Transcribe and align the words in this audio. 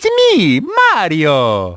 It's 0.00 0.08
me, 0.36 0.60
Mario! 0.60 1.76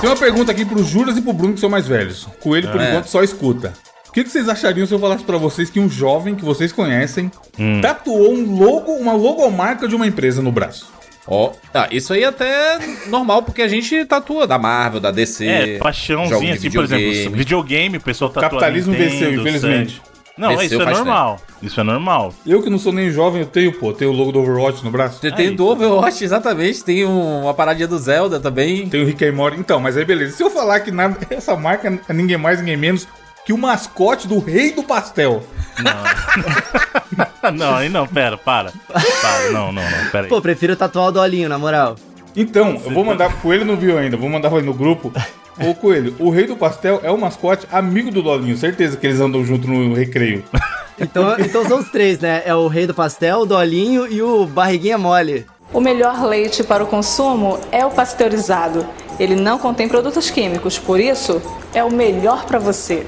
Tem 0.00 0.10
uma 0.10 0.16
pergunta 0.16 0.50
aqui 0.50 0.64
pro 0.64 0.82
Juras 0.82 1.16
e 1.16 1.22
pro 1.22 1.32
Bruno, 1.32 1.54
que 1.54 1.60
são 1.60 1.70
mais 1.70 1.86
velhos. 1.86 2.26
Coelho, 2.40 2.68
por 2.72 2.80
É. 2.80 2.88
enquanto, 2.88 3.06
só 3.06 3.22
escuta. 3.22 3.72
O 4.08 4.12
que, 4.12 4.24
que 4.24 4.30
vocês 4.30 4.48
achariam 4.48 4.84
se 4.84 4.92
eu 4.92 4.98
falasse 4.98 5.22
pra 5.22 5.36
vocês 5.38 5.70
que 5.70 5.78
um 5.78 5.88
jovem 5.88 6.34
que 6.34 6.44
vocês 6.44 6.72
conhecem 6.72 7.30
Hum. 7.56 7.80
tatuou 7.80 8.32
um 8.34 8.56
logo, 8.56 8.90
uma 8.94 9.12
logomarca 9.12 9.86
de 9.86 9.94
uma 9.94 10.08
empresa 10.08 10.42
no 10.42 10.50
braço? 10.50 10.90
Ó, 11.28 11.52
ah, 11.72 11.86
isso 11.92 12.12
aí 12.12 12.24
é 12.24 12.26
até 12.26 12.78
normal, 13.06 13.42
porque 13.44 13.62
a 13.62 13.68
gente 13.68 14.04
tatua 14.04 14.44
da 14.44 14.58
Marvel, 14.58 14.98
da 15.00 15.12
DC. 15.12 15.46
É, 15.46 15.78
paixãozinha, 15.78 16.54
assim, 16.54 16.70
por 16.70 16.82
exemplo, 16.82 17.04
videogame. 17.06 17.36
videogame, 17.36 17.96
o 17.98 18.00
pessoal 18.00 18.30
tatua 18.30 18.48
Capitalismo 18.50 18.92
Nintendo, 18.92 19.10
venceu, 19.10 19.40
infelizmente. 19.40 20.02
Não, 20.36 20.50
Venceu 20.50 20.80
isso 20.80 20.82
é 20.88 20.92
normal. 20.92 21.40
Isso 21.62 21.80
é 21.80 21.82
normal. 21.82 22.34
Eu 22.46 22.62
que 22.62 22.68
não 22.68 22.78
sou 22.78 22.92
nem 22.92 23.10
jovem, 23.10 23.40
eu 23.40 23.46
tenho, 23.46 23.72
pô, 23.72 23.92
tenho 23.92 24.10
o 24.10 24.14
logo 24.14 24.32
do 24.32 24.40
Overwatch 24.40 24.84
no 24.84 24.90
braço. 24.90 25.18
Você 25.18 25.32
tem 25.32 25.48
Aí. 25.48 25.54
do 25.56 25.66
Overwatch, 25.66 26.22
exatamente. 26.22 26.84
Tem 26.84 27.06
um- 27.06 27.44
uma 27.44 27.54
paradinha 27.54 27.88
do 27.88 27.98
Zelda 27.98 28.38
também. 28.38 28.86
Tem 28.88 29.02
o 29.02 29.06
Rick 29.06 29.24
and 29.24 29.32
Morty. 29.32 29.58
Então, 29.58 29.80
mas 29.80 29.96
aí 29.96 30.04
beleza. 30.04 30.36
Se 30.36 30.42
eu 30.42 30.50
falar 30.50 30.80
que 30.80 30.90
nada, 30.90 31.16
essa 31.30 31.56
marca 31.56 31.98
é 32.06 32.12
ninguém 32.12 32.36
mais, 32.36 32.58
ninguém 32.58 32.76
menos 32.76 33.08
que 33.46 33.52
o 33.52 33.58
mascote 33.58 34.28
do 34.28 34.38
Rei 34.38 34.72
do 34.72 34.82
Pastel. 34.82 35.42
não, 37.54 37.76
aí 37.76 37.88
não, 37.88 38.06
pera, 38.06 38.36
para. 38.36 38.72
Para, 38.92 39.50
não, 39.52 39.72
não, 39.72 39.82
não, 39.82 40.10
pera 40.10 40.24
aí. 40.24 40.28
Pô, 40.28 40.40
prefiro 40.42 40.76
tatuar 40.76 41.06
o 41.08 41.12
Dolinho, 41.12 41.48
na 41.48 41.58
moral. 41.58 41.96
Então, 42.34 42.80
eu 42.84 42.90
vou 42.90 43.04
mandar 43.04 43.30
pro 43.30 43.38
Coelho, 43.38 43.64
não 43.64 43.76
viu 43.76 43.96
ainda, 43.96 44.16
vou 44.16 44.28
mandar 44.28 44.50
no 44.50 44.74
grupo. 44.74 45.10
Ô 45.58 45.74
Coelho, 45.74 46.14
o 46.18 46.28
Rei 46.28 46.46
do 46.46 46.56
Pastel 46.56 47.00
é 47.02 47.10
o 47.10 47.18
mascote 47.18 47.66
amigo 47.72 48.10
do 48.10 48.22
Dolinho, 48.22 48.56
certeza 48.56 48.96
que 48.96 49.06
eles 49.06 49.20
andam 49.20 49.44
junto 49.44 49.66
no 49.66 49.94
recreio. 49.94 50.44
Então, 50.98 51.38
então 51.38 51.62
são 51.68 51.80
os 51.80 51.90
três, 51.90 52.20
né? 52.20 52.42
É 52.46 52.54
o 52.54 52.68
rei 52.68 52.86
do 52.86 52.94
pastel, 52.94 53.40
o 53.40 53.44
Dolinho 53.44 54.10
e 54.10 54.22
o 54.22 54.46
barriguinha 54.46 54.96
mole. 54.96 55.44
O 55.70 55.78
melhor 55.78 56.24
leite 56.24 56.64
para 56.64 56.82
o 56.82 56.86
consumo 56.86 57.60
é 57.70 57.84
o 57.84 57.90
pasteurizado. 57.90 58.86
Ele 59.20 59.36
não 59.36 59.58
contém 59.58 59.88
produtos 59.88 60.30
químicos, 60.30 60.78
por 60.78 60.98
isso 60.98 61.42
é 61.74 61.84
o 61.84 61.92
melhor 61.92 62.46
para 62.46 62.58
você. 62.58 63.06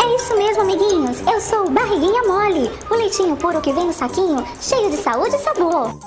É 0.00 0.16
isso 0.16 0.34
mesmo, 0.38 0.62
amiguinhos. 0.62 1.20
Eu 1.30 1.38
sou 1.38 1.66
o 1.66 1.70
Barriguinha 1.70 2.22
Mole, 2.22 2.70
o 2.90 2.94
leitinho 2.94 3.36
puro 3.36 3.60
que 3.60 3.70
vem 3.70 3.84
no 3.84 3.92
saquinho, 3.92 4.42
cheio 4.58 4.90
de 4.90 4.96
saúde 4.96 5.36
e 5.36 5.40
sabor. 5.40 5.98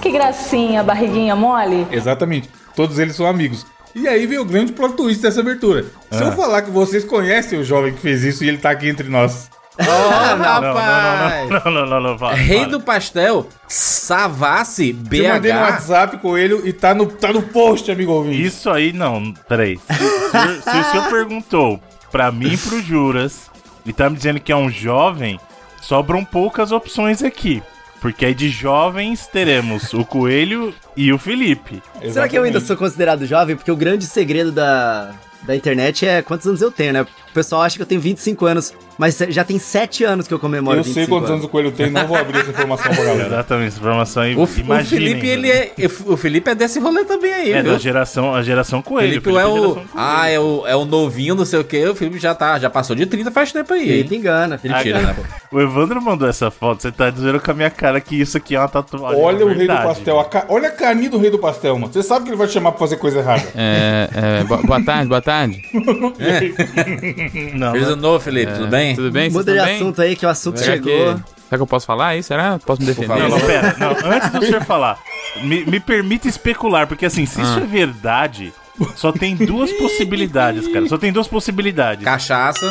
Que 0.00 0.12
gracinha, 0.12 0.84
barriguinha 0.84 1.34
mole. 1.34 1.86
Exatamente, 1.90 2.48
todos 2.76 2.98
eles 2.98 3.16
são 3.16 3.26
amigos. 3.26 3.66
E 3.94 4.08
aí 4.08 4.26
veio 4.26 4.42
o 4.42 4.44
grande 4.44 4.72
plot 4.72 4.94
twist 4.96 5.22
dessa 5.22 5.40
abertura. 5.40 5.86
Se 6.10 6.22
eu 6.22 6.32
falar 6.32 6.62
que 6.62 6.70
vocês 6.70 7.04
conhecem 7.04 7.58
o 7.58 7.64
jovem 7.64 7.92
que 7.94 8.00
fez 8.00 8.24
isso 8.24 8.44
e 8.44 8.48
ele 8.48 8.58
tá 8.58 8.70
aqui 8.70 8.88
entre 8.88 9.08
nós. 9.08 9.48
Não, 9.76 10.38
rapaz! 10.38 11.50
não, 11.50 11.58
não, 11.58 11.72
não, 11.72 11.86
não, 11.86 12.00
não, 12.10 12.16
para, 12.16 12.36
Rei 12.36 12.64
do 12.66 12.80
Pastel, 12.80 13.48
Savassi, 13.66 14.90
Eu 15.10 15.28
mandei 15.28 15.52
no 15.52 15.58
BH. 15.58 15.62
WhatsApp, 15.62 16.18
Coelho, 16.18 16.62
e 16.64 16.72
tá 16.72 16.94
no, 16.94 17.06
tá 17.06 17.32
no 17.32 17.42
post, 17.42 17.90
amigo 17.90 18.12
ouvinte. 18.12 18.40
Isso 18.44 18.70
aí 18.70 18.92
não, 18.92 19.32
peraí. 19.48 19.78
Se, 19.78 19.94
se- 19.94 20.62
se 20.62 20.78
o 20.78 20.84
senhor 20.92 21.08
perguntou 21.10 21.80
pra 22.12 22.30
mim 22.30 22.52
e 22.52 22.56
pro 22.56 22.80
Juras 22.80 23.50
e 23.84 23.92
tá 23.92 24.08
me 24.08 24.16
dizendo 24.16 24.38
que 24.38 24.52
é 24.52 24.56
um 24.56 24.70
jovem, 24.70 25.40
sobram 25.80 26.24
poucas 26.24 26.70
opções 26.70 27.22
aqui. 27.22 27.60
Porque 28.00 28.26
aí 28.26 28.34
de 28.34 28.50
jovens 28.50 29.26
teremos 29.26 29.92
o 29.94 30.04
Coelho 30.04 30.72
e 30.96 31.12
o 31.12 31.18
Felipe. 31.18 31.82
Será 32.12 32.28
que 32.28 32.36
eu 32.36 32.42
ainda 32.42 32.60
sou 32.60 32.76
considerado 32.76 33.26
jovem? 33.26 33.56
Porque 33.56 33.70
o 33.70 33.76
grande 33.76 34.06
segredo 34.06 34.52
da, 34.52 35.14
da 35.46 35.54
internet 35.54 36.06
é 36.06 36.22
quantos 36.22 36.46
anos 36.46 36.60
eu 36.62 36.70
tenho, 36.70 36.92
né? 36.92 37.02
O 37.02 37.34
pessoal 37.34 37.62
acha 37.62 37.76
que 37.76 37.82
eu 37.82 37.86
tenho 37.86 38.00
25 38.00 38.46
anos, 38.46 38.72
mas 38.96 39.18
já 39.28 39.42
tem 39.42 39.58
7 39.58 40.04
anos 40.04 40.28
que 40.28 40.32
eu 40.32 40.38
comemoro 40.38 40.78
Eu 40.78 40.84
25 40.84 41.04
sei 41.04 41.06
quantos 41.12 41.30
anos 41.30 41.44
o 41.44 41.48
Coelho 41.48 41.72
tem, 41.72 41.90
não 41.90 42.06
vou 42.06 42.16
abrir 42.16 42.38
essa 42.38 42.50
informação 42.50 42.94
pra 42.94 43.04
galera. 43.04 43.26
Exatamente, 43.26 43.68
essa 43.68 43.78
informação 43.78 44.22
aí. 44.22 44.36
O, 44.36 44.44
o 44.44 44.48
imaginem, 44.56 45.06
Felipe, 45.08 45.26
ele 45.26 45.48
né? 45.52 45.54
é. 45.76 45.86
O 46.06 46.16
Felipe 46.16 46.50
é 46.50 46.54
desse 46.54 46.78
rolê 46.78 47.04
também 47.04 47.32
aí, 47.34 47.52
É 47.52 47.60
viu? 47.62 47.72
da 47.72 47.78
geração, 47.78 48.32
a 48.32 48.40
geração 48.42 48.80
Coelho. 48.80 49.20
Felipe, 49.20 49.28
é 49.30 49.32
o. 49.46 49.52
geração 49.54 49.72
Coelho. 49.74 49.88
Ah, 49.96 50.28
é 50.30 50.38
o, 50.38 50.64
é 50.66 50.76
o 50.76 50.84
novinho, 50.84 51.34
não 51.34 51.44
sei 51.44 51.58
o 51.58 51.64
que. 51.64 51.84
O 51.86 51.94
Felipe 51.96 52.18
já 52.20 52.34
tá, 52.36 52.56
já 52.58 52.70
passou 52.70 52.94
de 52.94 53.04
30 53.04 53.32
faz 53.32 53.50
tempo 53.52 53.74
aí. 53.74 53.84
Felipe 53.84 54.14
engana. 54.16 54.60
Mentira, 54.62 55.02
né? 55.02 55.16
pô? 55.50 55.56
O 55.56 55.60
Evandro 55.60 56.00
mandou 56.00 56.28
essa 56.28 56.50
foto, 56.52 56.82
você 56.82 56.92
tá 56.92 57.10
dizendo 57.10 57.40
com 57.40 57.50
a 57.50 57.54
minha 57.54 57.70
cara 57.70 58.00
que 58.00 58.20
isso 58.20 58.36
aqui 58.36 58.54
é 58.54 58.60
uma 58.60 58.68
tatuagem. 58.68 59.20
Olha 59.20 59.44
o 59.44 59.48
Rei 59.48 59.66
do. 59.66 59.74
Pastel, 59.74 60.20
a 60.20 60.24
ca- 60.24 60.46
olha 60.48 60.68
a 60.68 60.72
carinha 60.72 61.10
do 61.10 61.18
Rei 61.18 61.30
do 61.30 61.38
Pastel, 61.40 61.76
mano. 61.78 61.92
Você 61.92 62.02
sabe 62.02 62.24
que 62.26 62.30
ele 62.30 62.36
vai 62.36 62.46
te 62.46 62.52
chamar 62.52 62.70
pra 62.70 62.78
fazer 62.78 62.96
coisa 62.96 63.18
errada. 63.18 63.42
É, 63.56 64.08
é, 64.40 64.44
bo- 64.44 64.62
boa 64.62 64.80
tarde, 64.84 65.08
boa 65.08 65.20
tarde. 65.20 65.33
Não, 67.54 67.72
Feliz 67.72 67.88
ano 67.88 67.96
novo, 68.02 68.20
Felipe, 68.20 68.52
tudo 68.52 68.68
bem? 68.68 68.94
Tudo 68.94 69.10
bem? 69.10 69.30
Muda 69.30 69.52
de 69.52 69.60
bem? 69.60 69.76
assunto 69.76 70.02
aí, 70.02 70.16
que 70.16 70.26
o 70.26 70.28
assunto 70.28 70.58
Será 70.58 70.72
chegou. 70.74 70.92
que, 70.92 71.22
será 71.44 71.56
que 71.56 71.62
eu 71.62 71.66
posso 71.66 71.86
falar 71.86 72.08
aí? 72.08 72.22
Será? 72.22 72.58
Posso 72.64 72.80
me 72.80 72.86
defender? 72.86 73.18
Não, 73.18 73.28
não, 73.28 73.40
pera. 73.40 73.76
Não, 73.78 73.90
antes 74.10 74.30
do 74.30 74.44
senhor 74.44 74.62
falar, 74.64 74.98
me, 75.42 75.64
me 75.64 75.80
permita 75.80 76.28
especular, 76.28 76.86
porque 76.86 77.06
assim, 77.06 77.26
se 77.26 77.40
Ah. 77.40 77.44
isso 77.44 77.58
é 77.60 77.66
verdade, 77.66 78.52
só 78.96 79.12
tem 79.12 79.34
duas 79.36 79.72
possibilidades, 79.72 80.66
cara. 80.68 80.86
Só 80.88 80.98
tem 80.98 81.12
duas 81.12 81.28
possibilidades. 81.28 82.04
Cachaça. 82.04 82.70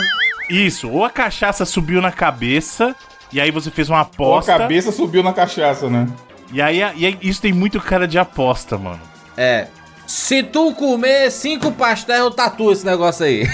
Isso, 0.49 0.89
ou 0.89 1.05
a 1.05 1.09
cachaça 1.09 1.65
subiu 1.65 2.01
na 2.01 2.11
cabeça, 2.11 2.95
e 3.31 3.39
aí 3.39 3.49
você 3.51 3.71
fez 3.71 3.89
uma 3.89 3.97
Ou 3.97 4.01
a 4.01 4.05
aposta. 4.05 4.57
cabeça 4.57 4.91
subiu 4.91 5.23
na 5.23 5.33
cachaça, 5.33 5.89
né? 5.89 6.07
E 6.51 6.61
aí, 6.61 6.79
e 6.95 7.05
aí 7.05 7.17
isso 7.21 7.41
tem 7.41 7.53
muito 7.53 7.79
cara 7.79 8.07
de 8.07 8.19
aposta, 8.19 8.77
mano. 8.77 8.99
É. 9.35 9.67
Se 10.15 10.43
tu 10.43 10.71
comer 10.75 11.31
cinco 11.31 11.71
pastéis, 11.71 12.19
eu 12.19 12.29
tatuo 12.29 12.71
esse 12.71 12.85
negócio 12.85 13.25
aí. 13.25 13.47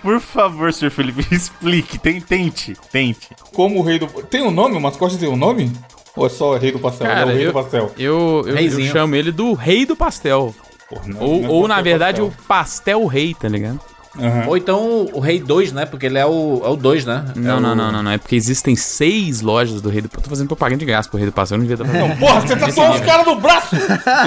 Por 0.00 0.18
favor, 0.20 0.72
senhor 0.72 0.90
Felipe, 0.90 1.22
explique. 1.30 1.98
Tem- 1.98 2.18
Tente, 2.20 2.74
tente. 2.90 3.28
Como 3.52 3.78
o 3.78 3.82
Rei 3.82 3.98
do... 3.98 4.06
Tem 4.22 4.42
um 4.42 4.50
nome? 4.50 4.74
O 4.76 4.80
mascote 4.80 5.18
tem 5.18 5.28
um 5.28 5.36
nome? 5.36 5.70
Ou 6.16 6.26
é 6.26 6.30
só 6.30 6.56
Rei 6.56 6.72
do 6.72 6.78
Pastel? 6.78 7.06
Ele 7.06 7.12
é 7.12 7.14
o 7.14 7.18
Cara, 7.26 7.32
Rei 7.36 7.42
eu, 7.46 7.52
do 7.52 7.52
Pastel. 7.54 7.92
eu, 7.98 8.44
eu, 8.46 8.56
eu 8.56 8.86
chamo 8.86 9.14
ele 9.14 9.30
do 9.30 9.52
rei 9.52 9.84
do 9.84 9.94
pastel. 9.94 10.54
Porra, 10.88 11.02
não- 11.06 11.20
Ou, 11.20 11.40
não 11.42 11.44
é 11.44 11.52
ou 11.52 11.62
na 11.68 11.74
pastel, 11.74 11.84
verdade, 11.84 12.20
pastel. 12.22 12.26
o 12.44 12.46
pastel 12.48 13.06
rei, 13.06 13.34
tá 13.34 13.48
ligado? 13.48 13.80
Aham. 14.18 14.44
Ou 14.48 14.56
então 14.56 15.08
o 15.12 15.20
Rei 15.20 15.40
2, 15.40 15.72
né? 15.72 15.86
Porque 15.86 16.06
ele 16.06 16.18
é 16.18 16.26
o 16.26 16.58
2, 16.58 16.64
é 16.64 16.68
o 16.68 16.76
dois, 16.76 17.06
né? 17.06 17.24
Não, 17.34 17.56
é 17.56 17.60
não, 17.60 17.72
o... 17.72 17.74
não, 17.74 17.92
não, 17.92 18.02
não. 18.02 18.10
É 18.10 18.18
porque 18.18 18.36
existem 18.36 18.76
seis 18.76 19.40
lojas 19.40 19.80
do 19.80 19.88
rei 19.88 20.02
do 20.02 20.08
pastel. 20.08 20.24
Tô 20.24 20.30
fazendo 20.30 20.48
propaganda 20.48 20.78
de 20.78 20.84
graça 20.84 21.08
pro 21.08 21.18
rei 21.18 21.26
do 21.26 21.32
pastel. 21.32 21.56
Eu 21.56 21.60
não 21.60 21.66
devia 21.66 21.82
estar 21.82 21.98
fazendo. 21.98 22.18
Porra, 22.18 22.40
você 22.40 22.56
tatuou 22.56 22.90
os 22.90 23.00
caras 23.00 23.26
no 23.26 23.36
braço! 23.36 23.76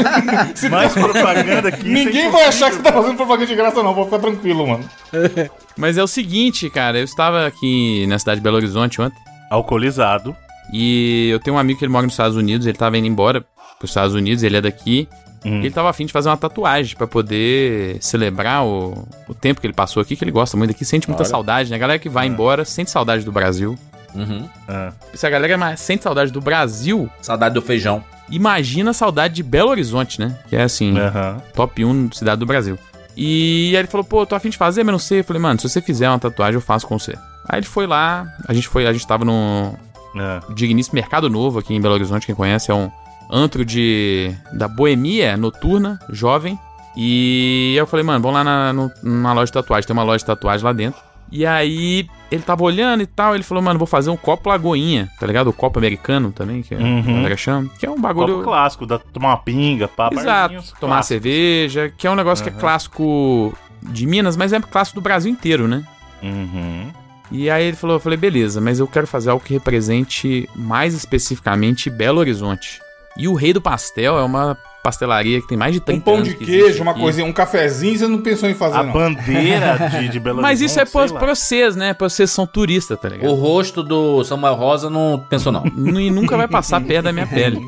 Se 0.55 0.69
Mais 0.69 0.91
propaganda 0.93 1.69
aqui. 1.69 1.87
Ninguém 1.87 2.31
vai 2.31 2.45
achar 2.45 2.69
que 2.69 2.77
você 2.77 2.81
tá 2.81 2.91
fazendo 2.91 3.15
propaganda 3.15 3.47
de 3.47 3.55
graça, 3.55 3.83
não. 3.83 3.93
Vou 3.93 4.05
ficar 4.05 4.19
tranquilo, 4.19 4.67
mano. 4.67 4.85
Mas 5.77 5.97
é 5.97 6.03
o 6.03 6.07
seguinte, 6.07 6.69
cara. 6.69 6.97
Eu 6.97 7.05
estava 7.05 7.45
aqui 7.45 8.05
na 8.07 8.17
cidade 8.17 8.39
de 8.39 8.43
Belo 8.43 8.57
Horizonte 8.57 9.01
ontem. 9.01 9.17
Alcoolizado. 9.49 10.35
E 10.73 11.29
eu 11.31 11.39
tenho 11.39 11.55
um 11.55 11.59
amigo 11.59 11.77
que 11.77 11.85
ele 11.85 11.91
mora 11.91 12.03
nos 12.03 12.13
Estados 12.13 12.35
Unidos, 12.35 12.65
ele 12.65 12.77
tava 12.77 12.97
indo 12.97 13.07
embora 13.07 13.45
pros 13.77 13.91
Estados 13.91 14.15
Unidos, 14.15 14.43
ele 14.43 14.57
é 14.57 14.61
daqui. 14.61 15.07
Hum. 15.45 15.59
Ele 15.59 15.69
tava 15.71 15.89
afim 15.89 16.05
de 16.07 16.11
fazer 16.11 16.27
uma 16.29 16.37
tatuagem 16.37 16.95
pra 16.97 17.05
poder 17.05 17.97
celebrar 18.01 18.65
o, 18.65 19.07
o 19.29 19.33
tempo 19.35 19.61
que 19.61 19.67
ele 19.67 19.73
passou 19.73 20.01
aqui, 20.01 20.15
que 20.15 20.23
ele 20.23 20.31
gosta 20.31 20.57
muito 20.57 20.71
daqui, 20.71 20.83
sente 20.83 21.07
muita 21.07 21.21
Olha. 21.23 21.29
saudade, 21.29 21.69
né? 21.69 21.75
A 21.75 21.79
galera 21.79 21.99
que 21.99 22.09
vai 22.09 22.25
embora 22.27 22.65
sente 22.65 22.89
saudade 22.89 23.23
do 23.23 23.31
Brasil. 23.31 23.77
Uhum. 24.15 24.47
Ah. 24.67 24.91
E 25.13 25.17
se 25.17 25.27
a 25.27 25.29
galera 25.29 25.57
mais 25.57 25.79
sente 25.79 26.03
saudade 26.03 26.31
do 26.31 26.41
Brasil, 26.41 27.09
Saudade 27.21 27.53
do 27.53 27.61
feijão. 27.61 28.03
imagina 28.29 28.89
a 28.91 28.93
saudade 28.93 29.35
de 29.35 29.43
Belo 29.43 29.69
Horizonte, 29.69 30.19
né? 30.19 30.35
Que 30.49 30.55
é 30.55 30.63
assim, 30.63 30.97
Aham. 30.97 31.37
top 31.53 31.83
1 31.85 32.11
cidade 32.13 32.39
do 32.39 32.45
Brasil. 32.45 32.79
E 33.15 33.71
aí 33.73 33.79
ele 33.81 33.87
falou, 33.87 34.03
pô, 34.03 34.25
tô 34.25 34.35
afim 34.35 34.49
de 34.49 34.57
fazer, 34.57 34.83
mas 34.83 34.91
não 34.93 34.99
sei. 34.99 35.19
Eu 35.19 35.23
falei, 35.23 35.41
mano, 35.41 35.59
se 35.59 35.69
você 35.69 35.81
fizer 35.81 36.09
uma 36.09 36.17
tatuagem, 36.19 36.55
eu 36.55 36.61
faço 36.61 36.87
com 36.87 36.97
você. 36.97 37.13
Aí 37.47 37.59
ele 37.59 37.65
foi 37.65 37.85
lá, 37.85 38.25
a 38.47 38.53
gente 38.53 38.67
foi, 38.67 38.87
a 38.87 38.91
gente 38.93 39.05
tava 39.05 39.23
no, 39.23 39.73
Ah. 40.17 40.39
digníssimo 40.53 40.95
Mercado 40.95 41.29
Novo 41.29 41.59
aqui 41.59 41.73
em 41.75 41.79
Belo 41.81 41.93
Horizonte, 41.93 42.25
quem 42.25 42.33
conhece, 42.35 42.71
é 42.71 42.73
um 42.73 42.89
antro 43.29 43.65
de 43.65 44.33
da 44.53 44.67
boemia 44.67 45.35
noturna, 45.37 45.99
jovem. 46.09 46.57
E 46.97 47.73
eu 47.77 47.85
falei, 47.85 48.05
mano, 48.05 48.21
vamos 48.21 48.35
lá 48.37 48.43
na, 48.43 48.71
no- 48.73 48.91
numa 49.03 49.33
loja 49.33 49.47
de 49.47 49.51
tatuagem, 49.53 49.85
tem 49.87 49.93
uma 49.93 50.03
loja 50.03 50.19
de 50.19 50.25
tatuagem 50.25 50.63
lá 50.65 50.71
dentro. 50.71 51.01
E 51.31 51.45
aí 51.45 52.07
ele 52.31 52.41
tava 52.43 52.63
olhando 52.63 53.01
e 53.01 53.05
tal, 53.05 53.33
ele 53.35 53.43
falou, 53.43 53.61
mano, 53.61 53.77
vou 53.79 53.87
fazer 53.87 54.09
um 54.11 54.15
copo 54.15 54.47
lagoinha, 54.49 55.09
tá 55.19 55.25
ligado? 55.27 55.47
O 55.49 55.53
copo 55.53 55.79
americano 55.79 56.31
também, 56.31 56.61
que 56.61 56.73
é, 56.73 56.77
Uhum. 56.77 57.01
galera 57.03 57.35
chama, 57.35 57.69
que 57.79 57.85
é 57.85 57.89
um 57.89 57.99
bagulho... 57.99 58.35
Copo 58.35 58.43
clássico, 58.45 58.85
da, 58.85 58.99
tomar 58.99 59.29
uma 59.29 59.37
pinga, 59.37 59.87
pá, 59.87 60.09
Exato, 60.13 60.55
tomar 60.79 61.01
cerveja, 61.03 61.91
que 61.97 62.07
é 62.07 62.11
um 62.11 62.15
negócio 62.15 62.43
que 62.43 62.49
é 62.49 62.53
clássico 62.53 63.53
de 63.81 64.05
Minas, 64.05 64.37
mas 64.37 64.53
é 64.53 64.59
clássico 64.61 64.99
do 64.99 65.03
Brasil 65.03 65.31
inteiro, 65.31 65.67
né? 65.67 65.83
Uhum. 66.23 66.91
E 67.31 67.49
aí 67.49 67.65
ele 67.65 67.75
falou, 67.75 67.95
eu 67.95 67.99
falei, 67.99 68.17
beleza, 68.17 68.61
mas 68.61 68.79
eu 68.79 68.87
quero 68.87 69.07
fazer 69.07 69.31
algo 69.31 69.43
que 69.43 69.53
represente 69.53 70.47
mais 70.55 70.93
especificamente 70.93 71.89
Belo 71.89 72.19
Horizonte. 72.19 72.79
E 73.17 73.27
o 73.27 73.33
Rei 73.33 73.53
do 73.53 73.61
Pastel 73.61 74.17
é 74.17 74.23
uma 74.23 74.57
pastelaria 74.83 75.41
que 75.41 75.47
tem 75.47 75.57
mais 75.57 75.73
de 75.73 75.79
30 75.79 75.97
Um 75.97 76.01
pão 76.01 76.13
anos 76.15 76.27
de 76.27 76.35
que 76.35 76.45
queijo, 76.45 76.83
uma 76.83 76.93
coisinha, 76.93 77.25
um 77.25 77.33
cafezinho, 77.33 77.97
você 77.97 78.07
não 78.07 78.19
pensou 78.21 78.47
em 78.47 78.53
fazer, 78.53 78.77
A 78.77 78.83
não. 78.83 78.93
bandeira 78.93 79.77
de, 79.89 80.09
de 80.09 80.19
Belo 80.19 80.41
Mas 80.41 80.61
isso 80.61 80.79
é 80.79 80.85
pra, 80.85 81.07
vocês, 81.33 81.75
né? 81.75 81.93
Pra 81.93 82.07
vocês 82.07 82.29
são 82.29 82.45
turistas, 82.45 82.99
tá 82.99 83.07
O 83.07 83.11
ligado? 83.11 83.33
rosto 83.33 83.81
do 83.81 84.23
Samuel 84.23 84.53
Rosa 84.55 84.89
não 84.89 85.23
pensou, 85.29 85.51
não. 85.51 85.63
E 85.99 86.11
nunca 86.11 86.37
vai 86.37 86.47
passar 86.47 86.81
perto 86.81 87.05
da 87.05 87.11
minha 87.11 87.25
pele. 87.25 87.59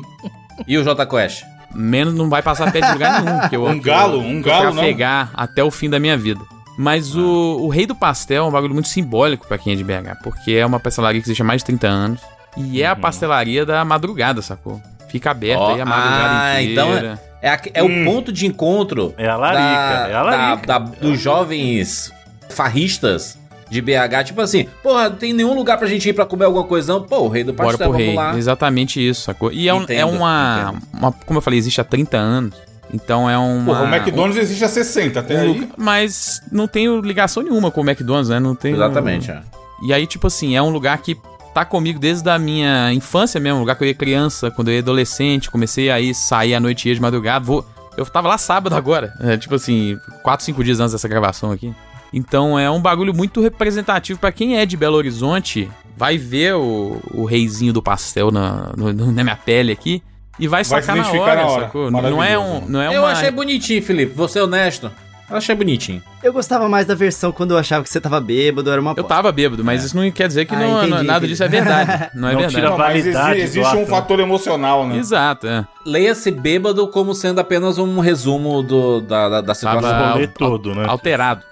E 0.66 0.76
o 0.78 0.84
J 0.84 1.04
Quest? 1.06 1.42
Menos 1.74 2.14
não 2.14 2.28
vai 2.30 2.40
passar 2.42 2.70
perto 2.70 2.86
de 2.86 2.92
lugar 2.92 3.22
nenhum. 3.22 3.48
Que 3.48 3.56
eu, 3.56 3.64
Um 3.66 3.80
galo, 3.80 4.20
um 4.20 4.40
galo, 4.40 4.74
não? 4.74 4.82
pegar 4.82 5.30
até 5.34 5.62
o 5.64 5.70
fim 5.70 5.90
da 5.90 5.98
minha 5.98 6.16
vida. 6.16 6.40
Mas 6.78 7.16
o, 7.16 7.58
o 7.60 7.68
Rei 7.68 7.84
do 7.86 7.94
Pastel 7.96 8.44
é 8.44 8.46
um 8.48 8.52
bagulho 8.52 8.72
muito 8.74 8.88
simbólico 8.88 9.46
pra 9.48 9.58
quem 9.58 9.72
é 9.72 9.76
de 9.76 9.82
BH, 9.82 10.22
porque 10.22 10.52
é 10.52 10.64
uma 10.64 10.78
pastelaria 10.78 11.20
que 11.20 11.26
existe 11.26 11.42
há 11.42 11.44
mais 11.44 11.62
de 11.62 11.66
30 11.66 11.86
anos. 11.88 12.20
E 12.56 12.80
é 12.80 12.86
a 12.86 12.94
Uhum. 12.94 13.00
pastelaria 13.00 13.66
da 13.66 13.84
madrugada, 13.84 14.40
sacou? 14.40 14.80
Fica 15.08 15.30
aberto 15.30 15.60
Ó, 15.60 15.74
aí 15.74 15.80
a 15.80 15.84
madrugada 15.86 16.40
ah, 16.40 16.62
inteira. 16.62 16.72
então 16.72 17.18
É, 17.40 17.48
a- 17.50 17.60
é 17.74 17.82
o 17.82 18.04
ponto 18.04 18.32
de 18.32 18.46
encontro 18.46 19.14
É 19.16 19.28
a 19.28 19.36
larica, 19.36 20.08
é 20.10 20.14
a 20.14 20.22
larica. 20.22 20.66
da- 20.66 20.78
da- 20.78 20.84
dos 21.00 21.20
jovens 21.20 22.12
farristas 22.50 23.38
de 23.70 23.80
BH. 23.80 24.24
Tipo 24.24 24.40
assim, 24.40 24.66
porra, 24.82 25.08
não 25.10 25.16
tem 25.16 25.32
nenhum 25.32 25.54
lugar 25.54 25.78
pra 25.78 25.86
gente 25.86 26.08
ir 26.08 26.12
pra 26.12 26.24
comer 26.26 26.46
alguma 26.46 26.64
coisa, 26.64 26.92
não? 26.94 27.02
Pô, 27.02 27.20
o 27.20 27.28
rei 27.28 27.44
do 27.44 27.52
Bora 27.52 27.68
pastel, 27.70 27.88
pro 27.88 27.92
vamos 27.98 28.06
rei. 28.06 28.14
lá. 28.16 28.36
Exatamente 28.36 29.06
isso, 29.06 29.22
sacou? 29.22 29.52
E 29.52 29.68
é, 29.68 29.74
um- 29.74 29.80
é 29.80 29.82
Entendo, 29.82 30.10
uma, 30.10 30.74
uma- 30.92 31.12
Como 31.12 31.38
eu 31.38 31.42
falei, 31.42 31.58
existe 31.58 31.80
há 31.80 31.84
30 31.84 32.16
anos. 32.16 32.54
Então 32.92 33.28
é 33.28 33.36
uma. 33.36 33.66
Porra, 33.74 33.82
o 33.84 33.94
McDonald's 33.94 34.38
existe 34.42 34.64
há 34.64 34.68
60, 34.68 35.20
até 35.20 35.36
um 35.36 35.40
aí. 35.42 35.68
mas 35.76 36.40
não 36.50 36.66
tenho 36.66 36.98
ligação 37.02 37.42
nenhuma 37.42 37.70
com 37.70 37.82
o 37.82 37.84
McDonald's, 37.88 38.30
né? 38.30 38.40
Não 38.40 38.54
tem. 38.54 38.72
Exatamente, 38.72 39.30
é. 39.30 39.40
E 39.84 39.92
aí, 39.92 40.06
tipo 40.06 40.26
assim, 40.26 40.56
é 40.56 40.62
um 40.62 40.70
lugar 40.70 40.96
que 40.98 41.14
tá 41.58 41.64
comigo 41.64 41.98
desde 41.98 42.28
a 42.30 42.38
minha 42.38 42.92
infância 42.92 43.40
mesmo, 43.40 43.58
lugar 43.60 43.74
que 43.76 43.82
eu 43.84 43.88
ia 43.88 43.94
criança, 43.94 44.50
quando 44.50 44.68
eu 44.68 44.74
ia 44.74 44.80
adolescente, 44.80 45.50
comecei 45.50 45.90
a 45.90 46.00
ir 46.00 46.14
sair 46.14 46.54
à 46.54 46.60
noite 46.60 46.86
e 46.86 46.88
ia 46.90 46.94
de 46.94 47.00
madrugada. 47.00 47.44
Vou... 47.44 47.64
Eu 47.96 48.06
tava 48.06 48.28
lá 48.28 48.38
sábado 48.38 48.76
agora, 48.76 49.12
é, 49.20 49.36
tipo 49.36 49.56
assim, 49.56 49.98
4, 50.22 50.44
5 50.46 50.62
dias 50.62 50.78
antes 50.78 50.92
dessa 50.92 51.08
gravação 51.08 51.50
aqui. 51.50 51.74
Então 52.12 52.56
é 52.58 52.70
um 52.70 52.80
bagulho 52.80 53.12
muito 53.12 53.40
representativo 53.42 54.18
pra 54.20 54.30
quem 54.30 54.56
é 54.56 54.64
de 54.64 54.76
Belo 54.76 54.96
Horizonte, 54.96 55.68
vai 55.96 56.16
ver 56.16 56.54
o, 56.54 57.00
o 57.12 57.24
reizinho 57.24 57.72
do 57.72 57.82
pastel 57.82 58.30
na, 58.30 58.72
no- 58.76 58.92
na 58.92 59.24
minha 59.24 59.36
pele 59.36 59.72
aqui 59.72 60.00
e 60.38 60.46
vai, 60.46 60.62
Vai 60.62 60.80
sacar 60.80 61.04
se 61.04 61.12
na 61.12 61.20
hora, 61.20 61.34
na 61.42 61.46
hora. 61.48 61.62
sacou? 61.64 61.90
Não 61.90 62.22
é, 62.22 62.38
um, 62.38 62.60
não 62.68 62.80
é 62.80 62.94
Eu 62.96 63.00
uma... 63.02 63.10
achei 63.10 63.30
bonitinho, 63.32 63.82
Felipe. 63.82 64.14
Vou 64.14 64.28
ser 64.28 64.40
honesto. 64.42 64.90
Eu 65.30 65.36
achei 65.36 65.54
bonitinho. 65.54 66.02
Eu 66.22 66.32
gostava 66.32 66.68
mais 66.68 66.86
da 66.86 66.94
versão 66.94 67.30
quando 67.30 67.50
eu 67.50 67.58
achava 67.58 67.82
que 67.84 67.90
você 67.90 68.00
tava 68.00 68.18
bêbado, 68.20 68.70
era 68.70 68.80
uma 68.80 68.94
Eu 68.96 69.04
tava 69.04 69.30
bêbado, 69.30 69.62
mas 69.62 69.84
isso 69.84 69.94
não 69.96 70.10
quer 70.10 70.26
dizer 70.26 70.46
que 70.46 70.54
Ah, 70.54 70.58
não, 70.58 70.78
entendi, 70.78 70.90
não- 70.90 70.96
nada 71.02 71.18
entendi. 71.18 71.32
disso 71.32 71.44
é 71.44 71.48
verdade. 71.48 72.10
Não 72.14 72.28
é 72.28 72.32
Não 72.32 72.40
verdade. 72.40 72.54
tira 72.54 72.70
mas 72.70 72.78
validade 72.78 73.34
do 73.38 73.42
existe 73.42 73.76
um 73.76 73.82
ato. 73.82 73.90
fator 73.90 74.20
emocional, 74.20 74.86
né? 74.86 74.96
Exato, 74.96 75.46
é. 75.46 75.66
Leia-se 75.84 76.30
bêbado 76.30 76.88
como 76.88 77.14
sendo 77.14 77.40
apenas 77.40 77.76
um 77.78 78.00
resumo 78.00 78.62
do, 78.62 79.00
da, 79.02 79.28
da, 79.28 79.40
da 79.42 79.54
situação. 79.54 79.82
Tava- 79.82 80.10
al- 80.20 80.26
todo, 80.28 80.74
né? 80.74 80.84
Alterado. 80.88 81.42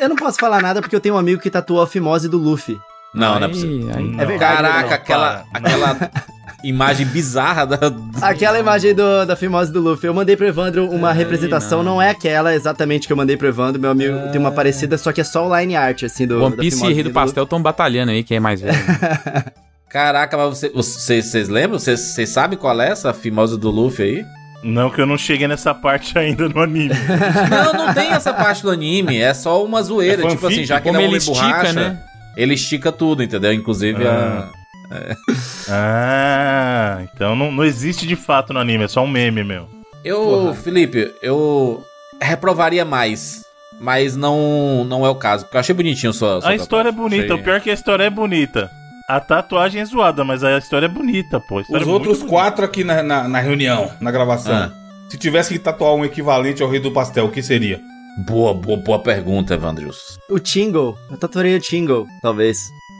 Eu 0.00 0.08
não 0.08 0.16
posso 0.16 0.38
falar 0.38 0.62
nada 0.62 0.80
porque 0.80 0.96
eu 0.96 1.00
tenho 1.00 1.14
um 1.14 1.18
amigo 1.18 1.40
que 1.40 1.50
tatuou 1.50 1.82
a 1.82 1.86
fimose 1.86 2.28
do 2.28 2.38
Luffy. 2.38 2.78
Não, 3.12 3.38
não 3.38 3.46
é 3.46 3.48
possível. 3.48 3.90
aí-. 3.96 4.14
É 4.18 4.24
verdade. 4.24 4.56
Caraca, 4.56 4.86
não. 4.88 4.94
aquela, 4.94 5.44
aquela 5.52 6.10
imagem 6.62 7.06
bizarra 7.06 7.66
da. 7.66 7.78
Aquela 8.22 8.58
imagem 8.58 8.94
do, 8.94 9.24
da 9.24 9.34
fimose 9.36 9.72
do 9.72 9.80
Luffy. 9.80 10.06
Eu 10.08 10.14
mandei 10.14 10.36
pro 10.36 10.46
Evandro 10.46 10.88
uma 10.90 11.08
Ai, 11.08 11.16
representação, 11.16 11.82
não. 11.82 11.94
não. 11.94 12.02
é 12.02 12.10
aquela 12.10 12.54
exatamente 12.54 13.06
que 13.06 13.12
eu 13.12 13.16
mandei 13.16 13.36
pro 13.36 13.48
Evandro. 13.48 13.80
Meu 13.80 13.90
amigo 13.90 14.14
tem 14.30 14.40
uma 14.40 14.52
parecida, 14.52 14.96
só 14.98 15.12
que 15.12 15.20
é 15.20 15.24
só 15.24 15.48
o 15.48 15.58
line 15.58 15.76
art, 15.76 16.02
assim, 16.04 16.26
do. 16.26 16.42
One 16.42 16.56
da 16.56 16.62
Piece 16.62 16.76
e 16.76 16.78
fimose 16.78 16.94
Rei 16.94 17.02
do 17.04 17.10
Pastel 17.10 17.44
estão 17.44 17.60
batalhando 17.62 18.12
aí, 18.12 18.22
quem 18.22 18.36
é 18.36 18.40
mais 18.40 18.60
velho. 18.60 18.76
Caraca, 19.90 20.36
mas 20.36 20.58
você- 20.58 20.68
vocês 20.70 21.26
vocês 21.26 21.48
lembram? 21.48 21.78
Vocês 21.78 21.98
vocês 22.00 22.28
sabem 22.28 22.56
qual 22.58 22.80
é 22.80 22.90
essa 22.90 23.12
famosa 23.12 23.56
do 23.56 23.70
Luffy 23.70 24.04
aí? 24.04 24.24
Não 24.62 24.90
que 24.90 25.00
eu 25.00 25.06
não 25.06 25.16
cheguei 25.16 25.48
nessa 25.48 25.74
parte 25.74 26.16
ainda 26.18 26.48
no 26.48 26.60
anime. 26.60 26.90
Não, 27.50 27.86
não 27.86 27.94
tem 27.94 28.10
essa 28.10 28.30
parte 28.30 28.62
do 28.62 28.70
anime. 28.70 29.16
É 29.18 29.32
só 29.32 29.64
uma 29.64 29.82
zoeira. 29.82 30.22
É 30.22 30.28
tipo 30.28 30.46
assim, 30.46 30.64
já 30.64 30.78
que 30.78 30.86
Como 30.86 30.98
ele 30.98 31.04
é 31.06 31.08
um 31.08 31.10
ele 31.12 31.16
estica, 31.16 31.34
borracha, 31.40 31.72
né? 31.72 31.98
ele 32.36 32.52
estica 32.54 32.92
tudo, 32.92 33.22
entendeu? 33.22 33.54
Inclusive 33.54 34.06
a. 34.06 34.50
Ah, 35.68 37.02
então 37.14 37.34
não, 37.36 37.50
não 37.52 37.64
existe 37.64 38.06
de 38.06 38.16
fato 38.16 38.52
no 38.52 38.58
anime, 38.60 38.84
é 38.84 38.88
só 38.88 39.02
um 39.04 39.08
meme, 39.08 39.44
meu. 39.44 39.68
Eu, 40.04 40.54
Felipe, 40.54 41.12
eu 41.22 41.82
reprovaria 42.20 42.84
mais. 42.84 43.44
Mas 43.80 44.14
não, 44.14 44.84
não 44.84 45.06
é 45.06 45.08
o 45.08 45.14
caso. 45.14 45.44
Porque 45.44 45.56
eu 45.56 45.60
achei 45.60 45.74
bonitinho 45.74 46.12
sua, 46.12 46.40
sua 46.42 46.50
A 46.50 46.54
história 46.54 46.90
é 46.90 46.92
tatuagem. 46.92 47.10
bonita, 47.18 47.32
Achei- 47.32 47.40
o 47.40 47.44
pior 47.44 47.56
é 47.56 47.60
que 47.60 47.70
a 47.70 47.74
história 47.74 48.04
é 48.04 48.10
bonita. 48.10 48.70
A 49.08 49.18
tatuagem 49.20 49.80
é 49.80 49.84
zoada, 49.84 50.22
mas 50.22 50.44
a 50.44 50.58
história 50.58 50.84
é 50.86 50.88
bonita, 50.88 51.40
pô. 51.40 51.60
Os 51.60 51.70
é 51.70 51.84
outros 51.86 52.22
quatro 52.22 52.64
aqui 52.64 52.84
na, 52.84 53.02
na, 53.02 53.26
na 53.26 53.40
reunião, 53.40 53.90
na 54.00 54.10
gravação. 54.10 54.52
Ah. 54.54 54.70
Se 55.08 55.16
tivesse 55.16 55.52
que 55.54 55.58
tatuar 55.58 55.94
um 55.94 56.04
equivalente 56.04 56.62
ao 56.62 56.68
Rei 56.68 56.78
do 56.78 56.92
Pastel, 56.92 57.24
o 57.24 57.30
que 57.30 57.42
seria? 57.42 57.80
Boa, 58.26 58.52
boa, 58.52 58.76
boa 58.78 58.98
pergunta, 59.02 59.54
Evandrius. 59.54 59.96
O 60.28 60.38
Tingle. 60.38 60.94
Eu 61.10 61.16
tatuaria 61.16 61.56
o 61.56 61.60
Tingle, 61.60 62.06
talvez. 62.22 62.58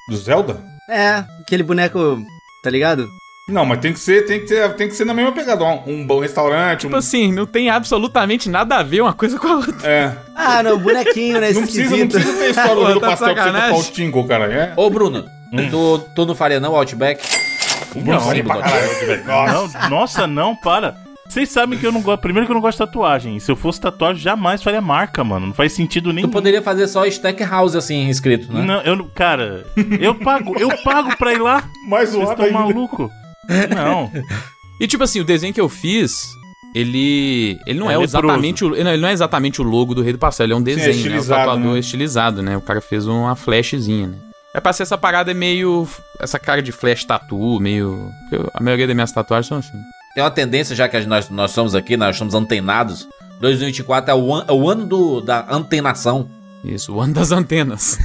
Do 0.09 0.17
Zelda? 0.17 0.57
É, 0.91 1.25
aquele 1.41 1.63
boneco, 1.63 2.19
tá 2.63 2.69
ligado? 2.71 3.09
Não, 3.49 3.65
mas 3.65 3.81
tem 3.81 3.93
que 3.93 3.99
ser, 3.99 4.27
tem 4.27 4.41
que 4.41 4.49
ser, 4.49 4.75
tem 4.75 4.89
que 4.89 4.95
ser 4.95 5.05
na 5.05 5.15
mesma 5.15 5.33
pegada. 5.33 5.65
Um, 5.65 5.83
um 5.87 6.07
bom 6.07 6.21
restaurante, 6.21 6.81
tipo 6.81 6.95
um... 6.95 6.99
assim, 6.99 7.33
não 7.33 7.47
tem 7.47 7.69
absolutamente 7.71 8.49
nada 8.49 8.77
a 8.77 8.83
ver 8.83 9.01
uma 9.01 9.13
coisa 9.13 9.39
com 9.39 9.47
a 9.49 9.57
outra. 9.57 9.89
É. 9.89 10.17
Ah, 10.37 10.63
não, 10.63 10.79
bonequinho, 10.79 11.41
né? 11.41 11.53
Não 11.53 11.63
precisa, 11.63 11.97
não 11.97 12.09
precisa 12.09 12.33
ter 12.39 12.51
história 12.51 12.75
do 12.95 13.01
Tá 13.01 13.09
Pastel 13.09 13.35
pra 13.35 13.71
você 13.73 13.89
o 13.91 13.93
Tingle, 13.93 14.27
cara. 14.27 14.53
É. 14.53 14.73
Ô, 14.77 14.89
Bruno, 14.91 15.25
Hum. 15.53 15.69
tu, 15.69 15.99
tu 16.15 16.27
não 16.27 16.35
faria 16.35 16.61
não 16.61 16.73
o 16.73 16.77
Outback? 16.77 17.21
Não. 17.97 18.05
Nossa. 19.25 19.79
não, 19.81 19.91
nossa, 19.91 20.27
não, 20.27 20.55
para. 20.55 20.95
Vocês 21.31 21.49
sabem 21.49 21.79
que 21.79 21.87
eu 21.87 21.93
não 21.93 22.03
gosto. 22.03 22.21
Primeiro 22.21 22.45
que 22.47 22.51
eu 22.51 22.55
não 22.55 22.61
gosto 22.61 22.79
de 22.79 22.87
tatuagem. 22.87 23.39
Se 23.39 23.51
eu 23.53 23.57
fosse 23.57 23.81
tatuagem, 23.81 24.21
jamais 24.21 24.63
faria 24.63 24.81
marca, 24.81 25.23
mano. 25.23 25.47
Não 25.47 25.55
faz 25.55 25.73
sentido 25.73 26.13
nenhum. 26.13 26.29
Tu 26.29 26.33
poderia 26.33 26.61
fazer 26.61 26.89
só 26.89 27.07
Stackhouse 27.07 27.77
assim, 27.77 28.09
escrito, 28.09 28.53
né? 28.53 28.63
Não, 28.63 28.81
eu 28.83 28.97
não. 28.97 29.09
Cara, 29.09 29.65
eu 30.01 30.15
pago, 30.15 30.59
eu 30.59 30.71
pago 30.83 31.17
pra 31.17 31.33
ir 31.33 31.39
lá. 31.41 31.63
Mais 31.89 32.11
Vocês 32.11 32.25
zoado 32.25 32.43
estão 32.45 32.61
maluco? 32.61 33.11
Não. 33.75 34.11
E 34.81 34.87
tipo 34.87 35.05
assim, 35.05 35.21
o 35.21 35.25
desenho 35.25 35.55
que 35.55 35.61
eu 35.61 35.69
fiz, 35.69 36.27
ele. 36.75 37.59
Ele 37.67 37.79
não 37.79 37.91
É 37.91 37.95
é, 37.95 38.03
exatamente 38.03 38.65
o. 38.65 38.75
Ele 38.75 38.97
não 38.97 39.09
é 39.09 39.13
exatamente 39.13 39.61
o 39.61 39.65
logo 39.65 39.95
do 39.95 40.03
Rei 40.03 40.13
do 40.13 40.19
Pastel, 40.19 40.47
ele 40.47 40.53
é 40.53 40.57
um 40.57 40.63
desenho, 40.63 40.87
né? 40.87 40.93
O 40.93 40.97
estilizado, 40.97 41.41
tatuador 41.41 41.71
né? 41.73 41.77
é 41.77 41.81
estilizado, 41.81 42.43
né? 42.43 42.57
O 42.57 42.61
cara 42.61 42.81
fez 42.81 43.07
uma 43.07 43.37
flashzinha, 43.37 44.09
né? 44.09 44.19
É 44.53 44.59
pra 44.61 44.73
ser 44.73 44.83
essa 44.83 44.99
parada 44.99 45.33
meio. 45.33 45.87
Essa 46.19 46.39
cara 46.39 46.61
de 46.63 46.73
flash 46.73 47.05
tatu, 47.05 47.61
meio. 47.61 48.11
eu- 48.33 48.51
A 48.53 48.61
maioria 48.63 48.87
das 48.87 48.97
minhas 48.97 49.13
tatuagens 49.13 49.47
são 49.47 49.59
assim. 49.59 49.79
Tem 50.15 50.23
uma 50.25 50.31
tendência, 50.31 50.75
já 50.75 50.89
que 50.89 50.99
nós, 51.07 51.29
nós 51.31 51.51
somos 51.53 51.75
aqui, 51.75 51.97
nós 51.97 52.17
somos 52.17 52.35
antenados. 52.35 53.09
2024 53.41 54.11
é 54.11 54.15
o, 54.15 54.35
an- 54.35 54.45
é 54.49 54.53
o 54.53 54.69
ano 54.69 54.87
do, 54.87 55.21
da 55.21 55.47
antenação. 55.49 56.29
Isso, 56.65 56.93
o 56.95 57.01
ano 57.01 57.15
das 57.15 57.33
antenas. 57.33 57.99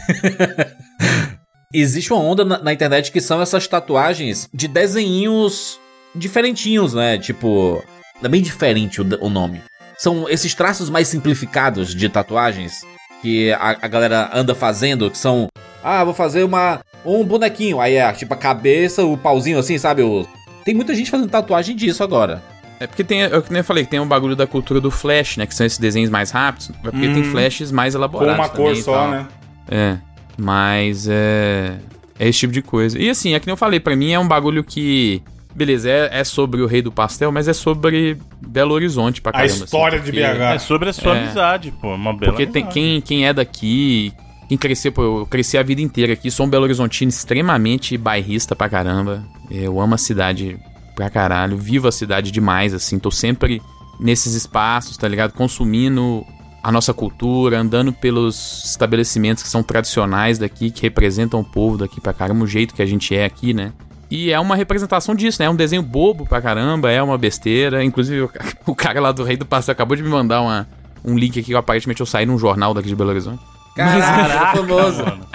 Existe 1.74 2.14
uma 2.14 2.22
onda 2.22 2.46
na, 2.46 2.58
na 2.60 2.72
internet 2.74 3.12
que 3.12 3.20
são 3.20 3.42
essas 3.42 3.68
tatuagens 3.68 4.48
de 4.54 4.68
desenhinhos 4.68 5.78
diferentinhos, 6.16 6.94
né? 6.94 7.18
Tipo, 7.18 7.84
é 8.24 8.28
bem 8.30 8.42
diferente 8.42 9.02
o, 9.02 9.06
o 9.20 9.30
nome. 9.30 9.62
São 9.98 10.30
esses 10.30 10.54
traços 10.54 10.90
mais 10.90 11.08
simplificados 11.08 11.94
de 11.94 12.08
tatuagens 12.08 12.82
que 13.22 13.52
a, 13.54 13.72
a 13.82 13.88
galera 13.88 14.30
anda 14.34 14.54
fazendo, 14.56 15.10
que 15.12 15.18
são, 15.18 15.48
ah, 15.84 16.04
vou 16.04 16.14
fazer 16.14 16.44
uma 16.44 16.80
um 17.06 17.24
bonequinho, 17.24 17.80
aí 17.80 17.96
é 17.96 18.12
tipo 18.14 18.34
a 18.34 18.38
cabeça, 18.38 19.04
o 19.04 19.18
pauzinho 19.18 19.60
assim, 19.60 19.78
sabe? 19.78 20.02
O... 20.02 20.26
Tem 20.66 20.74
muita 20.76 20.94
gente 20.96 21.10
fazendo 21.12 21.30
tatuagem 21.30 21.76
disso 21.76 22.04
agora. 22.04 22.44
É 22.80 22.88
porque 22.88 23.04
tem, 23.06 23.22
eu 23.22 23.42
que 23.42 23.52
nem 23.52 23.60
eu 23.60 23.64
falei, 23.64 23.86
que 23.86 23.90
tem 23.92 24.00
um 24.02 24.08
bagulho 24.08 24.36
da 24.36 24.46
cultura 24.46 24.82
do 24.82 24.92
flash, 24.92 25.38
né? 25.38 25.46
Que 25.46 25.56
são 25.56 25.66
esses 25.66 25.78
desenhos 25.78 26.10
mais 26.10 26.32
rápidos. 26.32 26.72
É 26.84 26.92
porque 26.92 27.08
tem 27.08 27.24
flashes 27.24 27.72
mais 27.72 27.94
Com 27.94 28.00
elaborados. 28.00 28.36
uma 28.40 28.50
cor 28.50 28.74
e 28.74 28.82
só, 28.82 28.94
tal. 28.94 29.12
né? 29.12 29.28
É. 29.70 29.98
Mas 30.38 31.08
é. 31.10 31.78
É 32.20 32.28
esse 32.28 32.40
tipo 32.40 32.52
de 32.54 32.62
coisa. 32.62 32.98
E 33.00 33.10
assim, 33.10 33.34
é 33.34 33.40
que 33.40 33.46
nem 33.48 33.54
eu 33.54 33.58
falei, 33.58 33.80
pra 33.80 33.96
mim 33.96 34.12
é 34.12 34.20
um 34.20 34.28
bagulho 34.28 34.64
que. 34.64 35.22
Beleza, 35.54 35.90
é, 35.90 36.10
é 36.20 36.24
sobre 36.26 36.62
o 36.62 36.66
Rei 36.68 36.82
do 36.82 36.92
Pastel, 36.92 37.32
mas 37.32 37.48
é 37.48 37.54
sobre 37.54 38.18
Belo 38.46 38.74
Horizonte 38.74 39.22
pra 39.22 39.30
A 39.30 39.34
caramba. 39.34 39.54
assim, 39.54 39.64
história 39.64 40.00
de 40.00 40.12
porque- 40.12 40.20
BH. 40.22 40.56
É 40.56 40.60
sobre 40.60 40.90
a 40.90 40.94
sua 40.94 41.16
É. 41.16 41.24
amizade, 41.24 41.72
pô. 41.82 41.96
Uma 41.96 42.14
bela 42.14 42.34
Porque 42.34 42.46
tem, 42.46 42.66
quem, 42.66 43.00
quem 43.00 43.26
é 43.26 43.32
daqui, 43.34 44.12
quem 44.48 44.58
cresceu, 44.58 44.92
pô, 44.92 45.02
eu 45.22 45.26
cresci 45.26 45.58
a 45.58 45.64
vida 45.64 45.82
inteira 45.82 46.14
aqui, 46.14 46.30
sou 46.30 46.46
um 46.46 46.50
Belo 46.50 46.64
Horizontino 46.64 47.10
extremamente 47.10 47.98
bairrista 47.98 48.56
pra 48.56 48.70
caramba. 48.70 49.24
Eu 49.50 49.80
amo 49.80 49.96
a 49.96 49.98
cidade 49.98 50.58
pra 50.96 51.10
caralho, 51.10 51.58
vivo 51.58 51.88
a 51.88 51.92
cidade 51.92 52.32
demais, 52.32 52.74
assim, 52.74 52.98
tô 53.00 53.12
sempre 53.12 53.62
nesses 54.00 54.34
espaços, 54.34 54.98
tá 54.98 55.08
ligado? 55.08 55.34
Consumindo 55.34 56.26
a 56.64 56.72
nossa 56.72 56.94
cultura, 56.94 57.60
andando 57.60 57.94
pelos 57.94 58.64
estabelecimentos 58.66 59.44
que 59.44 59.50
são 59.50 59.62
tradicionais 59.62 60.38
daqui, 60.40 60.72
que 60.72 60.82
representam 60.84 61.40
o 61.40 61.44
povo 61.44 61.78
daqui 61.78 62.02
pra 62.02 62.14
caramba, 62.14 62.44
o 62.44 62.48
jeito 62.48 62.74
que 62.74 62.82
a 62.82 62.86
gente 62.86 63.16
é 63.16 63.24
aqui, 63.26 63.54
né? 63.54 63.72
E 64.10 64.32
é 64.32 64.40
uma 64.40 64.56
representação 64.56 65.14
disso, 65.16 65.42
né? 65.42 65.48
É 65.48 65.50
um 65.50 65.56
desenho 65.56 65.82
bobo 65.82 66.26
pra 66.28 66.42
caramba, 66.42 66.92
é 66.92 67.02
uma 67.02 67.18
besteira. 67.18 67.84
Inclusive, 67.84 68.22
o 68.22 68.28
ca- 68.30 68.44
o 68.66 68.76
cara 68.76 69.00
lá 69.02 69.12
do 69.12 69.24
Rei 69.24 69.36
do 69.38 69.46
Pastel 69.46 69.74
acabou 69.74 69.96
de 69.98 70.04
me 70.04 70.10
mandar 70.10 70.42
uma, 70.42 70.68
um 71.04 71.18
link 71.18 71.40
aqui 71.40 71.54
aparentemente 71.56 72.02
eu 72.02 72.06
saí 72.06 72.26
num 72.26 72.38
jornal 72.38 72.74
daqui 72.74 72.88
de 72.88 72.96
Belo 72.96 73.10
Horizonte. 73.10 73.42
Caraca, 73.76 74.58
famoso. 74.58 75.04
mano. 75.06 75.26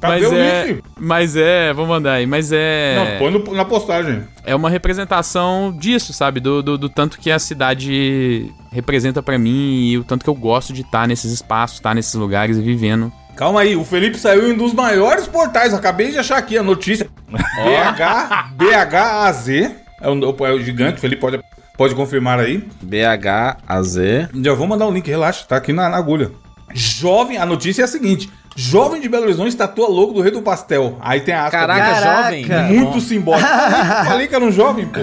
Cadê 0.00 0.20
mas 0.28 0.32
o 0.32 0.34
é? 0.34 0.78
Mas 0.98 1.36
é, 1.36 1.72
vou 1.72 1.86
mandar 1.86 2.14
aí, 2.14 2.26
mas 2.26 2.50
é. 2.52 2.96
Não, 2.96 3.18
põe 3.18 3.30
no- 3.30 3.54
na 3.54 3.64
postagem. 3.64 4.24
É 4.44 4.54
uma 4.54 4.68
representação 4.70 5.74
disso, 5.78 6.12
sabe? 6.12 6.40
Do, 6.40 6.62
do, 6.62 6.76
do 6.78 6.88
tanto 6.88 7.18
que 7.18 7.30
a 7.30 7.38
cidade 7.38 8.52
representa 8.70 9.22
pra 9.22 9.38
mim 9.38 9.88
e 9.88 9.98
o 9.98 10.04
tanto 10.04 10.22
que 10.24 10.30
eu 10.30 10.34
gosto 10.34 10.72
de 10.72 10.82
estar 10.82 11.08
nesses 11.08 11.32
espaços, 11.32 11.76
estar 11.78 11.94
nesses 11.94 12.14
lugares 12.14 12.56
e 12.58 12.62
vivendo. 12.62 13.10
Calma 13.36 13.60
aí, 13.60 13.76
o 13.76 13.84
Felipe 13.84 14.16
saiu 14.18 14.48
em 14.48 14.52
um 14.52 14.56
dos 14.56 14.72
maiores 14.72 15.26
portais. 15.26 15.74
Acabei 15.74 16.10
de 16.10 16.18
achar 16.18 16.38
aqui 16.38 16.56
a 16.56 16.62
notícia. 16.62 17.08
BH, 17.30 18.52
BHAZ. 18.56 19.48
É 19.48 20.08
o, 20.08 20.46
é 20.46 20.52
o 20.52 20.60
gigante, 20.60 20.98
o 20.98 21.00
Felipe 21.00 21.20
pode, 21.20 21.40
pode 21.76 21.94
confirmar 21.94 22.38
aí. 22.40 22.66
BHAZ. 22.82 23.96
Já 24.42 24.54
vou 24.54 24.66
mandar 24.66 24.86
o 24.86 24.90
link, 24.90 25.06
relaxa, 25.08 25.44
tá 25.46 25.56
aqui 25.56 25.72
na, 25.72 25.88
na 25.88 25.96
agulha. 25.96 26.30
Jovem, 26.76 27.38
a 27.38 27.46
notícia 27.46 27.82
é 27.82 27.84
a 27.84 27.88
seguinte: 27.88 28.30
Jovem 28.54 29.00
de 29.00 29.08
Belo 29.08 29.24
Horizonte 29.24 29.56
tatua 29.56 29.88
logo 29.88 30.12
do 30.12 30.20
Rei 30.20 30.30
do 30.30 30.42
Pastel. 30.42 30.96
Aí 31.00 31.20
tem 31.20 31.34
a 31.34 31.44
aspa. 31.44 31.58
Caraca, 31.58 31.80
Caraca. 32.00 32.22
jovem. 32.22 32.46
muito 32.68 32.92
Bom. 32.92 33.00
simbólico. 33.00 33.48
Falei, 33.48 34.04
falei 34.06 34.28
que 34.28 34.34
era 34.34 34.44
um 34.44 34.52
jovem, 34.52 34.86
pô. 34.86 35.00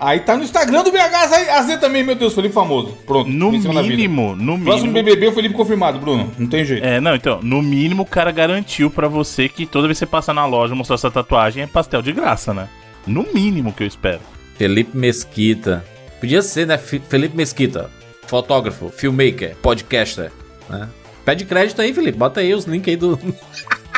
Aí 0.00 0.18
tá 0.18 0.36
no 0.36 0.42
Instagram 0.42 0.82
do 0.82 0.90
BHAZ 0.90 1.78
também, 1.80 2.02
meu 2.02 2.16
Deus, 2.16 2.34
Felipe 2.34 2.52
famoso. 2.52 2.88
Pronto. 3.06 3.30
No 3.30 3.52
mínimo, 3.52 4.34
no 4.34 4.58
Próximo 4.58 4.90
mínimo. 4.90 4.92
BBB, 4.94 5.28
o 5.28 5.32
Felipe 5.32 5.54
confirmado, 5.54 6.00
Bruno. 6.00 6.28
Não 6.36 6.48
tem 6.48 6.64
jeito. 6.64 6.84
É, 6.84 7.00
não, 7.00 7.14
então, 7.14 7.38
no 7.40 7.62
mínimo 7.62 8.02
o 8.02 8.06
cara 8.06 8.32
garantiu 8.32 8.90
pra 8.90 9.06
você 9.06 9.48
que 9.48 9.64
toda 9.64 9.86
vez 9.86 9.98
que 9.98 10.04
você 10.04 10.10
passar 10.10 10.34
na 10.34 10.44
loja 10.44 10.74
e 10.74 10.76
mostrar 10.76 10.94
essa 10.96 11.08
tatuagem 11.08 11.62
é 11.62 11.66
pastel 11.68 12.02
de 12.02 12.10
graça, 12.10 12.52
né? 12.52 12.68
No 13.06 13.24
mínimo 13.32 13.72
que 13.72 13.84
eu 13.84 13.86
espero. 13.86 14.18
Felipe 14.56 14.96
Mesquita. 14.96 15.84
Podia 16.18 16.42
ser, 16.42 16.66
né? 16.66 16.76
Felipe 16.76 17.36
Mesquita. 17.36 17.88
Fotógrafo, 18.26 18.88
filmmaker, 18.90 19.54
podcaster. 19.62 20.32
Né? 20.68 20.88
Pede 21.24 21.44
crédito 21.44 21.80
aí, 21.80 21.92
Felipe. 21.94 22.18
Bota 22.18 22.40
aí 22.40 22.52
os 22.54 22.64
links 22.64 22.88
aí 22.88 22.96
do. 22.96 23.18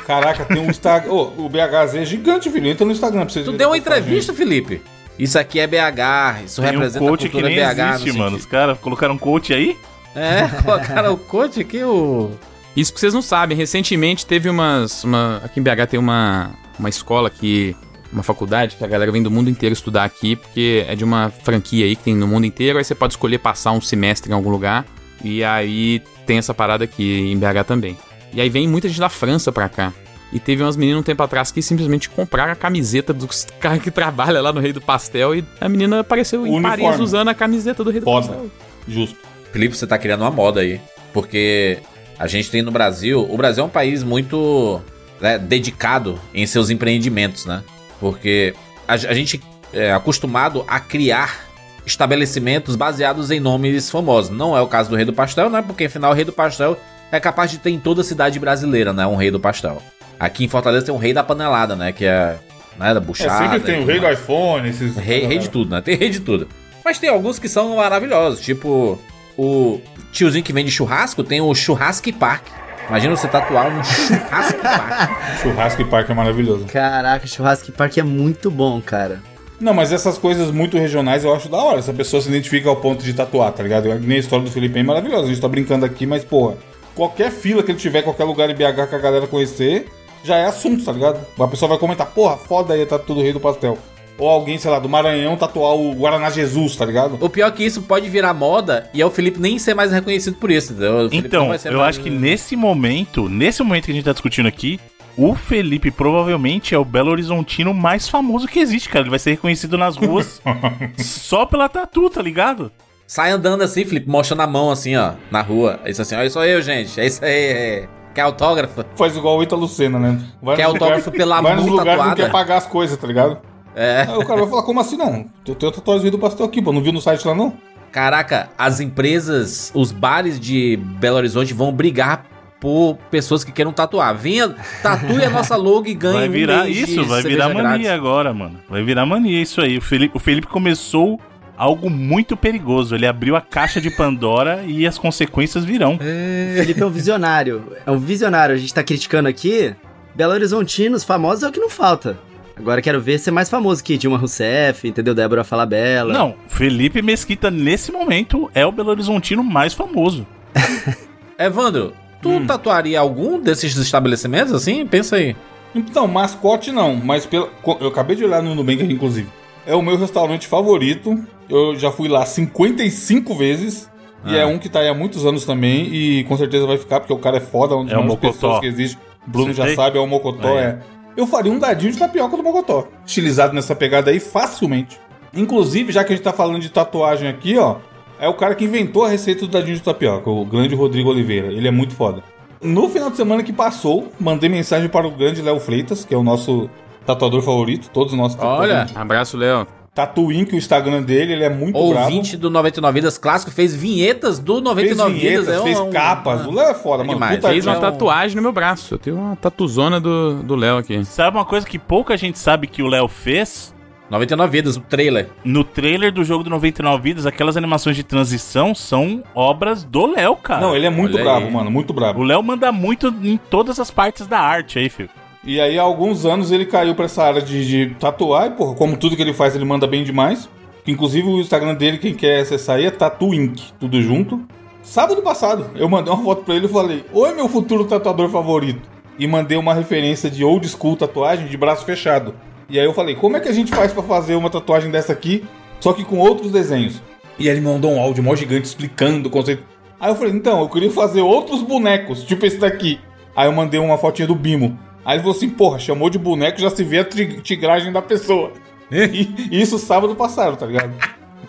Caraca, 0.07 0.45
tem 0.45 0.59
um 0.61 0.71
Instagram. 0.71 1.11
Ô, 1.11 1.47
o 1.47 1.49
BHZ 1.49 1.95
é 1.95 2.05
gigante, 2.05 2.51
filho. 2.51 2.69
Entra 2.69 2.85
no 2.85 2.93
Instagram 2.93 3.23
pra 3.23 3.31
vocês 3.33 3.45
Tu 3.47 3.53
deu 3.53 3.71
uma 3.71 3.75
a 3.75 3.79
entrevista, 3.79 4.35
Felipe? 4.35 4.83
Isso 5.19 5.39
aqui 5.39 5.59
é 5.61 5.67
BH. 5.67 6.45
Isso 6.45 6.61
Tem 6.61 6.71
um 6.71 6.73
representa 6.73 7.05
a 7.05 7.09
coach 7.09 7.21
que 7.23 7.29
cultura 7.31 7.49
nem 7.49 7.59
BH. 7.59 7.95
existe, 7.95 8.13
mano. 8.13 8.25
Os 8.37 8.43
sentido- 8.43 8.51
caras 8.51 8.79
colocaram 8.79 9.15
um 9.15 9.19
coach 9.19 9.55
aí? 9.55 9.77
É, 10.15 10.49
colocaram 10.63 11.15
o 11.15 11.17
coach 11.17 11.61
aqui, 11.61 11.83
o. 11.83 12.33
Isso 12.77 12.93
que 12.93 13.01
vocês 13.01 13.15
não 13.15 13.23
sabem. 13.23 13.57
Recentemente 13.57 14.27
teve 14.27 14.51
umas. 14.51 15.03
Uma, 15.05 15.41
aqui 15.45 15.61
em 15.61 15.63
BH 15.63 15.87
tem 15.91 15.99
uma, 16.01 16.51
uma 16.79 16.89
escola 16.89 17.31
que. 17.31 17.75
Uma 18.13 18.23
faculdade 18.23 18.77
que 18.77 18.85
a 18.85 18.87
galera 18.87 19.11
vem 19.11 19.23
do 19.23 19.31
mundo 19.31 19.51
inteiro 19.51 19.73
estudar 19.73 20.05
aqui, 20.05 20.37
porque 20.37 20.85
é 20.87 20.95
de 20.95 21.03
uma 21.03 21.31
franquia 21.43 21.85
aí 21.85 21.97
que 21.97 22.05
tem 22.05 22.15
no 22.15 22.29
mundo 22.29 22.47
inteiro. 22.47 22.79
Aí 22.79 22.85
você 22.85 22.95
pode 22.95 23.15
escolher 23.15 23.39
passar 23.39 23.73
um 23.73 23.81
semestre 23.81 24.31
em 24.31 24.35
algum 24.35 24.51
lugar. 24.51 24.85
E 25.25 25.43
aí 25.43 26.01
tem 26.27 26.39
essa 26.39 26.55
parada 26.55 26.85
aqui 26.85 27.21
em 27.31 27.39
BH 27.39 27.65
também. 27.67 27.97
E 28.33 28.41
aí 28.41 28.49
vem 28.49 28.67
muita 28.67 28.89
gente 28.89 29.01
da 29.01 29.09
França 29.09 29.53
pra 29.53 29.69
cá. 29.69 29.93
E 30.33 30.41
teve 30.41 30.63
umas 30.63 30.77
meninas 30.77 31.01
um 31.01 31.05
tempo 31.05 31.23
atrás 31.23 31.53
que 31.53 31.63
simplesmente 31.63 32.11
compraram 32.11 32.53
a 32.53 32.57
camiseta 32.57 33.13
dos 33.13 33.47
caras 33.61 33.81
que 33.81 33.91
trabalham 33.91 34.43
lá 34.43 34.53
no 34.53 34.61
Rei 34.61 34.73
do 34.73 34.81
Pastel. 34.81 35.37
E 35.37 35.45
a 35.61 35.69
menina 35.69 36.01
apareceu 36.01 36.45
em 36.45 36.51
Uniforme. 36.51 36.83
Paris 36.83 37.01
usando 37.01 37.29
a 37.29 37.35
camiseta 37.35 37.85
do 37.85 37.91
Rei 37.91 38.01
do 38.01 38.05
Foda. 38.05 38.27
Pastel. 38.27 38.51
Justo. 38.89 39.17
Felipe, 39.53 39.77
você 39.77 39.87
tá 39.87 39.97
criando 39.97 40.23
uma 40.23 40.31
moda 40.33 40.61
aí. 40.61 40.81
Porque 41.13 41.79
a 42.19 42.27
gente 42.27 42.51
tem 42.51 42.63
no 42.63 42.73
Brasil. 42.73 43.25
O 43.31 43.37
Brasil 43.37 43.63
é 43.63 43.67
um 43.67 43.71
país 43.71 44.03
muito 44.03 44.83
né, 45.21 45.39
dedicado 45.39 46.19
em 46.35 46.45
seus 46.47 46.71
empreendimentos, 46.71 47.47
né? 47.47 47.63
Porque 48.01 48.53
a, 48.89 48.95
a 48.95 49.15
gente 49.15 49.41
é 49.73 49.93
acostumado 49.93 50.65
a 50.67 50.81
criar 50.81 51.44
estabelecimentos 51.87 52.77
baseados 52.77 53.31
em 53.31 53.41
nomes 53.41 53.91
famosos. 53.91 54.31
Não 54.31 54.57
é 54.57 54.61
o 54.61 54.67
caso 54.67 54.91
do 54.91 54.97
Rei 54.97 55.05
do 55.05 55.13
Pastel, 55.13 55.51
né? 55.51 55.63
Porque 55.67 55.85
afinal 55.85 56.13
o 56.13 56.15
Rei 56.15 56.25
do 56.25 56.33
Pastel 56.33 56.79
é 57.13 57.21
capaz 57.21 57.51
de 57.51 57.59
ter 57.59 57.71
em 57.71 57.79
toda 57.79 58.01
a 58.01 58.05
cidade 58.05 58.39
brasileira, 58.39 58.93
né? 58.93 59.07
Um 59.07 59.17
Rei 59.17 59.31
do 59.31 59.39
Pastel. 59.41 59.81
Aqui 60.19 60.45
em 60.45 60.49
Fortaleza 60.49 60.87
tem 60.87 60.95
um 60.95 60.99
Rei 60.99 61.13
da 61.13 61.23
Panelada, 61.23 61.75
né? 61.77 61.93
Que 61.93 62.05
é. 62.07 62.37
Né, 62.79 62.93
da 62.93 62.99
É, 62.99 63.01
buchada. 63.01 63.39
sempre 63.39 63.61
tem 63.61 63.83
o 63.85 63.87
rei 63.87 64.01
do 64.01 64.11
iPhone, 64.11 64.69
esses. 64.69 64.97
Rei, 64.97 65.25
rei 65.27 65.39
de 65.39 65.49
tudo, 65.49 65.71
né? 65.71 65.81
Tem 65.81 65.97
rei 65.97 66.11
de 66.11 66.19
tudo. 66.19 66.49
Mas 66.85 66.99
tem 66.99 67.09
alguns 67.09 67.39
que 67.39 67.49
são 67.49 67.77
maravilhosos. 67.77 68.41
Tipo, 68.41 68.99
o 69.39 69.81
tiozinho 70.11 70.43
que 70.43 70.53
vende 70.53 70.73
churrasco 70.73 71.23
tem 71.23 71.41
o 71.41 71.55
Churrasque 71.55 72.13
Park. 72.13 72.47
Imagina 72.89 73.17
você 73.17 73.29
tatuar 73.29 73.69
um 73.69 73.83
Churrasque 73.85 74.59
Park. 74.61 75.11
Churrasco 75.41 75.83
e 75.83 75.85
parque 75.85 76.11
é 76.13 76.15
maravilhoso. 76.17 76.65
Caraca, 76.67 77.27
Churrasco 77.27 77.71
Park 77.73 77.97
é 77.97 78.03
muito 78.03 78.51
bom, 78.51 78.81
cara. 78.81 79.23
Não, 79.61 79.73
mas 79.73 79.93
essas 79.93 80.19
coisas 80.19 80.51
muito 80.51 80.77
regionais 80.77 81.25
eu 81.25 81.35
acho 81.35 81.49
da 81.49 81.57
hora. 81.59 81.79
Essa 81.79 81.93
pessoa 81.93 82.21
se 82.21 82.29
identifica 82.29 82.69
ao 82.69 82.77
ponto 82.77 83.03
de 83.05 83.13
tatuar, 83.15 83.53
tá 83.53 83.63
ligado? 83.63 83.89
Nem 84.01 84.17
a 84.17 84.21
história 84.21 84.45
do 84.45 84.51
Felipe 84.51 84.79
é 84.79 84.83
maravilhosa. 84.83 85.25
A 85.25 85.29
gente 85.29 85.41
tá 85.41 85.49
brincando 85.49 85.85
aqui, 85.87 86.07
mas, 86.07 86.25
porra, 86.25 86.57
qualquer 86.95 87.31
fila 87.31 87.63
que 87.63 87.71
ele 87.71 87.79
tiver, 87.79 88.03
qualquer 88.03 88.25
lugar 88.25 88.51
em 88.51 88.55
BH 88.55 88.89
que 88.89 88.95
a 88.95 88.99
galera 88.99 89.27
conhecer, 89.27 89.87
já 90.25 90.37
é 90.37 90.47
assunto, 90.47 90.85
tá 90.85 90.93
ligado? 90.93 91.21
A 91.39 91.47
pessoa 91.49 91.69
vai 91.69 91.79
comentar, 91.79 92.07
porra, 92.09 92.37
foda 92.37 92.75
aí, 92.75 92.85
tá 92.85 92.99
tudo 92.99 93.23
rei 93.23 93.33
do 93.33 93.41
pastel. 93.41 93.79
Ou 94.17 94.29
alguém, 94.29 94.57
sei 94.59 94.71
lá, 94.71 94.79
do 94.79 94.89
Maranhão 94.89 95.37
tatuar 95.37 95.75
o 95.75 95.93
Guaraná 95.93 96.31
Jesus, 96.31 96.77
tá 96.77 96.85
ligado? 96.85 97.19
O 97.21 97.29
pior 97.29 97.49
é 97.49 97.51
que 97.51 97.65
isso 97.65 97.83
pode 97.83 98.09
virar 98.09 98.33
moda 98.33 98.89
e 98.95 99.03
é 99.03 99.07
o 99.07 99.11
Felipe 99.11 99.41
nem 99.41 99.59
ser 99.59 99.75
mais 99.75 99.91
reconhecido 99.91 100.37
por 100.37 100.53
isso, 100.53 100.73
entendeu? 100.73 101.07
O 101.07 101.11
Felipe 101.11 101.23
não 101.23 101.27
Então, 101.27 101.49
vai 101.49 101.59
ser 101.59 101.73
eu 101.73 101.79
mais- 101.79 101.97
acho 101.97 102.01
que 102.01 102.11
nesse 102.11 102.55
momento, 102.55 103.29
nesse 103.29 103.61
momento 103.63 103.87
que 103.87 103.91
a 103.91 103.95
gente 103.95 104.05
tá 104.05 104.13
discutindo 104.13 104.47
aqui, 104.47 104.79
o 105.17 105.35
Felipe 105.35 105.91
provavelmente 105.91 106.75
é 106.75 106.79
o 106.79 106.85
Belo 106.85 107.11
Horizontino 107.11 107.73
mais 107.73 108.09
famoso 108.09 108.47
que 108.49 108.59
existe, 108.59 108.89
cara. 108.89 109.03
Ele 109.03 109.11
vai 109.11 109.19
ser 109.19 109.31
reconhecido 109.31 109.77
nas 109.79 109.97
ruas 109.97 110.41
só 110.99 111.47
pela 111.47 111.69
tatu, 111.69 112.09
tá 112.11 112.21
ligado? 112.23 112.71
Sai 113.07 113.31
andando 113.31 113.63
assim, 113.63 113.85
Felipe, 113.85 114.09
mostrando 114.09 114.41
a 114.43 114.47
mão 114.47 114.71
assim, 114.71 114.97
ó, 114.97 115.13
na 115.31 115.43
rua. 115.43 115.79
Isso 115.87 116.01
assim, 116.03 116.15
olha, 116.17 116.31
sou 116.31 116.45
eu, 116.45 116.61
gente. 116.63 116.99
É 117.01 117.07
isso 117.07 117.25
aí. 117.25 117.31
É... 117.33 117.89
Quer 118.15 118.23
autógrafo? 118.23 118.85
Faz 118.95 119.17
igual 119.17 119.39
o 119.39 119.43
Ítalo 119.43 119.67
Senna, 119.69 119.99
né? 119.99 120.21
Vai 120.41 120.57
Quer 120.57 120.63
autógrafo 120.65 121.11
lugar- 121.11 121.19
pela 121.19 121.41
Vai 121.41 121.57
nos 121.57 121.65
mão 121.67 121.75
lugares 121.75 121.93
que 121.93 121.99
não 121.99 122.09
tatuada? 122.11 122.23
quer 122.23 122.33
pagar 122.33 122.57
as 122.59 122.67
coisas, 122.67 122.97
tá 122.97 123.07
ligado? 123.07 123.39
É. 123.75 124.07
Aí 124.09 124.17
o 124.17 124.25
cara 124.25 124.41
vai 124.41 124.49
falar, 124.51 124.63
como 124.63 124.79
assim 124.81 124.97
não? 124.97 125.27
Eu 125.47 125.55
tenho 125.57 125.73
tatuagem 125.73 126.11
do 126.11 126.19
pastel 126.19 126.47
aqui, 126.47 126.63
pô. 126.63 126.73
Não 126.73 126.81
viu 126.81 126.93
no 126.93 127.01
site 127.01 127.27
lá, 127.27 127.35
não? 127.35 127.55
Caraca, 127.91 128.49
as 128.57 128.81
empresas, 128.81 129.71
os 129.75 129.91
bares 129.93 130.39
de 130.41 130.77
Belo 130.99 131.17
Horizonte 131.17 131.53
vão 131.53 131.73
brigar 131.73 132.25
por 132.65 132.97
pessoas 133.11 133.45
que 133.45 133.53
queiram 133.53 133.75
tatuar. 133.75 134.17
Venha, 134.17 134.49
tatue 134.83 135.23
a 135.23 135.29
nossa 135.29 135.55
logo 135.55 135.87
e 135.87 135.93
ganhe 135.93 136.15
Vai 136.15 136.29
um 136.31 136.33
virar 136.33 136.65
de 136.65 136.71
isso, 136.73 137.05
vai 137.05 137.21
virar 137.21 137.51
mania 137.51 137.63
grátis. 137.63 137.91
agora, 137.91 138.33
mano. 138.33 138.59
Vai 138.71 138.83
virar 138.83 139.05
mania 139.05 139.43
isso 139.43 139.61
aí. 139.61 139.77
O 139.77 139.83
Felipe, 139.83 140.17
o 140.17 140.19
Felipe 140.19 140.47
começou 140.47 141.21
algo 141.59 141.91
muito 141.91 142.39
perigoso. 142.39 142.95
Ele 142.95 143.07
abriu 143.07 143.37
a 143.37 143.43
caixa 143.43 143.83
de 143.83 143.91
Pandora 143.91 144.65
e 144.67 144.87
as 144.87 144.97
consequências 144.97 145.63
virão. 145.63 145.97
O 145.97 146.57
Felipe 146.57 146.81
é 146.81 146.87
um 146.87 146.91
visionário. 146.91 147.71
É 147.85 147.91
um 147.91 147.99
visionário. 147.99 148.55
A 148.55 148.59
gente 148.59 148.73
tá 148.73 148.83
criticando 148.83 149.29
aqui. 149.29 149.77
Belo 150.15 150.33
Horizontinos, 150.33 151.05
famosos 151.05 151.43
é 151.43 151.49
o 151.49 151.53
que 151.53 151.61
não 151.61 151.69
falta. 151.69 152.17
Agora 152.57 152.81
quero 152.81 152.99
ver 152.99 153.19
ser 153.19 153.31
mais 153.31 153.51
famoso 153.51 153.85
que 153.85 153.99
Dilma 153.99 154.17
Rousseff, 154.17 154.89
entendeu? 154.89 155.15
Débora 155.15 155.45
Falabella. 155.45 156.15
Não, 156.15 156.35
Felipe 156.49 157.03
Mesquita, 157.03 157.51
nesse 157.51 157.93
momento, 157.93 158.51
é 158.55 158.65
o 158.65 158.73
Belo 158.73 158.89
Horizontino 158.89 159.45
mais 159.45 159.75
famoso. 159.75 160.27
Evandro, 161.39 161.93
tu 162.25 162.31
Hum. 162.31 162.47
tatuaria 162.47 162.99
algum 162.99 163.39
desses 163.39 163.77
estabelecimentos 163.77 164.53
assim? 164.53 164.87
Pensa 164.87 165.17
aí. 165.17 165.37
Então, 165.75 166.07
mascote 166.09 166.73
não, 166.73 166.95
mas 166.97 167.27
pela, 167.27 167.49
eu 167.81 167.89
acabei 167.89 168.17
de 168.17 168.25
olhar 168.25 168.43
no 168.43 168.55
Nubank 168.55 168.83
aqui, 168.83 168.93
inclusive. 168.93 169.29
É 169.67 169.75
o 169.75 169.83
meu 169.83 169.97
restaurante 169.97 170.47
favorito. 170.47 171.19
Eu 171.49 171.77
já 171.77 171.91
fui 171.93 172.09
lá 172.09 172.25
55 172.25 173.35
vezes. 173.35 173.91
E 174.27 174.35
Ah. 174.37 174.41
é 174.41 174.47
um 174.47 174.59
que 174.59 174.69
tá 174.69 174.81
aí 174.81 174.89
há 174.89 174.95
muitos 174.95 175.27
anos 175.27 175.45
também. 175.45 175.87
E 175.93 176.25
com 176.25 176.37
certeza 176.37 176.67
vai 176.67 176.79
ficar, 176.79 177.01
porque 177.01 177.13
o 177.13 177.19
cara 177.19 177.37
é 177.37 177.41
foda, 177.41 177.77
um 177.77 177.85
dos 177.85 177.93
É 177.93 177.97
maiores 177.97 178.17
pessoas 178.19 178.61
que 178.61 178.67
existe. 178.67 178.99
O 179.27 179.31
Bruno 179.31 179.49
Você 179.49 179.55
já 179.55 179.67
tem? 179.67 179.75
sabe, 179.77 179.99
é 179.99 180.01
o 180.01 180.07
Mocotó, 180.07 180.49
Aí. 180.49 180.59
é. 180.65 180.79
Eu 181.17 181.27
faria 181.27 181.53
um 181.53 181.59
dadinho 181.59 181.93
de 181.93 181.99
tapioca 181.99 182.37
do 182.37 182.43
Mocotó. 182.43 182.89
Estilizado 183.07 183.53
nessa 183.55 183.75
pegada 183.75 184.11
aí 184.11 184.19
facilmente. 184.21 184.99
Inclusive, 185.33 185.93
já 185.93 186.05
que 186.05 186.13
a 186.13 186.17
gente 186.17 186.25
tá 186.25 186.33
falando 186.33 186.61
de 186.61 186.69
tatuagem 186.71 187.29
aqui, 187.29 187.57
ó. 187.59 187.77
É 188.25 188.29
o 188.29 188.33
cara 188.35 188.55
que 188.55 188.65
inventou 188.65 189.05
a 189.05 189.09
receita 189.09 189.43
do 189.43 189.49
dadinho 189.49 189.77
de 189.77 189.83
tapioca, 189.83 190.31
o 190.31 190.45
grande 190.47 190.75
Rodrigo 190.75 191.11
Oliveira. 191.11 191.49
Ele 191.49 191.69
é 191.69 191.71
muito 191.71 191.95
foda. 191.95 192.23
No 192.63 192.89
final 192.89 193.11
de 193.11 193.17
semana 193.19 193.43
que 193.43 193.53
passou, 193.53 194.09
mandei 194.19 194.49
mensagem 194.49 194.89
para 194.89 195.07
o 195.07 195.11
grande 195.11 195.43
Léo 195.43 195.61
Freitas, 195.61 196.07
que 196.07 196.15
é 196.15 196.17
o 196.17 196.23
nosso 196.23 196.71
tatuador 197.05 197.43
favorito, 197.43 197.91
todos 197.93 198.15
os 198.15 198.19
nossos 198.19 198.39
Olha. 198.41 198.87
Abraço, 198.95 199.37
Léo. 199.37 199.67
Tatuin, 199.95 200.47
que 200.47 200.55
o 200.55 200.57
Instagram 200.57 201.03
dele, 201.03 201.35
ele 201.35 201.45
é 201.45 201.51
muito 201.51 201.75
bravo. 201.75 202.07
Ouvinte 202.07 202.37
do 202.37 202.49
99 202.49 202.95
Vidas 202.99 203.19
clássico, 203.19 203.51
fez 203.53 203.75
vinhetas 203.77 204.39
do 204.39 204.55
Fez 204.55 204.65
99 204.65 205.13
vinhetas, 205.15 205.41
Vidas. 205.45 205.55
é 205.55 205.61
um- 205.61 205.65
fez 205.65 205.79
um- 205.81 205.91
capas. 205.91 206.47
O 206.47 206.51
Léo 206.51 206.69
é 206.71 206.75
foda, 206.75 207.03
É 207.03 207.07
mano. 207.07 207.13
demais. 207.19 207.37
Puta 207.37 207.49
Fez 207.51 207.67
uma 207.67 207.75
é 207.75 207.79
um- 207.79 207.81
tatuagem 207.83 208.37
no 208.37 208.43
meu 208.43 208.53
braço. 208.53 208.95
Eu 208.95 208.99
tenho 208.99 209.17
uma 209.17 209.37
tatuzona 209.37 210.01
do 210.01 210.43
do 210.43 210.57
Léo 210.57 210.79
aqui. 210.79 211.05
Sabe 211.05 211.37
uma 211.37 211.45
coisa 211.45 211.67
que 211.67 211.79
pouca 211.79 212.17
gente 212.17 212.39
sabe 212.39 212.67
que 212.67 212.83
o 212.83 212.87
Léo 212.87 213.07
fez? 213.07 213.74
99 214.11 214.51
Vidas, 214.53 214.77
o 214.77 214.81
trailer. 214.81 215.31
No 215.45 215.65
trailer 215.65 216.13
do 216.13 216.23
jogo 216.25 216.45
do 216.45 216.51
99 216.51 217.03
Vidas, 217.03 217.27
aquelas 217.27 217.57
animações 217.57 217.97
de 217.97 218.03
transição 218.03 218.75
são 218.75 219.23
obras 219.35 219.83
do 219.83 220.07
Léo, 220.07 220.37
cara. 220.37 220.61
Não, 220.61 220.77
ele 220.77 220.87
é 220.87 220.91
muito 220.91 221.15
Olha 221.15 221.25
bravo, 221.25 221.47
aí. 221.47 221.53
mano, 221.53 221.71
muito 221.71 221.93
bravo. 221.93 222.21
O 222.21 222.25
Léo 222.25 222.43
manda 222.43 222.71
muito 222.71 223.09
em 223.23 223.37
todas 223.37 223.81
as 223.81 223.91
partes 223.91 224.27
da 224.27 224.39
arte 224.39 224.79
aí, 224.79 224.89
filho. 224.89 225.11
E 225.43 225.61
aí, 225.61 225.79
há 225.79 225.83
alguns 225.83 226.25
anos, 226.25 226.51
ele 226.51 226.65
caiu 226.65 226.95
pra 226.95 227.05
essa 227.07 227.23
área 227.23 227.43
de, 227.43 227.67
de 227.67 227.95
tatuar, 227.97 228.47
e, 228.47 228.51
porra, 228.51 228.75
como 228.75 228.97
tudo 228.97 229.17
que 229.17 229.23
ele 229.23 229.35
faz, 229.35 229.55
ele 229.55 229.65
manda 229.65 229.87
bem 229.87 230.03
demais. 230.05 230.49
Que, 230.85 230.93
inclusive, 230.93 231.27
o 231.27 231.41
Instagram 231.41 231.75
dele, 231.75 231.99
quem 231.99 232.15
quer 232.15 232.41
acessar 232.41 232.77
aí, 232.77 232.87
é 232.87 232.91
Tatu 232.91 233.33
Inc., 233.35 233.59
tudo 233.81 234.01
junto. 234.01 234.43
Sábado 234.83 235.23
passado, 235.23 235.71
eu 235.75 235.89
mandei 235.89 236.13
uma 236.13 236.23
foto 236.23 236.45
pra 236.45 236.55
ele 236.55 236.67
e 236.67 236.69
falei, 236.69 237.05
Oi, 237.13 237.35
meu 237.35 237.49
futuro 237.49 237.85
tatuador 237.87 238.29
favorito. 238.29 238.83
E 239.19 239.27
mandei 239.27 239.57
uma 239.57 239.73
referência 239.73 240.31
de 240.31 240.45
old 240.45 240.69
school 240.69 240.97
tatuagem 240.97 241.47
de 241.47 241.57
braço 241.57 241.85
fechado. 241.87 242.35
E 242.69 242.79
aí 242.79 242.85
eu 242.85 242.95
falei, 242.95 243.15
como 243.15 243.37
é 243.37 243.41
que 243.41 243.49
a 243.49 243.53
gente 243.53 243.75
faz 243.75 243.93
pra 243.93 244.03
fazer 244.03 244.35
uma 244.35 244.51
tatuagem 244.51 244.91
dessa 244.91 245.13
aqui, 245.13 245.45
só 245.81 245.93
que 245.93 246.05
com 246.05 246.19
outros 246.19 246.51
desenhos? 246.51 247.03
E 247.39 247.49
ele 247.49 247.61
mandou 247.61 247.93
um 247.93 248.01
áudio 248.01 248.23
mó 248.23 248.35
gigante 248.35 248.67
explicando 248.67 249.29
o 249.29 249.31
conceito. 249.31 249.63
Aí 250.01 250.11
eu 250.11 250.17
falei, 250.17 250.33
então, 250.33 250.61
eu 250.61 250.69
queria 250.69 250.91
fazer 250.91 251.21
outros 251.21 251.63
bonecos, 251.63 252.25
tipo 252.25 252.45
esse 252.47 252.59
daqui. 252.59 252.99
Aí 253.35 253.49
eu 253.49 253.53
mandei 253.53 253.81
uma 253.81 253.99
fotinha 253.99 254.29
do 254.29 254.35
Bimo. 254.35 254.79
Aí 255.05 255.17
ele 255.17 255.23
falou 255.23 255.37
assim, 255.37 255.51
porra, 255.51 255.79
chamou 255.79 256.09
de 256.09 256.19
boneco, 256.19 256.61
já 256.61 256.71
se 256.71 256.83
vê 256.83 257.01
a 257.01 257.05
tigragem 257.05 257.93
da 257.93 258.03
pessoa. 258.03 258.53
E 258.91 259.61
isso 259.61 259.79
sábado 259.79 260.15
passado, 260.15 260.57
tá 260.57 260.67
ligado? 260.67 260.95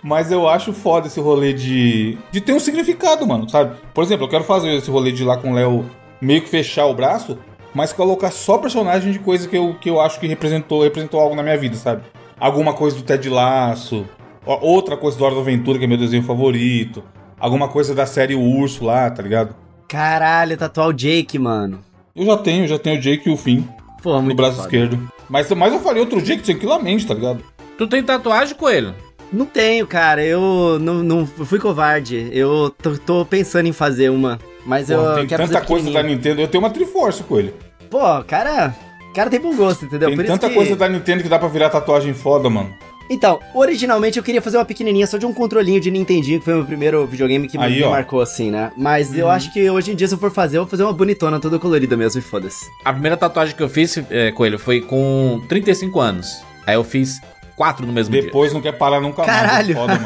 Mas 0.01 0.31
eu 0.31 0.47
acho 0.47 0.71
foda 0.71 1.07
esse 1.07 1.19
rolê 1.19 1.53
de. 1.53 2.17
de 2.31 2.41
ter 2.41 2.53
um 2.53 2.59
significado, 2.59 3.27
mano, 3.27 3.47
sabe? 3.49 3.75
Por 3.93 4.03
exemplo, 4.03 4.25
eu 4.25 4.29
quero 4.29 4.43
fazer 4.43 4.73
esse 4.73 4.89
rolê 4.89 5.11
de 5.11 5.23
ir 5.23 5.25
lá 5.25 5.37
com 5.37 5.51
o 5.51 5.53
Léo 5.53 5.85
meio 6.21 6.41
que 6.41 6.49
fechar 6.49 6.85
o 6.85 6.93
braço, 6.93 7.37
mas 7.75 7.91
colocar 7.91 8.31
só 8.31 8.57
personagem 8.57 9.11
de 9.11 9.19
coisa 9.19 9.47
que 9.47 9.57
eu, 9.57 9.75
que 9.79 9.89
eu 9.89 9.99
acho 9.99 10.17
que 10.17 10.25
representou, 10.25 10.81
representou 10.81 11.19
algo 11.19 11.35
na 11.35 11.43
minha 11.43 11.57
vida, 11.57 11.75
sabe? 11.75 12.03
Alguma 12.39 12.73
coisa 12.73 12.95
do 12.95 13.03
Ted 13.03 13.29
Laço, 13.29 14.05
outra 14.45 14.95
coisa 14.95 15.17
do 15.17 15.25
Hora 15.25 15.35
da 15.35 15.41
Aventura, 15.41 15.77
que 15.77 15.83
é 15.83 15.87
meu 15.87 15.97
desenho 15.97 16.23
favorito, 16.23 17.03
alguma 17.37 17.67
coisa 17.67 17.93
da 17.93 18.05
série 18.05 18.33
O 18.33 18.41
Urso 18.41 18.85
lá, 18.85 19.11
tá 19.11 19.21
ligado? 19.21 19.53
Caralho, 19.89 20.57
tatuar 20.57 20.87
o 20.87 20.93
Jake, 20.93 21.37
mano. 21.37 21.81
Eu 22.15 22.25
já 22.25 22.37
tenho, 22.37 22.65
já 22.65 22.79
tenho 22.79 22.97
o 22.97 23.01
Jake 23.01 23.29
e 23.29 23.33
o 23.33 23.37
Finn 23.37 23.63
Pô, 24.01 24.15
no 24.15 24.21
muito 24.23 24.37
braço 24.37 24.55
foda. 24.55 24.67
esquerdo. 24.67 25.11
Mas, 25.27 25.51
mas 25.51 25.73
eu 25.73 25.79
faria 25.81 26.01
outro 26.01 26.21
Jake 26.21 26.43
tranquilamente, 26.43 27.05
tá 27.05 27.13
ligado? 27.13 27.43
Tu 27.77 27.85
tem 27.87 28.01
tatuagem, 28.01 28.55
Coelho? 28.55 28.95
Não 29.33 29.45
tenho, 29.45 29.85
cara. 29.85 30.23
Eu 30.23 30.77
não, 30.79 31.03
não 31.03 31.25
fui 31.25 31.59
covarde. 31.59 32.29
Eu 32.31 32.73
tô, 32.81 32.97
tô 32.97 33.25
pensando 33.25 33.67
em 33.67 33.73
fazer 33.73 34.09
uma. 34.09 34.39
Mas 34.65 34.89
eu 34.89 35.15
tem 35.15 35.27
quero 35.27 35.43
tanta 35.43 35.55
fazer 35.55 35.67
coisa 35.67 35.91
da. 35.91 36.01
Nintendo. 36.03 36.41
Eu 36.41 36.47
tenho 36.47 36.63
uma 36.63 36.69
Triforce 36.69 37.23
com 37.23 37.37
ele. 37.37 37.53
Pô, 37.95 38.23
cara... 38.25 38.75
Cara 39.13 39.29
tem 39.29 39.39
bom 39.39 39.55
gosto, 39.55 39.85
entendeu? 39.85 40.09
Tem 40.09 40.17
Por 40.17 40.25
isso 40.25 40.33
tanta 40.33 40.49
que- 40.49 40.55
coisa 40.55 40.75
da 40.75 40.89
Nintendo 40.89 41.23
que 41.23 41.29
dá 41.29 41.39
pra 41.39 41.47
virar 41.47 41.69
tatuagem 41.69 42.13
foda, 42.13 42.49
mano. 42.49 42.73
Então, 43.09 43.39
originalmente 43.53 44.17
eu 44.17 44.23
queria 44.23 44.41
fazer 44.41 44.57
uma 44.57 44.65
pequenininha 44.65 45.07
só 45.07 45.17
de 45.17 45.25
um 45.25 45.31
controlinho 45.33 45.79
de 45.79 45.89
Nintendinho, 45.89 46.39
que 46.39 46.43
foi 46.43 46.55
o 46.55 46.57
meu 46.57 46.65
primeiro 46.65 47.07
videogame 47.07 47.47
que 47.47 47.57
Aí, 47.57 47.77
me 47.77 47.83
ó. 47.83 47.91
marcou 47.91 48.19
assim, 48.19 48.51
né? 48.51 48.73
Mas 48.75 49.17
eu 49.17 49.29
acho 49.29 49.53
que 49.53 49.69
hoje 49.69 49.93
em 49.93 49.95
dia, 49.95 50.09
se 50.09 50.13
eu 50.13 50.17
for 50.17 50.29
fazer, 50.29 50.57
eu 50.57 50.63
vou 50.63 50.69
fazer 50.69 50.83
uma 50.83 50.91
bonitona 50.91 51.39
toda 51.39 51.57
colorida 51.57 51.95
mesmo, 51.95 52.19
e 52.19 52.21
foda-se. 52.21 52.65
A 52.83 52.91
primeira 52.91 53.15
tatuagem 53.15 53.55
que 53.55 53.63
eu 53.63 53.69
fiz, 53.69 53.97
é, 54.09 54.29
Coelho, 54.33 54.59
foi 54.59 54.81
com 54.81 55.41
35 55.47 55.97
anos. 56.01 56.43
Aí 56.67 56.75
eu 56.75 56.83
fiz 56.83 57.21
quatro 57.55 57.85
no 57.87 57.93
mesmo 57.93 58.11
dia. 58.11 58.23
Depois 58.23 58.51
não 58.51 58.59
quer 58.59 58.73
parar 58.73 58.99
nunca 58.99 59.23
Caralho. 59.23 59.75
mais. 59.77 59.99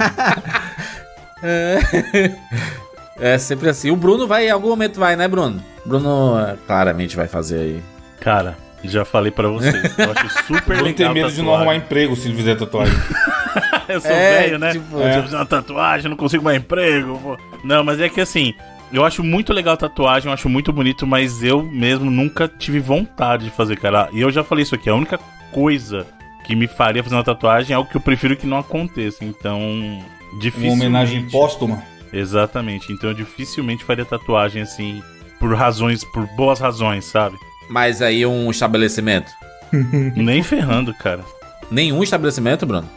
é 1.42 1.80
Foda, 1.82 2.22
mano. 2.22 2.36
É 3.22 3.38
sempre 3.38 3.68
assim. 3.70 3.92
O 3.92 3.98
Bruno 3.98 4.26
vai, 4.26 4.48
em 4.48 4.50
algum 4.50 4.70
momento 4.70 4.98
vai, 4.98 5.14
né, 5.18 5.28
Bruno? 5.28 5.62
Bruno 5.90 6.40
é, 6.40 6.56
claramente 6.66 7.16
vai 7.16 7.28
fazer 7.28 7.60
aí. 7.60 7.84
Cara, 8.22 8.58
já 8.84 9.04
falei 9.04 9.32
pra 9.32 9.48
vocês. 9.50 9.98
Eu 9.98 10.12
acho 10.12 10.30
super 10.48 10.78
Eu 10.78 10.84
legal. 10.84 10.86
não 10.86 10.94
tenho 10.94 11.14
medo 11.14 11.32
de 11.32 11.42
não 11.42 11.54
arrumar 11.56 11.76
emprego 11.76 12.16
se 12.16 12.28
ele 12.28 12.38
fizer 12.38 12.56
tatuagem. 12.56 12.96
Eu 13.90 14.00
sou 14.00 14.12
É, 14.12 14.42
velho, 14.44 14.60
né? 14.60 14.72
tipo, 14.72 15.00
é. 15.02 15.18
eu 15.18 15.24
fazer 15.24 15.36
uma 15.36 15.46
tatuagem, 15.48 16.10
não 16.12 16.16
consigo 16.16 16.44
mais 16.44 16.58
emprego. 16.58 17.18
pô. 17.24 17.38
Não, 17.64 17.84
mas 17.84 18.00
é 18.00 18.08
que 18.08 18.22
assim, 18.22 18.54
eu 18.94 19.04
acho 19.04 19.24
muito 19.24 19.52
legal 19.52 19.74
a 19.74 19.78
tatuagem, 19.78 20.28
eu 20.30 20.34
acho 20.34 20.48
muito 20.48 20.72
bonito, 20.72 21.08
mas 21.08 21.42
eu 21.44 21.64
mesmo 21.64 22.12
nunca 22.12 22.48
tive 22.48 22.80
vontade 22.80 23.46
de 23.46 23.50
fazer, 23.50 23.78
cara. 23.78 24.08
E 24.14 24.22
eu 24.22 24.30
já 24.30 24.44
falei 24.44 24.62
isso 24.62 24.76
aqui, 24.76 24.88
a 24.92 24.94
única 24.94 25.18
coisa 25.52 26.06
que 26.46 26.56
me 26.56 26.68
faria 26.68 27.02
fazer 27.04 27.16
uma 27.16 27.24
tatuagem 27.24 27.74
é 27.74 27.76
algo 27.78 27.90
que 27.90 27.98
eu 27.98 28.02
prefiro 28.02 28.38
que 28.38 28.46
não 28.46 28.60
aconteça. 28.60 29.26
Então, 29.26 29.60
Uma 29.60 30.40
dificilmente. 30.40 30.76
homenagem 30.86 31.28
póstuma. 31.30 31.82
Exatamente. 32.14 32.92
Então 32.94 33.10
eu 33.10 33.16
dificilmente 33.16 33.84
faria 33.84 34.06
tatuagem 34.06 34.62
assim, 34.62 35.02
por 35.40 35.56
razões, 35.56 36.04
por 36.04 36.26
boas 36.36 36.60
razões, 36.60 37.06
sabe? 37.06 37.38
Mas 37.70 38.02
aí 38.02 38.26
um 38.26 38.50
estabelecimento. 38.52 39.32
Nem 40.16 40.42
ferrando, 40.44 40.94
cara. 40.94 41.24
Nenhum 41.70 42.02
estabelecimento, 42.04 42.66
Bruno? 42.66 42.90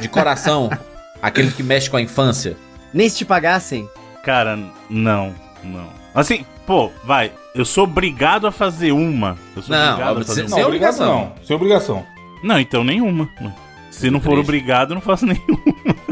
De 0.00 0.08
coração. 0.08 0.70
aquele 1.22 1.52
que 1.52 1.62
mexe 1.62 1.88
com 1.88 1.96
a 1.96 2.02
infância. 2.02 2.56
Nem 2.92 3.08
se 3.08 3.18
te 3.18 3.24
pagassem. 3.24 3.88
Cara, 4.24 4.58
não, 4.90 5.34
não. 5.62 5.88
Assim, 6.14 6.44
pô, 6.66 6.90
vai, 7.04 7.32
eu 7.54 7.64
sou 7.64 7.84
obrigado 7.84 8.46
a 8.46 8.52
fazer 8.52 8.92
uma. 8.92 9.38
Eu 9.56 9.62
sou 9.62 9.74
Não, 9.74 9.92
obrigado 9.92 10.20
a 10.20 10.24
fazer 10.24 10.46
uma. 10.46 10.60
é 10.60 10.66
obrigado 10.66 10.94
obrigação. 10.94 11.06
não. 11.06 11.44
Sem 11.46 11.56
obrigação. 11.56 12.06
Não, 12.42 12.58
então 12.58 12.82
nenhuma. 12.84 13.30
Se 14.02 14.10
não 14.10 14.20
for 14.20 14.30
Triste. 14.32 14.44
obrigado, 14.44 14.90
eu 14.90 14.94
não 14.96 15.00
faço 15.02 15.24
nenhuma. 15.26 15.62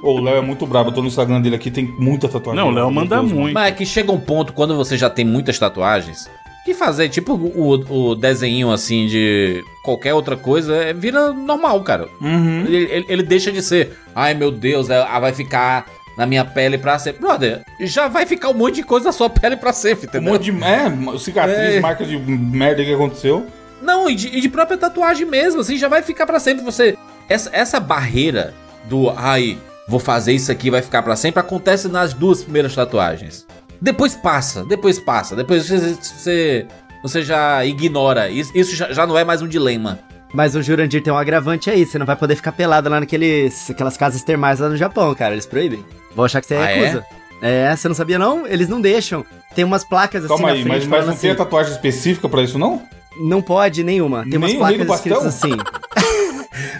Ô, 0.02 0.14
o 0.14 0.20
Léo 0.20 0.36
é 0.38 0.40
muito 0.40 0.66
brabo. 0.66 0.88
Eu 0.90 0.94
tô 0.94 1.02
no 1.02 1.08
Instagram 1.08 1.40
dele 1.42 1.56
aqui, 1.56 1.70
tem 1.70 1.84
muita 1.98 2.28
tatuagem. 2.28 2.62
Não, 2.62 2.70
o 2.70 2.74
Léo 2.74 2.90
manda 2.90 3.16
Deus, 3.18 3.30
muito. 3.32 3.52
Mas 3.54 3.68
é 3.68 3.72
que 3.72 3.84
chega 3.84 4.10
um 4.10 4.18
ponto 4.20 4.52
quando 4.52 4.74
você 4.76 4.96
já 4.96 5.10
tem 5.10 5.24
muitas 5.24 5.58
tatuagens. 5.58 6.28
Que 6.64 6.74
fazer, 6.74 7.08
tipo, 7.08 7.32
o, 7.34 8.10
o 8.10 8.14
desenho 8.14 8.70
assim 8.70 9.06
de 9.06 9.62
qualquer 9.82 10.12
outra 10.14 10.36
coisa, 10.36 10.74
é, 10.76 10.92
vira 10.92 11.32
normal, 11.32 11.82
cara. 11.82 12.06
Uhum. 12.20 12.64
Ele, 12.66 12.76
ele- 12.76 13.06
ele 13.08 13.22
deixa 13.22 13.50
de 13.50 13.62
ser, 13.62 13.96
ai 14.14 14.34
meu 14.34 14.50
Deus, 14.50 14.90
é, 14.90 15.02
ah, 15.02 15.18
vai 15.18 15.32
ficar 15.32 15.86
na 16.18 16.26
minha 16.26 16.44
pele 16.44 16.76
pra 16.76 16.98
sempre. 16.98 17.20
Brother, 17.22 17.62
já 17.80 18.08
vai 18.08 18.26
ficar 18.26 18.50
um 18.50 18.54
monte 18.54 18.74
de 18.76 18.82
coisa 18.82 19.06
na 19.06 19.12
sua 19.12 19.30
pele 19.30 19.56
pra 19.56 19.72
sempre, 19.72 20.06
Um 20.06 20.08
entendeu? 20.10 20.32
monte 20.34 20.50
de. 20.52 20.62
É, 20.62 21.18
cicatriz, 21.18 21.56
É. 21.76 21.80
marca 21.80 22.04
de 22.04 22.18
merda 22.18 22.84
que 22.84 22.92
aconteceu. 22.92 23.46
Não, 23.82 24.10
e 24.10 24.14
de, 24.14 24.28
e 24.28 24.40
de 24.42 24.48
própria 24.50 24.76
tatuagem 24.76 25.26
mesmo, 25.26 25.62
assim, 25.62 25.78
já 25.78 25.88
vai 25.88 26.02
ficar 26.02 26.26
pra 26.26 26.38
sempre. 26.38 26.62
Você. 26.62 26.96
Essa, 27.30 27.48
essa 27.52 27.80
barreira 27.80 28.52
do 28.84 29.08
ai, 29.16 29.56
vou 29.88 30.00
fazer 30.00 30.32
isso 30.32 30.50
aqui, 30.50 30.68
vai 30.70 30.82
ficar 30.82 31.00
pra 31.02 31.14
sempre, 31.14 31.38
acontece 31.40 31.86
nas 31.88 32.12
duas 32.12 32.42
primeiras 32.42 32.74
tatuagens. 32.74 33.46
Depois 33.80 34.14
passa, 34.16 34.64
depois 34.64 34.98
passa, 34.98 35.36
depois 35.36 35.68
você. 35.68 35.94
Você, 35.94 36.66
você 37.02 37.22
já 37.22 37.64
ignora. 37.64 38.28
Isso, 38.28 38.50
isso 38.54 38.74
já, 38.74 38.92
já 38.92 39.06
não 39.06 39.16
é 39.16 39.24
mais 39.24 39.40
um 39.40 39.48
dilema. 39.48 39.98
Mas 40.34 40.54
o 40.54 40.62
Jurandir 40.62 41.02
tem 41.02 41.12
um 41.12 41.16
agravante 41.16 41.70
aí, 41.70 41.86
você 41.86 41.98
não 41.98 42.04
vai 42.06 42.16
poder 42.16 42.34
ficar 42.36 42.52
pelado 42.52 42.88
lá 42.90 43.00
naqueles, 43.00 43.70
aquelas 43.70 43.96
casas 43.96 44.22
termais 44.22 44.60
lá 44.60 44.68
no 44.68 44.76
Japão, 44.76 45.14
cara, 45.14 45.32
eles 45.32 45.46
proíbem. 45.46 45.84
Vou 46.14 46.24
achar 46.24 46.40
que 46.40 46.46
você 46.48 46.54
Ah, 46.56 46.70
é? 46.70 46.74
recusa. 46.84 47.06
É? 47.42 47.74
você 47.74 47.88
não 47.88 47.94
sabia 47.94 48.18
não? 48.18 48.46
Eles 48.46 48.68
não 48.68 48.80
deixam. 48.80 49.24
Tem 49.54 49.64
umas 49.64 49.82
placas 49.82 50.24
assim 50.24 50.28
Calma 50.34 50.48
na 50.48 50.54
aí, 50.54 50.62
frente 50.62 50.86
mas, 50.86 50.86
mas 50.86 51.06
não 51.06 51.16
tem 51.16 51.30
a 51.30 51.32
assim, 51.32 51.38
tatuagem 51.38 51.72
específica 51.72 52.28
pra 52.28 52.42
isso, 52.42 52.58
não? 52.58 52.82
não 53.20 53.42
pode 53.42 53.82
nenhuma. 53.82 54.24
Tem 54.24 54.36
umas 54.38 54.50
Nem 54.50 54.58
placas 54.60 54.96
escritas 54.96 55.26
assim. 55.26 55.50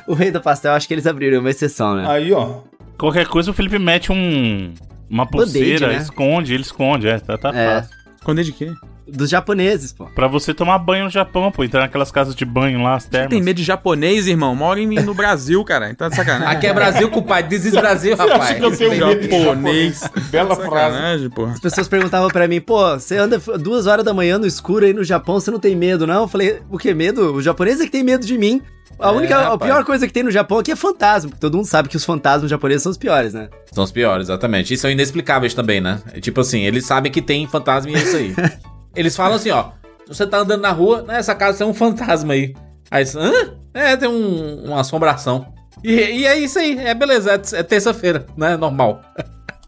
o 0.07 0.15
rei 0.15 0.31
do 0.31 0.41
pastel, 0.41 0.73
acho 0.73 0.87
que 0.89 0.95
eles 0.95 1.07
abriram 1.07 1.41
uma 1.41 1.51
exceção, 1.51 1.95
né? 1.97 2.05
Aí, 2.09 2.33
ó. 2.33 2.61
Qualquer 2.99 3.27
coisa 3.27 3.51
o 3.51 3.55
Felipe 3.55 3.79
mete 3.79 4.13
um. 4.13 4.75
Uma 5.09 5.27
pulseira, 5.27 5.89
né? 5.89 5.97
esconde, 5.97 6.55
ele 6.55 6.63
esconde, 6.63 7.09
é, 7.09 7.19
tá, 7.19 7.37
tá 7.37 7.51
É. 7.53 7.81
fácil. 7.81 7.97
Esconder 8.17 8.45
de 8.45 8.53
quê? 8.53 8.73
Dos 9.13 9.29
japoneses, 9.31 9.93
pô. 9.93 10.07
Pra 10.07 10.27
você 10.29 10.55
tomar 10.55 10.79
banho 10.79 11.05
no 11.05 11.11
Japão, 11.11 11.51
pô, 11.51 11.65
entrar 11.65 11.81
naquelas 11.81 12.11
casas 12.13 12.35
de 12.35 12.45
banho 12.45 12.83
lá, 12.83 12.95
as 12.97 13.03
Você 13.05 13.11
termas. 13.11 13.31
tem 13.31 13.43
medo 13.43 13.57
de 13.57 13.63
japonês, 13.65 14.27
irmão? 14.27 14.55
Mora 14.55 14.81
em- 14.81 14.87
no 14.87 15.15
Brasil, 15.15 15.63
cara. 15.65 15.91
Então 15.91 16.07
é 16.07 16.11
sacanagem. 16.11 16.47
Aqui 16.57 16.67
é 16.67 16.73
Brasil, 16.73 17.11
compadre. 17.11 17.59
Diz 17.59 17.71
Brasil, 17.73 18.17
Você 18.17 18.23
acha 18.23 18.33
rapaz. 18.33 18.57
que 18.59 18.65
eu 18.65 18.77
tenho 18.77 18.91
medo 19.07 19.21
de 19.29 19.39
Japonês. 19.45 20.01
Bela 20.31 20.55
frase. 20.57 20.95
Sacanagem, 20.95 21.31
porra. 21.31 21.53
As 21.53 21.61
pessoas 21.61 21.89
perguntavam 21.89 22.29
pra 22.29 22.47
mim, 22.49 22.61
pô, 22.61 22.91
você 22.99 23.17
anda 23.17 23.39
duas 23.59 23.87
horas 23.87 24.05
da 24.05 24.15
manhã 24.15 24.39
no 24.39 24.47
escuro 24.47 24.85
aí 24.87 24.93
no 24.93 25.03
Japão, 25.05 25.41
você 25.41 25.51
não 25.51 25.59
tem 25.61 25.75
medo, 25.75 26.07
não? 26.07 26.23
Eu 26.23 26.29
falei, 26.29 26.61
o 26.71 26.79
que 26.79 26.93
medo? 26.95 27.35
O 27.35 27.43
japonês 27.43 27.81
é 27.81 27.85
que 27.85 27.91
tem 27.91 28.05
medo 28.05 28.25
de 28.25 28.39
mim. 28.39 28.63
A 28.99 29.09
É, 29.09 29.13
única, 29.13 29.37
a 29.37 29.49
rapaz. 29.51 29.71
pior 29.71 29.85
coisa 29.85 30.07
que 30.07 30.13
tem 30.13 30.23
no 30.23 30.31
Japão 30.31 30.59
aqui 30.59 30.71
é 30.73 30.77
fantasma. 30.77 31.31
porque 31.31 31.41
Todo 31.41 31.57
mundo 31.57 31.67
sabe 31.67 31.89
que 31.89 31.97
os 31.97 32.05
fantasmas 32.05 32.51
japoneses 32.51 32.83
são 32.83 32.91
os 32.91 32.99
piores, 32.99 33.33
né? 33.33 33.49
São 33.73 33.83
os 33.85 33.91
piores, 33.91 34.27
exatamente. 34.27 34.75
E 34.75 34.77
são 34.77 34.91
inexplicáveis 34.91 35.55
também, 35.55 35.81
né? 35.81 36.01
É 36.13 36.21
Tipo 36.21 36.41
assim, 36.43 36.61
eles 36.67 36.85
sabem 36.87 37.11
que 37.11 37.23
tem 37.23 37.47
fantasma 37.47 37.91
e 37.91 37.95
é 37.95 37.99
isso 37.99 38.17
aí. 38.17 38.35
eles 38.95 39.17
falam 39.17 39.37
assim, 39.37 39.51
ó. 39.51 39.71
Você 40.07 40.27
tá 40.27 40.39
andando 40.39 40.63
na 40.63 40.73
rua, 40.73 41.03
nessa 41.03 41.35
casa 41.35 41.59
tem 41.59 41.67
um 41.67 41.75
fantasma 41.75 42.33
aí. 42.35 42.55
Aí 42.91 43.07
você, 43.07 43.19
hã? 43.19 43.33
É, 43.73 43.97
tem 43.97 44.09
um, 44.09 44.65
uma 44.65 44.81
assombração. 44.81 45.47
E, 45.85 45.93
e 45.93 46.27
é 46.27 46.39
isso 46.39 46.59
aí, 46.59 46.79
é 46.79 46.95
beleza, 46.95 47.33
é, 47.33 47.61
é 47.61 47.63
terça-feira, 47.63 48.27
né? 48.37 48.57
Normal. 48.57 49.01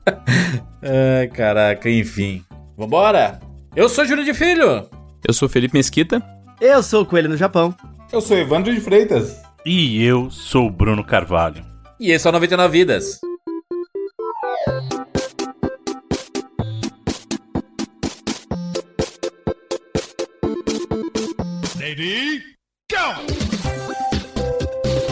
Ai, 0.83 1.29
caraca, 1.29 1.89
enfim. 1.89 2.45
Vambora? 2.77 3.39
Eu 3.75 3.89
sou 3.89 4.05
Júlio 4.05 4.25
de 4.25 4.35
Filho. 4.35 4.89
Eu 5.27 5.33
sou 5.33 5.49
Felipe 5.49 5.77
Mesquita. 5.77 6.21
Eu 6.61 6.83
sou 6.83 7.03
o 7.03 7.07
coelho 7.07 7.29
no 7.29 7.37
Japão. 7.37 7.75
Eu 8.13 8.21
sou 8.21 8.37
Evandro 8.37 8.75
de 8.75 8.81
Freitas. 8.81 9.41
E 9.65 10.05
eu 10.05 10.31
sou 10.31 10.67
o 10.67 10.71
Bruno 10.71 11.05
Carvalho. 11.05 11.65
E 11.99 12.11
esse 12.11 12.27
é 12.27 12.31
o 12.31 12.33
99 12.33 12.79
Vidas. 12.79 13.21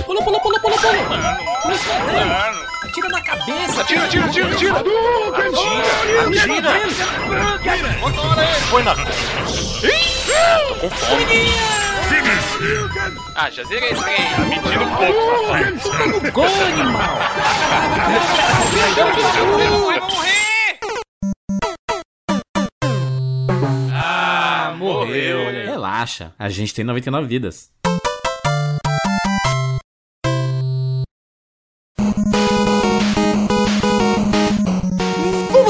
Pula, 0.07 0.23
pula, 0.23 0.41
pula, 0.41 0.61
pula, 0.61 0.61
pula. 0.61 0.77
Pula 1.63 1.75
escondendo. 1.75 2.71
Atira 2.85 3.09
na 3.09 3.21
cabeça. 3.21 3.81
Atira, 3.81 4.05
atira, 4.05 4.27
atira, 4.27 4.47
atira. 4.53 4.79
Atira, 4.79 4.91
atira. 6.29 6.71
Atira. 7.55 7.91
Põe 8.71 8.83
na... 8.85 8.95
Tô 8.95 10.75
com 10.77 10.91
fome. 10.91 11.25
Ah, 13.35 13.51
já 13.51 13.65
zerei 13.65 13.91
esse 13.91 14.03
trem. 14.03 14.17
Tá 14.17 14.39
mentindo 14.45 14.85
um 14.85 14.97
pouco. 14.97 15.49
Tá 15.49 16.07
no 16.07 16.33
gol, 16.33 16.45
animal. 16.45 17.19
Vai 19.57 20.01
morrer. 20.01 20.79
Ah, 23.93 24.75
morreu. 24.77 25.39
Relaxa, 25.65 26.33
a 26.39 26.49
gente 26.49 26.75
tem 26.75 26.85
99 26.85 27.27
vidas. 27.27 27.71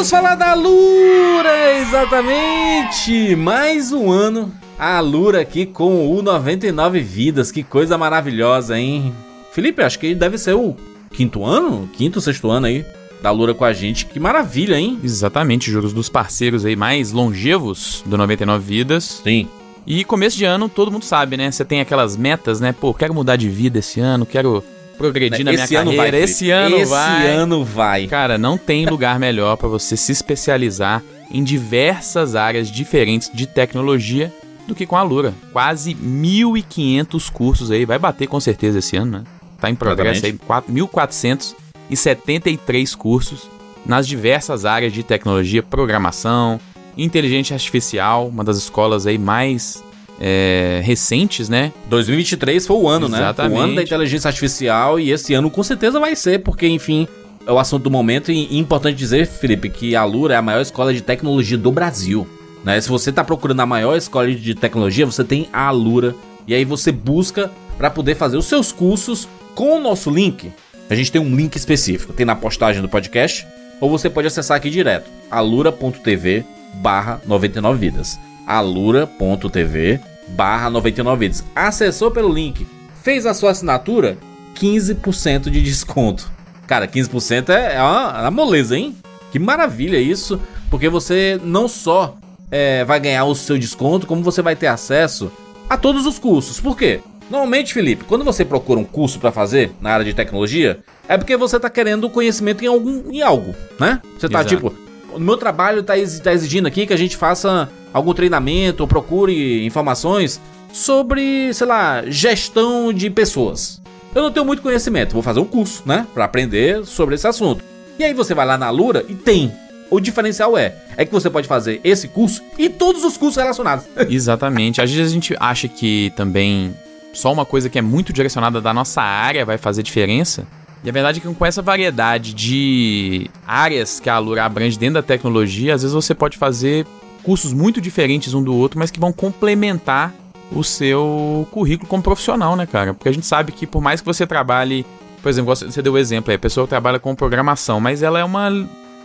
Vamos 0.00 0.10
falar 0.10 0.34
da 0.34 0.54
Lura, 0.54 1.78
exatamente! 1.78 3.36
Mais 3.36 3.92
um 3.92 4.10
ano, 4.10 4.50
a 4.78 4.98
Lura 4.98 5.42
aqui 5.42 5.66
com 5.66 6.10
o 6.16 6.22
99 6.22 7.00
vidas, 7.00 7.52
que 7.52 7.62
coisa 7.62 7.98
maravilhosa, 7.98 8.78
hein? 8.78 9.14
Felipe, 9.52 9.82
acho 9.82 9.98
que 9.98 10.14
deve 10.14 10.38
ser 10.38 10.54
o 10.54 10.74
quinto 11.10 11.44
ano, 11.44 11.86
quinto, 11.92 12.18
sexto 12.18 12.48
ano 12.50 12.66
aí. 12.66 12.82
da 13.20 13.30
Lura 13.30 13.52
com 13.52 13.62
a 13.62 13.74
gente. 13.74 14.06
Que 14.06 14.18
maravilha, 14.18 14.80
hein? 14.80 14.98
Exatamente, 15.04 15.70
jogos 15.70 15.92
dos 15.92 16.08
parceiros 16.08 16.64
aí 16.64 16.74
mais 16.74 17.12
longevos 17.12 18.02
do 18.06 18.16
99 18.16 18.64
Vidas. 18.64 19.20
Sim. 19.22 19.46
E 19.86 20.02
começo 20.02 20.38
de 20.38 20.46
ano, 20.46 20.66
todo 20.70 20.90
mundo 20.90 21.04
sabe, 21.04 21.36
né? 21.36 21.50
Você 21.50 21.62
tem 21.62 21.82
aquelas 21.82 22.16
metas, 22.16 22.58
né? 22.58 22.72
Pô, 22.72 22.94
quero 22.94 23.12
mudar 23.12 23.36
de 23.36 23.50
vida 23.50 23.80
esse 23.80 24.00
ano, 24.00 24.24
quero 24.24 24.64
progredir 25.00 25.44
na 25.44 25.52
minha 25.52 25.64
Esse 25.64 25.74
ano 25.74 25.90
carreira. 25.96 26.16
vai, 26.18 26.24
esse 26.24 26.50
ano 26.50 26.76
Esse 26.76 26.90
vai. 26.90 27.26
ano 27.28 27.64
vai. 27.64 28.06
Cara, 28.06 28.36
não 28.36 28.58
tem 28.58 28.84
lugar 28.86 29.18
melhor 29.18 29.56
pra 29.56 29.66
você 29.68 29.96
se 29.96 30.12
especializar 30.12 31.02
em 31.30 31.42
diversas 31.42 32.34
áreas 32.34 32.70
diferentes 32.70 33.30
de 33.32 33.46
tecnologia 33.46 34.30
do 34.68 34.74
que 34.74 34.84
com 34.84 34.96
a 34.96 35.02
Lura. 35.02 35.32
Quase 35.52 35.94
1.500 35.94 37.30
cursos 37.30 37.70
aí, 37.70 37.86
vai 37.86 37.98
bater 37.98 38.26
com 38.26 38.38
certeza 38.38 38.78
esse 38.80 38.96
ano, 38.96 39.12
né? 39.18 39.24
Tá 39.60 39.70
em 39.70 39.74
progresso 39.74 40.26
aí, 40.26 40.32
quatro- 40.34 40.72
1.473 40.72 42.94
cursos 42.96 43.48
nas 43.86 44.06
diversas 44.06 44.64
áreas 44.64 44.92
de 44.92 45.02
tecnologia, 45.02 45.62
programação, 45.62 46.60
inteligência 46.96 47.54
artificial, 47.54 48.28
uma 48.28 48.44
das 48.44 48.56
escolas 48.58 49.06
aí 49.06 49.18
mais 49.18 49.82
é, 50.20 50.83
recentes, 50.85 51.48
né? 51.48 51.72
2023 51.88 52.66
foi 52.66 52.76
o 52.76 52.87
ano, 52.87 53.09
né? 53.09 53.16
Foi 53.16 53.20
o 53.20 53.24
Exatamente. 53.26 53.61
ano 53.61 53.74
da 53.74 53.83
inteligência 53.83 54.28
artificial 54.28 55.00
e 55.00 55.11
esse 55.11 55.33
ano 55.33 55.50
com 55.50 55.62
certeza 55.62 55.98
vai 55.98 56.14
ser, 56.14 56.40
porque, 56.40 56.68
enfim, 56.68 57.09
é 57.46 57.52
o 57.52 57.59
assunto 57.59 57.85
do 57.85 57.90
momento. 57.90 58.30
E, 58.30 58.59
importante 58.59 58.96
dizer, 58.96 59.26
Felipe, 59.26 59.70
que 59.70 59.96
a 59.96 60.04
Lura 60.04 60.35
é 60.35 60.37
a 60.37 60.42
maior 60.42 60.61
escola 60.61 60.92
de 60.92 61.00
tecnologia 61.00 61.56
do 61.56 61.72
Brasil. 61.72 62.26
Né? 62.62 62.78
Se 62.80 62.88
você 62.88 63.11
tá 63.11 63.24
procurando 63.24 63.61
a 63.61 63.66
maior 63.66 63.96
escola 63.96 64.30
de 64.30 64.54
tecnologia, 64.54 65.06
você 65.06 65.24
tem 65.24 65.48
a 65.52 65.68
Alura. 65.68 66.14
E 66.46 66.54
aí 66.54 66.64
você 66.64 66.92
busca 66.92 67.50
para 67.78 67.90
poder 67.90 68.14
fazer 68.14 68.37
os 68.37 68.44
seus 68.44 68.70
cursos 68.70 69.26
com 69.54 69.78
o 69.78 69.80
nosso 69.80 70.11
link. 70.11 70.52
A 70.90 70.94
gente 70.94 71.11
tem 71.11 71.20
um 71.20 71.35
link 71.35 71.56
específico, 71.56 72.12
tem 72.12 72.26
na 72.26 72.35
postagem 72.35 72.83
do 72.83 72.88
podcast, 72.88 73.46
ou 73.80 73.88
você 73.88 74.11
pode 74.11 74.26
acessar 74.26 74.56
aqui 74.56 74.68
direto, 74.68 75.09
alura.tv 75.30 76.44
barra 76.74 77.20
99 77.26 77.78
vidas. 77.78 78.18
alura.tv 78.50 80.00
barra 80.28 80.68
99 80.68 81.18
vidas. 81.20 81.44
Acessou 81.54 82.10
pelo 82.10 82.32
link, 82.32 82.66
fez 83.02 83.24
a 83.24 83.32
sua 83.32 83.52
assinatura, 83.52 84.18
15% 84.56 85.50
de 85.50 85.62
desconto. 85.62 86.30
Cara, 86.66 86.88
15% 86.88 87.50
é, 87.50 87.76
é 87.76 87.82
uma, 87.82 88.18
é 88.18 88.20
uma 88.22 88.30
moleza, 88.30 88.76
hein? 88.76 88.96
Que 89.30 89.38
maravilha 89.38 89.98
isso, 89.98 90.40
porque 90.68 90.88
você 90.88 91.40
não 91.44 91.68
só 91.68 92.16
é, 92.50 92.84
vai 92.84 92.98
ganhar 92.98 93.24
o 93.24 93.34
seu 93.34 93.56
desconto, 93.56 94.06
como 94.06 94.22
você 94.22 94.42
vai 94.42 94.56
ter 94.56 94.66
acesso 94.66 95.30
a 95.68 95.76
todos 95.76 96.04
os 96.04 96.18
cursos. 96.18 96.60
Por 96.60 96.76
quê? 96.76 97.00
Normalmente, 97.30 97.72
Felipe, 97.72 98.04
quando 98.04 98.24
você 98.24 98.44
procura 98.44 98.80
um 98.80 98.84
curso 98.84 99.20
para 99.20 99.30
fazer 99.30 99.70
na 99.80 99.90
área 99.90 100.04
de 100.04 100.12
tecnologia, 100.12 100.80
é 101.08 101.16
porque 101.16 101.36
você 101.36 101.60
tá 101.60 101.70
querendo 101.70 102.10
conhecimento 102.10 102.64
em 102.64 102.66
algum 102.66 103.12
em 103.12 103.22
algo, 103.22 103.54
né? 103.78 104.00
Você 104.18 104.28
tá 104.28 104.40
Exato. 104.40 104.56
tipo, 104.56 104.74
o 105.14 105.20
meu 105.20 105.36
trabalho 105.36 105.82
tá, 105.82 105.94
tá 106.22 106.32
exigindo 106.32 106.66
aqui 106.66 106.86
que 106.86 106.92
a 106.92 106.96
gente 106.96 107.16
faça 107.16 107.68
algum 107.92 108.14
treinamento 108.14 108.82
ou 108.82 108.88
procure 108.88 109.64
informações 109.64 110.40
sobre, 110.72 111.52
sei 111.52 111.66
lá, 111.66 112.02
gestão 112.06 112.92
de 112.92 113.10
pessoas. 113.10 113.80
Eu 114.14 114.22
não 114.22 114.30
tenho 114.30 114.46
muito 114.46 114.62
conhecimento, 114.62 115.12
vou 115.12 115.22
fazer 115.22 115.40
um 115.40 115.44
curso, 115.44 115.82
né, 115.86 116.06
Pra 116.12 116.24
aprender 116.24 116.84
sobre 116.84 117.14
esse 117.14 117.26
assunto. 117.26 117.64
E 117.98 118.04
aí 118.04 118.14
você 118.14 118.34
vai 118.34 118.46
lá 118.46 118.56
na 118.56 118.70
Lura 118.70 119.04
e 119.08 119.14
tem. 119.14 119.52
O 119.90 120.00
diferencial 120.00 120.56
é, 120.56 120.74
é 120.96 121.04
que 121.04 121.12
você 121.12 121.28
pode 121.28 121.48
fazer 121.48 121.80
esse 121.82 122.08
curso 122.08 122.42
e 122.56 122.68
todos 122.68 123.04
os 123.04 123.16
cursos 123.16 123.36
relacionados. 123.36 123.84
Exatamente. 124.08 124.80
Às 124.80 124.90
vezes 124.90 125.10
a 125.10 125.14
gente 125.14 125.36
acha 125.38 125.66
que 125.68 126.12
também 126.16 126.74
só 127.12 127.32
uma 127.32 127.44
coisa 127.44 127.68
que 127.68 127.78
é 127.78 127.82
muito 127.82 128.12
direcionada 128.12 128.60
da 128.60 128.72
nossa 128.72 129.02
área 129.02 129.44
vai 129.44 129.58
fazer 129.58 129.82
diferença. 129.82 130.46
E 130.82 130.88
a 130.88 130.92
verdade 130.92 131.18
é 131.18 131.22
que 131.22 131.34
com 131.34 131.46
essa 131.46 131.60
variedade 131.60 132.32
de 132.32 133.30
áreas 133.46 134.00
que 134.00 134.08
a 134.08 134.14
Alura 134.14 134.44
abrange 134.44 134.78
dentro 134.78 134.94
da 134.94 135.02
tecnologia, 135.02 135.74
às 135.74 135.82
vezes 135.82 135.94
você 135.94 136.14
pode 136.14 136.38
fazer 136.38 136.86
cursos 137.22 137.52
muito 137.52 137.80
diferentes 137.80 138.32
um 138.32 138.42
do 138.42 138.54
outro, 138.54 138.78
mas 138.78 138.90
que 138.90 138.98
vão 138.98 139.12
complementar 139.12 140.14
o 140.50 140.64
seu 140.64 141.46
currículo 141.50 141.88
como 141.88 142.02
profissional, 142.02 142.56
né, 142.56 142.66
cara? 142.66 142.94
Porque 142.94 143.08
a 143.08 143.12
gente 143.12 143.26
sabe 143.26 143.52
que 143.52 143.66
por 143.66 143.80
mais 143.80 144.00
que 144.00 144.06
você 144.06 144.26
trabalhe, 144.26 144.84
por 145.22 145.28
exemplo, 145.28 145.54
você 145.54 145.82
deu 145.82 145.92
o 145.92 145.98
exemplo 145.98 146.30
aí, 146.30 146.36
a 146.36 146.38
pessoa 146.38 146.66
trabalha 146.66 146.98
com 146.98 147.14
programação, 147.14 147.78
mas 147.78 148.02
ela 148.02 148.18
é 148.18 148.24
uma 148.24 148.48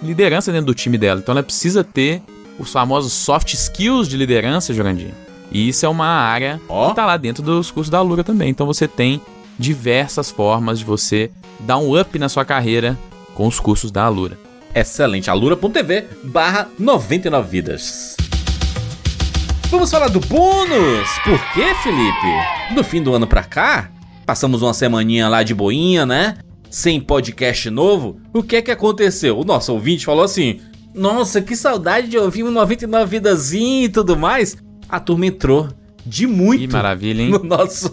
liderança 0.01 0.51
dentro 0.51 0.67
do 0.67 0.73
time 0.73 0.97
dela, 0.97 1.19
então 1.19 1.33
ela 1.33 1.43
precisa 1.43 1.83
ter 1.83 2.21
os 2.57 2.71
famosos 2.71 3.11
soft 3.11 3.53
skills 3.53 4.07
de 4.07 4.17
liderança, 4.17 4.73
Jurandir. 4.73 5.13
E 5.51 5.69
isso 5.69 5.85
é 5.85 5.89
uma 5.89 6.07
área 6.07 6.59
Ó. 6.67 6.89
que 6.89 6.95
tá 6.95 7.05
lá 7.05 7.17
dentro 7.17 7.43
dos 7.43 7.69
cursos 7.69 7.89
da 7.89 7.99
Alura 7.99 8.23
também. 8.23 8.49
Então 8.49 8.65
você 8.65 8.87
tem 8.87 9.21
diversas 9.57 10.29
formas 10.31 10.79
de 10.79 10.85
você 10.85 11.31
dar 11.59 11.77
um 11.77 11.99
up 11.99 12.17
na 12.19 12.29
sua 12.29 12.45
carreira 12.45 12.97
com 13.33 13.47
os 13.47 13.59
cursos 13.59 13.91
da 13.91 14.03
Alura. 14.03 14.37
Excelente, 14.73 15.29
alura.tv 15.29 16.05
barra 16.23 16.69
99 16.77 17.49
vidas. 17.49 18.17
Vamos 19.69 19.89
falar 19.89 20.09
do 20.09 20.19
bônus! 20.19 21.09
Por 21.23 21.39
quê, 21.53 21.73
Felipe? 21.81 22.73
Do 22.75 22.83
fim 22.83 23.01
do 23.01 23.13
ano 23.13 23.25
pra 23.25 23.43
cá, 23.43 23.89
passamos 24.25 24.61
uma 24.61 24.73
semaninha 24.73 25.27
lá 25.27 25.43
de 25.43 25.53
boinha, 25.55 26.05
né? 26.05 26.37
Sem 26.69 26.99
podcast 26.99 27.69
novo. 27.69 28.19
O 28.33 28.43
que 28.43 28.57
é 28.57 28.61
que 28.61 28.71
aconteceu? 28.71 29.39
O 29.39 29.45
nosso 29.45 29.73
ouvinte 29.73 30.05
falou 30.05 30.23
assim: 30.23 30.59
Nossa, 30.93 31.41
que 31.41 31.55
saudade 31.55 32.07
de 32.07 32.17
ouvir 32.17 32.43
um 32.43 32.51
99 32.51 33.09
vidazinho 33.09 33.85
e 33.85 33.89
tudo 33.89 34.17
mais. 34.17 34.57
A 34.87 34.99
turma 34.99 35.25
entrou 35.25 35.69
de 36.05 36.27
muito 36.27 36.61
Que 36.61 36.67
maravilha, 36.73 37.21
hein? 37.23 37.31
no 37.31 37.43
nosso, 37.43 37.91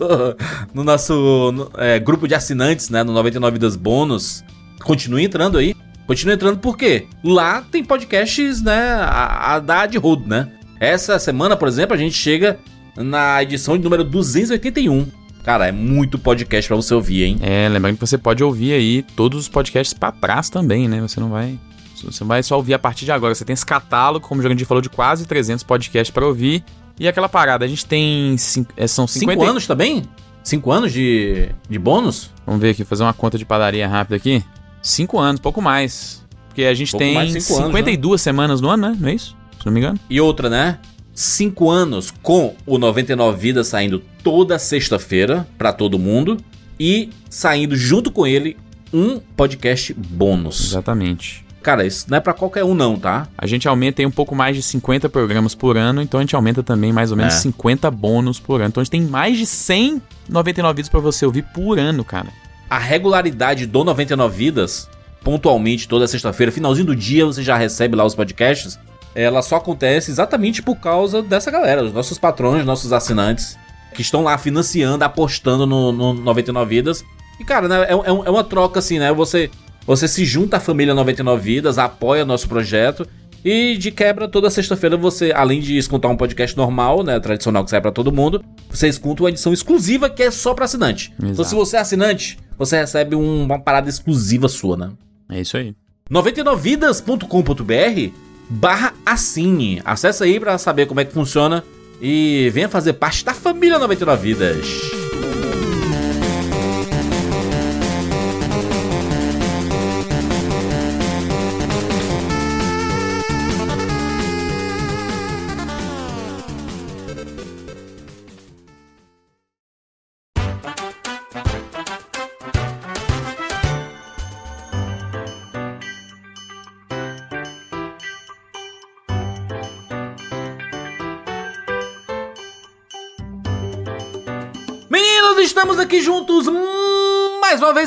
no 0.74 0.84
nosso 0.84 1.52
no- 1.52 1.70
é, 1.78 1.98
grupo 1.98 2.28
de 2.28 2.34
assinantes, 2.34 2.88
né? 2.90 3.02
No 3.02 3.12
99 3.12 3.52
Vidas 3.54 3.76
Bônus. 3.76 4.44
Continue 4.82 5.24
entrando 5.24 5.58
aí. 5.58 5.74
Continue 6.06 6.34
entrando 6.34 6.58
por 6.58 6.76
quê? 6.76 7.06
Lá 7.24 7.62
tem 7.62 7.84
podcasts, 7.84 8.60
né? 8.62 8.92
A, 9.00 9.54
a 9.54 9.58
dar 9.60 9.86
de 9.86 9.96
rodo, 9.98 10.28
né? 10.28 10.48
Essa 10.80 11.18
semana, 11.18 11.56
por 11.56 11.68
exemplo, 11.68 11.94
a 11.94 11.98
gente 11.98 12.14
chega 12.14 12.58
na 12.96 13.42
edição 13.42 13.78
de 13.78 13.84
número 13.84 14.02
281. 14.04 15.06
Cara, 15.44 15.66
é 15.68 15.72
muito 15.72 16.18
podcast 16.18 16.68
pra 16.68 16.76
você 16.76 16.94
ouvir, 16.94 17.24
hein? 17.24 17.38
É, 17.40 17.68
lembrando 17.68 17.94
que 17.94 18.00
você 18.06 18.18
pode 18.18 18.42
ouvir 18.44 18.72
aí 18.74 19.02
todos 19.16 19.38
os 19.40 19.48
podcasts 19.48 19.94
pra 19.94 20.12
trás 20.12 20.50
também, 20.50 20.88
né? 20.88 21.00
Você 21.00 21.18
não 21.18 21.30
vai. 21.30 21.58
Você 22.04 22.22
não 22.24 22.28
vai 22.28 22.42
só 22.42 22.56
ouvir 22.56 22.74
a 22.74 22.78
partir 22.78 23.04
de 23.04 23.12
agora. 23.12 23.34
Você 23.34 23.44
tem 23.44 23.54
esse 23.54 23.64
catálogo, 23.66 24.26
como 24.26 24.40
o 24.40 24.42
Jurandir 24.42 24.66
falou, 24.66 24.82
de 24.82 24.88
quase 24.90 25.24
300 25.26 25.62
podcasts 25.64 26.12
pra 26.12 26.26
ouvir. 26.26 26.64
E 27.02 27.08
aquela 27.08 27.28
parada, 27.28 27.64
a 27.64 27.68
gente 27.68 27.84
tem. 27.84 28.36
é, 28.76 28.86
são 28.86 29.08
50. 29.08 29.32
Cinco 29.32 29.50
anos 29.50 29.66
também? 29.66 30.04
Cinco 30.44 30.70
anos 30.70 30.92
de, 30.92 31.48
de 31.68 31.76
bônus? 31.76 32.30
Vamos 32.46 32.60
ver 32.60 32.70
aqui, 32.70 32.84
fazer 32.84 33.02
uma 33.02 33.12
conta 33.12 33.36
de 33.36 33.44
padaria 33.44 33.88
rápida 33.88 34.14
aqui. 34.14 34.44
Cinco 34.80 35.18
anos, 35.18 35.40
pouco 35.40 35.60
mais. 35.60 36.24
Porque 36.46 36.62
a 36.62 36.72
gente 36.72 36.92
Pouco 36.92 37.04
tem 37.04 37.14
mais 37.14 37.32
de 37.32 37.40
cinco 37.40 37.58
anos, 37.58 37.66
52 37.70 38.22
semanas 38.22 38.60
no 38.60 38.68
ano, 38.68 38.90
né? 38.90 38.96
Não 39.00 39.08
é 39.08 39.14
isso? 39.14 39.36
Se 39.58 39.66
não 39.66 39.72
me 39.72 39.80
engano. 39.80 39.98
E 40.08 40.20
outra, 40.20 40.48
né? 40.48 40.78
Cinco 41.12 41.68
anos 41.68 42.12
com 42.22 42.54
o 42.64 42.78
99 42.78 43.36
Vidas 43.36 43.66
saindo 43.66 44.00
toda 44.22 44.56
sexta-feira 44.56 45.44
pra 45.58 45.72
todo 45.72 45.98
mundo. 45.98 46.36
E 46.78 47.10
saindo 47.28 47.74
junto 47.74 48.12
com 48.12 48.24
ele 48.24 48.56
um 48.92 49.18
podcast 49.18 49.92
bônus. 49.92 50.66
Exatamente. 50.66 51.44
Cara, 51.62 51.86
isso 51.86 52.06
não 52.08 52.18
é 52.18 52.20
pra 52.20 52.32
qualquer 52.32 52.64
um, 52.64 52.74
não, 52.74 52.98
tá? 52.98 53.28
A 53.38 53.46
gente 53.46 53.68
aumenta 53.68 54.02
aí 54.02 54.06
um 54.06 54.10
pouco 54.10 54.34
mais 54.34 54.56
de 54.56 54.62
50 54.62 55.08
programas 55.08 55.54
por 55.54 55.76
ano, 55.76 56.02
então 56.02 56.18
a 56.18 56.22
gente 56.22 56.34
aumenta 56.34 56.62
também 56.62 56.92
mais 56.92 57.10
ou 57.10 57.16
menos 57.16 57.34
É. 57.34 57.38
50 57.38 57.90
bônus 57.90 58.40
por 58.40 58.60
ano. 58.60 58.68
Então 58.68 58.80
a 58.80 58.84
gente 58.84 58.90
tem 58.90 59.02
mais 59.02 59.38
de 59.38 59.46
100 59.46 60.02
99 60.28 60.76
vídeos 60.76 60.88
pra 60.88 61.00
você 61.00 61.24
ouvir 61.26 61.42
por 61.54 61.78
ano, 61.78 62.04
cara. 62.04 62.28
A 62.68 62.78
regularidade 62.78 63.66
do 63.66 63.84
99 63.84 64.36
Vidas, 64.36 64.88
pontualmente 65.22 65.86
toda 65.86 66.06
sexta-feira, 66.08 66.50
finalzinho 66.50 66.86
do 66.86 66.96
dia, 66.96 67.24
você 67.26 67.42
já 67.42 67.56
recebe 67.56 67.94
lá 67.96 68.04
os 68.04 68.14
podcasts. 68.14 68.78
Ela 69.14 69.42
só 69.42 69.56
acontece 69.56 70.10
exatamente 70.10 70.62
por 70.62 70.76
causa 70.76 71.22
dessa 71.22 71.50
galera, 71.50 71.84
os 71.84 71.92
nossos 71.92 72.18
patrões, 72.18 72.64
nossos 72.64 72.92
assinantes, 72.92 73.58
que 73.94 74.00
estão 74.00 74.22
lá 74.22 74.38
financiando, 74.38 75.04
apostando 75.04 75.66
no, 75.66 75.92
no 75.92 76.14
99 76.14 76.74
Vidas. 76.74 77.04
E, 77.38 77.44
cara, 77.44 77.68
né, 77.68 77.82
é, 77.82 77.92
é 77.92 78.06
é 78.08 78.30
uma 78.30 78.42
troca 78.44 78.78
assim, 78.78 78.98
né? 78.98 79.12
Você, 79.12 79.50
você 79.86 80.08
se 80.08 80.24
junta 80.24 80.56
à 80.56 80.60
família 80.60 80.94
99 80.94 81.42
Vidas, 81.42 81.78
apoia 81.78 82.24
nosso 82.24 82.48
projeto. 82.48 83.06
E 83.44 83.76
de 83.76 83.90
quebra, 83.90 84.28
toda 84.28 84.48
sexta-feira 84.50 84.96
você, 84.96 85.32
além 85.34 85.60
de 85.60 85.76
escutar 85.76 86.06
um 86.08 86.16
podcast 86.16 86.56
normal, 86.56 87.02
né, 87.02 87.18
tradicional 87.18 87.64
que 87.64 87.70
sai 87.70 87.80
pra 87.80 87.90
todo 87.90 88.12
mundo, 88.12 88.44
você 88.70 88.86
escuta 88.86 89.24
uma 89.24 89.30
edição 89.30 89.52
exclusiva 89.52 90.08
que 90.08 90.22
é 90.22 90.30
só 90.30 90.54
pra 90.54 90.64
assinante. 90.64 91.12
Então 91.18 91.30
Exato. 91.30 91.48
se 91.48 91.54
você 91.56 91.76
é 91.76 91.80
assinante, 91.80 92.38
você 92.56 92.76
recebe 92.76 93.16
um- 93.16 93.42
uma 93.42 93.58
parada 93.58 93.88
exclusiva 93.90 94.48
sua, 94.48 94.76
né? 94.76 94.90
É 95.28 95.40
isso 95.40 95.56
aí. 95.56 95.74
99vidas.com.br 96.08 98.12
barra 98.48 98.94
assine. 99.04 99.80
Acesse 99.84 100.22
aí 100.22 100.38
pra 100.38 100.56
saber 100.58 100.86
como 100.86 101.00
é 101.00 101.04
que 101.04 101.12
funciona 101.12 101.64
e 102.00 102.48
venha 102.52 102.68
fazer 102.68 102.92
parte 102.92 103.24
da 103.24 103.34
família 103.34 103.78
99 103.78 104.22
Vidas. 104.34 105.01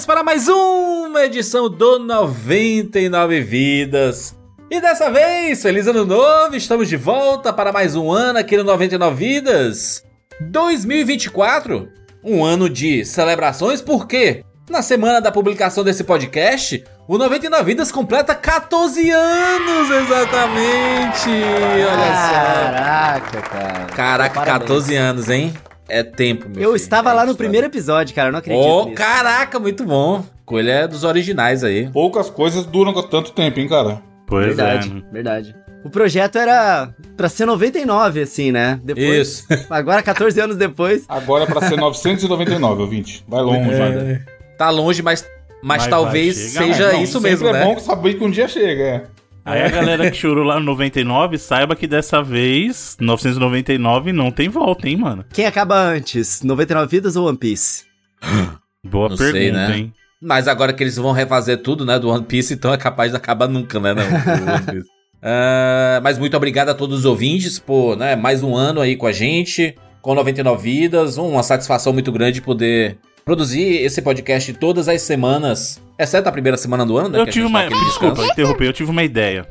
Para 0.03 0.23
mais 0.23 0.49
uma 0.49 1.23
edição 1.23 1.69
do 1.69 1.99
99 1.99 3.39
Vidas. 3.39 4.35
E 4.69 4.81
dessa 4.81 5.09
vez, 5.09 5.61
feliz 5.61 5.87
ano 5.87 6.03
novo, 6.03 6.55
estamos 6.55 6.89
de 6.89 6.97
volta 6.97 7.53
para 7.53 7.71
mais 7.71 7.95
um 7.95 8.11
ano 8.11 8.39
aqui 8.39 8.57
no 8.57 8.63
99 8.63 9.15
Vidas. 9.15 10.03
2024, 10.41 11.87
um 12.21 12.43
ano 12.43 12.67
de 12.67 13.05
celebrações, 13.05 13.79
porque 13.79 14.43
na 14.69 14.81
semana 14.81 15.21
da 15.21 15.31
publicação 15.31 15.83
desse 15.83 16.03
podcast, 16.03 16.83
o 17.07 17.17
99 17.17 17.63
Vidas 17.63 17.89
completa 17.89 18.35
14 18.35 19.09
anos 19.11 19.89
exatamente. 19.91 21.29
Olha 21.29 22.15
só. 22.17 22.33
Caraca, 22.33 23.41
cara. 23.41 23.85
Caraca, 23.95 24.35
Parabéns. 24.41 24.59
14 24.59 24.95
anos, 24.95 25.29
hein? 25.29 25.53
É 25.87 26.03
tempo, 26.03 26.49
meu 26.49 26.61
Eu 26.61 26.69
filho. 26.69 26.75
estava 26.75 27.09
É 27.11 27.13
lá 27.13 27.25
no 27.25 27.31
história. 27.31 27.37
primeiro 27.37 27.67
episódio, 27.67 28.15
cara. 28.15 28.29
Eu 28.29 28.31
não 28.31 28.39
acredito 28.39 28.63
Ô, 28.65 28.83
nisso. 28.85 28.95
caraca, 28.95 29.59
muito 29.59 29.83
bom. 29.85 30.23
Coelho 30.45 30.69
é 30.69 30.87
dos 30.87 31.03
originais 31.03 31.63
aí. 31.63 31.89
Poucas 31.91 32.29
coisas 32.29 32.65
duram 32.65 32.93
tanto 33.03 33.31
tempo, 33.31 33.59
hein, 33.59 33.67
cara? 33.67 34.01
Pois 34.27 34.47
verdade, 34.47 35.03
é. 35.07 35.13
verdade. 35.13 35.55
O 35.83 35.89
projeto 35.89 36.37
era 36.39 36.89
pra 37.15 37.29
ser 37.29 37.45
99, 37.45 38.21
assim, 38.21 38.51
né? 38.51 38.79
Depois, 38.83 39.45
Isso. 39.47 39.47
Agora, 39.69 40.01
14 40.01 40.39
anos 40.41 40.55
depois. 40.57 41.05
Agora 41.07 41.43
é 41.43 41.47
pra 41.47 41.61
ser 41.61 41.77
999, 41.77 42.81
ouvinte. 42.81 43.23
Vai 43.27 43.41
longe, 43.41 43.69
É. 43.71 44.19
Tá 44.57 44.71
longe, 44.71 45.03
mas, 45.03 45.21
mas, 45.61 45.83
Mas 45.83 45.87
talvez 45.87 46.53
vai 46.55 46.63
chegar, 46.63 46.75
seja 46.75 46.93
Não, 46.93 47.03
isso 47.03 47.21
mesmo, 47.21 47.47
é 47.49 47.53
né? 47.53 47.63
bom 47.65 47.77
saber 47.79 48.15
que 48.15 48.23
um 48.23 48.31
dia 48.31 48.47
chega, 48.47 48.83
é. 48.83 49.03
Aí 49.45 49.61
a 49.61 49.69
galera 49.69 50.09
que 50.09 50.17
chorou 50.17 50.43
lá 50.43 50.59
no 50.59 50.65
99, 50.65 51.37
saiba 51.37 51.75
que 51.75 51.85
dessa 51.85 52.23
vez, 52.23 52.97
999, 52.99 54.11
não 54.11 54.31
tem 54.31 54.49
volta, 54.49 54.89
hein, 54.89 54.97
mano? 54.97 55.23
Quem 55.31 55.45
acaba 55.45 55.75
antes? 55.79 56.41
99 56.41 56.89
Vidas 56.89 57.15
ou 57.15 57.27
One 57.27 57.37
Piece? 57.37 57.85
Boa 58.83 59.09
Não 59.09 59.17
pergunta, 59.17 59.37
sei, 59.39 59.51
né? 59.51 59.77
hein? 59.77 59.93
Mas 60.21 60.47
agora 60.47 60.73
que 60.73 60.81
eles 60.81 60.95
vão 60.95 61.11
refazer 61.11 61.61
tudo, 61.61 61.85
né, 61.85 61.99
do 61.99 62.09
One 62.09 62.25
Piece, 62.25 62.53
então 62.53 62.73
é 62.73 62.77
capaz 62.77 63.11
de 63.11 63.17
acabar 63.17 63.47
nunca, 63.47 63.79
né? 63.79 63.93
Não, 63.93 64.03
o 64.03 64.55
One 64.55 64.65
Piece. 64.65 64.89
Ah, 65.21 65.99
mas 66.03 66.17
muito 66.17 66.37
obrigado 66.37 66.69
a 66.69 66.73
todos 66.73 66.99
os 66.99 67.05
ouvintes 67.05 67.57
por 67.57 67.95
né, 67.97 68.15
mais 68.15 68.43
um 68.43 68.55
ano 68.55 68.79
aí 68.81 68.95
com 68.95 69.07
a 69.07 69.11
gente, 69.11 69.75
com 70.01 70.13
99 70.13 70.61
vidas. 70.61 71.17
Uma 71.17 71.41
satisfação 71.41 71.91
muito 71.93 72.11
grande 72.11 72.41
poder 72.41 72.97
produzir 73.25 73.83
esse 73.83 74.01
podcast 74.03 74.53
todas 74.53 74.87
as 74.87 75.01
semanas, 75.01 75.81
exceto 75.97 76.29
a 76.29 76.31
primeira 76.31 76.55
semana 76.57 76.85
do 76.85 76.95
ano, 76.95 77.09
né? 77.09 77.19
Eu 77.19 77.25
tive 77.25 77.41
tá 77.41 77.49
uma. 77.49 77.67
de 77.67 77.85
Desculpa, 77.85 78.23
interromper, 78.23 78.67
eu 78.67 78.73
tive 78.73 78.91
uma 78.91 79.03
ideia. 79.03 79.47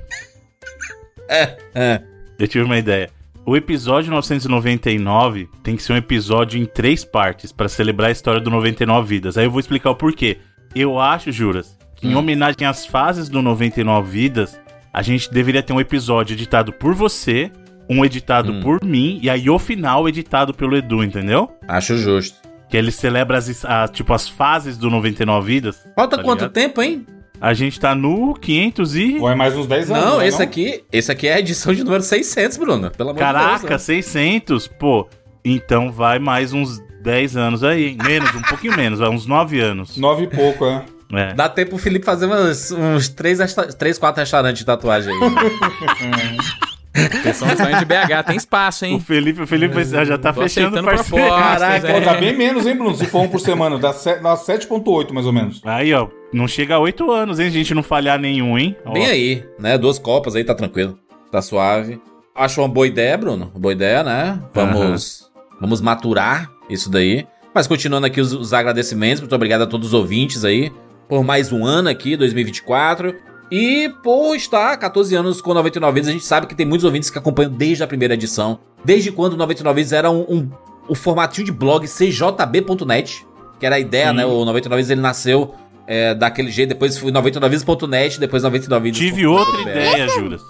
É, 1.29 1.57
é. 1.75 2.01
Eu 2.39 2.47
tive 2.47 2.65
uma 2.65 2.79
ideia. 2.79 3.11
O 3.45 3.57
episódio 3.57 4.11
999 4.13 5.49
tem 5.63 5.77
que 5.77 5.83
ser 5.83 5.93
um 5.93 5.97
episódio 5.97 6.59
em 6.61 6.65
três 6.65 7.05
partes 7.05 7.51
pra 7.53 7.69
celebrar 7.69 8.09
a 8.09 8.13
história 8.13 8.41
do 8.41 8.49
99 8.49 9.07
Vidas. 9.09 9.37
Aí 9.37 9.45
eu 9.45 9.51
vou 9.51 9.61
explicar 9.61 9.91
o 9.91 9.97
porquê. 9.97 10.39
Eu 10.75 10.99
acho, 10.99 11.31
Juras, 11.33 11.77
que 11.97 12.07
em 12.07 12.15
homenagem 12.15 12.67
às 12.67 12.87
fases 12.87 13.29
do 13.29 13.43
99 13.43 14.09
Vidas, 14.11 14.59
a 14.93 15.03
gente 15.03 15.31
deveria 15.31 15.63
ter 15.63 15.73
um 15.73 15.81
episódio 15.81 16.35
editado 16.35 16.73
por 16.73 16.95
você, 16.95 17.51
um 17.89 18.05
editado 18.05 18.53
Hum. 18.53 18.61
por 18.61 18.85
mim, 18.85 19.19
e 19.23 19.29
aí 19.29 19.51
o 19.51 19.59
final 19.59 20.09
editado 20.09 20.55
pelo 20.55 20.77
Edu, 20.77 21.05
entendeu? 21.05 21.51
Acho 21.69 21.99
justo. 21.99 22.44
Que 22.69 22.77
ele 22.77 22.91
celebra 22.91 23.39
as, 23.39 23.65
as- 23.65 23.91
tipo, 23.91 24.13
as 24.13 24.29
fases 24.29 24.77
do 24.77 24.91
99 24.91 25.47
Vidas. 25.47 25.79
Falta 25.95 26.17
Tá 26.17 26.23
quanto 26.23 26.41
ligado? 26.41 26.53
tempo, 26.53 26.83
hein? 26.83 27.07
A 27.41 27.53
gente 27.53 27.79
tá 27.79 27.95
no 27.95 28.35
500 28.35 28.97
e... 28.97 29.19
Vai 29.19 29.35
mais 29.35 29.55
uns 29.55 29.67
10 29.67 29.91
anos. 29.91 30.05
Não, 30.05 30.19
né, 30.19 30.27
esse 30.29 30.43
aqui, 30.43 30.85
esse 30.91 31.13
aqui 31.13 31.27
é 31.29 31.35
a 31.35 31.39
edição 31.41 31.75
de 31.75 31.85
número 31.85 32.03
600, 32.03 32.57
Bruno. 32.57 32.91
Pelo 32.91 33.11
amor 33.11 33.19
de 33.19 33.25
Caraca, 33.25 33.59
Deus. 33.59 33.71
né? 33.71 33.79
600? 33.79 34.67
Pô, 34.69 35.07
então 35.45 35.93
vai 35.93 36.19
mais 36.19 36.53
uns 36.55 36.81
10 37.03 37.37
anos 37.37 37.63
aí. 37.63 37.89
hein? 37.89 37.99
Menos, 38.03 38.35
um 38.35 38.41
pouquinho 38.43 38.75
menos, 38.77 38.99
vai 38.99 39.11
uns 39.11 39.27
9 39.27 39.61
anos. 39.61 39.97
9 39.99 40.25
e 40.25 40.27
pouco, 40.29 40.65
é. 40.65 40.85
É. 41.13 41.35
Dá 41.35 41.49
tempo 41.49 41.77
o 41.77 41.79
Felipe 41.79 42.05
fazer 42.07 42.27
uns 42.27 43.09
3, 43.11 43.39
três, 43.79 43.99
4 43.99 44.21
restaurantes 44.21 44.61
de 44.61 44.65
tatuagem 44.65 45.13
aí. 45.13 45.21
Atenção, 46.95 47.49
restaurante 47.49 47.79
de 47.81 47.85
BH, 47.85 48.23
tem 48.27 48.37
espaço, 48.37 48.85
O 48.85 48.89
hein? 48.89 49.01
Felipe, 49.01 49.43
o 49.43 49.47
Felipe 49.47 49.75
vai- 49.83 50.05
já 50.07 50.17
tá 50.17 50.33
fechando 50.33 50.81
propostas, 50.81 51.11
Caraca, 51.29 51.89
é. 51.89 52.01
dá 52.01 52.15
bem 52.15 52.37
menos, 52.37 52.67
hein, 52.67 52.77
Bruno? 52.77 52.95
Se 52.95 53.07
for 53.07 53.23
um 53.23 53.29
por 53.29 53.41
semana, 53.41 53.79
dá, 53.79 53.93
se- 53.93 54.21
dá 54.21 54.37
7,8 54.37 55.13
mais 55.13 55.27
ou 55.27 55.33
menos. 55.33 55.61
Aí, 55.65 55.93
ó, 55.93 56.07
não 56.33 56.47
chega 56.47 56.77
a 56.77 56.79
8 56.79 57.11
anos, 57.11 57.41
hein? 57.41 57.49
A 57.49 57.51
gente 57.51 57.75
não 57.75 57.83
falhar 57.83 58.19
nenhum, 58.19 58.57
hein? 58.57 58.77
Ó, 58.85 58.93
Bem 58.93 59.07
aí, 59.07 59.45
né? 59.59 59.77
Duas 59.77 59.99
copas 59.99 60.37
aí, 60.37 60.45
tá 60.45 60.55
tranquilo. 60.55 60.97
Tá 61.33 61.43
suave. 61.43 62.01
Acho 62.35 62.61
uma 62.61 62.69
boa 62.69 62.87
ideia, 62.87 63.19
Bruno. 63.19 63.51
Boa 63.57 63.73
ideia, 63.73 64.03
né? 64.05 64.41
Vamos, 64.53 65.31
vamos 65.61 65.81
maturar 65.81 66.49
isso 66.71 66.89
daí. 66.91 67.27
Mas 67.53 67.67
continuando 67.67 68.07
aqui 68.07 68.21
os, 68.21 68.33
os 68.33 68.53
agradecimentos, 68.53 69.21
muito 69.21 69.35
obrigado 69.35 69.63
a 69.63 69.67
todos 69.67 69.89
os 69.89 69.95
ouvintes 69.95 70.45
aí 70.45 70.73
por 71.09 71.23
mais 71.23 71.53
um 71.53 71.65
ano 71.67 71.89
aqui, 71.89 72.17
2024. 72.17 73.15
E 73.57 73.89
por 74.03 74.35
estar 74.35 74.77
14 74.77 75.15
anos 75.15 75.41
com 75.41 75.55
99 75.55 75.95
Vidas, 75.95 76.09
a 76.09 76.13
gente 76.13 76.25
sabe 76.25 76.49
que 76.49 76.57
tem 76.57 76.67
muitos 76.67 76.85
ouvintes 76.85 77.09
que 77.09 77.17
acompanham 77.17 77.53
desde 77.53 77.85
a 77.85 77.87
primeira 77.87 78.15
edição. 78.15 78.59
Desde 78.85 79.13
quando 79.13 79.35
o 79.35 79.37
99 79.37 79.77
Vidas 79.77 79.93
era 79.93 80.11
um, 80.11 80.23
um, 80.23 80.51
um 80.91 80.95
formatinho 80.97 81.45
de 81.45 81.53
blog 81.53 81.87
cjb.net, 81.87 83.25
que 83.61 83.65
era 83.65 83.77
a 83.77 83.79
ideia, 83.79 84.09
Sim. 84.09 84.17
né? 84.17 84.27
O 84.27 84.45
99 84.45 84.83
Vidas 84.83 84.91
ele 84.91 85.01
nasceu 85.01 85.55
é, 85.87 86.17
daquele 86.17 86.51
jeito, 86.51 86.71
depois 86.71 86.99
foi 86.99 87.13
99vidas.net, 87.13 88.19
depois 88.19 88.43
99 88.43 88.83
Vidas. 88.91 88.99
Tive 88.99 89.25
outra 89.25 89.61
ideia, 89.61 90.09
Juras. 90.09 90.43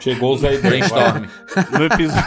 Chegou 0.00 0.34
o 0.34 0.36
Zé 0.36 0.56
Ideia. 0.56 0.60
Brainstorm. 0.60 1.24
No, 1.72 1.86
episo- 1.86 2.24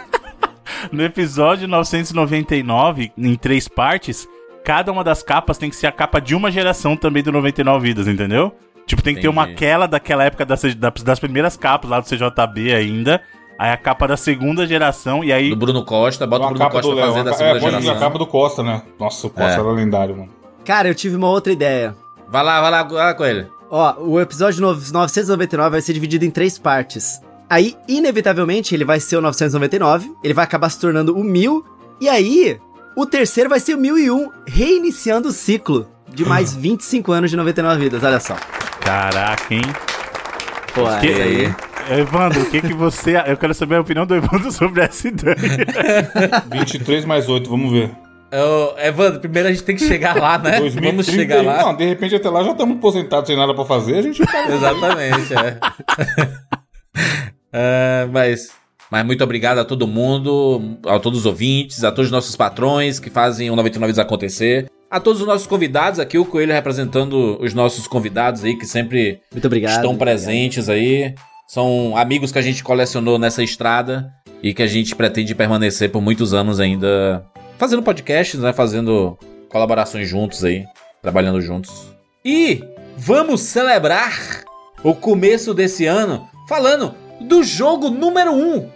no 0.90 1.02
episódio 1.04 1.68
999, 1.68 3.12
em 3.18 3.36
três 3.36 3.68
partes, 3.68 4.26
cada 4.64 4.90
uma 4.90 5.04
das 5.04 5.22
capas 5.22 5.58
tem 5.58 5.68
que 5.68 5.76
ser 5.76 5.88
a 5.88 5.92
capa 5.92 6.22
de 6.22 6.34
uma 6.34 6.50
geração 6.50 6.96
também 6.96 7.22
do 7.22 7.30
99 7.30 7.86
Vidas, 7.86 8.08
entendeu? 8.08 8.54
Tipo, 8.86 9.02
tem 9.02 9.14
que 9.14 9.20
ter 9.22 9.28
uma 9.28 9.42
Entendi. 9.44 9.54
aquela 9.56 9.86
daquela 9.86 10.24
época 10.24 10.44
das, 10.44 10.62
das, 10.74 10.92
das 11.02 11.18
primeiras 11.18 11.56
capas 11.56 11.88
lá 11.90 12.00
do 12.00 12.06
CJB 12.06 12.74
ainda. 12.74 13.20
Aí 13.58 13.70
a 13.70 13.76
capa 13.76 14.06
da 14.08 14.16
segunda 14.16 14.66
geração, 14.66 15.22
e 15.22 15.32
aí. 15.32 15.50
Do 15.50 15.56
Bruno 15.56 15.84
Costa, 15.84 16.26
bota 16.26 16.44
o 16.44 16.48
Bruno 16.48 16.58
capa 16.60 16.80
do 16.80 16.88
Costa 16.88 16.94
Léo. 17.00 17.06
fazendo 17.12 17.28
a 17.28 17.30
É, 17.30 17.34
segunda 17.34 17.60
pode 17.60 17.70
vir 17.70 17.76
a 17.76 17.80
geração. 17.80 18.00
capa 18.00 18.18
do 18.18 18.26
Costa, 18.26 18.62
né? 18.62 18.82
Nossa, 18.98 19.26
o 19.26 19.30
Costa 19.30 19.50
É. 19.52 19.54
era 19.60 19.70
lendário, 19.70 20.16
mano. 20.16 20.28
Cara, 20.64 20.88
eu 20.88 20.94
tive 20.94 21.14
uma 21.16 21.28
outra 21.28 21.52
ideia. 21.52 21.94
Vai 22.28 22.42
lá, 22.42 22.60
vai 22.60 22.70
lá, 22.70 22.82
vai 22.82 22.96
lá 23.04 23.14
com 23.14 23.24
ele. 23.24 23.46
Ó, 23.70 23.94
o 24.02 24.20
episódio 24.20 24.60
no- 24.60 24.74
999 24.74 25.70
vai 25.70 25.80
ser 25.80 25.92
dividido 25.92 26.24
em 26.24 26.30
três 26.30 26.58
partes. 26.58 27.20
Aí, 27.48 27.76
inevitavelmente, 27.88 28.74
ele 28.74 28.84
vai 28.84 28.98
ser 29.00 29.16
o 29.16 29.20
999, 29.20 30.10
ele 30.24 30.34
vai 30.34 30.44
acabar 30.44 30.68
se 30.68 30.80
tornando 30.80 31.16
o 31.16 31.22
1000, 31.22 31.64
e 32.00 32.08
aí, 32.08 32.58
o 32.96 33.06
terceiro 33.06 33.48
vai 33.50 33.60
ser 33.60 33.74
o 33.74 33.78
1001, 33.78 34.30
reiniciando 34.46 35.28
o 35.28 35.32
ciclo 35.32 35.86
de 36.12 36.24
mais 36.24 36.54
25 36.56 37.12
anos 37.12 37.30
de 37.30 37.36
99 37.36 37.78
vidas, 37.80 38.02
olha 38.02 38.18
só. 38.20 38.36
Caraca, 38.84 39.54
hein? 39.54 39.62
Pô, 40.74 40.84
Que- 41.00 41.10
essa 41.10 41.22
aí. 41.22 41.54
Evandro, 42.00 42.42
o 42.42 42.50
que 42.50 42.60
que 42.62 42.72
você. 42.72 43.16
Eu 43.26 43.36
quero 43.36 43.52
saber 43.54 43.76
a 43.76 43.80
opinião 43.80 44.06
do 44.06 44.14
Evandro 44.14 44.50
sobre 44.50 44.82
essa 44.82 45.08
ideia. 45.08 45.36
23 46.50 47.04
mais 47.04 47.28
8, 47.28 47.48
vamos 47.48 47.72
ver. 47.72 47.90
Ô, 48.32 48.78
Evandro, 48.80 49.20
primeiro 49.20 49.48
a 49.48 49.52
gente 49.52 49.62
tem 49.62 49.76
que 49.76 49.86
chegar 49.86 50.16
lá, 50.16 50.38
né? 50.38 50.58
2030. 50.58 50.90
Vamos 50.90 51.06
chegar 51.06 51.42
lá. 51.44 51.62
Não, 51.62 51.76
de 51.76 51.84
repente 51.84 52.16
até 52.16 52.28
lá 52.28 52.42
já 52.42 52.50
estamos 52.52 52.76
aposentados 52.78 53.26
sem 53.28 53.36
nada 53.36 53.54
pra 53.54 53.64
fazer, 53.64 53.98
a 53.98 54.02
gente 54.02 54.24
tá... 54.26 54.48
Exatamente, 54.50 55.34
é. 55.34 55.58
É, 57.56 58.08
mas, 58.10 58.50
mas 58.90 59.06
muito 59.06 59.22
obrigado 59.22 59.58
a 59.58 59.64
todo 59.64 59.86
mundo, 59.86 60.76
a 60.86 60.98
todos 60.98 61.20
os 61.20 61.26
ouvintes, 61.26 61.84
a 61.84 61.92
todos 61.92 62.06
os 62.06 62.10
nossos 62.12 62.34
patrões 62.34 62.98
que 62.98 63.08
fazem 63.10 63.48
o 63.48 63.54
99 63.54 63.92
Vidas 63.92 64.04
acontecer. 64.04 64.66
A 64.94 65.00
todos 65.00 65.20
os 65.20 65.26
nossos 65.26 65.48
convidados, 65.48 65.98
aqui 65.98 66.16
o 66.16 66.24
Coelho 66.24 66.52
representando 66.52 67.36
os 67.42 67.52
nossos 67.52 67.88
convidados 67.88 68.44
aí 68.44 68.56
que 68.56 68.64
sempre 68.64 69.20
Muito 69.32 69.44
obrigado. 69.44 69.74
estão 69.74 69.96
presentes 69.96 70.68
aí. 70.68 71.16
São 71.48 71.96
amigos 71.96 72.30
que 72.30 72.38
a 72.38 72.42
gente 72.42 72.62
colecionou 72.62 73.18
nessa 73.18 73.42
estrada 73.42 74.08
e 74.40 74.54
que 74.54 74.62
a 74.62 74.68
gente 74.68 74.94
pretende 74.94 75.34
permanecer 75.34 75.90
por 75.90 76.00
muitos 76.00 76.32
anos 76.32 76.60
ainda 76.60 77.26
fazendo 77.58 77.82
podcasts, 77.82 78.38
né? 78.38 78.52
Fazendo 78.52 79.18
colaborações 79.48 80.08
juntos 80.08 80.44
aí, 80.44 80.64
trabalhando 81.02 81.40
juntos. 81.40 81.88
E 82.24 82.62
vamos 82.96 83.40
celebrar 83.40 84.44
o 84.84 84.94
começo 84.94 85.52
desse 85.52 85.86
ano 85.86 86.28
falando 86.48 86.94
do 87.20 87.42
jogo 87.42 87.90
número 87.90 88.32
1 88.32 88.56
um 88.56 88.70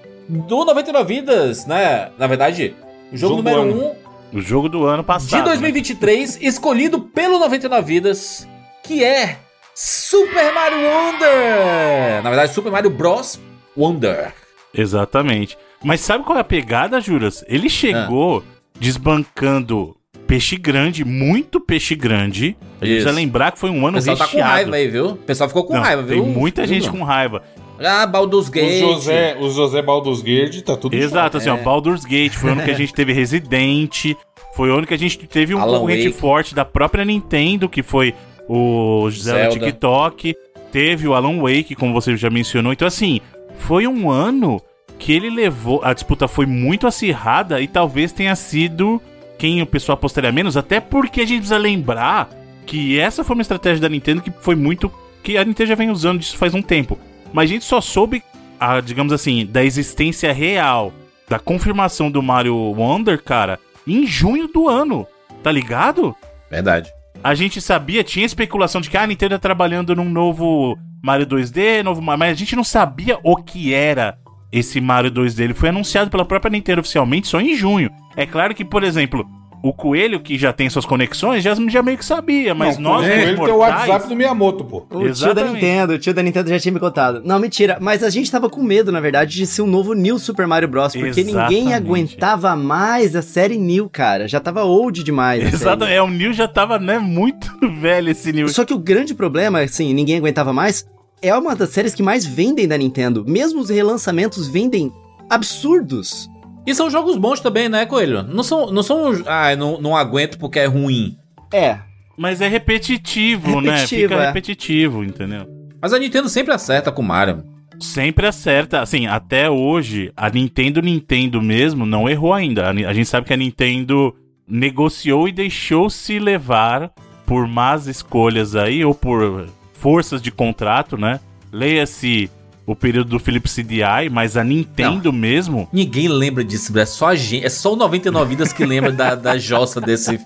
do 0.48 0.64
99 0.64 1.14
Vidas, 1.14 1.64
né? 1.64 2.11
Na 2.18 2.26
verdade, 2.26 2.74
o 3.12 3.16
jogo, 3.16 3.37
Jogo 3.37 3.37
número 3.37 3.62
ano. 3.62 3.83
1 3.83 3.87
um 3.87 4.08
O 4.33 4.41
jogo 4.41 4.69
do 4.69 4.85
ano 4.87 5.03
passado. 5.03 5.38
de 5.41 5.45
2023, 5.49 6.38
escolhido 6.43 7.01
pelo 7.01 7.38
99 7.38 7.87
Vidas, 7.87 8.47
que 8.85 9.03
é 9.03 9.38
Super 9.75 10.53
Mario 10.53 10.79
Wonder! 10.79 12.23
Na 12.23 12.29
verdade, 12.31 12.53
Super 12.53 12.71
Mario 12.73 12.91
Bros. 12.91 13.41
Wonder. 13.77 14.17
né? 14.17 14.33
Exatamente. 14.75 15.57
Mas 15.83 16.01
sabe 16.01 16.25
qual 16.25 16.37
é 16.37 16.41
a 16.41 16.45
pegada, 16.45 17.01
Juras? 17.01 17.45
Ele 17.49 17.71
chegou 17.71 18.43
desbancando 18.79 19.97
peixe 20.27 20.57
grande, 20.57 21.05
muito 21.05 21.61
peixe 21.61 21.95
grande. 21.95 22.57
A 22.81 22.85
gente 22.85 22.95
precisa 22.97 23.12
lembrar 23.12 23.53
que 23.53 23.59
foi 23.59 23.71
um 23.71 23.83
O 23.83 23.87
ano 23.87 23.97
pessoal 23.97 24.17
tá 24.17 24.25
com 24.27 24.33
recheado. 24.33 24.53
raiva 24.53 24.77
aí, 24.77 24.88
viu? 24.88 25.07
O 25.11 25.17
pessoal 25.17 25.49
ficou 25.49 25.64
com 25.64 25.75
Não, 25.75 25.81
raiva, 25.81 26.03
viu? 26.03 26.23
Tem 26.23 26.33
muita 26.33 26.67
gente 26.67 26.91
com 26.91 27.03
raiva. 27.03 27.43
Ah, 27.81 28.07
Baldur's 28.07 28.49
Gate. 28.49 28.83
Os 28.83 28.95
José, 28.95 29.37
os 29.41 29.55
José 29.55 29.83
Baldur's 29.83 30.21
Gate, 30.23 30.62
tá 30.62 30.77
tudo 30.77 30.95
Exato, 30.95 31.37
assim, 31.37 31.49
ó, 31.49 31.57
É. 31.57 31.62
Baldur's 31.62 32.05
Gate 32.05 32.35
foi 32.35 32.51
o 32.51 32.53
ano 32.55 32.62
que 32.64 32.71
a 32.71 32.75
gente 32.77 32.93
teve 32.93 33.12
Resident, 33.12 34.14
Foi 34.55 34.71
o 34.71 34.77
ano 34.77 34.87
que 34.87 34.95
a 34.95 34.99
gente 34.99 35.17
teve 35.27 35.55
um 35.55 35.61
Alan 35.61 35.75
concorrente 35.79 36.09
Wake. 36.09 36.19
forte 36.21 36.55
da 36.55 36.64
própria 36.64 37.05
Nintendo, 37.05 37.69
que 37.69 37.83
foi 37.83 38.12
o 38.49 39.09
Zelda, 39.11 39.51
Zelda. 39.51 39.67
TikTok. 39.67 40.35
Teve 40.73 41.07
o 41.07 41.14
Alan 41.14 41.38
Wake, 41.41 41.75
como 41.77 41.93
você 41.93 42.17
já 42.17 42.29
mencionou. 42.29 42.73
Então, 42.73 42.88
assim, 42.88 43.21
foi 43.59 43.87
um 43.87 44.11
ano 44.11 44.61
que 44.99 45.12
ele 45.12 45.31
levou. 45.31 45.81
A 45.85 45.93
disputa 45.93 46.27
foi 46.27 46.45
muito 46.47 46.87
acirrada 46.87 47.61
e 47.61 47.69
talvez 47.69 48.11
tenha 48.11 48.35
sido 48.35 49.01
quem 49.38 49.62
o 49.62 49.67
pessoal 49.67 49.95
apostaria 49.95 50.33
menos, 50.33 50.57
até 50.57 50.81
porque 50.81 51.21
a 51.21 51.25
gente 51.25 51.38
precisa 51.38 51.57
lembrar 51.59 52.29
que 52.67 52.99
essa 52.99 53.23
foi 53.23 53.35
uma 53.37 53.43
estratégia 53.43 53.81
da 53.81 53.88
Nintendo 53.88 54.21
que 54.21 54.33
foi 54.41 54.57
muito. 54.57 54.91
que 55.23 55.38
a 55.38 55.45
Nintendo 55.45 55.69
já 55.69 55.75
vem 55.77 55.91
usando 55.91 56.19
disso 56.19 56.37
faz 56.37 56.53
um 56.55 56.62
tempo. 56.62 56.99
Mas 57.33 57.51
a 57.51 57.53
gente 57.53 57.64
só 57.64 57.81
soube, 57.81 58.23
a, 58.59 58.81
digamos 58.81 59.12
assim, 59.12 59.47
da 59.47 59.64
existência 59.64 60.33
real, 60.33 60.93
da 61.29 61.38
confirmação 61.38 62.11
do 62.11 62.23
Mario 62.23 62.57
Wonder, 62.57 63.23
cara, 63.23 63.59
em 63.87 64.07
junho 64.07 64.49
do 64.49 64.69
ano. 64.69 65.07
Tá 65.43 65.53
ligado? 65.53 66.17
Verdade. 66.51 66.91
A 67.23 67.35
gente 67.35 67.61
sabia, 67.61 68.05
tinha 68.05 68.27
especulação 68.27 68.81
de 68.81 68.88
que 68.88 68.97
ah, 68.97 69.03
a 69.03 69.07
Nintendo 69.07 69.35
tá 69.35 69.41
trabalhando 69.41 69.95
num 69.95 70.09
novo 70.09 70.79
Mario 71.03 71.27
2D, 71.27 71.83
novo 71.83 72.01
Mario, 72.01 72.19
mas 72.19 72.33
a 72.33 72.35
gente 72.35 72.57
não 72.57 72.64
sabia 72.64 73.19
o 73.23 73.37
que 73.37 73.75
era 73.75 74.17
esse 74.53 74.81
Mario 74.81 75.11
2D. 75.11 75.41
Ele 75.41 75.55
foi 75.55 75.69
anunciado 75.69 76.11
pela 76.11 76.25
própria 76.25 76.51
Nintendo 76.51 76.81
oficialmente 76.81 77.29
só 77.29 77.41
em 77.41 77.55
junho. 77.55 77.91
É 78.17 78.25
claro 78.25 78.55
que, 78.55 78.64
por 78.64 78.83
exemplo, 78.83 79.29
o 79.62 79.73
Coelho, 79.73 80.21
que 80.21 80.38
já 80.38 80.53
tem 80.53 80.71
suas 80.71 80.87
conexões, 80.87 81.42
já, 81.42 81.53
já 81.68 81.83
meio 81.83 81.99
que 81.99 82.05
sabia, 82.05 82.55
mas 82.55 82.79
Não, 82.79 82.92
nós, 82.92 83.07
com 83.07 83.12
os 83.12 83.18
ele 83.18 83.25
tem 83.25 83.35
o 83.35 83.38
mortais- 83.59 83.88
WhatsApp 83.88 84.09
do 84.09 84.16
Miyamoto, 84.16 84.64
pô. 84.64 84.79
O 84.79 84.83
tio 84.88 84.99
da 85.01 85.07
Exatamente. 85.09 85.53
Nintendo, 85.55 85.92
o 85.94 85.99
tio 85.99 86.14
da 86.14 86.23
Nintendo 86.23 86.49
já 86.51 86.59
tinha 86.61 86.73
me 86.73 86.79
contado. 86.81 87.23
Não, 87.25 87.38
mentira. 87.40 87.77
Mas 87.81 88.03
a 88.05 88.11
gente 88.11 88.31
tava 88.31 88.49
com 88.49 88.62
medo, 88.62 88.92
na 88.92 89.01
verdade, 89.01 89.35
de 89.35 89.47
ser 89.47 89.62
um 89.62 89.66
novo 89.66 89.94
New 89.94 90.18
Super 90.18 90.47
Mario 90.47 90.68
Bros. 90.68 90.92
Porque 90.94 91.21
Exatamente. 91.21 91.55
ninguém 91.61 91.75
aguentava 91.75 92.55
mais 92.55 93.16
a 93.16 93.23
série 93.23 93.59
New, 93.59 93.88
cara. 93.90 94.29
Já 94.29 94.38
tava 94.38 94.62
old 94.64 95.03
demais. 95.03 95.53
Exato, 95.53 95.85
é, 95.85 96.01
o 96.01 96.07
Neil 96.09 96.33
já 96.33 96.47
tava, 96.47 96.79
né, 96.79 96.99
muito 97.01 97.49
velho 97.81 98.11
esse 98.11 98.33
Neil. 98.33 98.49
Só 98.49 98.64
que 98.64 98.73
o 98.73 98.79
grande 98.79 99.14
problema, 99.14 99.61
assim, 99.61 99.92
ninguém 99.92 100.18
aguentava 100.18 100.53
mais, 100.53 100.87
é 101.21 101.35
uma 101.37 101.57
das 101.57 101.71
séries 101.71 101.94
que 101.97 102.03
mais 102.03 102.25
vendem 102.25 102.68
da 102.68 102.79
Nintendo. 102.79 103.25
Mesmo 103.27 103.61
os 103.61 103.71
relançamentos 103.71 104.47
vendem 104.47 104.92
absurdos. 105.29 106.31
E 106.68 106.74
são 106.74 106.90
jogos 106.90 107.16
bons 107.16 107.40
também, 107.40 107.66
né, 107.66 107.87
Coelho? 107.87 108.22
Não 108.24 108.42
são. 108.42 108.70
Não 108.70 108.83
são. 108.83 109.22
Ah, 109.24 109.57
não, 109.57 109.81
não 109.81 109.96
aguento 109.96 110.38
porque 110.38 110.59
é 110.59 110.66
ruim. 110.66 111.16
É, 111.50 111.78
Mas 112.14 112.42
é 112.42 112.46
repetitivo, 112.46 113.62
né? 113.62 113.70
Repetitivo, 113.70 114.09
Fica 114.11 114.22
é. 114.22 114.26
repetitivo, 114.26 115.02
entendeu? 115.02 115.46
Mas 115.81 115.94
a 115.94 115.98
Nintendo 115.98 116.28
sempre 116.28 116.52
acerta 116.52 116.92
com 116.92 117.00
o 117.00 117.04
Mario. 117.07 117.42
Sempre 117.81 118.26
acerta. 118.26 118.83
Assim, 118.83 119.07
até 119.07 119.48
hoje, 119.48 120.12
a 120.14 120.28
Nintendo 120.28 120.83
Nintendo 120.83 121.40
mesmo 121.40 121.87
não 121.87 122.07
errou 122.07 122.35
ainda. 122.35 122.68
A 122.68 122.92
gente 122.92 123.09
sabe 123.09 123.26
que 123.26 123.33
a 123.33 123.37
Nintendo 123.38 124.14
negociou 124.46 125.26
e 125.26 125.33
deixou-se 125.33 126.18
levar 126.18 126.92
por 127.24 127.48
más 127.48 127.87
escolhas 127.87 128.54
aí, 128.54 128.85
ou 128.85 128.94
por 128.94 129.48
forças 129.72 130.20
de 130.20 130.31
contrato, 130.31 130.98
né? 130.98 131.18
Leia-se 131.50 132.31
o 132.68 132.76
período 132.76 133.09
do 133.09 133.18
Philips 133.18 133.54
CDI, 133.54 134.11
mas 134.12 134.37
a 134.37 134.44
Nintendo 134.44 135.11
mesmo. 135.11 135.66
Ninguém 135.72 136.07
lembra 136.07 136.44
disso, 136.44 136.78
é 136.78 136.85
só 136.85 137.09
a 137.09 137.16
gente. 137.16 137.46
É 137.46 137.48
só 137.48 137.72
o 137.72 137.76
99 137.76 138.28
Vidas 138.28 138.52
que 138.52 138.66
lembra 138.66 138.92
da, 138.92 139.14
da 139.14 139.38
jossa 139.38 139.81
desse, 139.81 140.20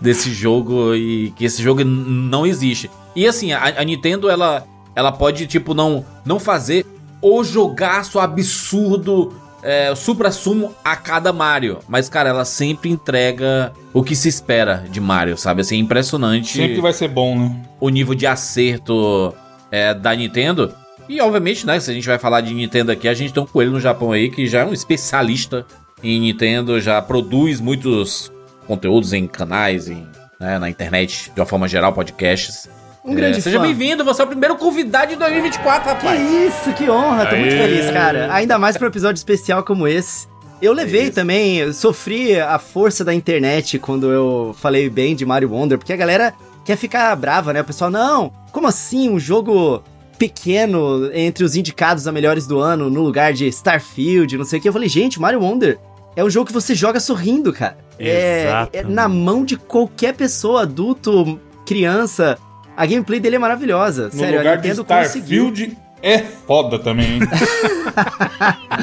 desse 0.00 0.32
jogo 0.32 0.94
e 0.94 1.30
que 1.36 1.44
esse 1.44 1.62
jogo 1.62 1.84
não 1.84 2.46
existe. 2.46 2.90
E 3.14 3.26
assim, 3.26 3.52
a, 3.52 3.80
a 3.80 3.84
Nintendo, 3.84 4.30
ela, 4.30 4.66
ela 4.96 5.12
pode, 5.12 5.46
tipo, 5.46 5.74
não, 5.74 6.06
não 6.24 6.40
fazer 6.40 6.86
o 7.20 7.44
jogaço 7.44 8.18
absurdo, 8.18 9.34
é, 9.62 9.94
supra-sumo 9.94 10.74
a 10.82 10.96
cada 10.96 11.34
Mario. 11.34 11.80
Mas, 11.86 12.08
cara, 12.08 12.30
ela 12.30 12.46
sempre 12.46 12.88
entrega 12.88 13.74
o 13.92 14.02
que 14.02 14.16
se 14.16 14.26
espera 14.26 14.86
de 14.90 15.02
Mario, 15.02 15.36
sabe? 15.36 15.60
Assim, 15.60 15.76
é 15.76 15.78
impressionante 15.80 16.56
Sempre 16.56 16.80
vai 16.80 16.94
ser 16.94 17.08
bom, 17.08 17.38
né? 17.38 17.62
o 17.78 17.90
nível 17.90 18.14
de 18.14 18.26
acerto 18.26 19.34
é, 19.70 19.92
da 19.92 20.16
Nintendo. 20.16 20.72
E 21.08 21.20
obviamente, 21.20 21.66
né, 21.66 21.80
se 21.80 21.90
a 21.90 21.94
gente 21.94 22.06
vai 22.06 22.18
falar 22.18 22.40
de 22.42 22.52
Nintendo 22.52 22.92
aqui, 22.92 23.08
a 23.08 23.14
gente 23.14 23.32
tem 23.32 23.42
um 23.42 23.46
coelho 23.46 23.70
no 23.72 23.80
Japão 23.80 24.12
aí 24.12 24.28
que 24.30 24.46
já 24.46 24.60
é 24.60 24.64
um 24.64 24.72
especialista 24.74 25.64
em 26.02 26.20
Nintendo, 26.20 26.80
já 26.80 27.00
produz 27.00 27.60
muitos 27.60 28.30
conteúdos 28.66 29.12
em 29.12 29.26
canais, 29.26 29.88
em, 29.88 30.06
né, 30.38 30.58
na 30.58 30.68
internet, 30.68 31.32
de 31.34 31.40
uma 31.40 31.46
forma 31.46 31.66
geral, 31.66 31.92
podcasts. 31.92 32.68
um 33.04 33.14
grande 33.14 33.38
É, 33.38 33.40
seja 33.40 33.58
fã. 33.58 33.64
bem-vindo, 33.64 34.04
você 34.04 34.20
é 34.20 34.24
o 34.24 34.28
primeiro 34.28 34.54
convidado 34.56 35.08
de 35.12 35.16
2024, 35.16 35.82
Que 35.82 35.88
rapaz. 36.06 36.20
isso, 36.30 36.72
que 36.74 36.90
honra, 36.90 37.24
tô 37.26 37.36
muito 37.36 37.54
Aê. 37.54 37.58
feliz, 37.62 37.90
cara. 37.90 38.28
Ainda 38.34 38.58
mais 38.58 38.76
pra 38.76 38.86
um 38.86 38.90
episódio 38.90 39.18
especial 39.18 39.62
como 39.64 39.88
esse. 39.88 40.28
Eu 40.60 40.72
levei 40.74 41.10
também, 41.10 41.56
eu 41.56 41.72
sofri 41.72 42.38
a 42.38 42.58
força 42.58 43.02
da 43.04 43.14
internet 43.14 43.78
quando 43.78 44.10
eu 44.12 44.54
falei 44.58 44.90
bem 44.90 45.16
de 45.16 45.24
Mario 45.24 45.50
Wonder, 45.52 45.78
porque 45.78 45.92
a 45.92 45.96
galera 45.96 46.34
quer 46.66 46.76
ficar 46.76 47.14
brava, 47.16 47.52
né? 47.54 47.62
O 47.62 47.64
pessoal, 47.64 47.90
não, 47.90 48.30
como 48.52 48.66
assim 48.66 49.08
um 49.08 49.18
jogo 49.18 49.82
pequeno 50.18 51.10
entre 51.14 51.44
os 51.44 51.54
indicados 51.54 52.06
a 52.06 52.12
melhores 52.12 52.46
do 52.46 52.58
ano, 52.58 52.90
no 52.90 53.02
lugar 53.02 53.32
de 53.32 53.46
Starfield, 53.46 54.36
não 54.36 54.44
sei 54.44 54.58
o 54.58 54.62
que. 54.62 54.68
Eu 54.68 54.72
falei, 54.72 54.88
gente, 54.88 55.20
Mario 55.20 55.40
Wonder 55.40 55.78
é 56.16 56.24
um 56.24 56.28
jogo 56.28 56.46
que 56.46 56.52
você 56.52 56.74
joga 56.74 56.98
sorrindo, 56.98 57.52
cara. 57.52 57.78
É, 57.98 58.68
é 58.72 58.82
na 58.82 59.08
mão 59.08 59.44
de 59.44 59.56
qualquer 59.56 60.14
pessoa, 60.14 60.62
adulto, 60.62 61.38
criança. 61.64 62.36
A 62.76 62.84
gameplay 62.86 63.20
dele 63.20 63.36
é 63.36 63.38
maravilhosa. 63.38 64.06
No 64.06 64.12
Sério, 64.12 64.34
a 64.34 64.38
lugar 64.38 64.56
de 64.58 64.68
Nintendo 64.68 64.84
conseguiu. 64.84 65.48
Starfield 65.48 65.78
é 66.02 66.18
foda 66.18 66.78
também, 66.78 67.14
hein? 67.14 67.20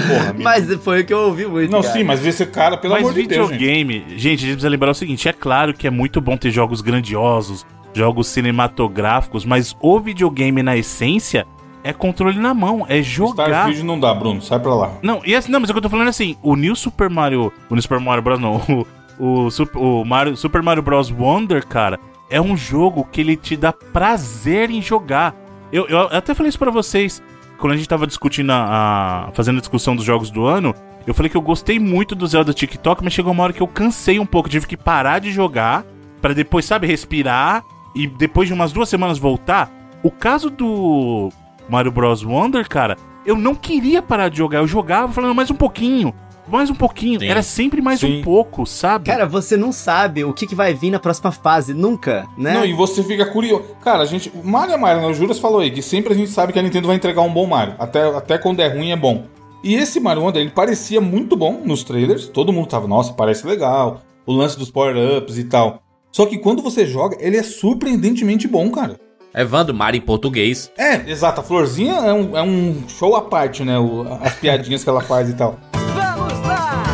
Porra, 0.07 0.29
amigo. 0.29 0.43
Mas 0.43 0.73
foi 0.75 1.01
o 1.01 1.05
que 1.05 1.13
eu 1.13 1.19
ouvi 1.19 1.45
muito. 1.45 1.71
Não, 1.71 1.81
cara. 1.81 1.93
sim, 1.93 2.03
mas 2.03 2.25
esse 2.25 2.45
cara, 2.45 2.77
pelo 2.77 2.93
Mas 2.93 3.03
amor 3.03 3.13
de 3.13 3.27
Deus, 3.27 3.49
gente. 3.49 3.57
videogame, 3.57 3.99
gente. 4.17 4.25
a 4.25 4.29
gente 4.29 4.45
precisa 4.47 4.69
lembrar 4.69 4.91
o 4.91 4.95
seguinte: 4.95 5.27
é 5.27 5.33
claro 5.33 5.73
que 5.73 5.87
é 5.87 5.89
muito 5.89 6.19
bom 6.19 6.35
ter 6.35 6.51
jogos 6.51 6.81
grandiosos, 6.81 7.65
jogos 7.95 8.27
cinematográficos, 8.27 9.45
mas 9.45 9.75
o 9.79 9.99
videogame 9.99 10.61
na 10.61 10.75
essência 10.77 11.47
é 11.83 11.93
controle 11.93 12.39
na 12.39 12.53
mão, 12.53 12.85
é 12.89 13.01
jogar. 13.01 13.45
Starfield 13.49 13.83
não 13.83 13.99
dá, 13.99 14.13
Bruno. 14.13 14.41
Sai 14.41 14.59
pra 14.59 14.73
lá. 14.73 14.91
Não, 15.01 15.21
e 15.25 15.35
assim, 15.35 15.51
não, 15.51 15.59
mas 15.59 15.69
o 15.69 15.73
que 15.73 15.77
eu 15.77 15.81
tô 15.83 15.89
falando 15.89 16.07
é 16.07 16.09
assim, 16.09 16.35
o 16.41 16.55
New 16.55 16.75
Super 16.75 17.09
Mario. 17.09 17.53
O 17.69 17.73
New 17.75 17.81
Super 17.81 17.99
Mario 17.99 18.23
Bros. 18.23 18.39
não. 18.39 18.61
O, 19.17 19.45
o, 19.45 19.49
Sup- 19.49 19.77
o 19.77 20.03
Mario, 20.03 20.35
Super 20.35 20.61
Mario 20.61 20.83
Bros. 20.83 21.09
Wonder, 21.09 21.65
cara, 21.65 21.97
é 22.29 22.41
um 22.41 22.57
jogo 22.57 23.07
que 23.09 23.21
ele 23.21 23.37
te 23.37 23.55
dá 23.55 23.71
prazer 23.71 24.69
em 24.69 24.81
jogar. 24.81 25.33
Eu, 25.71 25.87
eu 25.87 25.99
até 26.11 26.33
falei 26.35 26.49
isso 26.49 26.59
pra 26.59 26.69
vocês. 26.69 27.23
Quando 27.57 27.71
a 27.71 27.77
gente 27.77 27.87
tava 27.87 28.05
discutindo 28.05 28.49
a, 28.51 29.27
a- 29.27 29.31
fazendo 29.31 29.55
a 29.57 29.61
discussão 29.61 29.95
dos 29.95 30.03
jogos 30.03 30.29
do 30.29 30.45
ano, 30.45 30.75
eu 31.07 31.13
falei 31.13 31.29
que 31.29 31.37
eu 31.37 31.41
gostei 31.41 31.79
muito 31.79 32.13
do 32.13 32.27
Zelda 32.27 32.53
TikTok, 32.53 33.01
mas 33.05 33.13
chegou 33.13 33.31
uma 33.31 33.43
hora 33.43 33.53
que 33.53 33.61
eu 33.61 33.67
cansei 33.69 34.19
um 34.19 34.25
pouco, 34.25 34.49
tive 34.49 34.67
que 34.67 34.75
parar 34.75 35.19
de 35.19 35.31
jogar 35.31 35.85
pra 36.21 36.33
depois, 36.33 36.65
sabe, 36.65 36.85
respirar 36.85 37.63
e 37.95 38.05
depois 38.05 38.47
de 38.47 38.53
umas 38.53 38.71
duas 38.71 38.89
semanas 38.89 39.17
voltar. 39.17 39.71
O 40.03 40.11
caso 40.11 40.49
do 40.49 41.29
Mario 41.69 41.91
Bros 41.91 42.23
Wonder, 42.23 42.67
cara, 42.67 42.97
eu 43.25 43.37
não 43.37 43.55
queria 43.55 44.01
parar 44.01 44.29
de 44.29 44.37
jogar, 44.37 44.59
eu 44.59 44.67
jogava 44.67 45.11
falando 45.11 45.33
mais 45.33 45.49
um 45.49 45.55
pouquinho, 45.55 46.13
mais 46.47 46.69
um 46.69 46.75
pouquinho, 46.75 47.19
Sim. 47.19 47.27
era 47.27 47.41
sempre 47.41 47.81
mais 47.81 47.99
Sim. 47.99 48.19
um 48.19 48.21
pouco, 48.21 48.65
sabe? 48.65 49.05
Cara, 49.05 49.25
você 49.25 49.57
não 49.57 49.71
sabe 49.71 50.23
o 50.23 50.33
que, 50.33 50.45
que 50.45 50.53
vai 50.53 50.73
vir 50.73 50.91
na 50.91 50.99
próxima 50.99 51.31
fase, 51.31 51.73
nunca, 51.73 52.27
né? 52.37 52.53
Não, 52.53 52.65
e 52.65 52.73
você 52.73 53.03
fica 53.03 53.25
curioso. 53.25 53.63
Cara, 53.81 54.03
a 54.03 54.05
gente. 54.05 54.31
Mario 54.43 54.75
é 54.75 54.77
Mario, 54.77 55.01
né? 55.01 55.07
O 55.07 55.13
Juras 55.13 55.39
falou 55.39 55.59
aí 55.59 55.71
que 55.71 55.81
sempre 55.81 56.13
a 56.13 56.15
gente 56.15 56.29
sabe 56.29 56.53
que 56.53 56.59
a 56.59 56.61
Nintendo 56.61 56.87
vai 56.87 56.95
entregar 56.95 57.21
um 57.21 57.33
bom 57.33 57.47
Mario. 57.47 57.75
Até, 57.79 58.03
até 58.15 58.37
quando 58.37 58.59
é 58.59 58.67
ruim 58.67 58.91
é 58.91 58.95
bom. 58.95 59.25
E 59.63 59.73
esse 59.73 59.99
Mario 59.99 60.21
Wonder, 60.21 60.41
ele 60.43 60.51
parecia 60.51 61.01
muito 61.01 61.35
bom 61.35 61.61
nos 61.65 61.83
trailers. 61.83 62.27
Todo 62.27 62.53
mundo 62.53 62.67
tava, 62.67 62.87
nossa, 62.87 63.13
parece 63.13 63.47
legal. 63.47 64.01
O 64.23 64.31
lance 64.31 64.59
dos 64.59 64.69
power-ups 64.69 65.39
e 65.39 65.45
tal. 65.45 65.81
Só 66.15 66.25
que 66.25 66.37
quando 66.37 66.61
você 66.63 66.85
joga, 66.85 67.17
ele 67.19 67.35
é 67.35 67.43
surpreendentemente 67.43 68.47
bom, 68.47 68.71
cara. 68.71 68.97
Evandro, 69.35 69.75
Mario 69.75 69.97
em 69.97 70.01
português. 70.01 70.71
É, 70.77 71.11
exato. 71.11 71.41
A 71.41 71.43
Florzinha 71.43 71.91
é 71.91 72.13
um, 72.13 72.37
é 72.37 72.41
um 72.41 72.83
show 72.87 73.17
à 73.17 73.21
parte, 73.23 73.65
né? 73.65 73.77
O- 73.77 74.05
as 74.21 74.33
piadinhas 74.35 74.81
que 74.81 74.89
ela 74.89 75.01
faz 75.01 75.27
e 75.29 75.33
tal. 75.33 75.59
Vamos 75.73 76.39
lá! 76.47 76.85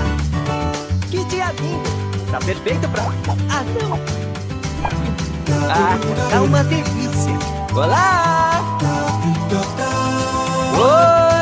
Que 1.12 1.24
dia 1.26 1.52
lindo! 1.52 2.32
Tá 2.32 2.40
perfeito 2.40 2.90
pra. 2.90 3.04
Ah, 3.04 3.64
não! 3.80 4.00
Ah, 5.70 6.00
tá 6.32 6.42
uma 6.42 6.64
delícia! 6.64 7.38
Olá! 7.76 8.60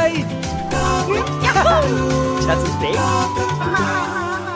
Oi! 0.03 0.25
Te 2.41 2.51
assustei? 2.51 2.91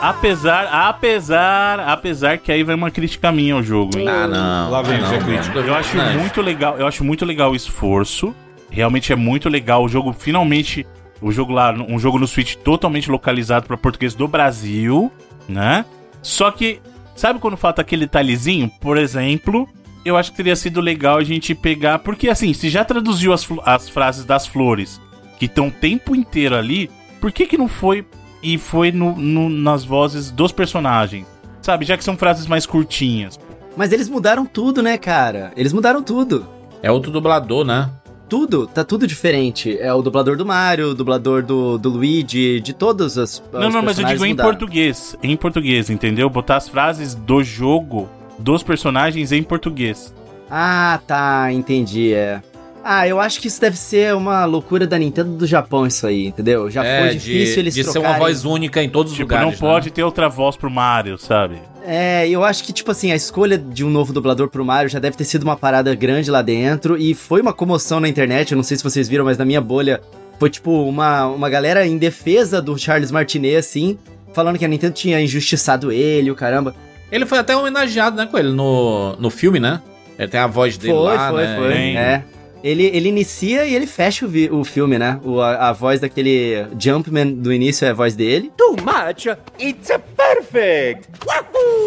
Apesar, 0.04 0.66
apesar, 0.66 1.80
apesar 1.80 2.36
que 2.36 2.52
aí 2.52 2.62
vai 2.62 2.74
uma 2.74 2.90
crítica 2.90 3.32
minha 3.32 3.54
ao 3.54 3.62
jogo, 3.62 3.98
hein? 3.98 4.06
Ah, 4.06 4.26
não. 4.26 4.70
Lá 4.70 4.82
vem 4.82 4.98
ah, 4.98 5.00
não, 5.00 5.18
Crítico. 5.18 5.58
não. 5.58 5.66
Eu 5.66 5.74
acho 5.74 5.96
Não, 5.96 6.18
muito 6.18 6.42
legal, 6.42 6.78
eu 6.78 6.86
acho 6.86 7.02
muito 7.02 7.24
legal 7.24 7.52
o 7.52 7.56
esforço. 7.56 8.34
Realmente 8.68 9.14
é 9.14 9.16
muito 9.16 9.48
legal 9.48 9.82
o 9.82 9.88
jogo 9.88 10.12
finalmente 10.12 10.86
o 11.22 11.32
jogo 11.32 11.54
lá, 11.54 11.72
um 11.72 11.98
jogo 11.98 12.18
no 12.18 12.26
Switch 12.26 12.54
totalmente 12.56 13.10
localizado 13.10 13.66
para 13.66 13.78
português 13.78 14.14
do 14.14 14.28
Brasil, 14.28 15.10
né? 15.48 15.86
Só 16.20 16.50
que 16.50 16.82
sabe 17.16 17.38
quando 17.38 17.56
falta 17.56 17.80
aquele 17.80 18.04
detalhezinho? 18.04 18.70
Por 18.82 18.98
exemplo, 18.98 19.66
eu 20.04 20.18
acho 20.18 20.32
que 20.32 20.36
teria 20.36 20.54
sido 20.54 20.82
legal 20.82 21.16
a 21.16 21.24
gente 21.24 21.54
pegar, 21.54 22.00
porque 22.00 22.28
assim, 22.28 22.52
se 22.52 22.68
já 22.68 22.84
traduziu 22.84 23.32
as, 23.32 23.48
as 23.64 23.88
frases 23.88 24.26
das 24.26 24.46
flores 24.46 25.00
que 25.38 25.46
estão 25.46 25.68
o 25.68 25.72
tempo 25.72 26.14
inteiro 26.14 26.54
ali, 26.54 26.90
por 27.22 27.32
que 27.32 27.46
que 27.46 27.56
não 27.56 27.68
foi 27.68 28.04
e 28.44 28.58
foi 28.58 28.92
no, 28.92 29.16
no- 29.16 29.48
nas 29.48 29.84
vozes 29.84 30.30
dos 30.30 30.52
personagens? 30.52 31.26
Sabe, 31.62 31.84
já 31.86 31.96
que 31.96 32.04
são 32.04 32.16
frases 32.16 32.46
mais 32.46 32.66
curtinhas. 32.66 33.38
Mas 33.76 33.90
eles 33.90 34.08
mudaram 34.08 34.44
tudo, 34.46 34.82
né, 34.82 34.96
cara? 34.98 35.50
Eles 35.56 35.72
mudaram 35.72 36.02
tudo. 36.02 36.46
É 36.82 36.90
outro 36.92 37.10
dublador, 37.10 37.64
né? 37.64 37.90
Tudo, 38.28 38.66
tá 38.66 38.84
tudo 38.84 39.06
diferente. 39.06 39.76
É 39.80 39.92
o 39.92 40.02
dublador 40.02 40.36
do 40.36 40.44
Mario, 40.46 40.90
o 40.90 40.94
dublador 40.94 41.42
do, 41.42 41.78
do 41.78 41.88
Luigi, 41.90 42.60
de 42.60 42.72
todos 42.72 43.16
os. 43.16 43.42
Não, 43.52 43.70
não, 43.70 43.82
mas 43.82 43.98
eu 43.98 44.04
digo 44.04 44.24
em 44.24 44.34
português. 44.36 45.16
Em 45.22 45.36
português, 45.36 45.90
entendeu? 45.90 46.28
Botar 46.30 46.56
as 46.56 46.68
frases 46.68 47.14
do 47.14 47.42
jogo, 47.42 48.08
dos 48.38 48.62
personagens 48.62 49.32
em 49.32 49.42
português. 49.42 50.14
Ah, 50.50 51.00
tá, 51.06 51.52
entendi, 51.52 52.12
é. 52.12 52.42
Ah, 52.86 53.08
eu 53.08 53.18
acho 53.18 53.40
que 53.40 53.48
isso 53.48 53.58
deve 53.60 53.78
ser 53.78 54.14
uma 54.14 54.44
loucura 54.44 54.86
da 54.86 54.98
Nintendo 54.98 55.30
do 55.30 55.46
Japão, 55.46 55.86
isso 55.86 56.06
aí, 56.06 56.26
entendeu? 56.26 56.68
Já 56.70 56.84
é, 56.84 57.00
foi 57.00 57.14
difícil 57.14 57.54
de, 57.54 57.60
eles 57.60 57.74
de 57.74 57.82
ser 57.84 57.92
trocarem... 57.92 58.16
uma 58.16 58.26
voz 58.26 58.44
única 58.44 58.82
em 58.82 58.90
todos 58.90 59.12
os 59.12 59.16
Tipo, 59.16 59.32
lugares. 59.32 59.52
não 59.52 59.58
pode 59.58 59.86
né? 59.86 59.92
ter 59.94 60.02
outra 60.04 60.28
voz 60.28 60.54
pro 60.54 60.70
Mario, 60.70 61.16
sabe? 61.16 61.56
É, 61.86 62.28
eu 62.28 62.44
acho 62.44 62.62
que, 62.62 62.72
tipo 62.74 62.90
assim, 62.90 63.10
a 63.10 63.16
escolha 63.16 63.56
de 63.56 63.82
um 63.84 63.88
novo 63.90 64.12
dublador 64.12 64.48
pro 64.48 64.64
Mario 64.64 64.90
já 64.90 64.98
deve 64.98 65.16
ter 65.16 65.24
sido 65.24 65.44
uma 65.44 65.56
parada 65.56 65.94
grande 65.94 66.30
lá 66.30 66.42
dentro 66.42 66.96
e 66.98 67.14
foi 67.14 67.40
uma 67.40 67.52
comoção 67.54 68.00
na 68.00 68.08
internet, 68.08 68.52
eu 68.52 68.56
não 68.56 68.62
sei 68.62 68.76
se 68.76 68.84
vocês 68.84 69.08
viram, 69.08 69.24
mas 69.24 69.38
na 69.38 69.44
minha 69.46 69.60
bolha 69.62 70.02
foi, 70.38 70.50
tipo, 70.50 70.70
uma, 70.82 71.26
uma 71.26 71.48
galera 71.48 71.86
em 71.86 71.96
defesa 71.96 72.60
do 72.60 72.76
Charles 72.78 73.10
Martinet, 73.10 73.56
assim, 73.56 73.98
falando 74.34 74.58
que 74.58 74.64
a 74.64 74.68
Nintendo 74.68 74.92
tinha 74.94 75.20
injustiçado 75.20 75.90
ele, 75.90 76.30
o 76.30 76.34
caramba. 76.34 76.74
Ele 77.10 77.24
foi 77.24 77.38
até 77.38 77.56
homenageado, 77.56 78.16
né, 78.16 78.26
com 78.26 78.36
ele 78.36 78.50
no, 78.52 79.16
no 79.16 79.30
filme, 79.30 79.58
né? 79.60 79.80
Ele 80.18 80.28
tem 80.28 80.40
a 80.40 80.46
voz 80.46 80.76
dele 80.76 80.92
Foi, 80.92 81.02
lá, 81.16 81.30
foi, 81.30 81.42
né? 81.46 81.56
foi. 81.58 81.72
Tem. 81.72 81.96
É. 81.96 82.24
Ele, 82.64 82.84
ele 82.94 83.10
inicia 83.10 83.66
e 83.66 83.74
ele 83.74 83.86
fecha 83.86 84.24
o, 84.24 84.28
vi- 84.28 84.48
o 84.50 84.64
filme, 84.64 84.98
né? 84.98 85.20
O, 85.22 85.38
a, 85.38 85.68
a 85.68 85.72
voz 85.74 86.00
daquele 86.00 86.66
Jumpman 86.80 87.34
do 87.34 87.52
início 87.52 87.84
é 87.84 87.90
a 87.90 87.92
voz 87.92 88.16
dele. 88.16 88.50
Too 88.56 88.76
much. 88.82 89.26
It's 89.60 89.90
perfect. 90.16 91.06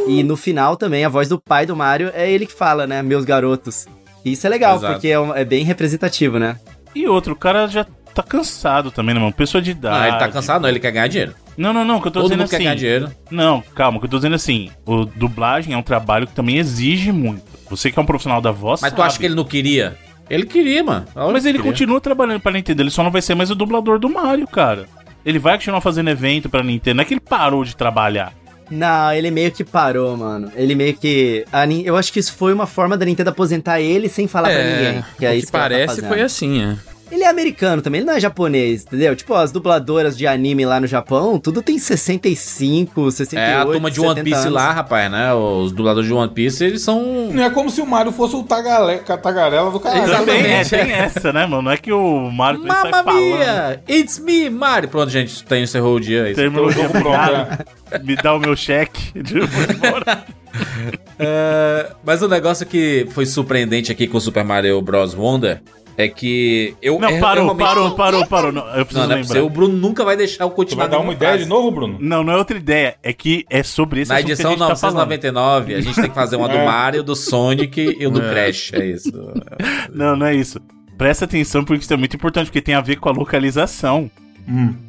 E 0.07 0.21
no 0.21 0.37
final 0.37 0.77
também, 0.77 1.03
a 1.03 1.09
voz 1.09 1.27
do 1.27 1.39
pai 1.39 1.65
do 1.65 1.75
Mario 1.75 2.11
é 2.13 2.29
ele 2.31 2.45
que 2.45 2.53
fala, 2.53 2.85
né? 2.85 3.01
Meus 3.01 3.25
garotos. 3.25 3.87
E 4.23 4.33
isso 4.33 4.45
é 4.45 4.49
legal, 4.51 4.75
Exato. 4.77 4.93
porque 4.93 5.07
é, 5.07 5.19
um- 5.19 5.33
é 5.35 5.43
bem 5.43 5.63
representativo, 5.63 6.37
né? 6.37 6.57
E 6.93 7.07
outro, 7.07 7.33
o 7.33 7.35
cara 7.35 7.65
já 7.67 7.83
tá 8.13 8.21
cansado 8.21 8.91
também, 8.91 9.15
né, 9.15 9.19
mano? 9.21 9.33
Pessoa 9.33 9.59
de 9.61 9.71
idade. 9.71 9.97
Não, 9.99 10.07
ele 10.07 10.17
tá 10.19 10.29
cansado, 10.31 10.61
não, 10.61 10.69
ele 10.69 10.79
quer 10.79 10.91
ganhar 10.91 11.07
dinheiro. 11.07 11.33
Não, 11.57 11.73
não, 11.73 11.83
não, 11.83 11.99
que 11.99 12.07
eu 12.07 12.11
tô 12.11 12.19
Todo 12.19 12.29
dizendo 12.29 12.39
mundo 12.41 12.49
quer 12.51 12.55
assim. 12.57 12.63
ganhar 12.65 12.75
dinheiro. 12.75 13.11
Não, 13.31 13.61
calma, 13.73 13.99
que 13.99 14.05
eu 14.05 14.09
tô 14.09 14.17
dizendo 14.17 14.35
assim. 14.35 14.69
O 14.85 15.05
dublagem 15.05 15.73
é 15.73 15.77
um 15.77 15.81
trabalho 15.81 16.27
que 16.27 16.33
também 16.33 16.57
exige 16.57 17.11
muito. 17.11 17.43
Você 17.67 17.91
que 17.91 17.97
é 17.97 18.01
um 18.01 18.05
profissional 18.05 18.39
da 18.41 18.51
voz. 18.51 18.79
Mas 18.81 18.91
tu 18.93 18.97
sabe. 18.97 19.07
acha 19.07 19.19
que 19.19 19.25
ele 19.25 19.33
não 19.35 19.43
queria? 19.43 19.97
Ele 20.29 20.45
queria, 20.45 20.83
mano. 20.83 21.05
Olha 21.15 21.33
Mas 21.33 21.43
que 21.43 21.49
ele 21.49 21.57
queria. 21.57 21.71
continua 21.71 22.01
trabalhando 22.01 22.39
pra 22.41 22.51
Nintendo, 22.51 22.81
ele 22.81 22.89
só 22.91 23.03
não 23.03 23.11
vai 23.11 23.21
ser 23.21 23.35
mais 23.35 23.49
o 23.49 23.55
dublador 23.55 23.99
do 23.99 24.09
Mario, 24.09 24.47
cara. 24.47 24.87
Ele 25.25 25.39
vai 25.39 25.57
continuar 25.57 25.81
fazendo 25.81 26.09
evento 26.09 26.49
pra 26.49 26.63
Nintendo, 26.63 26.97
não 26.97 27.01
é 27.01 27.05
que 27.05 27.13
ele 27.13 27.21
parou 27.21 27.63
de 27.63 27.75
trabalhar. 27.75 28.33
Não, 28.69 29.13
ele 29.13 29.31
meio 29.31 29.51
que 29.51 29.63
parou, 29.63 30.17
mano. 30.17 30.51
Ele 30.55 30.75
meio 30.75 30.93
que. 30.93 31.45
a 31.53 31.65
eu 31.65 31.95
acho 31.95 32.11
que 32.11 32.19
isso 32.19 32.33
foi 32.33 32.53
uma 32.53 32.67
forma 32.67 32.97
da 32.97 33.05
Nintendo 33.05 33.29
aposentar 33.29 33.79
ele 33.79 34.09
sem 34.09 34.27
falar 34.27 34.49
pra 34.49 34.63
ninguém. 34.63 35.05
Que 35.17 35.25
é 35.25 35.31
o 35.31 35.33
isso 35.35 35.45
que 35.47 35.51
que 35.51 35.57
ela 35.57 35.63
tá 35.69 35.69
parece 35.69 36.01
foi 36.05 36.21
assim, 36.21 36.61
é. 36.63 36.77
Ele 37.11 37.23
é 37.23 37.27
americano 37.27 37.81
também, 37.81 37.99
ele 37.99 38.07
não 38.07 38.13
é 38.15 38.19
japonês, 38.19 38.83
entendeu? 38.83 39.15
Tipo, 39.15 39.33
as 39.33 39.51
dubladoras 39.51 40.17
de 40.17 40.27
anime 40.27 40.65
lá 40.65 40.79
no 40.79 40.87
Japão, 40.87 41.39
tudo 41.39 41.61
tem 41.61 41.79
65, 41.79 43.11
68. 43.11 43.39
É, 43.39 43.55
a 43.55 43.65
turma 43.65 43.89
de 43.89 43.99
One 44.01 44.09
70 44.09 44.23
Piece 44.25 44.41
anos. 44.41 44.53
lá, 44.53 44.71
rapaz, 44.73 45.09
né? 45.11 45.33
Os 45.33 45.71
dubladores 45.71 46.07
de 46.07 46.13
One 46.13 46.31
Piece, 46.33 46.63
eles 46.65 46.81
são. 46.81 47.29
Não 47.31 47.43
é 47.43 47.49
como 47.49 47.69
se 47.69 47.79
o 47.81 47.85
Mario 47.85 48.11
fosse 48.11 48.35
o 48.35 48.43
tagale, 48.43 48.97
tagarela 49.21 49.71
do 49.71 49.79
caralho. 49.79 50.11
Também 50.11 50.35
é, 50.35 50.59
Exatamente. 50.61 50.69
tem 50.69 50.91
essa, 50.91 51.31
né, 51.31 51.45
mano? 51.45 51.61
Não 51.63 51.71
é 51.71 51.77
que 51.77 51.91
o 51.93 52.29
Mario 52.29 52.59
também 52.61 52.75
sai 52.75 52.91
Mamma 52.91 53.03
falando. 53.03 53.21
mia! 53.23 53.81
It's 53.89 54.19
me, 54.19 54.49
Mario! 54.49 54.89
Pronto, 54.89 55.09
gente, 55.09 55.43
tem, 55.45 55.63
encerrou 55.63 55.95
o 55.95 55.99
dia. 55.99 56.29
é. 56.29 56.33
Terminou 56.33 56.67
o 56.67 56.73
dia, 56.73 56.89
Pronto, 56.89 57.07
obrigado. 57.07 57.65
Me 58.03 58.15
dá 58.17 58.33
o 58.35 58.39
meu 58.39 58.55
cheque. 58.55 59.13
de- 59.23 59.39
vou 59.39 59.63
embora. 59.63 60.25
É, 61.19 61.91
mas 62.03 62.21
o 62.21 62.27
negócio 62.27 62.65
que 62.65 63.07
foi 63.11 63.25
surpreendente 63.25 63.91
aqui 63.91 64.07
com 64.07 64.17
o 64.17 64.21
Super 64.21 64.43
Mario 64.43 64.79
Bros. 64.81 65.13
Wonder 65.15 65.61
é 65.97 66.07
que 66.07 66.75
eu. 66.81 66.99
Não, 66.99 67.09
eu 67.09 67.19
parou, 67.19 67.55
parou, 67.55 67.91
parou, 67.95 68.25
parou. 68.27 68.51
Não, 68.51 68.65
eu 68.75 68.85
preciso 68.85 68.99
Não, 69.01 69.07
não 69.09 69.15
é 69.17 69.21
lembrar. 69.21 69.43
O 69.43 69.49
Bruno 69.49 69.75
nunca 69.75 70.05
vai 70.05 70.15
deixar 70.15 70.43
eu 70.43 70.49
Tu 70.51 70.55
continuar. 70.55 70.83
vai 70.87 70.91
dar 70.97 70.99
uma 71.03 71.11
ideia 71.11 71.31
frase. 71.31 71.43
de 71.43 71.49
novo, 71.49 71.71
Bruno? 71.71 71.97
Não, 71.99 72.23
não 72.23 72.33
é 72.33 72.37
outra 72.37 72.55
ideia. 72.57 72.95
É 73.01 73.11
que 73.11 73.43
é 73.49 73.63
sobre 73.63 74.01
esse 74.01 74.09
Na 74.09 74.15
assunto 74.17 74.25
que 74.27 74.31
edição 74.33 74.51
a 74.51 74.53
gente 74.53 74.67
tá 74.67 74.75
falando. 74.75 74.97
999, 75.09 75.73
a 75.75 75.81
gente 75.81 75.95
tem 75.95 76.09
que 76.09 76.15
fazer 76.15 76.35
uma 76.35 76.47
do 76.47 76.55
É. 76.57 76.63
Mario, 76.65 77.03
do 77.03 77.15
Sonic 77.15 77.97
e 77.99 78.05
o 78.05 78.11
do 78.11 78.21
Crash. 78.29 78.71
É 78.73 78.85
isso. 78.85 79.11
Não, 79.91 80.15
não 80.15 80.25
é 80.27 80.35
isso. 80.35 80.59
Presta 80.97 81.25
atenção 81.25 81.63
porque 81.63 81.83
isso 81.83 81.93
é 81.93 81.97
muito 81.97 82.15
importante, 82.15 82.45
porque 82.45 82.61
tem 82.61 82.75
a 82.75 82.81
ver 82.81 82.97
com 82.97 83.09
a 83.09 83.11
localização. 83.11 84.09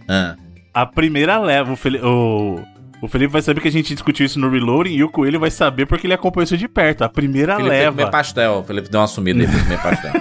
Ah. 0.08 0.36
A 0.74 0.86
primeira 0.86 1.38
leva, 1.38 1.72
o, 1.72 1.76
Feli- 1.76 2.00
o, 2.02 2.60
o 3.02 3.08
Felipe 3.08 3.32
vai 3.32 3.42
saber 3.42 3.60
que 3.60 3.68
a 3.68 3.72
gente 3.72 3.92
discutiu 3.94 4.24
isso 4.26 4.38
no 4.38 4.48
Reloading 4.50 4.94
e 4.94 5.02
o 5.04 5.08
Coelho 5.10 5.40
vai 5.40 5.50
saber 5.50 5.86
porque 5.86 6.06
ele 6.06 6.14
acompanhou 6.14 6.44
isso 6.44 6.56
de 6.56 6.68
perto. 6.68 7.02
A 7.02 7.08
primeira 7.08 7.56
Felipe 7.56 7.70
leva. 7.74 7.96
comer 7.96 8.10
pastel. 8.10 8.62
Felipe 8.66 8.88
deu 8.90 9.00
uma 9.00 9.06
sumida 9.06 9.40
aí 9.42 9.46
comer 9.48 9.82
pastel. 9.82 10.12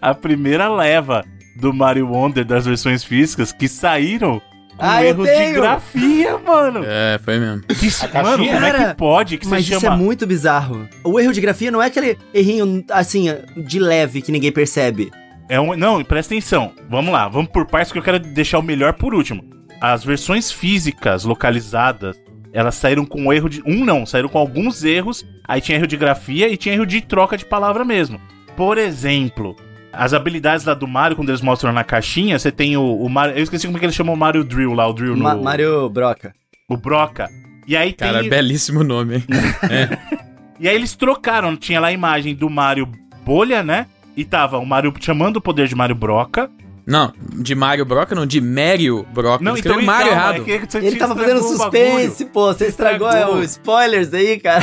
A 0.00 0.14
primeira 0.14 0.68
leva 0.68 1.24
do 1.56 1.72
Mario 1.72 2.08
Wonder 2.08 2.44
das 2.44 2.64
versões 2.66 3.04
físicas 3.04 3.52
que 3.52 3.68
saíram 3.68 4.40
com 4.76 4.86
Ah, 4.86 5.04
erros 5.04 5.28
de 5.28 5.52
grafia, 5.52 6.38
mano. 6.38 6.80
É, 6.84 7.20
foi 7.22 7.38
mesmo. 7.38 7.62
Isso- 7.82 8.08
mano, 8.14 8.44
como 8.46 8.66
é 8.66 8.88
que 8.88 8.94
pode 8.96 9.38
que 9.38 9.46
Mas 9.46 9.64
isso 9.64 9.74
é 9.74 9.80
chama... 9.80 9.96
muito 9.96 10.26
bizarro. 10.26 10.88
O 11.04 11.20
erro 11.20 11.32
de 11.32 11.40
grafia 11.40 11.70
não 11.70 11.82
é 11.82 11.86
aquele 11.86 12.16
errinho, 12.32 12.82
assim, 12.90 13.26
de 13.56 13.78
leve 13.78 14.22
que 14.22 14.32
ninguém 14.32 14.50
percebe. 14.50 15.10
É 15.48 15.60
um... 15.60 15.76
Não, 15.76 16.02
presta 16.02 16.32
atenção. 16.34 16.72
Vamos 16.88 17.12
lá, 17.12 17.28
vamos 17.28 17.50
por 17.50 17.66
partes 17.66 17.92
que 17.92 17.98
eu 17.98 18.02
quero 18.02 18.18
deixar 18.18 18.58
o 18.58 18.62
melhor 18.62 18.94
por 18.94 19.14
último. 19.14 19.44
As 19.80 20.02
versões 20.02 20.50
físicas 20.50 21.24
localizadas, 21.24 22.16
elas 22.52 22.74
saíram 22.74 23.04
com 23.04 23.30
erro 23.32 23.50
de... 23.50 23.62
Um 23.66 23.84
não, 23.84 24.06
saíram 24.06 24.28
com 24.30 24.38
alguns 24.38 24.82
erros. 24.82 25.24
Aí 25.46 25.60
tinha 25.60 25.76
erro 25.76 25.86
de 25.86 25.96
grafia 25.98 26.48
e 26.48 26.56
tinha 26.56 26.74
erro 26.74 26.86
de 26.86 27.02
troca 27.02 27.36
de 27.36 27.44
palavra 27.44 27.84
mesmo. 27.84 28.18
Por 28.56 28.78
exemplo... 28.78 29.54
As 29.92 30.14
habilidades 30.14 30.64
lá 30.64 30.74
do 30.74 30.86
Mario, 30.88 31.16
quando 31.16 31.28
eles 31.28 31.40
mostram 31.42 31.72
na 31.72 31.84
caixinha, 31.84 32.38
você 32.38 32.50
tem 32.50 32.76
o, 32.76 32.82
o 32.96 33.08
Mario. 33.10 33.36
Eu 33.36 33.42
esqueci 33.42 33.66
como 33.66 33.76
é 33.76 33.80
que 33.80 33.86
ele 33.86 33.92
chamou 33.92 34.14
o 34.14 34.18
Mario 34.18 34.42
Drill 34.44 34.72
lá, 34.72 34.86
o 34.88 34.92
Drill 34.92 35.16
Ma- 35.16 35.34
no. 35.34 35.42
Mario 35.42 35.88
Broca. 35.90 36.32
O 36.68 36.76
Broca. 36.76 37.28
E 37.66 37.76
aí 37.76 37.92
Cara, 37.92 38.20
tem. 38.20 38.30
belíssimo 38.30 38.82
nome, 38.82 39.16
hein? 39.16 39.24
E 40.60 40.68
aí 40.68 40.76
eles 40.76 40.94
trocaram, 40.94 41.56
tinha 41.56 41.80
lá 41.80 41.88
a 41.88 41.92
imagem 41.92 42.36
do 42.36 42.48
Mario 42.48 42.88
Bolha, 43.24 43.64
né? 43.64 43.86
E 44.16 44.24
tava 44.24 44.58
o 44.58 44.66
Mario 44.66 44.94
chamando 45.00 45.38
o 45.38 45.40
poder 45.40 45.66
de 45.66 45.74
Mario 45.74 45.96
Broca. 45.96 46.48
Não, 46.86 47.12
de 47.40 47.54
Mario 47.54 47.84
Broca, 47.84 48.14
não, 48.14 48.24
de 48.26 48.40
Mario 48.40 49.04
Broca. 49.12 49.42
Não, 49.42 49.56
então 49.56 49.80
Mario 49.82 50.12
calma, 50.12 50.22
errado. 50.38 50.50
é 50.50 50.58
que 50.58 50.70
você 50.70 50.78
Ele 50.78 50.96
tava 50.96 51.16
fazendo 51.16 51.40
suspense, 51.42 52.24
pô. 52.26 52.46
Você 52.52 52.66
estragou, 52.66 53.08
é, 53.08 53.14
Estragou. 53.20 53.36
o 53.40 53.42
spoilers 53.42 54.14
aí, 54.14 54.38
cara. 54.38 54.62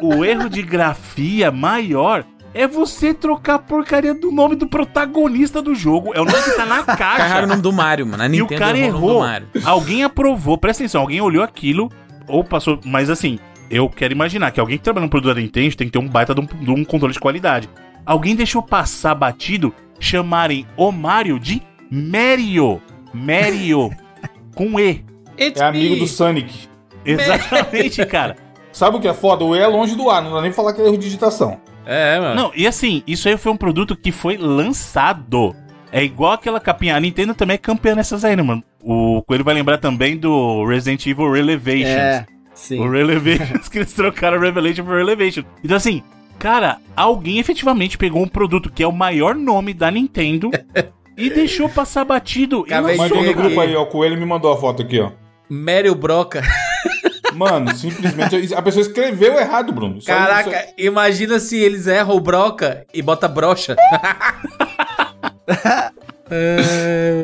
O 0.00 0.24
erro 0.24 0.48
de 0.48 0.62
grafia 0.62 1.50
maior 1.50 2.24
é 2.54 2.66
você 2.66 3.14
trocar 3.14 3.54
a 3.54 3.58
porcaria 3.58 4.12
do 4.14 4.30
nome 4.30 4.54
do 4.56 4.66
protagonista 4.66 5.62
do 5.62 5.74
jogo. 5.74 6.12
É 6.14 6.20
o 6.20 6.24
nome 6.24 6.42
que 6.42 6.50
tá 6.52 6.66
na 6.66 6.82
caixa. 6.84 6.96
Carregaram 6.96 7.44
o 7.46 7.50
nome 7.50 7.62
do 7.62 7.72
Mario, 7.72 8.06
mano. 8.06 8.22
A 8.22 8.26
E 8.26 8.28
o 8.28 8.32
Nintendo 8.32 8.58
cara 8.60 8.78
errou 8.78 8.88
o 8.88 8.92
nome 8.92 9.00
do 9.02 9.08
errou. 9.08 9.20
Mario. 9.22 9.48
Alguém 9.64 10.04
aprovou, 10.04 10.58
presta 10.58 10.82
atenção, 10.82 11.00
alguém 11.00 11.20
olhou 11.20 11.42
aquilo 11.42 11.90
ou 12.28 12.44
passou. 12.44 12.78
Mas 12.84 13.08
assim, 13.10 13.38
eu 13.70 13.88
quero 13.88 14.12
imaginar 14.12 14.50
que 14.50 14.60
alguém 14.60 14.76
que 14.78 14.84
trabalha 14.84 15.04
no 15.04 15.10
produto 15.10 15.34
da 15.34 15.40
Nintendo 15.40 15.76
tem 15.76 15.86
que 15.86 15.92
ter 15.92 15.98
um 15.98 16.08
baita 16.08 16.34
de 16.34 16.40
um, 16.40 16.44
de 16.46 16.70
um 16.70 16.84
controle 16.84 17.12
de 17.14 17.20
qualidade. 17.20 17.68
Alguém 18.04 18.34
deixou 18.36 18.62
passar 18.62 19.14
batido 19.14 19.72
chamarem 19.98 20.66
o 20.76 20.90
Mario 20.92 21.38
de 21.38 21.62
Mario. 21.90 22.80
Mario. 23.14 23.90
com 24.54 24.78
E. 24.78 25.04
It's 25.40 25.60
É 25.60 25.64
amigo 25.64 25.94
me. 25.94 26.00
do 26.00 26.06
Sonic. 26.06 26.68
Exatamente, 27.04 28.04
cara. 28.06 28.36
Sabe 28.72 28.96
o 28.96 29.00
que 29.00 29.08
é 29.08 29.14
foda? 29.14 29.44
O 29.44 29.54
E 29.54 29.58
é 29.58 29.66
longe 29.66 29.94
do 29.94 30.08
A, 30.10 30.20
não 30.20 30.32
dá 30.32 30.40
nem 30.40 30.50
pra 30.50 30.56
falar 30.56 30.72
que 30.72 30.80
é 30.80 30.84
erro 30.84 30.96
de 30.96 31.04
digitação. 31.04 31.60
É, 31.86 32.18
mano. 32.20 32.34
Não, 32.34 32.52
e 32.54 32.66
assim, 32.66 33.02
isso 33.06 33.28
aí 33.28 33.36
foi 33.36 33.52
um 33.52 33.56
produto 33.56 33.96
que 33.96 34.12
foi 34.12 34.36
lançado. 34.36 35.54
É 35.90 36.02
igual 36.02 36.32
aquela 36.32 36.58
capinha. 36.58 36.96
A 36.96 37.00
Nintendo 37.00 37.34
também 37.34 37.54
é 37.54 37.58
campeã 37.58 37.94
nessas 37.94 38.24
aí, 38.24 38.34
né, 38.34 38.42
mano? 38.42 38.62
O 38.80 39.22
Coelho 39.22 39.44
vai 39.44 39.54
lembrar 39.54 39.78
também 39.78 40.16
do 40.16 40.64
Resident 40.64 41.06
Evil 41.06 41.30
Relevations. 41.30 41.86
É, 41.88 42.26
sim. 42.54 42.80
O 42.80 42.90
Relevations, 42.90 43.68
que 43.70 43.78
eles 43.78 43.92
trocaram 43.92 44.40
Revelation 44.40 44.84
por 44.84 44.96
Relevation. 44.96 45.42
Então, 45.62 45.76
assim, 45.76 46.02
cara, 46.38 46.78
alguém 46.96 47.38
efetivamente 47.38 47.98
pegou 47.98 48.22
um 48.22 48.28
produto 48.28 48.72
que 48.72 48.82
é 48.82 48.86
o 48.86 48.92
maior 48.92 49.34
nome 49.34 49.74
da 49.74 49.90
Nintendo 49.90 50.50
e 51.16 51.28
deixou 51.28 51.68
passar 51.68 52.04
batido. 52.04 52.64
E 52.66 52.72
Acabei 52.72 52.96
lançou, 52.96 53.16
Mandei 53.18 53.34
no 53.34 53.42
grupo 53.42 53.60
aí, 53.60 53.76
ó. 53.76 53.82
O 53.82 53.86
Coelho 53.86 54.16
me 54.16 54.24
mandou 54.24 54.50
a 54.50 54.56
foto 54.56 54.82
aqui, 54.82 54.98
ó. 54.98 55.10
Mario 55.48 55.94
Broca. 55.94 56.42
Mano, 57.34 57.74
simplesmente. 57.74 58.54
A 58.54 58.62
pessoa 58.62 58.82
escreveu 58.82 59.38
errado, 59.38 59.72
Bruno. 59.72 60.00
Só 60.00 60.12
Caraca, 60.12 60.50
isso- 60.50 60.74
imagina 60.78 61.38
se 61.38 61.56
eles 61.58 61.86
erram 61.86 62.16
o 62.16 62.20
Broca 62.20 62.84
e 62.92 63.00
bota 63.02 63.26
brocha. 63.28 63.76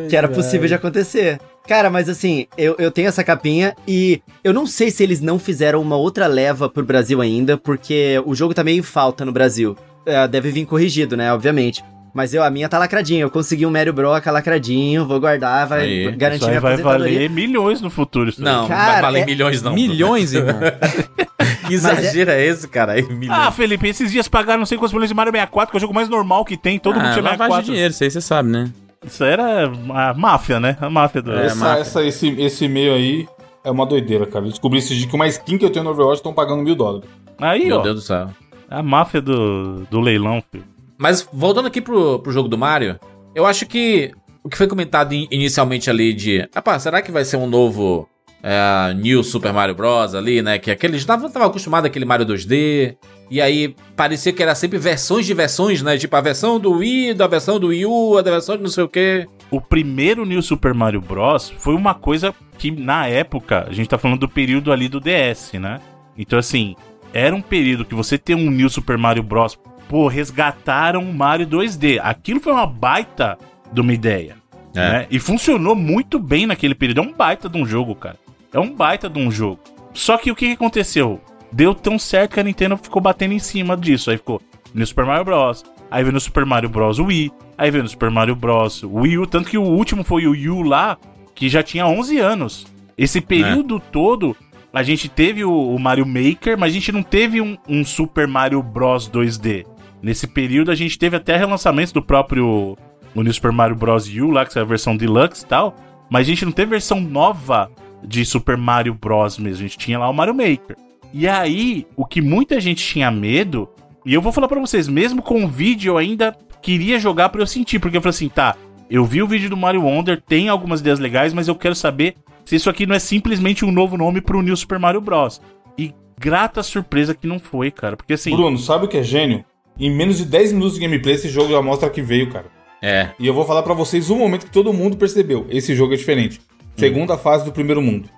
Que 0.09 0.17
era 0.17 0.29
possível 0.29 0.67
de 0.69 0.75
acontecer. 0.75 1.41
Cara, 1.67 1.89
mas 1.91 2.09
assim, 2.09 2.47
eu, 2.57 2.77
eu 2.79 2.91
tenho 2.91 3.09
essa 3.09 3.23
capinha 3.25 3.75
e 3.87 4.21
eu 4.43 4.53
não 4.53 4.67
sei 4.67 4.91
se 4.91 5.03
eles 5.03 5.21
não 5.21 5.39
fizeram 5.39 5.81
uma 5.81 5.97
outra 5.97 6.27
leva 6.27 6.69
pro 6.69 6.85
Brasil 6.85 7.21
ainda, 7.21 7.57
porque 7.57 8.23
o 8.27 8.35
jogo 8.35 8.55
tá 8.55 8.65
meio 8.65 8.79
em 8.79 8.83
falta 8.83 9.25
no 9.25 9.33
Brasil. 9.33 9.77
É, 10.07 10.27
deve 10.29 10.51
vir 10.51 10.67
corrigido, 10.67 11.17
né? 11.17 11.33
Obviamente. 11.33 11.83
Mas 12.15 12.35
eu, 12.35 12.43
a 12.43 12.51
minha 12.51 12.69
tá 12.69 12.79
lacradinha. 12.79 13.21
Eu 13.23 13.31
consegui 13.31 13.65
um 13.67 13.71
Mario 13.71 13.93
Broca 13.93 14.31
lacradinho, 14.31 15.07
vou 15.07 15.21
guardar, 15.21 15.67
vai 15.67 15.81
Aí, 15.83 16.07
Isso 16.09 16.17
garantir 16.17 16.45
aí 16.45 16.51
minha 16.51 16.61
vai 16.61 16.77
valer 16.77 17.31
milhões 17.31 17.81
no 17.81 17.91
futuro. 17.91 18.31
Isso 18.31 18.41
aí. 18.41 18.45
Não, 18.45 18.63
não 18.63 18.69
Cara, 18.69 18.93
vai 18.93 19.03
valer 19.03 19.23
é- 19.23 19.27
milhões, 19.27 19.63
não. 19.63 19.75
Milhões, 19.75 20.33
irmão. 20.33 20.55
Que 21.69 21.75
exagero 21.75 22.31
é 22.31 22.43
esse, 22.47 22.67
cara? 22.67 22.93
Aí, 22.93 23.03
milhões. 23.03 23.39
Ah, 23.39 23.51
Felipe, 23.51 23.87
esses 23.87 24.11
dias 24.11 24.27
pagaram 24.27 24.59
não 24.61 24.65
sei 24.67 24.79
quantos 24.79 24.93
milhões 24.95 25.11
de 25.11 25.15
Mario 25.15 25.31
64, 25.33 25.71
que 25.71 25.77
é 25.77 25.79
o 25.79 25.81
jogo 25.83 25.93
mais 25.95 26.09
normal 26.09 26.43
que 26.43 26.57
tem, 26.57 26.79
todo 26.79 26.95
mundo 26.97 27.09
ah, 27.09 27.13
tinha 27.13 27.23
lavagem 27.23 27.47
64. 27.47 27.65
de 27.67 27.71
dinheiro, 27.73 27.91
isso 27.93 28.05
aí 28.05 28.11
você 28.11 28.21
sabe, 28.23 28.49
né? 28.49 28.73
Isso 29.05 29.23
era 29.23 29.65
a 29.67 30.15
máfia, 30.15 30.59
né? 30.59 30.79
A 30.81 30.89
máfia 30.89 31.21
do... 31.21 31.31
É, 31.33 31.45
essa, 31.47 31.55
máfia. 31.57 31.81
essa- 31.83 32.05
esse, 32.05 32.29
esse 32.41 32.65
e-mail 32.65 32.95
aí 32.95 33.29
é 33.63 33.71
uma 33.71 33.85
doideira, 33.85 34.25
cara. 34.27 34.47
Eu 34.47 34.51
descobri 34.51 34.79
esses 34.79 34.97
dias 34.97 35.11
que 35.11 35.15
uma 35.15 35.29
skin 35.29 35.59
que 35.59 35.65
eu 35.65 35.71
tenho 35.71 35.85
no 35.85 35.91
Overwatch 35.91 36.17
estão 36.21 36.33
pagando 36.33 36.63
mil 36.63 36.75
dólares. 36.75 37.07
Aí, 37.39 37.67
Meu 37.67 37.81
ó, 37.81 37.83
Deus 37.83 37.97
do 37.97 38.01
céu. 38.01 38.31
a 38.71 38.83
máfia 38.83 39.21
do, 39.21 39.85
do 39.91 40.01
leilão, 40.01 40.43
filho. 40.51 40.65
Mas 40.99 41.27
voltando 41.33 41.67
aqui 41.69 41.81
pro, 41.81 42.19
pro 42.19 42.33
jogo 42.33 42.49
do 42.49 42.59
Mario, 42.59 42.99
eu 43.35 43.47
acho 43.47 43.65
que 43.67 44.11
o 44.43 44.49
que 44.49 44.57
foi 44.57 44.67
comentado 44.67 45.13
in- 45.15 45.29
inicialmente 45.31 45.89
ali 45.89 46.13
de. 46.13 46.49
Rapaz, 46.55 46.83
será 46.83 47.01
que 47.01 47.13
vai 47.13 47.25
ser 47.25 47.37
um 47.37 47.47
novo 47.47 48.09
é, 48.43 48.95
New 48.95 49.23
Super 49.23 49.53
Mario 49.53 49.75
Bros. 49.75 50.15
ali, 50.15 50.43
né? 50.43 50.59
Que 50.59 50.71
aquele. 50.71 51.03
Tava, 51.05 51.29
tava 51.31 51.47
acostumado 51.47 51.87
àquele 51.87 52.05
Mario 52.05 52.27
2D. 52.27 52.97
E 53.31 53.41
aí 53.41 53.75
parecia 53.95 54.33
que 54.33 54.43
era 54.43 54.55
sempre 54.55 54.79
versões 54.79 55.27
de 55.27 55.35
versões, 55.35 55.83
né? 55.83 55.99
Tipo 55.99 56.17
a 56.17 56.21
versão 56.21 56.59
do 56.59 56.73
Wii, 56.73 57.15
da 57.15 57.27
versão 57.27 57.61
do 57.61 57.69
Wii 57.69 57.85
U, 57.87 58.17
a 58.19 58.23
versão 58.23 58.57
de 58.57 58.63
não 58.63 58.71
sei 58.71 58.85
o 58.85 58.89
quê. 58.89 59.27
O 59.51 59.61
primeiro 59.61 60.25
New 60.25 60.41
Super 60.43 60.73
Mario 60.75 61.01
Bros. 61.01 61.53
foi 61.59 61.75
uma 61.75 61.95
coisa 61.95 62.35
que, 62.57 62.71
na 62.71 63.07
época, 63.07 63.67
a 63.69 63.73
gente 63.73 63.89
tá 63.89 63.99
falando 63.99 64.21
do 64.21 64.29
período 64.29 64.73
ali 64.73 64.89
do 64.89 64.99
DS, 65.01 65.53
né? 65.55 65.79
Então, 66.17 66.39
assim, 66.39 66.75
era 67.13 67.35
um 67.35 67.41
período 67.41 67.85
que 67.85 67.95
você 67.95 68.19
tem 68.19 68.35
um 68.35 68.51
New 68.51 68.69
Super 68.69 68.99
Mario 68.99 69.23
Bros. 69.23 69.59
Pô, 69.89 70.07
resgataram 70.07 71.03
o 71.03 71.15
Mario 71.15 71.47
2D. 71.47 71.99
Aquilo 72.03 72.41
foi 72.41 72.53
uma 72.53 72.67
baita 72.67 73.39
de 73.73 73.81
uma 73.81 73.93
ideia. 73.93 74.37
É. 74.75 74.93
né? 74.93 75.07
E 75.11 75.19
funcionou 75.19 75.75
muito 75.75 76.19
bem 76.19 76.47
naquele 76.47 76.75
período. 76.75 77.01
É 77.01 77.03
um 77.03 77.13
baita 77.13 77.49
de 77.49 77.59
um 77.59 77.67
jogo, 77.67 77.95
cara. 77.95 78.17
É 78.53 78.59
um 78.59 78.73
baita 78.73 79.09
de 79.09 79.19
um 79.19 79.31
jogo. 79.31 79.61
Só 79.93 80.17
que 80.17 80.31
o 80.31 80.37
que 80.37 80.53
aconteceu? 80.53 81.21
Deu 81.51 81.75
tão 81.75 81.99
certo 81.99 82.35
que 82.35 82.41
a 82.41 82.45
Nintendo 82.45 82.77
ficou 82.77 83.01
batendo 83.01 83.33
em 83.33 83.39
cima 83.39 83.77
disso. 83.77 84.11
Aí 84.11 84.17
ficou 84.17 84.41
no 84.75 84.87
Super 84.87 85.05
Mario 85.05 85.25
Bros. 85.25 85.65
Aí 85.91 86.03
veio 86.03 86.13
no 86.13 86.21
Super 86.21 86.45
Mario 86.45 86.69
Bros. 86.69 86.99
Wii. 86.99 87.33
Aí 87.57 87.71
veio 87.71 87.83
no 87.83 87.89
Super 87.89 88.11
Mario 88.11 88.37
Bros. 88.37 88.83
Wii 88.83 89.19
U. 89.19 89.27
Tanto 89.27 89.49
que 89.49 89.59
o 89.59 89.63
último 89.63 90.05
foi 90.05 90.27
o 90.27 90.33
Wii 90.33 90.49
U 90.51 90.63
lá, 90.63 90.99
que 91.35 91.49
já 91.49 91.63
tinha 91.63 91.87
11 91.87 92.19
anos. 92.19 92.67
Esse 92.97 93.21
período 93.21 93.81
todo, 93.81 94.37
a 94.73 94.83
gente 94.83 95.09
teve 95.09 95.45
o, 95.45 95.53
o 95.53 95.79
Mario 95.79 96.07
Maker, 96.07 96.59
mas 96.59 96.73
a 96.73 96.75
gente 96.75 96.93
não 96.93 97.03
teve 97.03 97.41
um, 97.41 97.57
um 97.69 97.85
Super 97.85 98.27
Mario 98.27 98.63
Bros. 98.63 99.09
2D. 99.09 99.65
Nesse 100.03 100.27
período, 100.27 100.71
a 100.71 100.75
gente 100.75 100.99
teve 100.99 101.17
até 101.17 101.37
relançamentos 101.37 101.93
do 101.93 102.03
próprio 102.03 102.77
o 103.15 103.23
New 103.23 103.33
Super 103.33 103.53
Mario 103.53 103.77
Bros. 103.77 104.09
U, 104.09 104.31
lá, 104.31 104.45
que 104.45 104.59
é 104.59 104.63
a 104.63 104.65
versão 104.65 104.97
Deluxe 104.97 105.45
e 105.45 105.47
tal. 105.47 105.75
Mas 106.11 106.27
a 106.27 106.31
gente 106.31 106.45
não 106.45 106.53
teve 106.53 106.71
versão 106.71 107.01
nova 107.01 107.71
de 108.05 108.25
Super 108.25 108.57
Mario 108.57 108.95
Bros. 108.95 109.39
mesmo. 109.39 109.65
A 109.65 109.69
gente 109.69 109.79
tinha 109.79 109.99
lá 109.99 110.09
o 110.09 110.15
Mario 110.15 110.35
Maker. 110.35 110.77
E 111.13 111.27
aí, 111.27 111.87
o 111.97 112.05
que 112.05 112.21
muita 112.21 112.61
gente 112.61 112.85
tinha 112.85 113.11
medo, 113.11 113.69
e 114.05 114.13
eu 114.13 114.21
vou 114.21 114.33
falar 114.33 114.47
pra 114.47 114.61
vocês, 114.61 114.87
mesmo 114.89 115.23
com 115.23 115.45
o 115.45 115.49
vídeo, 115.49 115.93
eu 115.93 115.99
ainda 115.99 116.37
queria 116.61 116.99
jogar 116.99 117.31
pra 117.31 117.41
eu 117.41 117.47
sentir, 117.47 117.79
porque 117.79 117.97
eu 117.97 118.03
falei 118.03 118.11
assim, 118.11 118.29
tá, 118.29 118.55
eu 118.91 119.05
vi 119.05 119.23
o 119.23 119.27
vídeo 119.27 119.49
do 119.49 119.57
Mario 119.57 119.83
Wonder, 119.83 120.21
tem 120.21 120.49
algumas 120.49 120.81
ideias 120.81 120.99
legais, 120.99 121.33
mas 121.33 121.49
eu 121.49 121.55
quero 121.55 121.75
saber 121.75 122.15
se 122.45 122.57
isso 122.57 122.69
aqui 122.69 122.87
não 122.87 122.95
é 122.95 122.99
simplesmente 122.99 123.65
um 123.65 123.73
novo 123.73 123.97
nome 123.97 124.21
pro 124.21 124.43
New 124.43 124.57
Super 124.57 124.79
Mario 124.79 125.01
Bros. 125.01 125.41
E 125.79 125.95
grata 126.19 126.63
surpresa 126.63 127.15
que 127.15 127.27
não 127.27 127.39
foi, 127.39 127.71
cara, 127.71 127.97
porque 127.97 128.13
assim... 128.13 128.31
Bruno, 128.31 128.59
sabe 128.59 128.85
o 128.85 128.89
que 128.89 128.99
é 128.99 129.03
gênio? 129.03 129.45
Em 129.79 129.91
menos 129.91 130.19
de 130.19 130.25
10 130.25 130.53
minutos 130.53 130.75
de 130.75 130.81
gameplay, 130.81 131.15
esse 131.15 131.29
jogo 131.29 131.51
já 131.51 131.63
mostra 131.63 131.89
que 131.89 132.03
veio, 132.03 132.31
cara. 132.31 132.47
É. 132.83 133.11
E 133.19 133.27
eu 133.27 133.35
vou 133.35 133.45
falar 133.45 133.63
pra 133.63 133.75
vocês 133.75 134.11
um 134.11 134.17
momento 134.17 134.47
que 134.47 134.53
todo 134.53 134.73
mundo 134.73 134.97
percebeu. 134.97 135.47
Esse 135.49 135.75
jogo 135.75 135.95
é 135.95 135.97
diferente. 135.97 136.41
Segunda 136.77 137.19
fase 137.19 137.45
do 137.45 137.53
primeiro 137.53 137.83
mundo. 137.83 138.09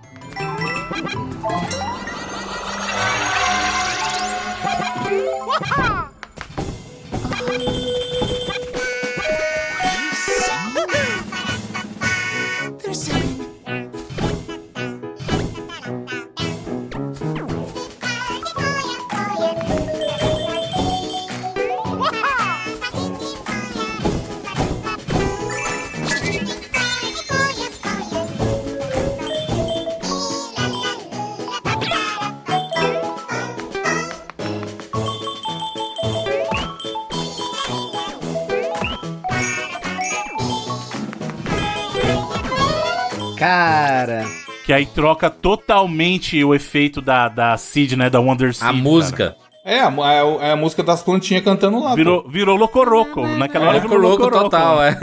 Que 44.70 44.74
aí 44.74 44.86
troca 44.86 45.28
totalmente 45.28 46.44
o 46.44 46.54
efeito 46.54 47.00
da, 47.02 47.28
da 47.28 47.56
Seed, 47.56 47.94
né, 47.94 48.08
da 48.08 48.20
Wonder 48.20 48.54
Seed, 48.54 48.68
A 48.68 48.72
música. 48.72 49.34
É, 49.64 49.80
a, 49.80 49.88
a- 49.88 50.44
é 50.46 50.52
a 50.52 50.56
música 50.56 50.80
das 50.80 51.02
plantinhas 51.02 51.42
cantando 51.42 51.78
lá. 51.78 51.86
cara. 51.86 51.96
Virou, 51.96 52.28
virou 52.28 52.56
Locoroco. 52.56 53.26
Naquela 53.26 53.66
hora 53.66 53.78
É, 53.78 53.80
virou 53.80 53.98
louco 53.98 54.22
Locoroco. 54.22 54.44
total, 54.44 54.80
é. 54.80 54.96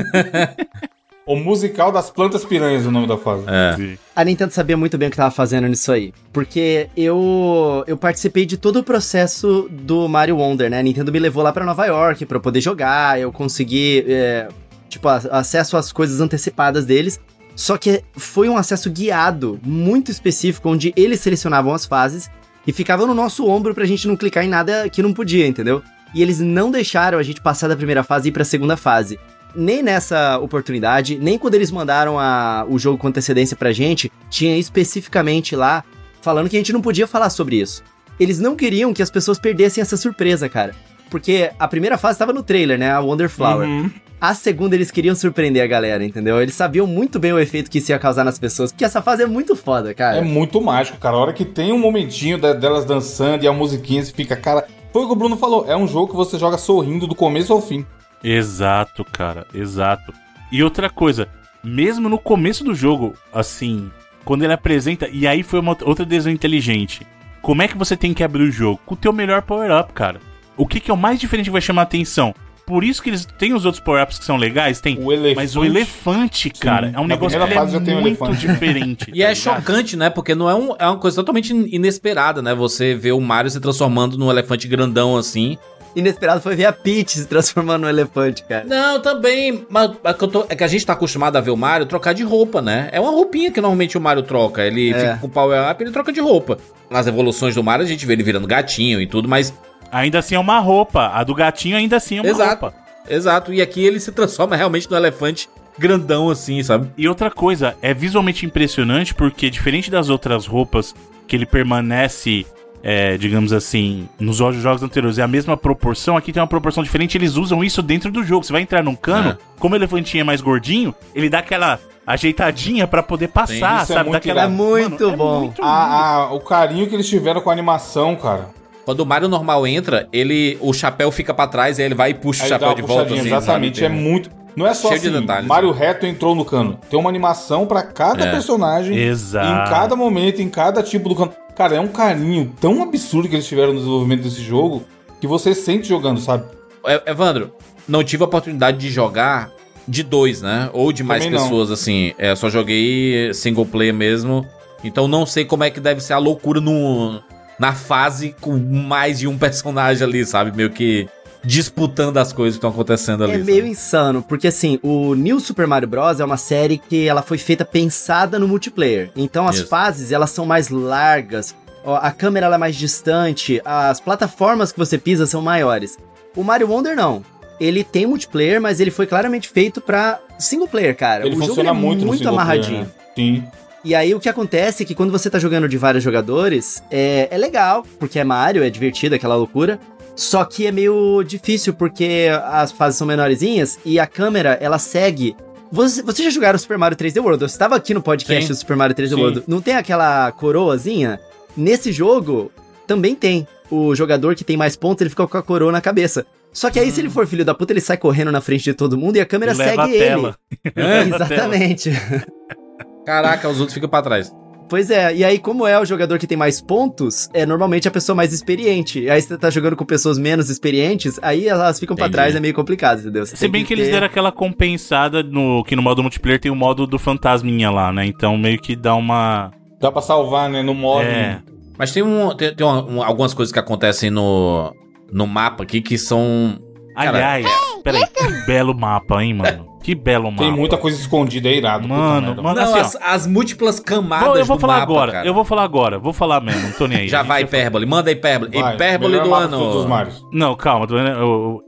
O 1.25 1.35
musical 1.35 1.91
das 1.91 2.09
plantas 2.09 2.45
piranhas, 2.45 2.85
o 2.85 2.91
nome 2.91 3.07
da 3.07 3.17
fase. 3.17 3.43
É. 3.45 3.97
A 4.15 4.23
Nintendo 4.23 4.53
sabia 4.53 4.77
muito 4.77 4.97
bem 4.97 5.09
o 5.09 5.11
que 5.11 5.17
tava 5.17 5.31
fazendo 5.31 5.67
nisso 5.67 5.91
aí. 5.91 6.13
Porque 6.31 6.87
eu 6.95 7.83
eu 7.87 7.97
participei 7.97 8.45
de 8.45 8.55
todo 8.55 8.77
o 8.79 8.83
processo 8.83 9.67
do 9.69 10.07
Mario 10.07 10.37
Wonder, 10.37 10.69
né? 10.69 10.79
A 10.79 10.83
Nintendo 10.83 11.11
me 11.11 11.19
levou 11.19 11.43
lá 11.43 11.51
pra 11.51 11.65
Nova 11.65 11.85
York 11.85 12.25
pra 12.25 12.37
eu 12.37 12.41
poder 12.41 12.61
jogar, 12.61 13.19
eu 13.19 13.33
consegui, 13.33 14.05
é, 14.07 14.47
tipo, 14.87 15.09
acesso 15.09 15.75
às 15.75 15.91
coisas 15.91 16.21
antecipadas 16.21 16.85
deles. 16.85 17.19
Só 17.57 17.75
que 17.75 18.03
foi 18.15 18.47
um 18.47 18.55
acesso 18.55 18.87
guiado, 18.91 19.59
muito 19.63 20.11
específico, 20.11 20.69
onde 20.69 20.93
eles 20.95 21.19
selecionavam 21.19 21.73
as 21.73 21.87
fases 21.87 22.29
e 22.67 22.71
ficavam 22.71 23.07
no 23.07 23.15
nosso 23.15 23.47
ombro 23.47 23.73
pra 23.73 23.83
gente 23.83 24.07
não 24.07 24.15
clicar 24.15 24.45
em 24.45 24.47
nada 24.47 24.87
que 24.89 25.01
não 25.01 25.11
podia, 25.11 25.47
entendeu? 25.47 25.81
E 26.13 26.21
eles 26.21 26.39
não 26.39 26.69
deixaram 26.69 27.17
a 27.17 27.23
gente 27.23 27.41
passar 27.41 27.67
da 27.67 27.75
primeira 27.75 28.03
fase 28.03 28.27
e 28.27 28.29
ir 28.29 28.31
pra 28.31 28.45
segunda 28.45 28.77
fase. 28.77 29.19
Nem 29.55 29.81
nessa 29.81 30.37
oportunidade, 30.37 31.17
nem 31.17 31.35
quando 31.39 31.55
eles 31.55 31.71
mandaram 31.71 32.19
a- 32.19 32.63
o 32.69 32.77
jogo 32.77 32.99
com 32.99 33.07
antecedência 33.07 33.57
pra 33.57 33.73
gente, 33.73 34.11
tinha 34.29 34.55
especificamente 34.55 35.55
lá 35.55 35.83
falando 36.21 36.49
que 36.49 36.55
a 36.55 36.59
gente 36.59 36.71
não 36.73 36.81
podia 36.81 37.07
falar 37.07 37.31
sobre 37.31 37.55
isso. 37.59 37.83
Eles 38.19 38.39
não 38.39 38.55
queriam 38.55 38.93
que 38.93 39.01
as 39.01 39.09
pessoas 39.09 39.39
perdessem 39.39 39.81
essa 39.81 39.97
surpresa, 39.97 40.47
cara. 40.47 40.75
Porque 41.09 41.51
a 41.57 41.67
primeira 41.67 41.97
fase 41.97 42.19
tava 42.19 42.33
no 42.33 42.43
trailer, 42.43 42.77
né? 42.77 42.91
A 42.91 42.99
Wonder 42.99 43.29
Flower. 43.29 43.67
Uhum. 43.67 43.89
A 44.19 44.33
segunda 44.33 44.73
eles 44.75 44.89
queriam 44.89 45.13
surpreender 45.15 45.63
a 45.63 45.67
galera, 45.67 46.03
entendeu? 46.03 46.41
Eles 46.41 46.55
sabiam 46.55 46.87
muito 46.87 47.19
bem 47.19 47.31
o 47.33 47.39
efeito 47.39 47.69
que 47.69 47.77
isso 47.77 47.91
ia 47.91 47.99
causar 47.99 48.23
nas 48.23 48.39
pessoas, 48.39 48.71
porque 48.71 48.83
essa 48.83 48.99
fase 48.99 49.21
é 49.21 49.27
muito 49.27 49.55
foda, 49.55 49.93
cara. 49.93 50.17
É 50.17 50.21
muito 50.21 50.59
mágico, 50.59 50.97
cara. 50.97 51.15
A 51.15 51.19
hora 51.19 51.33
que 51.33 51.45
tem 51.45 51.71
um 51.71 51.77
momentinho 51.77 52.37
da- 52.39 52.53
delas 52.53 52.83
dançando 52.83 53.43
e 53.43 53.47
a 53.47 53.53
musiquinha, 53.53 54.03
você 54.03 54.11
fica, 54.11 54.35
cara. 54.35 54.65
Foi 54.91 55.03
o 55.03 55.05
que 55.07 55.13
o 55.13 55.15
Bruno 55.15 55.37
falou. 55.37 55.65
É 55.69 55.77
um 55.77 55.87
jogo 55.87 56.07
que 56.09 56.15
você 56.15 56.39
joga 56.39 56.57
sorrindo 56.57 57.05
do 57.05 57.13
começo 57.13 57.53
ao 57.53 57.61
fim. 57.61 57.85
Exato, 58.23 59.05
cara, 59.05 59.45
exato. 59.53 60.11
E 60.51 60.63
outra 60.63 60.89
coisa, 60.89 61.27
mesmo 61.63 62.09
no 62.09 62.17
começo 62.17 62.63
do 62.63 62.73
jogo, 62.73 63.13
assim, 63.31 63.91
quando 64.25 64.43
ele 64.43 64.53
apresenta, 64.53 65.07
e 65.07 65.27
aí 65.27 65.43
foi 65.43 65.59
uma 65.59 65.77
outra 65.83 66.03
decisão 66.05 66.31
inteligente. 66.31 67.05
Como 67.41 67.61
é 67.61 67.67
que 67.67 67.77
você 67.77 67.95
tem 67.95 68.13
que 68.13 68.23
abrir 68.23 68.43
o 68.43 68.51
jogo? 68.51 68.79
Com 68.85 68.95
o 68.95 68.97
teu 68.97 69.13
melhor 69.13 69.43
power-up, 69.43 69.93
cara. 69.93 70.19
O 70.57 70.65
que, 70.65 70.79
que 70.79 70.89
é 70.91 70.93
o 70.93 70.97
mais 70.97 71.19
diferente 71.19 71.45
que 71.45 71.51
vai 71.51 71.61
chamar 71.61 71.81
a 71.81 71.83
atenção? 71.83 72.33
Por 72.65 72.83
isso 72.83 73.01
que 73.01 73.09
eles 73.09 73.25
têm 73.25 73.53
os 73.53 73.63
outros 73.63 73.81
power-ups 73.81 74.19
que 74.19 74.25
são 74.25 74.35
legais, 74.35 74.81
tem. 74.81 74.97
O 75.01 75.09
elefante. 75.13 75.35
Mas 75.37 75.55
o 75.55 75.63
elefante, 75.63 76.49
cara, 76.49 76.87
é 76.93 76.99
um 76.99 77.03
na 77.03 77.15
negócio 77.15 77.39
que 77.39 77.45
é 77.91 77.93
muito 77.93 78.07
elefante. 78.25 78.45
diferente. 78.47 79.11
E 79.15 79.23
é 79.23 79.27
tá 79.27 79.33
ligado? 79.33 79.35
chocante, 79.61 79.95
né? 79.95 80.09
Porque 80.09 80.35
não 80.35 80.49
é, 80.49 80.55
um, 80.55 80.75
é 80.77 80.85
uma 80.85 80.97
coisa 80.97 81.15
totalmente 81.15 81.53
inesperada, 81.53 82.41
né? 82.41 82.53
Você 82.53 82.93
vê 82.93 83.13
o 83.13 83.21
Mario 83.21 83.49
se 83.49 83.59
transformando 83.61 84.17
num 84.17 84.29
elefante 84.29 84.67
grandão 84.67 85.15
assim. 85.15 85.57
Inesperado 85.95 86.41
foi 86.41 86.55
ver 86.57 86.65
a 86.65 86.73
Peach 86.73 87.11
se 87.17 87.25
transformando 87.25 87.83
num 87.83 87.89
elefante, 87.89 88.43
cara. 88.43 88.65
Não, 88.65 88.99
também. 89.01 89.65
Mas 89.69 89.91
é 90.03 90.13
que, 90.13 90.23
eu 90.23 90.27
tô- 90.27 90.45
é 90.49 90.55
que 90.55 90.63
a 90.63 90.67
gente 90.67 90.85
tá 90.85 90.91
acostumado 90.93 91.37
a 91.37 91.41
ver 91.41 91.51
o 91.51 91.57
Mario 91.57 91.87
trocar 91.87 92.13
de 92.13 92.21
roupa, 92.23 92.61
né? 92.61 92.89
É 92.91 92.99
uma 92.99 93.11
roupinha 93.11 93.49
que 93.49 93.61
normalmente 93.61 93.97
o 93.97 94.01
Mario 94.01 94.23
troca. 94.23 94.63
Ele 94.65 94.91
É. 94.91 94.99
fica 94.99 95.17
com 95.19 95.27
o 95.27 95.29
power 95.29 95.71
up 95.71 95.81
e 95.81 95.85
ele 95.85 95.91
troca 95.93 96.11
de 96.11 96.19
roupa. 96.19 96.57
Nas 96.91 97.07
evoluções 97.07 97.55
do 97.55 97.63
Mario 97.63 97.85
a 97.85 97.87
gente 97.87 98.05
vê 98.05 98.11
ele 98.13 98.23
virando 98.23 98.45
gatinho 98.45 98.99
e 99.01 99.07
tudo, 99.07 99.27
mas. 99.29 99.53
Ainda 99.91 100.19
assim 100.19 100.35
é 100.35 100.39
uma 100.39 100.59
roupa. 100.59 101.11
A 101.13 101.23
do 101.23 101.33
gatinho 101.35 101.77
ainda 101.77 101.97
assim 101.97 102.17
é 102.17 102.21
uma 102.21 102.29
Exato. 102.29 102.61
roupa. 102.65 102.73
Exato. 103.09 103.53
E 103.53 103.61
aqui 103.61 103.83
ele 103.85 103.99
se 103.99 104.11
transforma 104.11 104.55
realmente 104.55 104.89
num 104.89 104.97
elefante 104.97 105.49
grandão 105.79 106.29
assim, 106.29 106.61
sabe? 106.63 106.89
E 106.97 107.07
outra 107.07 107.29
coisa, 107.31 107.75
é 107.81 107.93
visualmente 107.93 108.45
impressionante 108.45 109.13
porque, 109.13 109.49
diferente 109.49 109.89
das 109.91 110.09
outras 110.09 110.45
roupas 110.45 110.93
que 111.27 111.35
ele 111.35 111.45
permanece 111.45 112.45
é, 112.83 113.17
digamos 113.17 113.51
assim, 113.51 114.07
nos 114.19 114.37
jogos 114.37 114.61
jogos 114.61 114.81
anteriores 114.83 115.17
é 115.17 115.23
a 115.23 115.27
mesma 115.27 115.57
proporção, 115.57 116.15
aqui 116.15 116.31
tem 116.31 116.41
uma 116.41 116.47
proporção 116.47 116.83
diferente, 116.83 117.17
eles 117.17 117.35
usam 117.35 117.63
isso 117.63 117.81
dentro 117.81 118.11
do 118.11 118.23
jogo. 118.23 118.45
Você 118.45 118.53
vai 118.53 118.61
entrar 118.61 118.83
num 118.83 118.95
cano, 118.95 119.31
É. 119.31 119.37
como 119.59 119.73
o 119.73 119.77
elefantinho 119.77 120.21
é 120.21 120.23
mais 120.23 120.41
gordinho, 120.41 120.93
ele 121.13 121.27
dá 121.29 121.39
aquela 121.39 121.79
ajeitadinha 122.05 122.87
pra 122.87 123.03
poder 123.03 123.27
passar, 123.29 123.83
Isso 123.83 123.91
é 123.91 123.95
sabe? 123.95 124.09
muito 124.09 124.13
Daquela... 124.13 124.43
É 124.43 124.47
muito 124.47 125.03
Mano, 125.03 125.13
é 125.13 125.17
bom. 125.17 125.39
muito 125.41 125.61
A- 125.61 125.93
a- 126.27 126.33
o 126.33 126.39
carinho 126.39 126.87
que 126.87 126.95
eles 126.95 127.09
tiveram 127.09 127.41
com 127.41 127.49
a 127.49 127.53
animação, 127.53 128.15
cara. 128.15 128.49
Quando 128.87 129.01
o 129.01 129.05
Mario 129.05 129.27
normal 129.27 129.67
entra, 129.67 130.07
ele 130.13 130.57
o 130.61 130.71
chapéu 130.71 131.11
fica 131.11 131.33
pra 131.33 131.45
trás 131.45 131.77
e 131.77 131.81
aí 131.81 131.89
ele 131.89 131.93
vai 131.93 132.11
e 132.11 132.13
puxa 132.13 132.43
Aí 132.43 132.47
o 132.47 132.49
chapéu 132.53 132.73
de 132.73 132.81
volta. 132.83 133.13
assim, 133.13 133.27
exatamente. 133.27 133.81
sabe? 133.81 133.85
É 133.85 133.89
muito. 133.99 134.29
Não 134.55 134.65
é 134.65 134.73
só 134.73 134.87
Cheio 134.87 135.01
de 135.01 135.07
assim, 135.09 135.19
detalhes, 135.19 135.45
Mario 135.45 135.73
né? 135.73 135.77
Reto 135.77 136.05
entrou 136.05 136.33
no 136.33 136.45
cano. 136.45 136.79
Tem 136.89 136.97
uma 136.97 137.09
animação 137.09 137.65
pra 137.67 137.83
cada 137.83 138.23
É. 138.25 138.31
personagem. 138.31 138.97
Exato. 138.97 139.45
Em 139.45 139.69
cada 139.69 139.93
momento, 139.93 140.41
em 140.41 140.47
cada 140.47 140.81
tipo 140.81 141.09
do 141.09 141.15
cano. 141.15 141.33
Cara, 141.53 141.75
é 141.75 141.81
um 141.81 141.89
carinho 141.89 142.53
tão 142.61 142.81
absurdo 142.81 143.27
que 143.27 143.35
eles 143.35 143.45
tiveram 143.45 143.73
no 143.73 143.79
desenvolvimento 143.79 144.21
desse 144.23 144.41
jogo 144.41 144.85
que 145.19 145.27
você 145.27 145.53
sente 145.53 145.85
jogando, 145.89 146.21
sabe? 146.21 146.45
É, 146.85 147.11
Evandro, 147.11 147.51
não 147.89 148.05
tive 148.05 148.23
a 148.23 148.25
oportunidade 148.25 148.77
de 148.77 148.89
jogar 148.89 149.51
de 149.85 150.01
dois, 150.01 150.41
né? 150.41 150.69
Ou 150.71 150.93
de 150.93 151.03
mais 151.03 151.25
Também 151.25 151.37
não. 151.37 151.43
pessoas, 151.45 151.71
assim. 151.71 152.13
É, 152.17 152.33
só 152.37 152.49
joguei 152.49 153.33
single 153.33 153.65
player 153.65 153.93
mesmo. 153.93 154.45
Então 154.81 155.09
não 155.09 155.25
sei 155.25 155.43
como 155.43 155.65
é 155.65 155.69
que 155.69 155.81
deve 155.81 155.99
ser 155.99 156.13
a 156.13 156.17
loucura 156.19 156.61
no, 156.61 157.19
na 157.59 157.73
fase 157.73 158.35
com 158.39 158.57
mais 158.57 159.19
de 159.19 159.27
um 159.27 159.37
personagem 159.37 160.05
ali, 160.05 160.25
sabe? 160.25 160.55
Meio 160.55 160.69
que 160.69 161.07
disputando 161.43 162.17
as 162.17 162.33
coisas 162.33 162.55
que 162.55 162.57
estão 162.57 162.69
acontecendo 162.69 163.23
ali. 163.23 163.33
É 163.33 163.37
sabe? 163.39 163.51
meio 163.51 163.65
insano, 163.65 164.21
porque 164.21 164.47
assim, 164.47 164.79
o 164.83 165.15
New 165.15 165.39
Super 165.39 165.65
Mario 165.65 165.87
Bros. 165.87 166.19
é 166.19 166.25
uma 166.25 166.37
série 166.37 166.77
que 166.77 167.07
ela 167.07 167.21
foi 167.21 167.37
feita 167.37 167.63
pensada 167.63 168.37
no 168.37 168.47
multiplayer. 168.47 169.09
Então 169.15 169.47
as 169.47 169.57
Isso. 169.57 169.67
fases, 169.67 170.11
elas 170.11 170.29
são 170.31 170.45
mais 170.45 170.69
largas, 170.69 171.55
a 171.85 172.11
câmera 172.11 172.47
ela 172.47 172.55
é 172.55 172.57
mais 172.57 172.75
distante, 172.75 173.61
as 173.63 173.99
plataformas 173.99 174.71
que 174.71 174.77
você 174.77 174.97
pisa 174.97 175.25
são 175.25 175.41
maiores. 175.41 175.97
O 176.35 176.43
Mario 176.43 176.69
Wonder 176.69 176.95
não. 176.95 177.23
Ele 177.59 177.83
tem 177.83 178.05
multiplayer, 178.05 178.61
mas 178.61 178.79
ele 178.79 178.91
foi 178.91 179.07
claramente 179.07 179.49
feito 179.49 179.81
pra 179.81 180.19
single 180.37 180.67
player, 180.67 180.95
cara. 180.95 181.25
Ele 181.25 181.35
o 181.35 181.39
jogo 181.39 181.47
funciona 181.47 181.69
é 181.69 181.73
muito, 181.73 182.01
no 182.01 182.07
muito 182.07 182.19
single 182.19 182.35
player, 182.35 182.51
amarradinho. 182.51 182.81
né? 182.81 182.87
Sim. 183.15 183.43
E 183.83 183.95
aí 183.95 184.13
o 184.13 184.19
que 184.19 184.27
acontece 184.27 184.83
é 184.83 184.85
que 184.85 184.95
quando 184.95 185.11
você 185.11 185.29
tá 185.29 185.39
jogando 185.39 185.67
de 185.67 185.77
vários 185.77 186.03
jogadores, 186.03 186.83
é, 186.91 187.27
é 187.31 187.37
legal, 187.37 187.85
porque 187.99 188.19
é 188.19 188.23
Mario, 188.23 188.63
é 188.63 188.69
divertido, 188.69 189.15
aquela 189.15 189.35
loucura. 189.35 189.79
Só 190.15 190.43
que 190.43 190.65
é 190.65 190.71
meio 190.71 191.23
difícil, 191.23 191.73
porque 191.73 192.27
as 192.45 192.71
fases 192.71 192.97
são 192.97 193.05
menorzinhas 193.05 193.77
e 193.85 193.99
a 193.99 194.07
câmera, 194.07 194.57
ela 194.59 194.79
segue. 194.79 195.35
Você, 195.71 196.01
você 196.01 196.23
já 196.23 196.29
jogaram 196.31 196.57
Super 196.57 196.77
Mario 196.77 196.97
3D 196.97 197.21
World? 197.21 197.43
Eu 197.43 197.45
estava 197.45 197.75
aqui 197.75 197.93
no 197.93 198.01
podcast 198.01 198.47
Sim. 198.47 198.53
do 198.53 198.55
Super 198.55 198.75
Mario 198.75 198.95
3D 198.95 199.09
Sim. 199.09 199.15
World. 199.15 199.43
Não 199.47 199.61
tem 199.61 199.75
aquela 199.75 200.31
coroazinha? 200.31 201.19
Nesse 201.55 201.91
jogo, 201.91 202.51
também 202.87 203.13
tem. 203.13 203.47
O 203.69 203.93
jogador 203.93 204.33
que 204.33 204.43
tem 204.43 204.57
mais 204.57 204.75
pontos, 204.75 205.01
ele 205.01 205.09
fica 205.09 205.27
com 205.27 205.37
a 205.37 205.43
coroa 205.43 205.71
na 205.71 205.81
cabeça. 205.81 206.25
Só 206.53 206.71
que 206.71 206.79
aí, 206.79 206.89
se 206.89 207.01
ele 207.01 207.09
for 207.09 207.27
filho 207.27 207.45
da 207.45 207.53
puta, 207.53 207.73
ele 207.73 207.81
sai 207.81 207.97
correndo 207.97 208.31
na 208.31 208.41
frente 208.41 208.63
de 208.63 208.73
todo 208.73 208.97
mundo 208.97 209.17
e 209.17 209.19
a 209.19 209.25
câmera 209.25 209.53
leva 209.53 209.69
segue 209.69 209.81
a 209.81 209.87
ele. 209.89 209.99
tela. 209.99 210.35
É, 210.73 211.03
Leva 211.03 211.23
a 211.23 211.27
tela. 211.27 211.53
Caraca, 213.07 213.47
os 213.47 213.57
outros 213.61 213.73
ficam 213.73 213.87
pra 213.89 214.01
trás. 214.01 214.35
Pois 214.69 214.91
é, 214.91 215.15
e 215.15 215.23
aí, 215.23 215.39
como 215.39 215.65
é 215.65 215.79
o 215.79 215.85
jogador 215.85 216.19
que 216.19 216.27
tem 216.27 216.37
mais 216.37 216.59
pontos, 216.59 217.29
é 217.33 217.45
normalmente 217.45 217.87
a 217.87 217.91
pessoa 217.91 218.13
mais 218.13 218.33
experiente. 218.33 218.99
E 218.99 219.09
aí, 219.09 219.21
você 219.21 219.37
tá 219.37 219.49
jogando 219.49 219.77
com 219.77 219.85
pessoas 219.85 220.17
menos 220.17 220.49
experientes, 220.49 221.17
aí 221.21 221.47
elas 221.47 221.79
ficam 221.79 221.95
pra 221.95 222.07
Entendi. 222.07 222.17
trás, 222.17 222.35
é 222.35 222.39
meio 222.41 222.53
complicado, 222.53 222.99
entendeu? 222.99 223.25
Você 223.25 223.37
Se 223.37 223.47
bem 223.47 223.63
que 223.63 223.73
eles 223.73 223.85
ter- 223.85 223.93
deram 223.93 224.07
aquela 224.07 224.29
compensada 224.29 225.23
no 225.23 225.63
que 225.63 225.73
no 225.73 225.81
modo 225.81 226.01
multiplayer 226.03 226.37
tem 226.41 226.51
o 226.51 226.55
modo 226.55 226.85
do 226.85 226.99
fantasminha 226.99 227.71
lá, 227.71 227.93
né? 227.93 228.05
Então 228.05 228.37
meio 228.37 228.59
que 228.59 228.75
dá 228.75 228.93
uma. 228.93 229.51
Dá 229.79 229.89
pra 229.89 230.01
salvar, 230.01 230.49
né? 230.49 230.61
No 230.61 230.73
modo. 230.73 231.05
É. 231.05 231.39
Mas 231.77 231.93
tem, 231.93 232.03
um, 232.03 232.35
tem, 232.35 232.53
tem 232.53 232.67
um- 232.67 233.01
algumas 233.01 233.33
coisas 233.33 233.53
que 233.53 233.59
acontecem 233.59 234.09
no, 234.09 234.73
no 235.13 235.25
mapa 235.25 235.63
aqui 235.63 235.79
que 235.79 235.97
são. 235.97 236.59
Cara, 236.93 237.09
Aliás, 237.09 237.45
peraí, 237.85 238.01
que 238.05 238.45
belo 238.45 238.77
mapa, 238.77 239.23
hein, 239.23 239.33
mano? 239.33 239.66
Que 239.83 239.95
belo 239.95 240.29
mapa. 240.31 240.43
Tem 240.43 240.51
muita 240.51 240.77
coisa 240.77 240.99
escondida, 240.99 241.47
é 241.47 241.55
irado. 241.55 241.87
Mano, 241.87 242.41
mano, 242.41 242.59
Não, 242.59 242.63
assim, 242.63 242.79
as, 242.79 242.97
as 243.01 243.27
múltiplas 243.27 243.79
camadas 243.79 244.27
Vou- 244.27 244.37
eu 244.37 244.45
vou 244.45 244.57
do 244.57 244.61
falar 244.61 244.73
mapa, 244.79 244.83
agora, 244.91 245.11
cara. 245.11 245.27
eu 245.27 245.33
vou 245.33 245.43
falar 245.45 245.63
agora, 245.63 245.99
vou 245.99 246.11
falar 246.13 246.41
mesmo, 246.41 246.61
não 246.63 246.71
tô 246.71 246.87
nem 246.87 246.99
aí. 246.99 247.07
Já 247.07 247.23
vai, 247.23 247.43
hipérbole. 247.43 247.85
Manda 247.85 248.11
hipérbole. 248.11 248.51
Vai, 248.59 248.75
hipérbole 248.75 249.19
do 249.19 249.31
os 249.31 249.37
ano. 249.39 249.87
Marios. 249.87 250.23
Não, 250.33 250.55
calma, 250.55 250.85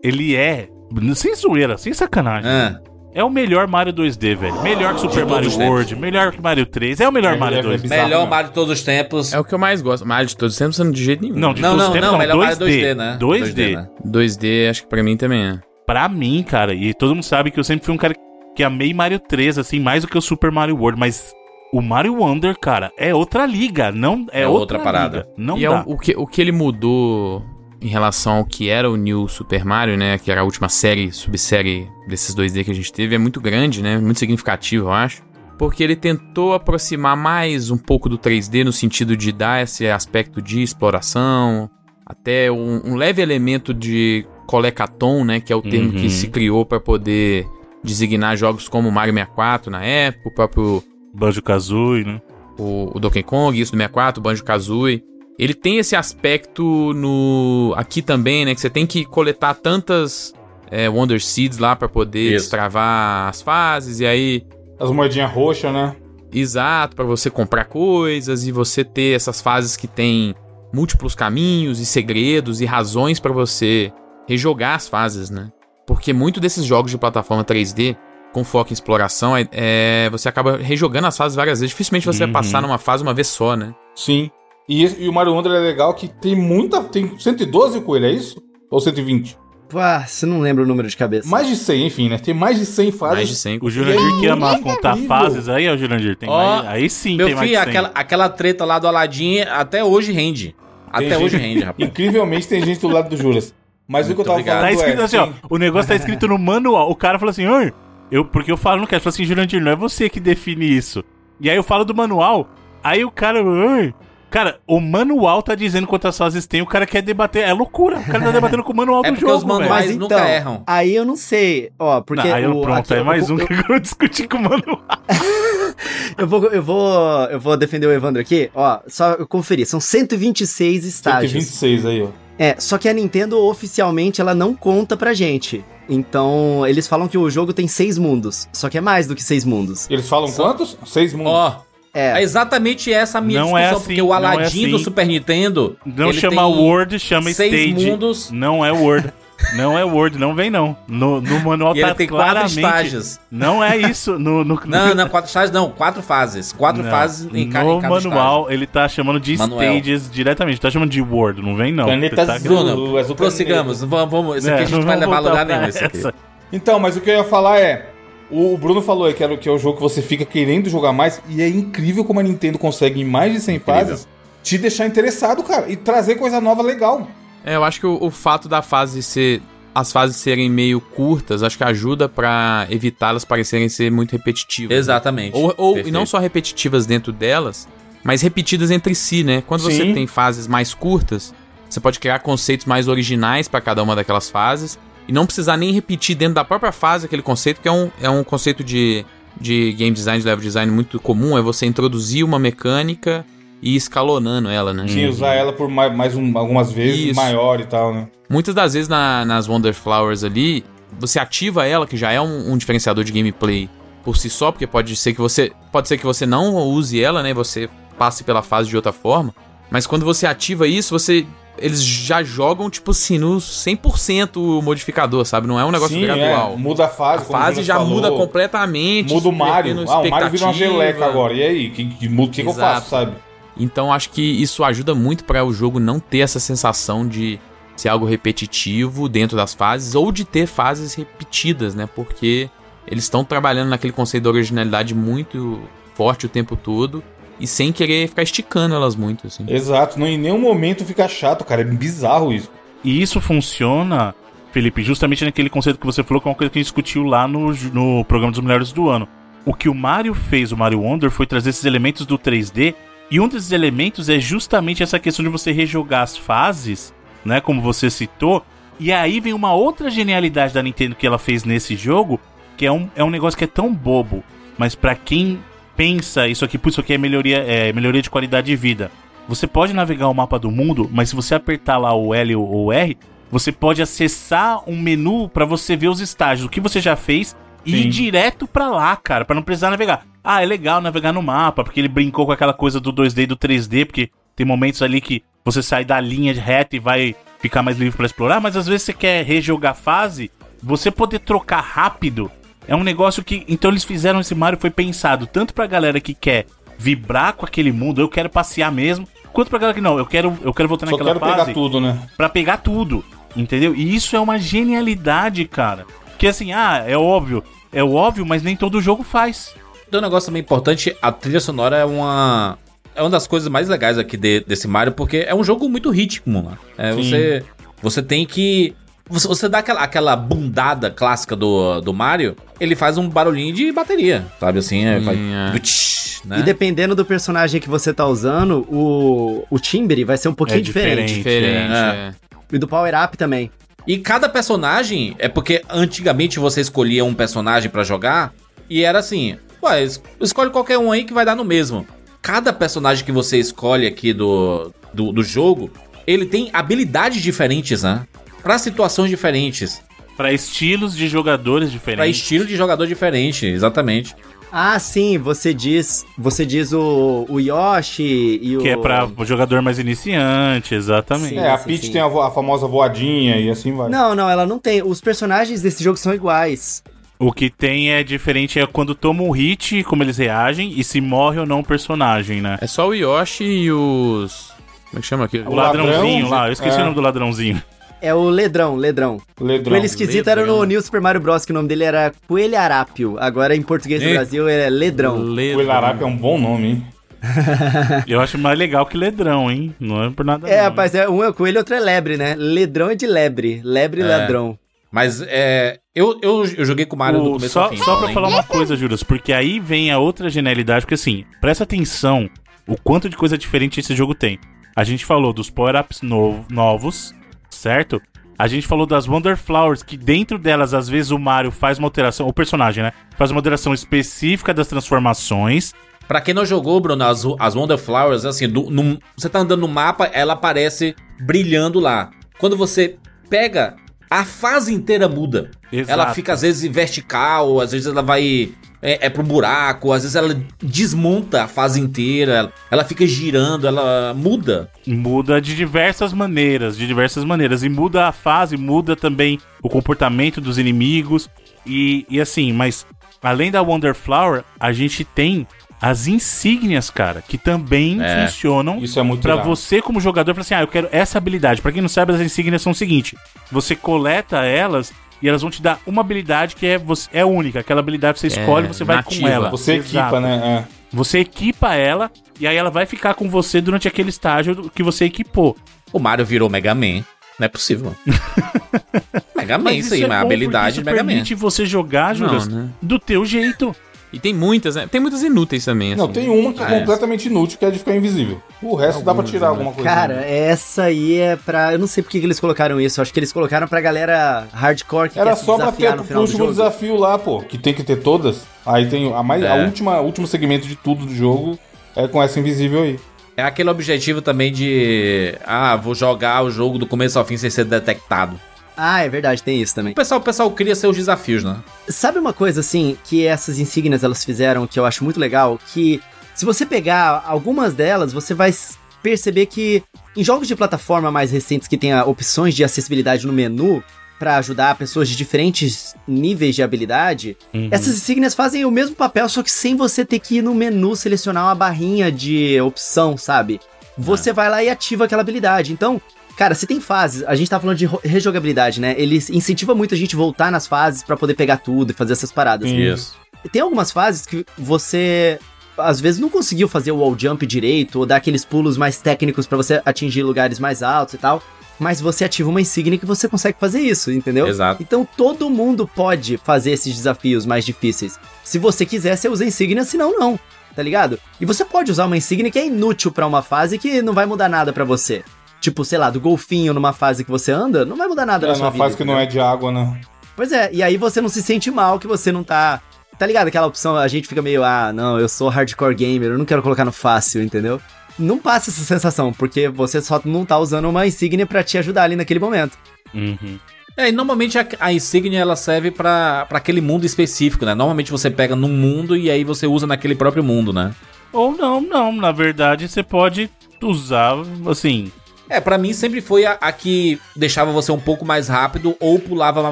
ele 0.03 0.35
é, 0.35 0.67
sem 1.15 1.33
zoeira, 1.35 1.77
sem 1.77 1.93
sacanagem. 1.93 2.49
Ah, 2.49 2.79
É 3.11 3.23
o 3.23 3.29
melhor 3.29 3.67
Mario 3.67 3.91
2D, 3.91 4.35
velho. 4.35 4.61
Melhor 4.61 4.93
que 4.93 5.01
Super 5.01 5.25
Mario 5.25 5.47
os 5.47 5.55
tempos. 5.57 5.69
World, 5.71 5.95
melhor 5.95 6.31
que 6.31 6.39
Mario 6.41 6.65
3. 6.65 6.99
É 7.01 7.09
o 7.09 7.11
melhor 7.11 7.33
É, 7.33 7.37
Mario 7.37 7.57
é 7.57 7.61
2D. 7.63 7.81
bizarro 7.81 8.03
melhor 8.03 8.17
mesmo. 8.19 8.29
Mario 8.29 8.47
de 8.49 8.53
todos 8.53 8.71
os 8.73 8.83
tempos. 8.83 9.33
É 9.33 9.39
o 9.39 9.43
que 9.43 9.53
eu 9.53 9.57
mais 9.59 9.81
gosto. 9.81 10.05
Mario 10.07 10.27
de 10.27 10.37
todos 10.37 10.53
os 10.53 10.59
tempos, 10.59 10.77
não 10.77 10.91
de 10.91 11.03
jeito 11.03 11.21
nenhum. 11.23 11.35
Não, 11.35 11.51
de 11.53 11.61
Não, 11.61 11.69
todos 11.71 11.83
os 11.85 11.87
não, 11.89 11.93
tempos, 11.93 12.05
não, 12.05 12.11
não, 12.13 12.19
melhor 12.19 12.37
Mario 12.37 12.57
2D. 12.57 12.65
2D, 12.81 12.93
né? 12.95 13.17
2D. 13.19 13.75
né? 13.75 13.87
2D, 14.05 14.69
acho 14.69 14.81
que 14.83 14.87
pra 14.89 15.01
mim 15.03 15.17
também 15.17 15.43
é. 15.43 15.59
Pra 15.89 16.07
mim, 16.07 16.43
cara, 16.43 16.71
e 16.75 16.93
todo 16.93 17.15
mundo 17.15 17.23
sabe 17.23 17.49
que 17.49 17.59
eu 17.59 17.63
sempre 17.63 17.83
fui 17.83 17.95
um 17.95 17.97
cara 17.97 18.13
que 18.55 18.61
amei 18.61 18.93
Mario 18.93 19.19
3, 19.19 19.57
assim, 19.57 19.79
mais 19.79 20.03
do 20.03 20.07
que 20.07 20.15
o 20.15 20.21
Super 20.21 20.51
Mario 20.51 20.77
World, 20.77 20.99
mas 20.99 21.33
o 21.73 21.81
Mario 21.81 22.17
Wonder, 22.17 22.55
cara, 22.59 22.91
é 22.95 23.11
outra 23.11 23.43
liga, 23.43 23.91
não 23.91 24.27
é, 24.31 24.43
É 24.43 24.47
outra, 24.47 24.77
outra 24.77 24.79
parada. 24.79 25.17
liga. 25.17 25.29
Não 25.35 25.57
e 25.57 25.65
é 25.65 25.67
dá. 25.67 25.83
o, 25.87 25.93
o 25.93 25.97
que, 25.97 26.13
o 26.15 26.27
que 26.27 26.41
ele 26.41 26.51
mudou 26.51 27.43
em 27.81 27.87
relação 27.87 28.33
ao 28.33 28.45
que 28.45 28.69
era 28.69 28.87
o 28.87 28.95
New 28.95 29.27
Super 29.27 29.65
Mario, 29.65 29.97
né? 29.97 30.19
Que 30.19 30.29
era 30.31 30.41
a 30.41 30.43
última 30.43 30.69
série, 30.69 31.11
subsérie 31.11 31.87
desses 32.07 32.35
2D 32.35 32.65
que 32.65 32.69
a 32.69 32.75
gente 32.75 32.93
teve, 32.93 33.15
é 33.15 33.17
muito 33.17 33.41
grande, 33.41 33.81
né? 33.81 33.97
Muito 33.97 34.19
significativo, 34.19 34.89
eu 34.89 34.93
acho. 34.93 35.23
Porque 35.57 35.83
ele 35.83 35.95
tentou 35.95 36.53
aproximar 36.53 37.17
mais 37.17 37.71
um 37.71 37.77
pouco 37.79 38.07
do 38.07 38.19
3D 38.19 38.63
no 38.63 38.71
sentido 38.71 39.17
de 39.17 39.31
dar 39.31 39.63
esse 39.63 39.87
aspecto 39.89 40.39
de 40.39 40.61
exploração, 40.61 41.67
até 42.05 42.51
um, 42.51 42.91
um 42.91 42.95
leve 42.95 43.23
elemento 43.23 43.73
de 43.73 44.27
colecaton, 44.49 45.23
né? 45.23 45.39
Que 45.39 45.53
é 45.53 45.55
o 45.55 45.61
termo 45.61 45.91
Uhum. 45.93 45.95
que 46.01 46.09
se 46.09 46.27
criou 46.27 46.65
para 46.65 46.79
poder 46.79 47.45
designar 47.83 48.35
jogos 48.35 48.67
como 48.67 48.91
Mario 48.91 49.13
64 49.13 49.71
na 49.71 49.83
época, 49.83 50.27
o 50.29 50.33
próprio 50.33 50.83
Banjo-Kazooie, 51.13 52.03
né? 52.05 52.21
o, 52.57 52.91
o 52.93 52.99
Donkey 52.99 53.23
Kong, 53.23 53.57
isso 53.59 53.71
do 53.71 53.77
64, 53.77 54.19
o 54.19 54.23
Banjo-Kazooie. 54.23 55.01
Ele 55.37 55.53
tem 55.53 55.77
esse 55.77 55.95
aspecto 55.95 56.93
no 56.93 57.73
aqui 57.77 58.01
também, 58.01 58.43
né? 58.43 58.53
Que 58.53 58.59
você 58.59 58.69
tem 58.69 58.85
que 58.85 59.05
coletar 59.05 59.53
tantas 59.53 60.33
é, 60.69 60.89
Wonder 60.89 61.21
Seeds 61.21 61.57
lá 61.57 61.73
pra 61.75 61.87
poder 61.87 62.33
Isso. 62.33 62.43
destravar 62.45 63.29
as 63.29 63.41
fases. 63.41 64.01
E 64.01 64.05
aí, 64.05 64.43
As 64.77 64.91
moedinhas 64.91 65.31
roxas, 65.31 65.71
né? 65.71 65.95
exato, 66.33 66.95
pra 66.97 67.05
você 67.05 67.29
comprar 67.29 67.65
coisas 67.65 68.45
e 68.45 68.51
você 68.51 68.83
ter 68.83 69.15
essas 69.15 69.39
fases 69.41 69.77
que 69.77 69.87
tem 69.87 70.35
múltiplos 70.73 71.15
caminhos 71.15 71.79
e 71.79 71.85
segredos 71.85 72.59
e 72.61 72.65
razões 72.65 73.19
pra 73.19 73.31
você 73.31 73.91
rejogar 74.29 74.75
as 74.75 74.87
fases, 74.87 75.29
né? 75.29 75.51
Porque 75.87 76.13
muito 76.13 76.39
desses 76.39 76.63
jogos 76.63 76.91
de 76.91 76.97
plataforma 76.97 77.43
3D 77.43 77.97
com 78.31 78.43
foco 78.43 78.71
em 78.71 78.73
exploração 78.73 79.35
é, 79.35 79.47
é- 79.51 80.09
você 80.11 80.29
acaba 80.29 80.55
rejogando 80.57 81.07
as 81.07 81.17
fases 81.17 81.35
várias 81.35 81.59
vezes. 81.59 81.71
Dificilmente 81.71 82.05
você 82.05 82.23
Uhum. 82.23 82.31
vai 82.31 82.43
passar 82.43 82.61
numa 82.61 82.77
fase 82.77 83.01
uma 83.01 83.13
vez 83.13 83.27
só, 83.27 83.55
né? 83.55 83.73
Sim. 83.95 84.29
E, 84.67 84.85
e 85.05 85.09
o 85.09 85.13
Mario 85.13 85.33
Wonder 85.33 85.51
é 85.51 85.57
legal 85.59 85.95
que 85.95 86.07
tem 86.07 86.35
muita. 86.35 86.83
Tem 86.83 87.17
112 87.17 87.81
coelho, 87.81 88.05
é 88.05 88.11
isso? 88.11 88.39
Ou 88.69 88.79
120? 88.79 89.35
Pá, 89.67 90.05
você 90.05 90.25
não 90.27 90.39
lembra 90.41 90.63
o 90.63 90.67
número 90.67 90.87
de 90.87 90.95
cabeça. 90.95 91.27
Mais 91.27 91.47
de 91.47 91.55
100, 91.55 91.87
enfim, 91.87 92.07
né? 92.09 92.17
Tem 92.19 92.33
mais 92.35 92.57
de 92.59 92.65
100 92.67 92.91
fases. 92.91 93.15
Mais 93.17 93.29
de 93.29 93.35
100. 93.35 93.59
O 93.61 93.69
Jurandir 93.69 94.19
que 94.19 94.27
ama 94.27 94.59
contar 94.59 94.91
incrível. 94.91 95.07
fases 95.07 95.49
aí, 95.49 95.67
ó, 95.69 95.75
Jurandir. 95.75 96.15
Tem 96.15 96.29
Ó, 96.29 96.37
mais, 96.61 96.67
aí 96.67 96.89
sim 96.89 97.15
Meu 97.17 97.25
tem 97.27 97.35
mais 97.35 97.47
filho, 97.49 97.59
de 97.59 97.65
100. 97.65 97.69
aquela, 97.71 97.91
aquela 97.95 98.29
treta 98.29 98.63
lá 98.65 98.77
do 98.79 98.87
Aladdin 98.87 99.39
até 99.41 99.83
hoje 99.83 100.11
rende. 100.11 100.55
Até 100.91 101.09
Tem 101.09 101.17
hoje 101.17 101.29
gente- 101.37 101.41
rende, 101.47 101.63
rapaz. 101.63 101.87
Incrivelmente 101.89 102.47
tem 102.47 102.63
gente 102.65 102.79
do 102.81 102.87
lado 102.87 103.09
do 103.09 103.17
Juras. 103.17 103.53
Mas 103.89 104.05
o 104.09 104.13
que 104.15 104.21
eu 104.21 104.25
Muito 104.25 104.27
tava 104.27 104.39
obrigado. 104.39 104.55
falando 104.61 104.69
Tá 104.69 104.79
escrito 104.79 105.01
é, 105.01 105.03
assim, 105.03 105.17
ó. 105.17 105.25
tem- 105.25 105.35
O 105.49 105.57
negócio 105.57 105.87
tá 105.89 105.95
escrito 105.95 106.27
no 106.27 106.37
manual. 106.37 106.89
O 106.91 106.95
cara 106.95 107.17
falou 107.19 107.31
assim, 107.31 107.47
Oi, 107.47 107.73
eu, 108.11 108.23
porque 108.23 108.51
eu 108.51 108.57
falo 108.57 108.81
no 108.81 108.87
cast, 108.87 109.03
falou 109.03 109.13
assim, 109.15 109.25
Jurandir, 109.25 109.59
não 109.61 109.71
é 109.71 109.75
você 109.75 110.07
que 110.07 110.19
define 110.19 110.65
isso. 110.77 111.03
E 111.41 111.49
aí 111.49 111.55
eu 111.57 111.63
falo 111.63 111.83
do 111.83 111.95
manual. 111.95 112.47
Aí 112.83 113.03
o 113.03 113.09
cara, 113.11 113.43
Oi. 113.43 113.93
Cara, 114.29 114.59
o 114.67 114.79
manual 114.79 115.41
tá 115.41 115.55
dizendo 115.55 115.87
quantas 115.87 116.15
fases 116.15 116.45
tem, 116.45 116.61
o 116.61 116.65
cara 116.67 116.85
quer 116.85 117.01
debater. 117.01 117.41
É 117.43 117.51
loucura. 117.51 117.97
O 117.97 118.05
cara 118.05 118.25
tá 118.25 118.29
debatendo 118.29 118.63
com 118.63 118.71
o 118.71 118.75
manual 118.75 119.01
É 119.03 119.11
do 119.11 119.19
jogo. 119.19 119.33
os 119.33 119.43
manuais 119.43 119.87
velho. 119.87 119.99
nunca 119.99 120.19
erram. 120.29 120.61
Aí 120.67 120.93
eu 120.95 121.03
não 121.03 121.15
sei, 121.15 121.71
ó, 121.79 121.99
porque. 121.99 122.27
Não, 122.27 122.35
aí 122.35 122.43
eu, 122.43 122.51
o- 122.55 122.61
pronto, 122.61 122.77
aqui- 122.79 122.93
é 122.93 123.01
mais 123.03 123.27
eu- 123.27 123.35
um 123.35 123.39
eu- 123.39 123.47
que 123.47 123.53
eu 123.53 123.63
vou 123.67 123.79
discutir 123.79 124.27
com 124.27 124.37
o 124.37 124.41
manual. 124.43 124.83
Eu 126.17 126.27
vou, 126.27 126.43
eu 126.47 126.61
vou, 126.61 127.25
eu 127.27 127.39
vou 127.39 127.55
defender 127.55 127.87
o 127.87 127.91
Evandro 127.93 128.21
aqui. 128.21 128.49
Ó, 128.53 128.79
só 128.87 129.11
eu 129.13 129.25
conferir, 129.25 129.65
são 129.65 129.79
126 129.79 130.83
estágios. 130.83 131.31
126 131.31 131.85
aí, 131.85 132.01
ó. 132.03 132.07
É, 132.39 132.55
só 132.57 132.77
que 132.77 132.87
a 132.87 132.93
Nintendo 132.93 133.37
oficialmente 133.37 134.21
ela 134.21 134.33
não 134.33 134.53
conta 134.55 134.95
pra 134.95 135.13
gente. 135.13 135.63
Então, 135.89 136.65
eles 136.65 136.87
falam 136.87 137.07
que 137.07 137.17
o 137.17 137.29
jogo 137.29 137.51
tem 137.51 137.67
seis 137.67 137.97
mundos. 137.97 138.47
Só 138.53 138.69
que 138.69 138.77
é 138.77 138.81
mais 138.81 139.07
do 139.07 139.13
que 139.15 139.21
seis 139.21 139.43
mundos. 139.43 139.87
Eles 139.89 140.07
falam 140.07 140.31
quantos? 140.31 140.77
Seis 140.85 141.13
mundos. 141.13 141.33
Ó, 141.33 141.61
é 141.93 142.19
É. 142.19 142.21
exatamente 142.23 142.93
essa 142.93 143.17
a 143.17 143.21
minha 143.21 143.41
Não 143.41 143.57
é 143.57 143.61
discussão, 143.63 143.77
assim, 143.77 143.85
porque 143.87 144.01
o 144.01 144.05
não 144.05 144.13
é 144.13 144.17
Aladdin 144.17 144.69
do 144.69 144.75
assim. 144.75 144.83
Super 144.85 145.05
Nintendo. 145.05 145.77
Não 145.85 146.09
ele 146.09 146.19
chama 146.19 146.43
tem 146.43 146.55
Word, 146.55 146.99
chama 146.99 147.33
seis 147.33 147.53
Stage. 147.53 147.91
mundos. 147.91 148.31
Não 148.31 148.63
é 148.65 148.71
Word. 148.71 149.11
Não 149.55 149.77
é 149.77 149.83
Word, 149.85 150.17
não 150.17 150.35
vem 150.35 150.49
não. 150.49 150.75
No, 150.87 151.21
no 151.21 151.39
manual 151.39 151.75
E 151.75 151.81
tá 151.81 151.87
ele 151.87 151.95
tem 151.95 152.07
quatro 152.07 152.25
claramente... 152.25 152.55
estágios. 152.59 153.19
Não 153.31 153.63
é 153.63 153.77
isso. 153.77 154.19
No, 154.19 154.43
no, 154.43 154.59
Não, 154.67 154.93
não, 154.93 155.09
quatro 155.09 155.27
estágios 155.27 155.51
não, 155.51 155.71
quatro 155.71 156.01
fases. 156.01 156.51
Quatro 156.51 156.83
Não. 156.83 156.89
fases 156.91 157.27
em, 157.33 157.49
ca, 157.49 157.63
No 157.63 157.77
em 157.77 157.81
cada 157.81 157.93
manual, 157.93 158.51
ele 158.51 158.67
tá 158.67 158.87
chamando 158.87 159.19
de 159.19 159.37
Manuel. 159.37 159.77
stages 159.77 160.09
diretamente. 160.11 160.59
Tá 160.59 160.69
chamando 160.69 160.89
de 160.91 161.01
Word, 161.01 161.41
não 161.41 161.55
vem 161.55 161.71
não. 161.71 161.85
Caneta 161.85 162.25
tá- 162.25 162.33
azul. 162.33 162.47
Bruno, 162.63 162.97
azul 162.97 163.15
prossigamos. 163.15 163.81
Vamos, 163.81 164.11
vamos. 164.11 164.37
Isso 164.37 164.49
aqui 164.49 164.59
É, 164.59 164.61
a 164.63 164.65
gente 164.65 164.75
não 164.77 164.85
vai 164.85 164.97
levar 164.97 165.15
a 165.17 165.19
lugar 165.19 165.45
nenhum. 165.45 165.67
Isso 165.67 165.83
aqui. 165.85 166.03
Então, 166.51 166.79
mas 166.79 166.97
o 166.97 167.01
que 167.01 167.09
eu 167.09 167.15
ia 167.17 167.23
falar 167.23 167.59
é. 167.59 167.89
O 168.31 168.55
Bruno 168.57 168.81
falou 168.81 169.05
aí 169.07 169.13
que, 169.15 169.23
era, 169.23 169.35
que 169.37 169.49
é 169.49 169.51
o 169.51 169.57
jogo 169.57 169.77
que 169.77 169.81
você 169.81 170.01
fica 170.03 170.23
querendo 170.23 170.69
jogar 170.69 170.93
mais. 170.93 171.19
E 171.29 171.41
é 171.41 171.47
incrível 171.49 172.03
como 172.05 172.19
a 172.19 172.23
Nintendo 172.23 172.59
consegue, 172.59 173.01
em 173.01 173.03
mais 173.05 173.33
de 173.33 173.39
100 173.39 173.55
Incrível. 173.55 173.81
fases, 173.87 174.07
te 174.43 174.57
deixar 174.57 174.85
interessado, 174.85 175.41
cara. 175.43 175.67
E 175.67 175.75
trazer 175.75 176.15
coisa 176.15 176.39
nova 176.39 176.61
legal. 176.61 177.07
É, 177.43 177.55
eu 177.55 177.63
acho 177.63 177.79
que 177.79 177.85
o, 177.85 177.97
o 178.01 178.11
fato 178.11 178.47
da 178.47 178.61
fase 178.61 179.01
ser. 179.03 179.41
As 179.73 179.91
fases 179.91 180.17
serem 180.17 180.49
meio 180.49 180.81
curtas, 180.81 181.43
acho 181.43 181.55
que 181.55 181.63
ajuda 181.63 182.09
pra 182.09 182.65
evitar 182.71 183.09
elas 183.09 183.23
parecerem 183.23 183.69
ser 183.69 183.91
muito 183.91 184.11
repetitivas. 184.11 184.75
Exatamente. 184.75 185.37
Ou, 185.37 185.53
ou 185.55 185.77
e 185.77 185.91
não 185.91 186.07
só 186.07 186.17
repetitivas 186.17 186.87
dentro 186.87 187.13
delas, 187.13 187.67
mas 188.03 188.21
repetidas 188.21 188.71
entre 188.71 188.95
si, 188.95 189.23
né? 189.23 189.43
Quando 189.45 189.61
você 189.61 189.83
Sim. 189.83 189.93
tem 189.93 190.07
fases 190.07 190.47
mais 190.47 190.73
curtas, 190.73 191.33
você 191.69 191.79
pode 191.79 191.99
criar 191.99 192.19
conceitos 192.19 192.65
mais 192.65 192.87
originais 192.87 193.47
pra 193.47 193.61
cada 193.61 193.81
uma 193.83 193.95
daquelas 193.95 194.29
fases 194.29 194.77
e 195.07 195.11
não 195.11 195.25
precisar 195.25 195.55
nem 195.55 195.71
repetir 195.71 196.15
dentro 196.15 196.35
da 196.35 196.43
própria 196.43 196.71
fase 196.71 197.05
aquele 197.05 197.21
conceito, 197.21 197.61
que 197.61 197.67
é 197.67 197.71
um, 197.71 197.91
é 198.01 198.09
um 198.09 198.23
conceito 198.23 198.63
de, 198.63 199.05
de 199.39 199.73
game 199.73 199.91
design, 199.91 200.19
de 200.19 200.25
level 200.25 200.43
design 200.43 200.71
muito 200.71 200.99
comum, 200.99 201.37
é 201.37 201.41
você 201.41 201.65
introduzir 201.65 202.23
uma 202.23 202.39
mecânica 202.39 203.25
e 203.61 203.73
ir 203.73 203.75
escalonando 203.75 204.49
ela, 204.49 204.73
né? 204.73 204.85
Sim, 204.87 205.07
usar 205.07 205.33
ela 205.33 205.51
por 205.53 205.69
mais, 205.69 205.95
mais 205.95 206.15
um- 206.15 206.37
algumas 206.37 206.71
vezes 206.71 207.07
Isso. 207.11 207.15
maior 207.15 207.59
e 207.59 207.65
tal, 207.65 207.93
né? 207.93 208.07
Muitas 208.29 208.53
das 208.55 208.73
vezes 208.73 208.87
na- 208.87 209.25
nas 209.25 209.47
Wonder 209.47 209.73
Flowers 209.73 210.23
ali, 210.23 210.63
você 210.99 211.19
ativa 211.19 211.65
ela, 211.65 211.85
que 211.87 211.97
já 211.97 212.11
é 212.11 212.21
um, 212.21 212.51
um 212.53 212.57
diferenciador 212.57 213.03
de 213.03 213.11
gameplay 213.11 213.69
por 214.03 214.15
si 214.17 214.29
só, 214.29 214.51
porque 214.51 214.65
pode 214.67 214.95
ser 214.95 215.13
que 215.13 215.19
você 215.21 215.51
pode 215.71 215.87
ser 215.87 215.97
que 215.97 216.05
você 216.05 216.25
não 216.25 216.55
use 216.55 217.01
ela, 217.01 217.21
né? 217.21 217.33
Você 217.33 217.69
passe 217.97 218.23
pela 218.23 218.41
fase 218.41 218.69
de 218.69 218.75
outra 218.75 218.91
forma. 218.93 219.33
Mas 219.69 219.85
quando 219.85 220.05
você 220.05 220.25
ativa 220.25 220.67
isso, 220.67 220.97
você 220.97 221.25
eles 221.61 221.83
já 221.83 222.23
jogam 222.23 222.69
tipo 222.69 222.91
assim 222.91 223.17
no 223.17 223.41
100% 223.41 224.37
o 224.37 224.61
modificador, 224.61 225.25
sabe? 225.25 225.45
Não 225.45 225.59
é 225.59 225.65
um 225.65 225.71
negócio 225.71 225.93
Sim, 225.95 226.03
gradual. 226.05 226.53
é, 226.53 226.55
muda 226.55 226.83
a 226.83 226.87
A 226.87 226.89
fase. 226.89 227.25
como 227.25 227.37
o 227.37 227.41
fase 227.41 227.63
já 227.63 227.75
falou. 227.75 227.89
muda 227.89 228.11
completamente. 228.11 229.13
Muda 229.13 229.27
o 229.27 229.31
Mario. 229.33 229.83
Ah, 229.87 229.99
o 229.99 230.09
Mario 230.09 230.29
vira 230.29 230.45
uma 230.45 230.53
geleca 230.53 231.05
agora. 231.05 231.33
E 231.33 231.43
aí? 231.43 231.67
O 231.67 231.71
que, 231.71 231.85
que, 231.85 232.07
que, 232.07 232.29
que 232.43 232.47
eu 232.47 232.53
faço, 232.53 232.89
sabe? 232.89 233.11
Então 233.59 233.91
acho 233.91 234.09
que 234.09 234.21
isso 234.21 234.63
ajuda 234.63 234.95
muito 234.95 235.25
para 235.25 235.43
o 235.43 235.53
jogo 235.53 235.79
não 235.79 235.99
ter 235.99 236.19
essa 236.19 236.39
sensação 236.39 237.05
de 237.05 237.39
ser 237.75 237.89
algo 237.89 238.05
repetitivo 238.05 239.07
dentro 239.07 239.37
das 239.37 239.53
fases 239.53 239.95
ou 239.95 240.11
de 240.11 240.25
ter 240.25 240.47
fases 240.47 240.93
repetidas, 240.93 241.75
né? 241.75 241.87
Porque 241.93 242.49
eles 242.87 243.03
estão 243.03 243.23
trabalhando 243.23 243.69
naquele 243.69 243.93
conceito 243.93 244.23
da 244.23 244.29
originalidade 244.29 244.95
muito 244.95 245.61
forte 245.93 246.25
o 246.25 246.29
tempo 246.29 246.55
todo 246.55 247.03
e 247.39 247.47
sem 247.47 247.71
querer 247.71 248.07
ficar 248.07 248.23
esticando 248.23 248.75
elas 248.75 248.95
muito, 248.95 249.27
assim. 249.27 249.45
Exato. 249.47 249.99
Não, 249.99 250.07
em 250.07 250.17
nenhum 250.17 250.39
momento 250.39 250.83
fica 250.83 251.07
chato, 251.07 251.45
cara. 251.45 251.61
É 251.61 251.65
bizarro 251.65 252.33
isso. 252.33 252.51
E 252.83 253.01
isso 253.01 253.21
funciona, 253.21 254.13
Felipe, 254.51 254.81
justamente 254.83 255.23
naquele 255.23 255.49
conceito 255.49 255.79
que 255.79 255.85
você 255.85 256.03
falou, 256.03 256.21
que 256.21 256.27
é 256.27 256.31
uma 256.31 256.37
coisa 256.37 256.51
que 256.51 256.59
a 256.59 256.61
gente 256.61 256.67
discutiu 256.67 257.03
lá 257.03 257.27
no, 257.27 257.53
no 257.73 258.03
programa 258.05 258.31
dos 258.31 258.41
melhores 258.41 258.71
do 258.71 258.89
ano. 258.89 259.07
O 259.45 259.53
que 259.53 259.69
o 259.69 259.75
Mario 259.75 260.13
fez, 260.13 260.51
o 260.51 260.57
Mario 260.57 260.81
Wonder, 260.81 261.09
foi 261.09 261.25
trazer 261.25 261.51
esses 261.51 261.63
elementos 261.63 262.05
do 262.05 262.19
3D. 262.19 262.75
E 263.11 263.19
um 263.19 263.27
desses 263.27 263.51
elementos 263.51 264.07
é 264.07 264.19
justamente 264.19 264.83
essa 264.83 264.99
questão 264.99 265.23
de 265.23 265.29
você 265.29 265.51
rejogar 265.51 266.03
as 266.03 266.15
fases, 266.15 266.93
né? 267.25 267.41
Como 267.41 267.61
você 267.61 267.89
citou. 267.89 268.45
E 268.79 268.91
aí 268.91 269.19
vem 269.19 269.33
uma 269.33 269.53
outra 269.53 269.89
genialidade 269.89 270.53
da 270.53 270.61
Nintendo 270.61 270.95
que 270.95 271.07
ela 271.07 271.17
fez 271.17 271.43
nesse 271.43 271.75
jogo, 271.75 272.19
que 272.55 272.65
é 272.65 272.71
um, 272.71 272.89
é 272.95 273.03
um 273.03 273.09
negócio 273.09 273.37
que 273.37 273.43
é 273.43 273.47
tão 273.47 273.73
bobo, 273.73 274.23
mas 274.57 274.75
pra 274.75 274.95
quem 274.95 275.39
pensa 275.75 276.27
isso 276.27 276.45
aqui, 276.45 276.57
por 276.57 276.69
isso 276.69 276.81
aqui 276.81 276.93
é 276.93 276.97
melhoria, 276.97 277.37
é 277.37 277.73
melhoria 277.73 278.01
de 278.01 278.09
qualidade 278.09 278.47
de 278.47 278.55
vida. 278.55 278.91
Você 279.27 279.47
pode 279.47 279.73
navegar 279.73 280.07
o 280.07 280.13
mapa 280.13 280.37
do 280.37 280.51
mundo, 280.51 280.89
mas 280.91 281.09
se 281.09 281.15
você 281.15 281.35
apertar 281.35 281.77
lá 281.77 281.93
o 281.93 282.13
L 282.13 282.35
ou 282.35 282.65
o 282.65 282.73
R, 282.73 282.97
você 283.31 283.51
pode 283.51 283.81
acessar 283.81 284.61
um 284.67 284.79
menu 284.79 285.29
pra 285.29 285.45
você 285.45 285.75
ver 285.75 285.87
os 285.87 285.99
estágios, 285.99 286.45
o 286.45 286.49
que 286.49 286.59
você 286.59 286.79
já 286.79 286.95
fez 286.95 287.35
e 287.65 287.81
ir 287.81 287.89
direto 287.89 288.47
pra 288.47 288.69
lá, 288.69 288.95
cara, 288.95 289.25
pra 289.25 289.35
não 289.35 289.43
precisar 289.43 289.69
navegar. 289.69 290.05
Ah, 290.23 290.41
é 290.41 290.45
legal 290.45 290.81
navegar 290.81 291.13
no 291.13 291.21
mapa, 291.21 291.63
porque 291.63 291.79
ele 291.79 291.87
brincou 291.87 292.25
com 292.25 292.31
aquela 292.31 292.53
coisa 292.53 292.79
do 292.79 292.93
2D 292.93 293.23
e 293.23 293.25
do 293.25 293.37
3D, 293.37 293.85
porque 293.85 294.09
tem 294.35 294.45
momentos 294.45 294.81
ali 294.81 295.01
que 295.01 295.23
você 295.43 295.61
sai 295.61 295.83
da 295.83 295.99
linha 295.99 296.33
de 296.33 296.39
reta 296.39 296.75
e 296.75 296.79
vai 296.79 297.15
ficar 297.39 297.63
mais 297.63 297.77
livre 297.77 297.95
pra 297.95 298.05
explorar, 298.05 298.39
mas 298.39 298.55
às 298.55 298.67
vezes 298.67 298.83
você 298.83 298.93
quer 298.93 299.25
rejogar 299.25 299.75
fase, 299.75 300.29
você 300.61 300.91
poder 300.91 301.19
trocar 301.19 301.61
rápido 301.61 302.31
é 302.69 302.75
um 302.75 302.83
negócio 302.83 303.23
que. 303.23 303.43
Então 303.47 303.71
eles 303.71 303.83
fizeram 303.83 304.19
esse 304.19 304.35
Mario, 304.35 304.59
foi 304.59 304.69
pensado 304.69 305.25
tanto 305.25 305.55
pra 305.55 305.65
galera 305.65 305.99
que 305.99 306.13
quer 306.13 306.45
vibrar 306.77 307.33
com 307.33 307.45
aquele 307.45 307.71
mundo, 307.71 307.99
eu 307.99 308.07
quero 308.07 308.29
passear 308.29 308.71
mesmo, 308.71 309.07
quanto 309.33 309.49
pra 309.49 309.57
galera 309.57 309.73
que 309.73 309.81
não, 309.81 309.97
eu 309.97 310.05
quero, 310.05 310.37
eu 310.43 310.53
quero 310.53 310.69
voltar 310.69 310.85
Só 310.85 310.91
naquela 310.91 311.13
quero 311.13 311.19
fase 311.19 311.35
pegar 311.35 311.53
tudo, 311.53 311.81
né? 311.81 311.99
pra 312.15 312.29
pegar 312.29 312.57
tudo, 312.57 313.03
entendeu? 313.35 313.75
E 313.75 313.95
isso 313.95 314.15
é 314.15 314.19
uma 314.19 314.37
genialidade, 314.37 315.43
cara. 315.45 315.85
Que 316.19 316.27
assim, 316.27 316.51
ah, 316.51 316.83
é 316.85 316.95
óbvio, 316.97 317.43
é 317.73 317.83
óbvio, 317.83 318.25
mas 318.25 318.43
nem 318.43 318.55
todo 318.55 318.79
jogo 318.81 319.03
faz. 319.03 319.55
Um 319.91 320.01
negócio 320.01 320.27
também 320.27 320.41
importante, 320.41 320.95
a 321.01 321.11
trilha 321.11 321.39
sonora 321.39 321.77
é 321.77 321.85
uma. 321.85 322.59
É 322.95 323.01
uma 323.01 323.09
das 323.09 323.25
coisas 323.25 323.47
mais 323.49 323.67
legais 323.69 323.97
aqui 323.97 324.17
de- 324.17 324.41
desse 324.45 324.67
Mario, 324.67 324.91
porque 324.93 325.25
é 325.27 325.33
um 325.33 325.43
jogo 325.43 325.67
muito 325.69 325.89
ritmo, 325.89 326.41
né? 326.43 326.57
É, 326.77 326.93
você, 326.93 327.43
você 327.81 328.03
tem 328.03 328.25
que. 328.25 328.75
Você, 329.09 329.27
você 329.27 329.49
dá 329.49 329.59
aquela, 329.59 329.81
aquela 329.81 330.15
bundada 330.15 330.91
clássica 330.91 331.35
do, 331.35 331.81
do 331.81 331.91
Mario, 331.93 332.35
ele 332.59 332.75
faz 332.75 332.97
um 332.99 333.09
barulhinho 333.09 333.51
de 333.55 333.71
bateria, 333.71 334.25
sabe 334.39 334.59
assim? 334.59 334.85
É, 334.85 335.01
faz, 335.01 335.17
é. 335.17 336.27
Né? 336.27 336.39
E 336.39 336.43
dependendo 336.43 336.93
do 336.93 337.03
personagem 337.05 337.59
que 337.61 337.69
você 337.69 337.91
tá 337.93 338.05
usando, 338.05 338.67
o, 338.69 339.45
o 339.49 339.57
timbre 339.57 340.03
vai 340.03 340.17
ser 340.17 340.27
um 340.29 340.33
pouquinho 340.33 340.59
É 340.59 340.61
diferente. 340.61 341.13
diferente. 341.15 341.47
Diferente, 341.47 341.73
É. 341.73 342.11
é. 342.11 342.13
E 342.51 342.57
do 342.59 342.67
Power 342.67 342.93
Up 343.03 343.17
também. 343.17 343.49
E 343.89 343.97
cada 343.97 344.29
personagem 344.29 345.15
é 345.17 345.27
porque 345.27 345.63
antigamente 345.67 346.37
você 346.37 346.61
escolhia 346.61 347.03
um 347.03 347.15
personagem 347.15 347.71
pra 347.71 347.83
jogar 347.83 348.31
e 348.69 348.83
era 348.83 348.99
assim, 348.99 349.35
ué, 349.63 349.83
es- 349.83 349.99
escolhe 350.21 350.51
qualquer 350.51 350.77
um 350.77 350.91
aí 350.91 351.03
que 351.03 351.11
vai 351.11 351.25
dar 351.25 351.35
no 351.35 351.43
mesmo. 351.43 351.87
Cada 352.21 352.53
personagem 352.53 353.03
que 353.03 353.11
você 353.11 353.39
escolhe 353.39 353.87
aqui 353.87 354.13
do, 354.13 354.71
do, 354.93 355.11
do 355.11 355.23
jogo, 355.23 355.71
ele 356.05 356.27
tem 356.27 356.51
habilidades 356.53 357.19
diferentes, 357.23 357.81
né? 357.81 358.05
Pra 358.43 358.59
situações 358.59 359.09
diferentes, 359.09 359.81
Pra 360.15 360.31
estilos 360.33 360.95
de 360.95 361.07
jogadores 361.07 361.69
pra 361.69 361.77
diferentes. 361.79 362.17
estilo 362.21 362.45
de 362.45 362.55
jogador 362.55 362.85
diferente, 362.85 363.47
exatamente. 363.47 364.13
Ah, 364.51 364.77
sim, 364.79 365.17
você 365.17 365.53
diz. 365.53 366.05
Você 366.17 366.45
diz 366.45 366.73
o, 366.73 367.25
o 367.29 367.39
Yoshi 367.39 368.39
e 368.41 368.57
o. 368.57 368.61
Que 368.61 368.69
é 368.69 368.77
pra 368.77 369.07
jogador 369.23 369.61
mais 369.61 369.77
iniciante, 369.77 370.73
exatamente. 370.73 371.29
Sim, 371.35 371.37
é, 371.39 371.51
a 371.51 371.57
sim, 371.57 371.65
Peach 371.67 371.85
sim. 371.85 371.91
tem 371.91 372.01
a, 372.01 372.07
vo- 372.07 372.21
a 372.21 372.31
famosa 372.31 372.67
voadinha 372.67 373.37
e 373.37 373.49
assim 373.49 373.75
vai. 373.75 373.89
Não, 373.89 374.15
não, 374.15 374.29
ela 374.29 374.45
não 374.45 374.57
tem. 374.57 374.81
Os 374.81 374.99
personagens 375.01 375.61
desse 375.61 375.83
jogo 375.83 375.97
são 375.97 376.13
iguais. 376.13 376.83
O 377.19 377.31
que 377.33 377.49
tem 377.49 377.91
é 377.91 378.01
diferente 378.01 378.59
é 378.59 378.65
quando 378.65 378.95
toma 378.95 379.23
um 379.23 379.31
hit, 379.31 379.83
como 379.83 380.01
eles 380.01 380.17
reagem, 380.17 380.73
e 380.77 380.83
se 380.83 381.01
morre 381.01 381.39
ou 381.39 381.45
não 381.45 381.59
o 381.59 381.65
personagem, 381.65 382.41
né? 382.41 382.57
É 382.61 382.65
só 382.67 382.87
o 382.87 382.93
Yoshi 382.93 383.43
e 383.43 383.71
os. 383.71 384.53
Como 384.89 384.97
é 384.97 385.01
que 385.01 385.05
chama 385.05 385.25
aqui? 385.25 385.39
O 385.39 385.53
ladrãozinho 385.53 386.23
ladrão, 386.23 386.29
lá, 386.29 386.47
eu 386.47 386.53
esqueci 386.53 386.77
é. 386.77 386.81
o 386.81 386.83
nome 386.85 386.95
do 386.95 387.01
ladrãozinho. 387.01 387.61
É 388.01 388.13
o 388.13 388.29
Ledrão, 388.29 388.75
Ledrão. 388.75 389.17
Ledrão. 389.39 389.73
O 389.73 389.75
ele 389.77 389.85
esquisito 389.85 390.27
era 390.29 390.41
no 390.41 390.53
Ledrão. 390.53 390.65
New 390.65 390.81
Super 390.81 391.01
Mario 391.01 391.19
Bros. 391.21 391.45
que 391.45 391.51
o 391.51 391.55
nome 391.55 391.67
dele 391.67 391.83
era 391.83 392.11
Coelho 392.27 392.57
Arápio. 392.57 393.17
Agora 393.19 393.55
em 393.55 393.61
português 393.61 394.01
do. 394.01 394.09
Brasil 394.09 394.47
é 394.47 394.69
Ledrão. 394.69 395.17
O 395.17 395.39
Elarap 395.61 396.01
é 396.01 396.05
um 396.05 396.15
bom 396.15 396.39
nome, 396.39 396.67
hein? 396.67 396.85
Eu 398.07 398.21
acho 398.21 398.37
mais 398.37 398.57
legal 398.57 398.85
que 398.85 398.95
ledrão, 398.97 399.51
hein? 399.51 399.75
Não 399.79 400.03
é 400.05 400.09
por 400.09 400.23
nada 400.25 400.47
É, 400.49 400.57
não, 400.57 400.63
rapaz, 400.65 400.95
é, 400.95 401.09
um 401.09 401.21
é 401.23 401.33
coelho 401.33 401.57
e 401.57 401.59
outro 401.59 401.75
é 401.75 401.79
lebre, 401.79 402.15
né? 402.15 402.33
Ledrão 402.37 402.89
é 402.89 402.95
de 402.95 403.05
lebre. 403.05 403.59
Lebre 403.63 403.99
e 404.01 404.03
É. 404.03 404.07
ladrão. 404.07 404.57
Mas 404.91 405.21
é. 405.27 405.77
Eu, 405.93 406.17
eu, 406.21 406.45
eu 406.57 406.65
joguei 406.65 406.85
com 406.85 406.95
o 406.95 406.99
Mario 406.99 407.19
do 407.21 407.29
O- 407.31 407.33
começo 407.33 407.49
só, 407.53 407.63
ao 407.63 407.69
fim. 407.71 407.77
só 407.77 407.97
pra 407.97 408.07
né? 408.07 408.13
falar 408.13 408.29
uma 408.29 408.43
coisa, 408.43 408.75
Juras, 408.77 409.03
porque 409.03 409.33
aí 409.33 409.59
vem 409.59 409.91
a 409.91 409.99
outra 409.99 410.29
genialidade, 410.29 410.85
porque 410.85 410.93
assim, 410.95 411.25
presta 411.41 411.65
atenção 411.65 412.29
o 412.65 412.75
quanto 412.81 413.09
de 413.09 413.17
coisa 413.17 413.37
diferente 413.37 413.79
esse 413.81 413.93
jogo 413.95 414.15
tem. 414.15 414.39
A 414.75 414.83
gente 414.85 415.05
falou 415.05 415.33
dos 415.33 415.49
power-ups 415.49 416.01
novo- 416.01 416.45
novos, 416.49 417.13
certo? 417.49 418.01
A 418.37 418.47
gente 418.47 418.65
falou 418.67 418.85
das 418.85 419.07
Wonder 419.07 419.35
Flowers, 419.35 419.83
que 419.83 419.97
dentro 419.97 420.37
delas, 420.39 420.73
às 420.73 420.87
vezes, 420.87 421.11
o 421.11 421.19
Mario 421.19 421.51
faz 421.51 421.77
uma 421.77 421.87
alteração, 421.87 422.25
o 422.27 422.33
personagem, 422.33 422.83
né? 422.83 422.93
Faz 423.17 423.31
uma 423.31 423.39
alteração 423.39 423.73
específica 423.73 424.53
das 424.53 424.67
transformações. 424.67 425.73
Pra 426.07 426.21
quem 426.21 426.33
não 426.33 426.45
jogou, 426.45 426.79
Bruno, 426.79 427.03
as, 427.03 427.23
as 427.37 427.55
Wonder 427.55 427.77
Flowers, 427.77 428.23
assim, 428.25 428.47
do, 428.47 428.69
num- 428.69 428.97
você 429.15 429.27
tá 429.29 429.39
andando 429.39 429.61
no 429.61 429.67
mapa, 429.67 430.05
ela 430.05 430.33
aparece 430.33 430.95
brilhando 431.21 431.79
lá. 431.79 432.11
Quando 432.39 432.55
você 432.55 432.95
pega, 433.29 433.75
a 434.09 434.23
fase 434.23 434.73
inteira 434.73 435.09
muda. 435.09 435.51
Exato. 435.71 435.91
Ela 435.91 436.13
fica, 436.13 436.31
às 436.33 436.41
vezes, 436.41 436.71
vertical, 436.71 437.59
às 437.59 437.73
vezes 437.73 437.87
ela 437.87 438.01
vai 438.01 438.49
é, 438.81 439.07
é 439.07 439.09
pro 439.09 439.23
buraco, 439.23 439.91
às 439.91 440.03
vezes 440.03 440.15
ela 440.15 440.39
desmonta 440.61 441.43
a 441.43 441.47
fase 441.47 441.79
inteira, 441.81 442.33
ela, 442.33 442.53
ela 442.71 442.83
fica 442.85 443.05
girando, 443.05 443.67
ela 443.67 444.13
muda. 444.15 444.69
Muda 444.87 445.41
de 445.41 445.55
diversas 445.55 446.13
maneiras, 446.13 446.77
de 446.77 446.87
diversas 446.87 447.23
maneiras. 447.23 447.63
E 447.63 447.69
muda 447.69 448.07
a 448.07 448.11
fase, 448.11 448.55
muda 448.57 448.95
também 448.95 449.39
o 449.61 449.69
comportamento 449.69 450.39
dos 450.39 450.57
inimigos. 450.57 451.29
E, 451.65 452.05
e 452.09 452.21
assim, 452.21 452.53
mas 452.53 452.85
além 453.21 453.51
da 453.51 453.61
Wonder 453.61 453.93
Flower, 453.93 454.43
a 454.59 454.71
gente 454.71 455.03
tem 455.03 455.45
as 455.81 456.07
insígnias, 456.07 456.89
cara, 456.89 457.21
que 457.25 457.37
também 457.37 458.01
É. 458.03 458.25
funcionam 458.27 458.79
Isso 458.79 458.99
é 458.99 459.03
muito 459.03 459.21
Pra 459.21 459.35
irado. 459.35 459.47
você 459.47 459.81
como 459.81 460.01
jogador 460.01 460.33
falar 460.33 460.41
assim: 460.41 460.53
"Ah, 460.55 460.61
eu 460.61 460.67
quero 460.67 460.89
essa 460.91 461.17
habilidade". 461.17 461.61
Pra 461.61 461.71
quem 461.71 461.81
não 461.81 461.87
sabe, 461.89 462.13
as 462.13 462.19
insígnias 462.21 462.61
são 462.61 462.71
o 462.73 462.75
seguinte: 462.75 463.15
você 463.51 463.75
coleta 463.75 464.43
elas 464.45 464.91
e 465.21 465.27
elas 465.29 465.41
vão 465.41 465.49
te 465.51 465.61
dar 465.61 465.79
uma 465.85 466.01
habilidade 466.01 466.55
que 466.55 466.65
é 466.65 466.77
você 466.77 467.09
é 467.13 467.23
única, 467.25 467.59
aquela 467.59 467.79
habilidade 467.79 468.13
que 468.15 468.19
você 468.21 468.39
É, 468.39 468.41
escolhe, 468.41 468.67
você 468.67 468.83
vai 468.83 469.03
com 469.03 469.11
nativa. 469.11 469.29
ela. 469.29 469.49
Você 469.49 469.75
Exato. 469.75 470.15
equipa, 470.15 470.19
né? 470.19 470.65
Você 470.91 471.19
equipa 471.19 471.75
ela 471.75 472.09
e 472.39 472.47
aí 472.47 472.55
ela 472.55 472.69
vai 472.71 472.85
ficar 472.85 473.13
com 473.13 473.29
você 473.29 473.61
durante 473.61 473.87
aquele 473.87 474.09
estágio 474.09 474.71
que 474.73 474.81
você 474.81 475.05
equipou. 475.05 475.55
O 475.93 475.99
Mario 475.99 476.25
virou 476.25 476.49
Mega 476.49 476.73
Man. 476.73 477.03
Não 477.37 477.45
é 477.45 477.47
possível. 477.47 477.95
Mega 479.35 479.57
Man, 479.57 479.71
isso 479.73 479.93
aí, 479.93 480.03
é 480.03 480.07
mas 480.07 480.17
a 480.17 480.21
bom 480.21 480.25
habilidade 480.27 480.75
de 480.79 480.83
Mega 480.83 481.03
Man. 481.03 481.07
permite 481.09 481.35
você 481.35 481.65
jogar, 481.65 482.13
Juras, 482.15 482.47
né? 482.47 482.69
do 482.81 482.99
teu 482.99 483.25
jeito. 483.25 483.75
E 484.11 484.19
tem 484.19 484.33
muitas, 484.33 484.75
né? 484.75 484.87
Tem 484.91 484.99
muitas 484.99 485.21
inúteis 485.21 485.63
também, 485.63 485.91
É. 485.91 485.95
Não, 485.95 486.05
assim. 486.05 486.13
tem 486.13 486.29
uma 486.29 486.51
que 486.51 486.61
é 486.61 486.65
Ah, 486.65 486.79
completamente 486.79 487.27
inútil, 487.27 487.59
que 487.59 487.65
é 487.65 487.69
de 487.69 487.77
ficar 487.77 487.95
invisível. 487.95 488.41
O 488.61 488.73
resto 488.75 489.03
dá 489.03 489.13
pra 489.13 489.23
tirar 489.23 489.49
alguma 489.49 489.71
coisa. 489.71 489.87
Cara, 489.87 490.13
essa 490.25 490.83
aí 490.83 491.19
é 491.19 491.35
pra. 491.35 491.73
Eu 491.73 491.79
não 491.79 491.85
sei 491.87 492.01
por 492.01 492.09
que 492.09 492.19
que 492.19 492.25
eles 492.25 492.39
colocaram 492.39 492.81
isso. 492.81 493.01
Acho 493.01 493.13
que 493.13 493.19
eles 493.19 493.31
colocaram 493.31 493.67
pra 493.67 493.79
galera 493.79 494.47
hardcore 494.51 495.09
que 495.11 495.19
Era 495.19 495.29
quer 495.31 495.35
se 495.37 495.45
só 495.45 495.57
pra 495.57 495.71
ter 495.71 495.95
do 495.95 496.19
último 496.21 496.47
desafio 496.47 496.95
lá, 496.97 497.19
pô, 497.19 497.41
que 497.41 497.57
tem 497.57 497.73
que 497.73 497.83
ter 497.83 497.97
todas. 497.97 498.47
Aí 498.65 498.87
tem 498.87 499.13
a 499.13 499.21
mais, 499.21 499.43
a 499.43 499.55
É. 499.57 499.65
última, 499.65 499.99
último 500.01 500.25
segmento 500.25 500.67
de 500.67 500.75
tudo 500.75 501.05
do 501.05 501.13
jogo 501.13 501.57
é 501.95 502.07
com 502.07 502.21
essa 502.21 502.39
invisível 502.39 502.81
aí. 502.83 502.99
É 503.37 503.43
aquele 503.43 503.69
objetivo 503.69 504.21
também 504.23 504.51
de. 504.51 505.35
Ah, 505.45 505.75
vou 505.75 505.93
jogar 505.95 506.43
o 506.43 506.49
jogo 506.51 506.77
do 506.77 506.85
começo 506.87 507.17
ao 507.17 507.23
fim 507.23 507.37
sem 507.37 507.49
ser 507.49 507.63
detectado. 507.63 508.37
Ah, 508.81 509.03
é 509.03 509.09
verdade, 509.09 509.43
tem 509.43 509.61
isso 509.61 509.75
também. 509.75 509.91
O 509.91 509.95
pessoal, 509.95 510.21
o 510.21 510.23
pessoal 510.23 510.49
cria 510.51 510.73
seus 510.73 510.95
desafios, 510.95 511.43
né? 511.43 511.57
Sabe 511.89 512.17
uma 512.17 512.31
coisa 512.31 512.61
assim 512.61 512.97
que 513.03 513.25
essas 513.25 513.59
insígnias 513.59 514.05
elas 514.05 514.23
fizeram 514.23 514.65
que 514.65 514.79
eu 514.79 514.85
acho 514.85 515.03
muito 515.03 515.19
legal? 515.19 515.59
Que 515.73 516.01
se 516.33 516.45
você 516.45 516.65
pegar 516.65 517.25
algumas 517.27 517.73
delas, 517.73 518.13
você 518.13 518.33
vai 518.33 518.55
perceber 519.03 519.47
que 519.47 519.83
em 520.15 520.23
jogos 520.23 520.47
de 520.47 520.55
plataforma 520.55 521.11
mais 521.11 521.29
recentes 521.31 521.67
que 521.67 521.77
tenha 521.77 522.05
opções 522.05 522.55
de 522.55 522.63
acessibilidade 522.63 523.27
no 523.27 523.33
menu 523.33 523.83
pra 524.17 524.37
ajudar 524.37 524.77
pessoas 524.77 525.09
de 525.09 525.15
diferentes 525.17 525.93
níveis 526.07 526.55
de 526.55 526.63
habilidade, 526.63 527.37
essas 527.71 527.95
insígnias 527.95 528.33
fazem 528.33 528.63
o 528.63 528.71
mesmo 528.71 528.95
papel, 528.95 529.27
só 529.27 529.43
que 529.43 529.51
sem 529.51 529.75
você 529.75 530.05
ter 530.05 530.19
que 530.19 530.37
ir 530.37 530.41
no 530.41 530.55
menu 530.55 530.95
selecionar 530.95 531.45
uma 531.45 531.55
barrinha 531.55 532.09
de 532.11 532.59
opção, 532.61 533.17
sabe? 533.17 533.59
Você 533.97 534.31
vai 534.31 534.49
lá 534.49 534.63
e 534.63 534.69
ativa 534.69 535.05
aquela 535.05 535.21
habilidade. 535.21 535.73
Então, 535.73 536.01
Cara, 536.39 536.55
se 536.55 536.65
tem 536.65 536.79
fases, 536.79 537.21
a 537.27 537.35
gente 537.35 537.49
tá 537.49 537.59
falando 537.59 537.75
de 537.75 537.85
rejogabilidade, 538.01 538.79
né? 538.79 538.95
Ele 538.97 539.17
incentiva 539.29 539.75
muito 539.75 539.93
a 539.93 539.97
gente 539.97 540.15
voltar 540.15 540.49
nas 540.49 540.65
fases 540.65 541.03
pra 541.03 541.17
poder 541.17 541.33
pegar 541.33 541.57
tudo 541.57 541.91
e 541.91 541.93
fazer 541.93 542.13
essas 542.13 542.31
paradas. 542.31 542.71
Isso. 542.71 543.17
Tem 543.51 543.61
algumas 543.61 543.91
fases 543.91 544.25
que 544.25 544.45
você 544.57 545.37
às 545.77 545.99
vezes 545.99 546.17
não 546.17 546.29
conseguiu 546.29 546.69
fazer 546.69 546.93
o 546.93 546.99
wall 546.99 547.13
jump 547.19 547.45
direito 547.45 547.99
ou 547.99 548.05
dar 548.05 548.15
aqueles 548.15 548.45
pulos 548.45 548.77
mais 548.77 549.01
técnicos 549.01 549.45
pra 549.45 549.57
você 549.57 549.81
atingir 549.83 550.23
lugares 550.23 550.59
mais 550.59 550.81
altos 550.81 551.15
e 551.15 551.17
tal, 551.17 551.43
mas 551.77 551.99
você 551.99 552.23
ativa 552.23 552.49
uma 552.49 552.61
insígnia 552.61 552.97
que 552.97 553.05
você 553.05 553.27
consegue 553.27 553.59
fazer 553.59 553.81
isso, 553.81 554.09
entendeu? 554.09 554.47
Exato. 554.47 554.81
Então 554.81 555.05
todo 555.17 555.49
mundo 555.49 555.85
pode 555.93 556.37
fazer 556.37 556.71
esses 556.71 556.95
desafios 556.95 557.45
mais 557.45 557.65
difíceis. 557.65 558.17
Se 558.45 558.57
você 558.57 558.85
quiser, 558.85 559.17
você 559.17 559.27
usa 559.27 559.43
a 559.43 559.47
insígnia, 559.47 559.83
senão 559.83 560.17
não, 560.17 560.39
tá 560.73 560.81
ligado? 560.81 561.19
E 561.37 561.45
você 561.45 561.65
pode 561.65 561.91
usar 561.91 562.05
uma 562.05 562.15
insígnia 562.15 562.49
que 562.49 562.59
é 562.59 562.67
inútil 562.67 563.11
pra 563.11 563.27
uma 563.27 563.41
fase 563.41 563.77
que 563.77 564.01
não 564.01 564.13
vai 564.13 564.25
mudar 564.25 564.47
nada 564.47 564.71
pra 564.71 564.85
você. 564.85 565.21
Tipo, 565.61 565.83
sei 565.83 565.97
lá, 565.97 566.09
do 566.09 566.19
golfinho 566.21 566.73
numa 566.73 566.93
fase 566.93 567.23
que 567.25 567.31
você 567.31 567.51
anda, 567.51 567.85
não 567.85 567.97
vai 567.97 568.07
mudar 568.07 568.25
nada 568.25 568.45
É 568.45 568.49
na 568.49 568.55
sua 568.55 568.63
numa 568.65 568.71
vida. 568.71 568.83
fase 568.83 568.97
que 568.97 569.03
não 569.03 569.19
é 569.19 569.25
de 569.25 569.39
água, 569.39 569.71
né? 569.71 569.99
Pois 570.35 570.51
é, 570.53 570.69
e 570.71 570.81
aí 570.81 570.95
você 570.95 571.19
não 571.19 571.27
se 571.27 571.43
sente 571.43 571.69
mal 571.69 571.99
que 571.99 572.07
você 572.07 572.31
não 572.31 572.43
tá. 572.43 572.81
Tá 573.17 573.25
ligado? 573.25 573.47
Aquela 573.49 573.67
opção, 573.67 573.97
a 573.97 574.07
gente 574.07 574.27
fica 574.29 574.41
meio, 574.41 574.63
ah, 574.63 574.93
não, 574.93 575.19
eu 575.19 575.27
sou 575.27 575.49
hardcore 575.49 575.93
gamer, 575.93 576.29
eu 576.31 576.37
não 576.37 576.45
quero 576.45 576.61
colocar 576.63 576.85
no 576.85 576.91
fácil, 576.93 577.43
entendeu? 577.43 577.81
Não 578.17 578.37
passa 578.37 578.69
essa 578.69 578.83
sensação, 578.83 579.33
porque 579.33 579.67
você 579.67 580.01
só 580.01 580.21
não 580.23 580.45
tá 580.45 580.57
usando 580.57 580.87
uma 580.89 581.05
insígnia 581.05 581.45
pra 581.45 581.61
te 581.63 581.77
ajudar 581.77 582.03
ali 582.03 582.15
naquele 582.15 582.39
momento. 582.39 582.77
Uhum. 583.13 583.59
É, 583.97 584.07
e 584.07 584.11
normalmente 584.13 584.57
a, 584.57 584.65
a 584.79 584.93
insígnia 584.93 585.39
ela 585.41 585.57
serve 585.57 585.91
pra 585.91 586.45
pra 586.47 586.57
aquele 586.57 586.79
mundo 586.79 587.05
específico, 587.05 587.65
né? 587.65 587.75
Normalmente 587.75 588.11
você 588.11 588.29
pega 588.31 588.55
num 588.55 588.69
mundo 588.69 589.17
e 589.17 589.29
aí 589.29 589.43
você 589.43 589.67
usa 589.67 589.85
naquele 589.85 590.15
próprio 590.15 590.41
mundo, 590.43 590.71
né? 590.71 590.93
Ou 591.33 591.51
não, 591.51 591.81
não. 591.81 592.11
Na 592.13 592.31
verdade, 592.31 592.87
você 592.87 593.03
pode 593.03 593.49
usar, 593.81 594.35
assim. 594.69 595.11
É, 595.49 595.59
pra 595.59 595.77
mim 595.77 595.93
sempre 595.93 596.21
foi 596.21 596.45
a, 596.45 596.57
a 596.61 596.71
que 596.71 597.19
deixava 597.35 597.71
você 597.71 597.91
um 597.91 597.99
pouco 597.99 598.23
mais 598.25 598.47
rápido 598.47 598.95
ou 598.99 599.17
pulava 599.17 599.71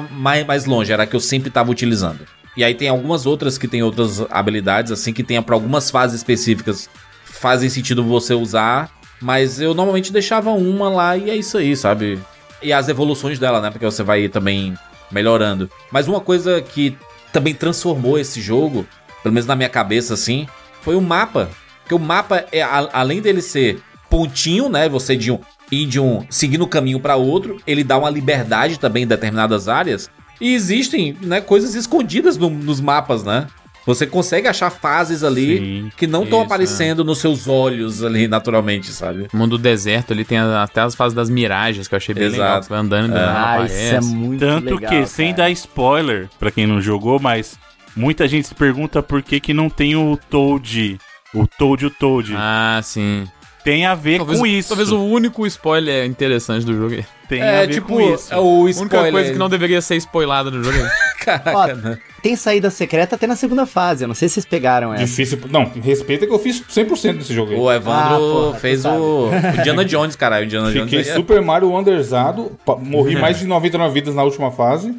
mais, 0.00 0.44
mais 0.44 0.64
longe, 0.66 0.92
era 0.92 1.04
a 1.04 1.06
que 1.06 1.14
eu 1.14 1.20
sempre 1.20 1.50
tava 1.50 1.70
utilizando. 1.70 2.26
E 2.56 2.64
aí 2.64 2.74
tem 2.74 2.88
algumas 2.88 3.24
outras 3.26 3.56
que 3.56 3.68
tem 3.68 3.82
outras 3.84 4.20
habilidades, 4.30 4.90
assim, 4.90 5.12
que 5.12 5.22
tem 5.22 5.40
pra 5.40 5.54
algumas 5.54 5.90
fases 5.90 6.16
específicas 6.16 6.90
fazem 7.24 7.68
sentido 7.68 8.02
você 8.02 8.34
usar, 8.34 8.90
mas 9.20 9.60
eu 9.60 9.72
normalmente 9.72 10.12
deixava 10.12 10.50
uma 10.50 10.88
lá 10.88 11.16
e 11.16 11.30
é 11.30 11.36
isso 11.36 11.56
aí, 11.56 11.76
sabe? 11.76 12.18
E 12.60 12.72
as 12.72 12.88
evoluções 12.88 13.38
dela, 13.38 13.60
né? 13.60 13.70
Porque 13.70 13.84
você 13.84 14.02
vai 14.02 14.28
também 14.28 14.74
melhorando. 15.12 15.70
Mas 15.92 16.08
uma 16.08 16.20
coisa 16.20 16.60
que 16.60 16.98
também 17.32 17.54
transformou 17.54 18.18
esse 18.18 18.40
jogo, 18.40 18.84
pelo 19.22 19.32
menos 19.32 19.46
na 19.46 19.54
minha 19.54 19.68
cabeça, 19.68 20.14
assim, 20.14 20.48
foi 20.82 20.96
o 20.96 21.00
mapa. 21.00 21.48
Porque 21.82 21.94
o 21.94 21.98
mapa, 22.00 22.44
é, 22.50 22.60
a- 22.60 22.88
além 22.92 23.20
dele 23.20 23.40
ser 23.40 23.80
pontinho, 24.10 24.68
né? 24.68 24.88
Você 24.88 25.14
de 25.14 25.30
um, 25.30 25.38
ir 25.70 25.86
de 25.86 26.00
um. 26.00 26.24
seguindo 26.30 26.62
o 26.62 26.68
caminho 26.68 27.00
para 27.00 27.16
outro, 27.16 27.60
ele 27.66 27.84
dá 27.84 27.96
uma 27.98 28.10
liberdade 28.10 28.78
também 28.78 29.02
em 29.04 29.06
determinadas 29.06 29.68
áreas. 29.68 30.10
E 30.40 30.54
existem 30.54 31.16
né, 31.20 31.40
coisas 31.40 31.74
escondidas 31.74 32.36
no- 32.36 32.48
nos 32.50 32.80
mapas, 32.80 33.24
né? 33.24 33.46
Você 33.86 34.06
consegue 34.06 34.46
achar 34.46 34.68
fases 34.70 35.24
ali 35.24 35.56
Sim, 35.58 35.92
que 35.96 36.06
não 36.06 36.24
estão 36.24 36.40
isso, 36.40 36.46
aparecendo 36.46 37.02
nos 37.02 37.18
seus 37.18 37.48
olhos 37.48 38.04
ali 38.04 38.28
naturalmente, 38.28 38.88
sabe? 38.92 39.28
O 39.32 39.36
mundo 39.36 39.56
do 39.56 39.62
deserto, 39.62 40.10
ele 40.12 40.26
tem 40.26 40.36
até 40.38 40.82
as 40.82 40.94
fases 40.94 41.14
das 41.14 41.30
miragens, 41.30 41.88
que 41.88 41.94
eu 41.94 41.96
achei 41.96 42.14
bem 42.14 42.28
legal. 42.28 42.48
Exato. 42.48 42.64
Você 42.66 42.68
vai 42.70 42.78
andando, 42.80 43.04
andando, 43.06 43.18
Ah, 43.26 43.64
isso 43.64 43.94
é 43.94 44.00
muito 44.02 44.40
Tanto 44.40 44.74
legal. 44.74 44.90
que, 44.92 45.06
sem 45.06 45.30
cara. 45.30 45.44
dar 45.44 45.50
spoiler 45.52 46.28
pra 46.38 46.50
quem 46.50 46.66
não 46.66 46.82
jogou, 46.82 47.18
mas 47.18 47.58
muita 47.96 48.28
gente 48.28 48.46
se 48.48 48.54
pergunta 48.54 49.02
por 49.02 49.22
que, 49.22 49.40
que 49.40 49.54
não 49.54 49.70
tem 49.70 49.96
o 49.96 50.18
Toad. 50.28 50.98
O 51.34 51.46
Toad 51.46 51.86
o 51.86 51.90
Toad. 51.90 52.34
Ah, 52.36 52.80
sim. 52.82 53.26
Tem 53.70 53.84
a 53.86 53.94
ver 53.94 54.16
Talvez, 54.18 54.38
com 54.38 54.46
isso. 54.46 54.68
talvez 54.68 54.90
o 54.90 55.02
único 55.04 55.46
spoiler 55.46 56.06
interessante 56.06 56.64
do 56.64 56.74
jogo. 56.74 57.04
Tem 57.28 57.42
a 57.42 57.46
É, 57.46 57.66
ver 57.66 57.74
tipo, 57.74 57.88
com 57.88 58.00
isso. 58.14 58.32
é 58.32 58.36
o 58.36 58.40
A 58.40 58.42
única 58.44 58.82
spoiler. 58.84 59.12
coisa 59.12 59.32
que 59.32 59.38
não 59.38 59.48
deveria 59.50 59.82
ser 59.82 59.96
spoilada 59.96 60.50
do 60.50 60.62
jogo. 60.64 60.78
Caraca, 61.22 61.52
Ó, 61.54 61.66
né? 61.66 61.98
Tem 62.22 62.34
saída 62.34 62.70
secreta 62.70 63.14
até 63.16 63.26
na 63.26 63.36
segunda 63.36 63.66
fase, 63.66 64.02
eu 64.04 64.08
não 64.08 64.14
sei 64.14 64.28
se 64.28 64.34
vocês 64.34 64.46
pegaram 64.46 64.94
essa. 64.94 65.04
Difícil. 65.04 65.38
Não, 65.50 65.64
respeita 65.82 66.26
que 66.26 66.32
eu 66.32 66.38
fiz 66.38 66.62
100% 66.62 67.18
desse 67.18 67.34
jogo 67.34 67.52
aí. 67.52 67.58
O 67.58 67.70
Evandro 67.70 68.14
Ah, 68.14 68.18
porra, 68.18 68.58
fez 68.58 68.84
o, 68.86 68.88
o 69.28 69.30
Indiana 69.58 69.84
Jones, 69.84 70.16
caralho. 70.16 70.44
O 70.44 70.46
Indiana 70.46 70.72
Jones 70.72 70.84
Fiquei 70.84 71.00
aí 71.00 71.08
é- 71.10 71.14
Super 71.14 71.42
Mario 71.42 71.68
Wonderzado, 71.70 72.58
morri 72.80 73.16
mais 73.16 73.38
de 73.38 73.46
99 73.46 73.92
vidas 73.92 74.14
na 74.14 74.22
última 74.24 74.50
fase 74.50 74.94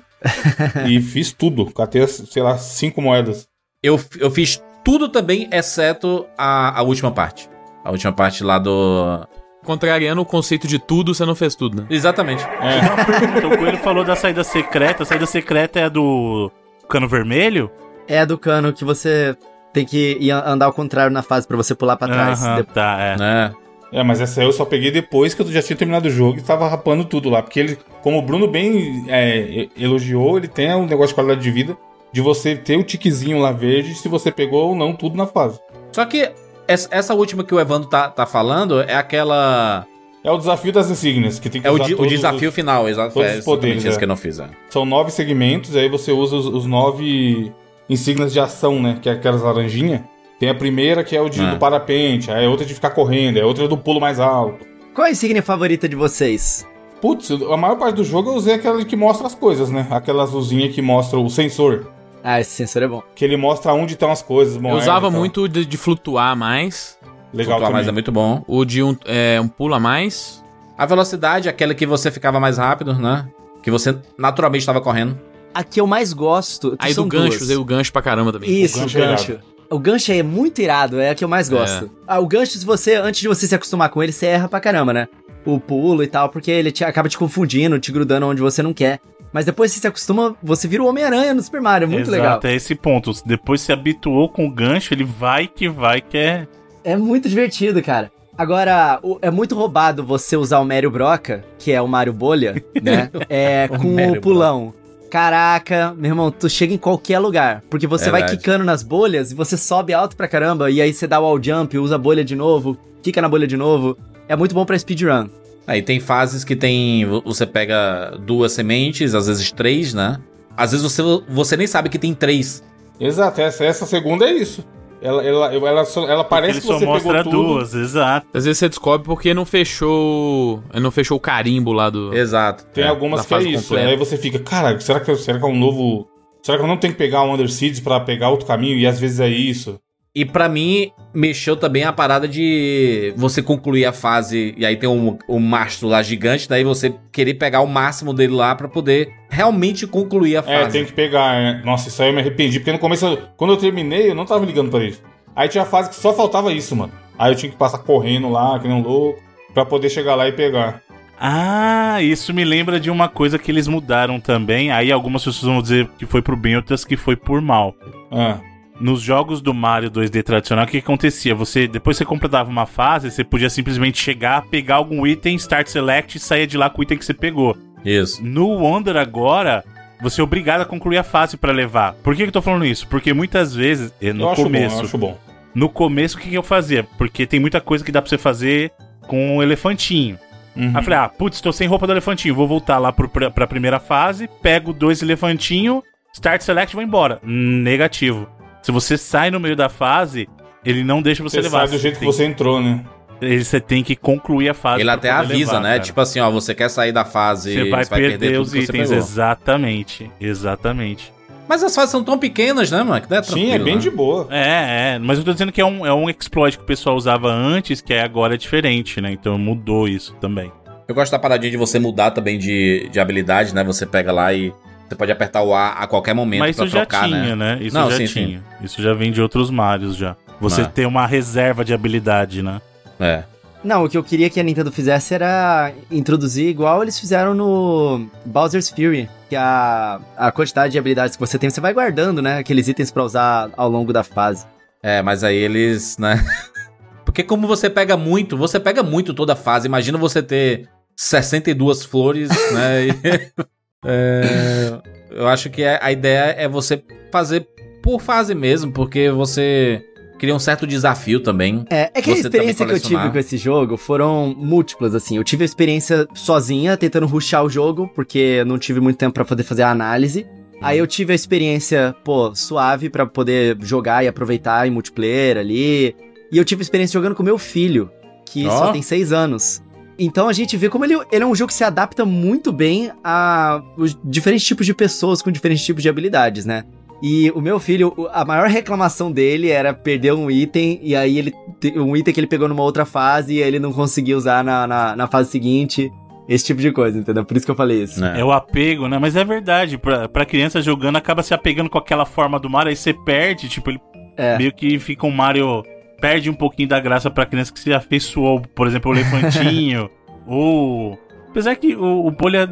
e 0.87 1.01
fiz 1.01 1.31
tudo. 1.31 1.65
Catei, 1.73 2.05
sei 2.07 2.43
lá, 2.43 2.57
cinco 2.59 3.01
moedas. 3.01 3.47
eu, 3.81 3.99
eu 4.19 4.29
fiz 4.29 4.61
tudo 4.85 5.09
também, 5.09 5.49
exceto 5.51 6.25
a, 6.37 6.79
a 6.79 6.83
última 6.83 7.11
parte. 7.11 7.49
A 7.83 7.91
última 7.91 8.11
parte 8.11 8.43
lá 8.43 8.59
do. 8.59 9.27
Contrariando 9.63 10.21
o 10.21 10.25
conceito 10.25 10.67
de 10.67 10.79
tudo, 10.79 11.13
você 11.13 11.25
não 11.25 11.35
fez 11.35 11.53
tudo, 11.55 11.81
né? 11.81 11.87
Exatamente. 11.89 12.43
Uma 12.43 13.05
pergunta, 13.05 13.47
o 13.47 13.57
Coelho 13.57 13.77
falou 13.77 14.03
da 14.03 14.15
saída 14.15 14.43
secreta. 14.43 15.03
A 15.03 15.05
saída 15.05 15.25
secreta 15.25 15.79
é 15.79 15.83
a 15.83 15.89
do 15.89 16.51
cano 16.87 17.07
vermelho? 17.07 17.69
É 18.07 18.19
a 18.19 18.25
do 18.25 18.37
cano 18.37 18.71
que 18.73 18.83
você 18.85 19.35
tem 19.73 19.85
que 19.85 20.17
ir 20.19 20.31
andar 20.31 20.65
ao 20.67 20.73
contrário 20.73 21.11
na 21.11 21.21
fase 21.21 21.47
pra 21.47 21.57
você 21.57 21.75
pular 21.75 21.95
pra 21.97 22.07
trás. 22.07 22.43
Aham, 22.43 22.55
Depois- 22.55 22.73
tá, 22.73 22.97
é. 22.99 23.17
Né? 23.17 23.53
É, 23.91 24.03
mas 24.03 24.21
essa 24.21 24.41
eu 24.41 24.51
só 24.53 24.65
peguei 24.65 24.91
depois 24.91 25.33
que 25.33 25.41
eu 25.41 25.51
já 25.51 25.61
tinha 25.61 25.75
terminado 25.75 26.07
o 26.07 26.11
jogo 26.11 26.37
e 26.37 26.41
tava 26.41 26.67
rapando 26.67 27.03
tudo 27.03 27.29
lá. 27.29 27.41
Porque 27.41 27.59
ele, 27.59 27.77
como 28.01 28.17
o 28.17 28.21
Bruno 28.21 28.47
bem 28.47 29.05
é, 29.07 29.67
elogiou, 29.77 30.37
ele 30.37 30.47
tem 30.47 30.73
um 30.75 30.85
negócio 30.85 31.09
de 31.09 31.15
qualidade 31.15 31.41
de 31.41 31.51
vida 31.51 31.77
de 32.11 32.21
você 32.21 32.55
ter 32.55 32.77
o 32.77 32.83
tiquezinho 32.83 33.39
lá 33.39 33.51
verde 33.51 33.93
se 33.93 34.07
você 34.07 34.31
pegou 34.31 34.69
ou 34.69 34.75
não 34.75 34.93
tudo 34.95 35.17
na 35.17 35.27
fase. 35.27 35.59
Só 35.91 36.05
que 36.05 36.31
essa, 36.71 36.87
essa 36.91 37.13
última 37.13 37.43
que 37.43 37.53
o 37.53 37.59
Evandro 37.59 37.89
tá, 37.89 38.09
tá 38.09 38.25
falando 38.25 38.81
é 38.81 38.95
aquela. 38.95 39.85
É 40.23 40.29
o 40.31 40.37
desafio 40.37 40.71
das 40.73 40.89
insígnias, 40.89 41.39
que 41.39 41.49
tem 41.49 41.61
que 41.61 41.67
É 41.67 41.71
o, 41.71 41.75
usar 41.75 41.85
di- 41.85 41.95
o 41.95 42.05
desafio 42.05 42.49
os- 42.49 42.55
final, 42.55 42.87
exato. 42.89 43.13
todos 43.13 43.29
É 43.31 43.37
os 43.39 43.45
poderes, 43.45 43.85
é. 43.85 43.97
que 43.97 44.03
eu 44.03 44.07
não 44.07 44.17
fiz. 44.17 44.39
é. 44.39 44.47
São 44.69 44.85
nove 44.85 45.11
segmentos, 45.11 45.75
aí 45.75 45.87
você 45.87 46.11
usa 46.11 46.35
os, 46.35 46.45
os 46.45 46.65
nove 46.65 47.51
insígnias 47.89 48.33
de 48.33 48.39
ação, 48.39 48.81
né? 48.81 48.97
Que 49.01 49.09
é 49.09 49.13
aquelas 49.13 49.41
laranjinhas. 49.41 50.01
Tem 50.39 50.49
a 50.49 50.55
primeira 50.55 51.03
que 51.03 51.15
é 51.15 51.21
o 51.21 51.29
de, 51.29 51.41
Ah. 51.41 51.51
do 51.53 51.57
parapente, 51.59 52.29
aí 52.31 52.45
a 52.45 52.49
outra 52.49 52.65
de 52.65 52.73
ficar 52.73 52.89
correndo, 52.91 53.37
aí 53.37 53.43
a 53.43 53.45
outra 53.47 53.67
do 53.67 53.77
pulo 53.77 53.99
mais 53.99 54.19
alto. 54.19 54.65
Qual 54.93 55.05
é 55.05 55.09
a 55.09 55.11
insígnia 55.11 55.41
favorita 55.41 55.87
de 55.87 55.95
vocês? 55.95 56.65
Putz, 57.01 57.31
a 57.31 57.55
maior 57.57 57.77
parte 57.77 57.95
do 57.95 58.03
jogo 58.03 58.29
eu 58.31 58.35
usei 58.35 58.55
aquela 58.55 58.83
que 58.83 58.95
mostra 58.97 59.25
as 59.25 59.33
coisas, 59.35 59.69
né? 59.69 59.87
Aquela 59.89 60.23
azulzinha 60.23 60.69
que 60.69 60.81
mostra 60.81 61.17
o 61.17 61.29
sensor. 61.29 61.89
Ah, 62.23 62.39
esse 62.39 62.51
sensor 62.51 62.83
é 62.83 62.87
bom. 62.87 63.03
Que 63.15 63.23
ele 63.23 63.37
mostra 63.37 63.73
onde 63.73 63.93
estão 63.93 64.11
as 64.11 64.21
coisas. 64.21 64.55
Eu 64.55 64.61
moeda 64.61 64.77
usava 64.77 65.07
e 65.07 65.11
tal. 65.11 65.19
muito 65.19 65.47
de, 65.47 65.65
de 65.65 65.77
flutuar 65.77 66.35
mais. 66.35 66.97
Legal 67.33 67.57
Flutuar 67.57 67.71
mais 67.71 67.85
é 67.85 67.89
também. 67.89 67.95
muito 67.95 68.11
bom. 68.11 68.43
O 68.47 68.65
de 68.65 68.83
um, 68.83 68.95
é, 69.05 69.39
um 69.39 69.47
pula 69.47 69.79
mais. 69.79 70.43
A 70.77 70.85
velocidade, 70.85 71.47
aquela 71.49 71.73
que 71.73 71.85
você 71.85 72.09
ficava 72.09 72.39
mais 72.39 72.57
rápido, 72.57 72.93
né? 72.93 73.27
Que 73.61 73.69
você 73.69 73.97
naturalmente 74.17 74.61
estava 74.61 74.81
correndo. 74.81 75.19
A 75.53 75.63
que 75.63 75.79
eu 75.79 75.87
mais 75.87 76.13
gosto. 76.13 76.75
Aí 76.79 76.93
são 76.93 77.03
do 77.03 77.09
gancho, 77.09 77.29
duas. 77.29 77.41
usei 77.41 77.57
o 77.57 77.65
gancho 77.65 77.91
pra 77.91 78.01
caramba 78.01 78.31
também. 78.31 78.49
Isso, 78.49 78.77
o 78.77 78.81
gancho 78.81 78.97
é 78.97 79.01
gancho. 79.01 79.39
O 79.69 79.77
gancho 79.77 80.11
é 80.11 80.23
muito 80.23 80.61
irado, 80.61 80.99
é 80.99 81.11
a 81.11 81.15
que 81.15 81.23
eu 81.23 81.27
mais 81.27 81.47
gosto. 81.47 81.91
Ah, 82.07 82.19
o 82.19 82.27
gancho, 82.27 82.57
se 82.57 82.65
você, 82.65 82.95
antes 82.95 83.21
de 83.21 83.27
você 83.27 83.45
se 83.45 83.53
acostumar 83.53 83.89
com 83.89 84.01
ele, 84.01 84.11
você 84.11 84.25
erra 84.25 84.47
pra 84.47 84.59
caramba, 84.59 84.91
né? 84.91 85.07
O 85.45 85.59
pulo 85.59 86.01
e 86.01 86.07
tal, 86.07 86.29
porque 86.29 86.49
ele 86.49 86.71
te, 86.71 86.83
acaba 86.83 87.07
te 87.07 87.17
confundindo, 87.17 87.79
te 87.79 87.91
grudando 87.91 88.25
onde 88.25 88.41
você 88.41 88.63
não 88.63 88.73
quer. 88.73 88.99
Mas 89.31 89.45
depois 89.45 89.71
você 89.71 89.79
se 89.79 89.87
acostuma, 89.87 90.35
você 90.41 90.67
vira 90.67 90.81
o 90.83 90.87
Homem-Aranha 90.87 91.33
no 91.33 91.41
Super 91.41 91.61
Mario, 91.61 91.85
é 91.85 91.87
muito 91.87 92.09
Exato, 92.09 92.11
legal. 92.11 92.39
é 92.43 92.55
esse 92.55 92.73
ponto. 92.75 93.11
Depois 93.25 93.61
se 93.61 93.71
habituou 93.71 94.27
com 94.29 94.45
o 94.45 94.51
gancho, 94.51 94.93
ele 94.93 95.03
vai 95.03 95.47
que 95.47 95.67
vai, 95.69 96.01
que 96.01 96.17
é. 96.17 96.47
É 96.83 96.97
muito 96.97 97.29
divertido, 97.29 97.81
cara. 97.83 98.11
Agora, 98.37 98.99
é 99.21 99.29
muito 99.29 99.53
roubado 99.53 100.03
você 100.03 100.37
usar 100.37 100.59
o 100.59 100.65
Mario 100.65 100.89
Broca, 100.89 101.43
que 101.59 101.71
é 101.73 101.81
o 101.81 101.87
Mario 101.87 102.13
Bolha, 102.13 102.63
né? 102.81 103.11
É, 103.29 103.67
O 103.69 103.77
com 103.77 103.93
Mario 103.93 104.13
o 104.15 104.21
pulão. 104.21 104.73
Caraca, 105.11 105.93
meu 105.97 106.11
irmão, 106.11 106.31
tu 106.31 106.47
chega 106.49 106.73
em 106.73 106.77
qualquer 106.77 107.19
lugar. 107.19 107.63
Porque 107.69 107.85
você 107.87 108.09
vai 108.09 108.21
Verdade. 108.21 108.37
quicando 108.39 108.63
nas 108.63 108.81
bolhas 108.83 109.31
e 109.31 109.35
você 109.35 109.57
sobe 109.57 109.93
alto 109.93 110.15
pra 110.15 110.27
caramba. 110.27 110.71
E 110.71 110.81
aí 110.81 110.93
você 110.93 111.05
dá 111.05 111.19
o 111.19 111.23
wall 111.23 111.43
jump, 111.43 111.77
usa 111.77 111.95
a 111.95 111.97
bolha 111.97 112.23
de 112.23 112.35
novo, 112.35 112.77
quica 113.01 113.21
na 113.21 113.27
bolha 113.27 113.45
de 113.47 113.57
novo. 113.57 113.97
É 114.27 114.35
muito 114.35 114.55
bom 114.55 114.63
pra 114.65 114.77
speedrun. 114.79 115.27
Aí 115.69 115.83
tem 115.83 115.99
fases 115.99 116.43
que 116.43 116.55
tem. 116.55 117.05
Você 117.23 117.45
pega 117.45 118.17
duas 118.25 118.51
sementes, 118.53 119.13
às 119.13 119.27
vezes 119.27 119.51
três, 119.51 119.93
né? 119.93 120.19
Às 120.57 120.71
vezes 120.71 120.83
você, 120.83 121.03
você 121.29 121.55
nem 121.55 121.67
sabe 121.67 121.89
que 121.89 121.99
tem 121.99 122.11
três. 122.13 122.63
Exato, 122.99 123.39
essa, 123.39 123.63
essa 123.63 123.85
segunda 123.85 124.25
é 124.27 124.33
isso. 124.33 124.65
Ela, 125.01 125.23
ela, 125.23 125.53
ela, 125.53 125.85
só- 125.85 126.09
ela 126.09 126.23
parece 126.23 126.53
ele 126.53 126.61
que 126.61 126.67
só 126.67 126.79
você 126.79 126.85
mostra 126.85 127.23
pegou 127.23 127.31
tudo. 127.31 127.47
duas, 127.53 127.73
exato. 127.75 128.25
Às 128.33 128.45
vezes 128.45 128.57
você 128.57 128.67
descobre 128.67 129.05
porque 129.05 129.31
não 129.33 129.45
fechou. 129.45 130.61
Não 130.73 130.89
fechou 130.91 131.17
o 131.17 131.19
carimbo 131.21 131.71
lá 131.71 131.89
do. 131.91 132.13
Exato. 132.13 132.65
Tem 132.73 132.83
É. 132.83 132.87
algumas 132.87 133.25
que 133.25 133.33
é 133.35 133.41
isso. 133.43 133.69
completa. 133.69 133.89
Aí 133.89 133.95
você 133.95 134.17
fica, 134.17 134.39
cara, 134.39 134.77
será 134.79 134.99
que, 134.99 135.15
será 135.17 135.37
que 135.37 135.45
é 135.45 135.47
um 135.47 135.55
novo. 135.57 136.07
Será 136.41 136.57
que 136.57 136.63
eu 136.63 136.67
não 136.67 136.77
tenho 136.77 136.93
que 136.93 136.97
pegar 136.99 137.23
um 137.23 137.33
Underseeds 137.33 137.79
pra 137.79 137.99
pegar 137.99 138.29
outro 138.29 138.47
caminho? 138.47 138.75
E 138.77 138.87
às 138.87 138.99
vezes 138.99 139.19
é 139.19 139.27
isso. 139.29 139.79
E 140.15 140.25
pra 140.25 140.49
mim, 140.49 140.91
mexeu 141.13 141.55
também 141.55 141.83
a 141.83 141.93
parada 141.93 142.27
de 142.27 143.13
você 143.15 143.43
concluir 143.43 143.85
a 143.85 143.93
fase 143.93 144.55
e 144.57 144.65
aí 144.65 144.75
tem 144.75 144.89
um, 144.89 145.17
um 145.29 145.39
mastro 145.39 145.87
lá 145.87 146.01
gigante, 146.01 146.49
daí 146.49 146.63
você 146.63 146.95
querer 147.11 147.35
pegar 147.35 147.61
o 147.61 147.67
máximo 147.67 148.11
dele 148.13 148.33
lá 148.33 148.55
pra 148.55 148.67
poder 148.67 149.11
realmente 149.29 149.85
concluir 149.85 150.35
a 150.37 150.39
É, 150.39 150.41
fase. 150.63 150.71
tem 150.71 150.83
que 150.85 150.93
pegar. 150.93 151.35
é. 151.35 151.61
Nossa, 151.63 151.89
isso 151.89 152.01
aí 152.01 152.09
eu 152.09 152.13
me 152.13 152.21
arrependi. 152.21 152.59
Porque 152.59 152.71
no 152.71 152.79
começo, 152.79 153.05
eu- 153.05 153.17
quando 153.37 153.51
eu 153.53 153.57
terminei, 153.57 154.09
eu 154.09 154.15
não 154.15 154.25
tava 154.25 154.43
ligando 154.45 154.71
pra 154.71 154.83
isso. 154.83 155.01
Aí 155.35 155.47
tinha 155.47 155.63
fase 155.63 155.89
que 155.89 155.95
só 155.95 156.11
faltava 156.11 156.51
isso, 156.51 156.75
mano. 156.75 156.91
Aí 157.17 157.31
eu 157.31 157.35
tinha 157.35 157.51
que 157.51 157.57
passar 157.57 157.77
correndo 157.77 158.29
lá, 158.29 158.57
que 158.59 158.67
nem 158.67 158.75
um 158.75 158.81
louco, 158.81 159.21
pra 159.53 159.63
poder 159.63 159.89
chegar 159.89 160.15
lá 160.15 160.27
e 160.27 160.31
pegar. 160.31 160.81
Ah, 161.19 162.01
isso 162.01 162.33
me 162.33 162.43
lembra 162.43 162.79
de 162.79 162.89
uma 162.89 163.07
coisa 163.07 163.37
que 163.37 163.51
eles 163.51 163.67
mudaram 163.67 164.19
também. 164.19 164.71
Aí 164.71 164.91
algumas 164.91 165.23
pessoas 165.23 165.51
vão 165.51 165.61
dizer 165.61 165.87
que 165.99 166.05
foi 166.05 166.21
pro 166.21 166.35
bem, 166.35 166.55
outras 166.55 166.83
que 166.83 166.97
foi 166.97 167.15
por 167.15 167.41
mal. 167.41 167.75
Ah, 168.11 168.37
Nos 168.79 169.01
jogos 169.01 169.41
do 169.41 169.53
Mario 169.53 169.91
2D 169.91 170.23
tradicional, 170.23 170.63
o 170.63 170.67
que, 170.67 170.79
que 170.79 170.85
acontecia? 170.85 171.35
Você, 171.35 171.67
depois 171.67 171.97
que 171.97 172.03
você 172.03 172.05
completava 172.05 172.49
uma 172.49 172.65
fase, 172.65 173.11
você 173.11 173.23
podia 173.23 173.49
simplesmente 173.49 174.01
chegar, 174.01 174.43
pegar 174.43 174.75
algum 174.75 175.05
item, 175.05 175.35
start 175.35 175.67
select 175.67 176.15
e 176.15 176.19
sair 176.19 176.47
de 176.47 176.57
lá 176.57 176.69
com 176.69 176.79
o 176.79 176.83
item 176.83 176.97
que 176.97 177.05
você 177.05 177.13
pegou. 177.13 177.57
Isso. 177.83 178.23
No 178.23 178.47
Wonder 178.47 178.95
agora, 178.95 179.63
você 180.01 180.21
é 180.21 180.23
obrigado 180.23 180.61
a 180.61 180.65
concluir 180.65 180.97
a 180.97 181.03
fase 181.03 181.35
pra 181.35 181.51
levar. 181.51 181.93
Por 181.95 182.15
que, 182.15 182.23
que 182.23 182.29
eu 182.29 182.33
tô 182.33 182.41
falando 182.41 182.65
isso? 182.65 182.87
Porque 182.87 183.13
muitas 183.13 183.53
vezes, 183.53 183.93
eh, 184.01 184.13
no 184.13 184.23
eu 184.23 184.29
acho 184.29 184.43
começo, 184.43 184.75
bom, 184.75 184.81
eu 184.81 184.85
acho 184.85 184.97
bom. 184.97 185.17
no 185.53 185.69
começo 185.69 186.17
o 186.17 186.21
que, 186.21 186.29
que 186.29 186.35
eu 186.37 186.43
fazia? 186.43 186.85
Porque 186.97 187.25
tem 187.25 187.39
muita 187.39 187.59
coisa 187.59 187.83
que 187.83 187.91
dá 187.91 188.01
pra 188.01 188.09
você 188.09 188.17
fazer 188.17 188.71
com 189.07 189.37
o 189.37 189.43
elefantinho. 189.43 190.17
Uhum. 190.55 190.69
Aí 190.69 190.75
eu 190.75 190.83
falei, 190.83 190.99
ah, 190.99 191.09
putz, 191.09 191.41
tô 191.41 191.51
sem 191.51 191.67
roupa 191.67 191.85
do 191.85 191.93
elefantinho, 191.93 192.35
vou 192.35 192.47
voltar 192.47 192.77
lá 192.77 192.91
pro, 192.93 193.09
pra, 193.09 193.29
pra 193.29 193.47
primeira 193.47 193.79
fase, 193.79 194.29
pego 194.41 194.71
dois 194.71 195.01
elefantinhos, 195.01 195.83
start 196.13 196.41
select 196.41 196.73
e 196.73 196.75
vou 196.75 196.83
embora. 196.83 197.19
Negativo. 197.23 198.38
Se 198.61 198.71
você 198.71 198.97
sai 198.97 199.31
no 199.31 199.39
meio 199.39 199.55
da 199.55 199.69
fase, 199.69 200.27
ele 200.65 200.83
não 200.83 201.01
deixa 201.01 201.23
você, 201.23 201.37
Você 201.37 201.41
levar. 201.43 201.67
sai 201.67 201.77
do 201.77 201.81
jeito 201.81 201.99
que 201.99 202.05
você 202.05 202.25
entrou, 202.25 202.61
né? 202.61 202.83
ele- 203.21 203.43
Você 203.43 203.59
tem 203.59 203.83
que 203.83 203.95
concluir 203.95 204.49
a 204.49 204.53
fase. 204.53 204.81
Ele 204.81 204.89
até 204.89 205.09
avisa, 205.09 205.53
levar, 205.53 205.61
né? 205.63 205.69
cara. 205.71 205.79
Tipo 205.81 206.01
assim, 206.01 206.19
ó, 206.19 206.29
você 206.31 206.53
quer 206.55 206.69
sair 206.69 206.91
da 206.91 207.03
fase, 207.05 207.53
Você 207.53 207.69
vai, 207.69 207.85
perder, 207.85 208.33
tudo 208.33 208.41
os 208.43 208.51
que 208.53 208.59
você 208.61 208.71
itens, 208.71 208.89
pegou. 208.89 208.97
exatamente. 208.97 210.11
Exatamente. 210.19 211.13
Mas 211.47 211.63
as 211.63 211.73
fases 211.73 211.89
são 211.89 212.03
tão 212.03 212.17
pequenas, 212.17 212.69
né, 212.69 212.83
mano? 212.83 213.01
Que 213.01 213.09
não 213.09 213.17
é 213.17 213.23
Sim, 213.23 213.51
é 213.51 213.57
bem 213.57 213.75
né? 213.75 213.81
de 213.81 213.89
boa. 213.89 214.27
É, 214.29 214.93
é, 214.95 214.99
mas 214.99 215.17
eu 215.17 215.23
tô 215.23 215.33
dizendo 215.33 215.51
que 215.51 215.59
é 215.59 215.65
um, 215.65 215.83
é 215.85 215.91
um 215.93 216.07
exploit 216.09 216.55
que 216.57 216.63
o 216.63 216.65
pessoal 216.67 216.95
usava 216.95 217.27
antes, 217.31 217.81
que 217.81 217.91
é 217.93 218.03
agora 218.03 218.37
diferente, 218.37 219.01
né? 219.01 219.11
Então 219.11 219.35
mudou 219.37 219.87
isso 219.87 220.13
também. 220.21 220.51
Eu 220.87 220.93
gosto 220.93 221.11
da 221.11 221.17
paradinha 221.19 221.49
de 221.51 221.57
você 221.57 221.79
mudar 221.79 222.11
também 222.11 222.37
de, 222.37 222.87
de 222.91 222.99
habilidade, 222.99 223.53
né? 223.55 223.63
Você 223.63 223.85
pega 223.85 224.11
lá 224.11 224.31
e 224.31 224.53
você 224.89 224.95
pode 224.95 225.11
apertar 225.11 225.41
o 225.43 225.53
A 225.53 225.69
a 225.73 225.87
qualquer 225.87 226.13
momento 226.13 226.39
Mas 226.41 226.55
pra 226.55 226.65
isso 226.65 226.73
já 226.73 226.85
trocar, 226.85 227.05
tinha, 227.05 227.35
né? 227.35 227.55
né? 227.55 227.63
Isso 227.63 227.75
Não, 227.77 227.89
já 227.91 227.97
sim, 227.97 228.05
tinha. 228.05 228.43
Isso 228.61 228.81
já 228.81 228.93
vem 228.93 229.11
de 229.11 229.21
outros 229.21 229.49
Marios 229.49 229.95
já. 229.95 230.15
Você 230.41 230.61
Ah. 230.61 230.65
ter 230.65 230.85
uma 230.85 231.05
reserva 231.05 231.63
de 231.63 231.73
habilidade, 231.73 232.41
né? 232.41 232.61
É. 232.99 233.23
Não, 233.63 233.83
o 233.83 233.89
que 233.89 233.97
eu 233.97 234.03
queria 234.03 234.29
que 234.29 234.39
a 234.39 234.43
Nintendo 234.43 234.71
fizesse 234.71 235.13
era 235.13 235.73
introduzir 235.91 236.47
igual 236.47 236.81
eles 236.81 236.97
fizeram 236.97 237.33
no 237.33 238.07
Bowser's 238.25 238.69
Fury. 238.69 239.09
Que 239.29 239.35
a, 239.35 239.99
a 240.17 240.31
quantidade 240.31 240.71
de 240.71 240.79
habilidades 240.79 241.15
que 241.15 241.19
você 241.19 241.37
tem, 241.37 241.49
você 241.49 241.59
vai 241.59 241.73
guardando, 241.73 242.21
né? 242.21 242.37
Aqueles 242.37 242.67
itens 242.69 242.89
pra 242.89 243.03
usar 243.03 243.49
ao 243.57 243.69
longo 243.69 243.91
da 243.91 244.03
fase. 244.03 244.45
É, 244.81 245.01
mas 245.01 245.25
aí 245.25 245.35
eles, 245.35 245.97
né? 245.97 246.23
Porque 247.03 247.21
como 247.21 247.47
você 247.47 247.69
pega 247.69 247.97
muito, 247.97 248.37
você 248.37 248.59
pega 248.61 248.81
muito 248.81 249.13
toda 249.13 249.33
a 249.33 249.35
fase. 249.35 249.67
Imagina 249.67 249.97
você 249.97 250.23
ter 250.23 250.69
62 250.95 251.83
flores, 251.83 252.29
né? 252.53 252.87
É, 253.85 254.79
eu 255.11 255.27
acho 255.27 255.49
que 255.49 255.61
é- 255.63 255.79
a 255.81 255.91
ideia 255.91 256.35
é 256.37 256.47
você 256.47 256.81
fazer 257.11 257.47
por 257.81 258.01
fase 258.01 258.35
mesmo, 258.35 258.71
porque 258.71 259.09
você 259.09 259.81
cria 260.19 260.35
um 260.35 260.39
certo 260.39 260.67
desafio 260.67 261.21
também. 261.21 261.63
É, 261.69 261.89
é 261.93 262.01
que 262.01 262.11
a 262.11 262.13
experiência 262.13 262.65
que 262.65 262.73
eu 262.73 262.79
tive 262.79 263.09
com 263.09 263.17
esse 263.17 263.37
jogo 263.37 263.77
foram 263.77 264.35
múltiplas, 264.37 264.93
assim. 264.93 265.15
Eu 265.15 265.23
tive 265.23 265.43
a 265.43 265.45
experiência 265.45 266.05
sozinha, 266.13 266.75
tentando 266.75 267.05
rushar 267.07 267.43
o 267.43 267.49
jogo, 267.49 267.89
porque 267.95 268.17
eu 268.19 268.45
não 268.45 268.57
tive 268.57 268.81
muito 268.81 268.97
tempo 268.97 269.13
pra 269.13 269.23
poder 269.23 269.43
fazer 269.43 269.63
a 269.63 269.71
análise. 269.71 270.27
Aí 270.61 270.77
eu 270.77 270.85
tive 270.85 271.13
a 271.13 271.15
experiência, 271.15 271.95
pô, 272.03 272.35
suave 272.35 272.89
pra 272.89 273.05
poder 273.05 273.57
jogar 273.61 274.03
e 274.03 274.09
aproveitar 274.09 274.67
em 274.67 274.71
multiplayer 274.71 275.37
ali. 275.37 275.95
E 276.29 276.37
eu 276.37 276.43
tive 276.43 276.59
a 276.59 276.63
experiência 276.63 276.99
jogando 276.99 277.15
com 277.15 277.23
meu 277.23 277.37
filho, 277.37 277.89
que 278.25 278.45
Ó. 278.45 278.49
só 278.51 278.71
tem 278.73 278.81
seis 278.81 279.13
anos. 279.13 279.63
Então 279.99 280.29
a 280.29 280.33
gente 280.33 280.55
vê 280.55 280.69
como 280.69 280.85
ele, 280.85 280.95
ele 281.11 281.23
é 281.23 281.27
um 281.27 281.35
jogo 281.35 281.49
que 281.49 281.53
se 281.53 281.63
adapta 281.63 282.05
muito 282.05 282.51
bem 282.51 282.91
a 283.03 283.61
os 283.77 283.97
diferentes 284.03 284.47
tipos 284.47 284.65
de 284.65 284.73
pessoas 284.73 285.21
com 285.21 285.29
diferentes 285.31 285.65
tipos 285.65 285.83
de 285.83 285.89
habilidades, 285.89 286.45
né? 286.45 286.63
E 287.01 287.31
o 287.31 287.39
meu 287.41 287.59
filho, 287.59 287.93
a 288.11 288.25
maior 288.25 288.47
reclamação 288.49 289.09
dele 289.11 289.49
era 289.49 289.73
perder 289.73 290.13
um 290.13 290.29
item, 290.29 290.79
e 290.83 290.95
aí 290.95 291.17
ele. 291.17 291.33
Um 291.77 291.95
item 291.95 292.13
que 292.13 292.19
ele 292.19 292.27
pegou 292.27 292.47
numa 292.49 292.63
outra 292.63 292.85
fase 292.85 293.35
e 293.35 293.39
ele 293.41 293.57
não 293.59 293.71
conseguia 293.71 294.17
usar 294.17 294.43
na, 294.43 294.65
na, 294.67 294.95
na 294.95 295.07
fase 295.07 295.29
seguinte. 295.29 295.89
Esse 296.27 296.45
tipo 296.45 296.61
de 296.61 296.71
coisa, 296.71 296.99
entendeu? 296.99 297.25
Por 297.25 297.35
isso 297.35 297.45
que 297.45 297.51
eu 297.51 297.55
falei 297.55 297.81
isso. 297.83 297.99
né? 297.99 298.19
É 298.19 298.23
o 298.23 298.31
apego, 298.31 298.87
né? 298.87 298.99
Mas 298.99 299.15
é 299.15 299.23
verdade, 299.25 299.77
pra, 299.79 300.07
pra 300.07 300.25
criança 300.25 300.61
jogando, 300.61 300.95
acaba 300.97 301.23
se 301.23 301.33
apegando 301.33 301.69
com 301.71 301.77
aquela 301.79 302.05
forma 302.05 302.39
do 302.39 302.47
Mario, 302.49 302.69
aí 302.69 302.75
você 302.75 302.93
perde, 302.93 303.49
tipo, 303.49 303.71
ele 303.71 303.79
É. 304.15 304.37
meio 304.37 304.53
que 304.53 304.77
fica 304.77 305.07
um 305.07 305.11
Mario. 305.11 305.63
Perde 305.99 306.29
um 306.29 306.33
pouquinho 306.33 306.67
da 306.69 306.79
graça 306.79 307.09
pra 307.09 307.25
criança 307.25 307.51
que 307.53 307.59
se 307.59 307.73
afeiçoou, 307.73 308.41
por 308.41 308.67
exemplo, 308.67 308.91
o 308.91 308.95
elefantinho, 308.95 309.89
ou. 310.25 310.97
Apesar 311.29 311.55
que 311.55 311.75
o, 311.75 312.07
o 312.07 312.11
bolha. 312.11 312.49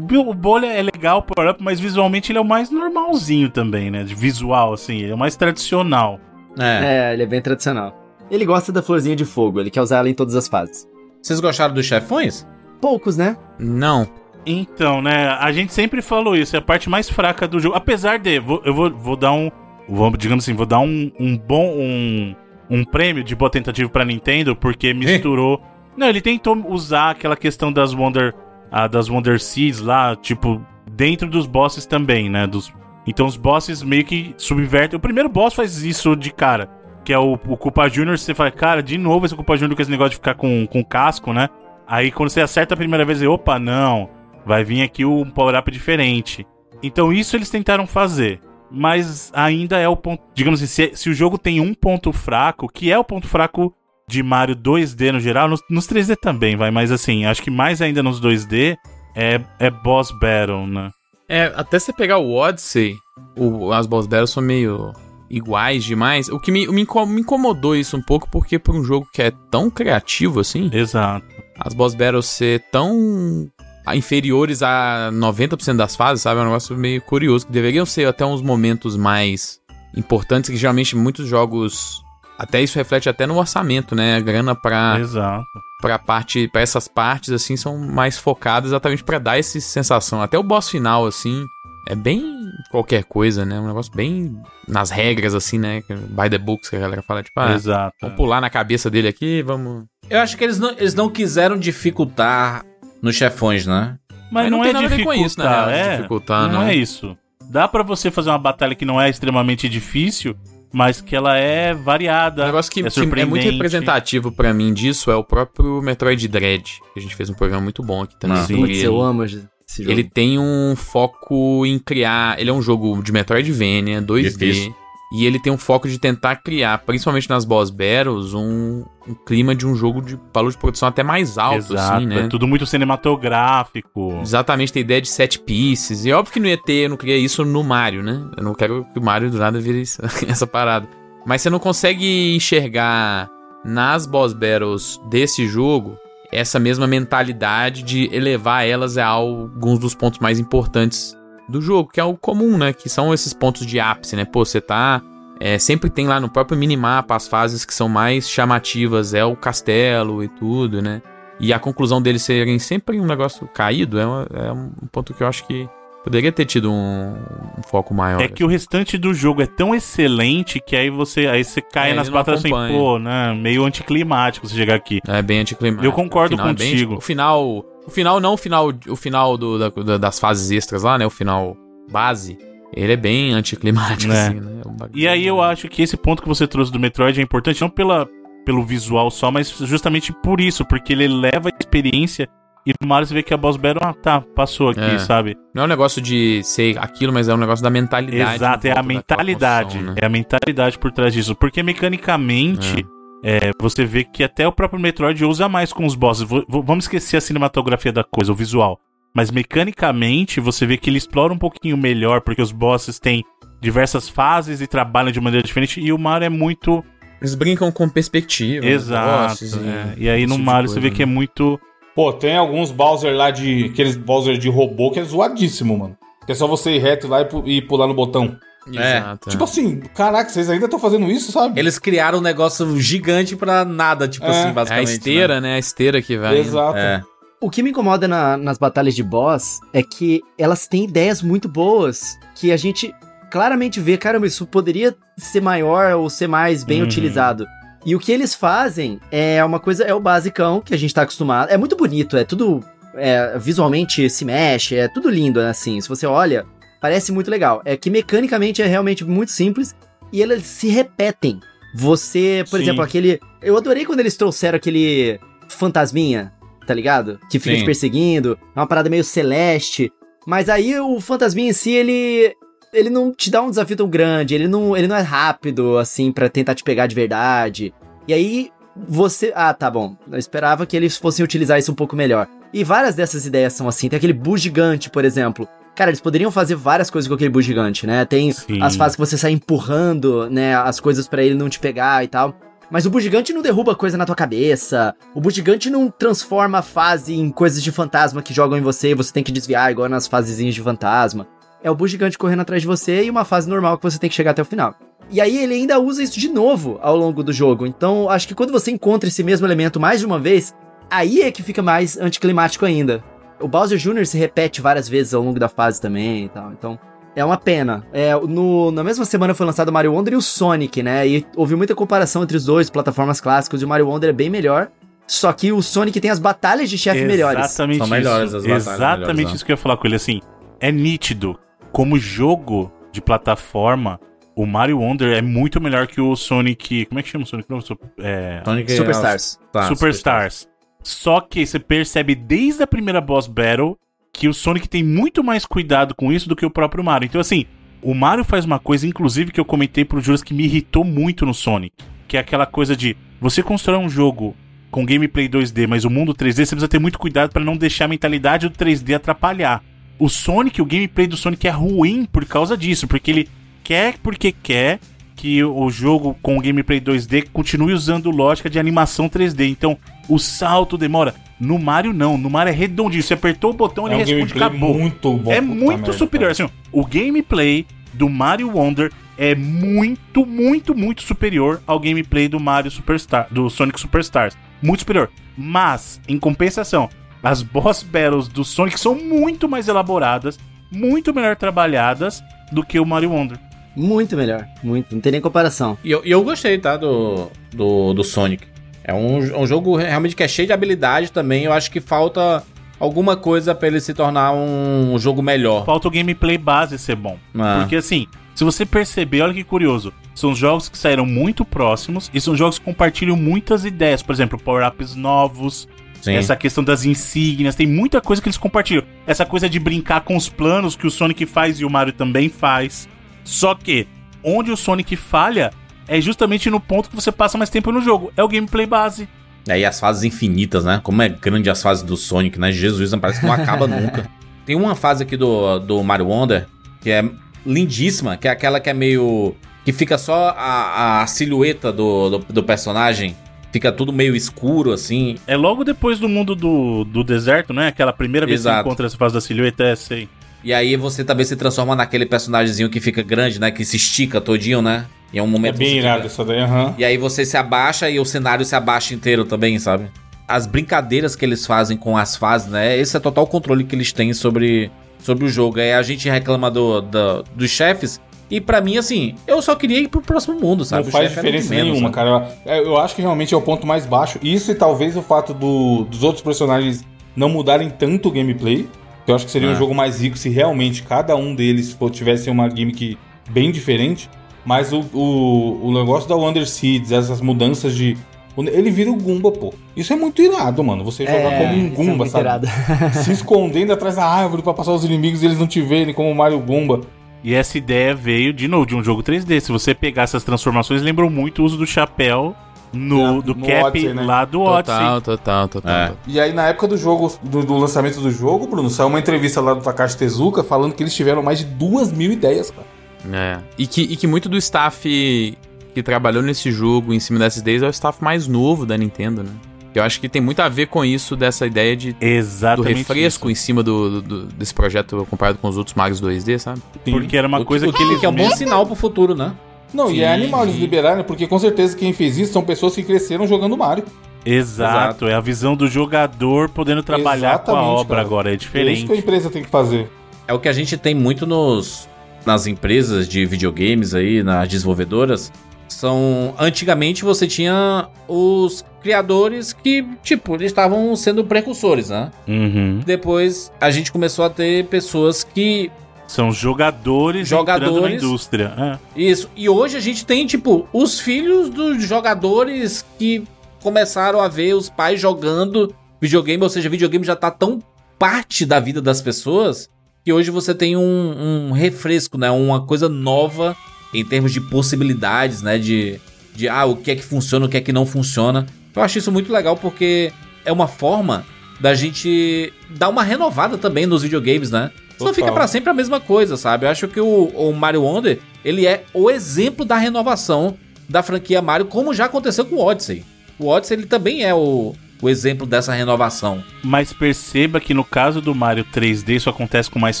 O 0.14 0.34
bolha 0.34 0.66
é 0.66 0.82
legal, 0.82 1.22
power 1.22 1.50
up, 1.50 1.62
mas 1.62 1.78
visualmente 1.78 2.32
ele 2.32 2.38
é 2.38 2.40
o 2.40 2.44
mais 2.44 2.70
normalzinho 2.70 3.50
também, 3.50 3.90
né? 3.90 4.04
De 4.04 4.14
visual, 4.14 4.72
assim, 4.72 4.98
ele 5.00 5.12
é 5.12 5.14
o 5.14 5.18
mais 5.18 5.36
tradicional. 5.36 6.18
É. 6.58 7.10
É, 7.10 7.12
ele 7.12 7.22
é 7.24 7.26
bem 7.26 7.42
tradicional. 7.42 7.94
Ele 8.30 8.44
gosta 8.46 8.72
da 8.72 8.82
florzinha 8.82 9.14
de 9.14 9.24
fogo, 9.24 9.60
ele 9.60 9.70
quer 9.70 9.82
usar 9.82 9.98
ela 9.98 10.08
em 10.08 10.14
todas 10.14 10.34
as 10.34 10.48
fases. 10.48 10.88
Vocês 11.22 11.38
gostaram 11.40 11.74
dos 11.74 11.84
chefões? 11.84 12.46
Poucos, 12.80 13.16
né? 13.16 13.36
Não. 13.58 14.06
Então, 14.46 15.02
né, 15.02 15.28
a 15.40 15.50
gente 15.52 15.72
sempre 15.72 16.00
falou 16.00 16.36
isso, 16.36 16.54
é 16.56 16.58
a 16.58 16.62
parte 16.62 16.88
mais 16.88 17.10
fraca 17.10 17.46
do 17.46 17.58
jogo. 17.60 17.74
Apesar 17.76 18.18
de, 18.18 18.38
vou- 18.40 18.62
eu 18.64 18.72
vou, 18.72 18.90
vou 18.90 19.16
dar 19.16 19.32
um, 19.32 19.50
vou, 19.88 20.10
digamos 20.16 20.44
assim, 20.44 20.54
vou 20.54 20.64
dar 20.66 20.78
um, 20.78 21.10
um 21.20 21.36
bom, 21.36 21.74
um, 21.76 22.34
um 22.70 22.84
prêmio 22.84 23.22
de 23.22 23.34
boa 23.34 23.50
tentativa 23.50 23.88
pra 23.88 24.04
Nintendo, 24.04 24.54
porque 24.56 24.92
misturou... 24.92 25.62
Não, 25.96 26.08
ele 26.08 26.20
tentou 26.20 26.56
usar 26.68 27.10
aquela 27.10 27.36
questão 27.36 27.72
das 27.72 27.94
Wonder, 27.94 28.34
ah, 28.70 28.86
das 28.86 29.08
Wonder 29.08 29.40
Seeds 29.40 29.80
lá, 29.80 30.14
tipo, 30.14 30.60
dentro 30.90 31.28
dos 31.28 31.46
bosses 31.46 31.86
também, 31.86 32.28
né, 32.28 32.46
dos... 32.46 32.72
Então 33.06 33.26
os 33.26 33.36
bosses 33.36 33.82
meio 33.82 34.04
que 34.04 34.34
subvertem... 34.36 34.96
O 34.96 35.00
primeiro 35.00 35.28
boss 35.28 35.54
faz 35.54 35.82
isso 35.82 36.14
de 36.16 36.32
cara, 36.32 36.68
que 37.04 37.12
é 37.12 37.18
o, 37.18 37.34
o 37.34 37.56
Koopa 37.56 37.88
Jr., 37.88 38.18
você 38.18 38.34
fala, 38.34 38.50
cara, 38.50 38.82
de 38.82 38.98
novo 38.98 39.24
esse 39.24 39.34
Koopa 39.34 39.56
Jr. 39.56 39.74
com 39.74 39.82
esse 39.82 39.90
negócio 39.90 40.10
de 40.10 40.16
ficar 40.16 40.34
com, 40.34 40.66
com 40.66 40.84
casco, 40.84 41.32
né? 41.32 41.48
Aí 41.86 42.10
quando 42.10 42.30
você 42.30 42.40
acerta 42.40 42.74
a 42.74 42.76
primeira 42.76 43.04
vez, 43.04 43.20
você, 43.20 43.26
opa, 43.26 43.58
não, 43.58 44.10
vai 44.44 44.64
vir 44.64 44.82
aqui 44.82 45.04
um 45.04 45.30
power-up 45.30 45.70
diferente. 45.70 46.44
Então 46.82 47.12
isso 47.12 47.36
eles 47.36 47.48
tentaram 47.48 47.86
fazer. 47.86 48.40
Mas 48.70 49.30
ainda 49.34 49.78
é 49.78 49.88
o 49.88 49.96
ponto. 49.96 50.22
Digamos 50.34 50.62
assim, 50.62 50.88
se, 50.90 50.96
se 50.96 51.10
o 51.10 51.14
jogo 51.14 51.38
tem 51.38 51.60
um 51.60 51.72
ponto 51.74 52.12
fraco, 52.12 52.68
que 52.68 52.90
é 52.90 52.98
o 52.98 53.04
ponto 53.04 53.26
fraco 53.26 53.74
de 54.08 54.22
Mario 54.22 54.54
2D 54.56 55.12
no 55.12 55.20
geral, 55.20 55.48
nos, 55.48 55.60
nos 55.68 55.86
3D 55.88 56.16
também, 56.20 56.56
vai, 56.56 56.70
mas 56.70 56.92
assim, 56.92 57.24
acho 57.24 57.42
que 57.42 57.50
mais 57.50 57.82
ainda 57.82 58.02
nos 58.02 58.20
2D 58.20 58.76
é, 59.14 59.40
é 59.58 59.70
boss 59.70 60.10
battle, 60.20 60.66
né? 60.66 60.90
É, 61.28 61.52
até 61.56 61.78
você 61.78 61.92
pegar 61.92 62.18
o 62.18 62.32
Odyssey, 62.34 62.94
o- 63.36 63.72
as 63.72 63.86
boss 63.86 64.06
battles 64.06 64.30
são 64.30 64.42
meio 64.42 64.92
iguais 65.28 65.82
demais. 65.82 66.28
O 66.28 66.38
que 66.38 66.52
me, 66.52 66.68
me 66.68 66.82
inco- 66.82 67.04
me 67.04 67.20
incomodou 67.22 67.74
isso 67.74 67.96
um 67.96 68.02
pouco, 68.02 68.28
porque 68.30 68.60
por 68.60 68.76
um 68.76 68.84
jogo 68.84 69.08
que 69.12 69.20
é 69.22 69.32
tão 69.50 69.68
criativo 69.68 70.38
assim, 70.38 70.70
Exato. 70.72 71.26
as 71.58 71.74
boss 71.74 71.94
battles 71.96 72.26
ser 72.26 72.62
tão 72.70 73.48
inferiores 73.94 74.62
a 74.62 75.10
90% 75.12 75.76
das 75.76 75.94
fases, 75.94 76.22
sabe? 76.22 76.40
É 76.40 76.42
um 76.42 76.46
negócio 76.46 76.76
meio 76.76 77.00
curioso, 77.02 77.46
que 77.46 77.52
deveriam 77.52 77.86
ser 77.86 78.06
até 78.06 78.24
uns 78.24 78.42
momentos 78.42 78.96
mais 78.96 79.60
importantes, 79.96 80.50
que 80.50 80.56
geralmente 80.56 80.96
muitos 80.96 81.26
jogos... 81.28 82.02
Até 82.38 82.60
isso 82.60 82.76
reflete 82.76 83.08
até 83.08 83.26
no 83.26 83.38
orçamento, 83.38 83.94
né? 83.94 84.16
A 84.16 84.20
grana 84.20 84.54
pra, 84.54 84.98
Exato. 85.00 85.42
pra 85.80 85.98
parte 85.98 86.46
para 86.48 86.60
essas 86.60 86.86
partes 86.86 87.30
assim 87.32 87.56
são 87.56 87.78
mais 87.78 88.18
focadas 88.18 88.70
exatamente 88.70 89.02
pra 89.02 89.18
dar 89.18 89.38
essa 89.38 89.58
sensação. 89.58 90.20
Até 90.20 90.38
o 90.38 90.42
boss 90.42 90.68
final 90.68 91.06
assim 91.06 91.46
é 91.88 91.94
bem 91.94 92.22
qualquer 92.70 93.04
coisa, 93.04 93.46
né? 93.46 93.58
Um 93.58 93.68
negócio 93.68 93.90
bem 93.94 94.36
nas 94.68 94.90
regras 94.90 95.34
assim, 95.34 95.58
né? 95.58 95.82
By 95.88 96.28
the 96.28 96.36
books 96.36 96.68
que 96.68 96.76
a 96.76 96.80
galera 96.80 97.02
fala 97.02 97.22
tipo, 97.22 97.40
ah, 97.40 97.54
Exato. 97.54 97.94
vamos 98.02 98.16
pular 98.16 98.40
na 98.40 98.50
cabeça 98.50 98.90
dele 98.90 99.08
aqui, 99.08 99.40
vamos. 99.42 99.84
Eu 100.10 100.20
acho 100.20 100.36
que 100.36 100.44
eles 100.44 100.58
não, 100.58 100.70
eles 100.72 100.94
não 100.94 101.08
quiseram 101.08 101.56
dificultar 101.56 102.64
nos 103.06 103.16
chefões, 103.16 103.66
né? 103.66 103.96
Mas 104.30 104.44
Mas 104.44 104.50
não, 104.50 104.58
não 104.58 104.64
é 104.64 104.66
tem 104.66 104.72
nada 104.74 104.86
a 104.86 104.88
ver 104.88 105.04
com 105.04 105.12
dificultar, 105.12 105.26
isso, 105.26 105.38
na 105.38 105.48
real, 105.50 105.66
de 105.66 105.72
é. 105.72 105.96
dificultar, 105.96 106.42
não 106.48 106.60
não. 106.60 106.62
é 106.62 106.74
isso. 106.74 107.16
Dá 107.48 107.68
pra 107.68 107.82
você 107.82 108.10
fazer 108.10 108.30
uma 108.30 108.38
batalha 108.38 108.74
que 108.74 108.84
não 108.84 109.00
é 109.00 109.08
extremamente 109.08 109.68
difícil, 109.68 110.36
mas 110.72 111.00
que 111.00 111.14
ela 111.14 111.36
é 111.36 111.72
variada. 111.72 112.42
Um 112.42 112.46
negócio 112.46 112.70
que, 112.72 112.80
é, 112.80 112.90
que 112.90 113.20
é 113.20 113.24
muito 113.24 113.44
representativo 113.44 114.32
pra 114.32 114.52
mim 114.52 114.74
disso 114.74 115.10
é 115.10 115.16
o 115.16 115.22
próprio 115.22 115.80
Metroid 115.80 116.26
Dread, 116.26 116.64
que 116.92 116.98
a 116.98 117.02
gente 117.02 117.14
fez 117.14 117.30
um 117.30 117.34
programa 117.34 117.62
muito 117.62 117.82
bom 117.82 118.02
aqui 118.02 118.18
também 118.18 118.36
Ah, 118.38 118.40
sobre 118.42 118.56
Putz, 118.56 118.78
ele. 118.78 118.86
eu 118.86 119.00
amo 119.00 119.22
esse 119.24 119.36
jogo. 119.78 119.90
Ele 119.90 120.04
tem 120.04 120.38
um 120.38 120.74
foco 120.76 121.64
em 121.64 121.78
criar. 121.78 122.38
Ele 122.40 122.50
é 122.50 122.52
um 122.52 122.60
jogo 122.62 123.00
de 123.02 123.12
Metroidvania, 123.12 124.02
2D. 124.02 124.36
Difícil. 124.38 124.74
E 125.12 125.24
ele 125.24 125.38
tem 125.38 125.52
um 125.52 125.58
foco 125.58 125.88
de 125.88 126.00
tentar 126.00 126.36
criar, 126.36 126.78
principalmente 126.78 127.30
nas 127.30 127.44
boss 127.44 127.70
battles, 127.70 128.34
um, 128.34 128.84
um 129.06 129.14
clima 129.14 129.54
de 129.54 129.64
um 129.64 129.74
jogo 129.74 130.02
de 130.02 130.18
valor 130.34 130.50
de 130.50 130.58
produção 130.58 130.88
até 130.88 131.04
mais 131.04 131.38
alto, 131.38 131.72
Exato, 131.72 131.94
assim, 131.96 132.06
né? 132.06 132.24
é 132.24 132.28
tudo 132.28 132.46
muito 132.46 132.66
cinematográfico. 132.66 134.18
Exatamente, 134.20 134.72
tem 134.72 134.80
ideia 134.82 135.00
de 135.00 135.08
set 135.08 135.38
pieces. 135.38 136.04
E 136.04 136.12
óbvio 136.12 136.32
que 136.32 136.40
não 136.40 136.48
ia 136.48 136.56
ter, 136.60 136.84
eu 136.84 136.88
não 136.90 136.96
queria 136.96 137.16
isso 137.16 137.44
no 137.44 137.62
Mario, 137.62 138.02
né? 138.02 138.20
Eu 138.36 138.42
não 138.42 138.52
quero 138.54 138.84
que 138.92 138.98
o 138.98 139.02
Mario 139.02 139.30
do 139.30 139.38
nada 139.38 139.60
vire 139.60 139.80
isso- 139.82 140.02
essa 140.26 140.46
parada. 140.46 140.88
Mas 141.24 141.40
você 141.42 141.50
não 141.50 141.58
consegue 141.60 142.34
enxergar 142.34 143.30
nas 143.64 144.06
boss 144.06 144.32
battles 144.32 145.00
desse 145.08 145.46
jogo 145.46 145.96
essa 146.32 146.58
mesma 146.58 146.86
mentalidade 146.86 147.82
de 147.84 148.08
elevar 148.12 148.66
elas 148.66 148.98
a 148.98 149.06
alguns 149.06 149.78
dos 149.78 149.94
pontos 149.94 150.18
mais 150.18 150.38
importantes 150.40 151.16
do 151.48 151.60
jogo, 151.60 151.90
que 151.92 152.00
é 152.00 152.04
o 152.04 152.16
comum, 152.16 152.56
né? 152.58 152.72
Que 152.72 152.88
são 152.88 153.12
esses 153.14 153.32
pontos 153.32 153.64
de 153.66 153.78
ápice, 153.80 154.16
né? 154.16 154.24
Pô, 154.24 154.44
você 154.44 154.60
tá. 154.60 155.00
é, 155.38 155.58
sempre 155.58 155.90
tem 155.90 156.06
lá 156.06 156.18
no 156.18 156.30
próprio 156.30 156.56
minimapa 156.58 157.14
as 157.14 157.28
fases 157.28 157.64
que 157.64 157.74
são 157.74 157.88
mais 157.90 158.26
chamativas, 158.28 159.12
é 159.12 159.22
o 159.24 159.36
castelo 159.36 160.24
e 160.24 160.28
tudo, 160.28 160.80
né? 160.80 161.02
E 161.38 161.52
a 161.52 161.58
conclusão 161.58 162.00
deles 162.00 162.22
serem 162.22 162.58
sempre 162.58 162.98
um 162.98 163.04
negócio 163.04 163.46
caído 163.48 164.00
é, 164.00 164.06
uma- 164.06 164.26
é 164.32 164.50
um 164.50 164.70
ponto 164.90 165.12
que 165.12 165.22
eu 165.22 165.26
acho 165.28 165.46
que 165.46 165.68
poderia 166.02 166.32
ter 166.32 166.46
tido 166.46 166.72
um, 166.72 167.12
um 167.58 167.62
foco 167.68 167.92
maior. 167.92 168.22
É 168.22 168.28
que 168.28 168.42
o 168.42 168.46
restante 168.46 168.96
do 168.96 169.12
jogo 169.12 169.42
é 169.42 169.46
tão 169.46 169.74
excelente 169.74 170.58
que 170.58 170.74
aí 170.74 170.88
você, 170.88 171.26
aí 171.26 171.44
você 171.44 171.60
cai 171.60 171.90
É, 171.90 171.94
nas 171.94 172.08
batalhas 172.08 172.40
assim, 172.42 172.48
pô, 172.72 172.98
né? 172.98 173.34
Meio 173.34 173.64
anticlimático 173.66 174.48
você 174.48 174.54
chegar 174.54 174.74
aqui. 174.76 175.00
É 175.06 175.20
bem 175.20 175.40
anticlimático. 175.40 175.84
Eu 175.84 175.92
concordo 175.92 176.34
O 176.34 176.38
final 176.38 176.50
é 176.50 176.54
bem 176.54 176.70
contigo. 176.70 176.94
o 176.96 177.00
final. 177.00 177.64
O 177.86 177.90
final, 177.90 178.20
não 178.20 178.34
o 178.34 178.36
final, 178.36 178.72
o 178.88 178.96
final 178.96 179.36
do, 179.38 179.58
da- 179.58 179.68
da- 179.82 179.98
das 179.98 180.18
fases 180.18 180.50
extras 180.50 180.82
lá, 180.82 180.98
né? 180.98 181.06
O 181.06 181.10
final 181.10 181.56
base. 181.90 182.36
Ele 182.74 182.92
é 182.92 182.96
bem 182.96 183.32
anticlimático, 183.32 184.10
É. 184.12 184.26
assim, 184.26 184.40
né? 184.40 184.60
É 184.64 184.68
um 184.68 184.76
E 184.94 185.06
aí 185.06 185.26
eu 185.26 185.40
acho 185.40 185.68
que 185.68 185.82
esse 185.82 185.96
ponto 185.96 186.20
que 186.22 186.28
você 186.28 186.46
trouxe 186.46 186.72
do 186.72 186.80
Metroid 186.80 187.18
é 187.18 187.22
importante 187.22 187.60
não 187.60 187.70
pela, 187.70 188.06
pelo 188.44 188.62
visual 188.64 189.10
só, 189.10 189.30
mas 189.30 189.48
justamente 189.60 190.12
por 190.22 190.40
isso, 190.40 190.64
porque 190.64 190.92
ele 190.92 191.06
leva 191.06 191.48
a 191.48 191.52
experiência 191.58 192.28
e 192.66 192.72
no 192.82 192.88
Mario 192.88 193.06
você 193.06 193.14
vê 193.14 193.22
que 193.22 193.32
a 193.32 193.36
boss 193.36 193.56
battle, 193.56 193.80
ah, 193.88 193.94
tá, 193.94 194.20
passou 194.34 194.70
aqui, 194.70 194.80
É. 194.80 194.98
sabe? 194.98 195.36
Não 195.54 195.62
é 195.62 195.64
um 195.66 195.68
negócio 195.68 196.02
de 196.02 196.42
ser 196.42 196.76
aquilo, 196.78 197.12
mas 197.12 197.28
é 197.28 197.34
um 197.34 197.36
negócio 197.38 197.62
da 197.62 197.70
mentalidade. 197.70 198.34
Exato, 198.34 198.66
é 198.66 198.76
a 198.76 198.82
mentalidade. 198.82 199.78
né? 199.78 199.94
É 199.96 200.04
a 200.04 200.08
mentalidade 200.08 200.76
por 200.76 200.90
trás 200.90 201.14
disso. 201.14 201.36
Porque 201.36 201.62
mecanicamente, 201.62 202.84
é, 203.28 203.50
você 203.60 203.84
vê 203.84 204.04
que 204.04 204.22
até 204.22 204.46
o 204.46 204.52
próprio 204.52 204.80
Metroid 204.80 205.24
usa 205.24 205.48
mais 205.48 205.72
com 205.72 205.84
os 205.84 205.94
bosses. 205.96 206.22
V- 206.22 206.44
vamos 206.48 206.84
esquecer 206.84 207.16
a 207.16 207.20
cinematografia 207.20 207.92
da 207.92 208.04
coisa, 208.04 208.30
o 208.30 208.34
visual. 208.34 208.78
Mas 209.14 209.30
mecanicamente, 209.30 210.40
você 210.40 210.64
vê 210.66 210.76
que 210.76 210.88
ele 210.90 210.98
explora 210.98 211.32
um 211.32 211.38
pouquinho 211.38 211.76
melhor, 211.76 212.20
porque 212.20 212.40
os 212.42 212.52
bosses 212.52 212.98
têm 212.98 213.24
diversas 213.60 214.08
fases 214.08 214.60
e 214.60 214.66
trabalham 214.66 215.10
de 215.10 215.20
maneira 215.20 215.46
diferente. 215.46 215.80
E 215.80 215.92
o 215.92 215.98
Mario 215.98 216.26
é 216.26 216.28
muito. 216.28 216.84
Eles 217.20 217.34
brincam 217.34 217.72
com 217.72 217.88
perspectiva. 217.88 218.64
né? 218.64 218.72
Exato. 218.72 219.22
negócios 219.22 219.56
é. 219.56 219.94
E 219.96 220.08
aí 220.08 220.26
no 220.26 220.34
tipo 220.34 220.44
Mario 220.44 220.68
você 220.68 220.74
coisa, 220.74 220.88
vê 220.90 220.94
que 220.94 221.02
é 221.02 221.06
né? 221.06 221.12
muito. 221.12 221.58
Pô, 221.94 222.12
tem 222.12 222.36
alguns 222.36 222.70
Bowser 222.70 223.16
lá 223.16 223.30
de. 223.30 223.64
Aqueles 223.72 223.96
Bowser 223.96 224.36
de 224.38 224.48
robô 224.50 224.90
que 224.90 225.00
é 225.00 225.02
zoadíssimo, 225.04 225.78
mano. 225.78 225.96
Que 226.26 226.32
é 226.32 226.34
só 226.34 226.46
você 226.46 226.72
ir 226.76 226.78
reto 226.78 227.08
lá 227.08 227.22
e, 227.22 227.56
e 227.56 227.62
pular 227.62 227.86
no 227.86 227.94
botão. 227.94 228.36
Exato. 228.72 229.30
Tipo 229.30 229.44
assim, 229.44 229.80
caraca, 229.94 230.28
vocês 230.30 230.48
ainda 230.50 230.64
estão 230.64 230.78
fazendo 230.78 231.10
isso, 231.10 231.30
sabe? 231.32 231.58
Eles 231.58 231.78
criaram 231.78 232.18
um 232.18 232.22
negócio 232.22 232.78
gigante 232.80 233.36
pra 233.36 233.64
nada, 233.64 234.08
tipo 234.08 234.26
É. 234.26 234.30
assim, 234.30 234.46
é 234.48 234.50
a 234.50 234.52
basicamente. 234.52 234.88
esteira, 234.88 235.40
né? 235.40 235.54
A 235.54 235.58
esteira 235.58 236.02
que 236.02 236.16
vai. 236.18 236.38
Exato. 236.38 236.74
né? 236.74 237.02
É. 237.02 237.16
O 237.40 237.50
que 237.50 237.62
me 237.62 237.70
incomoda 237.70 238.08
na- 238.08 238.36
nas 238.36 238.56
batalhas 238.58 238.94
de 238.94 239.02
boss 239.02 239.60
é 239.72 239.82
que 239.82 240.22
elas 240.38 240.66
têm 240.66 240.84
ideias 240.84 241.20
muito 241.22 241.48
boas 241.48 242.16
que 242.34 242.50
a 242.50 242.56
gente 242.56 242.94
claramente 243.30 243.78
vê, 243.80 243.96
caramba, 243.98 244.26
isso 244.26 244.46
poderia 244.46 244.96
ser 245.18 245.40
maior 245.42 245.92
ou 245.96 246.08
ser 246.08 246.26
mais 246.28 246.64
bem 246.64 246.78
Uhum. 246.80 246.86
utilizado. 246.86 247.46
E 247.84 247.94
o 247.94 248.00
que 248.00 248.10
eles 248.10 248.34
fazem 248.34 248.98
é 249.12 249.44
uma 249.44 249.60
coisa, 249.60 249.84
é 249.84 249.94
o 249.94 250.00
basicão 250.00 250.60
que 250.60 250.74
a 250.74 250.78
gente 250.78 250.92
tá 250.94 251.02
acostumado. 251.02 251.50
É 251.50 251.56
muito 251.56 251.76
bonito, 251.76 252.16
é 252.16 252.24
tudo 252.24 252.64
é, 252.98 253.36
visualmente 253.38 254.08
se 254.08 254.24
mexe, 254.24 254.74
é 254.74 254.88
tudo 254.88 255.10
lindo, 255.10 255.38
né, 255.38 255.50
assim. 255.50 255.78
Se 255.82 255.88
você 255.88 256.06
olha, 256.06 256.46
parece 256.86 257.10
muito 257.10 257.28
legal. 257.28 257.62
É 257.64 257.76
que 257.76 257.90
mecanicamente 257.90 258.62
é 258.62 258.66
realmente 258.66 259.04
muito 259.04 259.32
simples 259.32 259.74
e 260.12 260.22
eles 260.22 260.44
se 260.44 260.68
repetem. 260.68 261.40
Você, 261.74 262.44
por 262.48 262.58
Sim. 262.58 262.62
exemplo, 262.62 262.82
aquele. 262.82 263.18
Eu 263.42 263.56
adorei 263.56 263.84
quando 263.84 263.98
eles 263.98 264.16
trouxeram 264.16 264.56
aquele 264.56 265.18
fantasminha, 265.48 266.32
tá 266.64 266.72
ligado? 266.72 267.18
Que 267.28 267.40
fica 267.40 267.56
Sim. 267.56 267.62
te 267.62 267.66
perseguindo. 267.66 268.38
É 268.54 268.60
uma 268.60 268.68
parada 268.68 268.88
meio 268.88 269.02
celeste. 269.02 269.92
Mas 270.24 270.48
aí 270.48 270.78
o 270.78 271.00
fantasminha 271.00 271.50
em 271.50 271.52
si, 271.52 271.72
ele. 271.72 272.32
Ele 272.72 272.88
não 272.90 273.12
te 273.12 273.30
dá 273.30 273.42
um 273.42 273.50
desafio 273.50 273.76
tão 273.76 273.88
grande, 273.88 274.34
ele 274.34 274.46
não, 274.46 274.76
ele 274.76 274.86
não 274.86 274.96
é 274.96 275.00
rápido, 275.00 275.78
assim, 275.78 276.12
pra 276.12 276.28
tentar 276.28 276.54
te 276.54 276.62
pegar 276.62 276.86
de 276.86 276.94
verdade. 276.94 277.74
E 278.06 278.12
aí, 278.14 278.50
você. 278.76 279.32
Ah, 279.34 279.52
tá 279.52 279.68
bom. 279.68 279.96
Eu 280.10 280.18
esperava 280.18 280.66
que 280.66 280.76
eles 280.76 280.96
fossem 280.96 281.24
utilizar 281.24 281.58
isso 281.58 281.72
um 281.72 281.76
pouco 281.76 281.96
melhor. 281.96 282.28
E 282.52 282.62
várias 282.62 282.94
dessas 282.94 283.26
ideias 283.26 283.54
são 283.54 283.66
assim. 283.66 283.88
Tem 283.88 283.96
aquele 283.96 284.12
bu 284.12 284.36
gigante, 284.36 284.88
por 284.88 285.04
exemplo. 285.04 285.48
Cara, 285.76 285.90
eles 285.90 286.00
poderiam 286.00 286.30
fazer 286.30 286.54
várias 286.54 286.88
coisas 286.88 287.06
com 287.06 287.14
aquele 287.14 287.28
bu 287.28 287.42
gigante, 287.42 287.86
né? 287.86 288.06
Tem 288.06 288.32
Sim. 288.32 288.62
as 288.62 288.76
fases 288.76 288.96
que 288.96 289.00
você 289.00 289.18
sai 289.18 289.32
empurrando, 289.32 290.28
né? 290.30 290.56
As 290.56 290.80
coisas 290.80 291.06
pra 291.06 291.22
ele 291.22 291.34
não 291.34 291.50
te 291.50 291.60
pegar 291.60 292.02
e 292.02 292.08
tal. 292.08 292.34
Mas 292.70 292.86
o 292.86 292.90
bu 292.90 292.98
gigante 292.98 293.32
não 293.34 293.42
derruba 293.42 293.76
coisa 293.76 293.98
na 293.98 294.06
tua 294.06 294.16
cabeça. 294.16 294.94
O 295.14 295.20
bu 295.20 295.30
gigante 295.30 295.68
não 295.68 295.90
transforma 295.90 296.58
a 296.58 296.62
fase 296.62 297.14
em 297.14 297.30
coisas 297.30 297.62
de 297.62 297.70
fantasma 297.70 298.22
que 298.22 298.32
jogam 298.32 298.56
em 298.56 298.62
você 298.62 298.90
e 298.90 298.94
você 298.94 299.12
tem 299.12 299.22
que 299.22 299.30
desviar, 299.30 299.70
igual 299.70 299.86
nas 299.86 300.06
fasezinhas 300.06 300.54
de 300.54 300.62
fantasma. 300.62 301.28
É 301.62 301.70
o 301.70 301.74
bu 301.74 301.86
gigante 301.86 302.16
correndo 302.16 302.40
atrás 302.40 302.62
de 302.62 302.66
você 302.66 303.04
e 303.04 303.10
uma 303.10 303.26
fase 303.26 303.46
normal 303.46 303.76
que 303.76 303.84
você 303.84 303.98
tem 303.98 304.08
que 304.08 304.16
chegar 304.16 304.30
até 304.30 304.40
o 304.40 304.46
final. 304.46 304.74
E 305.10 305.20
aí 305.20 305.36
ele 305.36 305.54
ainda 305.54 305.78
usa 305.78 306.02
isso 306.02 306.18
de 306.18 306.30
novo 306.30 306.78
ao 306.80 306.96
longo 306.96 307.22
do 307.22 307.34
jogo. 307.34 307.66
Então, 307.66 308.08
acho 308.08 308.26
que 308.26 308.34
quando 308.34 308.50
você 308.50 308.70
encontra 308.70 309.08
esse 309.08 309.22
mesmo 309.22 309.46
elemento 309.46 309.78
mais 309.78 310.00
de 310.00 310.06
uma 310.06 310.18
vez, 310.18 310.54
aí 310.90 311.20
é 311.20 311.30
que 311.30 311.42
fica 311.42 311.62
mais 311.62 311.98
anticlimático 311.98 312.64
ainda. 312.64 313.04
O 313.40 313.48
Bowser 313.48 313.78
Jr. 313.78 314.06
se 314.06 314.18
repete 314.18 314.60
várias 314.60 314.88
vezes 314.88 315.14
ao 315.14 315.22
longo 315.22 315.38
da 315.38 315.48
fase 315.48 315.80
também 315.80 316.24
e 316.24 316.28
tal. 316.28 316.52
Então, 316.52 316.78
é 317.14 317.24
uma 317.24 317.36
pena. 317.36 317.86
É, 317.92 318.14
no, 318.14 318.70
na 318.70 318.84
mesma 318.84 319.04
semana 319.04 319.34
foi 319.34 319.46
lançado 319.46 319.70
o 319.70 319.72
Mario 319.72 319.92
Wonder 319.92 320.14
e 320.14 320.16
o 320.16 320.22
Sonic, 320.22 320.82
né? 320.82 321.06
E 321.08 321.26
houve 321.34 321.56
muita 321.56 321.74
comparação 321.74 322.22
entre 322.22 322.36
os 322.36 322.44
dois, 322.44 322.68
plataformas 322.68 323.20
clássicas, 323.20 323.62
e 323.62 323.64
o 323.64 323.68
Mario 323.68 323.88
Wonder 323.88 324.10
é 324.10 324.12
bem 324.12 324.28
melhor. 324.28 324.68
Só 325.06 325.32
que 325.32 325.52
o 325.52 325.62
Sonic 325.62 326.00
tem 326.00 326.10
as 326.10 326.18
batalhas 326.18 326.68
de 326.68 326.76
chefe 326.76 327.04
melhores. 327.04 327.44
Exatamente 327.44 327.78
São 327.78 327.86
isso. 327.86 327.94
melhores 327.94 328.34
as 328.34 328.42
batalhas, 328.42 328.66
Exatamente 328.66 329.16
melhores, 329.16 329.34
isso 329.34 329.44
que 329.44 329.52
eu 329.52 329.54
ia 329.54 329.58
falar 329.58 329.76
com 329.76 329.86
ele. 329.86 329.96
Assim, 329.96 330.20
é 330.60 330.72
nítido. 330.72 331.38
Como 331.72 331.98
jogo 331.98 332.72
de 332.90 333.00
plataforma, 333.00 334.00
o 334.34 334.44
Mario 334.44 334.80
Wonder 334.80 335.16
é 335.16 335.22
muito 335.22 335.60
melhor 335.60 335.86
que 335.86 336.00
o 336.00 336.14
Sonic. 336.16 336.86
Como 336.86 336.98
é 336.98 337.02
que 337.02 337.08
chama 337.08 337.24
o 337.24 337.26
Sonic? 337.26 337.48
Não, 337.48 337.58
é, 337.98 338.42
Sonic 338.44 338.72
Superstars. 338.72 339.38
Tá, 339.52 339.62
Superstars. 339.68 340.48
Só 340.86 341.20
que 341.20 341.44
você 341.44 341.58
percebe 341.58 342.14
desde 342.14 342.62
a 342.62 342.66
primeira 342.66 343.00
boss 343.00 343.26
battle 343.26 343.76
que 344.12 344.28
o 344.28 344.32
Sonic 344.32 344.68
tem 344.68 344.84
muito 344.84 345.24
mais 345.24 345.44
cuidado 345.44 345.96
com 345.96 346.12
isso 346.12 346.28
do 346.28 346.36
que 346.36 346.46
o 346.46 346.50
próprio 346.50 346.84
Mario. 346.84 347.06
Então, 347.06 347.20
assim, 347.20 347.44
O 347.82 347.94
Mario 347.94 348.24
faz 348.24 348.44
uma 348.44 348.58
coisa, 348.58 348.86
inclusive, 348.86 349.30
que 349.30 349.38
eu 349.38 349.44
comentei 349.44 349.84
pro 349.84 350.00
Juras 350.00 350.22
que 350.22 350.34
me 350.34 350.44
irritou 350.44 350.82
muito 350.82 351.24
no 351.24 351.34
Sonic. 351.34 351.72
Que 352.08 352.16
é 352.16 352.20
aquela 352.20 352.46
coisa 352.46 352.76
de 352.76 352.96
você 353.20 353.42
constrói 353.42 353.78
um 353.78 353.88
jogo 353.88 354.34
com 354.70 354.84
gameplay 354.84 355.28
2D, 355.28 355.68
mas 355.68 355.84
o 355.84 355.90
mundo 355.90 356.14
3D, 356.14 356.44
você 356.44 356.56
precisa 356.56 356.68
ter 356.68 356.78
muito 356.78 356.98
cuidado 356.98 357.30
para 357.30 357.44
não 357.44 357.56
deixar 357.56 357.84
a 357.84 357.88
mentalidade 357.88 358.48
do 358.48 358.56
3D 358.56 358.94
atrapalhar. 358.94 359.62
O 359.98 360.08
Sonic, 360.08 360.60
o 360.60 360.66
gameplay 360.66 361.06
do 361.06 361.16
Sonic 361.16 361.46
é 361.46 361.50
ruim 361.50 362.04
por 362.04 362.24
causa 362.24 362.56
disso, 362.56 362.88
porque 362.88 363.10
ele 363.10 363.28
quer 363.62 363.98
porque 364.02 364.32
quer 364.32 364.80
que 365.14 365.42
o 365.42 365.70
jogo 365.70 366.16
com 366.20 366.40
gameplay 366.40 366.80
2D 366.80 367.28
continue 367.32 367.72
usando 367.72 368.10
lógica 368.10 368.50
de 368.50 368.58
animação 368.58 369.08
3D. 369.08 369.48
Então, 369.48 369.78
o 370.08 370.18
salto 370.18 370.76
demora. 370.78 371.14
No 371.38 371.58
Mario 371.58 371.92
não, 371.92 372.16
no 372.16 372.30
Mario 372.30 372.50
é 372.52 372.54
redondinho. 372.56 373.02
Você 373.02 373.14
apertou 373.14 373.50
o 373.50 373.54
botão, 373.54 373.86
É 373.86 373.92
ele 374.00 374.14
um 374.14 374.18
responde 374.24 374.32
acabou. 374.42 374.74
muito 374.78 375.12
bom. 375.14 375.30
é 375.32 375.40
muito 375.40 375.66
merda, 375.82 375.92
superior. 375.92 376.34
cara. 376.34 376.46
Assim, 376.48 376.54
o 376.72 376.84
gameplay 376.86 377.66
do 377.92 378.08
Mario 378.08 378.50
Wonder 378.50 378.90
é 379.18 379.34
muito, 379.34 380.24
muito, 380.26 380.74
muito 380.74 381.02
superior 381.02 381.60
ao 381.66 381.78
gameplay 381.80 382.28
do 382.28 382.38
Mario 382.40 382.70
Superstar, 382.70 383.26
do 383.30 383.48
Sonic 383.50 383.78
Superstars. 383.80 384.36
Muito 384.62 384.80
superior. 384.80 385.10
Mas, 385.36 386.00
em 386.08 386.18
compensação, 386.18 386.88
as 387.22 387.42
boss 387.42 387.82
battles 387.82 388.28
do 388.28 388.44
Sonic 388.44 388.78
são 388.80 388.94
muito 388.94 389.48
mais 389.48 389.68
elaboradas, 389.68 390.38
muito 390.70 391.12
melhor 391.14 391.36
trabalhadas 391.36 392.22
do 392.52 392.64
que 392.64 392.78
o 392.80 392.86
Mario 392.86 393.10
Wonder. 393.10 393.38
Muito 393.74 394.16
melhor, 394.16 394.46
muito. 394.62 394.94
Não 394.94 395.02
tem 395.02 395.12
nem 395.12 395.20
comparação. 395.20 395.76
E 395.84 395.90
eu, 395.90 396.02
eu 396.04 396.22
gostei, 396.24 396.56
tá? 396.56 396.78
Do, 396.78 397.30
do, 397.52 397.92
do 397.92 398.02
Sonic. 398.02 398.46
É 398.86 398.94
um, 398.94 399.42
um 399.42 399.46
jogo 399.46 399.76
realmente 399.76 400.14
que 400.14 400.22
é 400.22 400.28
cheio 400.28 400.46
de 400.46 400.52
habilidade 400.52 401.10
também. 401.10 401.42
Eu 401.42 401.52
acho 401.52 401.72
que 401.72 401.80
falta 401.80 402.44
alguma 402.78 403.16
coisa 403.16 403.52
pra 403.52 403.66
ele 403.66 403.80
se 403.80 403.92
tornar 403.92 404.32
um 404.32 404.96
jogo 404.96 405.20
melhor. 405.20 405.64
Falta 405.66 405.88
o 405.88 405.90
gameplay 405.90 406.38
base 406.38 406.78
ser 406.78 406.94
bom. 406.94 407.18
Ah. 407.36 407.58
Porque 407.58 407.74
assim, 407.74 408.06
se 408.32 408.44
você 408.44 408.64
perceber, 408.64 409.22
olha 409.22 409.34
que 409.34 409.42
curioso. 409.42 409.92
São 410.14 410.36
jogos 410.36 410.68
que 410.68 410.78
saíram 410.78 411.04
muito 411.04 411.44
próximos 411.44 412.10
e 412.14 412.20
são 412.20 412.36
jogos 412.36 412.60
que 412.60 412.64
compartilham 412.64 413.16
muitas 413.16 413.64
ideias. 413.64 414.04
Por 414.04 414.12
exemplo, 414.12 414.38
power-ups 414.38 414.94
novos, 414.94 415.68
Sim. 416.00 416.14
essa 416.14 416.36
questão 416.36 416.62
das 416.62 416.84
insígnias, 416.84 417.56
tem 417.56 417.66
muita 417.66 418.00
coisa 418.00 418.22
que 418.22 418.28
eles 418.28 418.38
compartilham. 418.38 418.84
Essa 419.04 419.26
coisa 419.26 419.48
de 419.48 419.58
brincar 419.58 420.02
com 420.02 420.16
os 420.16 420.28
planos 420.28 420.76
que 420.76 420.86
o 420.86 420.90
Sonic 420.92 421.26
faz 421.26 421.58
e 421.58 421.64
o 421.64 421.70
Mario 421.70 421.92
também 421.92 422.28
faz. 422.28 422.88
Só 423.24 423.52
que, 423.52 423.88
onde 424.22 424.52
o 424.52 424.56
Sonic 424.56 424.94
falha 424.94 425.50
é 425.88 426.00
justamente 426.00 426.50
no 426.50 426.60
ponto 426.60 426.90
que 426.90 426.96
você 426.96 427.12
passa 427.12 427.38
mais 427.38 427.50
tempo 427.50 427.72
no 427.72 427.80
jogo. 427.80 428.12
É 428.16 428.22
o 428.22 428.28
gameplay 428.28 428.66
base. 428.66 429.08
Aí 429.48 429.64
as 429.64 429.78
fases 429.78 430.02
infinitas, 430.04 430.64
né? 430.64 430.80
Como 430.82 431.00
é 431.02 431.08
grande 431.08 431.48
as 431.48 431.62
fases 431.62 431.82
do 431.82 431.96
Sonic, 431.96 432.38
né? 432.38 432.50
Jesus, 432.50 432.92
não 432.92 432.98
parece 432.98 433.20
que 433.20 433.26
não 433.26 433.32
acaba 433.32 433.66
nunca. 433.68 434.08
Tem 434.44 434.56
uma 434.56 434.74
fase 434.74 435.02
aqui 435.02 435.16
do, 435.16 435.58
do 435.58 435.82
Mario 435.82 436.06
Wonder 436.06 436.46
que 436.80 436.90
é 436.90 437.04
lindíssima, 437.44 438.16
que 438.16 438.28
é 438.28 438.30
aquela 438.30 438.60
que 438.60 438.70
é 438.70 438.74
meio. 438.74 439.34
que 439.64 439.72
fica 439.72 439.98
só 439.98 440.34
a, 440.36 441.02
a 441.02 441.06
silhueta 441.06 441.72
do, 441.72 442.10
do, 442.10 442.18
do 442.18 442.42
personagem. 442.42 443.16
Fica 443.52 443.72
tudo 443.72 443.92
meio 443.92 444.14
escuro, 444.14 444.72
assim. 444.72 445.16
É 445.26 445.36
logo 445.36 445.64
depois 445.64 445.98
do 445.98 446.08
mundo 446.08 446.36
do, 446.36 446.84
do 446.84 447.02
deserto, 447.02 447.52
né? 447.52 447.68
Aquela 447.68 447.92
primeira 447.92 448.26
vez 448.26 448.40
que 448.40 448.42
Exato. 448.42 448.56
você 448.56 448.68
encontra 448.68 448.86
essa 448.86 448.96
fase 448.96 449.14
da 449.14 449.20
silhueta, 449.20 449.64
é, 449.64 449.74
sei. 449.74 450.08
E 450.44 450.52
aí 450.52 450.76
você 450.76 451.02
também 451.04 451.24
se 451.24 451.34
transforma 451.34 451.74
naquele 451.74 452.06
personagemzinho 452.06 452.68
que 452.68 452.80
fica 452.80 453.02
grande, 453.02 453.40
né? 453.40 453.50
Que 453.50 453.64
se 453.64 453.76
estica 453.76 454.20
todinho, 454.20 454.60
né? 454.60 454.86
E 455.12 455.18
é 455.18 455.22
um 455.22 455.26
É 455.26 455.28
momento. 455.30 455.56
bem 455.58 455.68
que 455.68 455.72
você 455.74 455.78
irado 455.78 455.96
fica- 456.02 456.06
isso 456.12 456.24
daí, 456.24 456.38
aham. 456.40 456.74
E 456.78 456.84
aí 456.84 456.96
você 456.98 457.24
se 457.24 457.36
abaixa 457.36 457.88
e 457.88 457.98
o 458.00 458.04
cenário 458.04 458.44
se 458.44 458.54
abaixa 458.54 458.94
inteiro 458.94 459.24
também, 459.24 459.58
sabe? 459.58 459.86
As 460.28 460.46
brincadeiras 460.46 461.14
que 461.14 461.24
eles 461.24 461.46
fazem 461.46 461.76
com 461.76 461.96
as 461.96 462.16
fases, 462.16 462.48
né? 462.48 462.76
Esse 462.76 462.96
é 462.96 463.00
total 463.00 463.26
controle 463.26 463.62
que 463.64 463.74
eles 463.76 463.92
têm 463.92 464.12
sobre, 464.12 464.70
sobre 464.98 465.24
o 465.24 465.28
jogo. 465.28 465.60
Aí 465.60 465.72
a 465.72 465.82
gente 465.82 466.08
reclama 466.08 466.50
do, 466.50 466.80
do- 466.80 467.24
dos 467.34 467.50
chefes. 467.50 468.00
E 468.28 468.40
pra 468.40 468.60
mim, 468.60 468.76
assim, 468.76 469.14
eu 469.24 469.40
só 469.40 469.54
queria 469.54 469.78
ir 469.78 469.86
pro 469.86 470.02
próximo 470.02 470.40
mundo, 470.40 470.64
sabe? 470.64 470.82
Não 470.82 470.88
O 470.88 470.92
faz 470.92 471.10
de 471.10 471.14
diferença 471.14 471.50
menos, 471.54 471.68
nenhuma, 471.74 471.92
sabe? 471.92 471.94
cara. 472.10 472.28
Eu, 472.58 472.64
eu 472.64 472.76
acho 472.76 472.96
que 472.96 473.00
realmente 473.02 473.32
é 473.32 473.36
o 473.36 473.40
ponto 473.42 473.64
mais 473.64 473.86
baixo. 473.86 474.18
Isso 474.20 474.50
e 474.50 474.54
talvez 474.56 474.96
o 474.96 475.02
fato 475.02 475.32
do- 475.32 475.84
dos 475.84 476.02
outros 476.02 476.22
personagens 476.24 476.84
não 477.14 477.28
mudarem 477.28 477.70
tanto 477.70 478.08
o 478.08 478.10
gameplay. 478.12 478.68
Que 479.04 479.12
eu 479.12 479.14
acho 479.14 479.24
que 479.26 479.30
seria 479.30 479.48
É. 479.48 479.52
um 479.52 479.54
jogo 479.54 479.72
mais 479.72 480.00
rico 480.00 480.18
se 480.18 480.28
realmente 480.28 480.82
cada 480.82 481.14
um 481.14 481.32
deles 481.36 481.78
tivesse 481.92 482.28
uma 482.28 482.50
gimmick 482.50 482.98
bem 483.30 483.52
diferente. 483.52 484.10
Mas 484.46 484.72
o, 484.72 484.80
o, 484.94 485.66
o 485.68 485.72
negócio 485.74 486.08
da 486.08 486.14
Wonder 486.14 486.46
Seeds, 486.46 486.92
essas 486.92 487.20
mudanças 487.20 487.74
de. 487.74 487.98
Ele 488.38 488.70
vira 488.70 488.90
o 488.90 488.96
Goomba, 488.96 489.32
pô. 489.32 489.52
Isso 489.76 489.92
é 489.92 489.96
muito 489.96 490.20
irado, 490.22 490.62
mano. 490.62 490.84
Você 490.84 491.04
jogar 491.06 491.32
É, 491.32 491.70
como 491.74 491.90
um 491.92 491.94
isso 491.94 492.02
é 492.04 492.08
sabe? 492.08 492.24
irado. 492.24 492.46
Se 493.02 493.10
escondendo 493.10 493.72
atrás 493.72 493.96
da 493.96 494.04
árvore 494.06 494.42
pra 494.42 494.52
passar 494.54 494.72
os 494.72 494.84
inimigos 494.84 495.22
e 495.22 495.26
eles 495.26 495.38
não 495.38 495.46
te 495.46 495.60
verem 495.62 495.92
como 495.94 496.10
o 496.10 496.14
Mario 496.14 496.38
Goomba. 496.38 496.82
E 497.24 497.34
essa 497.34 497.56
ideia 497.58 497.94
veio, 497.94 498.32
de 498.32 498.46
novo, 498.46 498.66
de 498.66 498.76
um 498.76 498.84
jogo 498.84 499.02
3D. 499.02 499.40
Se 499.40 499.50
você 499.50 499.74
pegar 499.74 500.02
essas 500.02 500.22
transformações, 500.22 500.82
lembrou 500.82 501.10
muito 501.10 501.40
o 501.42 501.44
uso 501.46 501.56
do 501.56 501.66
chapéu 501.66 502.36
no, 502.72 503.22
do 503.22 503.34
no 503.34 503.46
Cap 503.46 503.64
Odyssey, 503.64 503.94
né? 503.94 504.02
lá 504.04 504.24
do 504.26 504.42
Odyssey. 504.42 504.78
Total, 504.78 505.00
total, 505.00 505.48
total. 505.48 505.72
É. 505.72 505.92
E 506.06 506.20
aí, 506.20 506.32
na 506.34 506.46
época 506.48 506.68
do 506.68 506.76
jogo, 506.76 507.10
do, 507.22 507.42
do 507.42 507.56
lançamento 507.56 508.00
do 508.00 508.10
jogo, 508.10 508.46
Bruno, 508.46 508.68
saiu 508.68 508.88
uma 508.88 508.98
entrevista 509.00 509.40
lá 509.40 509.54
do 509.54 509.62
Takashi 509.62 509.96
Tezuka 509.96 510.44
falando 510.44 510.74
que 510.74 510.82
eles 510.82 510.94
tiveram 510.94 511.22
mais 511.22 511.38
de 511.38 511.46
duas 511.46 511.90
mil 511.90 512.12
ideias, 512.12 512.50
cara. 512.50 512.66
É. 513.12 513.38
E 513.58 513.66
que, 513.66 513.82
e 513.82 513.96
que 513.96 514.06
muito 514.06 514.28
do 514.28 514.36
staff 514.36 515.36
que 515.74 515.82
trabalhou 515.82 516.22
nesse 516.22 516.50
jogo 516.50 516.92
em 516.94 517.00
cima 517.00 517.18
dessas 517.18 517.40
ideias 517.42 517.62
é 517.62 517.66
o 517.66 517.70
staff 517.70 518.02
mais 518.02 518.26
novo 518.26 518.64
da 518.64 518.76
Nintendo, 518.78 519.22
né? 519.22 519.30
Eu 519.74 519.82
acho 519.82 520.00
que 520.00 520.08
tem 520.08 520.22
muito 520.22 520.40
a 520.40 520.48
ver 520.48 520.68
com 520.68 520.82
isso, 520.82 521.14
dessa 521.14 521.46
ideia 521.46 521.76
de, 521.76 521.92
do 521.92 522.02
Exatamente. 522.02 522.78
refresco 522.78 523.28
isso. 523.28 523.32
em 523.32 523.34
cima 523.44 523.62
do, 523.62 524.00
do- 524.00 524.22
desse 524.28 524.54
projeto 524.54 525.06
comparado 525.10 525.36
com 525.36 525.48
os 525.48 525.58
outros 525.58 525.74
Marios 525.74 526.00
2D, 526.00 526.38
sabe? 526.38 526.62
Porque 526.82 527.14
era 527.14 527.28
uma 527.28 527.40
O 527.40 527.44
coisa 527.44 527.68
o 527.68 527.72
que 527.72 527.82
eles. 527.82 528.00
que 528.00 528.06
é 528.06 528.08
um 528.08 528.14
bom 528.14 528.30
sinal 528.30 528.64
pro 528.64 528.74
futuro, 528.74 529.14
né? 529.14 529.34
Não, 529.74 529.90
e 529.90 529.96
Sim, 529.96 530.00
é 530.00 530.14
animal 530.14 530.44
eles 530.44 530.54
sim. 530.54 530.60
liberarem, 530.62 531.04
porque 531.04 531.26
com 531.26 531.38
certeza 531.38 531.76
quem 531.76 531.92
fez 531.92 532.16
isso 532.16 532.32
são 532.32 532.42
pessoas 532.42 532.74
que 532.74 532.82
cresceram 532.82 533.26
jogando 533.26 533.54
Mario. 533.54 533.84
Exato, 534.24 535.06
é 535.06 535.14
a 535.14 535.20
visão 535.20 535.54
do 535.54 535.68
jogador 535.68 536.48
podendo 536.48 536.82
trabalhar 536.82 537.38
com 537.40 537.50
a 537.50 537.54
Exatamente, 537.54 537.80
obra 537.80 537.96
cara. 537.96 538.06
agora. 538.06 538.28
É 538.30 538.32
É 538.32 538.36
isso 538.36 538.44
diferente. 538.46 538.86
que 538.86 538.92
a 538.92 538.96
empresa 538.96 539.28
tem 539.30 539.42
que 539.42 539.48
fazer. 539.50 539.90
É 540.26 540.32
o 540.32 540.38
que 540.40 540.48
a 540.48 540.52
gente 540.52 540.76
tem 540.76 540.94
muito 540.94 541.26
nos 541.26 541.88
nas 542.26 542.46
empresas 542.46 543.08
de 543.08 543.24
videogames 543.24 543.94
aí, 543.94 544.22
nas 544.22 544.48
desenvolvedoras. 544.48 545.32
São 545.68 546.34
antigamente 546.38 547.04
você 547.04 547.26
tinha 547.26 547.88
os 548.08 548.64
criadores 548.82 549.52
que, 549.52 549.84
tipo, 550.02 550.34
eles 550.34 550.46
estavam 550.46 550.94
sendo 550.96 551.24
precursores, 551.24 551.90
né? 551.90 552.10
Uhum. 552.26 552.80
Depois 552.84 553.52
a 553.60 553.70
gente 553.70 553.90
começou 553.92 554.24
a 554.24 554.30
ter 554.30 554.66
pessoas 554.66 555.24
que 555.24 555.70
São 556.06 556.30
jogadores, 556.30 557.30
entrando 557.32 557.46
na 557.46 557.66
Jogadores. 557.66 558.02
indústria. 558.02 558.52
É. 558.56 559.00
Isso. 559.00 559.28
E 559.36 559.48
hoje 559.48 559.76
a 559.76 559.80
gente 559.80 560.06
tem, 560.06 560.24
tipo, 560.26 560.68
os 560.72 561.00
filhos 561.00 561.50
dos 561.50 561.82
jogadores 561.82 562.84
que 562.98 563.24
começaram 563.60 564.20
a 564.20 564.28
ver 564.28 564.54
os 564.54 564.70
pais 564.70 565.00
jogando 565.00 565.74
videogame, 566.00 566.42
ou 566.42 566.48
seja, 566.48 566.68
videogame 566.68 567.04
já 567.04 567.16
tá 567.16 567.30
tão 567.30 567.60
parte 567.98 568.46
da 568.46 568.60
vida 568.60 568.80
das 568.80 569.02
pessoas 569.02 569.68
que 570.06 570.12
hoje 570.12 570.30
você 570.30 570.54
tem 570.54 570.76
um, 570.76 571.48
um 571.48 571.50
refresco, 571.50 572.16
né? 572.16 572.30
Uma 572.30 572.64
coisa 572.64 572.88
nova 572.88 573.56
em 573.92 574.04
termos 574.04 574.32
de 574.32 574.40
possibilidades, 574.40 575.42
né? 575.42 575.58
De, 575.58 576.00
de 576.32 576.48
ah, 576.48 576.64
o 576.64 576.76
que 576.76 576.92
é 576.92 576.94
que 576.94 577.02
funciona, 577.02 577.46
o 577.46 577.48
que 577.48 577.56
é 577.56 577.60
que 577.60 577.72
não 577.72 577.84
funciona. 577.84 578.46
Eu 578.72 578.82
acho 578.82 578.98
isso 578.98 579.10
muito 579.10 579.32
legal 579.32 579.56
porque 579.56 580.12
é 580.44 580.52
uma 580.52 580.68
forma 580.68 581.26
da 581.58 581.74
gente 581.74 582.52
dar 582.70 582.88
uma 582.88 583.02
renovada 583.02 583.58
também 583.58 583.84
nos 583.84 584.04
videogames, 584.04 584.52
né? 584.52 584.70
Senão 584.96 585.10
Total. 585.10 585.14
fica 585.14 585.32
pra 585.32 585.48
sempre 585.48 585.70
a 585.70 585.74
mesma 585.74 585.98
coisa, 585.98 586.36
sabe? 586.36 586.66
Eu 586.66 586.70
acho 586.70 586.86
que 586.86 587.00
o, 587.00 587.24
o 587.34 587.52
Mario 587.52 587.82
Wonder, 587.82 588.20
ele 588.44 588.64
é 588.64 588.84
o 588.94 589.10
exemplo 589.10 589.64
da 589.64 589.76
renovação 589.76 590.56
da 590.88 591.02
franquia 591.02 591.42
Mario, 591.42 591.66
como 591.66 591.92
já 591.92 592.04
aconteceu 592.04 592.44
com 592.44 592.54
o 592.54 592.64
Odyssey. 592.64 593.04
O 593.40 593.48
Odyssey, 593.48 593.76
ele 593.76 593.86
também 593.86 594.22
é 594.22 594.32
o, 594.32 594.72
o 595.00 595.08
exemplo 595.08 595.46
dessa 595.46 595.74
renovação. 595.74 596.42
Mas 596.62 596.92
perceba 596.92 597.60
que 597.60 597.74
no 597.74 597.84
caso 597.84 598.20
do 598.20 598.34
Mario 598.34 598.64
3D 598.64 599.16
isso 599.16 599.30
acontece 599.30 599.70
com 599.70 599.78
mais 599.78 600.00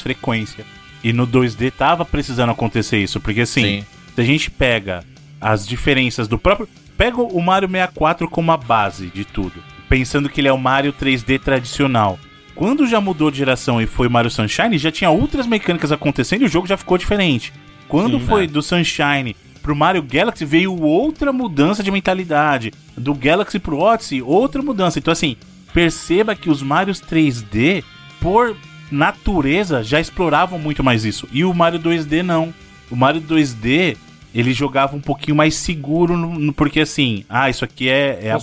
frequência. 0.00 0.64
E 1.04 1.12
no 1.12 1.26
2D 1.26 1.70
tava 1.70 2.04
precisando 2.04 2.50
acontecer 2.50 2.98
isso, 2.98 3.20
porque 3.20 3.42
assim, 3.42 3.84
se 4.14 4.20
a 4.20 4.24
gente 4.24 4.50
pega 4.50 5.04
as 5.40 5.66
diferenças 5.66 6.26
do 6.28 6.38
próprio. 6.38 6.68
Pega 6.96 7.20
o 7.20 7.42
Mario 7.42 7.68
64 7.68 8.28
como 8.28 8.50
a 8.52 8.56
base 8.56 9.08
de 9.08 9.24
tudo, 9.24 9.62
pensando 9.88 10.28
que 10.28 10.40
ele 10.40 10.48
é 10.48 10.52
o 10.52 10.58
Mario 10.58 10.92
3D 10.92 11.38
tradicional. 11.38 12.18
Quando 12.54 12.86
já 12.86 13.00
mudou 13.02 13.30
de 13.30 13.36
geração 13.36 13.82
e 13.82 13.86
foi 13.86 14.08
Mario 14.08 14.30
Sunshine, 14.30 14.78
já 14.78 14.90
tinha 14.90 15.10
outras 15.10 15.46
mecânicas 15.46 15.92
acontecendo 15.92 16.42
e 16.42 16.44
o 16.46 16.48
jogo 16.48 16.66
já 16.66 16.76
ficou 16.76 16.96
diferente. 16.96 17.52
Quando 17.86 18.18
Sim, 18.18 18.26
foi 18.26 18.40
né? 18.42 18.46
do 18.46 18.62
Sunshine 18.62 19.36
pro 19.66 19.74
Mario 19.74 20.00
Galaxy, 20.00 20.44
veio 20.44 20.80
outra 20.80 21.32
mudança 21.32 21.82
de 21.82 21.90
mentalidade. 21.90 22.72
Do 22.96 23.12
Galaxy 23.12 23.58
pro 23.58 23.78
Odyssey, 23.80 24.22
outra 24.22 24.62
mudança. 24.62 25.00
Então, 25.00 25.10
assim, 25.10 25.36
perceba 25.74 26.36
que 26.36 26.48
os 26.48 26.62
Marios 26.62 27.00
3D, 27.02 27.82
por 28.20 28.56
natureza, 28.92 29.82
já 29.82 29.98
exploravam 30.00 30.56
muito 30.56 30.84
mais 30.84 31.04
isso. 31.04 31.26
E 31.32 31.44
o 31.44 31.52
Mario 31.52 31.80
2D 31.80 32.22
não. 32.22 32.54
O 32.88 32.94
Mario 32.94 33.20
2D, 33.20 33.96
ele 34.32 34.52
jogava 34.52 34.94
um 34.94 35.00
pouquinho 35.00 35.36
mais 35.36 35.56
seguro, 35.56 36.16
no- 36.16 36.38
no- 36.38 36.52
porque 36.52 36.78
assim, 36.78 37.24
ah, 37.28 37.50
isso 37.50 37.64
aqui 37.64 37.88
é, 37.88 38.20
é 38.22 38.30
a 38.30 38.38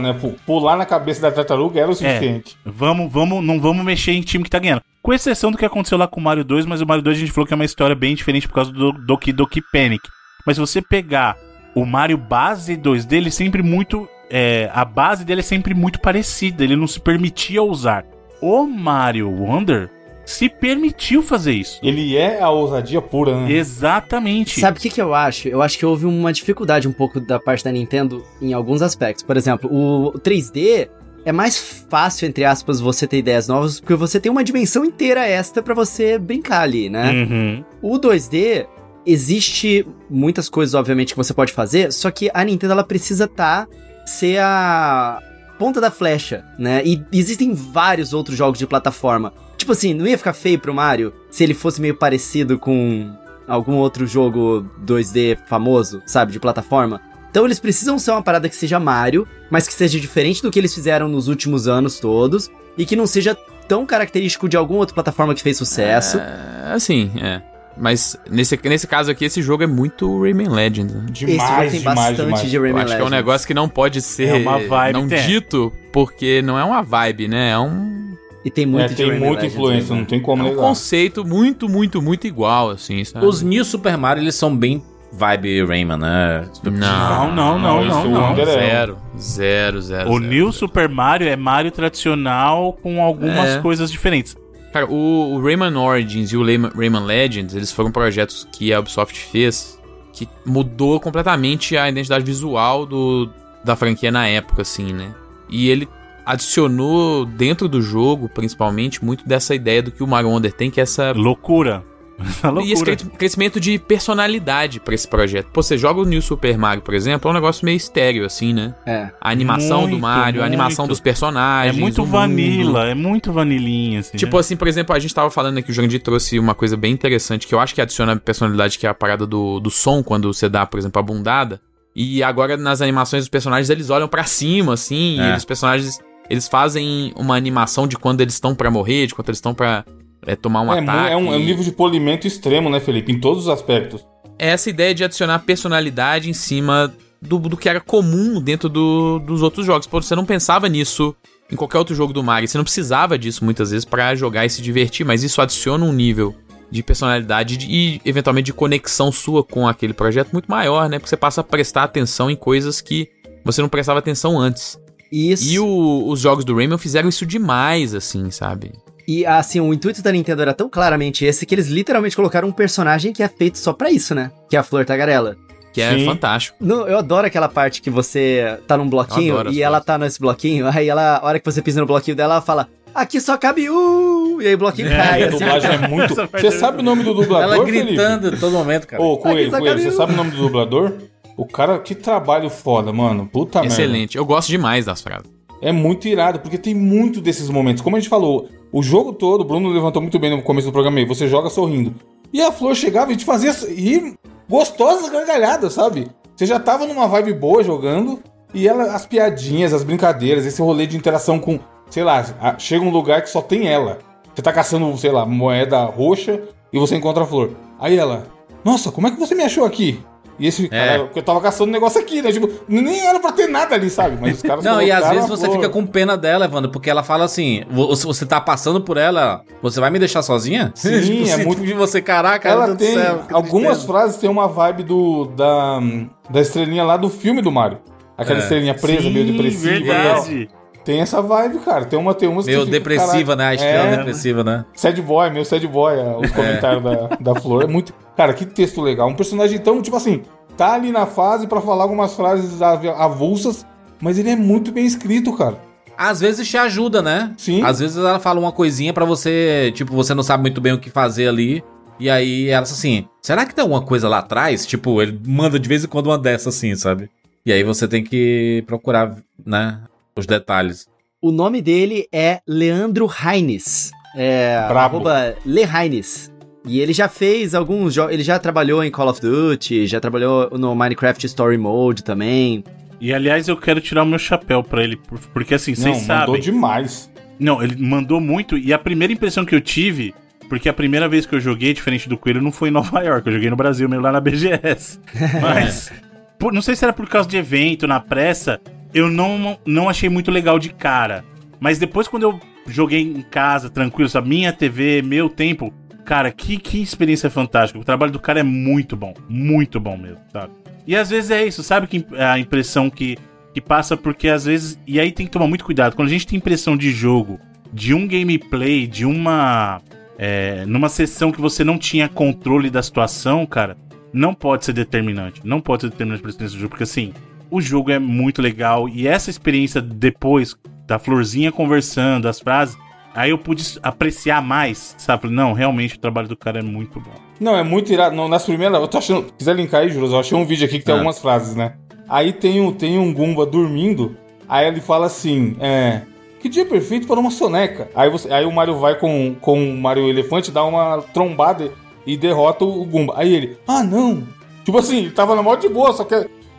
né? 0.00 0.12
Pu- 0.14 0.36
Pular 0.44 0.76
na 0.76 0.84
cabeça 0.84 1.20
da 1.20 1.30
tartaruga 1.30 1.78
era 1.80 1.88
o 1.90 1.94
suficiente. 1.94 2.56
Vamos, 2.66 3.12
vamos, 3.12 3.44
não 3.44 3.60
vamos 3.60 3.84
mexer 3.84 4.10
em 4.10 4.22
time 4.22 4.42
que 4.42 4.50
tá 4.50 4.58
ganhando. 4.58 4.82
Com 5.00 5.12
exceção 5.12 5.52
do 5.52 5.56
que 5.58 5.64
aconteceu 5.64 5.96
lá 5.96 6.08
com 6.08 6.18
o 6.18 6.22
Mario 6.24 6.42
2, 6.42 6.66
mas 6.66 6.80
o 6.80 6.86
Mario 6.86 7.04
2 7.04 7.16
a 7.16 7.20
gente 7.20 7.30
falou 7.30 7.46
que 7.46 7.54
é 7.54 7.56
uma 7.56 7.64
história 7.64 7.94
bem 7.94 8.16
diferente 8.16 8.48
por 8.48 8.54
causa 8.54 8.72
do 8.72 8.90
Doki 8.90 9.32
Doki 9.32 9.62
Panic. 9.72 10.02
Mas 10.46 10.56
se 10.56 10.60
você 10.60 10.82
pegar 10.82 11.36
o 11.74 11.84
Mario 11.84 12.16
base 12.16 12.76
2 12.76 13.04
dele, 13.04 13.30
sempre 13.30 13.62
muito. 13.62 14.08
É, 14.30 14.70
a 14.72 14.84
base 14.84 15.24
dele 15.24 15.40
é 15.40 15.44
sempre 15.44 15.74
muito 15.74 16.00
parecida, 16.00 16.64
ele 16.64 16.76
não 16.76 16.86
se 16.86 16.98
permitia 16.98 17.62
usar. 17.62 18.04
O 18.40 18.66
Mario 18.66 19.30
Wonder 19.30 19.90
se 20.24 20.48
permitiu 20.48 21.22
fazer 21.22 21.52
isso. 21.52 21.78
Ele 21.82 22.16
é 22.16 22.40
a 22.40 22.50
ousadia 22.50 23.00
pura, 23.00 23.42
né? 23.42 23.52
Exatamente. 23.52 24.58
Sabe 24.58 24.78
o 24.78 24.80
que, 24.80 24.88
que 24.88 25.00
eu 25.00 25.14
acho? 25.14 25.48
Eu 25.48 25.62
acho 25.62 25.78
que 25.78 25.84
houve 25.84 26.06
uma 26.06 26.32
dificuldade 26.32 26.88
um 26.88 26.92
pouco 26.92 27.20
da 27.20 27.38
parte 27.38 27.62
da 27.62 27.70
Nintendo 27.70 28.24
em 28.40 28.52
alguns 28.52 28.80
aspectos. 28.80 29.22
Por 29.22 29.36
exemplo, 29.36 29.70
o 29.70 30.12
3D 30.18 30.88
é 31.24 31.32
mais 31.32 31.86
fácil, 31.88 32.26
entre 32.26 32.44
aspas, 32.44 32.80
você 32.80 33.06
ter 33.06 33.18
ideias 33.18 33.48
novas, 33.48 33.80
porque 33.80 33.94
você 33.94 34.18
tem 34.18 34.30
uma 34.30 34.44
dimensão 34.44 34.84
inteira 34.84 35.26
extra 35.26 35.62
pra 35.62 35.74
você 35.74 36.18
brincar 36.18 36.62
ali, 36.62 36.88
né? 36.88 37.10
Uhum. 37.12 37.64
O 37.82 37.98
2D 37.98 38.66
existe 39.06 39.86
muitas 40.08 40.48
coisas, 40.48 40.74
obviamente, 40.74 41.12
que 41.12 41.16
você 41.16 41.34
pode 41.34 41.52
fazer, 41.52 41.92
só 41.92 42.10
que 42.10 42.30
a 42.32 42.44
Nintendo 42.44 42.72
ela 42.72 42.84
precisa 42.84 43.26
tá 43.26 43.66
ser 44.06 44.38
a 44.40 45.20
ponta 45.58 45.80
da 45.80 45.90
flecha, 45.90 46.44
né? 46.58 46.82
E 46.84 47.02
existem 47.12 47.54
vários 47.54 48.12
outros 48.12 48.36
jogos 48.36 48.58
de 48.58 48.66
plataforma. 48.66 49.32
Tipo 49.56 49.72
assim, 49.72 49.94
não 49.94 50.06
ia 50.06 50.18
ficar 50.18 50.32
feio 50.32 50.58
pro 50.58 50.74
Mario 50.74 51.12
se 51.30 51.42
ele 51.44 51.54
fosse 51.54 51.80
meio 51.80 51.94
parecido 51.94 52.58
com 52.58 53.10
algum 53.46 53.76
outro 53.76 54.06
jogo 54.06 54.68
2D 54.84 55.38
famoso, 55.46 56.02
sabe, 56.06 56.32
de 56.32 56.40
plataforma. 56.40 57.00
Então 57.30 57.44
eles 57.44 57.58
precisam 57.58 57.98
ser 57.98 58.12
uma 58.12 58.22
parada 58.22 58.48
que 58.48 58.56
seja 58.56 58.78
Mario, 58.78 59.26
mas 59.50 59.66
que 59.66 59.74
seja 59.74 59.98
diferente 59.98 60.42
do 60.42 60.50
que 60.50 60.58
eles 60.58 60.74
fizeram 60.74 61.08
nos 61.08 61.28
últimos 61.28 61.66
anos 61.66 61.98
todos 61.98 62.50
e 62.78 62.86
que 62.86 62.96
não 62.96 63.06
seja 63.06 63.36
tão 63.66 63.84
característico 63.86 64.48
de 64.48 64.56
alguma 64.56 64.80
outra 64.80 64.94
plataforma 64.94 65.34
que 65.34 65.42
fez 65.42 65.56
sucesso. 65.56 66.18
É, 66.18 66.72
assim, 66.72 67.10
é. 67.20 67.42
Mas 67.76 68.16
nesse, 68.30 68.58
nesse 68.64 68.86
caso 68.86 69.10
aqui, 69.10 69.24
esse 69.24 69.42
jogo 69.42 69.62
é 69.64 69.66
muito 69.66 70.20
Rayman 70.22 70.48
Legends. 70.48 70.94
Né? 70.94 71.06
Esse 71.12 71.20
jogo 71.22 71.32
Demais, 71.32 71.70
tem 71.72 71.80
demais, 71.80 71.98
bastante 71.98 72.26
demais. 72.26 72.50
de 72.50 72.56
Eu 72.56 72.62
Rayman 72.62 72.82
acho 72.82 72.86
que 72.86 72.92
é 72.92 72.96
um 72.96 72.98
Legends. 73.08 73.16
negócio 73.26 73.46
que 73.48 73.54
não 73.54 73.68
pode 73.68 74.00
ser 74.02 74.28
É 74.28 74.34
uma 74.34 74.58
vibe, 74.60 74.92
não 74.94 75.08
tem. 75.08 75.26
dito, 75.26 75.72
porque 75.92 76.40
não 76.42 76.58
é 76.58 76.64
uma 76.64 76.82
vibe, 76.82 77.28
né? 77.28 77.50
É 77.50 77.58
um, 77.58 78.14
E 78.44 78.50
tem 78.50 78.66
muito 78.66 78.84
É, 78.84 78.88
de 78.88 78.94
tem 78.96 79.06
Rayman 79.06 79.26
muita 79.26 79.42
Legends, 79.42 79.54
influência, 79.56 79.92
né? 79.94 80.00
não 80.00 80.06
tem 80.06 80.20
como 80.20 80.42
é 80.42 80.46
um 80.46 80.48
negar. 80.50 80.62
conceito 80.62 81.24
muito, 81.24 81.68
muito, 81.68 82.00
muito 82.02 82.26
igual, 82.26 82.70
assim, 82.70 83.02
sabe? 83.04 83.24
Os 83.26 83.40
New 83.42 83.64
Super 83.64 83.96
Mario, 83.96 84.22
eles 84.22 84.34
são 84.34 84.54
bem 84.54 84.82
vibe 85.10 85.64
Rayman, 85.64 85.96
né? 85.96 86.44
Não, 86.62 87.32
não, 87.32 87.58
não, 87.58 87.84
Não, 87.84 88.08
não, 88.08 88.32
é- 88.32 88.44
Zero, 88.44 88.98
zero, 89.18 89.80
zero. 89.80 90.10
O 90.10 90.14
zero. 90.14 90.18
New 90.18 90.52
Super 90.52 90.88
Mario 90.88 91.28
é 91.28 91.36
Mario 91.36 91.70
tradicional 91.70 92.72
com 92.82 93.02
algumas 93.02 93.50
É. 93.56 93.60
coisas 93.60 93.90
diferentes. 93.90 94.36
Cara, 94.74 94.90
o, 94.90 95.40
Rayman 95.40 95.76
Origins 95.76 96.32
e 96.32 96.36
o 96.36 96.44
Rayman, 96.44 96.72
Rayman 96.74 97.04
Legends, 97.04 97.54
eles 97.54 97.70
foram 97.70 97.92
projetos 97.92 98.44
que 98.50 98.72
a 98.72 98.80
Ubisoft 98.80 99.16
fez 99.16 99.78
que 100.12 100.28
mudou 100.44 100.98
completamente 100.98 101.76
a 101.76 101.88
identidade 101.88 102.24
visual 102.24 102.84
do, 102.84 103.30
da 103.62 103.76
franquia 103.76 104.10
na 104.10 104.26
época, 104.26 104.62
assim, 104.62 104.92
né? 104.92 105.14
E 105.48 105.70
ele 105.70 105.88
adicionou 106.26 107.24
dentro 107.24 107.68
do 107.68 107.80
jogo, 107.80 108.28
principalmente, 108.28 109.04
muito 109.04 109.24
dessa 109.28 109.54
ideia 109.54 109.80
do 109.80 109.92
que 109.92 110.02
o 110.02 110.08
Mario 110.08 110.30
Wonder 110.30 110.52
tem, 110.52 110.72
que 110.72 110.80
é 110.80 110.82
essa 110.82 111.12
Loucura. 111.12 111.84
Essa 112.18 112.50
E 112.62 112.72
esse 112.72 112.84
crescimento 113.18 113.58
de 113.60 113.78
personalidade 113.78 114.80
pra 114.80 114.94
esse 114.94 115.06
projeto. 115.08 115.46
Pô, 115.52 115.62
você 115.62 115.76
joga 115.76 116.00
o 116.00 116.04
New 116.04 116.20
Super 116.22 116.56
Mario, 116.56 116.82
por 116.82 116.94
exemplo, 116.94 117.28
é 117.28 117.30
um 117.30 117.34
negócio 117.34 117.64
meio 117.64 117.76
estéreo, 117.76 118.24
assim, 118.24 118.52
né? 118.52 118.74
É. 118.86 119.10
A 119.20 119.30
animação 119.30 119.82
do 119.82 119.88
Muito, 119.90 120.02
Mario, 120.02 120.42
a 120.42 120.46
animação 120.46 120.84
muito. 120.84 120.90
dos 120.90 121.00
É 121.00 121.02
personagens. 121.02 121.76
muito 121.78 121.98
o 122.02 122.06
mundo. 122.06 122.12
vanilla, 122.12 122.86
é 122.86 122.94
muito 122.94 123.32
vanilinha, 123.32 124.00
assim. 124.00 124.16
Tipo 124.16 124.36
né? 124.36 124.40
assim, 124.40 124.56
por 124.56 124.68
exemplo, 124.68 124.94
a 124.94 124.98
gente 124.98 125.14
tava 125.14 125.30
falando 125.30 125.58
aqui, 125.58 125.70
o 125.70 125.74
Jandir 125.74 126.00
trouxe 126.02 126.38
uma 126.38 126.54
coisa 126.54 126.76
bem 126.76 126.92
interessante, 126.92 127.46
que 127.46 127.54
eu 127.54 127.60
acho 127.60 127.74
que 127.74 127.80
adiciona 127.80 128.16
personalidade, 128.16 128.78
que 128.78 128.86
é 128.86 128.90
a 128.90 128.94
parada 128.94 129.26
do, 129.26 129.58
do 129.60 129.70
som, 129.70 130.02
quando 130.02 130.32
você 130.32 130.48
dá, 130.48 130.64
por 130.66 130.78
exemplo, 130.78 130.98
a 131.00 131.02
bundada. 131.02 131.60
E 131.96 132.22
agora, 132.22 132.56
nas 132.56 132.80
animações 132.82 133.22
dos 133.22 133.28
personagens, 133.28 133.70
eles 133.70 133.88
olham 133.90 134.08
pra 134.08 134.24
cima, 134.24 134.74
assim, 134.74 135.20
É. 135.20 135.32
e 135.34 135.36
os 135.36 135.44
personagens, 135.44 135.98
eles 136.28 136.48
fazem 136.48 137.12
uma 137.16 137.36
animação 137.36 137.86
de 137.86 137.96
quando 137.96 138.20
eles 138.20 138.34
estão 138.34 138.54
pra 138.54 138.70
morrer, 138.70 139.06
de 139.06 139.14
quando 139.14 139.28
eles 139.28 139.38
estão 139.38 139.54
pra 139.54 139.84
é, 140.26 140.36
tomar 140.36 140.62
um 140.62 140.72
é, 140.72 140.80
ataque. 140.80 141.12
é 141.12 141.16
um, 141.16 141.32
é 141.32 141.36
um 141.36 141.40
nível 141.44 141.62
de 141.64 141.72
polimento 141.72 142.26
extremo, 142.26 142.68
né, 142.70 142.80
Felipe? 142.80 143.12
Em 143.12 143.20
todos 143.20 143.44
os 143.44 143.48
aspectos. 143.48 144.04
é 144.38 144.48
essa 144.48 144.68
ideia 144.70 144.94
de 144.94 145.04
adicionar 145.04 145.38
personalidade 145.40 146.28
em 146.28 146.32
cima 146.32 146.92
do, 147.22 147.38
do 147.38 147.56
que 147.56 147.68
era 147.68 147.80
comum 147.80 148.40
dentro 148.40 148.68
do- 148.68 149.18
dos 149.20 149.42
outros 149.42 149.64
jogos. 149.64 149.86
Pô, 149.86 150.02
você 150.02 150.14
não 150.16 150.24
pensava 150.26 150.68
nisso 150.68 151.14
em 151.50 151.56
qualquer 151.56 151.78
outro 151.78 151.94
jogo 151.94 152.12
do 152.12 152.22
Mario. 152.22 152.48
Você 152.48 152.58
não 152.58 152.64
precisava 152.64 153.16
disso 153.18 153.44
muitas 153.44 153.70
vezes 153.70 153.84
pra 153.84 154.14
jogar 154.14 154.44
e 154.44 154.50
se 154.50 154.60
divertir, 154.60 155.06
mas 155.06 155.22
isso 155.22 155.40
adiciona 155.40 155.84
um 155.84 155.92
nível 155.92 156.34
de 156.70 156.82
personalidade 156.82 157.56
de- 157.56 157.66
e, 157.70 158.00
eventualmente, 158.04 158.46
de 158.46 158.52
conexão 158.52 159.12
sua 159.12 159.44
com 159.44 159.68
aquele 159.68 159.92
projeto 159.94 160.30
muito 160.32 160.50
maior, 160.50 160.88
né? 160.88 160.98
Porque 160.98 161.08
você 161.10 161.16
passa 161.16 161.40
a 161.40 161.44
prestar 161.44 161.84
atenção 161.84 162.28
em 162.30 162.34
coisas 162.36 162.80
que 162.80 163.08
você 163.44 163.62
não 163.62 163.68
prestava 163.68 164.00
atenção 164.00 164.38
antes. 164.38 164.78
Isso. 165.12 165.44
E 165.48 165.60
o- 165.60 166.08
os 166.08 166.18
jogos 166.20 166.44
do 166.44 166.56
Rayman 166.56 166.76
fizeram 166.78 167.08
isso 167.08 167.24
demais, 167.24 167.94
assim, 167.94 168.30
sabe? 168.32 168.72
E 169.06 169.24
assim, 169.26 169.60
o 169.60 169.72
intuito 169.74 170.02
da 170.02 170.10
Nintendo 170.12 170.42
era 170.42 170.54
tão 170.54 170.68
claramente 170.68 171.24
esse 171.24 171.44
que 171.44 171.54
eles 171.54 171.68
literalmente 171.68 172.16
colocaram 172.16 172.48
um 172.48 172.52
personagem 172.52 173.12
que 173.12 173.22
é 173.22 173.28
feito 173.28 173.58
só 173.58 173.72
pra 173.72 173.90
isso, 173.90 174.14
né? 174.14 174.30
Que 174.48 174.56
é 174.56 174.58
a 174.58 174.62
Flor 174.62 174.84
Tagarela. 174.84 175.36
Que 175.72 175.80
é 175.82 175.92
Sim. 175.98 176.04
fantástico. 176.06 176.56
No- 176.60 176.86
eu 176.86 176.98
adoro 176.98 177.26
aquela 177.26 177.48
parte 177.48 177.82
que 177.82 177.90
você 177.90 178.58
tá 178.66 178.76
num 178.76 178.88
bloquinho 178.88 179.50
e 179.50 179.60
ela 179.62 179.76
fases. 179.78 179.86
tá 179.86 179.98
nesse 179.98 180.20
bloquinho, 180.20 180.68
aí 180.72 180.88
ela, 180.88 181.18
a 181.18 181.24
hora 181.26 181.38
que 181.40 181.44
você 181.44 181.60
pisa 181.60 181.80
no 181.80 181.86
bloquinho 181.86 182.16
dela, 182.16 182.34
ela 182.34 182.42
fala: 182.42 182.68
Aqui 182.94 183.20
só 183.20 183.36
cabe 183.36 183.68
um! 183.68 184.40
E 184.40 184.46
aí 184.46 184.54
o 184.54 184.58
bloquinho 184.58 184.88
É, 184.88 184.96
cai. 184.96 185.22
a 185.24 185.26
assim. 185.28 185.38
dublagem 185.38 185.70
é 185.72 185.88
muito. 185.88 186.14
Você 186.30 186.46
é 186.46 186.50
sabe 186.52 186.78
o 186.78 186.82
nome 186.82 187.02
do 187.02 187.12
dublador, 187.12 187.54
Ela 187.54 187.64
Felipe? 187.66 187.86
gritando 187.86 188.28
em 188.34 188.38
todo 188.38 188.52
momento, 188.52 188.86
cara. 188.86 189.02
Ô, 189.02 189.16
Coelho, 189.18 189.50
Coelho, 189.50 189.78
você 189.80 189.88
um. 189.88 189.96
sabe 189.96 190.12
o 190.12 190.16
nome 190.16 190.30
do 190.30 190.36
dublador? 190.38 190.92
O 191.36 191.44
cara, 191.44 191.78
que 191.80 191.94
trabalho 191.94 192.48
foda, 192.48 192.92
mano. 192.92 193.26
Puta 193.32 193.60
merda. 193.60 193.74
Excelente. 193.74 194.16
Eu 194.16 194.24
gosto 194.24 194.48
demais 194.48 194.84
das 194.86 195.00
frases. 195.02 195.28
É 195.64 195.72
muito 195.72 196.06
irado, 196.06 196.40
porque 196.40 196.58
tem 196.58 196.74
muito 196.74 197.22
desses 197.22 197.48
momentos. 197.48 197.82
Como 197.82 197.96
a 197.96 197.98
gente 197.98 198.08
falou, 198.10 198.48
o 198.70 198.82
jogo 198.82 199.14
todo, 199.14 199.40
o 199.40 199.44
Bruno 199.44 199.70
levantou 199.70 200.02
muito 200.02 200.18
bem 200.18 200.30
no 200.30 200.42
começo 200.42 200.68
do 200.68 200.72
programa 200.72 200.98
aí, 200.98 201.06
você 201.06 201.26
joga 201.26 201.48
sorrindo. 201.48 201.94
E 202.30 202.42
a 202.42 202.52
Flor 202.52 202.74
chegava 202.74 203.12
e 203.12 203.16
te 203.16 203.24
fazia 203.24 203.50
rir 203.52 204.14
gostosas 204.46 205.08
gargalhadas, 205.10 205.72
sabe? 205.72 206.08
Você 206.36 206.44
já 206.44 206.60
tava 206.60 206.86
numa 206.86 207.06
vibe 207.08 207.32
boa 207.32 207.64
jogando, 207.64 208.20
e 208.52 208.68
ela, 208.68 208.94
as 208.94 209.06
piadinhas, 209.06 209.72
as 209.72 209.82
brincadeiras, 209.82 210.44
esse 210.44 210.60
rolê 210.60 210.86
de 210.86 210.96
interação 210.98 211.38
com, 211.38 211.58
sei 211.88 212.04
lá, 212.04 212.24
a- 212.40 212.58
chega 212.58 212.84
um 212.84 212.90
lugar 212.90 213.22
que 213.22 213.30
só 213.30 213.40
tem 213.40 213.66
ela. 213.66 214.00
Você 214.34 214.42
tá 214.42 214.52
caçando, 214.52 214.94
sei 214.98 215.12
lá, 215.12 215.24
moeda 215.24 215.82
roxa 215.84 216.42
e 216.72 216.78
você 216.78 216.94
encontra 216.94 217.22
a 217.22 217.26
Flor. 217.26 217.52
Aí 217.80 217.96
ela, 217.96 218.26
nossa, 218.62 218.92
como 218.92 219.06
é 219.06 219.10
que 219.10 219.18
você 219.18 219.34
me 219.34 219.44
achou 219.44 219.64
aqui? 219.64 219.98
E 220.38 220.46
esse 220.48 220.68
cara, 220.68 221.04
porque 221.04 221.18
eu 221.18 221.22
tava 221.22 221.40
caçando 221.40 221.70
um 221.70 221.72
negócio 221.72 222.00
aqui, 222.00 222.20
né? 222.20 222.32
Tipo, 222.32 222.48
nem 222.68 223.06
era 223.06 223.20
pra 223.20 223.30
ter 223.32 223.46
nada 223.46 223.74
ali, 223.74 223.88
sabe? 223.88 224.18
Mas 224.20 224.36
os 224.38 224.42
caras 224.42 224.64
Não, 224.64 224.82
e 224.82 224.90
às 224.90 225.08
vezes 225.08 225.28
você 225.28 225.48
fica 225.50 225.68
com 225.68 225.86
pena 225.86 226.16
dela, 226.16 226.44
Evandro, 226.44 226.70
porque 226.70 226.90
ela 226.90 227.02
fala 227.02 227.24
assim: 227.24 227.62
"Vo- 227.70 227.94
se 227.94 228.04
você 228.04 228.26
tá 228.26 228.40
passando 228.40 228.80
por 228.80 228.96
ela, 228.96 229.42
você 229.62 229.78
vai 229.80 229.90
me 229.90 229.98
deixar 229.98 230.22
sozinha? 230.22 230.72
Sim, 230.74 231.22
é 231.30 231.36
se- 231.36 231.44
muito- 231.44 231.62
de 231.62 231.72
você, 231.74 232.02
caraca, 232.02 232.48
Ela 232.48 232.74
tem 232.74 232.94
céu, 232.94 233.22
algumas 233.32 233.78
tristeza. 233.78 233.86
frases 233.92 234.16
tem 234.16 234.28
uma 234.28 234.48
vibe 234.48 234.82
do 234.82 235.26
da, 235.36 235.80
da 236.28 236.40
estrelinha 236.40 236.82
lá 236.84 236.96
do 236.96 237.08
filme 237.08 237.40
do 237.40 237.52
Mario. 237.52 237.78
Aquela 238.18 238.38
É. 238.38 238.42
estrelinha 238.42 238.74
presa, 238.74 239.08
meio 239.10 239.26
Sim, 239.26 239.32
depressiva. 239.32 239.92
verdade. 239.92 240.48
Tem 240.84 241.00
essa 241.00 241.22
vibe, 241.22 241.58
cara. 241.60 241.84
Tem 241.86 241.98
uma 241.98 242.12
tem 242.14 242.28
umas 242.28 242.44
que 242.44 242.50
Meio 242.50 242.60
você 242.60 242.66
fica, 242.66 242.78
depressiva, 242.78 243.34
né? 243.34 243.46
A 243.46 243.54
estrela 243.54 243.84
é, 243.88 243.96
depressiva, 243.96 244.44
né? 244.44 244.64
Sad 244.74 245.00
boy, 245.00 245.30
meio 245.30 245.44
sad 245.44 245.66
boy, 245.66 245.94
é, 245.94 246.16
os 246.16 246.30
comentários 246.32 246.82
da, 246.82 247.06
da 247.20 247.34
Flor. 247.40 247.62
É 247.62 247.66
muito. 247.66 247.94
Cara, 248.16 248.34
que 248.34 248.44
texto 248.44 248.80
legal. 248.82 249.08
Um 249.08 249.14
personagem 249.14 249.58
tão, 249.58 249.80
tipo 249.80 249.96
assim, 249.96 250.22
tá 250.56 250.74
ali 250.74 250.92
na 250.92 251.06
fase 251.06 251.46
pra 251.46 251.60
falar 251.60 251.84
algumas 251.84 252.14
frases 252.14 252.60
av- 252.60 252.86
avulsas, 252.86 253.66
mas 254.00 254.18
ele 254.18 254.30
é 254.30 254.36
muito 254.36 254.70
bem 254.72 254.84
escrito, 254.84 255.32
cara. 255.36 255.58
Às 255.96 256.20
vezes 256.20 256.48
te 256.48 256.56
ajuda, 256.56 257.00
né? 257.00 257.32
Sim. 257.36 257.62
Às 257.62 257.78
vezes 257.78 257.96
ela 257.96 258.18
fala 258.18 258.38
uma 258.40 258.52
coisinha 258.52 258.92
pra 258.92 259.04
você, 259.04 259.72
tipo, 259.74 259.94
você 259.94 260.12
não 260.12 260.22
sabe 260.22 260.42
muito 260.42 260.60
bem 260.60 260.72
o 260.72 260.78
que 260.78 260.90
fazer 260.90 261.28
ali. 261.28 261.62
E 261.98 262.10
aí 262.10 262.48
ela 262.48 262.62
assim: 262.62 263.06
será 263.22 263.46
que 263.46 263.54
tem 263.54 263.62
alguma 263.62 263.80
coisa 263.82 264.08
lá 264.08 264.18
atrás? 264.18 264.66
Tipo, 264.66 265.00
ele 265.00 265.18
manda 265.26 265.58
de 265.58 265.68
vez 265.68 265.84
em 265.84 265.88
quando 265.88 266.08
uma 266.08 266.18
dessa 266.18 266.48
assim, 266.48 266.74
sabe? 266.74 267.08
E 267.46 267.52
aí 267.52 267.62
você 267.62 267.86
tem 267.86 268.02
que 268.02 268.64
procurar, 268.66 269.16
né? 269.46 269.78
Os 270.16 270.26
detalhes. 270.26 270.86
O 271.20 271.32
nome 271.32 271.60
dele 271.62 272.06
é 272.12 272.40
Leandro 272.46 273.06
Reines. 273.06 273.90
É. 274.16 274.56
Arroba 274.70 275.34
Le 275.44 275.64
Reines. 275.64 276.32
E 276.66 276.80
ele 276.80 276.92
já 276.92 277.08
fez 277.08 277.54
alguns 277.54 277.92
jogos. 277.94 278.12
Ele 278.14 278.22
já 278.22 278.38
trabalhou 278.38 278.82
em 278.84 278.90
Call 278.90 279.08
of 279.08 279.20
Duty, 279.20 279.86
já 279.86 280.00
trabalhou 280.00 280.50
no 280.58 280.74
Minecraft 280.74 281.26
Story 281.26 281.58
Mode 281.58 282.04
também. 282.04 282.62
E 283.00 283.12
aliás, 283.12 283.48
eu 283.48 283.56
quero 283.56 283.80
tirar 283.80 284.02
o 284.02 284.06
meu 284.06 284.18
chapéu 284.18 284.62
pra 284.62 284.82
ele, 284.82 284.96
por- 284.96 285.18
porque 285.32 285.54
assim, 285.54 285.72
Não, 285.72 285.76
vocês 285.78 286.06
mandou 286.06 286.26
sabem. 286.36 286.40
demais. 286.40 287.10
Não, 287.38 287.62
ele 287.62 287.76
mandou 287.84 288.20
muito. 288.20 288.56
E 288.56 288.72
a 288.72 288.78
primeira 288.78 289.12
impressão 289.12 289.44
que 289.44 289.54
eu 289.54 289.60
tive, 289.60 290.14
porque 290.48 290.68
a 290.68 290.72
primeira 290.72 291.08
vez 291.08 291.26
que 291.26 291.34
eu 291.34 291.40
joguei, 291.40 291.74
diferente 291.74 292.08
do 292.08 292.16
Coelho, 292.16 292.40
não 292.40 292.52
foi 292.52 292.68
em 292.68 292.72
Nova 292.72 293.00
York. 293.02 293.26
Eu 293.26 293.32
joguei 293.34 293.50
no 293.50 293.56
Brasil, 293.56 293.88
mesmo 293.88 294.02
lá 294.04 294.12
na 294.12 294.20
BGS. 294.22 295.00
Mas, 295.42 295.92
por- 296.38 296.52
não 296.52 296.62
sei 296.62 296.76
se 296.76 296.84
era 296.84 296.92
por 296.94 297.08
causa 297.08 297.28
de 297.28 297.36
evento, 297.36 297.86
na 297.86 297.98
pressa, 298.00 298.60
eu 298.94 299.10
não, 299.10 299.58
não 299.66 299.88
achei 299.88 300.08
muito 300.08 300.30
legal 300.30 300.58
de 300.58 300.70
cara. 300.70 301.24
Mas 301.58 301.78
depois, 301.78 302.06
quando 302.06 302.22
eu 302.22 302.40
joguei 302.66 303.00
em 303.00 303.20
casa, 303.22 303.68
tranquilo, 303.68 304.08
sabe? 304.08 304.28
Minha 304.28 304.52
TV, 304.52 305.02
meu 305.02 305.28
tempo. 305.28 305.74
Cara, 306.04 306.30
que, 306.30 306.58
que 306.58 306.80
experiência 306.80 307.28
fantástica. 307.28 307.78
O 307.78 307.84
trabalho 307.84 308.12
do 308.12 308.20
cara 308.20 308.40
é 308.40 308.42
muito 308.42 308.96
bom. 308.96 309.14
Muito 309.28 309.80
bom 309.80 309.96
mesmo, 309.96 310.18
sabe? 310.32 310.52
E 310.86 310.94
às 310.94 311.10
vezes 311.10 311.30
é 311.30 311.44
isso, 311.44 311.62
sabe? 311.62 311.86
Que 311.86 312.06
a 312.18 312.38
impressão 312.38 312.90
que, 312.90 313.16
que 313.52 313.60
passa, 313.60 313.96
porque 313.96 314.28
às 314.28 314.44
vezes. 314.44 314.78
E 314.86 315.00
aí 315.00 315.10
tem 315.10 315.26
que 315.26 315.32
tomar 315.32 315.46
muito 315.46 315.64
cuidado. 315.64 315.96
Quando 315.96 316.08
a 316.08 316.10
gente 316.10 316.26
tem 316.26 316.36
impressão 316.36 316.76
de 316.76 316.90
jogo, 316.90 317.40
de 317.72 317.94
um 317.94 318.06
gameplay, 318.06 318.86
de 318.86 319.04
uma. 319.04 319.80
É, 320.16 320.64
numa 320.66 320.88
sessão 320.88 321.32
que 321.32 321.40
você 321.40 321.64
não 321.64 321.76
tinha 321.76 322.08
controle 322.08 322.70
da 322.70 322.80
situação, 322.80 323.44
cara, 323.44 323.76
não 324.12 324.32
pode 324.32 324.64
ser 324.64 324.72
determinante. 324.72 325.40
Não 325.42 325.60
pode 325.60 325.82
ser 325.82 325.90
determinante 325.90 326.22
pra 326.22 326.30
experiência 326.30 326.56
do 326.56 326.60
jogo, 326.60 326.70
porque 326.70 326.84
assim, 326.84 327.12
o 327.54 327.60
jogo 327.60 327.90
é 327.90 327.98
muito 327.98 328.42
legal 328.42 328.88
e 328.88 329.06
essa 329.06 329.30
experiência 329.30 329.80
depois 329.80 330.56
da 330.86 330.98
florzinha 330.98 331.52
conversando, 331.52 332.26
as 332.28 332.40
frases, 332.40 332.76
aí 333.14 333.30
eu 333.30 333.38
pude 333.38 333.78
apreciar 333.82 334.42
mais, 334.42 334.94
sabe? 334.98 335.28
Não, 335.30 335.52
realmente 335.52 335.94
o 335.94 335.98
trabalho 335.98 336.28
do 336.28 336.36
cara 336.36 336.58
é 336.58 336.62
muito 336.62 337.00
bom. 337.00 337.12
Não, 337.40 337.56
é 337.56 337.62
muito 337.62 337.92
irado. 337.92 338.14
Não, 338.16 338.28
nas 338.28 338.44
primeiras, 338.44 338.78
eu 338.80 338.88
tô 338.88 338.98
achando. 338.98 339.26
Se 339.28 339.32
quiser 339.38 339.56
linkar 339.56 339.82
aí, 339.82 339.88
Juros, 339.88 340.12
eu 340.12 340.18
achei 340.20 340.36
um 340.36 340.44
vídeo 340.44 340.66
aqui 340.66 340.78
que 340.78 340.84
tem 340.84 340.94
Ah. 340.94 340.98
algumas 340.98 341.18
frases, 341.18 341.54
né? 341.54 341.74
Aí 342.08 342.32
tem 342.32 342.60
um, 342.60 342.72
tem 342.72 342.98
um 342.98 343.14
Gumba 343.14 343.46
dormindo, 343.46 344.16
aí 344.48 344.66
ele 344.66 344.80
fala 344.80 345.06
assim: 345.06 345.56
é. 345.60 346.02
Que 346.40 346.48
dia 346.50 346.66
perfeito 346.66 347.06
para 347.06 347.18
uma 347.18 347.30
soneca. 347.30 347.88
Aí, 347.94 348.10
você, 348.10 348.30
aí 348.30 348.44
o 348.44 348.52
Mario 348.52 348.78
vai 348.78 348.98
com, 348.98 349.34
com 349.40 349.70
o 349.70 349.76
Mario 349.80 350.06
Elefante, 350.10 350.50
dá 350.50 350.62
uma 350.62 351.00
trombada 351.14 351.72
e 352.06 352.18
derrota 352.18 352.66
o 352.66 352.84
Gumba. 352.84 353.14
Aí 353.16 353.34
ele, 353.34 353.56
ah 353.66 353.82
não! 353.82 354.22
Tipo 354.62 354.76
assim, 354.78 354.98
ele 354.98 355.10
tava 355.10 355.34
na 355.34 355.42
maior 355.42 355.56
de 355.56 355.68
boa, 355.70 355.92
só 355.94 356.04
que 356.04 356.14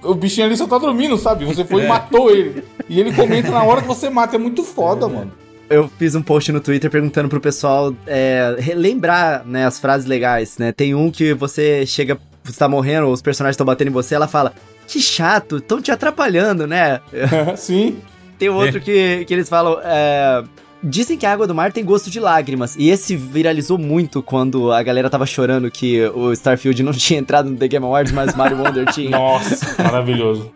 o 0.05 0.15
bichinho 0.15 0.47
ali 0.47 0.57
só 0.57 0.67
tá 0.67 0.77
dormindo, 0.77 1.17
sabe? 1.17 1.45
Você 1.45 1.65
foi 1.65 1.83
e 1.83 1.87
matou 1.87 2.31
ele. 2.31 2.63
E 2.87 2.99
ele 2.99 3.13
comenta 3.13 3.49
na 3.51 3.63
hora 3.63 3.81
que 3.81 3.87
você 3.87 4.09
mata. 4.09 4.35
É 4.35 4.39
muito 4.39 4.63
foda, 4.63 5.07
mano. 5.07 5.31
Eu 5.69 5.89
fiz 5.97 6.13
um 6.13 6.21
post 6.21 6.51
no 6.51 6.59
Twitter 6.61 6.91
perguntando 6.91 7.27
pro 7.27 7.41
pessoal 7.41 7.93
é, 8.05 8.55
relembrar, 8.59 9.43
né, 9.45 9.65
as 9.65 9.79
frases 9.79 10.05
legais, 10.05 10.57
né? 10.59 10.71
Tem 10.71 10.93
um 10.93 11.09
que 11.09 11.33
você 11.33 11.85
chega, 11.87 12.19
você 12.43 12.59
tá 12.59 12.69
morrendo, 12.69 13.07
os 13.07 13.21
personagens 13.21 13.55
estão 13.55 13.65
batendo 13.65 13.87
em 13.87 13.91
você, 13.91 14.13
ela 14.13 14.27
fala, 14.27 14.53
que 14.87 15.01
chato, 15.01 15.57
estão 15.57 15.81
te 15.81 15.91
atrapalhando, 15.91 16.67
né? 16.67 17.01
Sim. 17.57 17.97
Tem 18.37 18.49
outro 18.49 18.79
que, 18.79 19.25
que 19.25 19.33
eles 19.33 19.49
falam, 19.49 19.79
é, 19.83 20.43
Dizem 20.83 21.17
que 21.17 21.25
a 21.25 21.33
água 21.33 21.47
do 21.47 21.55
mar 21.55 21.71
tem 21.71 21.83
gosto 21.83 22.09
de 22.09 22.19
lágrimas. 22.19 22.75
E 22.77 22.89
esse 22.89 23.15
viralizou 23.15 23.77
muito 23.77 24.21
quando 24.21 24.71
a 24.71 24.83
galera 24.83 25.09
tava 25.09 25.25
chorando 25.25 25.71
que 25.71 26.05
o 26.09 26.31
Starfield 26.33 26.83
não 26.83 26.91
tinha 26.93 27.19
entrado 27.19 27.49
no 27.49 27.57
The 27.57 27.67
Game 27.67 27.85
Awards, 27.85 28.11
mas 28.13 28.35
Mario 28.35 28.57
Wonder 28.57 28.85
tinha. 28.91 29.09
Nossa, 29.11 29.81
maravilhoso. 29.81 30.51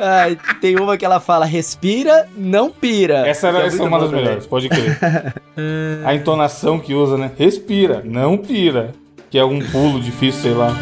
Ai, 0.00 0.36
tem 0.60 0.76
uma 0.78 0.96
que 0.96 1.04
ela 1.04 1.20
fala, 1.20 1.46
respira, 1.46 2.28
não 2.36 2.70
pira. 2.70 3.26
Essa, 3.26 3.48
era, 3.48 3.62
é 3.62 3.66
essa 3.66 3.82
é 3.82 3.86
uma 3.86 3.98
das 3.98 4.08
também. 4.08 4.24
melhores, 4.24 4.46
pode 4.46 4.68
crer. 4.68 4.98
A 6.04 6.14
entonação 6.14 6.78
que 6.78 6.92
usa, 6.92 7.16
né? 7.16 7.30
Respira, 7.38 8.02
não 8.04 8.36
pira. 8.36 8.92
Que 9.30 9.38
é 9.38 9.44
um 9.44 9.58
pulo 9.60 10.00
difícil, 10.00 10.42
sei 10.42 10.52
lá. 10.52 10.74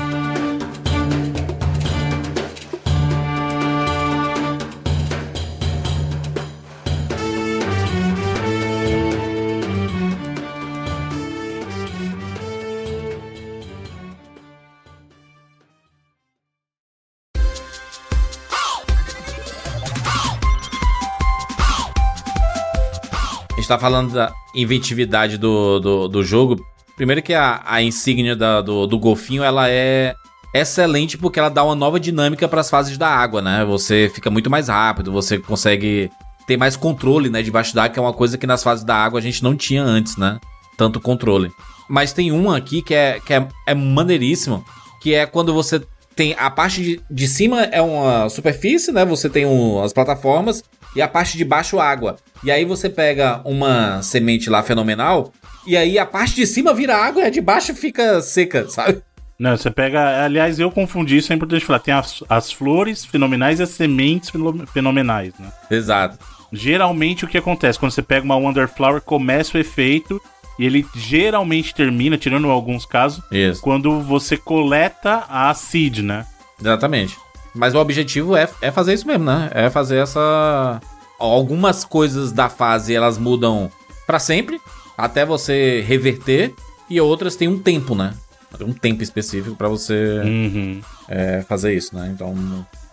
Gente 23.64 23.68
tá 23.68 23.78
falando 23.78 24.12
da 24.12 24.30
inventividade 24.54 25.38
do, 25.38 25.80
do, 25.80 26.08
do 26.08 26.22
jogo. 26.22 26.62
Primeiro 26.96 27.22
que 27.22 27.32
a, 27.32 27.62
a 27.64 27.82
insígnia 27.82 28.36
da- 28.36 28.60
do, 28.60 28.86
do 28.86 28.98
golfinho, 28.98 29.42
ela 29.42 29.68
é 29.70 30.14
excelente 30.54 31.16
porque 31.18 31.38
ela 31.40 31.48
dá 31.48 31.64
uma 31.64 31.74
nova 31.74 31.98
dinâmica 31.98 32.46
para 32.46 32.60
as 32.60 32.68
fases 32.70 32.96
da 32.98 33.08
água, 33.08 33.40
né? 33.42 33.64
Você 33.64 34.10
fica 34.14 34.30
muito 34.30 34.50
mais 34.50 34.68
rápido, 34.68 35.10
você 35.10 35.38
consegue 35.38 36.10
ter 36.46 36.56
mais 36.58 36.76
controle, 36.76 37.30
né, 37.30 37.42
debaixo 37.42 37.74
da 37.74 37.84
água, 37.84 37.94
que 37.94 37.98
é 37.98 38.02
uma 38.02 38.12
coisa 38.12 38.36
que 38.36 38.46
nas 38.46 38.62
fases 38.62 38.84
da 38.84 38.94
água 38.94 39.18
a 39.18 39.22
gente 39.22 39.42
não 39.42 39.56
tinha 39.56 39.82
antes, 39.82 40.16
né? 40.18 40.38
Tanto 40.76 41.00
controle. 41.00 41.50
Mas 41.88 42.12
tem 42.12 42.30
uma 42.30 42.56
aqui 42.56 42.82
que 42.82 42.94
é, 42.94 43.18
que 43.18 43.32
é, 43.32 43.48
é 43.66 43.74
maneiríssimo, 43.74 44.62
que 45.00 45.14
é 45.14 45.24
quando 45.26 45.52
você 45.54 45.82
tem 46.14 46.36
a 46.38 46.48
parte 46.50 46.82
de, 46.82 47.00
de 47.10 47.26
cima 47.26 47.62
é 47.62 47.80
uma 47.82 48.28
superfície, 48.28 48.92
né? 48.92 49.04
Você 49.06 49.28
tem 49.28 49.44
um- 49.46 49.82
as 49.82 49.92
plataformas 49.92 50.62
e 50.94 51.02
a 51.02 51.08
parte 51.08 51.36
de 51.36 51.44
baixo 51.44 51.78
água. 51.80 52.16
E 52.42 52.50
aí 52.50 52.64
você 52.64 52.88
pega 52.88 53.40
uma 53.44 54.02
semente 54.02 54.48
lá 54.50 54.62
fenomenal 54.62 55.32
e 55.66 55.76
aí 55.76 55.98
a 55.98 56.04
parte 56.06 56.34
de 56.34 56.46
cima 56.46 56.74
vira 56.74 56.96
água 56.96 57.22
e 57.22 57.26
a 57.26 57.30
de 57.30 57.40
baixo 57.40 57.74
fica 57.74 58.20
seca, 58.20 58.68
sabe? 58.68 59.02
Não, 59.38 59.56
você 59.56 59.70
pega. 59.70 60.24
Aliás, 60.24 60.60
eu 60.60 60.70
confundi, 60.70 61.16
isso 61.16 61.32
é 61.32 61.36
importante 61.36 61.64
falar. 61.64 61.80
Tem 61.80 61.92
as, 61.92 62.22
as 62.28 62.52
flores 62.52 63.04
fenomenais 63.04 63.58
e 63.58 63.64
as 63.64 63.70
sementes 63.70 64.30
feno- 64.30 64.64
fenomenais, 64.68 65.32
né? 65.38 65.48
Exato. 65.70 66.18
Geralmente 66.52 67.24
o 67.24 67.28
que 67.28 67.36
acontece? 67.38 67.78
Quando 67.78 67.90
você 67.90 68.02
pega 68.02 68.24
uma 68.24 68.36
Wonderflower, 68.36 69.00
começa 69.00 69.58
o 69.58 69.60
efeito 69.60 70.20
e 70.56 70.64
ele 70.64 70.86
geralmente 70.94 71.74
termina, 71.74 72.16
tirando 72.16 72.48
alguns 72.48 72.86
casos, 72.86 73.24
Isso. 73.32 73.60
quando 73.60 74.00
você 74.02 74.36
coleta 74.36 75.24
a 75.28 75.52
seed, 75.52 75.98
né? 75.98 76.24
Exatamente. 76.60 77.16
Mas 77.54 77.74
o 77.74 77.78
objetivo 77.78 78.36
é, 78.36 78.48
é 78.60 78.70
fazer 78.70 78.94
isso 78.94 79.06
mesmo, 79.06 79.24
né? 79.24 79.48
É 79.52 79.70
fazer 79.70 79.96
essa. 79.98 80.80
Algumas 81.18 81.84
coisas 81.84 82.32
da 82.32 82.48
fase 82.48 82.94
elas 82.94 83.16
mudam 83.16 83.70
pra 84.06 84.18
sempre, 84.18 84.60
até 84.98 85.24
você 85.24 85.80
reverter, 85.86 86.52
e 86.90 87.00
outras 87.00 87.36
têm 87.36 87.48
um 87.48 87.58
tempo, 87.58 87.94
né? 87.94 88.12
Tem 88.58 88.66
um 88.66 88.72
tempo 88.72 89.02
específico 89.02 89.56
pra 89.56 89.68
você 89.68 90.20
Uhum. 90.24 90.80
é, 91.08 91.42
fazer 91.48 91.74
isso, 91.74 91.94
né? 91.96 92.10
Então. 92.12 92.34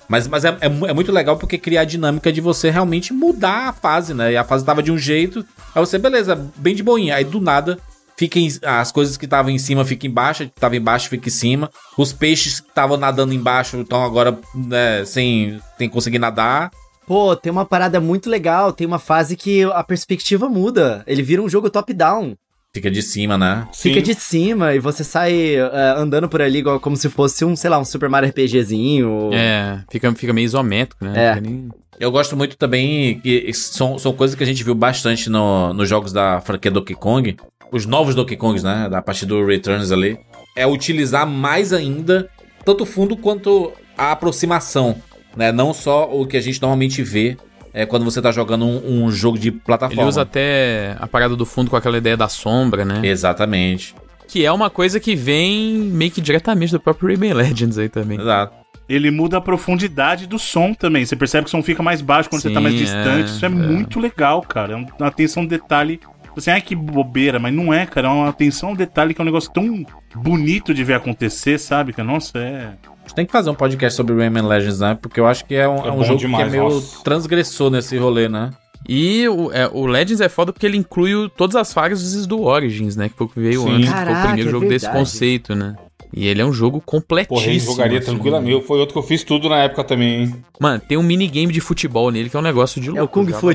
Mas, 0.08 0.28
mas 0.28 0.44
é, 0.44 0.50
é, 0.60 0.66
é 0.66 0.94
muito 0.94 1.12
legal 1.12 1.38
porque 1.38 1.58
cria 1.58 1.82
a 1.82 1.86
dinâmica 1.86 2.32
de 2.34 2.42
você 2.42 2.70
realmente 2.70 3.14
mudar 3.14 3.70
a 3.70 3.74
fase, 3.74 4.14
né? 4.14 4.34
E 4.34 4.38
a 4.38 4.44
fase 4.44 4.66
tava 4.66 4.84
de 4.84 4.92
um 4.92 4.98
jeito, 4.98 5.46
aí 5.74 5.80
você, 5.80 5.98
beleza, 5.98 6.36
bem 6.58 6.76
de 6.76 6.84
boinha. 6.84 7.16
Aí 7.16 7.24
do 7.24 7.40
nada, 7.40 7.78
fica 8.22 8.38
em- 8.40 8.50
as 8.64 8.92
coisas 8.92 9.18
que 9.18 9.26
estavam 9.26 9.50
em 9.52 9.58
cima 9.58 9.84
ficam 9.84 10.08
embaixo, 10.08 10.44
que 10.46 10.52
tava 10.60 10.76
embaixo 10.76 11.10
fica 11.10 11.28
em 11.28 11.32
cima. 11.32 11.72
Os 11.98 12.14
peixes 12.14 12.60
que 12.60 12.70
estavam 12.70 12.96
nadando 12.98 13.34
embaixo 13.34 13.82
estão 13.82 14.04
agora 14.04 14.38
né, 14.54 15.04
sem, 15.06 15.60
sem 15.78 15.90
conseguir 15.90 16.20
nadar. 16.20 16.70
Pô, 17.08 17.36
tem 17.36 17.52
uma 17.52 17.66
parada 17.66 18.00
muito 18.00 18.30
legal, 18.30 18.72
tem 18.72 18.86
uma 18.86 19.00
fase 19.00 19.36
que 19.36 19.64
a 19.64 19.84
perspectiva 19.84 20.48
muda. 20.48 21.04
Ele 21.08 21.24
vira 21.24 21.42
um 21.42 21.50
jogo 21.50 21.68
top-down. 21.70 22.36
Fica 22.74 22.92
de 22.92 23.02
cima, 23.02 23.38
né? 23.40 23.68
Fica 23.74 24.02
de 24.02 24.14
cima 24.14 24.74
e 24.76 24.80
você 24.80 25.04
sai 25.04 25.56
é, 25.56 25.94
andando 25.98 26.30
por 26.30 26.42
ali 26.44 26.60
igual, 26.60 26.80
como 26.80 26.96
se 26.96 27.10
fosse 27.10 27.44
um, 27.44 27.56
sei 27.56 27.70
lá, 27.72 27.80
um 27.80 27.84
Super 27.84 28.08
Mario 28.08 28.30
RPGzinho. 28.30 29.30
É, 29.34 29.80
fica, 29.90 30.14
fica 30.14 30.32
meio 30.32 30.46
isométrico, 30.46 31.04
né? 31.04 31.14
É. 31.38 31.42
Nem- 31.42 31.70
Eu 32.00 32.12
gosto 32.12 32.38
muito 32.38 32.56
também, 32.58 33.20
que 33.20 33.52
são, 33.54 34.00
são 34.00 34.14
coisas 34.14 34.36
que 34.36 34.44
a 34.44 34.46
gente 34.48 34.64
viu 34.64 34.74
bastante 34.74 35.30
no, 35.30 35.74
nos 35.74 35.90
jogos 35.90 36.14
da 36.14 36.40
franquia 36.40 36.72
Donkey 36.72 36.96
Kong, 36.96 37.36
os 37.72 37.86
novos 37.86 38.14
Donkey 38.16 38.36
Kongs, 38.36 38.64
né, 38.64 38.88
da 38.90 39.02
partir 39.02 39.26
do 39.26 39.46
Returns 39.46 39.92
ali, 39.92 40.18
é 40.56 40.68
utilizar 40.68 41.26
mais 41.26 41.72
ainda 41.74 42.30
tanto 42.66 42.84
o 42.84 42.86
fundo 42.86 43.16
quanto 43.18 43.72
a 43.98 44.12
aproximação, 44.12 44.96
né, 45.36 45.52
não 45.52 45.74
só 45.74 46.10
o 46.12 46.26
que 46.28 46.36
a 46.38 46.42
gente 46.42 46.62
normalmente 46.62 47.02
vê 47.02 47.38
é, 47.74 47.86
quando 47.86 48.04
você 48.04 48.22
tá 48.22 48.32
jogando 48.32 48.66
um, 48.66 49.06
um 49.06 49.12
jogo 49.12 49.40
de 49.40 49.50
plataforma. 49.52 50.02
Ele 50.02 50.10
usa 50.10 50.24
até 50.24 50.96
a 51.00 51.08
parada 51.08 51.36
do 51.38 51.46
fundo 51.46 51.70
com 51.72 51.78
aquela 51.78 51.98
ideia 51.98 52.18
da 52.18 52.28
sombra, 52.28 52.84
né? 52.84 53.00
Exatamente. 53.04 53.96
Que 54.28 54.46
é 54.46 54.52
uma 54.52 54.70
coisa 54.70 55.00
que 55.00 55.16
vem 55.16 55.74
meio 55.78 56.12
que 56.12 56.20
diretamente 56.20 56.74
do 56.74 56.80
próprio 56.82 57.08
Rayman 57.08 57.34
Legends 57.34 57.78
aí 57.78 57.88
também. 57.88 58.20
Exato. 58.20 58.54
Ele 58.90 59.10
muda 59.10 59.38
a 59.38 59.42
profundidade 59.42 60.28
do 60.28 60.38
som 60.38 60.74
também. 60.74 61.06
Você 61.06 61.16
percebe 61.16 61.46
que 61.46 61.48
o 61.48 61.52
som 61.52 61.64
fica 61.64 61.82
mais 61.82 62.02
baixo 62.02 62.30
quando 62.30 62.42
você 62.42 62.50
tá 62.50 62.60
mais 62.60 62.74
Sim, 62.76 62.82
distante. 62.82 63.22
é, 63.22 63.26
Isso 63.36 63.46
é, 63.46 63.48
é. 63.48 63.52
muito 63.52 64.02
legal, 64.02 64.42
cara. 64.42 64.74
É 64.74 64.76
um- 64.76 64.86
uma 65.00 65.08
atenção 65.08 65.44
ao 65.44 65.48
detalhe. 65.50 65.98
Assim, 66.36 66.52
ai 66.52 66.62
que 66.62 66.76
bobeira, 66.76 67.40
mas 67.40 67.54
não 67.54 67.74
é, 67.74 67.86
cara. 67.86 68.08
É 68.08 68.12
uma 68.12 68.30
atenção 68.30 68.70
ao 68.70 68.76
detalhe 68.76 69.14
que 69.14 69.22
é 69.22 69.24
um 69.24 69.26
negócio 69.26 69.52
tão 69.52 69.86
bonito 70.16 70.74
de 70.74 70.84
ver 70.84 70.94
acontecer, 70.96 71.58
sabe? 71.60 71.94
Que, 71.94 72.02
nossa, 72.04 72.38
é. 72.40 72.74
A 72.84 73.02
gente 73.08 73.16
tem 73.16 73.26
que 73.26 73.32
fazer 73.32 73.50
um 73.50 73.56
podcast 73.56 73.98
sobre 73.98 74.16
Rayman 74.16 74.44
Legends, 74.48 74.80
né, 74.80 74.98
porque 75.02 75.20
eu 75.20 75.26
acho 75.28 75.44
que 75.46 75.56
é 75.56 75.68
um, 75.68 75.84
É 75.86 75.88
é 75.88 75.92
um 75.92 76.04
jogo 76.04 76.20
demais, 76.20 76.44
que 76.44 76.50
é 76.56 76.60
meio 76.60 76.72
nossa. 76.72 77.04
transgressor 77.04 77.70
nesse 77.72 77.98
rolê, 77.98 78.30
né. 78.30 78.52
E 78.88 79.28
o, 79.28 79.52
é, 79.52 79.68
o 79.72 79.86
Legends 79.86 80.22
é 80.22 80.30
foda 80.30 80.52
porque 80.54 80.66
ele 80.66 80.78
inclui 80.78 81.14
o- 81.14 81.30
todas 81.30 81.56
as 81.56 81.72
fases 81.74 82.26
do 82.26 82.42
Origins, 82.44 82.96
né? 82.96 83.10
Que 83.10 83.16
foi 83.16 83.28
o 83.28 83.30
que 83.30 83.40
veio 83.40 83.62
Sim. 83.62 83.70
antes, 83.74 83.90
que 83.90 83.96
foi 83.96 84.06
Caraca, 84.06 84.20
o 84.20 84.24
primeiro 84.28 84.50
é 84.50 84.52
jogo 84.52 84.68
desse 84.68 84.86
verdade. 84.86 85.00
conceito, 85.06 85.56
né? 85.56 85.76
E 86.14 86.28
ele 86.28 86.42
é 86.42 86.46
um 86.46 86.52
jogo 86.52 86.82
completíssimo. 86.82 87.38
Porra, 87.40 87.52
ele 87.52 87.60
jogaria 87.60 88.00
assim. 88.00 88.08
tranquilamente. 88.12 88.66
Foi 88.66 88.80
outro 88.80 88.94
que 88.94 89.00
eu 89.00 89.04
fiz 89.04 89.24
tudo 89.24 89.48
na 89.50 89.60
época 89.60 89.84
também, 89.84 90.24
hein? 90.24 90.36
Mano, 90.60 90.82
tem 90.86 90.98
um 90.98 91.04
minigame 91.04 91.54
de 91.54 91.62
futebol 91.62 92.10
nele 92.12 92.30
que 92.30 92.36
é 92.36 92.40
um 92.40 92.44
negócio 92.44 92.82
de 92.82 92.90
louco. 92.90 93.00
É 93.00 93.04
o 93.04 93.08
Kung 93.08 93.32
Fu. 93.32 93.48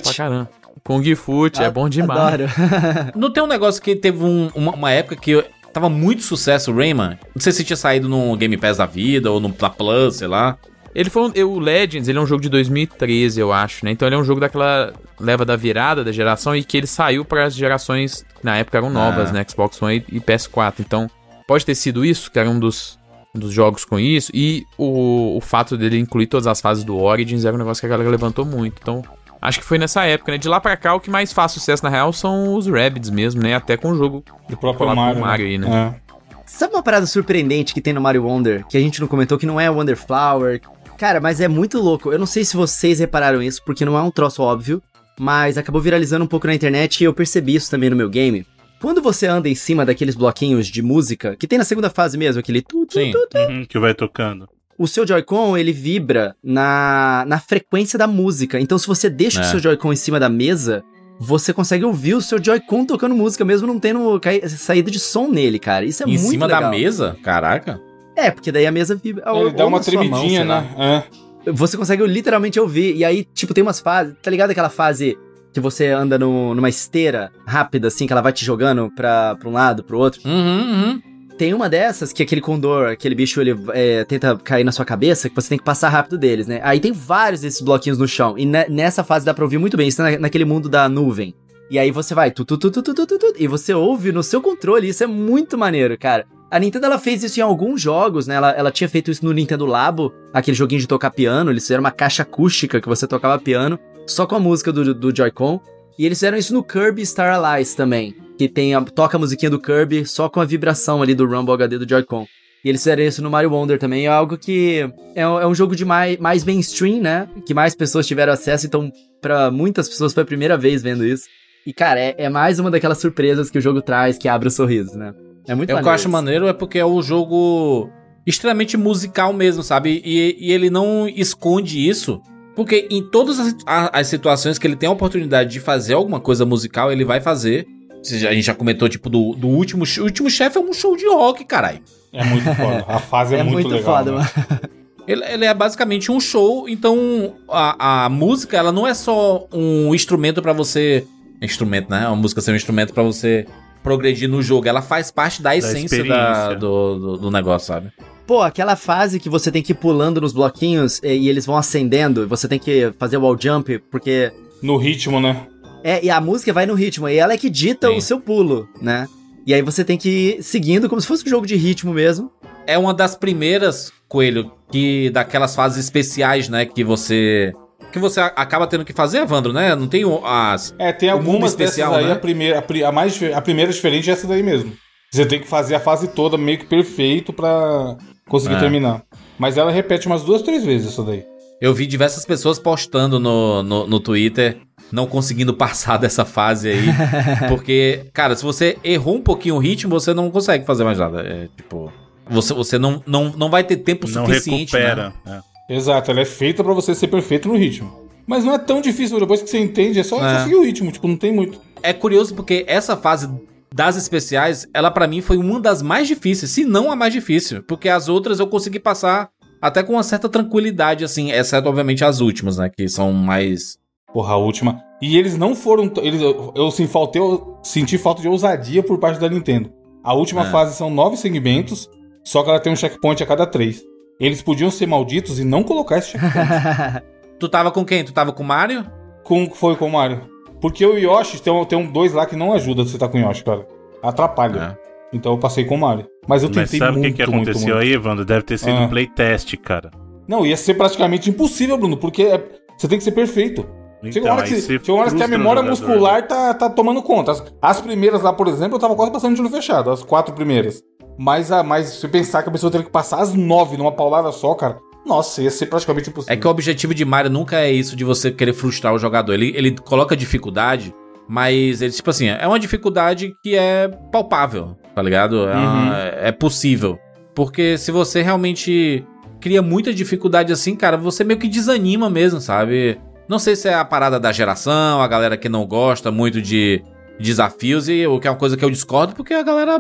Kung 0.85 1.03
Fu, 1.17 1.47
é 1.47 1.71
bom 1.71 1.89
demais. 1.89 2.21
Adoro. 2.21 2.45
Não 3.17 3.31
tem 3.33 3.43
um 3.43 3.47
negócio 3.47 3.83
que 3.83 3.97
teve 3.97 4.23
um- 4.23 4.51
uma, 4.55 4.73
uma 4.73 4.91
época 4.91 5.17
que 5.17 5.45
tava 5.73 5.89
muito 5.89 6.23
sucesso 6.23 6.71
o 6.71 6.77
Rayman? 6.77 7.19
Não 7.35 7.41
sei 7.41 7.53
se 7.53 7.65
tinha 7.65 7.77
saído 7.77 8.09
no 8.09 8.37
Game 8.37 8.57
Pass 8.57 8.77
da 8.79 8.87
vida 8.87 9.31
ou 9.31 9.41
no 9.41 9.55
na 9.61 9.71
Plus, 9.71 10.17
sei 10.17 10.29
lá. 10.29 10.57
Ele 10.95 11.11
foi 11.11 11.23
um, 11.29 11.47
o 11.49 11.59
Legends, 11.59 12.09
ele 12.09 12.17
é 12.19 12.21
um 12.21 12.27
jogo 12.27 12.41
de 12.41 12.49
2013, 12.49 13.39
eu 13.39 13.53
acho, 13.53 13.85
né? 13.85 13.91
Então 13.91 14.09
ele 14.09 14.15
é 14.15 14.19
um 14.19 14.25
jogo 14.25 14.41
daquela 14.41 14.95
leva 15.21 15.45
da 15.45 15.55
virada 15.55 16.03
da 16.03 16.11
geração 16.13 16.57
e 16.57 16.65
que 16.65 16.77
ele 16.77 16.87
saiu 16.87 17.23
para 17.25 17.45
as 17.45 17.55
gerações 17.55 18.23
que 18.39 18.45
na 18.45 18.57
época 18.57 18.79
eram 18.79 18.89
novas, 18.89 19.29
Ah. 19.29 19.33
né? 19.33 19.45
Xbox 19.47 19.81
One 19.83 20.03
e, 20.11 20.17
e 20.17 20.21
PS4. 20.21 20.75
Então 20.81 21.11
pode 21.47 21.67
ter 21.67 21.75
sido 21.75 22.03
isso, 22.05 22.31
que 22.31 22.39
era 22.39 22.49
um 22.49 22.59
dos, 22.59 22.99
um 23.35 23.39
dos 23.41 23.53
jogos 23.53 23.85
com 23.85 23.99
isso. 24.01 24.31
E 24.33 24.65
o, 24.79 25.37
o 25.37 25.41
fato 25.43 25.77
dele 25.77 25.99
incluir 25.99 26.29
todas 26.29 26.47
as 26.47 26.63
fases 26.63 26.83
do 26.83 26.97
Origins 26.97 27.45
era 27.45 27.55
um 27.55 27.59
negócio 27.59 27.81
que 27.83 27.87
a 27.87 27.91
galera 27.91 28.09
levantou 28.09 28.47
muito. 28.47 28.77
Então 28.81 29.03
acho 29.47 29.61
que 29.61 29.65
foi 29.65 29.79
nessa 29.79 30.05
época, 30.05 30.33
né? 30.33 30.39
De 30.39 30.49
lá 30.49 30.61
pra 30.61 30.77
cá, 30.77 30.95
o 30.95 31.01
que 31.01 31.09
mais 31.11 31.33
faz 31.33 31.53
sucesso 31.53 31.83
na 31.85 31.89
real 31.89 32.13
são 32.13 32.55
os 32.55 32.67
Rabbids 32.67 33.11
mesmo, 33.11 33.43
né? 33.43 33.55
Até 33.55 33.77
com 33.77 33.91
o 33.91 33.95
jogo 33.97 34.25
Do 34.49 34.57
próprio 34.57 34.95
Mario. 34.95 35.19
o 35.19 35.21
Mario 35.23 35.47
aí, 35.47 35.59
né? 35.59 35.95
É. 36.03 36.07
Sabe 36.45 36.75
uma 36.75 36.83
parada 36.83 37.07
surpreendente 37.07 37.75
que 37.75 37.81
tem 37.81 37.93
no 37.93 38.01
Mario 38.01 38.25
Wonder, 38.25 38.65
que 38.67 38.77
a 38.77 38.81
gente 38.81 39.01
não 39.01 39.09
comentou, 39.09 39.39
que 39.39 39.47
não 39.47 39.61
é 39.61 39.69
Wonder 39.71 39.97
Flower? 39.97 40.61
Cara, 40.97 41.21
mas 41.21 41.41
é 41.41 41.49
muito 41.49 41.79
louco. 41.81 42.13
Eu 42.13 42.19
não 42.19 42.27
sei 42.27 42.45
se 42.45 42.57
vocês 42.57 42.99
repararam 43.01 43.43
isso, 43.43 43.63
porque 43.65 43.85
não 43.85 43.97
é 43.99 44.03
um 44.03 44.11
troço 44.11 44.43
óbvio, 44.43 44.83
mas 45.19 45.59
acabou 45.59 45.81
viralizando 45.81 46.25
um 46.25 46.29
pouco 46.29 46.47
na 46.47 46.55
internet 46.55 47.01
e 47.01 47.05
eu 47.05 47.13
percebi 47.13 47.55
isso 47.55 47.71
também 47.71 47.91
no 47.91 47.97
meu 47.97 48.09
game. 48.09 48.47
Quando 48.81 49.03
você 49.03 49.27
anda 49.27 49.49
em 49.49 49.55
cima 49.55 49.85
daqueles 49.85 50.15
bloquinhos 50.15 50.67
de 50.69 50.83
música, 50.83 51.35
que 51.37 51.47
tem 51.47 51.59
na 51.59 51.65
segunda 51.65 51.91
fase 51.91 52.17
mesmo, 52.19 52.39
aquele 52.41 52.63
tu, 52.63 52.87
tu, 52.87 52.99
Sim. 52.99 53.11
tu, 53.11 53.27
tu, 53.31 53.39
Uhum, 53.39 53.65
que 53.65 53.79
vai 53.79 53.95
tocando. 53.95 54.49
O 54.79 54.87
seu 54.87 55.07
Joy-Con, 55.07 55.57
ele 55.57 55.73
vibra 55.73 56.35
na, 56.43 57.25
na 57.27 57.39
frequência 57.39 57.99
da 57.99 58.07
música. 58.07 58.61
Então, 58.61 58.79
se 58.79 58.87
você 58.87 59.09
deixa 59.11 59.41
É. 59.41 59.43
o 59.43 59.47
seu 59.47 59.59
Joy-Con 59.61 59.93
em 59.93 59.97
cima 59.97 60.19
da 60.21 60.29
mesa, 60.29 60.83
você 61.19 61.53
consegue 61.53 61.85
ouvir 61.85 62.15
o 62.15 62.21
seu 62.21 62.43
Joy-Con 62.43 62.85
tocando 62.85 63.15
música, 63.15 63.45
mesmo 63.45 63.67
não 63.67 63.79
tendo 63.81 64.21
saída 64.49 64.91
de 64.91 64.99
som 64.99 65.29
nele, 65.29 65.59
cara. 65.59 65.85
Isso 65.85 66.03
é 66.03 66.07
em 66.07 66.11
muito 66.19 66.29
cima 66.31 66.47
legal. 66.47 66.63
da 66.63 66.69
mesa? 66.71 67.17
Caraca. 67.23 67.81
É, 68.17 68.31
porque 68.31 68.51
daí 68.53 68.67
a 68.67 68.73
mesa 68.73 68.95
vibra. 68.95 69.25
Ele 69.27 69.39
ou- 69.45 69.51
dá 69.53 69.65
ou 69.65 69.69
uma 69.69 69.77
mão, 69.79 69.85
tremidinha, 69.85 70.45
lá. 70.45 70.61
né? 70.63 71.05
É. 71.47 71.53
Você 71.53 71.77
consegue 71.77 72.05
literalmente 72.07 72.59
ouvir. 72.59 72.97
E 72.97 73.05
aí, 73.05 73.25
tipo, 73.35 73.55
tem 73.55 73.63
umas 73.63 73.79
fases. 73.81 74.15
Tá 74.23 74.31
ligado 74.31 74.51
aquela 74.51 74.69
fase 74.71 75.17
que 75.53 75.61
você 75.61 75.89
anda 75.89 76.19
no- 76.19 76.55
numa 76.55 76.69
esteira 76.69 77.31
rápida, 77.47 77.89
assim, 77.89 78.07
que 78.07 78.13
ela 78.13 78.21
vai 78.23 78.33
te 78.33 78.45
jogando 78.45 78.91
pra, 78.95 79.37
pra 79.37 79.49
um 79.49 79.53
lado, 79.53 79.85
pro 79.85 79.99
outro? 79.99 80.21
Uhum, 80.25 80.33
uhum. 80.35 81.03
Tem 81.37 81.53
uma 81.53 81.69
dessas 81.69 82.13
que 82.15 82.23
aquele 82.23 82.41
condor, 82.41 82.89
aquele 82.89 83.15
bicho, 83.15 83.41
ele 83.43 83.55
é, 83.75 84.05
tenta 84.05 84.37
cair 84.39 84.65
na 84.65 84.73
sua 84.73 84.87
cabeça, 84.87 85.29
que 85.29 85.35
você 85.35 85.51
tem 85.51 85.59
que 85.59 85.65
passar 85.65 85.91
rápido 85.91 86.17
deles, 86.17 86.47
né? 86.47 86.61
Aí 86.63 86.81
tem 86.81 86.93
vários 86.93 87.43
desses 87.43 87.61
bloquinhos 87.61 87.99
no 87.99 88.09
chão. 88.09 88.39
E 88.39 88.47
ne- 88.47 88.67
nessa 88.71 89.05
fase 89.05 89.27
dá 89.27 89.35
pra 89.35 89.45
ouvir 89.45 89.59
muito 89.59 89.77
bem. 89.77 89.89
Isso 89.89 90.03
na- 90.03 90.19
naquele 90.19 90.47
mundo 90.47 90.67
da 90.69 90.89
nuvem. 90.89 91.35
E 91.71 91.79
aí 91.79 91.91
você 91.91 92.15
vai, 92.15 92.31
tu, 92.31 92.43
tu, 92.45 92.57
tu, 92.57 92.71
tu, 92.71 92.81
tu, 92.83 92.95
tu, 92.95 93.07
tu, 93.07 93.19
tu, 93.19 93.35
e 93.39 93.47
você 93.47 93.75
ouve 93.75 94.13
no 94.13 94.23
seu 94.23 94.41
controle. 94.41 94.89
Isso 94.89 95.05
é 95.05 95.07
muito 95.07 95.59
maneiro, 95.59 95.99
cara. 95.99 96.25
A 96.51 96.59
Nintendo 96.59 96.87
ela 96.87 96.99
fez 96.99 97.23
isso 97.23 97.39
em 97.39 97.43
alguns 97.43 97.83
jogos, 97.83 98.27
né? 98.27 98.37
Ela, 98.37 98.53
ela 98.53 98.71
tinha 98.71 98.89
feito 98.89 99.11
isso 99.11 99.25
no 99.25 99.33
Nintendo 99.33 99.67
Labo, 99.67 100.15
aquele 100.33 100.57
joguinho 100.57 100.81
de 100.81 100.87
tocar 100.87 101.11
piano. 101.11 101.51
Eles 101.51 101.65
fizeram 101.65 101.81
uma 101.83 101.91
caixa 101.91 102.23
acústica 102.23 102.81
que 102.81 102.89
você 102.89 103.07
tocava 103.07 103.39
piano, 103.39 103.79
só 104.07 104.25
com 104.27 104.37
a 104.37 104.41
música 104.41 104.73
do, 104.73 104.95
do 104.95 105.15
Joy-Con. 105.15 105.61
E 105.99 106.07
eles 106.07 106.19
fizeram 106.19 106.39
isso 106.39 106.55
no 106.55 106.63
Kirby 106.63 107.05
Star 107.05 107.35
Allies 107.35 107.75
também, 107.75 108.15
que 108.37 108.49
tem 108.49 108.75
a, 108.75 108.81
toca 108.83 109.17
a 109.17 109.21
musiquinha 109.21 109.51
do 109.51 109.61
Kirby 109.61 110.05
só 110.07 110.29
com 110.29 110.41
a 110.41 110.45
vibração 110.45 111.03
ali 111.03 111.15
do 111.15 111.27
Rumble 111.27 111.55
HD 111.55 111.79
do 111.79 111.89
Joy-Con. 111.89 112.27
E 112.65 112.69
eles 112.69 112.81
fizeram 112.81 113.03
isso 113.05 113.23
no 113.23 113.31
Mario 113.31 113.53
Wonder 113.53 113.79
também, 113.79 114.07
é 114.07 114.09
algo 114.09 114.37
que 114.37 114.89
é, 115.15 115.27
um- 115.29 115.39
é 115.41 115.47
um 115.47 115.55
jogo 115.55 115.77
de 115.77 115.85
mais, 115.85 116.17
mais 116.19 116.45
mainstream, 116.45 117.01
né? 117.01 117.29
Que 117.47 117.55
mais 117.55 117.75
pessoas 117.77 118.07
tiveram 118.07 118.33
acesso, 118.33 118.67
então 118.67 118.91
pra 119.21 119.51
muitas 119.51 119.89
pessoas 119.89 120.13
foi 120.13 120.23
a 120.25 120.27
primeira 120.27 120.57
vez 120.57 120.83
vendo 120.83 121.05
isso. 121.07 121.25
E 121.65 121.73
cara, 121.73 122.01
é, 122.01 122.15
é 122.19 122.29
mais 122.29 122.59
uma 122.59 122.71
daquelas 122.71 122.99
surpresas 122.99 123.51
que 123.51 123.59
o 123.59 123.61
jogo 123.61 123.81
traz 123.83 124.19
que 124.19 124.29
abre 124.29 124.49
o 124.49 124.51
sorriso, 124.51 124.97
né? 124.99 125.13
É 125.47 125.55
muito 125.55 125.71
É 125.71 125.75
o 125.75 125.77
que 125.79 125.83
eu 125.89 125.93
acho 125.93 126.09
maneiro 126.09 126.49
é 126.49 126.53
porque 126.53 126.79
é 126.79 126.87
um 126.87 127.01
jogo 127.03 127.89
extremamente 128.27 128.77
musical 128.77 129.33
mesmo, 129.33 129.63
sabe? 129.63 130.03
E, 130.05 130.37
e 130.41 130.53
ele 130.53 130.69
não 130.71 131.09
esconde 131.09 131.89
isso. 131.89 132.21
Porque 132.57 132.89
em 132.91 133.03
todas 133.11 133.39
as, 133.39 133.55
as 133.67 134.07
situações 134.09 134.59
que 134.59 134.67
ele 134.67 134.75
tem 134.77 134.89
a 134.89 134.93
oportunidade 134.93 135.51
de 135.51 135.61
fazer 135.61 135.95
alguma 135.95 136.19
coisa 136.19 136.45
musical, 136.47 136.91
ele 136.91 137.05
vai 137.05 137.21
fazer. 137.21 137.67
A 138.15 138.33
gente 138.33 138.43
já 138.47 138.55
comentou, 138.55 138.89
tipo, 138.89 139.09
do, 139.11 139.33
do 139.35 139.49
último. 139.49 139.85
O 139.99 140.03
último 140.03 140.29
chefe 140.31 140.57
é 140.59 140.61
um 140.61 140.73
show 140.73 140.97
de 140.97 141.07
rock, 141.07 141.45
caralho. 141.45 141.81
É 142.13 142.25
muito 142.25 142.45
foda. 142.55 142.85
A 142.89 142.99
fase 142.99 143.35
é, 143.35 143.39
É 143.41 143.43
muito, 143.43 143.69
muito 143.69 143.69
legal. 143.69 143.97
foda, 143.99 144.13
né? 144.13 144.19
mano. 144.19 144.61
Ele, 145.07 145.25
ele 145.25 145.45
é 145.45 145.55
basicamente 145.55 146.11
um 146.11 146.19
show, 146.19 146.69
então 146.69 147.35
a, 147.49 148.07
a 148.07 148.09
música, 148.09 148.57
ela 148.57 148.73
não 148.73 148.85
é 148.87 148.93
só 148.93 149.47
um 149.53 149.95
instrumento 149.95 150.43
pra 150.43 150.53
você. 150.53 151.07
Instrumento, 151.41 151.89
né? 151.91 152.07
A 152.07 152.15
música 152.17 152.41
ser 152.41 152.51
um 152.53 152.57
instrumento 152.57 152.93
pra 152.93 153.03
você 153.05 153.47
progredir 153.85 154.29
no 154.29 154.43
jogo. 154.43 154.67
Ela 154.67 154.83
faz 154.83 155.11
parte 155.13 155.41
da 155.43 155.57
essência 155.57 156.03
da- 156.05 156.55
do, 156.55 156.99
do, 156.99 157.17
do 157.19 157.31
negócio, 157.31 157.69
sabe? 157.69 157.93
Pô, 158.27 158.41
aquela 158.43 158.75
fase 158.75 159.21
que 159.21 159.29
você 159.29 159.53
tem 159.53 159.63
que 159.63 159.71
ir 159.71 159.77
pulando 159.77 160.21
nos 160.21 160.33
bloquinhos 160.33 161.01
e, 161.05 161.13
e 161.15 161.29
eles 161.29 161.47
vão 161.47 161.57
acendendo, 161.57 162.25
e 162.25 162.27
você 162.27 162.49
tem 162.49 162.59
que 162.59 162.93
fazer 162.99 163.17
o 163.19 163.21
wall 163.23 163.37
jump, 163.39 163.79
porque. 163.91 164.33
No 164.61 164.77
ritmo, 164.77 165.21
né? 165.21 165.47
É, 165.89 166.05
e 166.05 166.11
a 166.11 166.21
música 166.21 166.53
vai 166.53 166.67
no 166.67 166.75
ritmo, 166.75 167.09
e 167.09 167.17
ela 167.17 167.33
é 167.33 167.39
que 167.39 167.49
dita 167.49 167.89
Sim. 167.89 167.97
o 167.97 168.01
seu 168.03 168.19
pulo, 168.21 168.69
né? 168.83 169.07
E 169.47 169.55
aí 169.55 169.63
você 169.63 169.85
tem 169.85 169.97
que 169.97 170.09
ir 170.39 170.43
seguindo 170.43 170.89
como 170.89 171.01
se 171.01 171.07
fosse 171.07 171.25
um 171.25 171.31
jogo 171.31 171.47
de 171.47 171.55
ritmo 171.55 171.95
mesmo. 171.95 172.29
É 172.67 172.77
uma 172.77 172.93
das 172.93 173.15
primeiras, 173.15 173.93
Coelho, 174.09 174.51
que 174.73 175.11
daquelas 175.11 175.55
fases 175.55 175.79
especiais, 175.85 176.49
né, 176.49 176.67
que 176.67 176.83
você 176.83 177.53
que 177.93 178.01
você 178.01 178.19
acaba 178.21 178.67
tendo 178.67 178.85
que 178.85 178.93
fazer, 178.93 179.19
Evandro, 179.19 179.53
né? 179.53 179.75
Não 179.77 179.87
tem 179.87 180.03
as 180.25 180.75
É, 180.79 180.93
tem 180.93 181.09
algumas 181.09 181.53
especial, 181.53 181.91
dessas 181.93 182.05
aí. 182.05 182.11
né? 182.11 182.17
A, 182.17 182.21
primeira, 182.21 182.65
a, 182.89 182.93
mais, 182.93 183.23
a 183.23 183.41
primeira 183.41 183.73
diferente 183.73 184.11
é 184.11 184.13
essa 184.13 184.27
daí 184.27 184.43
mesmo. 184.43 184.73
Você 185.13 185.25
tem 185.25 185.39
que 185.41 185.47
fazer 185.47 185.77
a 185.77 185.81
fase 185.81 186.09
toda 186.09 186.37
meio 186.37 186.59
que 186.59 186.67
perfeito 186.67 187.33
pra 187.33 187.97
conseguir 188.29 188.57
É. 188.57 188.59
terminar. 188.59 189.03
Mas 189.39 189.57
ela 189.57 189.71
repete 189.71 190.09
umas 190.09 190.23
duas, 190.25 190.43
três 190.43 190.65
vezes 190.65 190.91
isso 190.91 191.03
daí. 191.05 191.25
Eu 191.61 191.73
vi 191.75 191.87
diversas 191.87 192.25
pessoas 192.25 192.59
postando 192.59 193.19
no, 193.19 193.63
no, 193.63 193.87
no 193.87 194.01
Twitter 194.01 194.59
não 194.93 195.07
conseguindo 195.07 195.55
passar 195.55 195.97
dessa 195.99 196.25
fase 196.25 196.69
aí. 196.69 196.85
porque, 197.49 198.07
cara, 198.13 198.37
se 198.37 198.45
você 198.45 198.77
errou 198.85 199.17
um 199.17 199.23
pouquinho 199.23 199.57
o 199.57 199.59
ritmo, 199.59 199.91
você 199.99 200.13
não 200.13 200.31
consegue 200.31 200.65
fazer 200.67 200.85
mais 200.85 200.99
nada. 200.99 201.21
É 201.23 201.49
tipo. 201.57 201.93
Você, 202.29 202.53
você 202.53 202.79
não, 202.79 203.03
não, 203.07 203.33
não 203.37 203.49
vai 203.49 203.63
ter 203.63 203.77
tempo 203.77 204.09
Não 204.09 204.27
suficiente. 204.27 204.73
né? 204.75 204.81
recupera. 204.81 205.15
é. 205.27 205.57
Exato, 205.69 206.11
ela 206.11 206.21
é 206.21 206.25
feita 206.25 206.63
pra 206.63 206.73
você 206.75 206.95
ser 206.95 207.09
perfeito 207.09 207.49
no 207.49 207.57
ritmo. 207.57 208.09
Mas 208.27 208.45
não 208.45 208.53
é 208.55 208.59
tão 208.59 208.81
difícil, 208.81 209.19
depois 209.21 209.41
que 209.43 209.49
você 209.51 209.59
entende, 209.59 209.99
é 210.01 210.03
só, 210.03 210.17
É. 210.25 210.39
só 210.39 210.43
seguir 210.45 210.57
o 210.57 210.63
ritmo, 210.65 210.91
tipo, 210.93 211.07
não 211.09 211.17
tem 211.17 211.33
muito. 211.33 211.61
É 211.83 211.93
curioso 211.93 212.35
porque 212.35 212.65
essa 212.69 212.97
fase 212.97 213.29
das 213.73 213.97
especiais, 213.97 214.67
ela 214.75 214.91
pra 214.91 215.07
mim 215.07 215.21
foi 215.21 215.37
uma 215.37 215.61
das 215.61 215.83
mais 215.83 216.09
difíceis, 216.09 216.51
se 216.51 216.65
não 216.65 216.91
a 216.91 216.97
mais 216.97 217.13
difícil. 217.13 217.63
Porque 217.65 217.89
as 217.89 218.09
outras 218.09 218.41
eu 218.41 218.47
consegui 218.49 218.79
passar 218.81 219.29
até 219.61 219.83
com 219.83 219.95
uma 219.95 220.03
certa 220.03 220.29
tranquilidade, 220.29 221.05
assim, 221.05 221.31
exceto, 221.33 221.69
obviamente, 221.69 222.05
as 222.05 222.21
últimas, 222.21 222.57
né? 222.59 222.71
Que 222.75 222.89
são 222.89 223.13
mais. 223.13 223.79
Porra, 224.13 224.35
a 224.35 224.37
última. 224.37 224.83
E 225.03 225.17
eles 225.19 225.37
não 225.37 225.55
foram. 225.55 225.91
Eles, 226.03 226.21
eu, 226.21 226.53
eu, 226.55 226.71
sim, 226.71 226.87
faltei, 226.87 227.21
eu 227.21 227.59
senti 227.63 227.99
falta 227.99 228.23
de 228.23 228.29
ousadia 228.29 228.83
por 228.83 228.99
parte 228.99 229.21
da 229.21 229.29
Nintendo. 229.29 229.71
A 230.03 230.15
última 230.15 230.43
É. 230.47 230.51
fase 230.51 230.75
são 230.77 230.89
nove 230.91 231.17
segmentos, 231.17 231.89
só 232.25 232.43
que 232.43 232.49
ela 232.51 232.61
tem 232.61 232.73
um 232.73 232.77
checkpoint 232.77 233.23
a 233.23 233.27
cada 233.27 233.47
três. 233.47 233.83
Eles 234.19 234.41
podiam 234.41 234.71
ser 234.71 234.87
malditos 234.87 235.39
e 235.39 235.45
não 235.45 235.63
colocar 235.63 235.99
esse 235.99 236.11
checkpoint. 236.13 237.03
Tu 237.39 237.49
tava 237.51 237.71
com 237.71 237.85
quem? 237.85 238.03
Tu 238.03 238.13
tava 238.15 238.33
com 238.33 238.43
o 238.43 238.47
Mario? 238.47 238.87
com, 239.23 239.51
foi 239.51 239.77
com 239.77 239.87
o 239.89 239.93
Mario. 239.93 240.23
Porque 240.61 240.87
o 240.87 240.97
Yoshi 240.97 241.43
tem, 241.43 241.53
um- 241.53 241.65
tem 241.67 241.79
um 241.79 241.91
dois 241.93 242.15
lá 242.15 242.25
que 242.25 242.35
não 242.35 242.55
ajuda 242.55 242.83
se 242.85 242.93
você 242.93 242.99
tá 242.99 243.09
com 243.09 243.19
o 243.19 243.21
Yoshi, 243.21 243.45
cara. 243.45 243.67
Atrapalha. 244.03 244.79
Então 245.13 245.33
eu 245.33 245.39
passei 245.39 245.65
com 245.65 245.75
o 245.75 245.79
Mario. 245.79 246.07
Mas 246.29 246.43
eu 246.43 246.49
Mas 246.53 246.71
tentei 246.71 246.79
sabe 246.79 246.99
o 246.99 247.01
muito, 247.01 247.15
que, 247.17 247.25
que 247.25 247.31
muito, 247.31 247.49
aconteceu 247.51 247.75
muito. 247.75 247.83
aí, 247.87 247.93
Evandro? 247.93 248.25
Deve 248.25 248.43
ter 248.43 248.59
sido 248.59 248.73
Ah. 248.73 248.81
um 248.83 248.89
playtest, 248.89 249.57
cara. 249.59 249.91
Não, 250.27 250.45
ia 250.45 250.57
ser 250.57 250.75
praticamente 250.75 251.31
impossível, 251.31 251.77
Bruno, 251.79 251.97
porque 251.97 252.23
é- 252.25 252.45
você 252.77 252.89
tem 252.89 252.99
que 252.99 253.05
ser 253.05 253.13
perfeito. 253.13 253.65
Chega 254.11 254.27
uma 254.27 254.35
hora 254.35 254.43
que, 254.43 254.55
você 254.57 254.79
chega 254.79 254.93
uma 254.93 255.03
hora 255.03 255.15
que 255.15 255.23
a 255.23 255.27
memória 255.29 255.63
jogador, 255.63 255.71
muscular 255.89 256.27
tá, 256.27 256.53
tá 256.55 256.69
tomando 256.71 257.03
conta. 257.03 257.33
As, 257.33 257.45
as 257.63 257.81
primeiras 257.81 258.23
lá, 258.23 258.33
por 258.33 258.47
exemplo, 258.47 258.77
eu 258.77 258.79
tava 258.81 258.95
quase 258.95 259.11
passando 259.11 259.35
de 259.35 259.41
olho 259.41 259.51
fechado, 259.51 259.91
as 259.91 260.03
quatro 260.03 260.35
primeiras. 260.35 260.83
Mas, 261.19 261.51
a, 261.51 261.63
mas 261.63 261.89
se 261.89 262.07
pensar 262.09 262.43
que 262.43 262.49
a 262.49 262.53
pessoa 262.53 262.71
teria 262.71 262.85
que 262.85 262.91
passar 262.93 263.21
as 263.21 263.33
nove 263.35 263.77
numa 263.77 263.91
paulada 263.91 264.31
só, 264.33 264.55
cara, 264.55 264.79
nossa, 265.05 265.41
ia 265.43 265.51
ser 265.51 265.67
praticamente 265.67 266.11
impossível. 266.11 266.33
É 266.35 266.37
que 266.37 266.47
o 266.47 266.51
objetivo 266.51 266.95
de 266.95 267.05
Mario 267.05 267.31
nunca 267.31 267.57
é 267.61 267.73
isso 267.73 267.97
de 267.97 268.05
você 268.05 268.31
querer 268.31 268.53
frustrar 268.53 268.93
o 268.93 268.99
jogador. 268.99 269.33
Ele, 269.33 269.53
ele 269.57 269.75
coloca 269.79 270.15
dificuldade, 270.17 270.93
mas 271.29 271.83
ele, 271.83 271.93
tipo 271.93 272.09
assim, 272.11 272.29
é 272.29 272.47
uma 272.47 272.59
dificuldade 272.59 273.35
que 273.43 273.55
é 273.57 273.89
palpável, 274.13 274.77
tá 274.95 275.03
ligado? 275.03 275.49
É, 275.49 275.55
uma- 275.57 275.99
é 276.23 276.33
possível. 276.33 276.99
Porque 277.35 277.77
se 277.77 277.91
você 277.93 278.23
realmente 278.23 279.05
cria 279.41 279.61
muita 279.61 279.93
dificuldade 279.93 280.53
assim, 280.53 280.75
cara, 280.75 280.97
você 280.97 281.23
meio 281.25 281.39
que 281.39 281.49
desanima 281.49 282.09
mesmo, 282.09 282.41
sabe? 282.41 282.99
Não 283.29 283.39
sei 283.39 283.57
se 283.57 283.69
é 283.69 283.75
a 283.75 283.85
parada 283.85 284.19
da 284.21 284.33
geração, 284.33 285.03
a 285.03 285.09
galera 285.09 285.37
que 285.37 285.49
não 285.49 285.67
gosta 285.67 286.11
muito 286.11 286.41
de 286.41 286.83
desafios, 287.19 287.89
e 287.89 288.07
o 288.07 288.21
que 288.21 288.29
é 288.29 288.31
uma 288.31 288.37
coisa 288.37 288.57
que 288.57 288.65
eu 288.65 288.71
discordo, 288.71 289.15
porque 289.15 289.35
a 289.35 289.43
galera, 289.43 289.79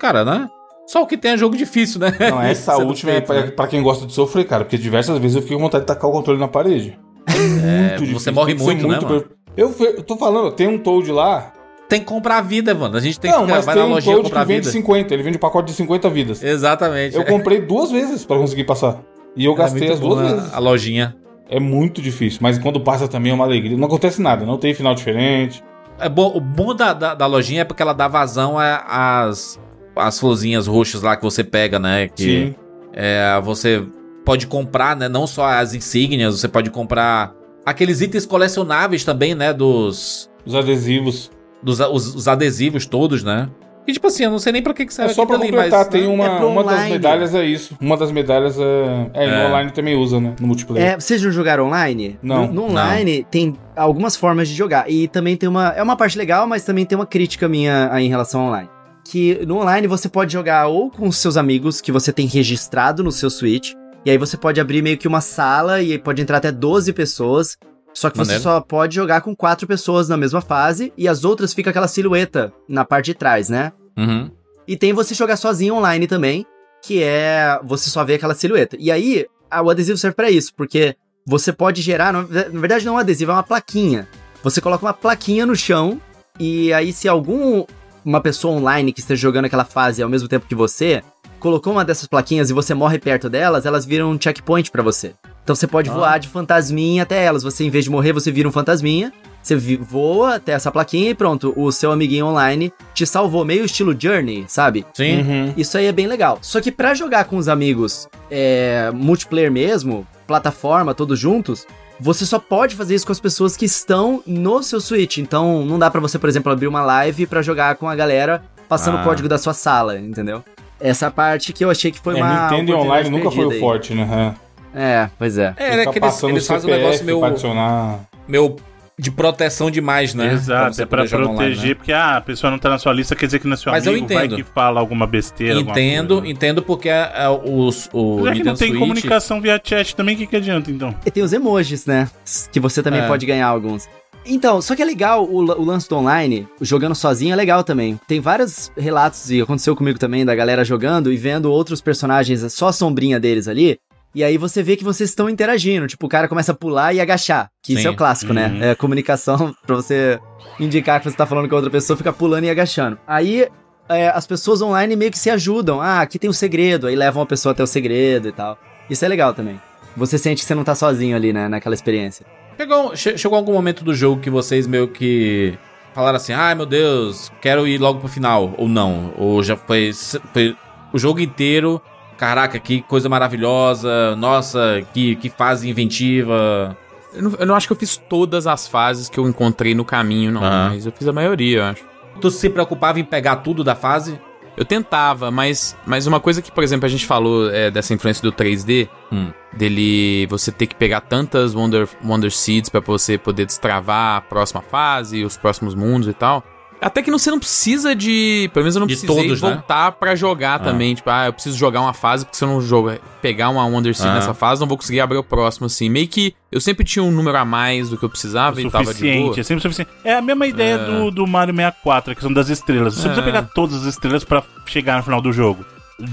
cara, 0.00 0.24
né? 0.24 0.48
Só 0.86 1.02
o 1.02 1.06
que 1.06 1.16
tem 1.18 1.32
é 1.32 1.36
jogo 1.36 1.56
difícil, 1.56 2.00
né? 2.00 2.12
Não, 2.18 2.40
essa 2.42 2.76
última 2.76 3.12
é 3.12 3.20
pra, 3.20 3.40
né? 3.42 3.50
pra 3.50 3.66
quem 3.66 3.82
gosta 3.82 4.06
de 4.06 4.12
sofrer, 4.12 4.44
cara, 4.46 4.64
porque 4.64 4.78
diversas 4.78 5.18
vezes 5.18 5.34
eu 5.36 5.42
fiquei 5.42 5.56
com 5.56 5.62
vontade 5.64 5.82
de 5.82 5.86
tacar 5.88 6.08
o 6.08 6.12
controle 6.12 6.38
na 6.38 6.48
parede. 6.48 6.98
É, 7.28 7.98
Muito 7.98 8.12
você 8.18 8.30
difícil, 8.30 8.32
morre 8.32 8.54
tem 8.54 8.56
que 8.56 8.64
ser 8.64 8.84
muito, 8.84 8.88
né, 8.88 9.00
mano? 9.00 9.24
Eu, 9.56 9.74
eu 9.78 10.02
tô 10.02 10.16
falando, 10.16 10.52
tem 10.52 10.66
um 10.66 10.78
Toad 10.78 11.10
lá. 11.10 11.52
Tem 11.88 12.00
que 12.00 12.06
comprar 12.06 12.38
a 12.38 12.42
vida, 12.42 12.74
mano. 12.74 12.96
A 12.96 13.00
gente 13.00 13.18
tem 13.18 13.30
não, 13.30 13.46
que 13.46 13.52
mas 13.52 13.64
vai 13.64 13.74
tem 13.74 13.84
na 13.84 13.88
um 13.88 13.92
lojinha 13.94 14.14
Toad 14.16 14.28
comprar 14.28 14.40
que 14.42 14.48
vende 14.48 14.60
vida. 14.60 14.72
50, 14.72 15.14
ele 15.14 15.22
vende 15.22 15.36
um 15.36 15.40
pacote 15.40 15.70
de 15.70 15.76
50 15.76 16.10
vidas. 16.10 16.42
Exatamente. 16.42 17.16
Eu 17.16 17.24
comprei 17.26 17.60
duas 17.60 17.90
vezes 17.90 18.24
pra 18.24 18.36
conseguir 18.36 18.64
passar. 18.64 19.00
E 19.36 19.44
eu 19.44 19.52
É 19.52 19.56
gastei 19.56 19.90
as 19.92 20.00
duas 20.00 20.30
vezes. 20.30 20.52
A 20.52 20.58
lojinha. 20.58 21.16
É 21.48 21.60
muito 21.60 22.02
difícil, 22.02 22.40
mas 22.42 22.58
quando 22.58 22.80
passa 22.80 23.06
também 23.06 23.30
é 23.30 23.34
uma 23.34 23.44
alegria. 23.44 23.76
Não 23.76 23.86
acontece 23.86 24.20
nada, 24.20 24.44
não 24.44 24.58
tem 24.58 24.74
final 24.74 24.94
diferente. 24.96 25.62
É 26.00 26.08
bom, 26.08 26.32
o 26.34 26.40
bom 26.40 26.74
da, 26.74 26.92
da, 26.92 27.14
da 27.14 27.26
lojinha 27.26 27.60
é 27.60 27.64
porque 27.64 27.80
ela 27.82 27.92
dá 27.92 28.08
vazão 28.08 28.56
às 28.58 29.58
as 29.96 30.20
florzinhas 30.20 30.66
roxas 30.66 31.00
lá 31.00 31.16
que 31.16 31.22
você 31.22 31.42
pega, 31.42 31.78
né? 31.78 32.08
Que 32.08 32.22
Sim. 32.22 32.54
é, 32.92 33.40
você 33.42 33.82
pode 34.24 34.46
comprar, 34.46 34.94
né? 34.94 35.08
Não 35.08 35.26
só 35.26 35.46
as 35.46 35.72
insígnias, 35.72 36.38
você 36.38 36.48
pode 36.48 36.70
comprar 36.70 37.32
aqueles 37.66 38.00
itens 38.00 38.24
colecionáveis 38.24 39.04
também, 39.04 39.34
né? 39.34 39.52
Dos. 39.52 40.30
Os 40.46 40.54
adesivos. 40.54 41.30
Dos 41.62 41.80
os, 41.80 42.14
os 42.14 42.28
adesivos 42.28 42.86
todos, 42.86 43.24
né? 43.24 43.48
E 43.86 43.92
tipo 43.92 44.06
assim, 44.08 44.24
eu 44.24 44.30
não 44.32 44.38
sei 44.40 44.52
nem 44.52 44.62
pra 44.62 44.74
que, 44.74 44.84
que 44.84 44.92
serve 44.92 45.12
É 45.12 45.14
só 45.14 45.24
pra 45.24 45.36
aquilo 45.36 45.48
ali, 45.48 45.56
completar, 45.56 45.84
mas, 45.84 45.88
tem 45.88 46.06
uma, 46.08 46.26
é 46.26 46.44
uma 46.44 46.64
das 46.64 46.88
medalhas 46.88 47.34
é 47.34 47.44
isso. 47.44 47.76
Uma 47.80 47.96
das 47.96 48.10
medalhas 48.10 48.58
é. 48.58 49.10
É, 49.14 49.24
É. 49.26 49.42
no 49.42 49.48
online 49.48 49.70
também 49.70 49.94
usa, 49.96 50.20
né? 50.20 50.34
No 50.40 50.46
multiplayer. 50.48 50.88
É, 50.92 50.94
vocês 50.98 51.22
não 51.22 51.30
jogaram 51.30 51.66
online? 51.66 52.18
Não, 52.20 52.48
No, 52.48 52.52
no 52.52 52.64
online 52.70 53.24
tem 53.30 53.54
algumas 53.76 54.16
formas 54.16 54.48
de 54.48 54.54
jogar. 54.54 54.90
E 54.90 55.06
também 55.08 55.36
tem 55.36 55.48
uma. 55.48 55.68
É 55.68 55.82
uma 55.82 55.96
parte 55.96 56.18
legal, 56.18 56.46
mas 56.48 56.64
também 56.64 56.84
tem 56.84 56.98
uma 56.98 57.06
crítica 57.06 57.48
minha 57.48 57.88
aí 57.92 58.06
em 58.06 58.08
relação 58.08 58.40
ao 58.40 58.48
online. 58.48 58.68
Que 59.08 59.38
no 59.46 59.58
online 59.60 59.86
você 59.86 60.08
pode 60.08 60.32
jogar 60.32 60.66
ou 60.66 60.90
com 60.90 61.06
os 61.06 61.18
seus 61.18 61.36
amigos 61.36 61.80
que 61.80 61.92
você 61.92 62.12
tem 62.12 62.26
registrado 62.26 63.04
no 63.04 63.12
seu 63.12 63.30
Switch. 63.30 63.72
E 64.06 64.10
aí 64.10 64.16
você 64.16 64.36
pode 64.36 64.60
abrir 64.60 64.82
meio 64.82 64.96
que 64.96 65.08
uma 65.08 65.20
sala 65.20 65.82
e 65.82 65.90
aí 65.92 65.98
pode 65.98 66.22
entrar 66.22 66.36
até 66.38 66.52
12 66.52 66.92
pessoas. 66.92 67.58
Só 67.92 68.08
que 68.08 68.18
Maneiro. 68.18 68.38
você 68.40 68.42
só 68.44 68.60
pode 68.60 68.94
jogar 68.94 69.20
com 69.20 69.34
quatro 69.34 69.66
pessoas 69.66 70.08
na 70.08 70.16
mesma 70.16 70.40
fase 70.40 70.92
e 70.96 71.08
as 71.08 71.24
outras 71.24 71.52
fica 71.52 71.70
aquela 71.70 71.88
silhueta 71.88 72.52
na 72.68 72.84
parte 72.84 73.06
de 73.06 73.14
trás, 73.14 73.48
né? 73.48 73.72
Uhum. 73.98 74.30
E 74.68 74.76
tem 74.76 74.92
você 74.92 75.12
jogar 75.12 75.36
sozinho 75.36 75.74
online 75.74 76.06
também, 76.06 76.46
que 76.84 77.02
é 77.02 77.58
você 77.64 77.90
só 77.90 78.04
vê 78.04 78.14
aquela 78.14 78.34
silhueta. 78.34 78.76
E 78.78 78.92
aí, 78.92 79.26
a- 79.50 79.60
o 79.62 79.70
adesivo 79.70 79.98
serve 79.98 80.14
pra 80.14 80.30
isso, 80.30 80.52
porque 80.54 80.94
você 81.26 81.52
pode 81.52 81.82
gerar, 81.82 82.12
na 82.12 82.22
na 82.22 82.60
verdade 82.60 82.84
não 82.84 82.92
é 82.92 82.96
um 82.96 82.98
adesivo, 83.00 83.32
é 83.32 83.34
uma 83.34 83.42
plaquinha. 83.42 84.06
Você 84.44 84.60
coloca 84.60 84.84
uma 84.86 84.94
plaquinha 84.94 85.44
no 85.44 85.56
chão 85.56 86.00
e 86.38 86.72
aí 86.72 86.92
se 86.92 87.08
algum 87.08 87.64
uma 88.04 88.20
pessoa 88.20 88.54
online 88.54 88.92
que 88.92 89.00
esteja 89.00 89.20
jogando 89.22 89.46
aquela 89.46 89.64
fase 89.64 90.00
ao 90.00 90.08
mesmo 90.08 90.28
tempo 90.28 90.46
que 90.46 90.54
você 90.54 91.02
colocou 91.40 91.72
uma 91.72 91.84
dessas 91.84 92.06
plaquinhas 92.06 92.50
e 92.50 92.52
você 92.52 92.74
morre 92.74 92.98
perto 92.98 93.28
delas, 93.28 93.66
elas 93.66 93.84
viram 93.84 94.10
um 94.10 94.18
checkpoint 94.20 94.70
pra 94.70 94.82
você. 94.82 95.12
Então 95.44 95.54
você 95.54 95.66
pode 95.66 95.88
Ah. 95.90 95.92
voar 95.92 96.18
de 96.18 96.28
fantasminha 96.28 97.02
até 97.04 97.22
elas. 97.24 97.42
Você 97.42 97.64
em 97.64 97.70
vez 97.70 97.84
de 97.84 97.90
morrer, 97.90 98.12
você 98.12 98.30
vira 98.32 98.48
um 98.48 98.52
fantasminha. 98.52 99.12
Você 99.42 99.54
voa 99.76 100.34
até 100.36 100.52
essa 100.52 100.72
plaquinha 100.72 101.10
e 101.10 101.14
pronto, 101.14 101.52
o 101.56 101.70
seu 101.70 101.92
amiguinho 101.92 102.26
online 102.26 102.72
te 102.92 103.06
salvou, 103.06 103.44
meio 103.44 103.64
estilo 103.64 103.94
Journey, 103.96 104.44
sabe? 104.48 104.84
Sim. 104.92 105.20
Uhum. 105.20 105.54
Isso 105.56 105.78
aí 105.78 105.86
é 105.86 105.92
bem 105.92 106.08
legal. 106.08 106.38
Só 106.42 106.60
que 106.60 106.72
pra 106.72 106.94
jogar 106.94 107.26
com 107.26 107.36
os 107.36 107.46
amigos, 107.48 108.08
é, 108.28 108.90
multiplayer 108.92 109.52
mesmo, 109.52 110.04
plataforma, 110.26 110.94
todos 110.94 111.16
juntos, 111.16 111.64
você 112.00 112.26
só 112.26 112.40
pode 112.40 112.74
fazer 112.74 112.96
isso 112.96 113.06
com 113.06 113.12
as 113.12 113.20
pessoas 113.20 113.56
que 113.56 113.64
estão 113.66 114.20
no 114.26 114.64
seu 114.64 114.80
Switch. 114.80 115.18
Então 115.18 115.64
não 115.64 115.78
dá 115.78 115.88
pra 115.92 116.00
você, 116.00 116.18
por 116.18 116.28
exemplo, 116.28 116.50
abrir 116.50 116.66
uma 116.66 116.82
live 116.82 117.24
pra 117.26 117.40
jogar 117.40 117.76
com 117.76 117.88
a 117.88 117.94
galera 117.94 118.42
passando 118.68 118.98
Ah. 118.98 119.02
o 119.02 119.04
código 119.04 119.28
da 119.28 119.38
sua 119.38 119.54
sala, 119.54 119.96
entendeu? 119.96 120.42
Essa 120.80 121.10
parte 121.10 121.52
que 121.52 121.64
eu 121.64 121.70
achei 121.70 121.90
que 121.90 121.98
foi 122.00 122.18
é, 122.18 122.22
uma. 122.22 122.42
Nintendo 122.50 122.72
e 122.72 122.74
online 122.74 123.10
nunca 123.10 123.30
foi 123.30 123.44
o 123.46 123.58
forte, 123.58 123.94
né? 123.94 124.34
É, 124.74 125.08
pois 125.18 125.38
é. 125.38 125.54
É, 125.56 125.70
né, 125.76 125.78
Ficar 125.80 125.92
que 125.92 125.98
eles, 125.98 126.22
eles 126.22 126.46
fazem 126.46 126.70
um 126.70 126.76
negócio 126.76 127.04
meio, 127.04 127.18
pra 127.18 127.28
adicionar. 127.28 128.00
meio 128.28 128.56
de 128.98 129.10
proteção 129.10 129.70
demais, 129.70 130.14
né? 130.14 130.32
Exato, 130.32 130.80
é 130.80 130.86
pra 130.86 131.04
jogar 131.04 131.24
online, 131.24 131.36
proteger, 131.54 131.68
né? 131.68 131.74
porque 131.74 131.92
ah, 131.92 132.16
a 132.16 132.20
pessoa 132.20 132.50
não 132.50 132.58
tá 132.58 132.70
na 132.70 132.78
sua 132.78 132.92
lista, 132.92 133.14
quer 133.14 133.26
dizer 133.26 133.38
que 133.38 133.46
não 133.46 133.54
é 133.54 133.56
seu 133.56 133.70
Mas 133.72 133.86
eu 133.86 133.92
amigo, 133.92 134.08
vai 134.08 134.24
entendo. 134.26 134.36
que 134.36 134.42
fala 134.42 134.80
alguma 134.80 135.06
besteira. 135.06 135.56
alguma 135.56 135.72
Entendo, 135.72 136.20
né? 136.22 136.30
entendo 136.30 136.62
porque 136.62 136.88
é, 136.88 137.10
é, 137.14 137.28
os, 137.28 137.90
o 137.92 138.24
Já 138.24 138.32
que 138.32 138.38
Nintendo 138.38 138.44
não 138.44 138.56
tem 138.56 138.68
Switch... 138.68 138.78
comunicação 138.80 139.40
via 139.40 139.60
chat 139.62 139.94
também, 139.94 140.14
o 140.14 140.18
que, 140.18 140.26
que 140.26 140.36
adianta 140.36 140.70
então? 140.70 140.94
E 141.04 141.10
tem 141.10 141.22
os 141.22 141.32
emojis, 141.32 141.84
né? 141.84 142.08
Que 142.50 142.58
você 142.60 142.82
também 142.82 143.00
É. 143.00 143.06
pode 143.06 143.24
ganhar 143.26 143.48
alguns. 143.48 143.86
Então, 144.26 144.60
só 144.60 144.74
que 144.74 144.82
é 144.82 144.84
legal 144.84 145.24
o, 145.24 145.36
o 145.38 145.64
lance 145.64 145.88
do 145.88 145.96
online, 145.96 146.48
jogando 146.60 146.94
sozinho 146.94 147.32
é 147.32 147.36
legal 147.36 147.62
também. 147.62 147.98
Tem 148.08 148.20
vários 148.20 148.70
relatos, 148.76 149.30
e 149.30 149.40
aconteceu 149.40 149.76
comigo 149.76 149.98
também, 149.98 150.24
da 150.24 150.34
galera 150.34 150.64
jogando 150.64 151.12
e 151.12 151.16
vendo 151.16 151.50
outros 151.50 151.80
personagens, 151.80 152.52
só 152.52 152.68
a 152.68 152.72
sombrinha 152.72 153.20
deles 153.20 153.46
ali. 153.48 153.78
E 154.14 154.24
aí 154.24 154.38
você 154.38 154.62
vê 154.62 154.76
que 154.76 154.84
vocês 154.84 155.10
estão 155.10 155.28
interagindo. 155.28 155.86
Tipo, 155.86 156.06
o 156.06 156.08
cara 156.08 156.26
começa 156.26 156.52
a 156.52 156.54
pular 156.54 156.94
e 156.94 157.00
agachar. 157.00 157.48
Que 157.62 157.74
isso 157.74 157.82
Sim. 157.82 157.88
é 157.88 157.90
o 157.90 157.96
clássico, 157.96 158.32
Uhum. 158.32 158.38
né? 158.38 158.58
É 158.68 158.70
a 158.70 158.76
comunicação 158.76 159.54
pra 159.66 159.76
você 159.76 160.18
indicar 160.58 161.00
que 161.00 161.10
você 161.10 161.16
tá 161.16 161.26
falando 161.26 161.48
com 161.48 161.54
a 161.54 161.58
outra 161.58 161.70
pessoa, 161.70 161.96
fica 161.98 162.12
pulando 162.12 162.44
e 162.44 162.50
agachando. 162.50 162.98
Aí 163.06 163.46
é, 163.90 164.08
as 164.08 164.26
pessoas 164.26 164.62
online 164.62 164.96
meio 164.96 165.10
que 165.10 165.18
se 165.18 165.28
ajudam. 165.28 165.80
Ah, 165.82 166.00
aqui 166.00 166.18
tem 166.18 166.30
um 166.30 166.32
segredo. 166.32 166.86
Aí 166.86 166.96
levam 166.96 167.22
a 167.22 167.26
pessoa 167.26 167.52
até 167.52 167.62
o 167.62 167.66
segredo 167.66 168.26
e 168.28 168.32
tal. 168.32 168.58
Isso 168.88 169.04
é 169.04 169.08
legal 169.08 169.34
também. 169.34 169.60
Você 169.94 170.16
sente 170.16 170.40
que 170.40 170.46
você 170.48 170.54
não 170.54 170.64
tá 170.64 170.74
sozinho 170.74 171.14
ali, 171.14 171.32
né? 171.32 171.46
Naquela 171.48 171.74
experiência. 171.74 172.24
Chegou, 172.56 172.96
che- 172.96 173.18
chegou 173.18 173.36
algum 173.36 173.52
momento 173.52 173.84
do 173.84 173.94
jogo 173.94 174.20
que 174.20 174.30
vocês 174.30 174.66
meio 174.66 174.88
que 174.88 175.58
falaram 175.94 176.16
assim, 176.16 176.32
ai 176.32 176.54
meu 176.54 176.66
Deus, 176.66 177.30
quero 177.40 177.66
ir 177.66 177.78
logo 177.78 178.00
pro 178.00 178.08
final, 178.08 178.54
ou 178.56 178.68
não, 178.68 179.12
ou 179.16 179.42
já 179.42 179.56
foi, 179.56 179.90
foi 180.32 180.56
o 180.92 180.98
jogo 180.98 181.20
inteiro, 181.20 181.80
caraca, 182.18 182.58
que 182.58 182.82
coisa 182.82 183.08
maravilhosa, 183.08 184.14
nossa, 184.16 184.82
que, 184.92 185.16
que 185.16 185.28
fase 185.30 185.68
inventiva. 185.68 186.76
Eu 187.14 187.22
não, 187.22 187.32
eu 187.40 187.46
não 187.46 187.54
acho 187.54 187.66
que 187.66 187.72
eu 187.72 187.76
fiz 187.78 187.96
todas 187.96 188.46
as 188.46 188.66
fases 188.68 189.08
que 189.08 189.18
eu 189.18 189.26
encontrei 189.28 189.74
no 189.74 189.84
caminho, 189.84 190.32
não. 190.32 190.44
Ah. 190.44 190.68
Mas 190.70 190.84
eu 190.86 190.92
fiz 190.92 191.08
a 191.08 191.12
maioria, 191.12 191.58
eu 191.58 191.64
acho. 191.64 191.84
Tu 192.20 192.30
se 192.30 192.48
preocupava 192.48 192.98
em 193.00 193.04
pegar 193.04 193.36
tudo 193.36 193.62
da 193.64 193.74
fase? 193.74 194.18
Eu 194.56 194.64
tentava, 194.64 195.30
mas, 195.30 195.76
mas 195.86 196.06
uma 196.06 196.18
coisa 196.18 196.40
que, 196.40 196.50
por 196.50 196.64
exemplo, 196.64 196.86
a 196.86 196.88
gente 196.88 197.04
falou 197.06 197.50
é, 197.50 197.70
dessa 197.70 197.92
influência 197.92 198.22
do 198.22 198.32
3D, 198.32 198.88
Hum. 199.12 199.30
dele 199.52 200.26
você 200.26 200.50
ter 200.50 200.66
que 200.66 200.74
pegar 200.74 201.00
tantas 201.02 201.54
Wonder, 201.54 201.88
Wonder 202.04 202.30
Seeds 202.32 202.68
pra 202.70 202.80
você 202.80 203.16
poder 203.18 203.46
destravar 203.46 204.16
a 204.16 204.20
próxima 204.20 204.60
fase, 204.62 205.24
os 205.24 205.36
próximos 205.36 205.74
mundos 205.74 206.08
e 206.08 206.12
tal. 206.12 206.42
Até 206.80 207.02
que 207.02 207.10
não, 207.10 207.18
você 207.18 207.30
não 207.30 207.38
precisa 207.38 207.94
de. 207.94 208.50
Pelo 208.52 208.64
menos 208.64 208.76
eu 208.76 208.80
não 208.80 208.86
De 208.86 208.94
precisei 208.96 209.24
todos, 209.28 209.40
né? 209.42 209.48
voltar 209.50 209.92
pra 209.92 210.14
jogar 210.14 210.58
também. 210.60 210.94
Tipo, 210.94 211.08
ah, 211.10 211.26
eu 211.26 211.32
preciso 211.32 211.56
jogar 211.56 211.80
uma 211.80 211.94
fase, 211.94 212.24
porque 212.24 212.36
se 212.36 212.44
eu 212.44 212.48
não 212.48 212.60
jogar, 212.60 212.98
pegar 213.22 213.48
uma 213.48 213.64
Wonder 213.64 213.94
Seed 213.94 214.08
Ah. 214.10 214.14
nessa 214.14 214.34
fase, 214.34 214.60
não 214.60 214.68
vou 214.68 214.76
conseguir 214.76 215.00
abrir 215.00 215.16
o 215.18 215.24
próximo, 215.24 215.66
assim. 215.66 215.88
Meio 215.88 216.06
que 216.06 216.34
eu 216.52 216.60
sempre 216.60 216.84
tinha 216.84 217.02
um 217.02 217.10
número 217.10 217.36
a 217.38 217.44
mais 217.44 217.88
do 217.88 217.96
que 217.96 218.04
eu 218.04 218.10
precisava 218.10 218.60
e 218.60 218.70
tava 218.70 218.84
de 218.84 218.84
boa. 218.84 218.94
suficiente, 218.94 219.40
é 219.40 219.42
sempre 219.42 219.62
suficiente. 219.62 219.90
É 220.04 220.14
a 220.14 220.22
mesma 220.22 220.46
ideia 220.46 220.76
do, 220.78 221.10
do 221.10 221.26
Mario 221.26 221.54
64, 221.54 222.12
a 222.12 222.14
questão 222.14 222.32
das 222.32 222.48
estrelas. 222.50 222.94
Você 222.94 223.00
É. 223.00 223.04
precisa 223.08 223.22
pegar 223.24 223.42
todas 223.42 223.76
as 223.76 223.86
estrelas 223.86 224.22
pra 224.22 224.42
chegar 224.66 224.98
no 224.98 225.02
final 225.02 225.20
do 225.22 225.32
jogo. 225.32 225.64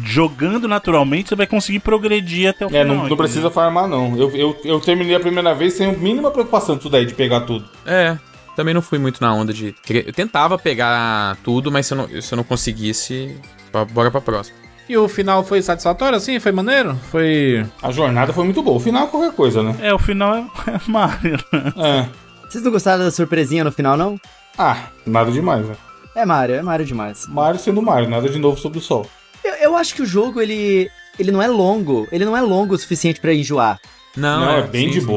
Jogando 0.05 0.65
naturalmente, 0.65 1.27
você 1.29 1.35
vai 1.35 1.45
conseguir 1.45 1.79
progredir 1.79 2.49
até 2.49 2.65
o 2.65 2.69
É, 2.69 2.71
final. 2.71 2.85
não, 2.85 2.93
não 2.95 2.99
entendeu? 3.01 3.17
precisa 3.17 3.51
farmar, 3.51 3.85
não. 3.87 4.15
Eu, 4.17 4.29
eu, 4.31 4.57
eu 4.63 4.79
terminei 4.79 5.13
a 5.13 5.19
primeira 5.19 5.53
vez 5.53 5.73
sem 5.73 5.89
a 5.89 5.91
mínima 5.91 6.31
preocupação 6.31 6.77
disso 6.77 6.89
daí, 6.89 7.05
de 7.05 7.13
pegar 7.13 7.41
tudo. 7.41 7.65
É, 7.85 8.17
também 8.55 8.73
não 8.73 8.81
fui 8.81 8.97
muito 8.99 9.21
na 9.21 9.33
onda 9.33 9.53
de. 9.53 9.73
querer- 9.83 10.07
Eu 10.07 10.13
tentava 10.13 10.57
pegar 10.57 11.37
tudo, 11.43 11.71
mas 11.71 11.85
se 11.87 11.93
eu 11.93 11.97
não, 11.97 12.21
se 12.21 12.33
eu 12.33 12.37
não 12.37 12.43
conseguisse, 12.43 13.35
pra- 13.71 13.85
bora 13.85 14.09
pra 14.11 14.21
próxima. 14.21 14.57
E 14.87 14.97
o 14.97 15.07
final 15.07 15.43
foi 15.45 15.61
satisfatório, 15.61 16.17
assim? 16.17 16.39
Foi 16.41 16.51
maneiro? 16.51 16.95
Foi... 17.09 17.65
A 17.81 17.89
jornada 17.89 18.33
foi 18.33 18.43
muito 18.43 18.61
boa. 18.61 18.75
O 18.77 18.79
final 18.81 19.05
é 19.05 19.07
qualquer 19.07 19.31
coisa, 19.31 19.63
né? 19.63 19.75
É, 19.81 19.93
o 19.93 19.99
final 19.99 20.35
é, 20.35 20.39
é 20.71 20.79
Mario. 20.87 21.37
né? 21.53 21.73
É. 21.77 22.09
Vocês 22.49 22.63
não 22.63 22.71
gostaram 22.71 23.03
da 23.05 23.09
surpresinha 23.11 23.63
no 23.63 23.71
final, 23.71 23.95
não? 23.95 24.19
Ah, 24.57 24.77
nada 25.05 25.31
demais, 25.31 25.65
né? 25.65 25.75
É 26.15 26.25
Mario, 26.25 26.55
é 26.55 26.61
Mario 26.61 26.85
demais. 26.85 27.25
Mario 27.27 27.59
sendo 27.59 27.81
Mario, 27.81 28.09
nada 28.09 28.27
de 28.29 28.37
novo 28.37 28.59
sob 28.59 28.77
o 28.77 28.81
sol. 28.81 29.09
Eu, 29.43 29.53
eu 29.55 29.75
acho 29.75 29.95
que 29.95 30.01
o 30.01 30.05
jogo, 30.05 30.39
ele. 30.41 30.89
Ele 31.17 31.31
não 31.31 31.41
é 31.41 31.47
longo. 31.47 32.07
Ele 32.11 32.25
não 32.25 32.35
é 32.35 32.41
longo 32.41 32.75
o 32.75 32.77
suficiente 32.77 33.19
pra 33.21 33.33
enjoar. 33.33 33.79
Não, 34.17 34.41
Não, 34.41 34.49
é, 34.57 34.61
bem 34.63 34.87
sim, 34.89 34.93
de 34.93 35.01
sim. 35.01 35.07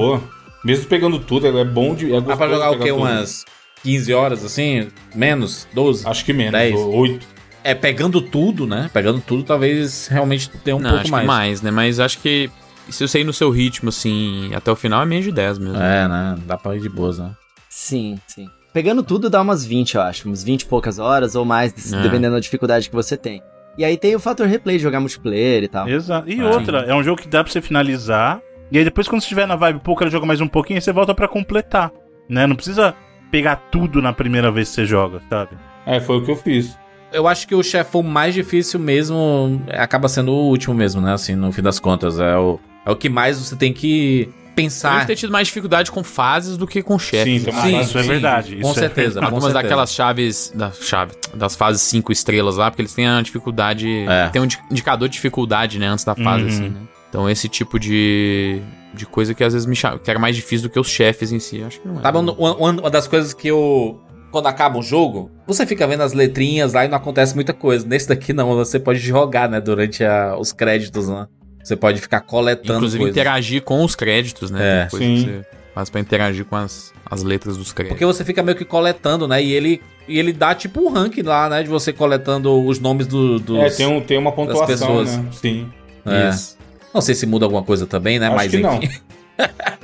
Mesmo 0.66 0.86
pegando 0.86 1.20
tudo, 1.20 1.46
é 1.46 1.60
é 1.60 1.64
bom 1.64 1.94
de. 1.94 2.12
É 2.12 2.20
Dá 2.20 2.36
pra 2.36 2.48
jogar 2.48 2.72
o 2.72 2.78
quê? 2.80 2.88
tudo. 2.88 2.96
Umas 3.02 3.44
15 3.84 4.12
horas, 4.12 4.44
assim? 4.44 4.88
Menos? 5.14 5.68
12? 5.72 6.06
Acho 6.08 6.24
que 6.24 6.32
menos, 6.32 6.52
Dez. 6.52 6.74
ou 6.74 6.92
oito. 6.96 7.24
É, 7.62 7.72
pegando 7.74 8.20
tudo, 8.20 8.66
né? 8.66 8.90
Pegando 8.92 9.20
tudo, 9.20 9.44
talvez 9.44 10.08
realmente 10.08 10.48
tenha 10.64 10.76
um 10.76 10.80
não, 10.80 10.90
pouco 10.90 11.02
acho 11.04 11.12
mais. 11.12 11.22
que 11.22 11.26
mais, 11.28 11.62
né? 11.62 11.70
Mas 11.70 12.00
acho 12.00 12.18
que 12.18 12.50
se 12.90 13.06
você 13.06 13.20
ir 13.20 13.24
no 13.24 13.32
seu 13.32 13.48
ritmo, 13.50 13.90
assim, 13.90 14.52
até 14.54 14.70
o 14.70 14.76
final 14.76 15.02
é 15.02 15.06
menos 15.06 15.24
de 15.24 15.30
10 15.32 15.58
mesmo. 15.58 15.76
É, 15.76 16.08
né? 16.08 16.36
Dá 16.46 16.56
pra 16.56 16.74
ir 16.76 16.80
de 16.80 16.88
boas, 16.88 17.18
né? 17.20 17.30
Sim, 17.68 18.18
sim. 18.26 18.48
Pegando 18.72 19.02
tudo 19.04 19.30
dá 19.30 19.40
umas 19.42 19.64
20, 19.64 19.94
eu 19.94 20.00
acho. 20.02 20.28
Uns 20.28 20.42
20 20.42 20.62
e 20.62 20.66
poucas 20.66 20.98
horas 20.98 21.34
ou 21.36 21.44
mais, 21.44 21.92
É. 21.92 22.02
dependendo 22.02 22.34
da 22.34 22.40
dificuldade 22.40 22.88
que 22.88 22.94
você 22.94 23.16
tem. 23.16 23.40
E 23.78 23.84
aí 23.84 23.96
tem 23.96 24.14
o 24.16 24.20
fator 24.20 24.46
replay, 24.46 24.78
jogar 24.78 25.00
multiplayer 25.00 25.62
e 25.62 25.68
tal. 25.68 25.88
Exato. 25.88 26.28
E 26.30 26.40
Ah, 26.40 26.50
outra, 26.50 26.78
é 26.80 26.94
um 26.94 27.02
jogo 27.04 27.20
que 27.20 27.28
dá 27.28 27.42
pra 27.44 27.52
você 27.52 27.60
finalizar. 27.60 28.40
E 28.70 28.78
aí 28.78 28.84
depois, 28.84 29.06
quando 29.06 29.20
você 29.20 29.26
estiver 29.26 29.46
na 29.46 29.56
vibe, 29.56 29.80
pô, 29.80 29.92
eu 29.92 29.96
quero 29.96 30.10
jogar 30.10 30.26
mais 30.26 30.40
um 30.40 30.48
pouquinho, 30.48 30.78
aí 30.78 30.80
você 30.82 30.92
volta 30.92 31.14
pra 31.14 31.28
completar. 31.28 31.90
Né? 32.28 32.46
Não 32.46 32.56
precisa 32.56 32.94
pegar 33.30 33.56
tudo 33.70 34.02
na 34.02 34.12
primeira 34.12 34.50
vez 34.50 34.68
que 34.68 34.74
você 34.76 34.84
joga, 34.86 35.20
sabe? 35.30 35.52
É, 35.86 36.00
foi 36.00 36.16
o 36.18 36.24
que 36.24 36.30
eu 36.30 36.36
fiz. 36.36 36.76
Eu 37.12 37.28
acho 37.28 37.46
que 37.46 37.54
o 37.54 37.62
chefão 37.62 38.02
mais 38.02 38.34
difícil 38.34 38.80
mesmo 38.80 39.62
acaba 39.70 40.08
sendo 40.08 40.32
o 40.32 40.48
último 40.48 40.74
mesmo, 40.74 41.00
né? 41.00 41.12
Assim, 41.12 41.34
no 41.36 41.52
fim 41.52 41.62
das 41.62 41.78
contas. 41.78 42.18
É 42.18 42.36
o, 42.36 42.58
é 42.84 42.90
o 42.90 42.96
que 42.96 43.08
mais 43.08 43.38
você 43.38 43.54
tem 43.54 43.72
que 43.72 44.28
pensar. 44.56 44.94
devo 44.96 45.06
ter 45.06 45.16
tido 45.16 45.30
mais 45.32 45.46
dificuldade 45.46 45.90
com 45.92 46.02
fases 46.02 46.56
do 46.56 46.66
que 46.66 46.82
com 46.82 46.98
chefes. 46.98 47.42
Sim, 47.44 47.50
uma 47.50 47.82
isso 47.82 47.96
é 47.98 48.02
sim, 48.02 48.08
verdade. 48.08 48.56
Com 48.56 48.70
isso 48.70 48.78
é 48.80 48.82
certeza, 48.82 49.20
com 49.20 49.26
Algumas 49.26 49.44
certeza. 49.44 49.62
daquelas 49.62 49.92
chaves, 49.94 50.52
da 50.54 50.72
chave, 50.72 51.12
das 51.34 51.54
fases 51.54 51.82
5 51.82 52.10
estrelas 52.10 52.56
lá, 52.56 52.68
porque 52.70 52.82
eles 52.82 52.92
têm 52.92 53.06
a 53.06 53.22
dificuldade. 53.22 54.04
É. 54.08 54.28
Tem 54.30 54.42
um 54.42 54.46
indi- 54.46 54.58
indicador 54.70 55.08
de 55.08 55.14
dificuldade, 55.14 55.78
né, 55.78 55.86
antes 55.86 56.04
da 56.04 56.14
fase, 56.16 56.42
Uhum. 56.42 56.48
assim, 56.48 56.68
né? 56.70 56.80
Então 57.16 57.30
esse 57.30 57.48
tipo 57.48 57.80
de, 57.80 58.60
de 58.92 59.06
coisa 59.06 59.32
que 59.32 59.42
às 59.42 59.54
vezes 59.54 59.64
me 59.66 59.74
chama, 59.74 59.98
que 59.98 60.10
era 60.10 60.18
mais 60.18 60.36
difícil 60.36 60.68
do 60.68 60.70
que 60.70 60.78
os 60.78 60.86
chefes 60.86 61.32
em 61.32 61.38
si, 61.38 61.62
acho 61.62 61.80
que 61.80 61.88
não 61.88 61.98
é. 61.98 62.02
Sabe 62.02 62.18
uma, 62.18 62.32
uma- 62.32 62.54
uma 62.72 62.90
das 62.90 63.08
coisas 63.08 63.32
que 63.32 63.48
eu. 63.48 63.98
Quando 64.30 64.48
acaba 64.48 64.76
um 64.78 64.82
jogo, 64.82 65.30
você 65.46 65.64
fica 65.64 65.86
vendo 65.86 66.02
as 66.02 66.12
letrinhas 66.12 66.74
lá 66.74 66.84
e 66.84 66.88
não 66.88 66.98
acontece 66.98 67.34
muita 67.34 67.54
coisa. 67.54 67.86
Nesse 67.88 68.06
daqui 68.06 68.34
não, 68.34 68.48
você 68.54 68.78
pode 68.78 68.98
jogar, 68.98 69.48
né? 69.48 69.62
Durante 69.62 70.04
a- 70.04 70.36
os 70.38 70.52
créditos, 70.52 71.08
né? 71.08 71.26
Você 71.64 71.74
pode 71.74 72.02
ficar 72.02 72.20
coletando 72.20 72.74
Inclusive 72.80 72.98
coisas. 72.98 73.16
interagir 73.16 73.62
com 73.62 73.82
os 73.82 73.94
créditos, 73.96 74.50
né? 74.50 74.60
É. 74.60 74.80
Tem 74.82 74.90
coisa 74.90 75.04
Sim. 75.06 75.14
que 75.14 75.30
você 75.30 75.46
faz 75.74 75.88
pra 75.88 76.00
interagir 76.02 76.44
com 76.44 76.56
as, 76.56 76.92
as 77.10 77.22
letras 77.22 77.56
dos 77.56 77.72
créditos. 77.72 77.94
Porque 77.98 78.04
você 78.04 78.26
fica 78.26 78.42
meio 78.42 78.58
que 78.58 78.64
coletando, 78.66 79.26
né? 79.26 79.42
E 79.42 79.52
ele, 79.54 79.80
e 80.06 80.18
ele 80.18 80.34
dá 80.34 80.54
tipo 80.54 80.80
um 80.82 80.90
ranking 80.92 81.22
lá, 81.22 81.48
né? 81.48 81.62
De 81.62 81.70
você 81.70 81.94
coletando 81.94 82.52
os 82.66 82.78
nomes 82.78 83.06
do, 83.06 83.38
dos. 83.40 83.58
É, 83.58 83.70
tem, 83.70 83.86
um, 83.86 84.02
tem 84.02 84.18
uma 84.18 84.32
pontuação, 84.32 84.66
pessoas. 84.66 85.16
né? 85.16 85.24
Sim. 85.32 85.66
É. 86.04 86.28
Isso. 86.28 86.55
Não 86.94 87.00
sei 87.00 87.14
se 87.14 87.26
muda 87.26 87.44
alguma 87.44 87.62
coisa 87.62 87.86
também, 87.86 88.18
né? 88.18 88.26
Acho 88.26 88.36
Mas 88.36 88.50
que 88.50 88.58
não. 88.58 88.76
enfim. 88.76 89.00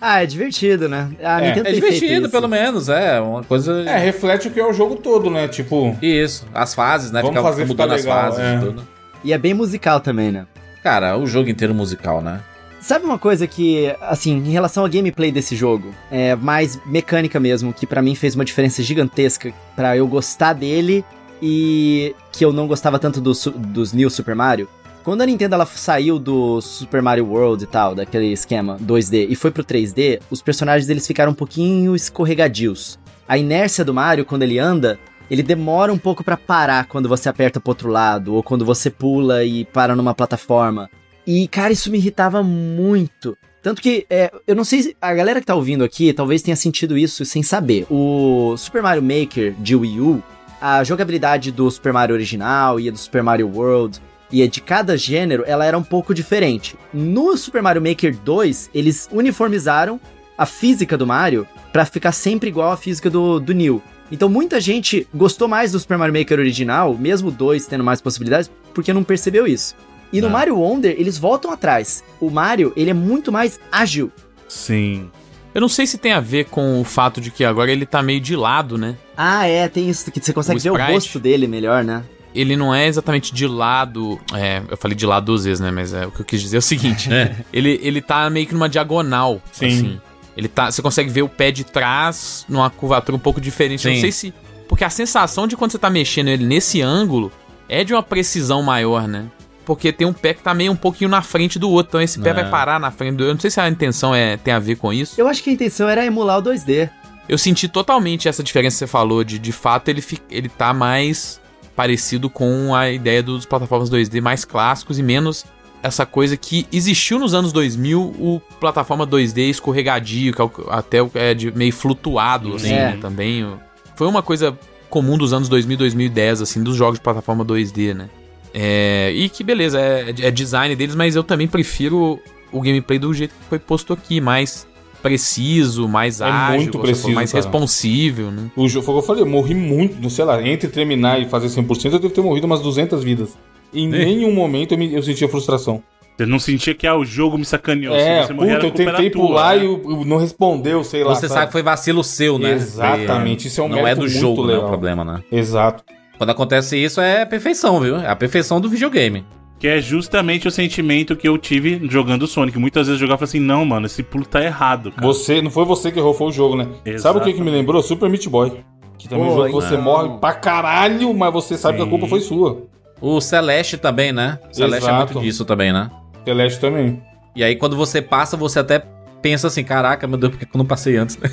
Ah, 0.00 0.22
é 0.22 0.26
divertido, 0.26 0.88
né? 0.88 1.10
A 1.22 1.40
É. 1.40 1.48
Nintendo 1.48 1.68
É 1.68 1.72
feito 1.72 1.84
divertido, 1.94 2.28
pelo 2.30 2.46
menos, 2.48 2.88
é. 2.90 3.18
Uma 3.20 3.42
coisa. 3.42 3.82
É, 3.88 3.98
reflete 3.98 4.48
o 4.48 4.50
que 4.50 4.60
é 4.60 4.66
o 4.66 4.72
jogo 4.72 4.96
todo, 4.96 5.30
né? 5.30 5.48
Tipo, 5.48 5.96
Isso. 6.02 6.46
As 6.52 6.74
fases, 6.74 7.10
né? 7.10 7.22
Vamos 7.22 7.36
Fica, 7.36 7.42
fazer 7.48 7.62
fica 7.66 7.72
ficar 7.72 7.82
mudando 7.84 7.96
as 7.98 8.04
legal, 8.04 8.22
fases 8.22 8.40
é. 8.40 8.56
e 8.56 8.60
tudo. 8.60 8.88
E 9.22 9.32
é 9.32 9.38
bem 9.38 9.54
musical 9.54 10.00
também, 10.00 10.30
né? 10.30 10.46
Cara, 10.82 11.16
o 11.16 11.26
jogo 11.26 11.48
inteiro 11.48 11.74
musical, 11.74 12.20
né? 12.20 12.40
Sabe 12.80 13.06
uma 13.06 13.18
coisa 13.18 13.46
que, 13.46 13.94
assim, 14.02 14.36
em 14.36 14.50
relação 14.50 14.82
ao 14.84 14.90
gameplay 14.90 15.32
desse 15.32 15.56
jogo, 15.56 15.94
é 16.10 16.36
mais 16.36 16.78
mecânica 16.84 17.40
mesmo, 17.40 17.72
que 17.72 17.86
pra 17.86 18.02
mim 18.02 18.14
fez 18.14 18.34
uma 18.34 18.44
diferença 18.44 18.82
gigantesca 18.82 19.50
pra 19.74 19.96
eu 19.96 20.06
gostar 20.06 20.52
dele 20.52 21.02
e 21.40 22.14
que 22.30 22.44
eu 22.44 22.52
não 22.52 22.66
gostava 22.66 22.98
tanto 22.98 23.22
do 23.22 23.32
dos 23.56 23.94
New 23.94 24.10
Super 24.10 24.34
Mario. 24.34 24.68
Quando 25.04 25.20
a 25.20 25.26
Nintendo 25.26 25.54
ela 25.54 25.66
saiu 25.66 26.18
do 26.18 26.62
Super 26.62 27.02
Mario 27.02 27.26
World 27.26 27.62
e 27.62 27.66
tal, 27.66 27.94
daquele 27.94 28.32
esquema 28.32 28.78
2D, 28.78 29.26
e 29.28 29.36
foi 29.36 29.50
pro 29.50 29.62
3D, 29.62 30.22
os 30.30 30.40
personagens 30.40 30.88
eles 30.88 31.06
ficaram 31.06 31.32
um 31.32 31.34
pouquinho 31.34 31.94
escorregadios. 31.94 32.98
A 33.28 33.36
inércia 33.36 33.84
do 33.84 33.92
Mario, 33.92 34.24
quando 34.24 34.44
ele 34.44 34.58
anda, 34.58 34.98
ele 35.30 35.42
demora 35.42 35.92
um 35.92 35.98
pouco 35.98 36.24
pra 36.24 36.38
parar 36.38 36.86
quando 36.86 37.06
você 37.06 37.28
aperta 37.28 37.60
pro 37.60 37.72
outro 37.72 37.90
lado, 37.90 38.34
ou 38.34 38.42
quando 38.42 38.64
você 38.64 38.88
pula 38.88 39.44
e 39.44 39.66
para 39.66 39.94
numa 39.94 40.14
plataforma. 40.14 40.88
E, 41.26 41.46
cara, 41.48 41.74
isso 41.74 41.90
me 41.90 41.98
irritava 41.98 42.42
muito. 42.42 43.36
Tanto 43.62 43.82
que, 43.82 44.06
é, 44.08 44.32
eu 44.46 44.56
não 44.56 44.64
sei 44.64 44.84
se 44.84 44.96
a 45.02 45.12
galera 45.12 45.38
que 45.38 45.46
tá 45.46 45.54
ouvindo 45.54 45.84
aqui 45.84 46.14
talvez 46.14 46.40
tenha 46.40 46.56
sentido 46.56 46.96
isso 46.96 47.26
sem 47.26 47.42
saber. 47.42 47.86
O 47.90 48.56
Super 48.56 48.82
Mario 48.82 49.02
Maker 49.02 49.52
de 49.58 49.76
Wii 49.76 50.00
U, 50.00 50.22
a 50.58 50.82
jogabilidade 50.82 51.52
do 51.52 51.70
Super 51.70 51.92
Mario 51.92 52.14
original 52.14 52.80
e 52.80 52.90
do 52.90 52.96
Super 52.96 53.22
Mario 53.22 53.50
World 53.54 54.00
e 54.30 54.42
a 54.42 54.48
de 54.48 54.60
cada 54.60 54.96
gênero, 54.96 55.44
ela 55.46 55.64
era 55.64 55.76
um 55.78 55.82
pouco 55.82 56.14
diferente. 56.14 56.76
No 56.92 57.36
Super 57.36 57.62
Mario 57.62 57.82
Maker 57.82 58.16
2, 58.16 58.70
eles 58.74 59.08
uniformizaram 59.12 60.00
a 60.36 60.46
física 60.46 60.96
do 60.98 61.06
Mario 61.06 61.46
pra 61.72 61.84
ficar 61.84 62.12
sempre 62.12 62.48
igual 62.48 62.72
à 62.72 62.76
física 62.76 63.08
do, 63.08 63.38
do 63.38 63.52
New. 63.52 63.82
Então 64.10 64.28
muita 64.28 64.60
gente 64.60 65.06
gostou 65.14 65.48
mais 65.48 65.72
do 65.72 65.78
Super 65.80 65.96
Mario 65.98 66.14
Maker 66.18 66.38
original, 66.38 66.96
mesmo 66.96 67.30
2 67.30 67.66
tendo 67.66 67.84
mais 67.84 68.00
possibilidades, 68.00 68.50
porque 68.72 68.92
não 68.92 69.04
percebeu 69.04 69.46
isso. 69.46 69.74
E 70.12 70.20
no 70.20 70.26
Ah. 70.28 70.30
Mario 70.30 70.56
Wonder, 70.58 70.94
eles 70.98 71.18
voltam 71.18 71.50
atrás. 71.50 72.04
O 72.20 72.30
Mario, 72.30 72.72
ele 72.76 72.90
é 72.90 72.94
muito 72.94 73.32
mais 73.32 73.58
ágil. 73.72 74.12
Sim. 74.48 75.10
Eu 75.54 75.60
não 75.60 75.68
sei 75.68 75.86
se 75.86 75.98
tem 75.98 76.12
a 76.12 76.20
ver 76.20 76.46
com 76.46 76.80
o 76.80 76.84
fato 76.84 77.20
de 77.20 77.30
que 77.30 77.44
agora 77.44 77.70
ele 77.70 77.86
tá 77.86 78.02
meio 78.02 78.20
de 78.20 78.34
lado, 78.34 78.76
né? 78.76 78.96
Ah, 79.16 79.46
é, 79.46 79.68
tem 79.68 79.88
isso, 79.88 80.10
que 80.10 80.20
você 80.20 80.32
consegue 80.32 80.58
O 80.58 80.62
ver 80.62 80.70
o 80.70 80.76
rosto 80.92 81.18
dele 81.20 81.46
melhor, 81.46 81.84
né? 81.84 82.02
Ele 82.34 82.56
não 82.56 82.74
é 82.74 82.86
exatamente 82.86 83.32
de 83.32 83.46
lado. 83.46 84.18
É, 84.34 84.60
eu 84.68 84.76
falei 84.76 84.96
de 84.96 85.06
lado 85.06 85.26
duas 85.26 85.44
vezes, 85.44 85.60
né? 85.60 85.70
Mas 85.70 85.92
é, 85.92 86.06
o 86.06 86.10
que 86.10 86.20
eu 86.20 86.24
quis 86.24 86.40
dizer 86.40 86.56
é 86.56 86.58
o 86.58 86.62
seguinte: 86.62 87.08
ele, 87.52 87.78
ele 87.82 88.00
tá 88.02 88.28
meio 88.28 88.46
que 88.46 88.52
numa 88.54 88.68
diagonal. 88.68 89.40
Sim. 89.52 89.66
Assim. 89.66 90.00
Ele 90.36 90.48
tá. 90.48 90.70
Você 90.70 90.82
consegue 90.82 91.08
ver 91.10 91.22
o 91.22 91.28
pé 91.28 91.52
de 91.52 91.62
trás 91.62 92.44
numa 92.48 92.68
curvatura 92.68 93.14
um 93.14 93.20
pouco 93.20 93.40
diferente. 93.40 93.86
Eu 93.86 93.90
Sim. 93.92 93.96
Não 93.96 94.00
sei 94.00 94.12
se. 94.12 94.34
Porque 94.68 94.82
a 94.82 94.90
sensação 94.90 95.46
de 95.46 95.56
quando 95.56 95.70
você 95.72 95.78
tá 95.78 95.88
mexendo 95.90 96.28
ele 96.28 96.44
nesse 96.44 96.80
ângulo 96.82 97.30
é 97.68 97.84
de 97.84 97.92
uma 97.94 98.02
precisão 98.02 98.62
maior, 98.62 99.06
né? 99.06 99.26
Porque 99.64 99.92
tem 99.92 100.06
um 100.06 100.12
pé 100.12 100.34
que 100.34 100.42
tá 100.42 100.52
meio 100.52 100.72
um 100.72 100.76
pouquinho 100.76 101.08
na 101.08 101.22
frente 101.22 101.58
do 101.58 101.70
outro. 101.70 101.90
Então 101.90 102.00
esse 102.02 102.18
pé 102.18 102.30
É. 102.30 102.34
vai 102.34 102.50
parar 102.50 102.80
na 102.80 102.90
frente 102.90 103.12
do 103.16 103.20
outro. 103.20 103.30
Eu 103.30 103.34
não 103.34 103.40
sei 103.40 103.50
se 103.50 103.60
a 103.60 103.68
intenção 103.68 104.14
é, 104.14 104.36
tem 104.36 104.52
a 104.52 104.58
ver 104.58 104.76
com 104.76 104.92
isso. 104.92 105.14
Eu 105.18 105.28
acho 105.28 105.42
que 105.42 105.50
a 105.50 105.52
intenção 105.52 105.88
era 105.88 106.04
emular 106.04 106.38
o 106.38 106.42
2D. 106.42 106.90
Eu 107.28 107.38
senti 107.38 107.68
totalmente 107.68 108.28
essa 108.28 108.42
diferença 108.42 108.74
que 108.74 108.78
você 108.80 108.86
falou, 108.86 109.22
de 109.24 109.38
de 109.38 109.52
fato 109.52 109.88
ele, 109.88 110.02
fi- 110.02 110.20
ele 110.30 110.48
tá 110.48 110.74
mais 110.74 111.40
parecido 111.76 112.28
com 112.30 112.74
a 112.74 112.90
ideia 112.90 113.22
dos 113.22 113.44
plataformas 113.46 113.90
2D 113.90 114.20
mais 114.20 114.44
clássicos 114.44 114.98
e 114.98 115.02
menos 115.02 115.44
essa 115.82 116.06
coisa 116.06 116.36
que 116.36 116.66
existiu 116.72 117.18
nos 117.18 117.34
anos 117.34 117.52
2000, 117.52 118.00
o 118.18 118.40
plataforma 118.58 119.06
2D 119.06 119.50
escorregadio, 119.50 120.32
que 120.32 120.40
é 120.40 120.48
até 120.70 121.02
o- 121.02 121.10
é 121.14 121.34
de 121.34 121.50
meio 121.52 121.72
flutuado, 121.72 122.54
assim, 122.54 122.72
É. 122.72 122.92
né, 122.92 122.98
também. 123.00 123.46
Foi 123.94 124.06
uma 124.06 124.22
coisa 124.22 124.58
comum 124.88 125.18
dos 125.18 125.32
anos 125.34 125.48
2000 125.48 125.74
e 125.74 125.78
2010, 125.78 126.40
assim, 126.40 126.62
dos 126.62 126.74
jogos 126.76 126.98
de 126.98 127.02
plataforma 127.02 127.44
2D, 127.44 127.92
né? 127.92 128.08
É, 128.54 129.12
e 129.14 129.28
que 129.28 129.42
beleza, 129.44 129.78
é, 129.80 130.14
é 130.20 130.30
design 130.30 130.74
deles, 130.76 130.94
mas 130.94 131.16
eu 131.16 131.24
também 131.24 131.46
prefiro 131.48 132.18
o 132.52 132.60
gameplay 132.60 132.98
do 132.98 133.12
jeito 133.12 133.32
que 133.34 133.44
foi 133.48 133.58
posto 133.58 133.92
aqui, 133.92 134.20
mais 134.20 134.66
preciso, 135.04 135.86
mais 135.86 136.20
É 136.20 136.24
ágil, 136.24 136.56
muito 136.56 136.72
como 136.72 136.84
preciso, 136.84 137.12
mais 137.12 137.30
cara. 137.30 137.44
responsível, 137.44 138.30
né? 138.30 138.50
o 138.56 138.66
jogo, 138.68 138.84
foi 138.86 138.94
o 138.94 138.98
que 138.98 139.02
eu 139.02 139.06
falei, 139.06 139.22
eu 139.22 139.26
morri 139.26 139.54
muito, 139.54 140.08
sei 140.10 140.24
lá, 140.24 140.42
entre 140.46 140.68
terminar 140.68 141.20
e 141.20 141.26
fazer 141.28 141.48
100%, 141.48 141.84
eu 141.92 141.98
devo 141.98 142.10
ter 142.14 142.22
morrido 142.22 142.46
umas 142.46 142.60
200 142.60 143.04
vidas. 143.04 143.36
Em 143.72 143.86
nenhum 143.88 144.32
momento 144.32 144.72
eu, 144.72 144.78
me, 144.78 144.92
eu 144.94 145.02
sentia 145.02 145.28
frustração. 145.28 145.82
Você 146.16 146.26
não 146.26 146.38
sentia 146.38 146.74
que 146.74 146.86
ah, 146.86 146.96
o 146.96 147.04
jogo 147.04 147.36
me 147.36 147.44
sacaneou. 147.44 147.94
é, 147.94 148.22
Se 148.22 148.28
você 148.28 148.32
morrer, 148.34 148.54
puta, 148.54 148.66
eu 148.66 148.70
tentei 148.70 149.10
tua, 149.10 149.20
pular 149.26 149.56
né? 149.56 149.64
e 149.64 149.66
o 149.66 150.04
não 150.04 150.16
respondeu, 150.16 150.84
sei 150.84 151.02
lá. 151.02 151.12
Você 151.14 151.28
sabe 151.28 151.46
que 151.46 151.52
foi 151.52 151.62
vacilo 151.62 152.04
seu, 152.04 152.38
né? 152.38 152.52
Exatamente, 152.52 153.48
isso 153.48 153.60
é 153.60 153.64
um 153.64 153.68
Não 153.68 153.86
é 153.86 153.94
do 153.94 154.02
muito 154.02 154.12
jogo, 154.12 154.42
né? 154.46 154.52
legal. 154.52 154.66
O 154.66 154.68
problema, 154.68 155.04
né? 155.04 155.22
Exato. 155.32 155.82
Quando 156.16 156.30
acontece 156.30 156.76
isso, 156.76 157.00
é 157.00 157.22
a 157.22 157.26
perfeição, 157.26 157.80
viu? 157.80 157.96
É 157.96 158.08
a 158.08 158.14
perfeição 158.14 158.60
do 158.60 158.68
videogame. 158.68 159.24
Que 159.64 159.68
é 159.68 159.80
justamente 159.80 160.46
o 160.46 160.50
sentimento 160.50 161.16
que 161.16 161.26
eu 161.26 161.38
tive 161.38 161.80
jogando 161.88 162.26
Sonic. 162.26 162.58
Muitas 162.58 162.86
vezes 162.86 163.00
eu 163.00 163.06
jogava 163.06 163.22
e 163.22 163.24
assim, 163.24 163.40
não, 163.40 163.64
mano, 163.64 163.86
esse 163.86 164.02
pulo 164.02 164.26
tá 164.26 164.44
errado, 164.44 164.92
cara. 164.92 165.06
Você, 165.06 165.40
não 165.40 165.50
foi 165.50 165.64
você 165.64 165.90
que 165.90 165.98
errou, 165.98 166.12
foi 166.12 166.26
o 166.26 166.30
jogo, 166.30 166.54
né? 166.54 166.68
Sabe 166.98 167.18
o 167.18 167.22
que, 167.22 167.32
que 167.32 167.40
me 167.40 167.50
lembrou? 167.50 167.82
Super 167.82 168.10
Meat 168.10 168.28
Boy. 168.28 168.62
Que 168.98 169.08
também 169.08 169.24
é 169.24 169.26
um 169.26 169.30
Pô, 169.30 169.36
jogo 169.36 169.46
que 169.46 169.64
você 169.64 169.78
morre 169.78 170.18
pra 170.18 170.34
caralho, 170.34 171.14
mas 171.14 171.32
você 171.32 171.56
sabe 171.56 171.78
que 171.78 171.82
a 171.82 171.86
Sim. 171.86 171.90
culpa 171.92 172.06
foi 172.06 172.20
sua. 172.20 172.64
O 173.00 173.22
Celeste 173.22 173.78
também, 173.78 174.12
né? 174.12 174.38
O 174.50 174.54
Celeste 174.54 174.84
é 174.84 174.90
Exato. 174.90 175.14
muito 175.14 175.24
disso 175.24 175.46
também, 175.46 175.72
né? 175.72 175.90
Celeste 176.26 176.60
também. 176.60 177.02
E 177.34 177.42
aí, 177.42 177.56
quando 177.56 177.74
você 177.74 178.02
passa, 178.02 178.36
você 178.36 178.58
até 178.58 178.84
pensa 179.22 179.46
assim: 179.46 179.64
caraca, 179.64 180.06
meu 180.06 180.18
Deus, 180.18 180.32
por 180.32 180.40
que 180.40 180.44
eu 180.44 180.58
não 180.58 180.66
passei 180.66 180.98
antes? 180.98 181.16
né? 181.16 181.30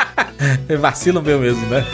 é 0.70 0.76
vacilo 0.78 1.20
meu 1.20 1.38
mesmo, 1.38 1.66
né? 1.66 1.84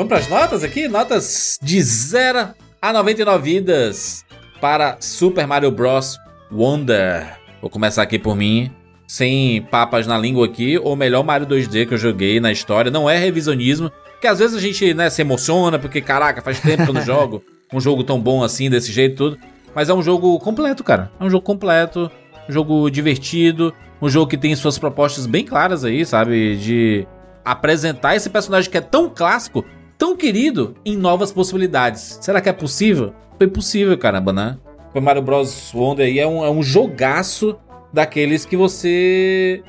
Vamos 0.00 0.08
para 0.08 0.18
as 0.18 0.28
notas 0.28 0.64
aqui? 0.64 0.88
Notas 0.88 1.58
de 1.60 1.78
0 1.82 2.54
a 2.80 2.90
99 2.90 3.42
vidas 3.42 4.24
para 4.58 4.96
Super 4.98 5.46
Mario 5.46 5.70
Bros. 5.70 6.16
Wonder. 6.50 7.36
Vou 7.60 7.68
começar 7.68 8.00
aqui 8.00 8.18
por 8.18 8.34
mim, 8.34 8.72
sem 9.06 9.60
papas 9.60 10.06
na 10.06 10.16
língua 10.16 10.46
aqui. 10.46 10.78
O 10.78 10.96
melhor 10.96 11.22
Mario 11.22 11.46
2D 11.46 11.86
que 11.86 11.92
eu 11.92 11.98
joguei 11.98 12.40
na 12.40 12.50
história. 12.50 12.90
Não 12.90 13.10
é 13.10 13.18
revisionismo, 13.18 13.92
porque 14.12 14.26
às 14.26 14.38
vezes 14.38 14.56
a 14.56 14.58
gente 14.58 14.94
né, 14.94 15.10
se 15.10 15.20
emociona, 15.20 15.78
porque 15.78 16.00
caraca, 16.00 16.40
faz 16.40 16.60
tempo 16.60 16.84
que 16.84 16.88
eu 16.88 16.94
não 16.94 17.02
jogo 17.02 17.44
um 17.70 17.78
jogo 17.78 18.02
tão 18.02 18.18
bom 18.18 18.42
assim, 18.42 18.70
desse 18.70 18.90
jeito 18.90 19.12
e 19.12 19.16
tudo. 19.16 19.38
Mas 19.74 19.90
é 19.90 19.92
um 19.92 20.02
jogo 20.02 20.38
completo, 20.38 20.82
cara. 20.82 21.12
É 21.20 21.24
um 21.24 21.28
jogo 21.28 21.44
completo, 21.44 22.10
um 22.48 22.52
jogo 22.54 22.88
divertido, 22.88 23.74
um 24.00 24.08
jogo 24.08 24.30
que 24.30 24.38
tem 24.38 24.56
suas 24.56 24.78
propostas 24.78 25.26
bem 25.26 25.44
claras 25.44 25.84
aí, 25.84 26.06
sabe? 26.06 26.56
De 26.56 27.06
apresentar 27.44 28.16
esse 28.16 28.30
personagem 28.30 28.70
que 28.70 28.78
é 28.78 28.80
tão 28.80 29.10
clássico, 29.10 29.62
tão 30.00 30.16
querido, 30.16 30.74
em 30.82 30.96
novas 30.96 31.30
possibilidades. 31.30 32.18
Será 32.22 32.40
que 32.40 32.48
é 32.48 32.52
possível? 32.54 33.12
Foi 33.36 33.46
possível, 33.46 33.96
caramba, 33.98 34.32
né? 34.32 34.56
Super 34.86 35.02
Mario 35.02 35.20
Bros. 35.20 35.72
Wonder 35.74 36.06
aí 36.06 36.18
é 36.18 36.26
um, 36.26 36.42
é 36.42 36.50
um 36.50 36.62
jogaço 36.62 37.54
daqueles 37.92 38.46
que 38.46 38.56
você 38.56 39.62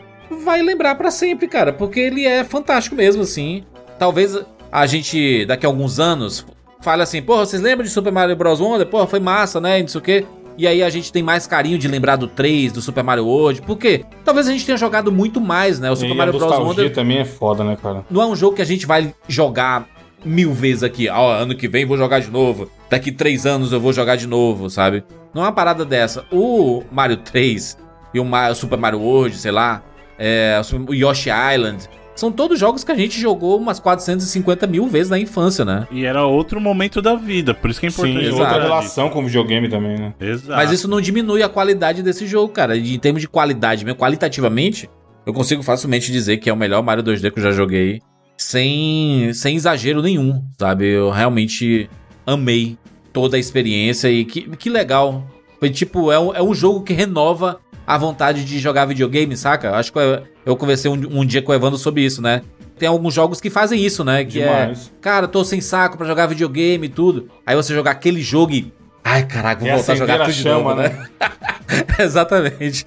vai 0.44 0.62
lembrar 0.62 0.96
pra 0.96 1.12
sempre, 1.12 1.50
cara, 1.50 1.74
porque 1.74 2.00
ele 2.00 2.26
é 2.26 2.46
fantástico 2.46 2.96
mesmo, 2.96 3.24
assim. 3.24 3.66
Talvez 4.00 4.40
a 4.72 4.86
gente, 4.86 5.46
daqui 5.46 5.66
a 5.66 5.70
alguns 5.70 6.00
anos, 6.00 6.46
fale 6.80 7.04
assim, 7.04 7.22
porra, 7.22 7.46
vocês 7.46 7.62
lembram 7.62 7.84
de 7.84 7.92
Super 7.92 8.14
Mario 8.14 8.36
Bros. 8.38 8.62
Wonder? 8.62 8.88
Porra, 8.88 9.08
foi 9.08 9.20
massa, 9.20 9.60
né? 9.60 9.80
e 9.80 9.82
Não 9.82 9.90
sei 9.90 10.00
o 10.00 10.04
quê. 10.04 10.26
E 10.58 10.66
aí 10.66 10.82
a 10.82 10.90
gente 10.90 11.12
tem 11.12 11.22
mais 11.22 11.46
carinho 11.46 11.78
de 11.78 11.90
lembrar 11.90 12.16
do 12.16 12.28
3, 12.28 12.72
do 12.72 12.82
Super 12.82 13.04
Mario 13.04 13.26
World. 13.26 13.62
Por 13.64 13.78
quê? 13.78 14.06
Talvez 14.24 14.48
a 14.48 14.52
gente 14.52 14.66
tenha 14.66 14.78
jogado 14.78 15.12
muito 15.12 15.42
mais, 15.42 15.78
né? 15.78 15.92
O 15.92 15.96
Super 15.96 16.10
e 16.10 16.14
a 16.14 16.16
Mario 16.16 16.34
Bros. 16.40 16.58
Wonder 16.58 16.94
também 16.94 17.20
é 17.20 17.26
foda, 17.26 17.66
né, 17.66 17.78
cara? 17.82 18.06
não 18.10 18.22
é 18.22 18.26
um 18.26 18.36
jogo 18.36 18.56
que 18.56 18.62
a 18.62 18.66
gente 18.66 18.86
vai 18.86 19.14
jogar 19.28 19.88
mil 20.24 20.54
vezes 20.54 20.84
aqui. 20.84 21.10
Ó, 21.10 21.34
ano 21.34 21.56
que 21.56 21.68
vem 21.68 21.86
vou 21.86 21.98
jogar 21.98 22.20
de 22.20 22.30
novo. 22.30 22.70
Daqui 22.90 23.12
três 23.12 23.46
anos 23.46 23.72
eu 23.72 23.80
vou 23.80 23.94
jogar 23.94 24.16
de 24.16 24.28
novo, 24.28 24.70
sabe? 24.70 25.04
Não 25.34 25.44
é 25.44 25.46
uma 25.46 25.52
parada 25.52 25.86
dessa. 25.86 26.26
O 26.32 26.84
Mario 26.92 27.18
3 27.18 27.78
e 28.14 28.20
o 28.20 28.26
Mario, 28.26 28.56
Super 28.56 28.78
Mario 28.78 29.00
World, 29.00 29.38
sei 29.38 29.52
lá, 29.52 29.82
é, 30.20 30.60
o 30.88 30.94
Yoshi 30.94 31.30
Island, 31.30 31.90
são 32.16 32.32
todos 32.32 32.60
jogos 32.60 32.84
que 32.84 32.92
a 32.92 32.96
gente 32.96 33.20
jogou 33.20 33.58
umas 33.58 33.80
450 33.80 34.68
mil 34.68 34.88
vezes 34.88 35.10
na 35.10 35.18
infância, 35.18 35.64
né? 35.64 35.88
E 35.90 36.06
era 36.06 36.26
outro 36.26 36.60
momento 36.60 37.02
da 37.02 37.16
vida, 37.16 37.54
por 37.54 37.70
isso 37.70 37.80
que 37.80 37.88
é 37.88 37.90
Sim, 37.90 38.02
importante. 38.02 38.30
outra 38.30 38.46
exato. 38.46 38.62
relação 38.62 39.10
com 39.10 39.20
o 39.20 39.26
videogame 39.26 39.70
também, 39.70 39.98
né? 39.98 40.14
Exato. 40.20 40.52
Mas 40.52 40.72
isso 40.72 40.88
não 40.88 41.02
diminui 41.02 41.42
a 41.42 41.50
qualidade 41.50 42.04
desse 42.04 42.28
jogo, 42.28 42.54
cara. 42.54 42.78
Em 42.78 43.00
termos 43.00 43.22
de 43.22 43.28
qualidade 43.28 43.86
mesmo, 43.86 43.98
qualitativamente, 43.98 44.90
eu 45.26 45.34
consigo 45.34 45.64
facilmente 45.64 46.12
dizer 46.12 46.38
que 46.38 46.50
é 46.50 46.54
o 46.54 46.58
melhor 46.58 46.84
Mario 46.84 47.04
2D 47.04 47.32
que 47.32 47.40
eu 47.40 47.44
já 47.44 47.52
joguei. 47.52 48.02
Sem, 48.42 49.32
sem 49.34 49.56
exagero 49.56 50.02
nenhum, 50.02 50.44
sabe? 50.58 50.88
Eu 50.88 51.12
realmente 51.12 51.90
amei 52.26 52.78
toda 53.14 53.38
a 53.38 53.40
experiência 53.40 54.10
e 54.10 54.26
que, 54.26 54.42
que 54.58 54.70
legal. 54.70 55.24
Foi 55.60 55.70
tipo, 55.70 56.12
é 56.12 56.20
um, 56.20 56.34
é 56.34 56.42
um 56.42 56.54
jogo 56.54 56.82
que 56.82 56.92
renova 56.92 57.60
a 57.86 57.98
vontade 57.98 58.44
de 58.44 58.58
jogar 58.58 58.86
videogame, 58.86 59.38
saca? 59.38 59.76
Acho 59.76 59.94
que 59.94 60.00
eu, 60.00 60.24
eu 60.44 60.58
conversei 60.58 60.90
um, 60.90 61.20
um 61.20 61.26
dia 61.26 61.42
com 61.42 61.52
o 61.52 61.56
Evandro 61.56 61.78
sobre 61.78 62.04
isso, 62.04 62.20
né? 62.22 62.42
Tem 62.80 62.90
alguns 62.90 63.14
jogos 63.14 63.40
que 63.40 63.50
fazem 63.50 63.80
isso, 63.86 64.04
né? 64.04 64.26
Que 64.26 64.40
Demais. 64.40 64.88
é, 64.88 65.02
cara, 65.02 65.28
tô 65.28 65.46
sem 65.46 65.62
saco 65.62 65.96
pra 65.98 66.08
jogar 66.08 66.26
videogame 66.26 66.88
e 66.88 66.90
tudo. 66.90 67.30
Aí 67.46 67.56
você 67.56 67.76
jogar 67.76 67.92
aquele 67.92 68.22
jogo 68.22 68.54
e. 68.54 68.74
Ai, 69.04 69.26
caraca, 69.26 69.62
vou 69.62 69.74
voltar 69.74 69.94
a 69.94 69.96
jogar 69.96 70.20
tudo 70.20 70.34
de 70.34 70.46
novo, 70.46 70.76
né? 70.76 71.08
Exatamente. 72.00 72.86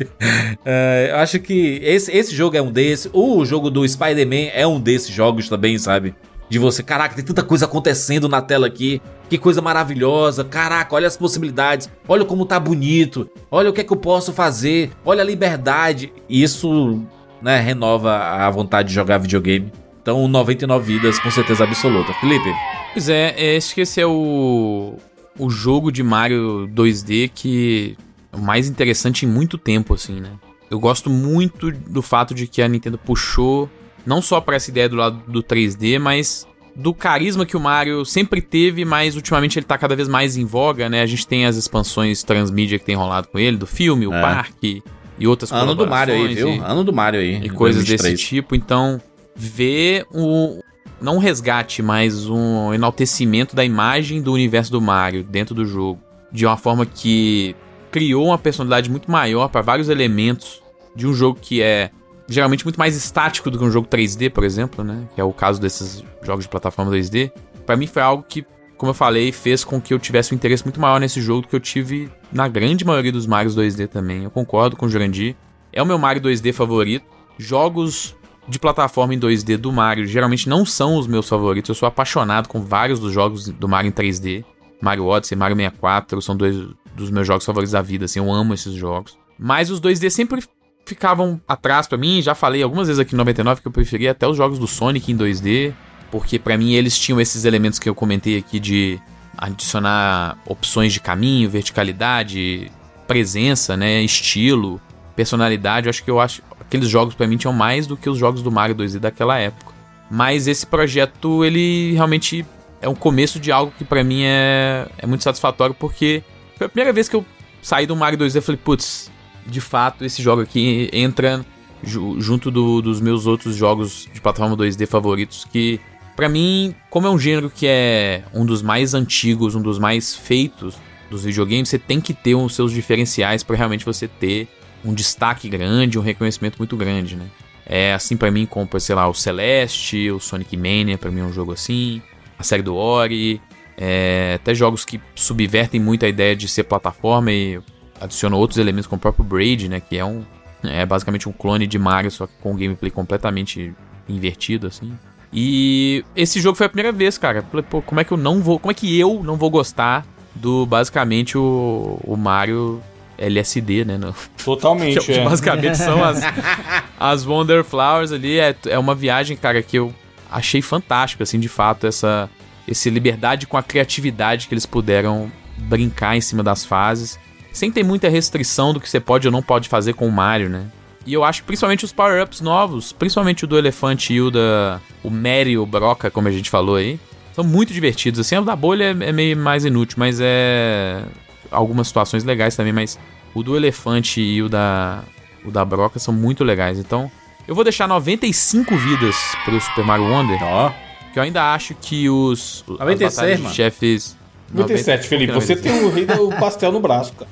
É, 0.65 1.09
eu 1.11 1.17
acho 1.17 1.41
que 1.41 1.81
esse, 1.83 2.13
esse 2.13 2.35
jogo 2.35 2.57
é 2.57 2.63
um 2.63 2.71
desses. 2.71 3.11
O 3.13 3.45
jogo 3.45 3.71
do 3.71 3.87
Spider-Man 3.87 4.51
é 4.53 4.67
um 4.67 4.81
desses 4.81 5.09
jogos 5.09 5.49
também, 5.49 5.79
sabe? 5.79 6.15
De 6.49 6.59
você, 6.59 6.83
caraca, 6.83 7.15
tem 7.15 7.25
tanta 7.25 7.43
coisa 7.43 7.65
acontecendo 7.65 8.29
na 8.29 8.41
tela 8.41 8.67
aqui. 8.67 9.01
Que 9.29 9.39
coisa 9.39 9.61
maravilhosa. 9.61 10.45
Caraca, 10.45 10.95
olha 10.95 11.07
as 11.07 11.17
possibilidades. 11.17 11.91
Olha 12.07 12.25
como 12.25 12.45
tá 12.45 12.61
bonito. 12.61 13.29
Olha 13.51 13.71
o 13.71 13.73
que 13.73 13.81
é 13.81 13.85
que 13.85 13.93
eu 13.93 13.97
posso 13.97 14.33
fazer. 14.33 14.93
Olha 15.05 15.23
a 15.23 15.27
liberdade. 15.27 16.13
Isso, 16.29 17.03
né, 17.43 17.59
renova 17.59 18.15
a 18.17 18.49
vontade 18.51 18.89
de 18.89 18.95
jogar 18.95 19.19
videogame. 19.19 19.73
Então, 20.01 20.29
99 20.29 20.93
vidas, 20.93 21.19
com 21.19 21.31
certeza 21.31 21.65
absoluta. 21.65 22.13
Felipe, 22.15 22.53
Pois 22.93 23.09
é, 23.09 23.35
é, 23.37 23.57
acho 23.57 23.75
que 23.75 23.81
esse 23.81 24.01
é 24.01 24.07
o, 24.07 24.97
o 25.39 25.51
jogo 25.51 25.91
de 25.91 26.03
Mario 26.03 26.69
2D 26.73 27.31
que 27.35 27.97
é 28.33 28.37
o 28.37 28.41
mais 28.41 28.69
interessante 28.69 29.25
em 29.25 29.29
muito 29.29 29.57
tempo, 29.59 29.95
assim, 29.95 30.21
né? 30.21 30.31
Eu 30.71 30.79
gosto 30.81 31.09
muito 31.11 31.71
do 31.71 32.03
fato 32.03 32.35
de 32.35 32.47
que 32.47 32.61
a 32.63 32.69
Nintendo 32.69 32.99
puxou 32.99 33.69
não 34.05 34.21
só 34.21 34.41
para 34.41 34.57
essa 34.57 34.71
ideia 34.71 34.89
do 34.89 34.97
lado 34.97 35.21
do 35.29 35.43
3D, 35.43 35.99
mas 35.99 36.47
do 36.77 36.93
carisma 36.93 37.47
que 37.47 37.57
o 37.57 37.61
Mario 37.61 38.05
sempre 38.05 38.43
teve, 38.43 38.85
mas 38.85 39.15
ultimamente 39.15 39.59
ele 39.59 39.65
tá 39.67 39.79
cada 39.79 39.95
vez 39.95 40.09
mais 40.09 40.37
em 40.37 40.45
voga, 40.45 40.89
né? 40.89 41.03
A 41.03 41.07
gente 41.07 41.27
tem 41.27 41.47
as 41.47 41.57
expansões 41.57 42.23
transmídia 42.25 42.79
que 42.79 42.85
tem 42.85 42.97
rolado 42.97 43.29
com 43.29 43.39
ele, 43.39 43.57
do 43.57 43.67
filme, 43.67 44.07
o 44.07 44.13
É. 44.13 44.21
parque 44.21 44.83
e 45.19 45.27
outras 45.29 45.53
ano 45.53 45.75
do 45.77 45.87
Mario 45.87 46.15
aí, 46.15 46.35
viu? 46.35 46.49
e- 46.49 46.59
Ano 46.59 46.83
do 46.83 46.93
Mario 46.93 47.21
aí. 47.21 47.37
e 47.37 47.49
coisas 47.49 47.85
2023. 47.85 48.13
desse 48.15 48.25
tipo. 48.29 48.55
Então, 48.57 49.01
ver 49.37 50.05
o. 50.13 50.61
Não 51.05 51.17
um 51.17 51.19
resgate, 51.19 51.83
mas 51.83 52.31
um 52.31 52.73
enaltecimento 52.73 53.55
da 53.55 53.63
imagem 53.63 54.23
do 54.23 54.33
universo 54.33 54.73
do 54.73 54.81
Mario 54.81 55.23
dentro 55.23 55.55
do 55.55 55.67
jogo. 55.67 56.01
De 56.33 56.47
uma 56.47 56.57
forma 56.57 56.87
que 56.87 57.55
criou 57.91 58.29
uma 58.29 58.39
personalidade 58.39 58.91
muito 58.91 59.11
maior 59.11 59.49
para 59.49 59.61
vários 59.61 59.91
elementos 59.91 60.63
de 60.97 61.07
um 61.07 61.13
jogo 61.13 61.39
que 61.39 61.61
é 61.61 61.91
geralmente 62.27 62.65
muito 62.65 62.79
mais 62.79 62.97
estático 62.97 63.51
do 63.51 63.59
que 63.59 63.65
um 63.65 63.71
jogo 63.71 63.87
3D, 63.87 64.31
por 64.31 64.45
exemplo, 64.45 64.83
né? 64.83 65.07
Que 65.15 65.21
é 65.21 65.25
o 65.25 65.31
caso 65.31 65.61
desses 65.61 66.03
jogos 66.23 66.47
de 66.47 66.49
plataforma 66.49 66.91
2D. 66.91 67.31
Pra 67.67 67.77
mim 67.77 67.87
foi 67.87 68.01
algo 68.01 68.25
que, 68.27 68.43
como 68.79 68.89
eu 68.89 68.95
falei, 68.95 69.31
fez 69.31 69.63
com 69.63 69.79
que 69.79 69.93
eu 69.93 69.99
tivesse 69.99 70.33
um 70.33 70.37
interesse 70.37 70.65
muito 70.65 70.81
maior 70.81 70.99
nesse 70.99 71.21
jogo 71.21 71.43
do 71.43 71.49
que 71.49 71.55
eu 71.55 71.61
tive 71.61 72.11
na 72.33 72.49
grande 72.49 72.83
maioria 72.83 73.13
dos 73.13 73.27
Marios 73.27 73.55
2D 73.55 73.89
também. 73.89 74.25
Eu 74.25 74.31
concordo 74.31 74.75
com 74.75 74.87
o 74.87 74.89
Jurandir. 74.89 75.37
É 75.71 75.83
o 75.83 75.87
meu 75.87 75.99
Mario 75.99 76.23
2D 76.23 76.51
favorito. 76.55 77.05
Jogos 77.37 78.17
de 78.47 78.59
plataforma 78.59 79.15
em 79.15 79.19
2D 79.19 79.57
do 79.57 79.73
Mario 79.73 80.07
geralmente 80.07 80.49
não 80.49 80.65
são 80.65 80.97
os 80.97 81.07
meus 81.07 81.29
favoritos. 81.29 81.71
Eu 81.71 81.75
sou 81.75 81.87
apaixonado 81.87 82.49
com 82.49 82.61
vários 82.61 83.01
dos 83.01 83.13
jogos 83.13 83.49
do 83.49 83.69
Mario 83.69 83.89
em 83.89 83.93
3D. 83.93 84.45
Mario 84.81 85.07
Odyssey, 85.07 85.37
Mario 85.37 85.57
64 85.57 86.21
são 86.21 86.37
dois 86.37 86.57
dos 86.95 87.11
meus 87.11 87.27
jogos 87.27 87.45
favoritos 87.45 87.73
da 87.73 87.83
vida, 87.83 88.05
assim, 88.05 88.19
eu 88.21 88.31
amo 88.31 88.55
esses 88.55 88.75
jogos. 88.75 89.19
Mas 89.39 89.71
os 89.71 89.81
2D 89.81 90.11
sempre 90.11 90.43
ficavam 90.87 91.41
atrás 91.49 91.87
pra 91.87 91.97
mim, 91.97 92.21
já 92.21 92.35
falei 92.35 92.63
algumas 92.63 92.87
vezes 92.87 93.01
aqui 93.01 93.15
no 93.15 93.19
99 93.19 93.63
que 93.63 93.69
eu 93.69 93.73
preferia 93.73 94.11
até 94.11 94.29
os 94.29 94.37
jogos 94.37 94.59
do 94.59 94.67
Sonic 94.67 95.11
em 95.11 95.17
2D, 95.17 95.73
porque 96.11 96.39
pra 96.39 96.57
mim 96.57 96.75
eles 96.75 96.99
tinham 96.99 97.21
esses 97.21 97.45
elementos 97.45 97.79
que 97.79 97.89
eu 97.89 97.95
comentei 97.95 98.39
aqui 98.39 98.61
de 98.61 99.01
adicionar 99.37 100.39
opções 100.47 100.93
de 100.93 101.01
caminho, 101.01 101.51
verticalidade, 101.51 102.71
presença, 103.07 103.77
né, 103.77 104.03
estilo, 104.03 104.81
personalidade. 105.17 105.87
Eu 105.87 105.91
acho 105.91 106.05
que 106.05 106.11
eu 106.11 106.21
acho 106.21 106.43
aqueles 106.75 106.89
jogos 106.91 107.15
pra 107.15 107.27
mim 107.27 107.37
tinham 107.37 107.53
mais 107.53 107.87
do 107.87 107.97
que 107.97 108.11
os 108.11 108.19
jogos 108.19 108.43
do 108.43 108.51
Mario 108.51 108.75
2D 108.75 108.99
daquela 108.99 109.39
época. 109.39 109.73
Mas 110.11 110.47
esse 110.49 110.67
projeto 110.67 111.45
ele 111.45 111.93
realmente 111.95 112.45
é 112.83 112.89
um 112.89 112.95
começo 112.95 113.39
de 113.39 113.51
algo 113.53 113.73
que 113.79 113.85
pra 113.85 114.03
mim 114.05 114.23
é, 114.25 114.87
é 114.99 115.07
muito 115.07 115.23
satisfatório 115.25 115.75
porque 115.75 116.23
foi 116.57 116.67
a 116.67 116.71
primeira 116.71 116.93
vez 116.93 117.09
que 117.09 117.17
eu 117.17 117.25
saí 117.63 117.87
do 117.87 117.95
Mario 117.97 118.19
2D 118.19 118.37
e 118.37 118.41
falei, 118.41 118.61
putz, 118.63 119.11
de 119.47 119.61
fato 119.61 120.05
esse 120.05 120.21
jogo 120.23 120.43
aqui 120.43 120.91
entra 120.93 121.45
ju- 121.83 122.21
junto 122.21 122.51
do- 122.51 122.83
dos 122.83 123.01
meus 123.01 123.27
outros 123.27 123.55
jogos 123.57 124.09
de 124.13 124.21
plataforma 124.21 124.57
2D 124.57 124.87
favoritos 124.87 125.45
que 125.51 125.81
Pra 126.17 126.29
mim, 126.29 126.73
como 126.91 127.09
é 127.09 127.11
um 127.11 127.19
gênero 127.19 127.51
que 127.51 127.67
é 127.67 128.23
um 128.33 128.47
dos 128.47 128.63
mais 128.63 128.95
antigos, 128.95 129.57
um 129.57 129.61
dos 129.61 129.81
mais 129.81 130.15
feitos 130.15 130.77
dos 131.11 131.25
videogames, 131.25 131.69
você 131.69 131.77
tem 131.77 132.01
que 132.01 132.15
ter 132.15 132.37
os 132.37 132.55
seus 132.55 132.71
diferenciais 132.71 133.43
pra 133.43 133.57
realmente 133.57 133.85
você 133.85 134.07
ter 134.07 134.47
um 134.85 134.93
destaque 134.93 135.49
grande, 135.49 135.99
um 135.99 136.03
reconhecimento 136.03 136.59
muito 136.59 136.77
grande, 136.77 137.17
né? 137.17 137.27
É 137.67 137.95
assim 137.95 138.17
pra 138.17 138.31
mim 138.31 138.45
como, 138.45 138.69
sei 138.79 138.95
lá, 138.95 139.09
o 139.09 139.15
Celeste, 139.15 140.11
o 140.11 140.21
Sonic 140.21 140.57
Mania, 140.57 140.99
pra 140.99 141.11
mim 141.11 141.21
é 141.21 141.25
um 141.25 141.33
jogo 141.33 141.53
assim, 141.53 142.03
a 142.39 142.43
série 142.43 142.63
do 142.63 142.77
Ori, 142.77 143.41
é, 143.77 144.35
até 144.37 144.55
jogos 144.55 144.85
que 144.85 145.01
subvertem 145.15 145.81
muito 145.81 146.05
a 146.05 146.09
ideia 146.09 146.37
de 146.37 146.47
ser 146.47 146.65
plataforma 146.65 147.33
e 147.33 147.61
adicionam 148.01 148.39
outros 148.39 148.59
elementos 148.59 148.87
como 148.87 148.99
o 148.99 149.01
próprio 149.01 149.25
Braid, 149.25 149.69
né, 149.69 149.81
que 149.81 149.97
é 149.97 150.05
um 150.05 150.25
é 150.63 150.87
basicamente 150.87 151.29
um 151.29 151.33
clone 151.33 151.67
de 151.67 151.79
Mario, 151.79 152.11
só 152.11 152.27
que 152.27 152.33
com 152.41 152.53
um 152.53 152.57
gameplay 152.57 152.91
completamente 152.91 153.75
invertido 154.09 154.67
assim. 154.67 154.97
E 155.33 156.05
esse 156.15 156.41
jogo 156.41 156.57
foi 156.57 156.67
a 156.67 156.69
primeira 156.69 156.93
vez, 156.93 157.19
cara. 157.19 157.43
Pô, 157.43 157.83
como 157.83 158.01
é 158.01 158.05
que 158.05 158.13
eu 158.13 158.17
não 158.17 158.41
vou. 158.41 158.59
Como 158.59 158.71
é 158.71 158.75
que 158.75 158.99
eu 158.99 159.23
não 159.23 159.37
vou 159.37 159.51
gostar 159.51 160.07
do 160.35 160.65
basicamente 160.65 161.37
o, 161.37 161.99
o 162.05 162.17
Mario 162.17 162.81
LSD, 163.19 163.85
né? 163.85 163.97
No, 163.97 164.15
Totalmente, 164.45 165.01
que 165.05 165.13
é. 165.13 165.25
basicamente 165.25 165.77
são 165.77 166.03
as, 166.03 166.21
as 166.99 167.27
Wonder 167.27 167.65
Flowers 167.65 168.13
ali. 168.13 168.39
É, 168.39 168.55
é 168.67 168.79
uma 168.79 168.95
viagem, 168.95 169.37
cara, 169.37 169.63
que 169.63 169.79
eu 169.79 169.95
achei 170.31 170.61
fantástico, 170.61 171.23
assim, 171.23 171.39
de 171.39 171.49
fato, 171.49 171.87
essa, 171.87 172.29
essa 172.69 172.91
liberdade 172.91 173.47
com 173.47 173.57
a 173.57 173.63
criatividade 173.63 174.49
que 174.49 174.55
eles 174.55 174.67
puderam 174.67 175.31
brincar 175.57 176.17
em 176.17 176.21
cima 176.21 176.43
das 176.43 176.65
fases. 176.65 177.19
Sem 177.53 177.71
ter 177.71 177.85
muita 177.85 178.09
restrição 178.09 178.73
do 178.73 178.81
que 178.81 178.91
você 178.91 178.99
pode 178.99 179.29
ou 179.29 179.33
não 179.33 179.43
pode 179.43 179.69
fazer 179.69 179.95
com 179.95 180.09
o 180.09 180.13
Mario, 180.13 180.49
né? 180.49 180.67
E 181.07 181.13
eu 181.13 181.23
acho 181.23 181.43
que 181.43 181.47
principalmente 181.47 181.85
os 181.85 181.93
power-ups 181.93 182.41
novos, 182.41 182.93
principalmente 182.93 183.45
o 183.45 183.47
do 183.47 183.59
elefante 183.59 184.13
e 184.13 184.21
o 184.21 184.31
da. 184.31 184.81
O 185.03 185.11
Mario 185.11 185.65
Broca, 185.67 186.11
como 186.11 186.29
a 186.29 186.31
gente 186.31 186.49
falou 186.49 186.77
aí, 186.77 186.99
são 187.35 187.45
muito 187.45 187.73
divertidos. 187.73 188.21
Assim, 188.21 188.37
o 188.37 188.43
da 188.43 188.57
bolha 188.57 188.85
é, 188.85 189.09
é 189.09 189.13
meio 189.13 189.37
mais 189.37 189.65
inútil, 189.65 189.97
mas 189.99 190.19
é. 190.21 191.03
Algumas 191.51 191.89
situações 191.89 192.25
legais 192.25 192.57
também, 192.57 192.73
mas 192.73 192.99
o 193.35 193.43
do 193.43 193.57
elefante 193.57 194.21
e 194.21 194.43
o 194.43 194.49
da. 194.49 195.03
O 195.45 195.51
da 195.51 195.65
Broca 195.65 195.99
são 195.99 196.13
muito 196.15 196.43
legais. 196.43 196.79
Então, 196.79 197.11
eu 197.47 197.55
vou 197.55 197.63
deixar 197.65 197.87
95 197.87 198.75
vidas 198.77 199.17
pro 199.45 199.61
Super 199.61 199.85
Mario 199.85 200.07
Wonder. 200.07 200.43
Ó. 200.43 200.71
Que 201.13 201.19
eu 201.19 201.23
ainda 201.23 201.53
acho 201.53 201.75
que 201.75 202.09
os. 202.09 202.65
as 202.69 202.79
96, 202.79 203.15
batalhas 203.15 203.37
de 203.37 203.43
mano. 203.43 203.55
chefes. 203.55 204.17
97, 204.53 205.07
Felipe, 205.09 205.33
você 205.33 205.57
tem 205.57 205.85
o 205.85 205.91
rei 205.91 206.07
do 206.07 206.29
pastel 206.39 206.71
no 206.73 206.81
braço, 206.81 207.13
cara. 207.15 207.31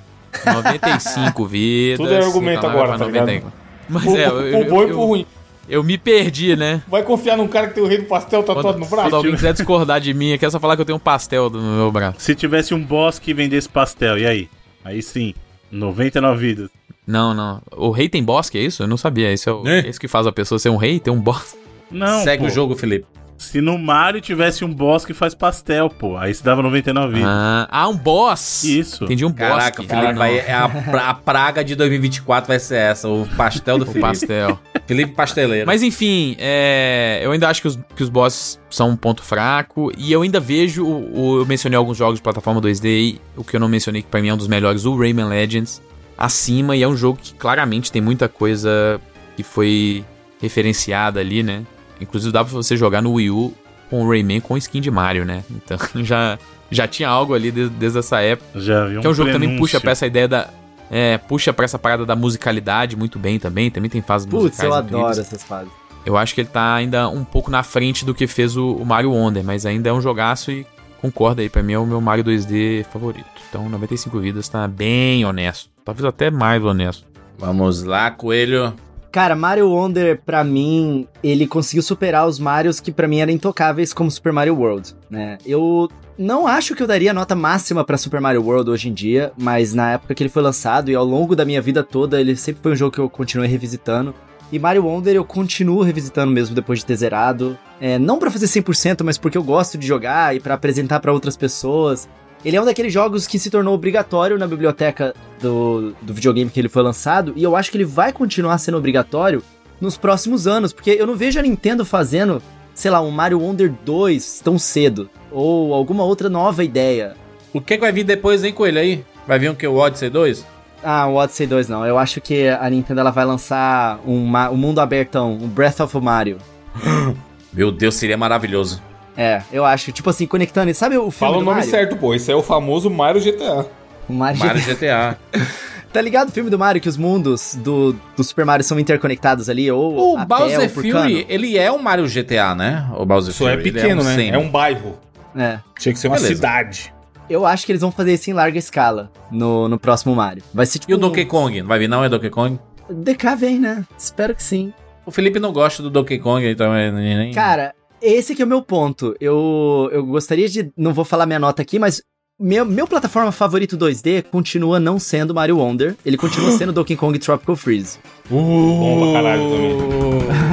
95 0.57 1.45
vidas. 1.47 1.99
Tudo 1.99 2.13
é 2.15 2.25
argumento 2.25 2.59
então 2.59 2.71
agora, 2.71 2.99
tá 2.99 3.05
ligado? 3.05 3.27
90. 3.27 3.53
Mas 3.89 4.03
Pro- 4.05 4.17
é, 4.17 4.29
pro 4.29 4.41
eu, 4.41 4.65
bom 4.71 4.83
eu, 4.83 4.89
e 4.89 4.91
pro 4.93 5.01
eu- 5.01 5.07
ruim. 5.07 5.27
Eu 5.73 5.83
me 5.83 5.97
perdi, 5.97 6.55
né? 6.55 6.83
Vai 6.87 7.03
confiar 7.03 7.37
num 7.37 7.49
cara 7.49 7.69
que 7.69 7.75
tem 7.75 7.83
o 7.83 7.87
rei 7.87 7.99
do 7.99 8.05
pastel 8.05 8.43
tatuado 8.43 8.79
no 8.79 8.87
braço? 8.87 9.09
Quando 9.09 9.17
alguém 9.17 9.33
quiser 9.37 9.53
discordar 9.55 10.01
de 10.01 10.13
mim, 10.13 10.33
aqui 10.35 10.45
é 10.45 10.51
só 10.51 10.61
falar 10.61 10.77
que 10.77 10.83
eu 10.83 10.85
tenho 10.85 10.97
um 10.97 11.01
pastel 11.01 11.49
no 11.49 11.61
meu 11.77 11.91
braço. 11.91 12.21
Se 12.21 12.35
tivesse 12.35 12.75
um 12.75 12.83
boss 12.85 13.19
que 13.19 13.33
vendesse 13.33 13.69
pastel, 13.69 14.19
e 14.19 14.27
aí? 14.27 14.49
Aí 14.85 15.03
sim, 15.03 15.35
99 15.71 16.39
vidas. 16.47 16.71
Não, 17.07 17.33
não. 17.33 17.63
O 17.77 17.91
rei 17.91 18.09
tem 18.09 18.23
boss, 18.23 18.51
que 18.51 18.59
é 18.59 18.63
isso? 18.63 18.83
Eu 18.83 18.87
não 18.87 18.97
sabia. 18.97 19.33
Isso 19.33 19.49
é, 19.49 19.53
o, 19.53 19.67
É. 19.67 19.89
isso 19.89 19.99
que 19.99 20.07
faz 20.09 20.27
a 20.27 20.33
pessoa 20.33 20.59
ser 20.59 20.69
um 20.69 20.77
rei, 20.77 21.01
ter 21.01 21.11
um 21.11 21.21
boss. 21.21 21.57
Não, 21.91 22.23
Segue 22.23 22.43
pô. 22.45 22.49
o 22.49 22.51
jogo, 22.53 22.77
Felipe. 22.77 23.07
Se 23.43 23.61
no 23.61 23.77
Mario 23.79 24.21
tivesse 24.21 24.65
um 24.65 24.73
boss 24.73 25.05
que 25.05 25.13
faz 25.13 25.35
pastel, 25.35 25.89
pô, 25.91 26.17
aí 26.17 26.33
se 26.35 26.43
dava 26.45 26.63
99 26.63 27.15
vidas. 27.15 27.29
Ah, 27.29 27.69
ah, 27.71 27.89
um 27.89 27.97
boss! 27.97 28.65
Isso. 28.65 29.05
Entendi 29.05 29.25
um 29.25 29.31
boss. 29.31 29.39
Caraca, 29.39 29.83
Ah, 29.89 30.13
vai, 30.13 30.39
é 30.39 30.53
a, 30.55 30.69
pra- 30.69 31.09
a 31.11 31.15
praga 31.15 31.65
de 31.65 31.75
2024 31.75 32.49
vai 32.49 32.59
ser 32.59 32.77
essa, 32.77 33.09
o 33.09 33.27
pastel 33.37 33.79
do 33.79 33.83
O 33.85 33.87
Felipe. 33.87 34.01
pastel. 34.01 34.59
Felipe 34.87 35.13
Pasteleiro. 35.13 35.67
Mas 35.67 35.83
enfim, 35.83 36.37
é, 36.39 37.21
eu 37.23 37.31
ainda 37.33 37.49
acho 37.49 37.61
que 37.63 37.69
os, 37.69 37.79
que 37.97 38.03
os 38.03 38.09
bosses 38.09 38.61
são 38.71 38.91
um 38.91 38.97
ponto 38.97 39.23
fraco. 39.23 39.93
E 39.97 40.13
eu 40.13 40.23
ainda 40.23 40.41
vejo. 40.41 40.85
O, 40.85 41.21
o- 41.37 41.39
eu 41.41 41.47
mencionei 41.47 41.77
alguns 41.77 41.97
jogos 41.97 42.17
de 42.17 42.23
plataforma 42.23 42.61
2D. 42.61 42.85
e 42.87 43.21
O 43.37 43.45
que 43.45 43.55
eu 43.57 43.61
não 43.61 43.69
mencionei, 43.69 44.03
que 44.03 44.09
pra 44.09 44.21
mim 44.21 44.29
é 44.29 44.35
um 44.35 44.37
dos 44.37 44.49
melhores, 44.49 44.85
o 44.85 44.97
Rayman 44.97 45.27
Legends. 45.29 45.81
Acima, 46.19 46.77
e 46.77 46.83
é 46.83 46.89
um 46.89 46.97
jogo 46.97 47.19
que 47.23 47.35
claramente 47.35 47.91
tem 47.91 48.01
muita 48.03 48.29
coisa 48.29 49.01
que 49.37 49.43
foi 49.43 50.05
referenciada 50.41 51.21
ali, 51.21 51.43
né? 51.43 51.63
Inclusive 52.03 52.33
dá 52.33 52.45
pra 52.45 52.53
você 52.53 52.77
jogar 52.77 53.01
no 53.01 53.13
Wii 53.15 53.31
U 53.31 53.55
com 53.89 54.05
o 54.05 54.09
Rayman 54.09 54.41
com 54.41 54.57
skin 54.57 54.81
de 54.81 54.91
Mario, 54.91 55.25
né? 55.25 55.45
Então 55.51 55.79
já, 56.05 56.39
já 56.71 56.87
tinha 56.89 57.09
algo 57.09 57.35
ali 57.35 57.51
desde, 57.51 57.75
desde 57.75 57.99
essa 57.99 58.21
época. 58.21 58.61
Já 58.61 58.87
vi 58.87 58.99
um 58.99 59.01
Que 59.01 59.07
é 59.07 59.11
um 59.11 59.15
jogo 59.15 59.29
que 59.29 59.35
também 59.35 59.57
puxa 59.59 59.81
pra 59.81 59.93
essa 59.93 60.07
ideia 60.07 60.29
da. 60.29 60.49
É, 60.91 61.17
puxa 61.17 61.53
pra 61.53 61.65
essa 61.65 61.79
parada 61.79 62.05
da 62.05 62.15
musicalidade 62.15 62.97
muito 62.97 63.19
bem 63.19 63.39
também. 63.39 63.71
Também 63.71 63.89
tem 63.91 64.03
fases 64.03 64.27
Putz, 64.27 64.43
musicais 64.43 64.71
eu 64.71 64.79
incríveis. 64.79 65.05
adoro 65.05 65.21
essas 65.21 65.43
fases. 65.43 65.73
Eu 66.05 66.17
acho 66.17 66.35
que 66.35 66.41
ele 66.41 66.49
tá 66.49 66.75
ainda 66.75 67.09
um 67.09 67.25
pouco 67.25 67.51
na 67.51 67.63
frente 67.63 68.05
do 68.05 68.15
que 68.15 68.27
fez 68.27 68.57
o, 68.57 68.73
o 68.75 68.85
Mario 68.85 69.13
Wonder, 69.13 69.45
mas 69.45 69.65
ainda 69.65 69.89
é 69.89 69.93
um 69.93 70.01
jogaço 70.01 70.51
e 70.51 70.67
concorda 71.01 71.43
aí, 71.43 71.49
pra 71.49 71.63
mim 71.63 71.73
é 71.75 71.79
o 71.79 71.87
meu 71.87 72.01
Mario 72.01 72.25
2D 72.25 72.85
favorito. 72.85 73.25
Então 73.49 73.69
95 73.69 74.19
vidas 74.19 74.49
tá 74.49 74.67
bem 74.67 75.25
honesto. 75.25 75.71
Talvez 75.85 76.05
até 76.05 76.31
mais 76.31 76.63
honesto. 76.65 77.07
Vamos 77.39 77.83
lá, 77.83 78.11
Coelho. 78.11 78.75
Cara, 79.13 79.37
Mario 79.37 79.69
Wonder, 79.69 80.23
pra 80.25 80.43
mim, 80.43 81.07
ele 81.23 81.47
conseguiu 81.47 81.83
superar 81.83 82.27
os 82.27 82.39
Marios 82.39 82.81
que 82.81 82.91
pra 82.91 83.07
mim 83.07 83.21
eram 83.21 83.31
intocáveis 83.31 83.93
como 83.93 84.11
Super 84.11 84.33
Mario 84.33 84.57
World, 84.57 84.95
né? 85.11 85.37
Eu 85.45 85.91
não 86.17 86.47
acho 86.47 86.75
que 86.75 86.83
eu 86.83 86.87
daria 86.87 87.13
nota 87.13 87.35
máxima 87.35 87.85
pra 87.85 87.99
Super 87.99 88.23
Mario 88.23 88.43
World 88.43 88.71
hoje 88.71 88.89
em 88.89 88.95
dia, 88.95 89.31
mas 89.37 89.75
na 89.75 89.93
época 89.93 90.15
que 90.15 90.23
ele 90.23 90.31
foi 90.31 90.43
lançado 90.43 90.91
e 90.91 90.95
ao 90.95 91.05
longo 91.05 91.37
da 91.37 91.45
minha 91.45 91.61
vida 91.61 91.83
toda, 91.83 92.19
ele 92.19 92.35
sempre 92.37 92.63
foi 92.63 92.73
um 92.73 92.77
jogo 92.77 92.91
que 92.91 93.01
eu 93.01 93.11
continuei 93.11 93.51
revisitando. 93.51 94.15
E 94.51 94.59
Mario 94.59 94.87
Wonder 94.87 95.15
eu 95.15 95.25
continuo 95.27 95.83
revisitando 95.83 96.33
mesmo 96.33 96.55
depois 96.55 96.79
de 96.79 96.87
ter 96.87 96.97
zerado. 96.97 97.59
É, 97.79 97.99
não 97.99 98.19
pra 98.19 98.31
fazer 98.31 98.47
100%, 98.47 99.03
mas 99.05 99.19
porque 99.19 99.37
eu 99.37 99.45
gosto 99.45 99.77
de 99.77 99.87
jogar 99.87 100.35
e 100.35 100.41
pra 100.41 100.55
apresentar 100.55 101.01
pra 101.01 101.13
outras 101.13 101.37
pessoas. 101.37 102.09
Ele 102.45 102.57
é 102.57 102.61
um 102.61 102.65
daqueles 102.65 102.93
jogos 102.93 103.27
que 103.27 103.39
se 103.39 103.51
tornou 103.51 103.75
obrigatório 103.75 104.37
na 104.37 104.49
biblioteca 104.49 105.15
do, 105.41 105.95
do 106.03 106.13
videogame 106.13 106.51
que 106.51 106.59
ele 106.59 106.69
foi 106.69 106.83
lançado, 106.83 107.33
e 107.37 107.43
eu 107.43 107.55
acho 107.55 107.71
que 107.71 107.77
ele 107.77 107.85
vai 107.85 108.13
continuar 108.13 108.59
sendo 108.59 108.79
obrigatório 108.79 109.43
nos 109.81 109.97
próximos 109.97 110.47
anos, 110.47 110.73
porque 110.73 110.91
eu 110.91 111.07
não 111.07 111.17
vejo 111.17 111.39
a 111.39 111.43
Nintendo 111.43 111.85
fazendo, 111.85 112.43
sei 112.75 112.91
lá, 112.91 113.01
um 113.01 113.11
Mario 113.11 113.41
Wonder 113.41 113.73
2 113.85 114.41
tão 114.43 114.59
cedo, 114.59 115.09
ou 115.31 115.73
alguma 115.73 116.03
outra 116.03 116.29
nova 116.29 116.65
ideia. 116.65 117.15
O 117.53 117.61
que, 117.61 117.77
que 117.77 117.81
vai 117.81 117.93
vir 117.93 118.05
depois, 118.05 118.43
hein, 118.43 118.53
Coelho? 118.53 118.79
Aí? 118.81 119.05
Vai 119.27 119.39
vir 119.39 119.51
um 119.51 119.55
que? 119.55 119.67
O 119.67 119.77
Odyssey 119.77 120.11
2? 120.11 120.45
Ah, 120.83 121.07
o 121.07 121.15
Odyssey 121.15 121.47
2 121.47 121.69
não, 121.69 121.87
eu 121.87 121.97
acho 121.97 122.21
que 122.21 122.49
a 122.49 122.69
Nintendo 122.69 123.01
ela 123.01 123.11
vai 123.11 123.25
lançar 123.25 124.01
um, 124.05 124.25
um 124.51 124.57
mundo 124.57 124.81
abertão, 124.81 125.33
um 125.33 125.49
Breath 125.49 125.79
of 125.79 125.97
Mario. 126.01 126.39
Meu 127.53 127.71
Deus, 127.71 127.95
seria 127.95 128.17
maravilhoso. 128.17 128.83
É, 129.17 129.43
eu 129.53 129.65
acho, 129.65 129.93
tipo 129.93 130.09
assim, 130.09 130.27
conectando, 130.27 130.73
sabe 130.75 130.97
o 130.97 131.11
filme 131.11 131.13
Fala 131.13 131.37
o 131.37 131.41
nome 131.45 131.57
Mario? 131.57 131.71
certo, 131.71 131.97
pô. 131.97 132.15
Esse 132.15 132.33
é 132.33 132.35
o 132.35 132.43
famoso 132.43 132.89
Mario 132.89 133.21
GTA. 133.23 133.67
O 134.09 134.13
Mario, 134.13 134.39
Mario 134.39 134.63
GTA. 134.63 135.19
Tá 135.93 136.01
ligado 136.01 136.31
o 136.31 136.33
filme 136.33 136.49
do 136.49 136.59
Mario 136.59 136.81
que 136.81 136.89
os 136.89 136.97
mundos 136.97 137.55
do, 137.57 137.95
do 138.17 138.25
Super 138.25 138.47
Mario 138.47 138.65
são 138.65 138.81
interconectados 138.81 139.51
ali, 139.51 139.71
ou 139.71 140.15
O 140.15 140.25
Bowser 140.25 140.71
Fury, 140.71 141.27
ele 141.29 141.59
é 141.59 141.71
um 141.71 141.77
Mario 141.77 142.07
GTA, 142.09 142.55
né? 142.55 142.89
O 142.97 143.05
Bowser 143.05 143.35
Só 143.35 143.45
Fury. 143.45 143.51
é 143.51 143.61
ele 143.61 143.73
pequeno, 143.73 144.01
um 144.01 144.05
né? 144.05 144.29
É 144.29 144.39
um 144.39 144.49
bairro. 144.49 144.99
É. 145.37 145.59
Tinha 145.79 145.93
que 145.93 145.99
ser 145.99 146.09
uma 146.09 146.17
Beleza. 146.17 146.35
cidade. 146.35 146.95
Eu 147.29 147.45
acho 147.45 147.67
que 147.67 147.73
eles 147.73 147.83
vão 147.83 147.93
fazer 147.93 148.15
isso 148.15 148.31
em 148.31 148.33
larga 148.33 148.59
escala 148.59 149.11
no, 149.31 149.69
no 149.69 149.79
próximo 149.79 150.15
Mario. 150.15 150.43
Vai 150.55 150.65
ser 150.65 150.79
tipo. 150.79 150.91
E 150.91 150.95
o 150.95 150.99
Donkey 150.99 151.27
Kong? 151.27 151.61
Não 151.61 151.69
vai 151.69 151.79
vir 151.79 151.89
não, 151.89 152.03
é 152.03 152.09
Donkey 152.09 152.31
Kong? 152.31 152.59
DK 152.89 153.37
vem, 153.37 153.59
né? 153.59 153.85
Espero 153.99 154.35
que 154.35 154.43
sim. 154.43 154.73
O 155.05 155.11
Felipe 155.11 155.39
não 155.39 155.53
gosta 155.53 155.83
do 155.83 155.91
Donkey 155.91 156.19
Kong, 156.19 156.49
então 156.49 156.75
é 156.75 156.91
nem... 156.91 157.33
Cara, 157.35 157.75
esse 158.03 158.35
que 158.35 158.43
é 158.43 158.45
o 158.45 158.49
meu 158.49 158.63
ponto. 158.63 159.15
Eu, 159.21 159.89
eu 159.93 160.05
gostaria 160.05 160.49
de. 160.49 160.71
Não 160.77 160.93
vou 160.93 161.05
falar 161.05 161.27
minha 161.27 161.39
nota 161.39 161.63
aqui, 161.63 161.79
mas. 161.79 162.03
Meu, 162.41 162.65
meu 162.65 162.89
plataforma 162.89 163.31
favorito 163.31 163.77
2D 163.79 164.25
continua 164.25 164.81
não 164.81 164.99
sendo 164.99 165.33
Mario 165.35 165.59
Wonder. 165.59 165.95
Ele 166.05 166.17
continua 166.17 166.51
sendo 166.57 166.73
Donkey 166.73 166.97
Kong 166.97 167.17
Tropical 167.19 167.55
Freeze. 167.55 167.99
Bom 168.29 168.99
pra 169.13 169.13
caralho 169.13 169.43
também. 169.43 169.77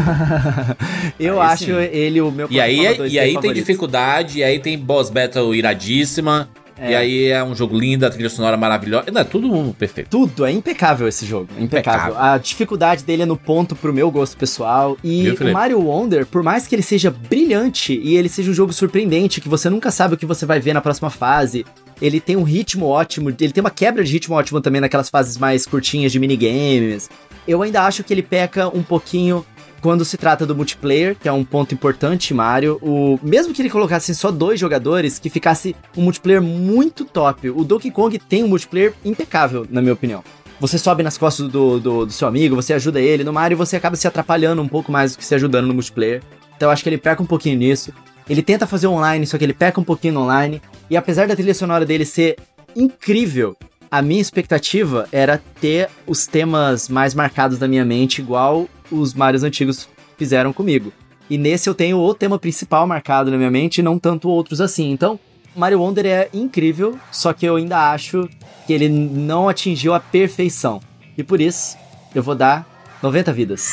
Eu 1.19 1.41
Aí 1.41 1.47
acho 1.53 1.65
sim. 1.65 1.71
ele 1.91 2.21
o 2.21 2.31
meu 2.31 2.47
E 2.51 2.59
aí, 2.59 2.77
2D 2.79 3.09
e 3.09 3.19
aí 3.19 3.27
tem 3.27 3.33
favorito. 3.35 3.55
dificuldade, 3.55 4.39
e 4.39 4.43
aí 4.43 4.59
tem 4.59 4.77
boss 4.77 5.09
battle 5.09 5.55
iradíssima, 5.55 6.49
É. 6.79 6.91
e 6.91 6.95
aí 6.95 7.25
é 7.27 7.43
um 7.43 7.55
jogo 7.55 7.77
lindo, 7.77 8.05
a 8.05 8.09
trilha 8.09 8.29
sonora 8.29 8.55
maravilhosa. 8.55 9.11
Não, 9.11 9.21
é 9.21 9.23
tudo 9.23 9.75
perfeito. 9.77 10.09
Tudo, 10.09 10.45
é 10.45 10.51
impecável 10.51 11.07
esse 11.07 11.25
jogo. 11.25 11.49
é 11.57 11.61
Impecável. 11.61 12.11
Impecável. 12.11 12.33
A 12.33 12.37
dificuldade 12.37 13.03
dele 13.03 13.23
é 13.23 13.25
no 13.25 13.37
ponto 13.37 13.75
pro 13.75 13.93
meu 13.93 14.09
gosto 14.09 14.37
pessoal. 14.37 14.97
E 15.03 15.23
Viu, 15.23 15.49
o? 15.49 15.53
Mario 15.53 15.81
Wonder, 15.81 16.25
por 16.25 16.41
mais 16.43 16.67
que 16.67 16.75
ele 16.75 16.81
seja 16.81 17.11
brilhante 17.11 17.99
e 18.01 18.15
ele 18.15 18.29
seja 18.29 18.49
um 18.49 18.53
jogo 18.53 18.71
surpreendente, 18.71 19.41
que 19.41 19.49
você 19.49 19.69
nunca 19.69 19.91
sabe 19.91 20.13
o 20.13 20.17
que 20.17 20.25
você 20.25 20.45
vai 20.45 20.59
ver 20.59 20.73
na 20.73 20.81
próxima 20.81 21.09
fase, 21.09 21.65
ele 22.01 22.19
tem 22.19 22.35
um 22.37 22.43
ritmo 22.43 22.85
ótimo, 22.85 23.29
ele 23.29 23.51
tem 23.51 23.61
uma 23.61 23.71
quebra 23.71 24.03
de 24.03 24.11
ritmo 24.11 24.35
ótimo 24.35 24.61
também 24.61 24.79
naquelas 24.81 25.09
fases 25.09 25.37
mais 25.37 25.65
curtinhas 25.65 26.11
de 26.11 26.19
minigames. 26.19 27.09
Eu 27.47 27.61
ainda 27.61 27.83
acho 27.83 28.03
que 28.03 28.13
ele 28.13 28.23
peca 28.23 28.67
um 28.69 28.83
pouquinho 28.83 29.45
quando 29.81 30.05
se 30.05 30.17
trata 30.17 30.45
do 30.45 30.55
multiplayer, 30.55 31.15
que 31.15 31.27
é 31.27 31.31
um 31.31 31.43
ponto 31.43 31.73
importante, 31.73 32.33
Mario. 32.33 32.79
O 32.81 33.19
mesmo 33.23 33.53
que 33.53 33.61
ele 33.61 33.69
colocasse 33.69 34.13
só 34.13 34.31
dois 34.31 34.59
jogadores, 34.59 35.19
que 35.19 35.29
ficasse 35.29 35.75
um 35.95 36.01
multiplayer 36.01 36.41
muito 36.41 37.05
top. 37.05 37.49
O 37.49 37.63
Donkey 37.63 37.91
Kong 37.91 38.17
tem 38.19 38.43
um 38.43 38.47
multiplayer 38.47 38.93
impecável, 39.03 39.65
na 39.69 39.81
minha 39.81 39.93
opinião. 39.93 40.23
Você 40.59 40.77
sobe 40.77 41.03
nas 41.03 41.17
costas 41.17 41.47
do, 41.47 41.79
do, 41.79 42.05
do 42.05 42.11
seu 42.11 42.27
amigo, 42.27 42.55
você 42.55 42.73
ajuda 42.73 42.99
ele. 42.99 43.23
No 43.23 43.31
Mario 43.31 43.57
você 43.57 43.77
acaba 43.77 43.95
se 43.95 44.07
atrapalhando 44.07 44.61
um 44.61 44.67
pouco 44.67 44.91
mais 44.91 45.13
do 45.13 45.17
que 45.17 45.25
se 45.25 45.33
ajudando 45.33 45.67
no 45.67 45.73
multiplayer. 45.73 46.21
Então 46.55 46.67
eu 46.67 46.71
acho 46.71 46.83
que 46.83 46.89
ele 46.89 46.97
peca 46.97 47.23
um 47.23 47.25
pouquinho 47.25 47.57
nisso. 47.57 47.93
Ele 48.29 48.43
tenta 48.43 48.67
fazer 48.67 48.87
online, 48.87 49.25
só 49.25 49.37
que 49.37 49.43
ele 49.43 49.53
peca 49.53 49.79
um 49.79 49.83
pouquinho 49.83 50.15
no 50.15 50.21
online. 50.21 50.61
E 50.89 50.97
apesar 50.97 51.27
da 51.27 51.35
trilha 51.35 51.53
sonora 51.53 51.85
dele 51.85 52.03
ser 52.03 52.35
incrível, 52.75 53.55
a 53.89 54.01
minha 54.01 54.21
expectativa 54.21 55.07
era 55.11 55.41
ter 55.59 55.89
os 56.05 56.27
temas 56.27 56.89
mais 56.89 57.15
marcados 57.15 57.57
da 57.57 57.67
minha 57.67 57.85
mente, 57.85 58.21
igual 58.21 58.67
os 58.91 59.13
Marios 59.13 59.43
antigos 59.43 59.87
fizeram 60.17 60.53
comigo. 60.53 60.91
E 61.29 61.37
nesse 61.37 61.69
eu 61.69 61.75
tenho 61.75 61.97
o 61.97 62.13
tema 62.13 62.39
principal 62.39 62.87
marcado 62.87 63.29
na 63.29 63.37
minha 63.37 63.51
mente, 63.51 63.77
e 63.79 63.83
não 63.83 63.99
tanto 63.99 64.29
outros 64.29 64.59
assim. 64.59 64.91
Então, 64.91 65.19
Mario 65.55 65.79
Wonder 65.79 66.05
é 66.05 66.29
incrível, 66.33 66.97
só 67.11 67.33
que 67.33 67.45
eu 67.45 67.55
ainda 67.55 67.91
acho 67.91 68.27
que 68.65 68.73
ele 68.73 68.89
não 68.89 69.47
atingiu 69.47 69.93
a 69.93 69.99
perfeição. 69.99 70.79
E 71.17 71.23
por 71.23 71.39
isso, 71.39 71.77
eu 72.15 72.23
vou 72.23 72.35
dar 72.35 72.67
90 73.01 73.33
vidas. 73.33 73.71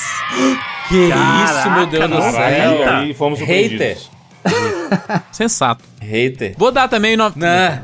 Que 0.89 1.09
Caraca, 1.09 1.45
isso, 1.45 1.71
meu 1.71 1.87
Deus 1.87 2.11
do 2.11 2.23
céu. 2.33 2.89
aí 2.91 3.15
fomos 3.15 3.41
Hater. 3.41 3.99
Sensato. 5.33 5.85
Hater. 6.01 6.55
Vou 6.57 6.71
dar 6.71 6.89
também 6.89 7.17
no... 7.17 7.33
Né? 7.35 7.81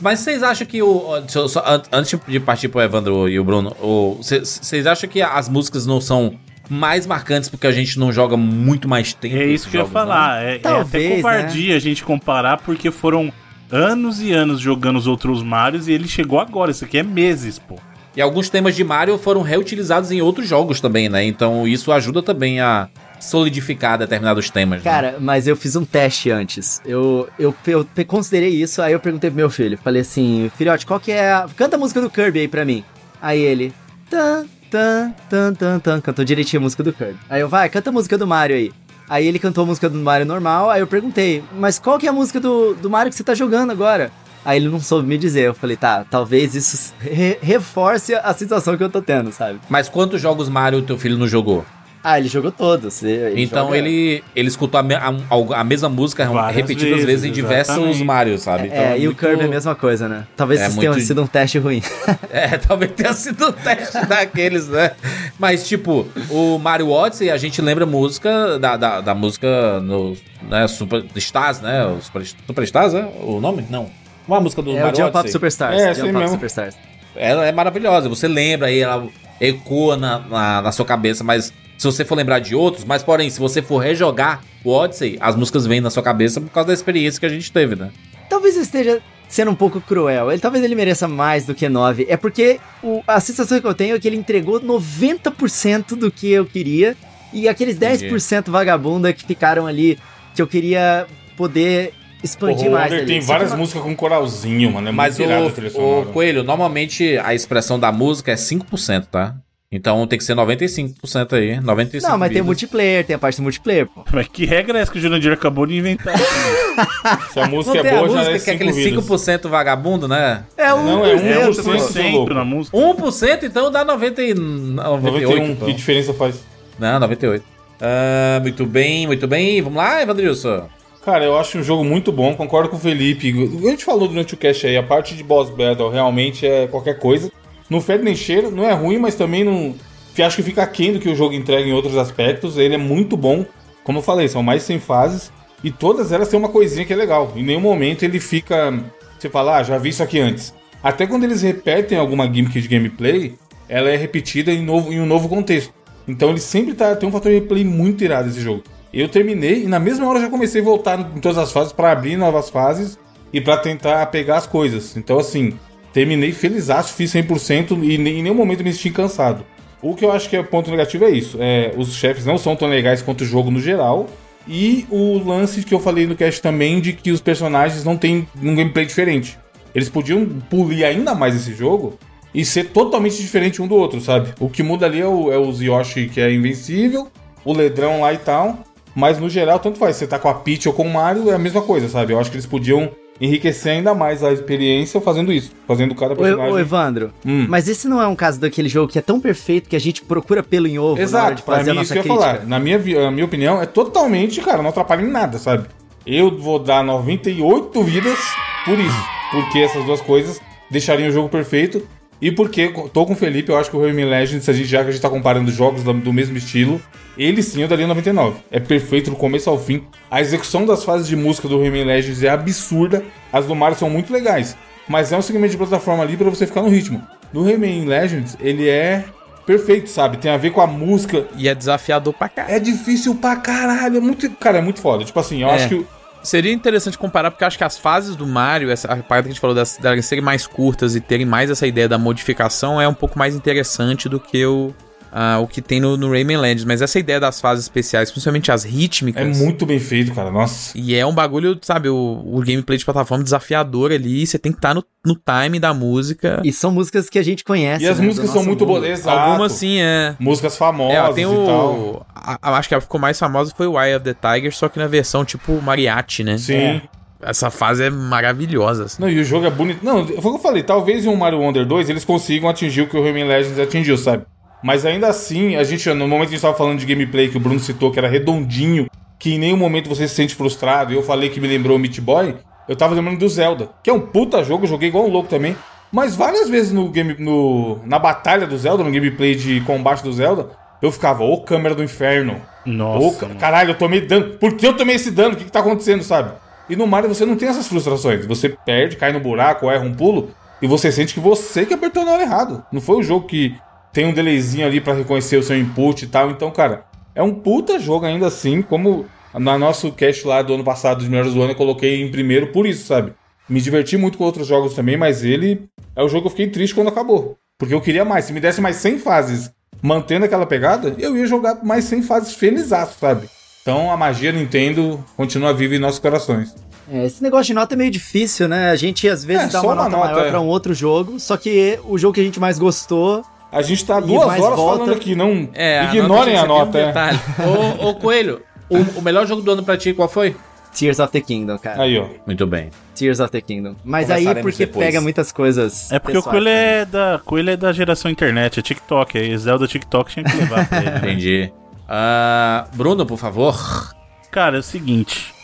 Mas 0.00 0.20
vocês 0.20 0.42
acham 0.42 0.66
que 0.66 0.82
o. 0.82 1.22
só- 1.48 1.62
an- 1.66 1.82
antes 1.92 2.18
de 2.26 2.40
partir 2.40 2.68
pro 2.68 2.80
Evandro 2.80 3.28
e 3.28 3.38
o 3.38 3.44
Bruno, 3.44 3.74
vocês 4.18 4.86
acham 4.86 5.08
que 5.08 5.20
as 5.22 5.48
músicas 5.48 5.86
não 5.86 6.00
são 6.00 6.34
mais 6.68 7.06
marcantes 7.06 7.48
porque 7.48 7.66
a 7.66 7.72
gente 7.72 7.98
não 7.98 8.12
joga 8.12 8.36
muito 8.36 8.88
mais 8.88 9.12
tempo? 9.12 9.36
É 9.36 9.46
isso 9.46 9.68
que 9.68 9.76
eu 9.76 9.80
ia 9.80 9.84
jogos, 9.86 9.94
não? 9.94 10.00
falar. 10.08 10.42
É, 10.42 10.54
é 10.54 10.58
Talvez, 10.58 11.06
até 11.06 11.16
covardia 11.16 11.76
a 11.76 11.78
gente 11.80 12.04
comparar, 12.04 12.58
porque 12.58 12.90
foram 12.90 13.32
anos 13.70 14.20
e 14.20 14.32
anos 14.32 14.60
jogando 14.60 14.96
os 14.96 15.06
outros 15.06 15.42
Marios 15.42 15.88
e 15.88 15.92
ele 15.92 16.08
chegou 16.08 16.38
agora. 16.40 16.70
Isso 16.70 16.84
aqui 16.84 16.98
é 16.98 17.02
meses, 17.02 17.58
pô. 17.58 17.76
E 18.16 18.20
alguns 18.20 18.48
temas 18.48 18.74
de 18.74 18.82
Mario 18.82 19.16
foram 19.18 19.42
reutilizados 19.42 20.10
em 20.10 20.20
outros 20.20 20.48
jogos 20.48 20.80
também, 20.80 21.08
né? 21.08 21.24
Então 21.24 21.66
isso 21.68 21.92
ajuda 21.92 22.22
também 22.22 22.60
a 22.60 22.88
solidificar 23.20 23.98
determinados 23.98 24.50
temas. 24.50 24.82
né? 24.82 24.90
Cara, 24.90 25.16
mas 25.20 25.46
eu 25.46 25.54
fiz 25.54 25.76
um 25.76 25.84
teste 25.84 26.30
antes. 26.30 26.80
Eu, 26.84 27.28
eu, 27.38 27.54
eu 27.66 27.86
considerei 28.06 28.48
isso, 28.50 28.80
aí 28.82 28.92
eu 28.92 29.00
perguntei 29.00 29.30
pro 29.30 29.36
meu 29.36 29.50
filho. 29.50 29.78
Falei 29.82 30.02
assim, 30.02 30.50
filhote, 30.56 30.84
qual 30.86 30.98
que 30.98 31.12
é 31.12 31.32
a... 31.32 31.46
Canta 31.56 31.76
a 31.76 31.78
música 31.78 32.00
do 32.00 32.10
Kirby 32.10 32.40
aí 32.40 32.48
pra 32.48 32.64
mim. 32.64 32.82
Aí 33.20 33.40
ele... 33.40 33.72
Tan, 34.08 34.44
tan, 34.70 35.14
tan, 35.28 35.54
tan, 35.54 35.78
tan. 35.78 36.00
Cantou 36.00 36.24
direitinho 36.24 36.60
a 36.60 36.64
música 36.64 36.82
do 36.82 36.92
Kirby. 36.92 37.18
Aí 37.28 37.40
eu, 37.40 37.48
vai, 37.48 37.68
canta 37.68 37.90
a 37.90 37.92
música 37.92 38.18
do 38.18 38.26
Mario 38.26 38.56
aí. 38.56 38.72
Aí 39.08 39.26
ele 39.26 39.38
cantou 39.38 39.64
a 39.64 39.66
música 39.66 39.88
do 39.88 39.98
Mario 39.98 40.24
normal, 40.24 40.70
aí 40.70 40.80
eu 40.80 40.86
perguntei, 40.86 41.42
mas 41.58 41.80
qual 41.80 41.98
que 41.98 42.06
é 42.06 42.10
a 42.10 42.12
música 42.12 42.38
do, 42.38 42.74
do 42.74 42.88
Mario 42.88 43.10
que 43.10 43.16
você 43.16 43.24
tá 43.24 43.34
jogando 43.34 43.72
agora? 43.72 44.10
Aí 44.44 44.56
ele 44.58 44.68
não 44.68 44.80
soube 44.80 45.06
me 45.06 45.18
dizer. 45.18 45.42
Eu 45.42 45.54
falei, 45.54 45.76
tá, 45.76 46.04
talvez 46.08 46.54
isso 46.54 46.94
re- 47.00 47.36
reforce 47.42 48.14
a 48.14 48.32
situação 48.32 48.76
que 48.76 48.82
eu 48.82 48.88
tô 48.88 49.02
tendo, 49.02 49.32
sabe? 49.32 49.58
Mas 49.68 49.88
quantos 49.88 50.20
jogos 50.22 50.48
Mario 50.48 50.80
teu 50.82 50.96
filho 50.96 51.18
não 51.18 51.26
jogou? 51.26 51.66
Ah, 52.02 52.18
ele 52.18 52.28
jogou 52.28 52.50
todos. 52.50 53.02
ele 53.02 53.42
então 53.42 53.66
joga- 53.66 53.76
ele, 53.76 54.24
ele 54.34 54.48
escutou 54.48 54.80
a, 54.80 54.82
me- 54.82 54.94
a- 54.94 55.12
a 55.54 55.64
mesma 55.64 55.88
música 55.88 56.24
Várias 56.26 56.56
repetidas 56.56 56.90
vezes, 56.90 57.04
vezes, 57.06 57.24
em 57.24 57.30
diversos. 57.32 58.00
Mario, 58.00 58.38
sabe? 58.38 58.68
Então 58.68 58.78
É, 58.78 58.96
e 58.98 59.04
muito- 59.04 59.12
o 59.12 59.14
Kirby 59.26 59.42
é 59.42 59.44
a 59.44 59.48
mesma 59.48 59.74
coisa, 59.74 60.08
né? 60.08 60.26
Talvez 60.36 60.60
É 60.62 60.68
isso 60.68 60.78
tenha 60.80 60.92
muito- 60.92 61.04
sido 61.06 61.22
um 61.22 61.26
teste 61.26 61.58
ruim. 61.58 61.82
É, 62.32 62.56
talvez 62.58 62.92
tenha 62.92 63.12
sido 63.12 63.48
um 63.48 63.52
teste 63.52 64.04
daqueles, 64.06 64.68
né? 64.68 64.92
Mas, 65.38 65.66
tipo, 65.68 66.06
o 66.30 66.58
Mario 66.58 66.88
Odyssey, 66.90 67.30
a 67.30 67.36
gente 67.36 67.60
lembra 67.60 67.84
a 67.84 67.86
música 67.86 68.58
da, 68.58 68.76
da, 68.76 69.00
da 69.00 69.14
música 69.14 69.80
no 69.80 70.16
né, 70.48 70.66
Superstars, 70.68 71.60
né? 71.60 71.84
O 71.86 72.00
Super, 72.00 72.24
Superstars, 72.46 72.94
é 72.94 73.04
o 73.22 73.40
nome? 73.40 73.66
Não. 73.68 73.90
Qual 74.26 74.38
é 74.38 74.40
a 74.40 74.42
música 74.42 74.62
do 74.62 74.70
É 74.70 74.80
o 74.80 74.86
Mario 74.86 75.06
Up 75.06 75.16
Odyssey? 75.18 75.32
Superstars. 75.32 75.80
É, 75.80 75.92
Jump 75.94 76.08
Up 76.10 76.18
mesmo. 76.18 76.34
Superstars. 76.34 76.76
Ela 77.16 77.46
é 77.46 77.52
maravilhosa, 77.52 78.08
você 78.08 78.28
lembra 78.28 78.68
aí, 78.68 78.78
ela 78.80 79.06
ecoa 79.40 79.96
na, 79.96 80.18
na, 80.20 80.62
na 80.62 80.72
sua 80.72 80.84
cabeça, 80.84 81.24
mas 81.24 81.52
se 81.80 81.86
você 81.86 82.04
for 82.04 82.14
lembrar 82.14 82.40
de 82.40 82.54
outros, 82.54 82.84
mas 82.84 83.02
porém, 83.02 83.30
se 83.30 83.40
você 83.40 83.62
for 83.62 83.78
rejogar 83.78 84.42
o 84.62 84.70
Odyssey, 84.70 85.16
as 85.18 85.34
músicas 85.34 85.64
vêm 85.66 85.80
na 85.80 85.88
sua 85.88 86.02
cabeça 86.02 86.38
por 86.38 86.50
causa 86.50 86.66
da 86.68 86.74
experiência 86.74 87.18
que 87.18 87.24
a 87.24 87.30
gente 87.30 87.50
teve, 87.50 87.74
né? 87.74 87.90
Talvez 88.28 88.54
eu 88.56 88.62
esteja 88.62 89.00
sendo 89.30 89.50
um 89.50 89.54
pouco 89.54 89.80
cruel. 89.80 90.30
Ele 90.30 90.40
talvez 90.40 90.62
ele 90.62 90.74
mereça 90.74 91.08
mais 91.08 91.46
do 91.46 91.54
que 91.54 91.68
9. 91.70 92.04
É 92.08 92.16
porque 92.18 92.60
o- 92.82 93.02
a 93.08 93.18
sensação 93.18 93.58
que 93.58 93.66
eu 93.66 93.72
tenho 93.74 93.96
é 93.96 93.98
que 93.98 94.06
ele 94.06 94.16
entregou 94.16 94.60
90% 94.60 95.96
do 95.96 96.10
que 96.10 96.30
eu 96.30 96.44
queria 96.44 96.96
e 97.32 97.48
aqueles 97.48 97.78
10% 97.78 98.50
vagabunda 98.50 99.10
que 99.12 99.24
ficaram 99.24 99.66
ali 99.66 99.98
que 100.34 100.42
eu 100.42 100.46
queria 100.46 101.06
poder 101.36 101.94
expandir 102.22 102.68
o 102.68 102.72
mais. 102.72 102.92
Tem 103.06 103.22
Só 103.22 103.28
várias 103.32 103.52
uma- 103.52 103.58
músicas 103.58 103.82
com 103.82 103.96
coralzinho, 103.96 104.72
mano. 104.72 104.88
É 104.88 104.92
Mas 104.92 105.18
muito 105.18 105.30
irado 105.30 105.44
a 105.46 105.80
o, 105.80 106.00
o. 106.02 106.06
Coelho, 106.12 106.42
normalmente 106.42 107.16
a 107.18 107.34
expressão 107.34 107.78
da 107.80 107.90
música 107.90 108.32
é 108.32 108.36
5%, 108.36 109.06
tá? 109.10 109.34
Então 109.72 110.04
tem 110.04 110.18
que 110.18 110.24
ser 110.24 110.34
95% 110.34 111.32
aí. 111.32 111.56
95%. 111.60 112.02
Não, 112.02 112.18
mas 112.18 112.28
tem 112.28 112.28
vidas. 112.30 112.46
multiplayer, 112.46 113.06
tem 113.06 113.14
a 113.14 113.18
parte 113.20 113.36
do 113.36 113.42
multiplayer, 113.44 113.86
pô. 113.86 114.02
Mas 114.12 114.26
que 114.26 114.44
regra 114.44 114.76
é 114.76 114.82
essa 114.82 114.90
que 114.90 114.98
o 114.98 115.00
Jurandir 115.00 115.32
acabou 115.32 115.64
de 115.64 115.76
inventar? 115.76 116.16
Se 117.32 117.38
a 117.38 117.46
música 117.46 117.74
Não 117.74 117.80
é 117.80 117.88
tem 117.88 117.92
a 117.98 118.02
boa, 118.02 118.08
já 118.08 118.16
música 118.30 118.34
é 118.34 118.38
que 118.40 118.50
é 118.50 118.52
5 118.54 118.70
aquele 118.70 118.72
vidas. 118.90 119.04
5% 119.04 119.48
vagabundo, 119.48 120.08
né? 120.08 120.42
É 120.56 120.74
um 120.74 120.84
Não, 120.84 121.06
é 121.06 121.14
1%, 121.14 121.54
seu 121.54 121.64
1% 121.72 122.10
louco. 122.12 122.34
na 122.34 122.44
música. 122.44 122.76
1% 122.76 123.42
então 123.44 123.70
dá 123.70 123.84
90, 123.84 124.22
e- 124.22 124.34
98. 124.34 124.92
91, 124.92 125.50
então. 125.52 125.68
que 125.68 125.74
diferença 125.74 126.12
faz? 126.14 126.42
Não, 126.76 126.98
98. 126.98 127.44
Ah, 127.80 128.40
muito 128.42 128.66
bem, 128.66 129.06
muito 129.06 129.28
bem. 129.28 129.62
Vamos 129.62 129.78
lá, 129.78 130.02
Evandrilson. 130.02 130.68
Cara, 131.04 131.24
eu 131.24 131.38
acho 131.38 131.58
um 131.58 131.62
jogo 131.62 131.84
muito 131.84 132.10
bom, 132.10 132.34
concordo 132.34 132.68
com 132.68 132.76
o 132.76 132.80
Felipe. 132.80 133.30
A 133.64 133.70
gente 133.70 133.84
falou 133.84 134.08
durante 134.08 134.34
o 134.34 134.36
cast 134.36 134.66
aí, 134.66 134.76
a 134.76 134.82
parte 134.82 135.14
de 135.14 135.22
boss 135.22 135.48
battle 135.48 135.88
realmente 135.90 136.44
é 136.44 136.66
qualquer 136.66 136.98
coisa. 136.98 137.30
Não 137.70 137.80
fede 137.80 138.04
nem 138.04 138.16
cheiro, 138.16 138.50
não 138.50 138.68
é 138.68 138.72
ruim, 138.72 138.98
mas 138.98 139.14
também 139.14 139.44
não. 139.44 139.74
Acho 140.18 140.36
que 140.36 140.42
fica 140.42 140.62
aquém 140.62 140.92
do 140.92 140.98
que 140.98 141.08
o 141.08 141.14
jogo 141.14 141.32
entrega 141.32 141.66
em 141.66 141.72
outros 141.72 141.96
aspectos. 141.96 142.58
Ele 142.58 142.74
é 142.74 142.78
muito 142.78 143.16
bom. 143.16 143.46
Como 143.84 143.98
eu 143.98 144.02
falei, 144.02 144.28
são 144.28 144.42
mais 144.42 144.62
de 144.62 144.66
100 144.66 144.80
fases. 144.80 145.32
E 145.62 145.70
todas 145.70 146.12
elas 146.12 146.28
têm 146.28 146.38
uma 146.38 146.48
coisinha 146.48 146.84
que 146.84 146.92
é 146.92 146.96
legal. 146.96 147.32
Em 147.36 147.42
nenhum 147.42 147.60
momento 147.60 148.02
ele 148.02 148.18
fica. 148.20 148.74
Você 149.18 149.30
fala, 149.30 149.58
ah, 149.58 149.62
já 149.62 149.78
vi 149.78 149.90
isso 149.90 150.02
aqui 150.02 150.18
antes. 150.18 150.52
Até 150.82 151.06
quando 151.06 151.24
eles 151.24 151.42
repetem 151.42 151.96
alguma 151.96 152.24
gimmick 152.24 152.60
de 152.60 152.68
gameplay, 152.68 153.34
ela 153.68 153.88
é 153.88 153.96
repetida 153.96 154.50
em, 154.50 154.62
novo, 154.62 154.92
em 154.92 155.00
um 155.00 155.06
novo 155.06 155.28
contexto. 155.28 155.72
Então 156.08 156.30
ele 156.30 156.40
sempre 156.40 156.74
tá, 156.74 156.96
tem 156.96 157.08
um 157.08 157.12
fator 157.12 157.30
de 157.30 157.38
replay 157.38 157.64
muito 157.64 158.02
irado 158.02 158.28
esse 158.28 158.40
jogo. 158.40 158.64
Eu 158.92 159.08
terminei 159.08 159.62
e 159.64 159.66
na 159.66 159.78
mesma 159.78 160.08
hora 160.08 160.20
já 160.20 160.28
comecei 160.28 160.60
a 160.60 160.64
voltar 160.64 160.98
em 160.98 161.20
todas 161.20 161.38
as 161.38 161.52
fases 161.52 161.72
para 161.72 161.92
abrir 161.92 162.16
novas 162.16 162.50
fases 162.50 162.98
e 163.32 163.40
para 163.40 163.56
tentar 163.58 164.04
pegar 164.06 164.38
as 164.38 164.46
coisas. 164.46 164.96
Então 164.96 165.18
assim, 165.18 165.52
terminei 165.92 166.32
felizaço, 166.32 166.94
fiz 166.94 167.12
100% 167.12 167.82
e 167.82 167.96
em 167.96 168.22
nenhum 168.22 168.34
momento 168.34 168.62
me 168.62 168.72
senti 168.72 168.90
cansado. 168.90 169.44
O 169.82 169.94
que 169.94 170.04
eu 170.04 170.12
acho 170.12 170.28
que 170.28 170.36
é 170.36 170.42
ponto 170.42 170.70
negativo 170.70 171.04
é 171.04 171.10
isso. 171.10 171.38
É, 171.40 171.72
os 171.76 171.94
chefes 171.94 172.26
não 172.26 172.36
são 172.36 172.54
tão 172.54 172.68
legais 172.68 173.00
quanto 173.00 173.22
o 173.22 173.26
jogo 173.26 173.50
no 173.50 173.60
geral. 173.60 174.06
E 174.46 174.86
o 174.90 175.18
lance 175.18 175.62
que 175.62 175.72
eu 175.72 175.80
falei 175.80 176.06
no 176.06 176.16
cast 176.16 176.40
também 176.40 176.80
de 176.80 176.92
que 176.92 177.10
os 177.10 177.20
personagens 177.20 177.84
não 177.84 177.96
têm 177.96 178.26
um 178.42 178.54
gameplay 178.54 178.84
diferente. 178.84 179.38
Eles 179.74 179.88
podiam 179.88 180.26
polir 180.50 180.84
ainda 180.84 181.14
mais 181.14 181.34
esse 181.34 181.54
jogo 181.54 181.98
e 182.34 182.44
ser 182.44 182.64
totalmente 182.64 183.20
diferente 183.20 183.62
um 183.62 183.66
do 183.66 183.74
outro, 183.74 184.00
sabe? 184.00 184.32
O 184.40 184.48
que 184.48 184.62
muda 184.62 184.86
ali 184.86 185.00
é 185.00 185.06
o, 185.06 185.32
é 185.32 185.36
Yoshi 185.36 186.08
que 186.08 186.20
é 186.20 186.32
invencível, 186.32 187.08
o 187.44 187.52
Ledrão 187.52 188.00
lá 188.00 188.12
e 188.12 188.18
tal. 188.18 188.64
Mas 188.94 189.18
no 189.18 189.30
geral, 189.30 189.58
tanto 189.60 189.78
faz. 189.78 189.96
Você 189.96 190.06
tá 190.06 190.18
com 190.18 190.28
a 190.28 190.34
Peach 190.34 190.68
ou 190.68 190.74
com 190.74 190.82
o 190.82 190.92
Mario, 190.92 191.30
é 191.30 191.34
a 191.34 191.38
mesma 191.38 191.62
coisa, 191.62 191.88
sabe? 191.88 192.12
Eu 192.12 192.18
acho 192.18 192.30
que 192.30 192.36
eles 192.36 192.46
podiam 192.46 192.90
enriquecer 193.20 193.72
ainda 193.72 193.94
mais 193.94 194.22
a 194.24 194.32
experiência 194.32 195.00
fazendo 195.00 195.32
isso. 195.32 195.52
Fazendo 195.66 195.94
cada 195.94 196.14
Ô, 196.14 196.16
personagem. 196.16 196.52
ô, 196.54 196.58
Evandro, 196.58 197.12
Hum. 197.24 197.46
mas 197.48 197.68
esse 197.68 197.86
não 197.86 198.00
é 198.00 198.06
um 198.06 198.16
caso 198.16 198.40
daquele 198.40 198.68
jogo 198.68 198.90
que 198.90 198.98
é 198.98 199.02
tão 199.02 199.20
perfeito 199.20 199.68
que 199.68 199.76
a 199.76 199.80
gente 199.80 200.02
procura 200.02 200.42
pelo 200.42 200.66
em 200.66 200.78
ovo 200.78 200.94
na 200.94 200.94
hora 200.94 201.02
Exato, 201.02 201.42
pra 201.42 201.56
fazer 201.56 201.70
a 201.70 201.74
mim 201.74 201.80
isso 201.82 201.92
que 201.92 201.98
eu 201.98 202.02
ia 202.02 202.08
falar. 202.08 202.46
Na 202.46 202.58
minha, 202.58 202.78
vi- 202.78 202.96
a 202.96 203.10
minha 203.10 203.24
opinião, 203.24 203.60
é 203.60 203.66
totalmente, 203.66 204.40
cara, 204.40 204.62
não 204.62 204.70
atrapalha 204.70 205.02
em 205.02 205.10
nada, 205.10 205.38
sabe? 205.38 205.66
Eu 206.06 206.36
vou 206.38 206.58
dar 206.58 206.82
98 206.82 207.82
vidas 207.82 208.18
por 208.64 208.78
isso. 208.78 209.04
Porque 209.30 209.58
essas 209.60 209.84
duas 209.84 210.00
coisas 210.00 210.40
deixariam 210.70 211.08
o 211.08 211.12
jogo 211.12 211.28
perfeito. 211.28 211.86
E 212.20 212.30
porque 212.30 212.68
tô 212.92 213.06
com 213.06 213.12
o 213.14 213.16
Felipe, 213.16 213.50
eu 213.50 213.56
acho 213.56 213.70
que 213.70 213.76
o 213.76 213.80
Rayman 213.80 214.04
Legends, 214.06 214.48
a 214.48 214.52
gente, 214.52 214.68
já 214.68 214.82
que 214.82 214.88
a 214.90 214.92
gente 214.92 215.00
tá 215.00 215.08
comparando 215.08 215.50
jogos 215.50 215.82
do, 215.82 215.92
do 215.94 216.12
mesmo 216.12 216.36
estilo, 216.36 216.80
ele 217.16 217.42
sim 217.42 217.62
eu 217.62 217.68
daria 217.68 217.86
99. 217.86 218.36
É 218.50 218.60
perfeito 218.60 219.10
do 219.10 219.16
começo 219.16 219.48
ao 219.48 219.58
fim. 219.58 219.82
A 220.10 220.20
execução 220.20 220.66
das 220.66 220.84
fases 220.84 221.06
de 221.08 221.16
música 221.16 221.48
do 221.48 221.58
Rayman 221.58 221.84
Legends 221.84 222.22
é 222.22 222.28
absurda. 222.28 223.02
As 223.32 223.46
do 223.46 223.54
Mario 223.54 223.78
são 223.78 223.88
muito 223.88 224.12
legais. 224.12 224.56
Mas 224.88 225.12
é 225.12 225.16
um 225.16 225.22
segmento 225.22 225.52
de 225.52 225.56
plataforma 225.56 226.02
ali 226.02 226.16
pra 226.16 226.28
você 226.28 226.46
ficar 226.46 226.62
no 226.62 226.68
ritmo. 226.68 227.00
No 227.32 227.44
Rayman 227.44 227.84
Legends, 227.86 228.36
ele 228.40 228.68
é 228.68 229.04
perfeito, 229.46 229.88
sabe? 229.88 230.16
Tem 230.18 230.30
a 230.30 230.36
ver 230.36 230.50
com 230.50 230.60
a 230.60 230.66
música. 230.66 231.26
E 231.36 231.48
é 231.48 231.54
desafiador 231.54 232.12
pra 232.12 232.28
caralho. 232.28 232.54
É 232.54 232.58
difícil 232.58 233.14
pra 233.14 233.36
caralho. 233.36 233.96
É 233.96 234.00
muito. 234.00 234.28
Cara, 234.32 234.58
é 234.58 234.60
muito 234.60 234.80
foda. 234.80 235.04
Tipo 235.04 235.18
assim, 235.20 235.42
eu 235.42 235.48
É. 235.48 235.54
acho 235.54 235.68
que. 235.68 235.86
Seria 236.22 236.52
interessante 236.52 236.98
comparar, 236.98 237.30
porque 237.30 237.44
acho 237.44 237.56
que 237.56 237.64
as 237.64 237.78
fases 237.78 238.14
do 238.14 238.26
Mario, 238.26 238.70
essa 238.70 238.92
a 238.92 238.96
que 238.96 239.12
a 239.12 239.22
gente 239.22 239.40
falou 239.40 239.56
das, 239.56 239.78
delas 239.78 240.04
serem 240.04 240.22
mais 240.22 240.46
curtas 240.46 240.94
e 240.94 241.00
terem 241.00 241.24
mais 241.24 241.50
essa 241.50 241.66
ideia 241.66 241.88
da 241.88 241.96
modificação 241.96 242.80
é 242.80 242.86
um 242.86 242.94
pouco 242.94 243.18
mais 243.18 243.34
interessante 243.34 244.08
do 244.08 244.20
que 244.20 244.44
o, 244.44 244.74
ah, 245.12 245.38
o 245.40 245.46
que 245.46 245.60
tem 245.60 245.80
no, 245.80 245.96
no 245.96 246.10
Rayman 246.10 246.36
Legends. 246.38 246.64
Mas 246.64 246.80
essa 246.82 246.98
ideia 246.98 247.18
das 247.20 247.40
fases 247.40 247.64
especiais, 247.64 248.10
principalmente 248.10 248.50
as 248.52 248.64
É 248.64 248.68
rítmicas. 248.68 249.38
muito 249.38 249.66
bem 249.66 249.78
feito, 249.78 250.12
cara. 250.14 250.30
Nossa. 250.30 250.76
E 250.76 250.94
é 250.94 251.04
um 251.04 251.12
bagulho, 251.14 251.58
sabe, 251.62 251.88
o, 251.88 252.22
o 252.24 252.40
gameplay 252.44 252.78
de 252.78 252.84
plataforma 252.84 253.24
desafiador 253.24 253.92
ali. 253.92 254.26
Você 254.26 254.38
tem 254.38 254.52
que 254.52 254.58
estar 254.58 254.74
no, 254.74 254.84
no 255.04 255.14
time 255.16 255.58
da 255.58 255.74
música. 255.74 256.40
E 256.44 256.52
são 256.52 256.70
músicas 256.70 257.08
que 257.10 257.18
a 257.18 257.22
gente 257.24 257.42
conhece. 257.44 257.84
E 257.84 257.88
as 257.88 257.98
né, 257.98 258.06
músicas 258.06 258.30
do 258.30 258.32
são 258.34 258.44
muito 258.44 258.64
boas. 258.66 258.84
Exato. 258.84 259.18
Algumas 259.18 259.52
sim, 259.52 259.78
é. 259.80 260.14
Músicas 260.18 260.54
É, 260.54 260.58
famosas 260.58 260.98
ó, 261.10 261.12
tem 261.12 261.24
e 261.24 261.26
o. 261.26 261.44
tal. 261.46 262.06
a- 262.14 262.38
a- 262.42 262.56
acho 262.58 262.68
que 262.68 262.74
a 262.74 262.78
que 262.78 262.84
ficou 262.84 263.00
mais 263.00 263.18
famosa 263.18 263.52
foi 263.56 263.66
o 263.66 263.80
Eye 263.80 263.96
of 263.96 264.04
the 264.04 264.14
Tiger, 264.14 264.54
só 264.54 264.68
que 264.68 264.78
na 264.78 264.86
versão 264.86 265.24
tipo 265.24 265.60
mariachi, 265.60 266.22
né? 266.24 266.38
Sim. 266.38 266.80
Essa 267.22 267.50
fase 267.50 267.82
é 267.84 267.90
maravilhosa. 267.90 268.84
assim. 268.84 269.02
Não, 269.02 269.08
e 269.10 269.18
o 269.20 269.24
jogo 269.24 269.44
é 269.46 269.50
bonito. 269.50 269.84
Não, 269.84 270.06
foi 270.06 270.16
o 270.16 270.20
que 270.20 270.28
eu 270.28 270.38
falei. 270.38 270.62
Talvez 270.62 271.04
em 271.04 271.08
um 271.08 271.16
Mario 271.16 271.38
Wonder 271.40 271.66
2 271.66 271.90
eles 271.90 272.04
consigam 272.04 272.48
atingir 272.48 272.82
o 272.82 272.86
que 272.88 272.96
o 272.96 273.02
Rayman 273.02 273.24
Legends 273.28 273.58
atingiu, 273.58 273.98
sabe? 273.98 274.24
Mas 274.62 274.84
ainda 274.84 275.08
assim, 275.08 275.56
a 275.56 275.64
gente, 275.64 275.88
no 275.92 276.06
momento 276.06 276.28
que 276.28 276.34
a 276.34 276.36
gente 276.36 276.42
tava 276.42 276.56
falando 276.56 276.78
de 276.78 276.86
gameplay 276.86 277.28
que 277.28 277.36
o 277.36 277.40
Bruno 277.40 277.58
citou, 277.60 277.90
que 277.90 277.98
era 277.98 278.08
redondinho, 278.08 278.88
que 279.18 279.34
em 279.34 279.38
nenhum 279.38 279.56
momento 279.56 279.88
você 279.88 280.06
se 280.06 280.14
sente 280.14 280.34
frustrado, 280.34 280.92
e 280.92 280.96
eu 280.96 281.02
falei 281.02 281.28
que 281.30 281.40
me 281.40 281.48
lembrou 281.48 281.76
o 281.76 281.78
Meat 281.80 282.00
Boy, 282.00 282.36
eu 282.68 282.76
tava 282.76 282.94
lembrando 282.94 283.18
do 283.18 283.28
Zelda, 283.28 283.70
que 283.82 283.90
é 283.90 283.92
um 283.92 284.00
puta 284.00 284.44
jogo, 284.44 284.66
joguei 284.66 284.88
igual 284.88 285.06
um 285.06 285.10
louco 285.10 285.28
também. 285.28 285.56
Mas 285.92 286.14
várias 286.14 286.48
vezes 286.48 286.72
no 286.72 286.88
game, 286.88 287.16
no, 287.18 287.80
na 287.84 287.98
batalha 287.98 288.46
do 288.46 288.56
Zelda, 288.56 288.84
no 288.84 288.92
gameplay 288.92 289.34
de 289.34 289.60
combate 289.62 290.02
do 290.04 290.12
Zelda, 290.12 290.50
eu 290.80 290.92
ficava, 290.92 291.24
ô 291.24 291.40
câmera 291.40 291.74
do 291.74 291.82
inferno. 291.82 292.40
Nossa, 292.64 293.24
Ô, 293.24 293.28
mano. 293.28 293.40
caralho, 293.40 293.70
eu 293.70 293.74
tomei 293.74 294.00
dano. 294.00 294.34
Por 294.38 294.54
que 294.54 294.66
eu 294.66 294.76
tomei 294.76 294.96
esse 294.96 295.10
dano? 295.10 295.34
O 295.34 295.36
que, 295.36 295.44
que 295.44 295.50
tá 295.52 295.60
acontecendo, 295.60 296.02
sabe? 296.04 296.32
E 296.68 296.76
no 296.76 296.86
Mario 296.86 297.08
você 297.08 297.26
não 297.26 297.36
tem 297.36 297.48
essas 297.48 297.66
frustrações. 297.66 298.24
Você 298.26 298.48
perde, 298.48 298.96
cai 298.96 299.12
no 299.12 299.18
buraco, 299.20 299.68
erra 299.70 299.84
um 299.84 299.92
pulo, 299.92 300.30
e 300.62 300.66
você 300.68 300.92
sente 300.92 301.12
que 301.14 301.20
você 301.20 301.66
que 301.66 301.74
apertou 301.74 302.04
na 302.04 302.12
hora 302.12 302.22
errado. 302.22 302.64
Não 302.70 302.80
foi 302.80 302.96
o 302.98 303.02
jogo 303.02 303.26
que 303.26 303.56
tem 303.92 304.06
um 304.06 304.12
delayzinho 304.12 304.66
ali 304.66 304.80
pra 304.80 304.94
reconhecer 304.94 305.36
o 305.36 305.42
seu 305.42 305.56
input 305.58 306.04
e 306.04 306.08
tal. 306.08 306.30
Então, 306.30 306.50
cara, 306.50 306.84
é 307.14 307.22
um 307.22 307.34
puta 307.34 307.78
jogo 307.78 308.06
ainda 308.06 308.26
assim, 308.26 308.62
como 308.62 309.06
na 309.34 309.58
nosso 309.58 309.92
cast 309.92 310.26
lá 310.26 310.42
do 310.42 310.54
ano 310.54 310.64
passado, 310.64 310.98
dos 310.98 311.08
melhores 311.08 311.34
do 311.34 311.42
ano, 311.42 311.52
eu 311.52 311.56
coloquei 311.56 312.02
em 312.02 312.10
primeiro 312.10 312.48
por 312.48 312.66
isso, 312.66 312.86
sabe? 312.86 313.12
Me 313.48 313.60
diverti 313.60 313.96
muito 313.96 314.16
com 314.16 314.24
outros 314.24 314.46
jogos 314.46 314.74
também, 314.74 314.96
mas 314.96 315.24
ele 315.24 315.68
é 315.96 316.02
o 316.02 316.08
jogo 316.08 316.22
que 316.22 316.26
eu 316.28 316.30
fiquei 316.30 316.48
triste 316.48 316.74
quando 316.74 316.88
acabou. 316.88 317.36
Porque 317.58 317.74
eu 317.74 317.80
queria 317.80 318.04
mais. 318.04 318.24
Se 318.24 318.32
me 318.32 318.40
desse 318.40 318.60
mais 318.60 318.76
100 318.76 318.98
fases 318.98 319.50
mantendo 319.82 320.24
aquela 320.24 320.46
pegada, 320.46 320.94
eu 320.98 321.16
ia 321.16 321.26
jogar 321.26 321.62
mais 321.64 321.84
100 321.84 322.02
fases 322.02 322.34
felizaço, 322.34 322.98
sabe? 322.98 323.28
Então 323.62 323.90
a 323.90 323.96
magia 323.96 324.32
Nintendo 324.32 325.04
continua 325.16 325.52
viva 325.52 325.74
em 325.74 325.78
nossos 325.78 325.98
corações. 325.98 326.54
É, 326.90 327.06
esse 327.06 327.22
negócio 327.22 327.46
de 327.46 327.54
nota 327.54 327.74
é 327.74 327.76
meio 327.76 327.90
difícil, 327.90 328.48
né? 328.48 328.70
A 328.70 328.76
gente 328.76 329.08
às 329.08 329.24
vezes 329.24 329.48
É, 329.48 329.52
dá 329.52 329.60
uma 329.62 329.72
uma 329.74 329.84
nota, 329.84 329.96
nota, 329.96 330.08
maior 330.08 330.26
é. 330.26 330.30
pra 330.30 330.40
um 330.40 330.46
outro 330.46 330.72
jogo, 330.74 331.20
só 331.20 331.36
que 331.36 331.78
o 331.84 331.96
jogo 331.98 332.14
que 332.14 332.20
a 332.20 332.24
gente 332.24 332.40
mais 332.40 332.58
gostou. 332.58 333.22
A 333.52 333.62
gente 333.62 333.84
tá 333.84 333.98
duas 334.00 334.26
horas 334.26 334.38
volta- 334.56 334.78
falando 334.84 334.92
aqui, 334.96 335.14
não 335.16 335.48
É, 335.52 335.80
a 335.80 335.84
ignorem 335.94 336.34
nota 336.36 336.44
a 336.44 336.46
nota. 336.46 336.70
bem 336.72 336.82
um 336.82 336.84
é. 336.84 336.86
detalhe. 336.88 337.18
ô, 337.80 337.88
ô, 337.88 337.94
Coelho, 337.94 338.42
o, 338.68 338.76
o 338.98 339.02
melhor 339.02 339.26
jogo 339.26 339.42
do 339.42 339.50
ano 339.50 339.62
pra 339.64 339.76
ti 339.76 339.92
qual 339.92 340.08
foi? 340.08 340.36
Tears 340.72 341.00
of 341.00 341.10
the 341.12 341.20
Kingdom, 341.20 341.58
cara. 341.58 341.82
Aí, 341.82 341.98
ó. 341.98 342.06
Muito 342.24 342.46
bem. 342.46 342.70
Tears 342.94 343.18
of 343.18 343.32
the 343.32 343.40
Kingdom. 343.40 343.74
Mas 343.84 344.08
aí 344.08 344.24
porque 344.40 344.66
depois. 344.66 344.86
pega 344.86 345.00
muitas 345.00 345.32
coisas. 345.32 345.90
É 345.90 345.98
porque 345.98 346.16
o 346.16 346.22
Coelho 346.22 346.44
também. 346.44 346.52
é, 346.56 346.84
da, 346.84 347.20
Coelho 347.24 347.50
é 347.50 347.56
da 347.56 347.72
geração 347.72 348.08
internet, 348.08 348.60
é 348.60 348.62
TikTok. 348.62 349.18
Aí 349.18 349.36
Zelda 349.36 349.66
TikTok 349.66 350.12
tinha 350.12 350.24
que 350.24 350.36
levar 350.36 350.68
pra 350.68 350.78
ele. 350.78 350.90
né? 350.90 350.96
Entendi. 351.02 351.52
Ah, 351.88 352.68
Bruno, 352.74 353.04
por 353.04 353.18
favor. 353.18 353.92
Cara, 354.30 354.58
é 354.58 354.60
o 354.60 354.62
seguinte. 354.62 355.34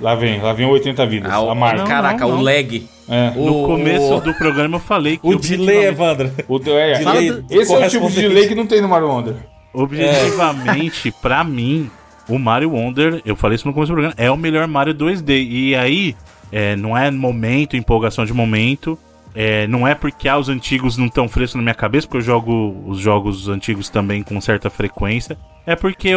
Lá 0.00 0.14
vem, 0.14 0.40
lá 0.40 0.52
vem 0.52 0.66
o 0.66 0.70
80 0.70 1.06
vidas. 1.06 1.32
Ah, 1.32 1.40
o- 1.40 1.50
a 1.50 1.54
marca. 1.54 1.78
Não, 1.82 1.86
caraca, 1.86 2.18
não, 2.20 2.28
o 2.30 2.36
não. 2.36 2.42
lag. 2.42 2.88
É. 3.08 3.30
No 3.32 3.62
O- 3.64 3.66
começo 3.66 4.20
do 4.20 4.32
programa 4.34 4.76
eu 4.76 4.80
falei 4.80 5.16
que 5.18 5.26
O 5.26 5.38
delay, 5.38 5.86
Evandro. 5.86 6.30
O, 6.48 6.56
é, 6.68 7.02
Fala 7.02 7.20
esse 7.50 7.72
é 7.72 7.86
o 7.86 7.88
tipo 7.90 8.10
de 8.10 8.20
delay 8.22 8.48
que 8.48 8.54
não 8.54 8.66
tem 8.66 8.80
no 8.80 8.88
Mario 8.88 9.08
Wonder. 9.08 9.36
Objetivamente, 9.72 11.10
pra 11.22 11.42
mim, 11.44 11.90
o 12.28 12.38
Mario 12.38 12.70
Wonder, 12.70 13.20
eu 13.24 13.36
falei 13.36 13.56
isso 13.56 13.66
no 13.66 13.74
começo 13.74 13.92
do 13.92 13.94
programa, 13.94 14.14
é 14.16 14.30
o 14.30 14.36
melhor 14.36 14.66
Mario 14.68 14.94
2D. 14.94 15.46
E 15.48 15.74
aí, 15.76 16.16
É, 16.52 16.76
não 16.76 16.96
é 16.96 17.10
momento, 17.10 17.76
empolgação 17.76 18.24
de 18.24 18.32
momento. 18.32 18.96
É, 19.34 19.66
não 19.66 19.88
é 19.88 19.92
porque 19.94 20.28
ah, 20.28 20.38
os 20.38 20.48
antigos 20.48 20.96
não 20.96 21.06
estão 21.06 21.26
frescos 21.26 21.56
na 21.56 21.62
minha 21.62 21.74
cabeça, 21.74 22.06
porque 22.06 22.18
eu 22.18 22.22
jogo 22.22 22.76
os 22.86 23.00
jogos 23.00 23.48
antigos 23.48 23.88
também 23.88 24.22
com 24.22 24.40
certa 24.40 24.70
frequência. 24.70 25.36
É 25.66 25.74
porque, 25.74 26.10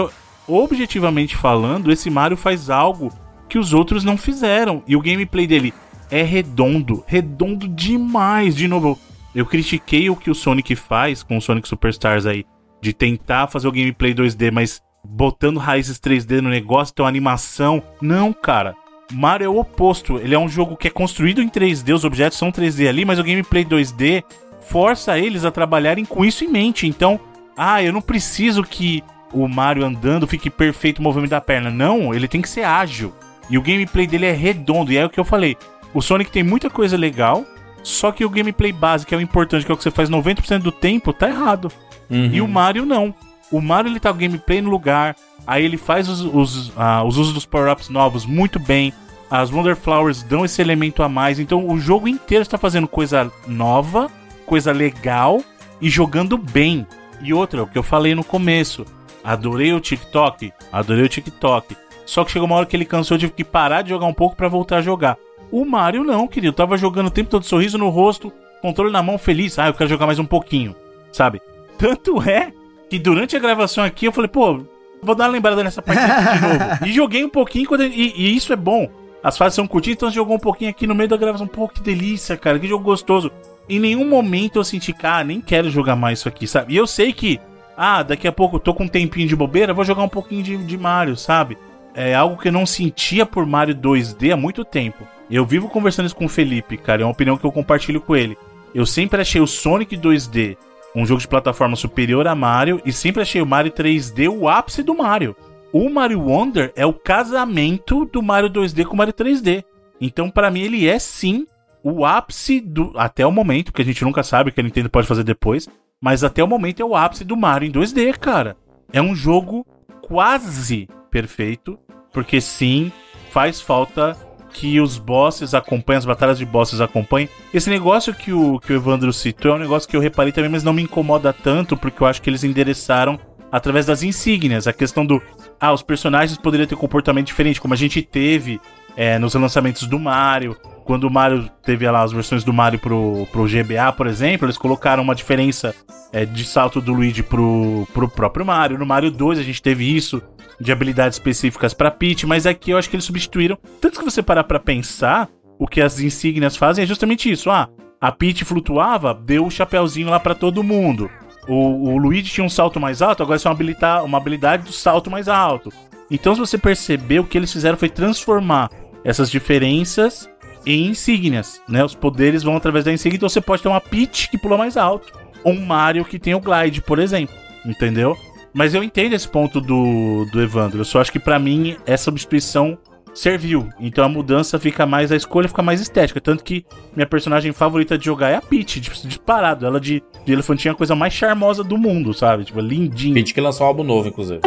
objetivamente 0.47 1.35
falando, 1.35 1.91
esse 1.91 2.09
Mario 2.11 2.37
faz 2.37 2.69
algo 2.69 3.11
que 3.49 3.57
os 3.57 3.73
outros 3.73 4.03
não 4.03 4.15
fizeram. 4.15 4.83
E 4.87 4.95
o 4.95 5.01
gameplay 5.01 5.47
dele 5.47 5.73
é 6.09 6.23
redondo, 6.23 7.03
redondo 7.07 7.67
demais. 7.67 8.55
De 8.55 8.67
novo, 8.67 8.99
eu 9.35 9.45
critiquei 9.45 10.09
o 10.09 10.15
que 10.15 10.29
o 10.29 10.35
Sonic 10.35 10.75
faz 10.75 11.23
com 11.23 11.37
o 11.37 11.41
Sonic 11.41 11.67
Superstars 11.67 12.25
aí, 12.25 12.45
de 12.81 12.93
tentar 12.93 13.47
fazer 13.47 13.67
o 13.67 13.71
gameplay 13.71 14.13
2D, 14.13 14.51
mas 14.51 14.81
botando 15.03 15.57
raízes 15.57 15.99
3D 15.99 16.41
no 16.41 16.49
negócio, 16.49 16.91
então 16.93 17.05
animação. 17.05 17.81
Não, 18.01 18.33
cara. 18.33 18.75
Mario 19.11 19.45
é 19.45 19.49
o 19.49 19.59
oposto. 19.59 20.17
Ele 20.17 20.35
é 20.35 20.39
um 20.39 20.49
jogo 20.49 20.75
que 20.75 20.87
é 20.87 20.91
construído 20.91 21.41
em 21.41 21.49
3D, 21.49 21.93
os 21.93 22.03
objetos 22.03 22.37
são 22.37 22.51
3D 22.51 22.87
ali, 22.87 23.05
mas 23.05 23.19
o 23.19 23.23
gameplay 23.23 23.63
2D 23.63 24.23
força 24.61 25.17
eles 25.17 25.45
a 25.45 25.51
trabalharem 25.51 26.03
com 26.03 26.25
isso 26.25 26.43
em 26.43 26.49
mente. 26.49 26.87
Então, 26.87 27.19
ah, 27.55 27.81
eu 27.81 27.93
não 27.93 28.01
preciso 28.01 28.63
que 28.63 29.03
o 29.33 29.47
Mario 29.47 29.85
andando 29.85 30.27
fique 30.27 30.49
perfeito 30.49 30.99
o 30.99 31.01
movimento 31.01 31.31
da 31.31 31.41
perna. 31.41 31.69
Não, 31.69 32.13
ele 32.13 32.27
tem 32.27 32.41
que 32.41 32.49
ser 32.49 32.63
ágil. 32.63 33.13
E 33.49 33.57
o 33.57 33.61
gameplay 33.61 34.05
dele 34.05 34.25
é 34.25 34.31
redondo. 34.31 34.91
E 34.91 34.97
é 34.97 35.05
o 35.05 35.09
que 35.09 35.19
eu 35.19 35.25
falei. 35.25 35.57
O 35.93 36.01
Sonic 36.01 36.31
tem 36.31 36.43
muita 36.43 36.69
coisa 36.69 36.97
legal, 36.97 37.45
só 37.83 38.11
que 38.11 38.25
o 38.25 38.29
gameplay 38.29 38.71
básico, 38.71 39.09
que 39.09 39.15
é 39.15 39.17
o 39.17 39.21
importante, 39.21 39.65
que 39.65 39.71
é 39.71 39.73
o 39.73 39.77
que 39.77 39.83
você 39.83 39.91
faz 39.91 40.09
90% 40.09 40.59
do 40.59 40.71
tempo, 40.71 41.13
tá 41.13 41.27
errado. 41.29 41.71
Uhum. 42.09 42.29
E 42.31 42.41
o 42.41 42.47
Mario 42.47 42.85
não. 42.85 43.13
O 43.51 43.61
Mario 43.61 43.91
ele 43.91 43.99
tá 43.99 44.11
o 44.11 44.13
gameplay 44.13 44.61
no 44.61 44.69
lugar, 44.69 45.15
aí 45.45 45.63
ele 45.63 45.77
faz 45.77 46.09
os, 46.09 46.21
os, 46.21 46.71
ah, 46.75 47.03
os 47.03 47.17
usos 47.17 47.33
dos 47.33 47.45
power-ups 47.45 47.89
novos 47.89 48.25
muito 48.25 48.59
bem. 48.59 48.93
As 49.29 49.51
Wonder 49.51 49.75
Flowers 49.75 50.23
dão 50.23 50.45
esse 50.45 50.61
elemento 50.61 51.03
a 51.03 51.09
mais. 51.09 51.39
Então 51.39 51.67
o 51.67 51.79
jogo 51.79 52.07
inteiro 52.07 52.41
está 52.41 52.57
fazendo 52.57 52.87
coisa 52.87 53.31
nova, 53.45 54.09
coisa 54.45 54.71
legal 54.71 55.41
e 55.81 55.89
jogando 55.89 56.37
bem. 56.37 56.85
E 57.21 57.33
outra, 57.33 57.63
o 57.63 57.67
que 57.67 57.77
eu 57.77 57.83
falei 57.83 58.13
no 58.15 58.23
começo. 58.23 58.85
Adorei 59.23 59.73
o 59.73 59.79
TikTok, 59.79 60.53
adorei 60.71 61.03
o 61.03 61.09
TikTok. 61.09 61.75
Só 62.05 62.23
que 62.23 62.31
chegou 62.31 62.45
uma 62.45 62.55
hora 62.55 62.65
que 62.65 62.75
ele 62.75 62.85
cansou, 62.85 63.15
eu 63.15 63.19
tive 63.19 63.33
que 63.33 63.43
parar 63.43 63.81
de 63.81 63.89
jogar 63.89 64.05
um 64.05 64.13
pouco 64.13 64.35
para 64.35 64.47
voltar 64.47 64.77
a 64.77 64.81
jogar. 64.81 65.17
O 65.51 65.65
Mario 65.65 66.03
não, 66.03 66.27
querido. 66.27 66.53
Tava 66.53 66.77
jogando 66.77 67.07
o 67.07 67.11
tempo 67.11 67.29
todo 67.29 67.43
sorriso 67.43 67.77
no 67.77 67.89
rosto, 67.89 68.31
controle 68.61 68.91
na 68.91 69.03
mão, 69.03 69.17
feliz. 69.17 69.57
Ah, 69.57 69.67
eu 69.67 69.73
quero 69.73 69.89
jogar 69.89 70.05
mais 70.05 70.19
um 70.19 70.25
pouquinho, 70.25 70.75
sabe? 71.11 71.41
Tanto 71.77 72.21
é 72.21 72.51
que 72.89 72.99
durante 72.99 73.35
a 73.35 73.39
gravação 73.39 73.83
aqui 73.83 74.05
eu 74.05 74.11
falei, 74.11 74.27
pô, 74.27 74.63
vou 75.01 75.15
dar 75.15 75.25
uma 75.25 75.31
lembrada 75.31 75.63
nessa 75.63 75.81
aqui 75.81 75.91
de 75.91 76.41
novo. 76.41 76.85
E 76.85 76.91
joguei 76.91 77.23
um 77.23 77.29
pouquinho 77.29 77.67
quando, 77.67 77.83
e, 77.83 78.13
e 78.15 78.35
isso 78.35 78.51
é 78.51 78.55
bom. 78.55 78.89
As 79.23 79.37
fases 79.37 79.55
são 79.55 79.67
curtinhas, 79.67 79.97
então 79.97 80.09
você 80.09 80.15
jogou 80.15 80.35
um 80.35 80.39
pouquinho 80.39 80.69
aqui 80.69 80.87
no 80.87 80.95
meio 80.95 81.09
da 81.09 81.17
gravação. 81.17 81.47
Pô, 81.47 81.67
que 81.67 81.81
delícia, 81.81 82.37
cara, 82.37 82.59
que 82.59 82.67
jogo 82.67 82.83
gostoso. 82.83 83.31
Em 83.69 83.79
nenhum 83.79 84.07
momento 84.07 84.57
eu 84.57 84.63
senti, 84.63 84.93
cara, 84.93 85.23
nem 85.23 85.41
quero 85.41 85.69
jogar 85.69 85.95
mais 85.95 86.19
isso 86.19 86.29
aqui, 86.29 86.47
sabe? 86.47 86.73
E 86.73 86.77
eu 86.77 86.87
sei 86.87 87.11
que, 87.11 87.39
ah, 87.75 88.03
daqui 88.03 88.27
a 88.27 88.31
pouco 88.31 88.55
eu 88.55 88.59
tô 88.59 88.73
com 88.73 88.85
um 88.85 88.87
tempinho 88.87 89.27
de 89.27 89.35
bobeira, 89.35 89.73
vou 89.73 89.83
jogar 89.83 90.03
um 90.03 90.09
pouquinho 90.09 90.43
de, 90.43 90.57
de 90.57 90.77
Mario, 90.77 91.17
sabe? 91.17 91.57
É 91.93 92.15
algo 92.15 92.37
que 92.37 92.47
eu 92.47 92.51
não 92.51 92.65
sentia 92.65 93.25
por 93.25 93.45
Mario 93.45 93.75
2D 93.75 94.31
há 94.31 94.37
muito 94.37 94.63
tempo. 94.63 95.05
Eu 95.29 95.45
vivo 95.45 95.67
conversando 95.69 96.05
isso 96.05 96.15
com 96.15 96.25
o 96.25 96.29
Felipe, 96.29 96.77
cara, 96.77 97.01
é 97.01 97.05
uma 97.05 97.11
opinião 97.11 97.37
que 97.37 97.45
eu 97.45 97.51
compartilho 97.51 98.01
com 98.01 98.15
ele. 98.15 98.37
Eu 98.73 98.85
sempre 98.85 99.21
achei 99.21 99.41
o 99.41 99.47
Sonic 99.47 99.97
2D 99.97 100.57
um 100.97 101.05
jogo 101.05 101.21
de 101.21 101.27
plataforma 101.27 101.75
superior 101.75 102.27
a 102.27 102.33
Mario 102.33 102.81
e 102.83 102.91
sempre 102.91 103.21
achei 103.21 103.39
o 103.39 103.45
Mario 103.45 103.71
3D 103.71 104.27
o 104.27 104.49
ápice 104.49 104.81
do 104.81 104.95
Mario. 104.95 105.35
O 105.71 105.89
Mario 105.89 106.21
Wonder 106.21 106.73
é 106.75 106.85
o 106.85 106.93
casamento 106.93 108.05
do 108.05 108.23
Mario 108.23 108.49
2D 108.49 108.83
com 108.83 108.93
o 108.93 108.97
Mario 108.97 109.13
3D. 109.13 109.63
Então, 110.01 110.29
para 110.29 110.49
mim, 110.49 110.61
ele 110.61 110.87
é 110.87 110.97
sim 110.97 111.45
o 111.83 112.03
ápice 112.03 112.59
do. 112.59 112.93
Até 112.95 113.25
o 113.25 113.31
momento, 113.31 113.71
que 113.71 113.81
a 113.81 113.85
gente 113.85 114.03
nunca 114.03 114.23
sabe 114.23 114.49
o 114.49 114.53
que 114.53 114.59
a 114.59 114.63
Nintendo 114.63 114.89
pode 114.89 115.07
fazer 115.07 115.23
depois. 115.23 115.67
Mas 116.01 116.23
até 116.23 116.43
o 116.43 116.47
momento 116.47 116.81
é 116.81 116.85
o 116.85 116.95
ápice 116.95 117.23
do 117.23 117.37
Mario 117.37 117.67
em 117.67 117.71
2D, 117.71 118.17
cara. 118.17 118.57
É 118.91 119.01
um 119.01 119.15
jogo 119.15 119.67
quase 120.01 120.87
perfeito. 121.11 121.77
Porque 122.11 122.41
sim, 122.41 122.91
faz 123.29 123.61
falta 123.61 124.17
que 124.53 124.79
os 124.79 124.97
bosses 124.97 125.53
acompanhem, 125.53 125.97
as 125.97 126.05
batalhas 126.05 126.37
de 126.37 126.45
bosses 126.45 126.81
acompanhem. 126.81 127.29
Esse 127.53 127.69
negócio 127.69 128.13
que 128.13 128.31
o, 128.31 128.59
que 128.59 128.73
o 128.73 128.75
Evandro 128.75 129.11
citou 129.13 129.51
é 129.51 129.55
um 129.55 129.59
negócio 129.59 129.87
que 129.87 129.95
eu 129.95 130.01
reparei 130.01 130.31
também, 130.31 130.49
mas 130.49 130.63
não 130.63 130.73
me 130.73 130.81
incomoda 130.81 131.31
tanto, 131.33 131.77
porque 131.77 132.01
eu 132.01 132.07
acho 132.07 132.21
que 132.21 132.29
eles 132.29 132.43
endereçaram 132.43 133.19
através 133.51 133.85
das 133.85 134.03
insígnias. 134.03 134.67
A 134.67 134.73
questão 134.73 135.05
do. 135.05 135.21
Ah, 135.59 135.73
os 135.73 135.81
personagens 135.81 136.37
poderiam 136.37 136.67
ter 136.67 136.75
comportamento 136.75 137.27
diferente, 137.27 137.59
como 137.59 137.73
a 137.73 137.77
gente 137.77 138.01
teve 138.01 138.59
é, 138.95 139.17
nos 139.19 139.33
lançamentos 139.33 139.87
do 139.87 139.99
Mario. 139.99 140.55
Quando 140.83 141.03
o 141.03 141.11
Mario 141.11 141.49
teve 141.63 141.89
lá 141.89 142.01
as 142.01 142.13
versões 142.13 142.43
do 142.43 142.53
Mario 142.53 142.79
pro, 142.79 143.27
pro 143.31 143.45
GBA, 143.45 143.91
por 143.95 144.07
exemplo, 144.07 144.45
eles 144.45 144.57
colocaram 144.57 145.03
uma 145.03 145.13
diferença 145.13 145.75
é, 146.13 146.25
de 146.25 146.45
salto 146.45 146.79
do 146.79 146.93
Luigi 146.93 147.21
pro, 147.21 147.85
pro 147.93 148.07
próprio 148.07 148.45
Mario. 148.45 148.77
No 148.77 148.85
Mario 148.85 149.11
2 149.11 149.39
a 149.39 149.43
gente 149.43 149.61
teve 149.61 149.95
isso 149.95 150.21
de 150.59 150.71
habilidades 150.71 151.17
específicas 151.17 151.73
para 151.73 151.91
Peach, 151.91 152.25
mas 152.25 152.45
aqui 152.45 152.71
eu 152.71 152.77
acho 152.77 152.89
que 152.89 152.95
eles 152.95 153.05
substituíram. 153.05 153.57
Tanto 153.79 153.99
que 153.99 154.05
você 154.05 154.23
parar 154.23 154.43
para 154.43 154.59
pensar, 154.59 155.29
o 155.59 155.67
que 155.67 155.81
as 155.81 155.99
insígnias 155.99 156.55
fazem 156.55 156.83
é 156.83 156.87
justamente 156.87 157.31
isso. 157.31 157.49
Ah, 157.49 157.69
a 157.99 158.11
Peach 158.11 158.45
flutuava, 158.45 159.13
deu 159.13 159.45
o 159.45 159.51
chapéuzinho 159.51 160.09
lá 160.09 160.19
para 160.19 160.35
todo 160.35 160.63
mundo. 160.63 161.09
O, 161.47 161.91
o 161.91 161.97
Luigi 161.97 162.31
tinha 162.31 162.45
um 162.45 162.49
salto 162.49 162.79
mais 162.79 163.01
alto, 163.01 163.23
agora 163.23 163.37
isso 163.37 163.47
é 163.47 163.49
uma 163.49 163.55
habilidade, 163.55 164.05
uma 164.05 164.17
habilidade 164.17 164.63
do 164.63 164.71
salto 164.71 165.09
mais 165.09 165.27
alto. 165.27 165.71
Então, 166.09 166.33
se 166.33 166.39
você 166.39 166.57
perceber, 166.57 167.19
o 167.19 167.23
que 167.23 167.37
eles 167.37 167.51
fizeram 167.51 167.77
foi 167.77 167.89
transformar 167.89 168.69
essas 169.03 169.31
diferenças 169.31 170.29
em 170.65 170.87
insígnias, 170.87 171.61
né? 171.67 171.83
Os 171.83 171.95
poderes 171.95 172.43
vão 172.43 172.57
através 172.57 172.83
da 172.83 172.91
insígnia, 172.91 173.17
então 173.17 173.29
você 173.29 173.41
pode 173.41 173.61
ter 173.61 173.69
uma 173.69 173.79
Peach 173.79 174.29
que 174.29 174.37
pula 174.37 174.57
mais 174.57 174.75
alto, 174.75 175.13
ou 175.43 175.53
um 175.53 175.65
Mario 175.65 176.03
que 176.03 176.19
tem 176.19 176.35
o 176.35 176.39
Glide, 176.39 176.81
por 176.81 176.99
exemplo, 176.99 177.33
entendeu? 177.65 178.17
Mas 178.57 178.73
eu 178.73 178.83
entendo 178.83 179.13
esse 179.13 179.27
ponto 179.27 179.61
do, 179.61 180.25
do 180.31 180.41
Evandro. 180.41 180.79
Eu 180.81 180.85
só 180.85 180.99
acho 180.99 181.11
que 181.11 181.19
para 181.19 181.37
mim 181.37 181.77
essa 181.85 182.05
substituição 182.05 182.75
serviu. 183.13 183.69
Então 183.79 184.03
a 184.03 184.09
mudança 184.09 184.57
fica 184.57 184.83
mais, 184.83 185.11
a 185.11 185.15
escolha 185.15 185.47
fica 185.47 185.61
mais 185.61 185.79
estética. 185.79 186.19
Tanto 186.19 186.43
que 186.43 186.65
minha 186.95 187.05
personagem 187.05 187.51
favorita 187.53 187.99
de 187.99 188.05
jogar 188.05 188.29
é 188.29 188.35
a 188.35 188.41
Peach, 188.41 188.81
tipo, 188.81 188.95
disparado. 189.07 189.63
Ela 189.63 189.79
de, 189.79 190.01
de 190.25 190.33
elefantinha 190.33 190.71
é 190.71 190.73
a 190.73 190.75
coisa 190.75 190.95
mais 190.95 191.13
charmosa 191.13 191.63
do 191.63 191.77
mundo, 191.77 192.15
sabe? 192.15 192.45
Tipo, 192.45 192.59
lindinha. 192.59 193.13
Peach 193.13 193.31
que 193.31 193.39
lançou 193.39 193.65
um 193.65 193.67
álbum 193.69 193.83
novo, 193.83 194.07
inclusive. 194.07 194.39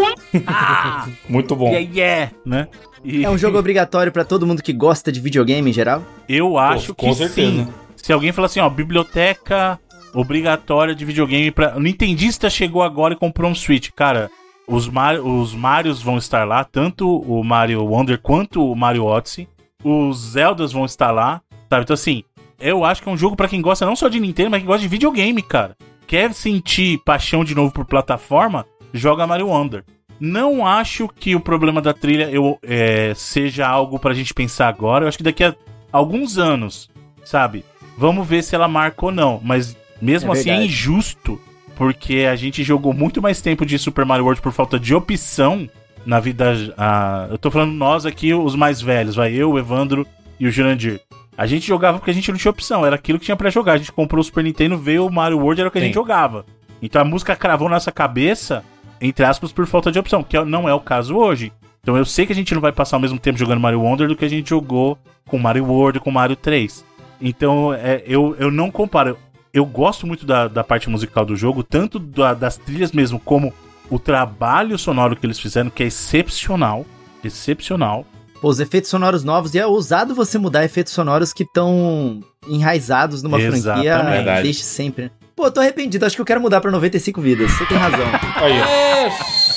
Ah, 0.44 1.06
Muito 1.28 1.54
bom. 1.54 1.68
yeah, 1.68 1.88
yeah, 1.94 2.32
né? 2.44 2.66
E 3.04 3.24
É 3.24 3.30
um 3.30 3.38
jogo 3.38 3.58
obrigatório 3.58 4.10
pra 4.10 4.24
todo 4.24 4.44
mundo 4.44 4.60
que 4.60 4.72
gosta 4.72 5.12
de 5.12 5.20
videogame 5.20 5.70
em 5.70 5.72
geral? 5.72 6.02
eu 6.28 6.58
acho 6.58 6.96
com 6.96 7.10
que 7.10 7.14
certeza. 7.14 7.64
sim. 7.64 7.68
Se 7.96 8.12
alguém 8.12 8.32
falar 8.32 8.46
assim, 8.46 8.58
ó, 8.60 8.68
biblioteca 8.68 9.78
obrigatória 10.14 10.94
de 10.94 11.04
videogame 11.04 11.50
para 11.50 11.76
o 11.76 11.80
Nintendista 11.80 12.50
chegou 12.50 12.82
agora 12.82 13.14
e 13.14 13.16
comprou 13.16 13.50
um 13.50 13.54
Switch, 13.54 13.90
cara. 13.90 14.30
Os, 14.66 14.88
Mar 14.88 15.18
os 15.18 15.54
Marios 15.54 16.00
vão 16.00 16.16
estar 16.16 16.46
lá, 16.46 16.62
tanto 16.62 17.08
o 17.08 17.42
Mario 17.42 17.84
Wonder 17.84 18.20
quanto 18.20 18.70
o 18.70 18.76
Mario 18.76 19.04
Odyssey. 19.04 19.48
Os 19.82 20.32
Zeldas 20.32 20.72
vão 20.72 20.84
estar 20.84 21.10
lá, 21.10 21.40
sabe? 21.68 21.82
Então, 21.82 21.94
assim, 21.94 22.22
eu 22.60 22.84
acho 22.84 23.02
que 23.02 23.08
é 23.08 23.12
um 23.12 23.16
jogo 23.16 23.34
pra 23.34 23.48
quem 23.48 23.62
gosta 23.62 23.86
não 23.86 23.96
só 23.96 24.08
de 24.08 24.20
Nintendo, 24.20 24.50
mas 24.50 24.60
que 24.60 24.66
gosta 24.66 24.82
de 24.82 24.88
videogame, 24.88 25.42
cara. 25.42 25.76
Quer 26.06 26.32
sentir 26.34 26.98
paixão 27.04 27.44
de 27.44 27.54
novo 27.54 27.72
por 27.72 27.84
plataforma? 27.84 28.66
Joga 28.92 29.26
Mario 29.26 29.48
Wonder. 29.48 29.84
Não 30.20 30.66
acho 30.66 31.08
que 31.08 31.34
o 31.34 31.40
problema 31.40 31.80
da 31.80 31.94
trilha 31.94 32.28
eu, 32.30 32.58
é, 32.62 33.14
seja 33.14 33.66
algo 33.66 33.98
pra 33.98 34.12
gente 34.12 34.34
pensar 34.34 34.68
agora. 34.68 35.04
Eu 35.04 35.08
acho 35.08 35.16
que 35.16 35.24
daqui 35.24 35.42
a 35.42 35.54
alguns 35.90 36.36
anos, 36.36 36.90
sabe? 37.24 37.64
Vamos 37.96 38.28
ver 38.28 38.42
se 38.42 38.54
ela 38.54 38.68
marca 38.68 39.06
ou 39.06 39.12
não. 39.12 39.40
Mas 39.42 39.76
mesmo 40.00 40.30
É 40.30 40.32
assim 40.32 40.50
é 40.50 40.52
verdade. 40.54 40.68
injusto, 40.72 41.40
porque 41.76 42.26
a 42.30 42.36
gente 42.36 42.62
jogou 42.62 42.92
muito 42.92 43.20
mais 43.22 43.40
tempo 43.40 43.64
de 43.64 43.78
Super 43.78 44.04
Mario 44.04 44.24
World 44.24 44.40
por 44.42 44.52
falta 44.52 44.78
de 44.78 44.94
opção 44.94 45.68
na 46.04 46.18
vida. 46.20 46.52
ah, 46.76 47.26
eu 47.30 47.38
tô 47.38 47.50
falando 47.50 47.72
nós 47.72 48.06
aqui, 48.06 48.32
os 48.34 48.54
mais 48.54 48.80
velhos, 48.80 49.14
vai 49.14 49.32
eu, 49.32 49.52
o 49.52 49.58
Evandro 49.58 50.06
e 50.38 50.46
o 50.46 50.50
Jurandir. 50.50 51.00
A 51.36 51.46
gente 51.46 51.66
jogava 51.66 51.98
porque 51.98 52.10
a 52.10 52.14
gente 52.14 52.30
não 52.30 52.38
tinha 52.38 52.50
opção, 52.50 52.84
era 52.84 52.96
aquilo 52.96 53.18
que 53.18 53.24
tinha 53.24 53.36
pra 53.36 53.48
jogar. 53.50 53.72
A 53.74 53.76
gente 53.78 53.92
comprou 53.92 54.20
o 54.20 54.24
Super 54.24 54.44
Nintendo, 54.44 54.76
veio 54.76 55.06
o 55.06 55.12
Mario 55.12 55.38
World, 55.38 55.60
era 55.60 55.68
o 55.68 55.72
que 55.72 55.78
a 55.78 55.80
Sim. 55.80 55.86
gente 55.86 55.94
jogava. 55.94 56.44
Então 56.82 57.00
a 57.00 57.04
música 57.04 57.34
cravou 57.36 57.68
na 57.68 57.76
nossa 57.76 57.90
cabeça, 57.92 58.62
entre 59.00 59.24
aspas, 59.24 59.50
por 59.52 59.66
falta 59.66 59.90
de 59.90 59.98
opção, 59.98 60.22
que 60.22 60.38
não 60.44 60.68
é 60.68 60.74
o 60.74 60.80
caso 60.80 61.16
hoje. 61.16 61.50
Então 61.82 61.96
eu 61.96 62.04
sei 62.04 62.26
que 62.26 62.32
a 62.32 62.36
gente 62.36 62.54
não 62.54 62.60
vai 62.60 62.72
passar 62.72 62.98
o 62.98 63.00
mesmo 63.00 63.18
tempo 63.18 63.38
jogando 63.38 63.60
Mario 63.60 63.80
Wonder 63.80 64.06
do 64.06 64.16
que 64.16 64.24
a 64.24 64.28
gente 64.28 64.50
jogou 64.50 64.98
com 65.26 65.38
Mario 65.38 65.64
World, 65.64 66.00
com 66.00 66.10
Mario 66.10 66.36
3. 66.36 66.84
Então 67.22 67.72
é, 67.72 68.02
eu, 68.06 68.36
eu 68.38 68.50
não 68.50 68.70
comparo. 68.70 69.16
Eu 69.52 69.64
gosto 69.66 70.06
muito 70.06 70.24
da, 70.24 70.46
da 70.48 70.62
parte 70.62 70.88
musical 70.88 71.24
do 71.24 71.34
jogo, 71.36 71.62
tanto 71.62 71.98
da- 71.98 72.34
das 72.34 72.56
trilhas 72.56 72.92
mesmo, 72.92 73.18
como 73.18 73.52
o 73.90 73.98
trabalho 73.98 74.78
sonoro 74.78 75.16
que 75.16 75.26
eles 75.26 75.40
fizeram, 75.40 75.68
que 75.70 75.82
é 75.82 75.86
excepcional. 75.86 76.86
Excepcional. 77.24 78.06
Pô, 78.40 78.48
os 78.48 78.60
efeitos 78.60 78.88
sonoros 78.88 79.22
novos, 79.24 79.54
e 79.54 79.58
é 79.58 79.66
ousado 79.66 80.14
você 80.14 80.38
mudar 80.38 80.64
efeitos 80.64 80.92
sonoros 80.92 81.32
que 81.32 81.42
estão 81.42 82.20
enraizados 82.48 83.22
numa 83.22 83.38
Exatamente. 83.40 83.62
franquia 83.90 83.98
Verdade. 84.10 84.42
desde 84.44 84.62
sempre. 84.62 85.04
né? 85.04 85.10
Pô, 85.36 85.46
eu 85.46 85.50
tô 85.50 85.60
arrependido, 85.60 86.06
acho 86.06 86.14
que 86.16 86.22
eu 86.22 86.26
quero 86.26 86.40
mudar 86.40 86.60
pra 86.60 86.70
95 86.70 87.20
vidas, 87.20 87.50
você 87.50 87.66
tem 87.66 87.76
razão. 87.76 88.06
Aí. 88.36 89.10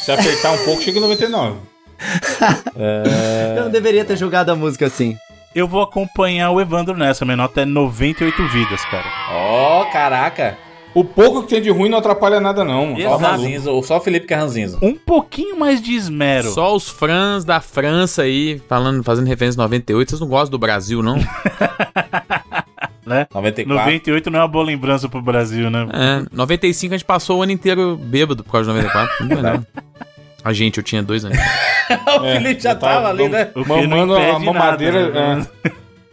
Se 0.03 0.11
apertar 0.11 0.52
um 0.52 0.65
pouco, 0.65 0.82
chega 0.82 0.98
em 0.98 1.02
99. 1.02 1.57
Eu 3.56 3.64
não 3.65 3.72
deveria 3.72 4.03
ter 4.03 4.18
jogado 4.18 4.49
a 4.49 4.56
música 4.56 4.88
assim. 4.88 5.15
Eu 5.55 5.67
vou 5.67 5.81
acompanhar 5.81 6.49
o 6.49 6.59
Evandro 6.59 6.97
nessa. 6.97 7.23
Minha 7.25 7.38
nota 7.38 7.61
é 7.61 7.65
98 7.65 8.47
vidas, 8.47 8.84
cara. 8.85 9.05
Ó, 9.30 9.85
caraca. 9.85 10.57
O 10.95 11.03
pouco 11.03 11.43
que 11.43 11.49
tem 11.49 11.61
de 11.61 11.69
ruim 11.71 11.89
não 11.89 11.97
atrapalha 11.97 12.39
nada, 12.39 12.63
não. 12.63 12.95
Tá 12.95 13.38
Só, 13.84 13.97
o 13.97 14.01
Felipe 14.01 14.27
que 14.27 14.34
é 14.34 14.38
ranzinza. 14.38 14.77
Um 14.81 14.95
pouquinho 14.95 15.57
mais 15.57 15.81
de 15.81 15.93
esmero. 15.93 16.51
Só 16.51 16.75
os 16.75 16.88
frãs 16.88 17.43
da 17.43 17.59
França 17.59 18.23
aí, 18.23 18.61
falando, 18.67 19.03
fazendo 19.03 19.27
referência 19.27 19.59
a 19.59 19.63
98. 19.63 20.09
Vocês 20.09 20.21
não 20.21 20.27
gostam 20.27 20.51
do 20.51 20.59
Brasil, 20.59 21.01
não? 21.01 21.17
né? 23.05 23.27
94. 23.34 23.65
98 23.65 24.31
não 24.31 24.39
é 24.39 24.41
uma 24.43 24.47
boa 24.47 24.65
lembrança 24.65 25.09
pro 25.09 25.21
Brasil, 25.21 25.69
né? 25.69 25.88
É, 25.93 26.25
95 26.31 26.93
a 26.93 26.97
gente 26.97 27.05
passou 27.05 27.39
o 27.39 27.41
ano 27.41 27.51
inteiro 27.51 27.97
bêbado 27.97 28.43
por 28.43 28.51
causa 28.51 28.71
de 28.71 28.77
94. 28.77 29.25
Não, 29.27 29.38
é 29.38 29.41
não. 29.41 29.67
A 30.44 30.52
gente, 30.53 30.78
eu 30.78 30.84
tinha 30.84 31.02
dois 31.02 31.24
anos. 31.24 31.38
o 32.20 32.26
É, 32.26 32.38
Felipe 32.40 32.61
já 32.61 32.76
tava 32.76 32.94
tava 32.95 33.10
ali, 33.10 33.30
né? 33.30 33.49
Mamando 33.56 34.15
a 34.15 34.40
mamadeira. 34.40 35.10
nada, 35.10 35.36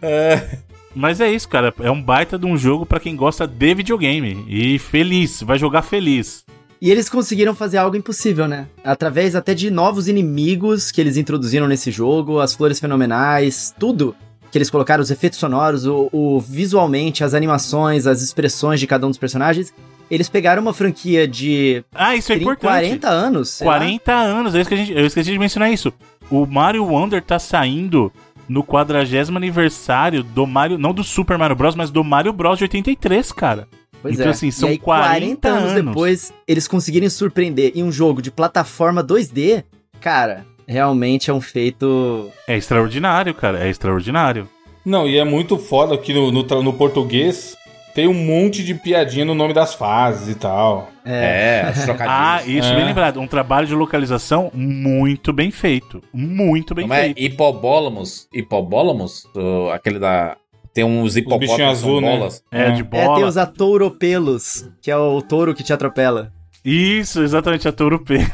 né? 0.02 0.48
Mas 0.94 1.20
é 1.20 1.30
isso, 1.30 1.48
cara. 1.48 1.72
É 1.80 1.90
um 1.90 2.02
baita 2.02 2.38
de 2.38 2.46
um 2.46 2.56
jogo 2.56 2.84
pra 2.84 3.00
quem 3.00 3.14
gosta 3.16 3.46
de 3.46 3.74
videogame. 3.74 4.44
E 4.48 4.78
feliz, 4.78 5.42
vai 5.42 5.58
jogar 5.58 5.82
feliz. 5.82 6.44
E 6.80 6.90
eles 6.90 7.08
conseguiram 7.08 7.54
fazer 7.54 7.76
algo 7.78 7.96
impossível, 7.96 8.48
né? 8.48 8.66
Através 8.82 9.36
até 9.36 9.54
de 9.54 9.70
novos 9.70 10.08
inimigos 10.08 10.90
que 10.90 11.00
eles 11.00 11.16
introduziram 11.16 11.68
nesse 11.68 11.90
jogo, 11.90 12.40
as 12.40 12.54
flores 12.54 12.80
fenomenais, 12.80 13.74
tudo 13.78 14.16
que 14.50 14.56
eles 14.58 14.70
colocaram, 14.70 15.02
os 15.02 15.10
efeitos 15.12 15.38
sonoros, 15.38 15.86
o, 15.86 16.08
o- 16.10 16.40
visualmente, 16.40 17.22
as 17.22 17.34
animações, 17.34 18.06
as 18.06 18.20
expressões 18.22 18.80
de 18.80 18.86
cada 18.86 19.06
um 19.06 19.10
dos 19.10 19.18
personagens. 19.18 19.72
Eles 20.10 20.28
pegaram 20.28 20.60
uma 20.62 20.72
franquia 20.74 21.26
de 21.28 21.84
Ah, 21.94 22.16
isso 22.16 22.32
é 22.32 22.36
30, 22.36 22.42
importante. 22.52 22.86
40 22.88 23.08
anos. 23.08 23.50
sei 23.50 23.66
lá. 23.66 23.76
40 23.76 24.12
anos, 24.12 24.54
é 24.54 24.60
isso 24.60 24.68
que 24.68 24.74
a 24.74 24.78
gente, 24.78 24.92
eu 24.92 25.06
esqueci 25.06 25.30
de 25.30 25.38
mencionar 25.38 25.72
isso. 25.72 25.92
O 26.30 26.46
Mario 26.46 26.84
Wonder 26.84 27.22
tá 27.22 27.38
saindo 27.38 28.12
no 28.48 28.64
40 28.64 29.36
aniversário 29.36 30.24
do 30.24 30.46
Mario, 30.46 30.76
não 30.76 30.92
do 30.92 31.04
Super 31.04 31.38
Mario 31.38 31.54
Bros, 31.54 31.76
mas 31.76 31.90
do 31.90 32.02
Mario 32.02 32.32
Bros 32.32 32.58
de 32.58 32.64
83, 32.64 33.30
cara. 33.32 33.68
Pois 34.02 34.14
Então, 34.14 34.26
é. 34.26 34.30
assim, 34.30 34.50
são 34.50 34.68
e 34.68 34.72
aí, 34.72 34.78
40 34.78 35.48
anos, 35.48 35.70
anos. 35.72 35.84
depois, 35.84 36.32
eles 36.48 36.66
conseguirem 36.66 37.08
surpreender 37.08 37.72
em 37.74 37.84
um 37.84 37.92
jogo 37.92 38.20
de 38.20 38.30
plataforma 38.30 39.04
2D, 39.04 39.62
cara, 40.00 40.44
realmente 40.66 41.30
é 41.30 41.34
um 41.34 41.40
feito. 41.40 42.28
É 42.46 42.56
extraordinário, 42.56 43.34
cara, 43.34 43.64
é 43.64 43.68
extraordinário. 43.68 44.48
Não, 44.84 45.06
e 45.06 45.18
é 45.18 45.24
muito 45.24 45.58
foda 45.58 45.96
que 45.98 46.14
no, 46.14 46.32
no, 46.32 46.42
no 46.62 46.72
português 46.72 47.54
tem 47.94 48.06
um 48.08 48.14
monte 48.14 48.62
de 48.64 48.74
piadinha 48.74 49.24
no 49.24 49.34
nome 49.34 49.52
das 49.54 49.74
fases 49.74 50.28
e 50.28 50.34
tal. 50.38 50.90
É, 51.04 51.62
as 51.66 51.88
Ah, 52.00 52.42
isso, 52.46 52.68
É. 52.68 52.76
bem 52.76 52.84
lembrado. 52.84 53.20
Um 53.20 53.26
trabalho 53.26 53.66
de 53.66 53.74
localização 53.74 54.50
muito 54.54 55.32
bem 55.32 55.50
feito. 55.50 56.02
Muito 56.12 56.74
bem 56.74 56.86
Não 56.86 56.94
é 56.94 57.04
feito. 57.04 57.20
hipobólamos? 57.20 58.28
Hipobólamos? 58.32 59.24
O- 59.34 59.70
Aquele 59.70 59.98
da... 59.98 60.36
Tem 60.72 60.84
uns 60.84 61.16
hipopótamos 61.16 61.60
azul, 61.60 62.00
né? 62.00 62.16
bolas. 62.16 62.44
É, 62.52 62.70
de 62.70 62.82
É, 62.82 62.84
tem 62.84 63.04
bola. 63.06 63.26
os 63.26 63.36
atouropelos, 63.36 64.68
que 64.80 64.90
é 64.90 64.96
o 64.96 65.20
touro 65.20 65.52
que 65.54 65.64
te 65.64 65.72
atropela. 65.72 66.32
Isso, 66.64 67.22
exatamente, 67.22 67.66
a 67.66 67.72
Touro 67.72 67.98
Pelos. 68.04 68.28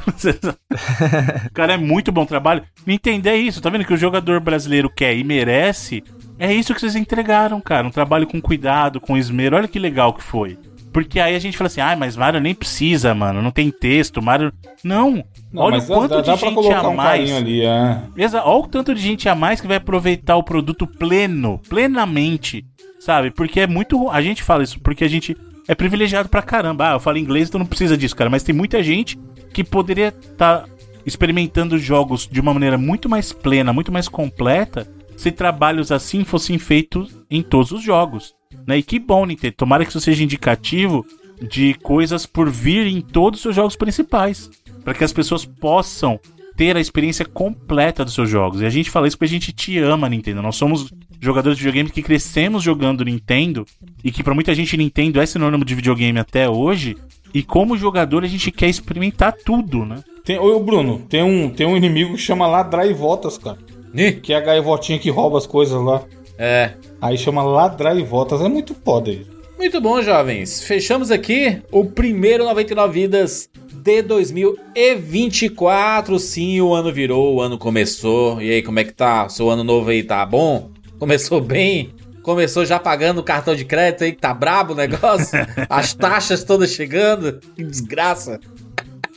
Cara, 1.55 1.75
é 1.75 1.77
muito 1.77 2.11
bom 2.11 2.27
trabalho. 2.27 2.63
Nintendo 2.85 3.29
é 3.29 3.37
isso, 3.37 3.63
tá 3.63 3.71
vendo 3.71 3.85
que 3.85 3.95
o 3.95 3.97
jogador 3.97 4.41
brasileiro 4.41 4.91
quer 4.91 5.17
e 5.17 5.23
merece? 5.23 6.03
É 6.39 6.53
isso 6.53 6.75
que 6.75 6.81
vocês 6.81 6.97
entregaram, 6.97 7.61
cara. 7.61 7.87
Um 7.87 7.91
trabalho 7.91 8.27
com 8.27 8.41
cuidado, 8.41 9.01
com 9.01 9.17
esmero. 9.17 9.57
Olha 9.57 9.69
que 9.69 9.79
legal 9.79 10.13
que 10.13 10.23
foi. 10.23 10.59
Porque 10.93 11.21
aí 11.21 11.35
a 11.35 11.39
gente 11.39 11.59
fala 11.59 11.67
assim, 11.67 11.81
ah, 11.81 11.95
mas 11.95 12.17
Mario 12.17 12.41
nem 12.41 12.55
precisa, 12.55 13.15
mano. 13.15 13.43
Não 13.43 13.51
tem 13.51 13.71
texto, 13.71 14.23
Mario. 14.23 14.53
Não. 14.83 15.23
Não, 15.53 15.63
Olha 15.63 15.79
o 15.79 15.87
quanto 15.87 16.11
dá, 16.15 16.21
de 16.23 16.27
dá 16.29 16.37
gente 16.37 16.73
a 16.73 16.89
um 16.89 16.95
mais. 16.95 17.21
carinho 17.21 17.37
ali, 17.37 17.63
é. 17.63 18.01
Olha 18.45 18.45
o 18.45 18.67
tanto 18.67 18.95
de 18.95 19.01
gente 19.01 19.29
a 19.29 19.35
mais 19.35 19.61
que 19.61 19.67
vai 19.67 19.77
aproveitar 19.77 20.37
o 20.37 20.43
produto 20.43 20.87
pleno, 20.87 21.61
plenamente, 21.69 22.65
sabe? 22.99 23.31
Porque 23.31 23.61
é 23.61 23.67
muito. 23.67 24.09
A 24.11 24.23
gente 24.23 24.43
fala 24.43 24.63
isso 24.63 24.81
porque 24.81 25.05
a 25.05 25.09
gente 25.09 25.37
é 25.69 25.75
privilegiado 25.75 26.29
pra 26.29 26.43
caramba. 26.43 26.91
Ah, 26.91 26.93
eu 26.95 27.01
falo 27.01 27.19
inglês, 27.19 27.49
então 27.49 27.59
não 27.59 27.67
precisa 27.67 27.97
disso, 27.97 28.17
cara. 28.17 28.31
Mas 28.31 28.43
tem 28.43 28.55
muita 28.55 28.83
gente 28.83 29.19
que 29.53 29.63
poderia 29.63 30.09
estar 30.09 30.65
experimentando 31.05 31.79
jogos 31.79 32.27
de 32.27 32.41
uma 32.41 32.53
maneira 32.55 32.79
muito 32.79 33.09
mais 33.09 33.33
plena, 33.33 33.73
muito 33.73 33.93
mais 33.93 34.09
completa, 34.09 34.87
se 35.17 35.33
trabalhos 35.33 35.91
assim 35.91 36.25
fossem 36.25 36.59
feitos 36.59 37.17
em 37.31 37.43
todos 37.43 37.73
os 37.73 37.83
jogos. 37.83 38.35
Né? 38.67 38.79
E 38.79 38.83
que 38.83 38.99
bom, 38.99 39.25
Nintendo. 39.25 39.55
Tomara 39.57 39.85
que 39.85 39.91
isso 39.91 40.01
seja 40.01 40.23
indicativo 40.23 41.05
de 41.41 41.75
coisas 41.75 42.27
por 42.27 42.51
vir 42.51 42.87
em 42.87 43.01
todos 43.01 43.39
os 43.39 43.43
seus 43.43 43.57
jogos 43.57 43.77
principais. 43.77 44.51
Para 44.85 44.95
que 44.95 45.05
as 45.05 45.13
pessoas 45.13 45.45
possam 45.45 46.19
ter 46.57 46.77
a 46.77 46.81
experiência 46.81 47.25
completa 47.25 48.05
dos 48.05 48.15
seus 48.15 48.31
jogos. 48.31 48.61
E 48.61 48.67
a 48.67 48.71
gente 48.71 48.91
fala 48.91 49.07
isso 49.07 49.17
porque 49.17 49.31
a 49.31 49.39
gente 49.39 49.53
te 49.53 49.79
ama, 49.79 50.09
Nintendo. 50.09 50.41
Nós 50.41 50.57
somos 50.57 50.91
jogadores 51.21 51.59
de 51.59 51.65
videogame 51.65 51.91
que 51.91 52.03
crescemos 52.03 52.63
jogando 52.63 53.05
Nintendo 53.05 53.67
e 54.03 54.11
que 54.11 54.23
pra 54.23 54.35
muita 54.35 54.55
gente 54.55 54.77
Nintendo 54.77 55.21
é 55.21 55.27
sinônimo 55.27 55.65
de 55.65 55.75
videogame 55.75 56.19
até 56.19 56.49
hoje. 56.49 56.97
E 57.35 57.43
como 57.43 57.77
jogador 57.77 58.25
a 58.25 58.29
gente 58.29 58.51
quer 58.51 58.69
experimentar 58.69 59.33
tudo, 59.33 59.85
né? 59.85 60.03
Tem, 60.25 60.39
ô, 60.39 60.59
Bruno, 60.61 61.01
tem 61.09 61.23
um, 61.23 61.51
tem 61.51 61.67
um 61.67 61.77
inimigo 61.77 62.15
que 62.15 62.21
chama 62.21 62.47
Ladraivotas, 62.47 63.37
cara. 63.37 63.59
Ih, 63.97 64.13
Que 64.13 64.33
é 64.33 64.37
a 64.37 64.41
gaivotinha 64.41 64.99
que 64.99 65.11
rouba 65.11 65.39
as 65.39 65.47
coisas 65.47 65.81
lá. 65.83 66.03
É. 66.39 66.73
Aí 67.01 67.17
chama 67.17 67.43
Ladraivotas. 67.43 68.41
É 68.41 68.49
muito 68.49 68.75
foda 68.85 69.11
isso. 69.11 69.37
Muito 69.59 69.81
bom, 69.81 70.03
jovens. 70.03 70.63
Fechamos 70.63 71.11
aqui 71.11 71.63
o 71.73 71.85
primeiro 71.85 72.45
99 72.45 73.01
Vidas 73.01 73.49
de 73.73 74.03
2024. 74.03 76.19
Sim, 76.19 76.61
o 76.61 76.75
ano 76.75 76.93
virou, 76.93 77.37
o 77.37 77.41
ano 77.41 77.57
começou. 77.57 78.43
E 78.43 78.51
aí, 78.51 78.63
como 78.63 78.79
é 78.79 78.85
que 78.85 78.93
tá? 78.93 79.27
Seu 79.31 79.49
ano 79.49 79.65
novo 79.65 79.89
aí 79.89 80.03
tá 80.03 80.27
bom? 80.27 80.71
Começou 80.99 81.41
bem? 81.41 81.95
Começou 82.23 82.67
já 82.67 82.79
pagando 82.79 83.21
o 83.21 83.25
cartão 83.25 83.55
de 83.55 83.65
crédito 83.65 84.05
aí, 84.05 84.13
que 84.13 84.21
tá 84.21 84.35
brabo 84.35 84.75
o 84.75 84.77
negócio? 84.77 85.39
As 85.71 85.95
taxas 85.95 86.45
todas 86.45 86.73
chegando? 86.73 87.41
Que 87.55 87.65
desgraça. 87.65 88.39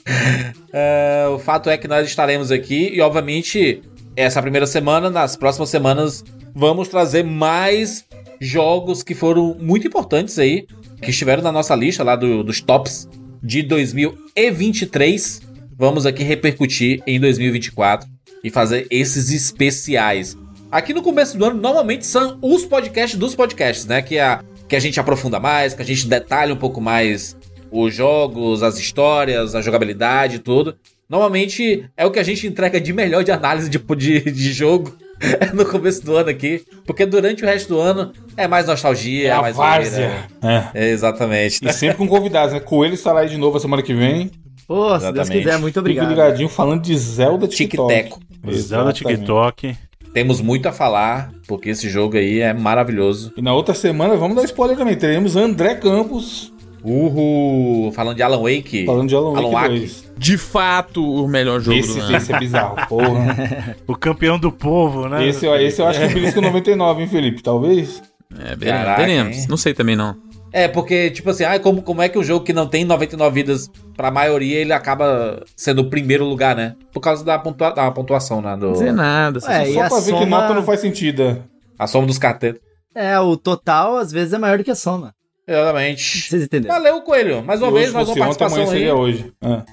É, 0.71 1.25
o 1.33 1.39
fato 1.39 1.67
é 1.69 1.77
que 1.77 1.87
nós 1.87 2.07
estaremos 2.07 2.51
aqui 2.51 2.91
e, 2.93 3.01
obviamente, 3.01 3.81
essa 4.21 4.41
primeira 4.41 4.67
semana, 4.67 5.09
nas 5.09 5.35
próximas 5.35 5.69
semanas, 5.69 6.23
vamos 6.53 6.87
trazer 6.87 7.23
mais 7.23 8.05
jogos 8.41 9.01
que 9.03 9.13
foram 9.15 9.55
muito 9.59 9.87
importantes 9.87 10.37
aí, 10.39 10.65
que 11.01 11.09
estiveram 11.11 11.41
na 11.41 11.51
nossa 11.51 11.75
lista 11.75 12.03
lá 12.03 12.15
do- 12.15 12.43
dos 12.43 12.59
tops 12.61 13.07
de 13.41 13.63
2023. 13.63 15.41
Vamos 15.77 16.05
aqui 16.05 16.23
repercutir 16.23 17.01
em 17.07 17.19
2024 17.19 18.07
e 18.43 18.49
fazer 18.49 18.87
esses 18.89 19.31
especiais. 19.31 20.37
Aqui 20.71 20.93
no 20.93 21.01
começo 21.01 21.37
do 21.37 21.45
ano, 21.45 21.59
normalmente 21.59 22.05
são 22.05 22.37
os 22.41 22.65
podcasts 22.65 23.17
dos 23.17 23.33
podcasts, 23.35 23.85
né? 23.85 24.01
Que 24.01 24.19
a, 24.19 24.43
que 24.67 24.75
a 24.75 24.79
gente 24.79 24.99
aprofunda 24.99 25.39
mais, 25.39 25.73
que 25.73 25.81
a 25.81 25.85
gente 25.85 26.07
detalha 26.07 26.53
um 26.53 26.57
pouco 26.57 26.79
mais 26.81 27.35
os 27.71 27.93
jogos, 27.95 28.61
as 28.63 28.77
histórias, 28.77 29.55
a 29.55 29.61
jogabilidade 29.61 30.35
e 30.35 30.39
tudo. 30.39 30.75
Normalmente 31.09 31.85
é 31.97 32.05
o 32.05 32.11
que 32.11 32.19
a 32.19 32.23
gente 32.23 32.45
entrega 32.45 32.79
de 32.79 32.93
melhor 32.93 33.23
de 33.23 33.31
análise 33.31 33.67
de, 33.69 33.79
de, 33.79 34.31
de 34.31 34.53
jogo 34.53 34.95
no 35.53 35.65
começo 35.65 36.05
do 36.05 36.15
ano 36.15 36.29
aqui. 36.29 36.63
Porque 36.85 37.05
durante 37.05 37.43
o 37.43 37.45
resto 37.47 37.69
do 37.69 37.79
ano 37.79 38.13
é 38.37 38.47
mais 38.47 38.67
nostalgia, 38.67 39.29
É 39.29 39.31
a 39.31 39.41
mais 39.41 39.55
várzea. 39.55 40.27
É. 40.41 40.63
É, 40.73 40.89
exatamente. 40.91 41.59
E 41.65 41.73
sempre 41.73 41.97
com 41.97 42.07
convidados, 42.07 42.53
né? 42.53 42.59
Coelho 42.59 42.93
estará 42.93 43.21
aí 43.21 43.29
de 43.29 43.37
novo 43.37 43.57
a 43.57 43.59
semana 43.59 43.81
que 43.81 43.93
vem. 43.93 44.29
Pô, 44.67 44.99
se 44.99 45.11
Deus 45.11 45.29
quiser, 45.29 45.53
muito 45.57 45.73
Fique 45.73 45.79
obrigado. 45.79 46.09
ligadinho 46.09 46.47
falando 46.47 46.83
de 46.83 46.95
Zelda 46.95 47.47
TikTok. 47.47 48.13
Zelda. 48.51 48.93
TikTok. 48.93 49.75
Temos 50.13 50.41
muito 50.41 50.67
a 50.67 50.71
falar, 50.71 51.31
porque 51.47 51.69
esse 51.69 51.89
jogo 51.89 52.17
aí 52.17 52.39
é 52.39 52.53
maravilhoso. 52.53 53.33
E 53.35 53.41
na 53.41 53.53
outra 53.53 53.73
semana, 53.73 54.15
vamos 54.15 54.35
dar 54.35 54.43
spoiler 54.43 54.77
também. 54.77 54.95
Teremos 54.95 55.35
André 55.35 55.73
Campos 55.75 56.53
Uhul! 56.83 57.91
Falando 57.91 58.15
de 58.15 58.23
Alan 58.23 58.41
Wake. 58.41 58.85
falando 58.85 59.09
de 59.09 59.15
Alan 59.15 59.31
Wake 59.33 59.53
Wake. 59.53 59.69
2. 59.79 60.13
De 60.17 60.37
fato, 60.37 61.03
o 61.23 61.27
melhor 61.27 61.59
jogo 61.61 61.77
Esse, 61.77 61.97
do 61.99 62.01
ano. 62.05 62.17
esse 62.17 62.33
é 62.33 62.39
bizarro, 62.39 62.75
porra. 62.87 63.75
O 63.87 63.95
campeão 63.95 64.37
do 64.39 64.51
povo, 64.51 65.07
né? 65.07 65.27
esse, 65.27 65.45
eu- 65.45 65.55
esse 65.55 65.81
eu 65.81 65.87
acho 65.87 65.99
que 65.99 66.05
é 66.05 66.09
belisca 66.09 66.41
99, 66.41 67.01
hein, 67.01 67.07
Felipe? 67.07 67.41
Talvez. 67.41 68.01
É, 68.37 68.55
veremos. 68.55 68.65
Caraca, 68.83 69.01
veremos. 69.01 69.37
hein? 69.37 69.45
Não 69.49 69.57
sei 69.57 69.73
também 69.73 69.95
não. 69.95 70.15
É, 70.51 70.67
porque, 70.67 71.11
tipo 71.11 71.29
assim, 71.29 71.43
ah, 71.43 71.59
como, 71.59 71.81
como 71.83 72.01
é 72.01 72.09
que 72.09 72.17
um 72.17 72.23
jogo 72.23 72.43
que 72.43 72.51
não 72.53 72.65
tem 72.67 72.83
99 72.83 73.33
vidas 73.35 73.69
pra 73.95 74.09
maioria, 74.09 74.57
ele 74.59 74.73
acaba 74.73 75.43
sendo 75.55 75.83
o 75.83 75.89
primeiro 75.89 76.25
lugar, 76.25 76.55
né? 76.55 76.75
Por 76.91 76.99
causa 77.01 77.23
da, 77.23 77.37
pontua- 77.37 77.69
da 77.71 77.89
pontuação, 77.91 78.41
né? 78.41 78.55
Do, 78.57 78.67
Não 78.67 78.73
dizer 78.73 78.91
nada. 78.91 79.39
Ué, 79.47 79.65
Só 79.73 79.79
pra 79.87 79.99
ver 79.99 80.11
que 80.13 80.19
soma- 80.19 80.25
nota 80.41 80.53
não 80.55 80.63
faz 80.63 80.79
sentido. 80.79 81.21
é. 81.23 81.37
a 81.77 81.85
soma 81.87 82.07
dos 82.07 82.17
cartetos. 82.17 82.61
É, 82.95 83.17
o 83.19 83.37
total 83.37 83.97
às 83.97 84.11
vezes 84.11 84.33
é 84.33 84.37
maior 84.39 84.57
do 84.57 84.63
que 84.63 84.71
a 84.71 84.75
soma. 84.75 85.13
Exatamente. 85.49 86.29
Vocês 86.29 86.43
entenderam? 86.43 86.75
Valeu, 86.75 87.01
Coelho. 87.01 87.43
Mais 87.43 87.61
uma 87.61 87.69
E 87.71 87.73
vez, 87.73 87.91
mais 87.91 88.07
uma 88.07 88.11
ontem, 88.11 88.19
participação 88.19 88.57
amanhã 88.61 88.71
aí. 88.71 88.77
seria 88.77 88.95
hoje. 88.95 89.33
Ah. 89.41 89.65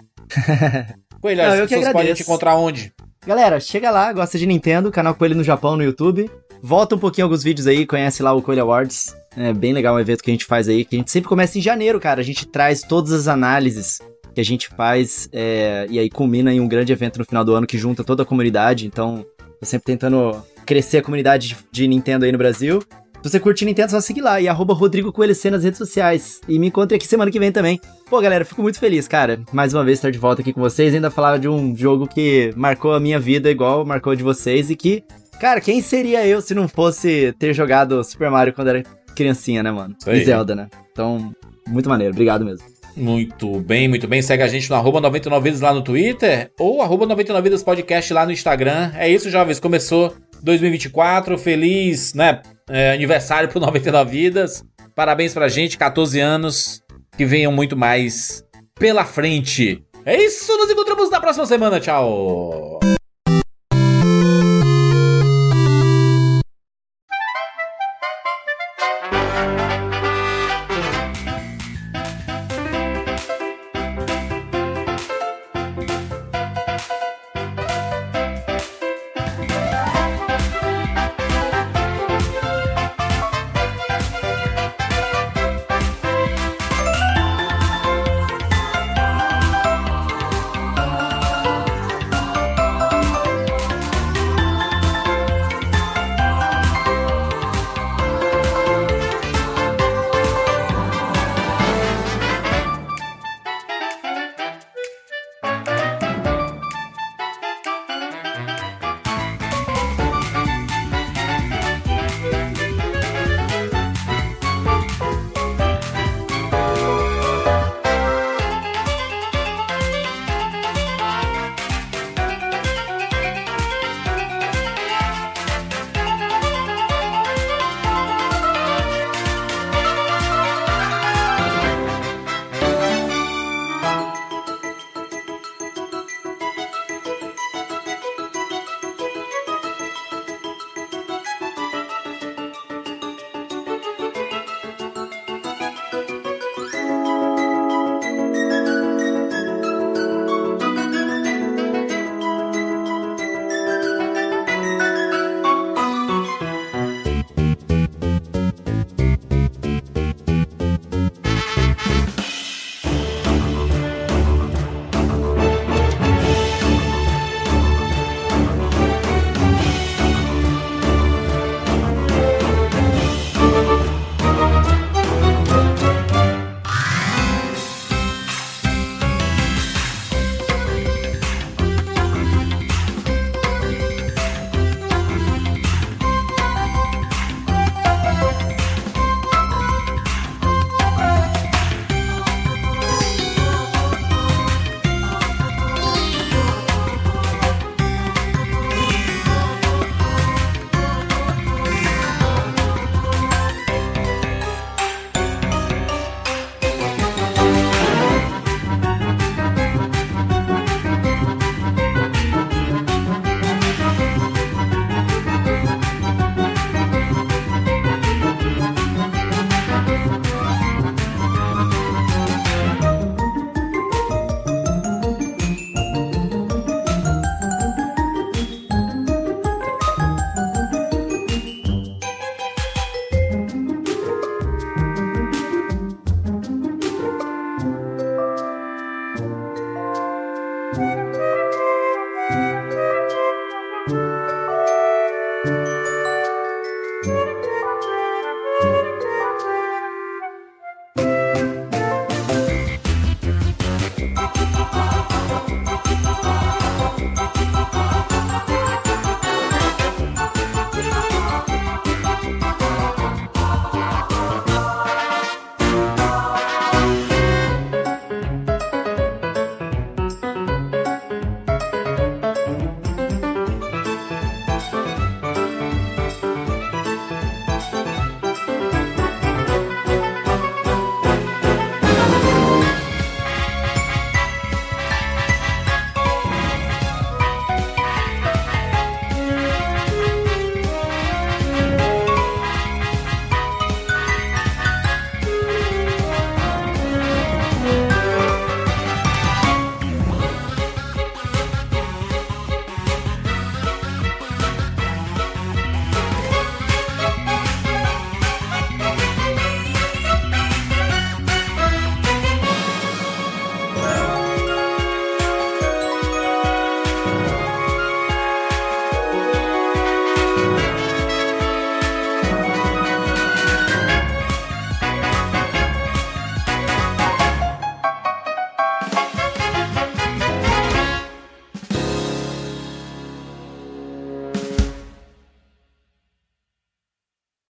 Coelho, 1.20 1.42
Não, 1.42 1.48
as 1.52 1.60
pessoas 1.60 1.68
podem 1.68 1.88
agradeço. 1.88 2.14
te 2.16 2.22
encontrar 2.22 2.56
onde? 2.56 2.92
Galera, 3.26 3.60
chega 3.60 3.90
lá, 3.90 4.12
gosta 4.12 4.38
de 4.38 4.46
Nintendo, 4.46 4.90
canal 4.90 5.14
Coelho 5.14 5.34
no 5.36 5.44
Japão 5.44 5.76
no 5.76 5.82
YouTube. 5.84 6.30
Volta 6.62 6.94
um 6.94 6.98
pouquinho 6.98 7.26
alguns 7.26 7.42
vídeos 7.42 7.66
aí, 7.66 7.86
conhece 7.86 8.22
lá 8.22 8.32
o 8.32 8.42
Coelho 8.42 8.62
Awards. 8.62 9.14
É 9.36 9.52
bem 9.52 9.72
legal 9.72 9.94
o 9.94 10.00
evento 10.00 10.22
que 10.22 10.30
a 10.30 10.34
gente 10.34 10.44
faz 10.44 10.68
aí, 10.68 10.84
que 10.84 10.96
a 10.96 10.98
gente 10.98 11.10
sempre 11.10 11.28
começa 11.28 11.58
em 11.58 11.60
janeiro, 11.60 12.00
cara. 12.00 12.20
A 12.20 12.24
gente 12.24 12.46
traz 12.46 12.82
todas 12.82 13.12
as 13.12 13.28
análises 13.28 14.00
que 14.34 14.40
a 14.40 14.44
gente 14.44 14.68
faz 14.68 15.28
é, 15.32 15.86
e 15.88 15.98
aí 15.98 16.10
culmina 16.10 16.52
em 16.52 16.60
um 16.60 16.68
grande 16.68 16.92
evento 16.92 17.18
no 17.18 17.24
final 17.24 17.44
do 17.44 17.54
ano 17.54 17.66
que 17.66 17.78
junta 17.78 18.02
toda 18.04 18.22
a 18.22 18.26
comunidade. 18.26 18.86
Então, 18.86 19.24
Tô 19.58 19.64
sempre 19.64 19.86
tentando 19.86 20.42
crescer 20.66 20.98
a 20.98 21.02
comunidade 21.02 21.48
de, 21.48 21.56
de 21.72 21.88
Nintendo 21.88 22.24
aí 22.26 22.32
no 22.32 22.36
Brasil. 22.38 22.82
Se 23.26 23.32
você 23.32 23.40
curte 23.40 23.64
Nintendo, 23.64 23.90
só 23.90 24.00
seguir 24.00 24.20
lá. 24.20 24.40
E 24.40 24.46
arroba 24.46 24.72
Rodrigo 24.72 25.12
Coelho 25.12 25.34
C 25.34 25.50
nas 25.50 25.64
redes 25.64 25.78
sociais. 25.78 26.40
E 26.48 26.60
me 26.60 26.68
encontre 26.68 26.96
aqui 26.96 27.08
semana 27.08 27.28
que 27.28 27.40
vem 27.40 27.50
também. 27.50 27.80
Pô, 28.08 28.20
galera, 28.20 28.44
fico 28.44 28.62
muito 28.62 28.78
feliz, 28.78 29.08
cara. 29.08 29.40
Mais 29.52 29.74
uma 29.74 29.84
vez 29.84 29.98
estar 29.98 30.12
de 30.12 30.18
volta 30.18 30.42
aqui 30.42 30.52
com 30.52 30.60
vocês. 30.60 30.94
Ainda 30.94 31.10
falar 31.10 31.38
de 31.38 31.48
um 31.48 31.76
jogo 31.76 32.06
que 32.06 32.52
marcou 32.54 32.92
a 32.94 33.00
minha 33.00 33.18
vida 33.18 33.50
igual 33.50 33.84
marcou 33.84 34.12
a 34.12 34.14
de 34.14 34.22
vocês. 34.22 34.70
E 34.70 34.76
que, 34.76 35.02
cara, 35.40 35.60
quem 35.60 35.82
seria 35.82 36.24
eu 36.24 36.40
se 36.40 36.54
não 36.54 36.68
fosse 36.68 37.34
ter 37.36 37.52
jogado 37.52 38.04
Super 38.04 38.30
Mario 38.30 38.52
quando 38.52 38.68
era 38.68 38.84
criancinha, 39.16 39.60
né, 39.60 39.72
mano? 39.72 39.96
E 40.06 40.24
Zelda, 40.24 40.54
né? 40.54 40.68
Então, 40.92 41.34
muito 41.66 41.88
maneiro. 41.88 42.12
Obrigado 42.12 42.44
mesmo. 42.44 42.64
Muito 42.96 43.58
bem, 43.58 43.88
muito 43.88 44.06
bem. 44.06 44.22
Segue 44.22 44.44
a 44.44 44.48
gente 44.48 44.70
no 44.70 44.76
arroba 44.76 45.00
99vidas 45.00 45.60
lá 45.60 45.74
no 45.74 45.82
Twitter 45.82 46.52
ou 46.60 46.80
arroba 46.80 47.08
99vidas 47.08 47.64
podcast 47.64 48.14
lá 48.14 48.24
no 48.24 48.30
Instagram. 48.30 48.92
É 48.94 49.10
isso, 49.10 49.28
jovens. 49.30 49.58
Começou 49.58 50.14
2024. 50.44 51.36
Feliz, 51.36 52.14
né? 52.14 52.40
É, 52.68 52.92
aniversário 52.92 53.48
pro 53.48 53.58
99 53.60 54.10
Vidas. 54.10 54.64
Parabéns 54.94 55.34
pra 55.34 55.48
gente, 55.48 55.76
14 55.78 56.20
anos. 56.20 56.82
Que 57.16 57.24
venham 57.24 57.52
muito 57.52 57.76
mais 57.76 58.44
pela 58.78 59.04
frente. 59.04 59.82
É 60.04 60.16
isso, 60.22 60.56
nos 60.56 60.70
encontramos 60.70 61.10
na 61.10 61.20
próxima 61.20 61.46
semana. 61.46 61.80
Tchau. 61.80 62.78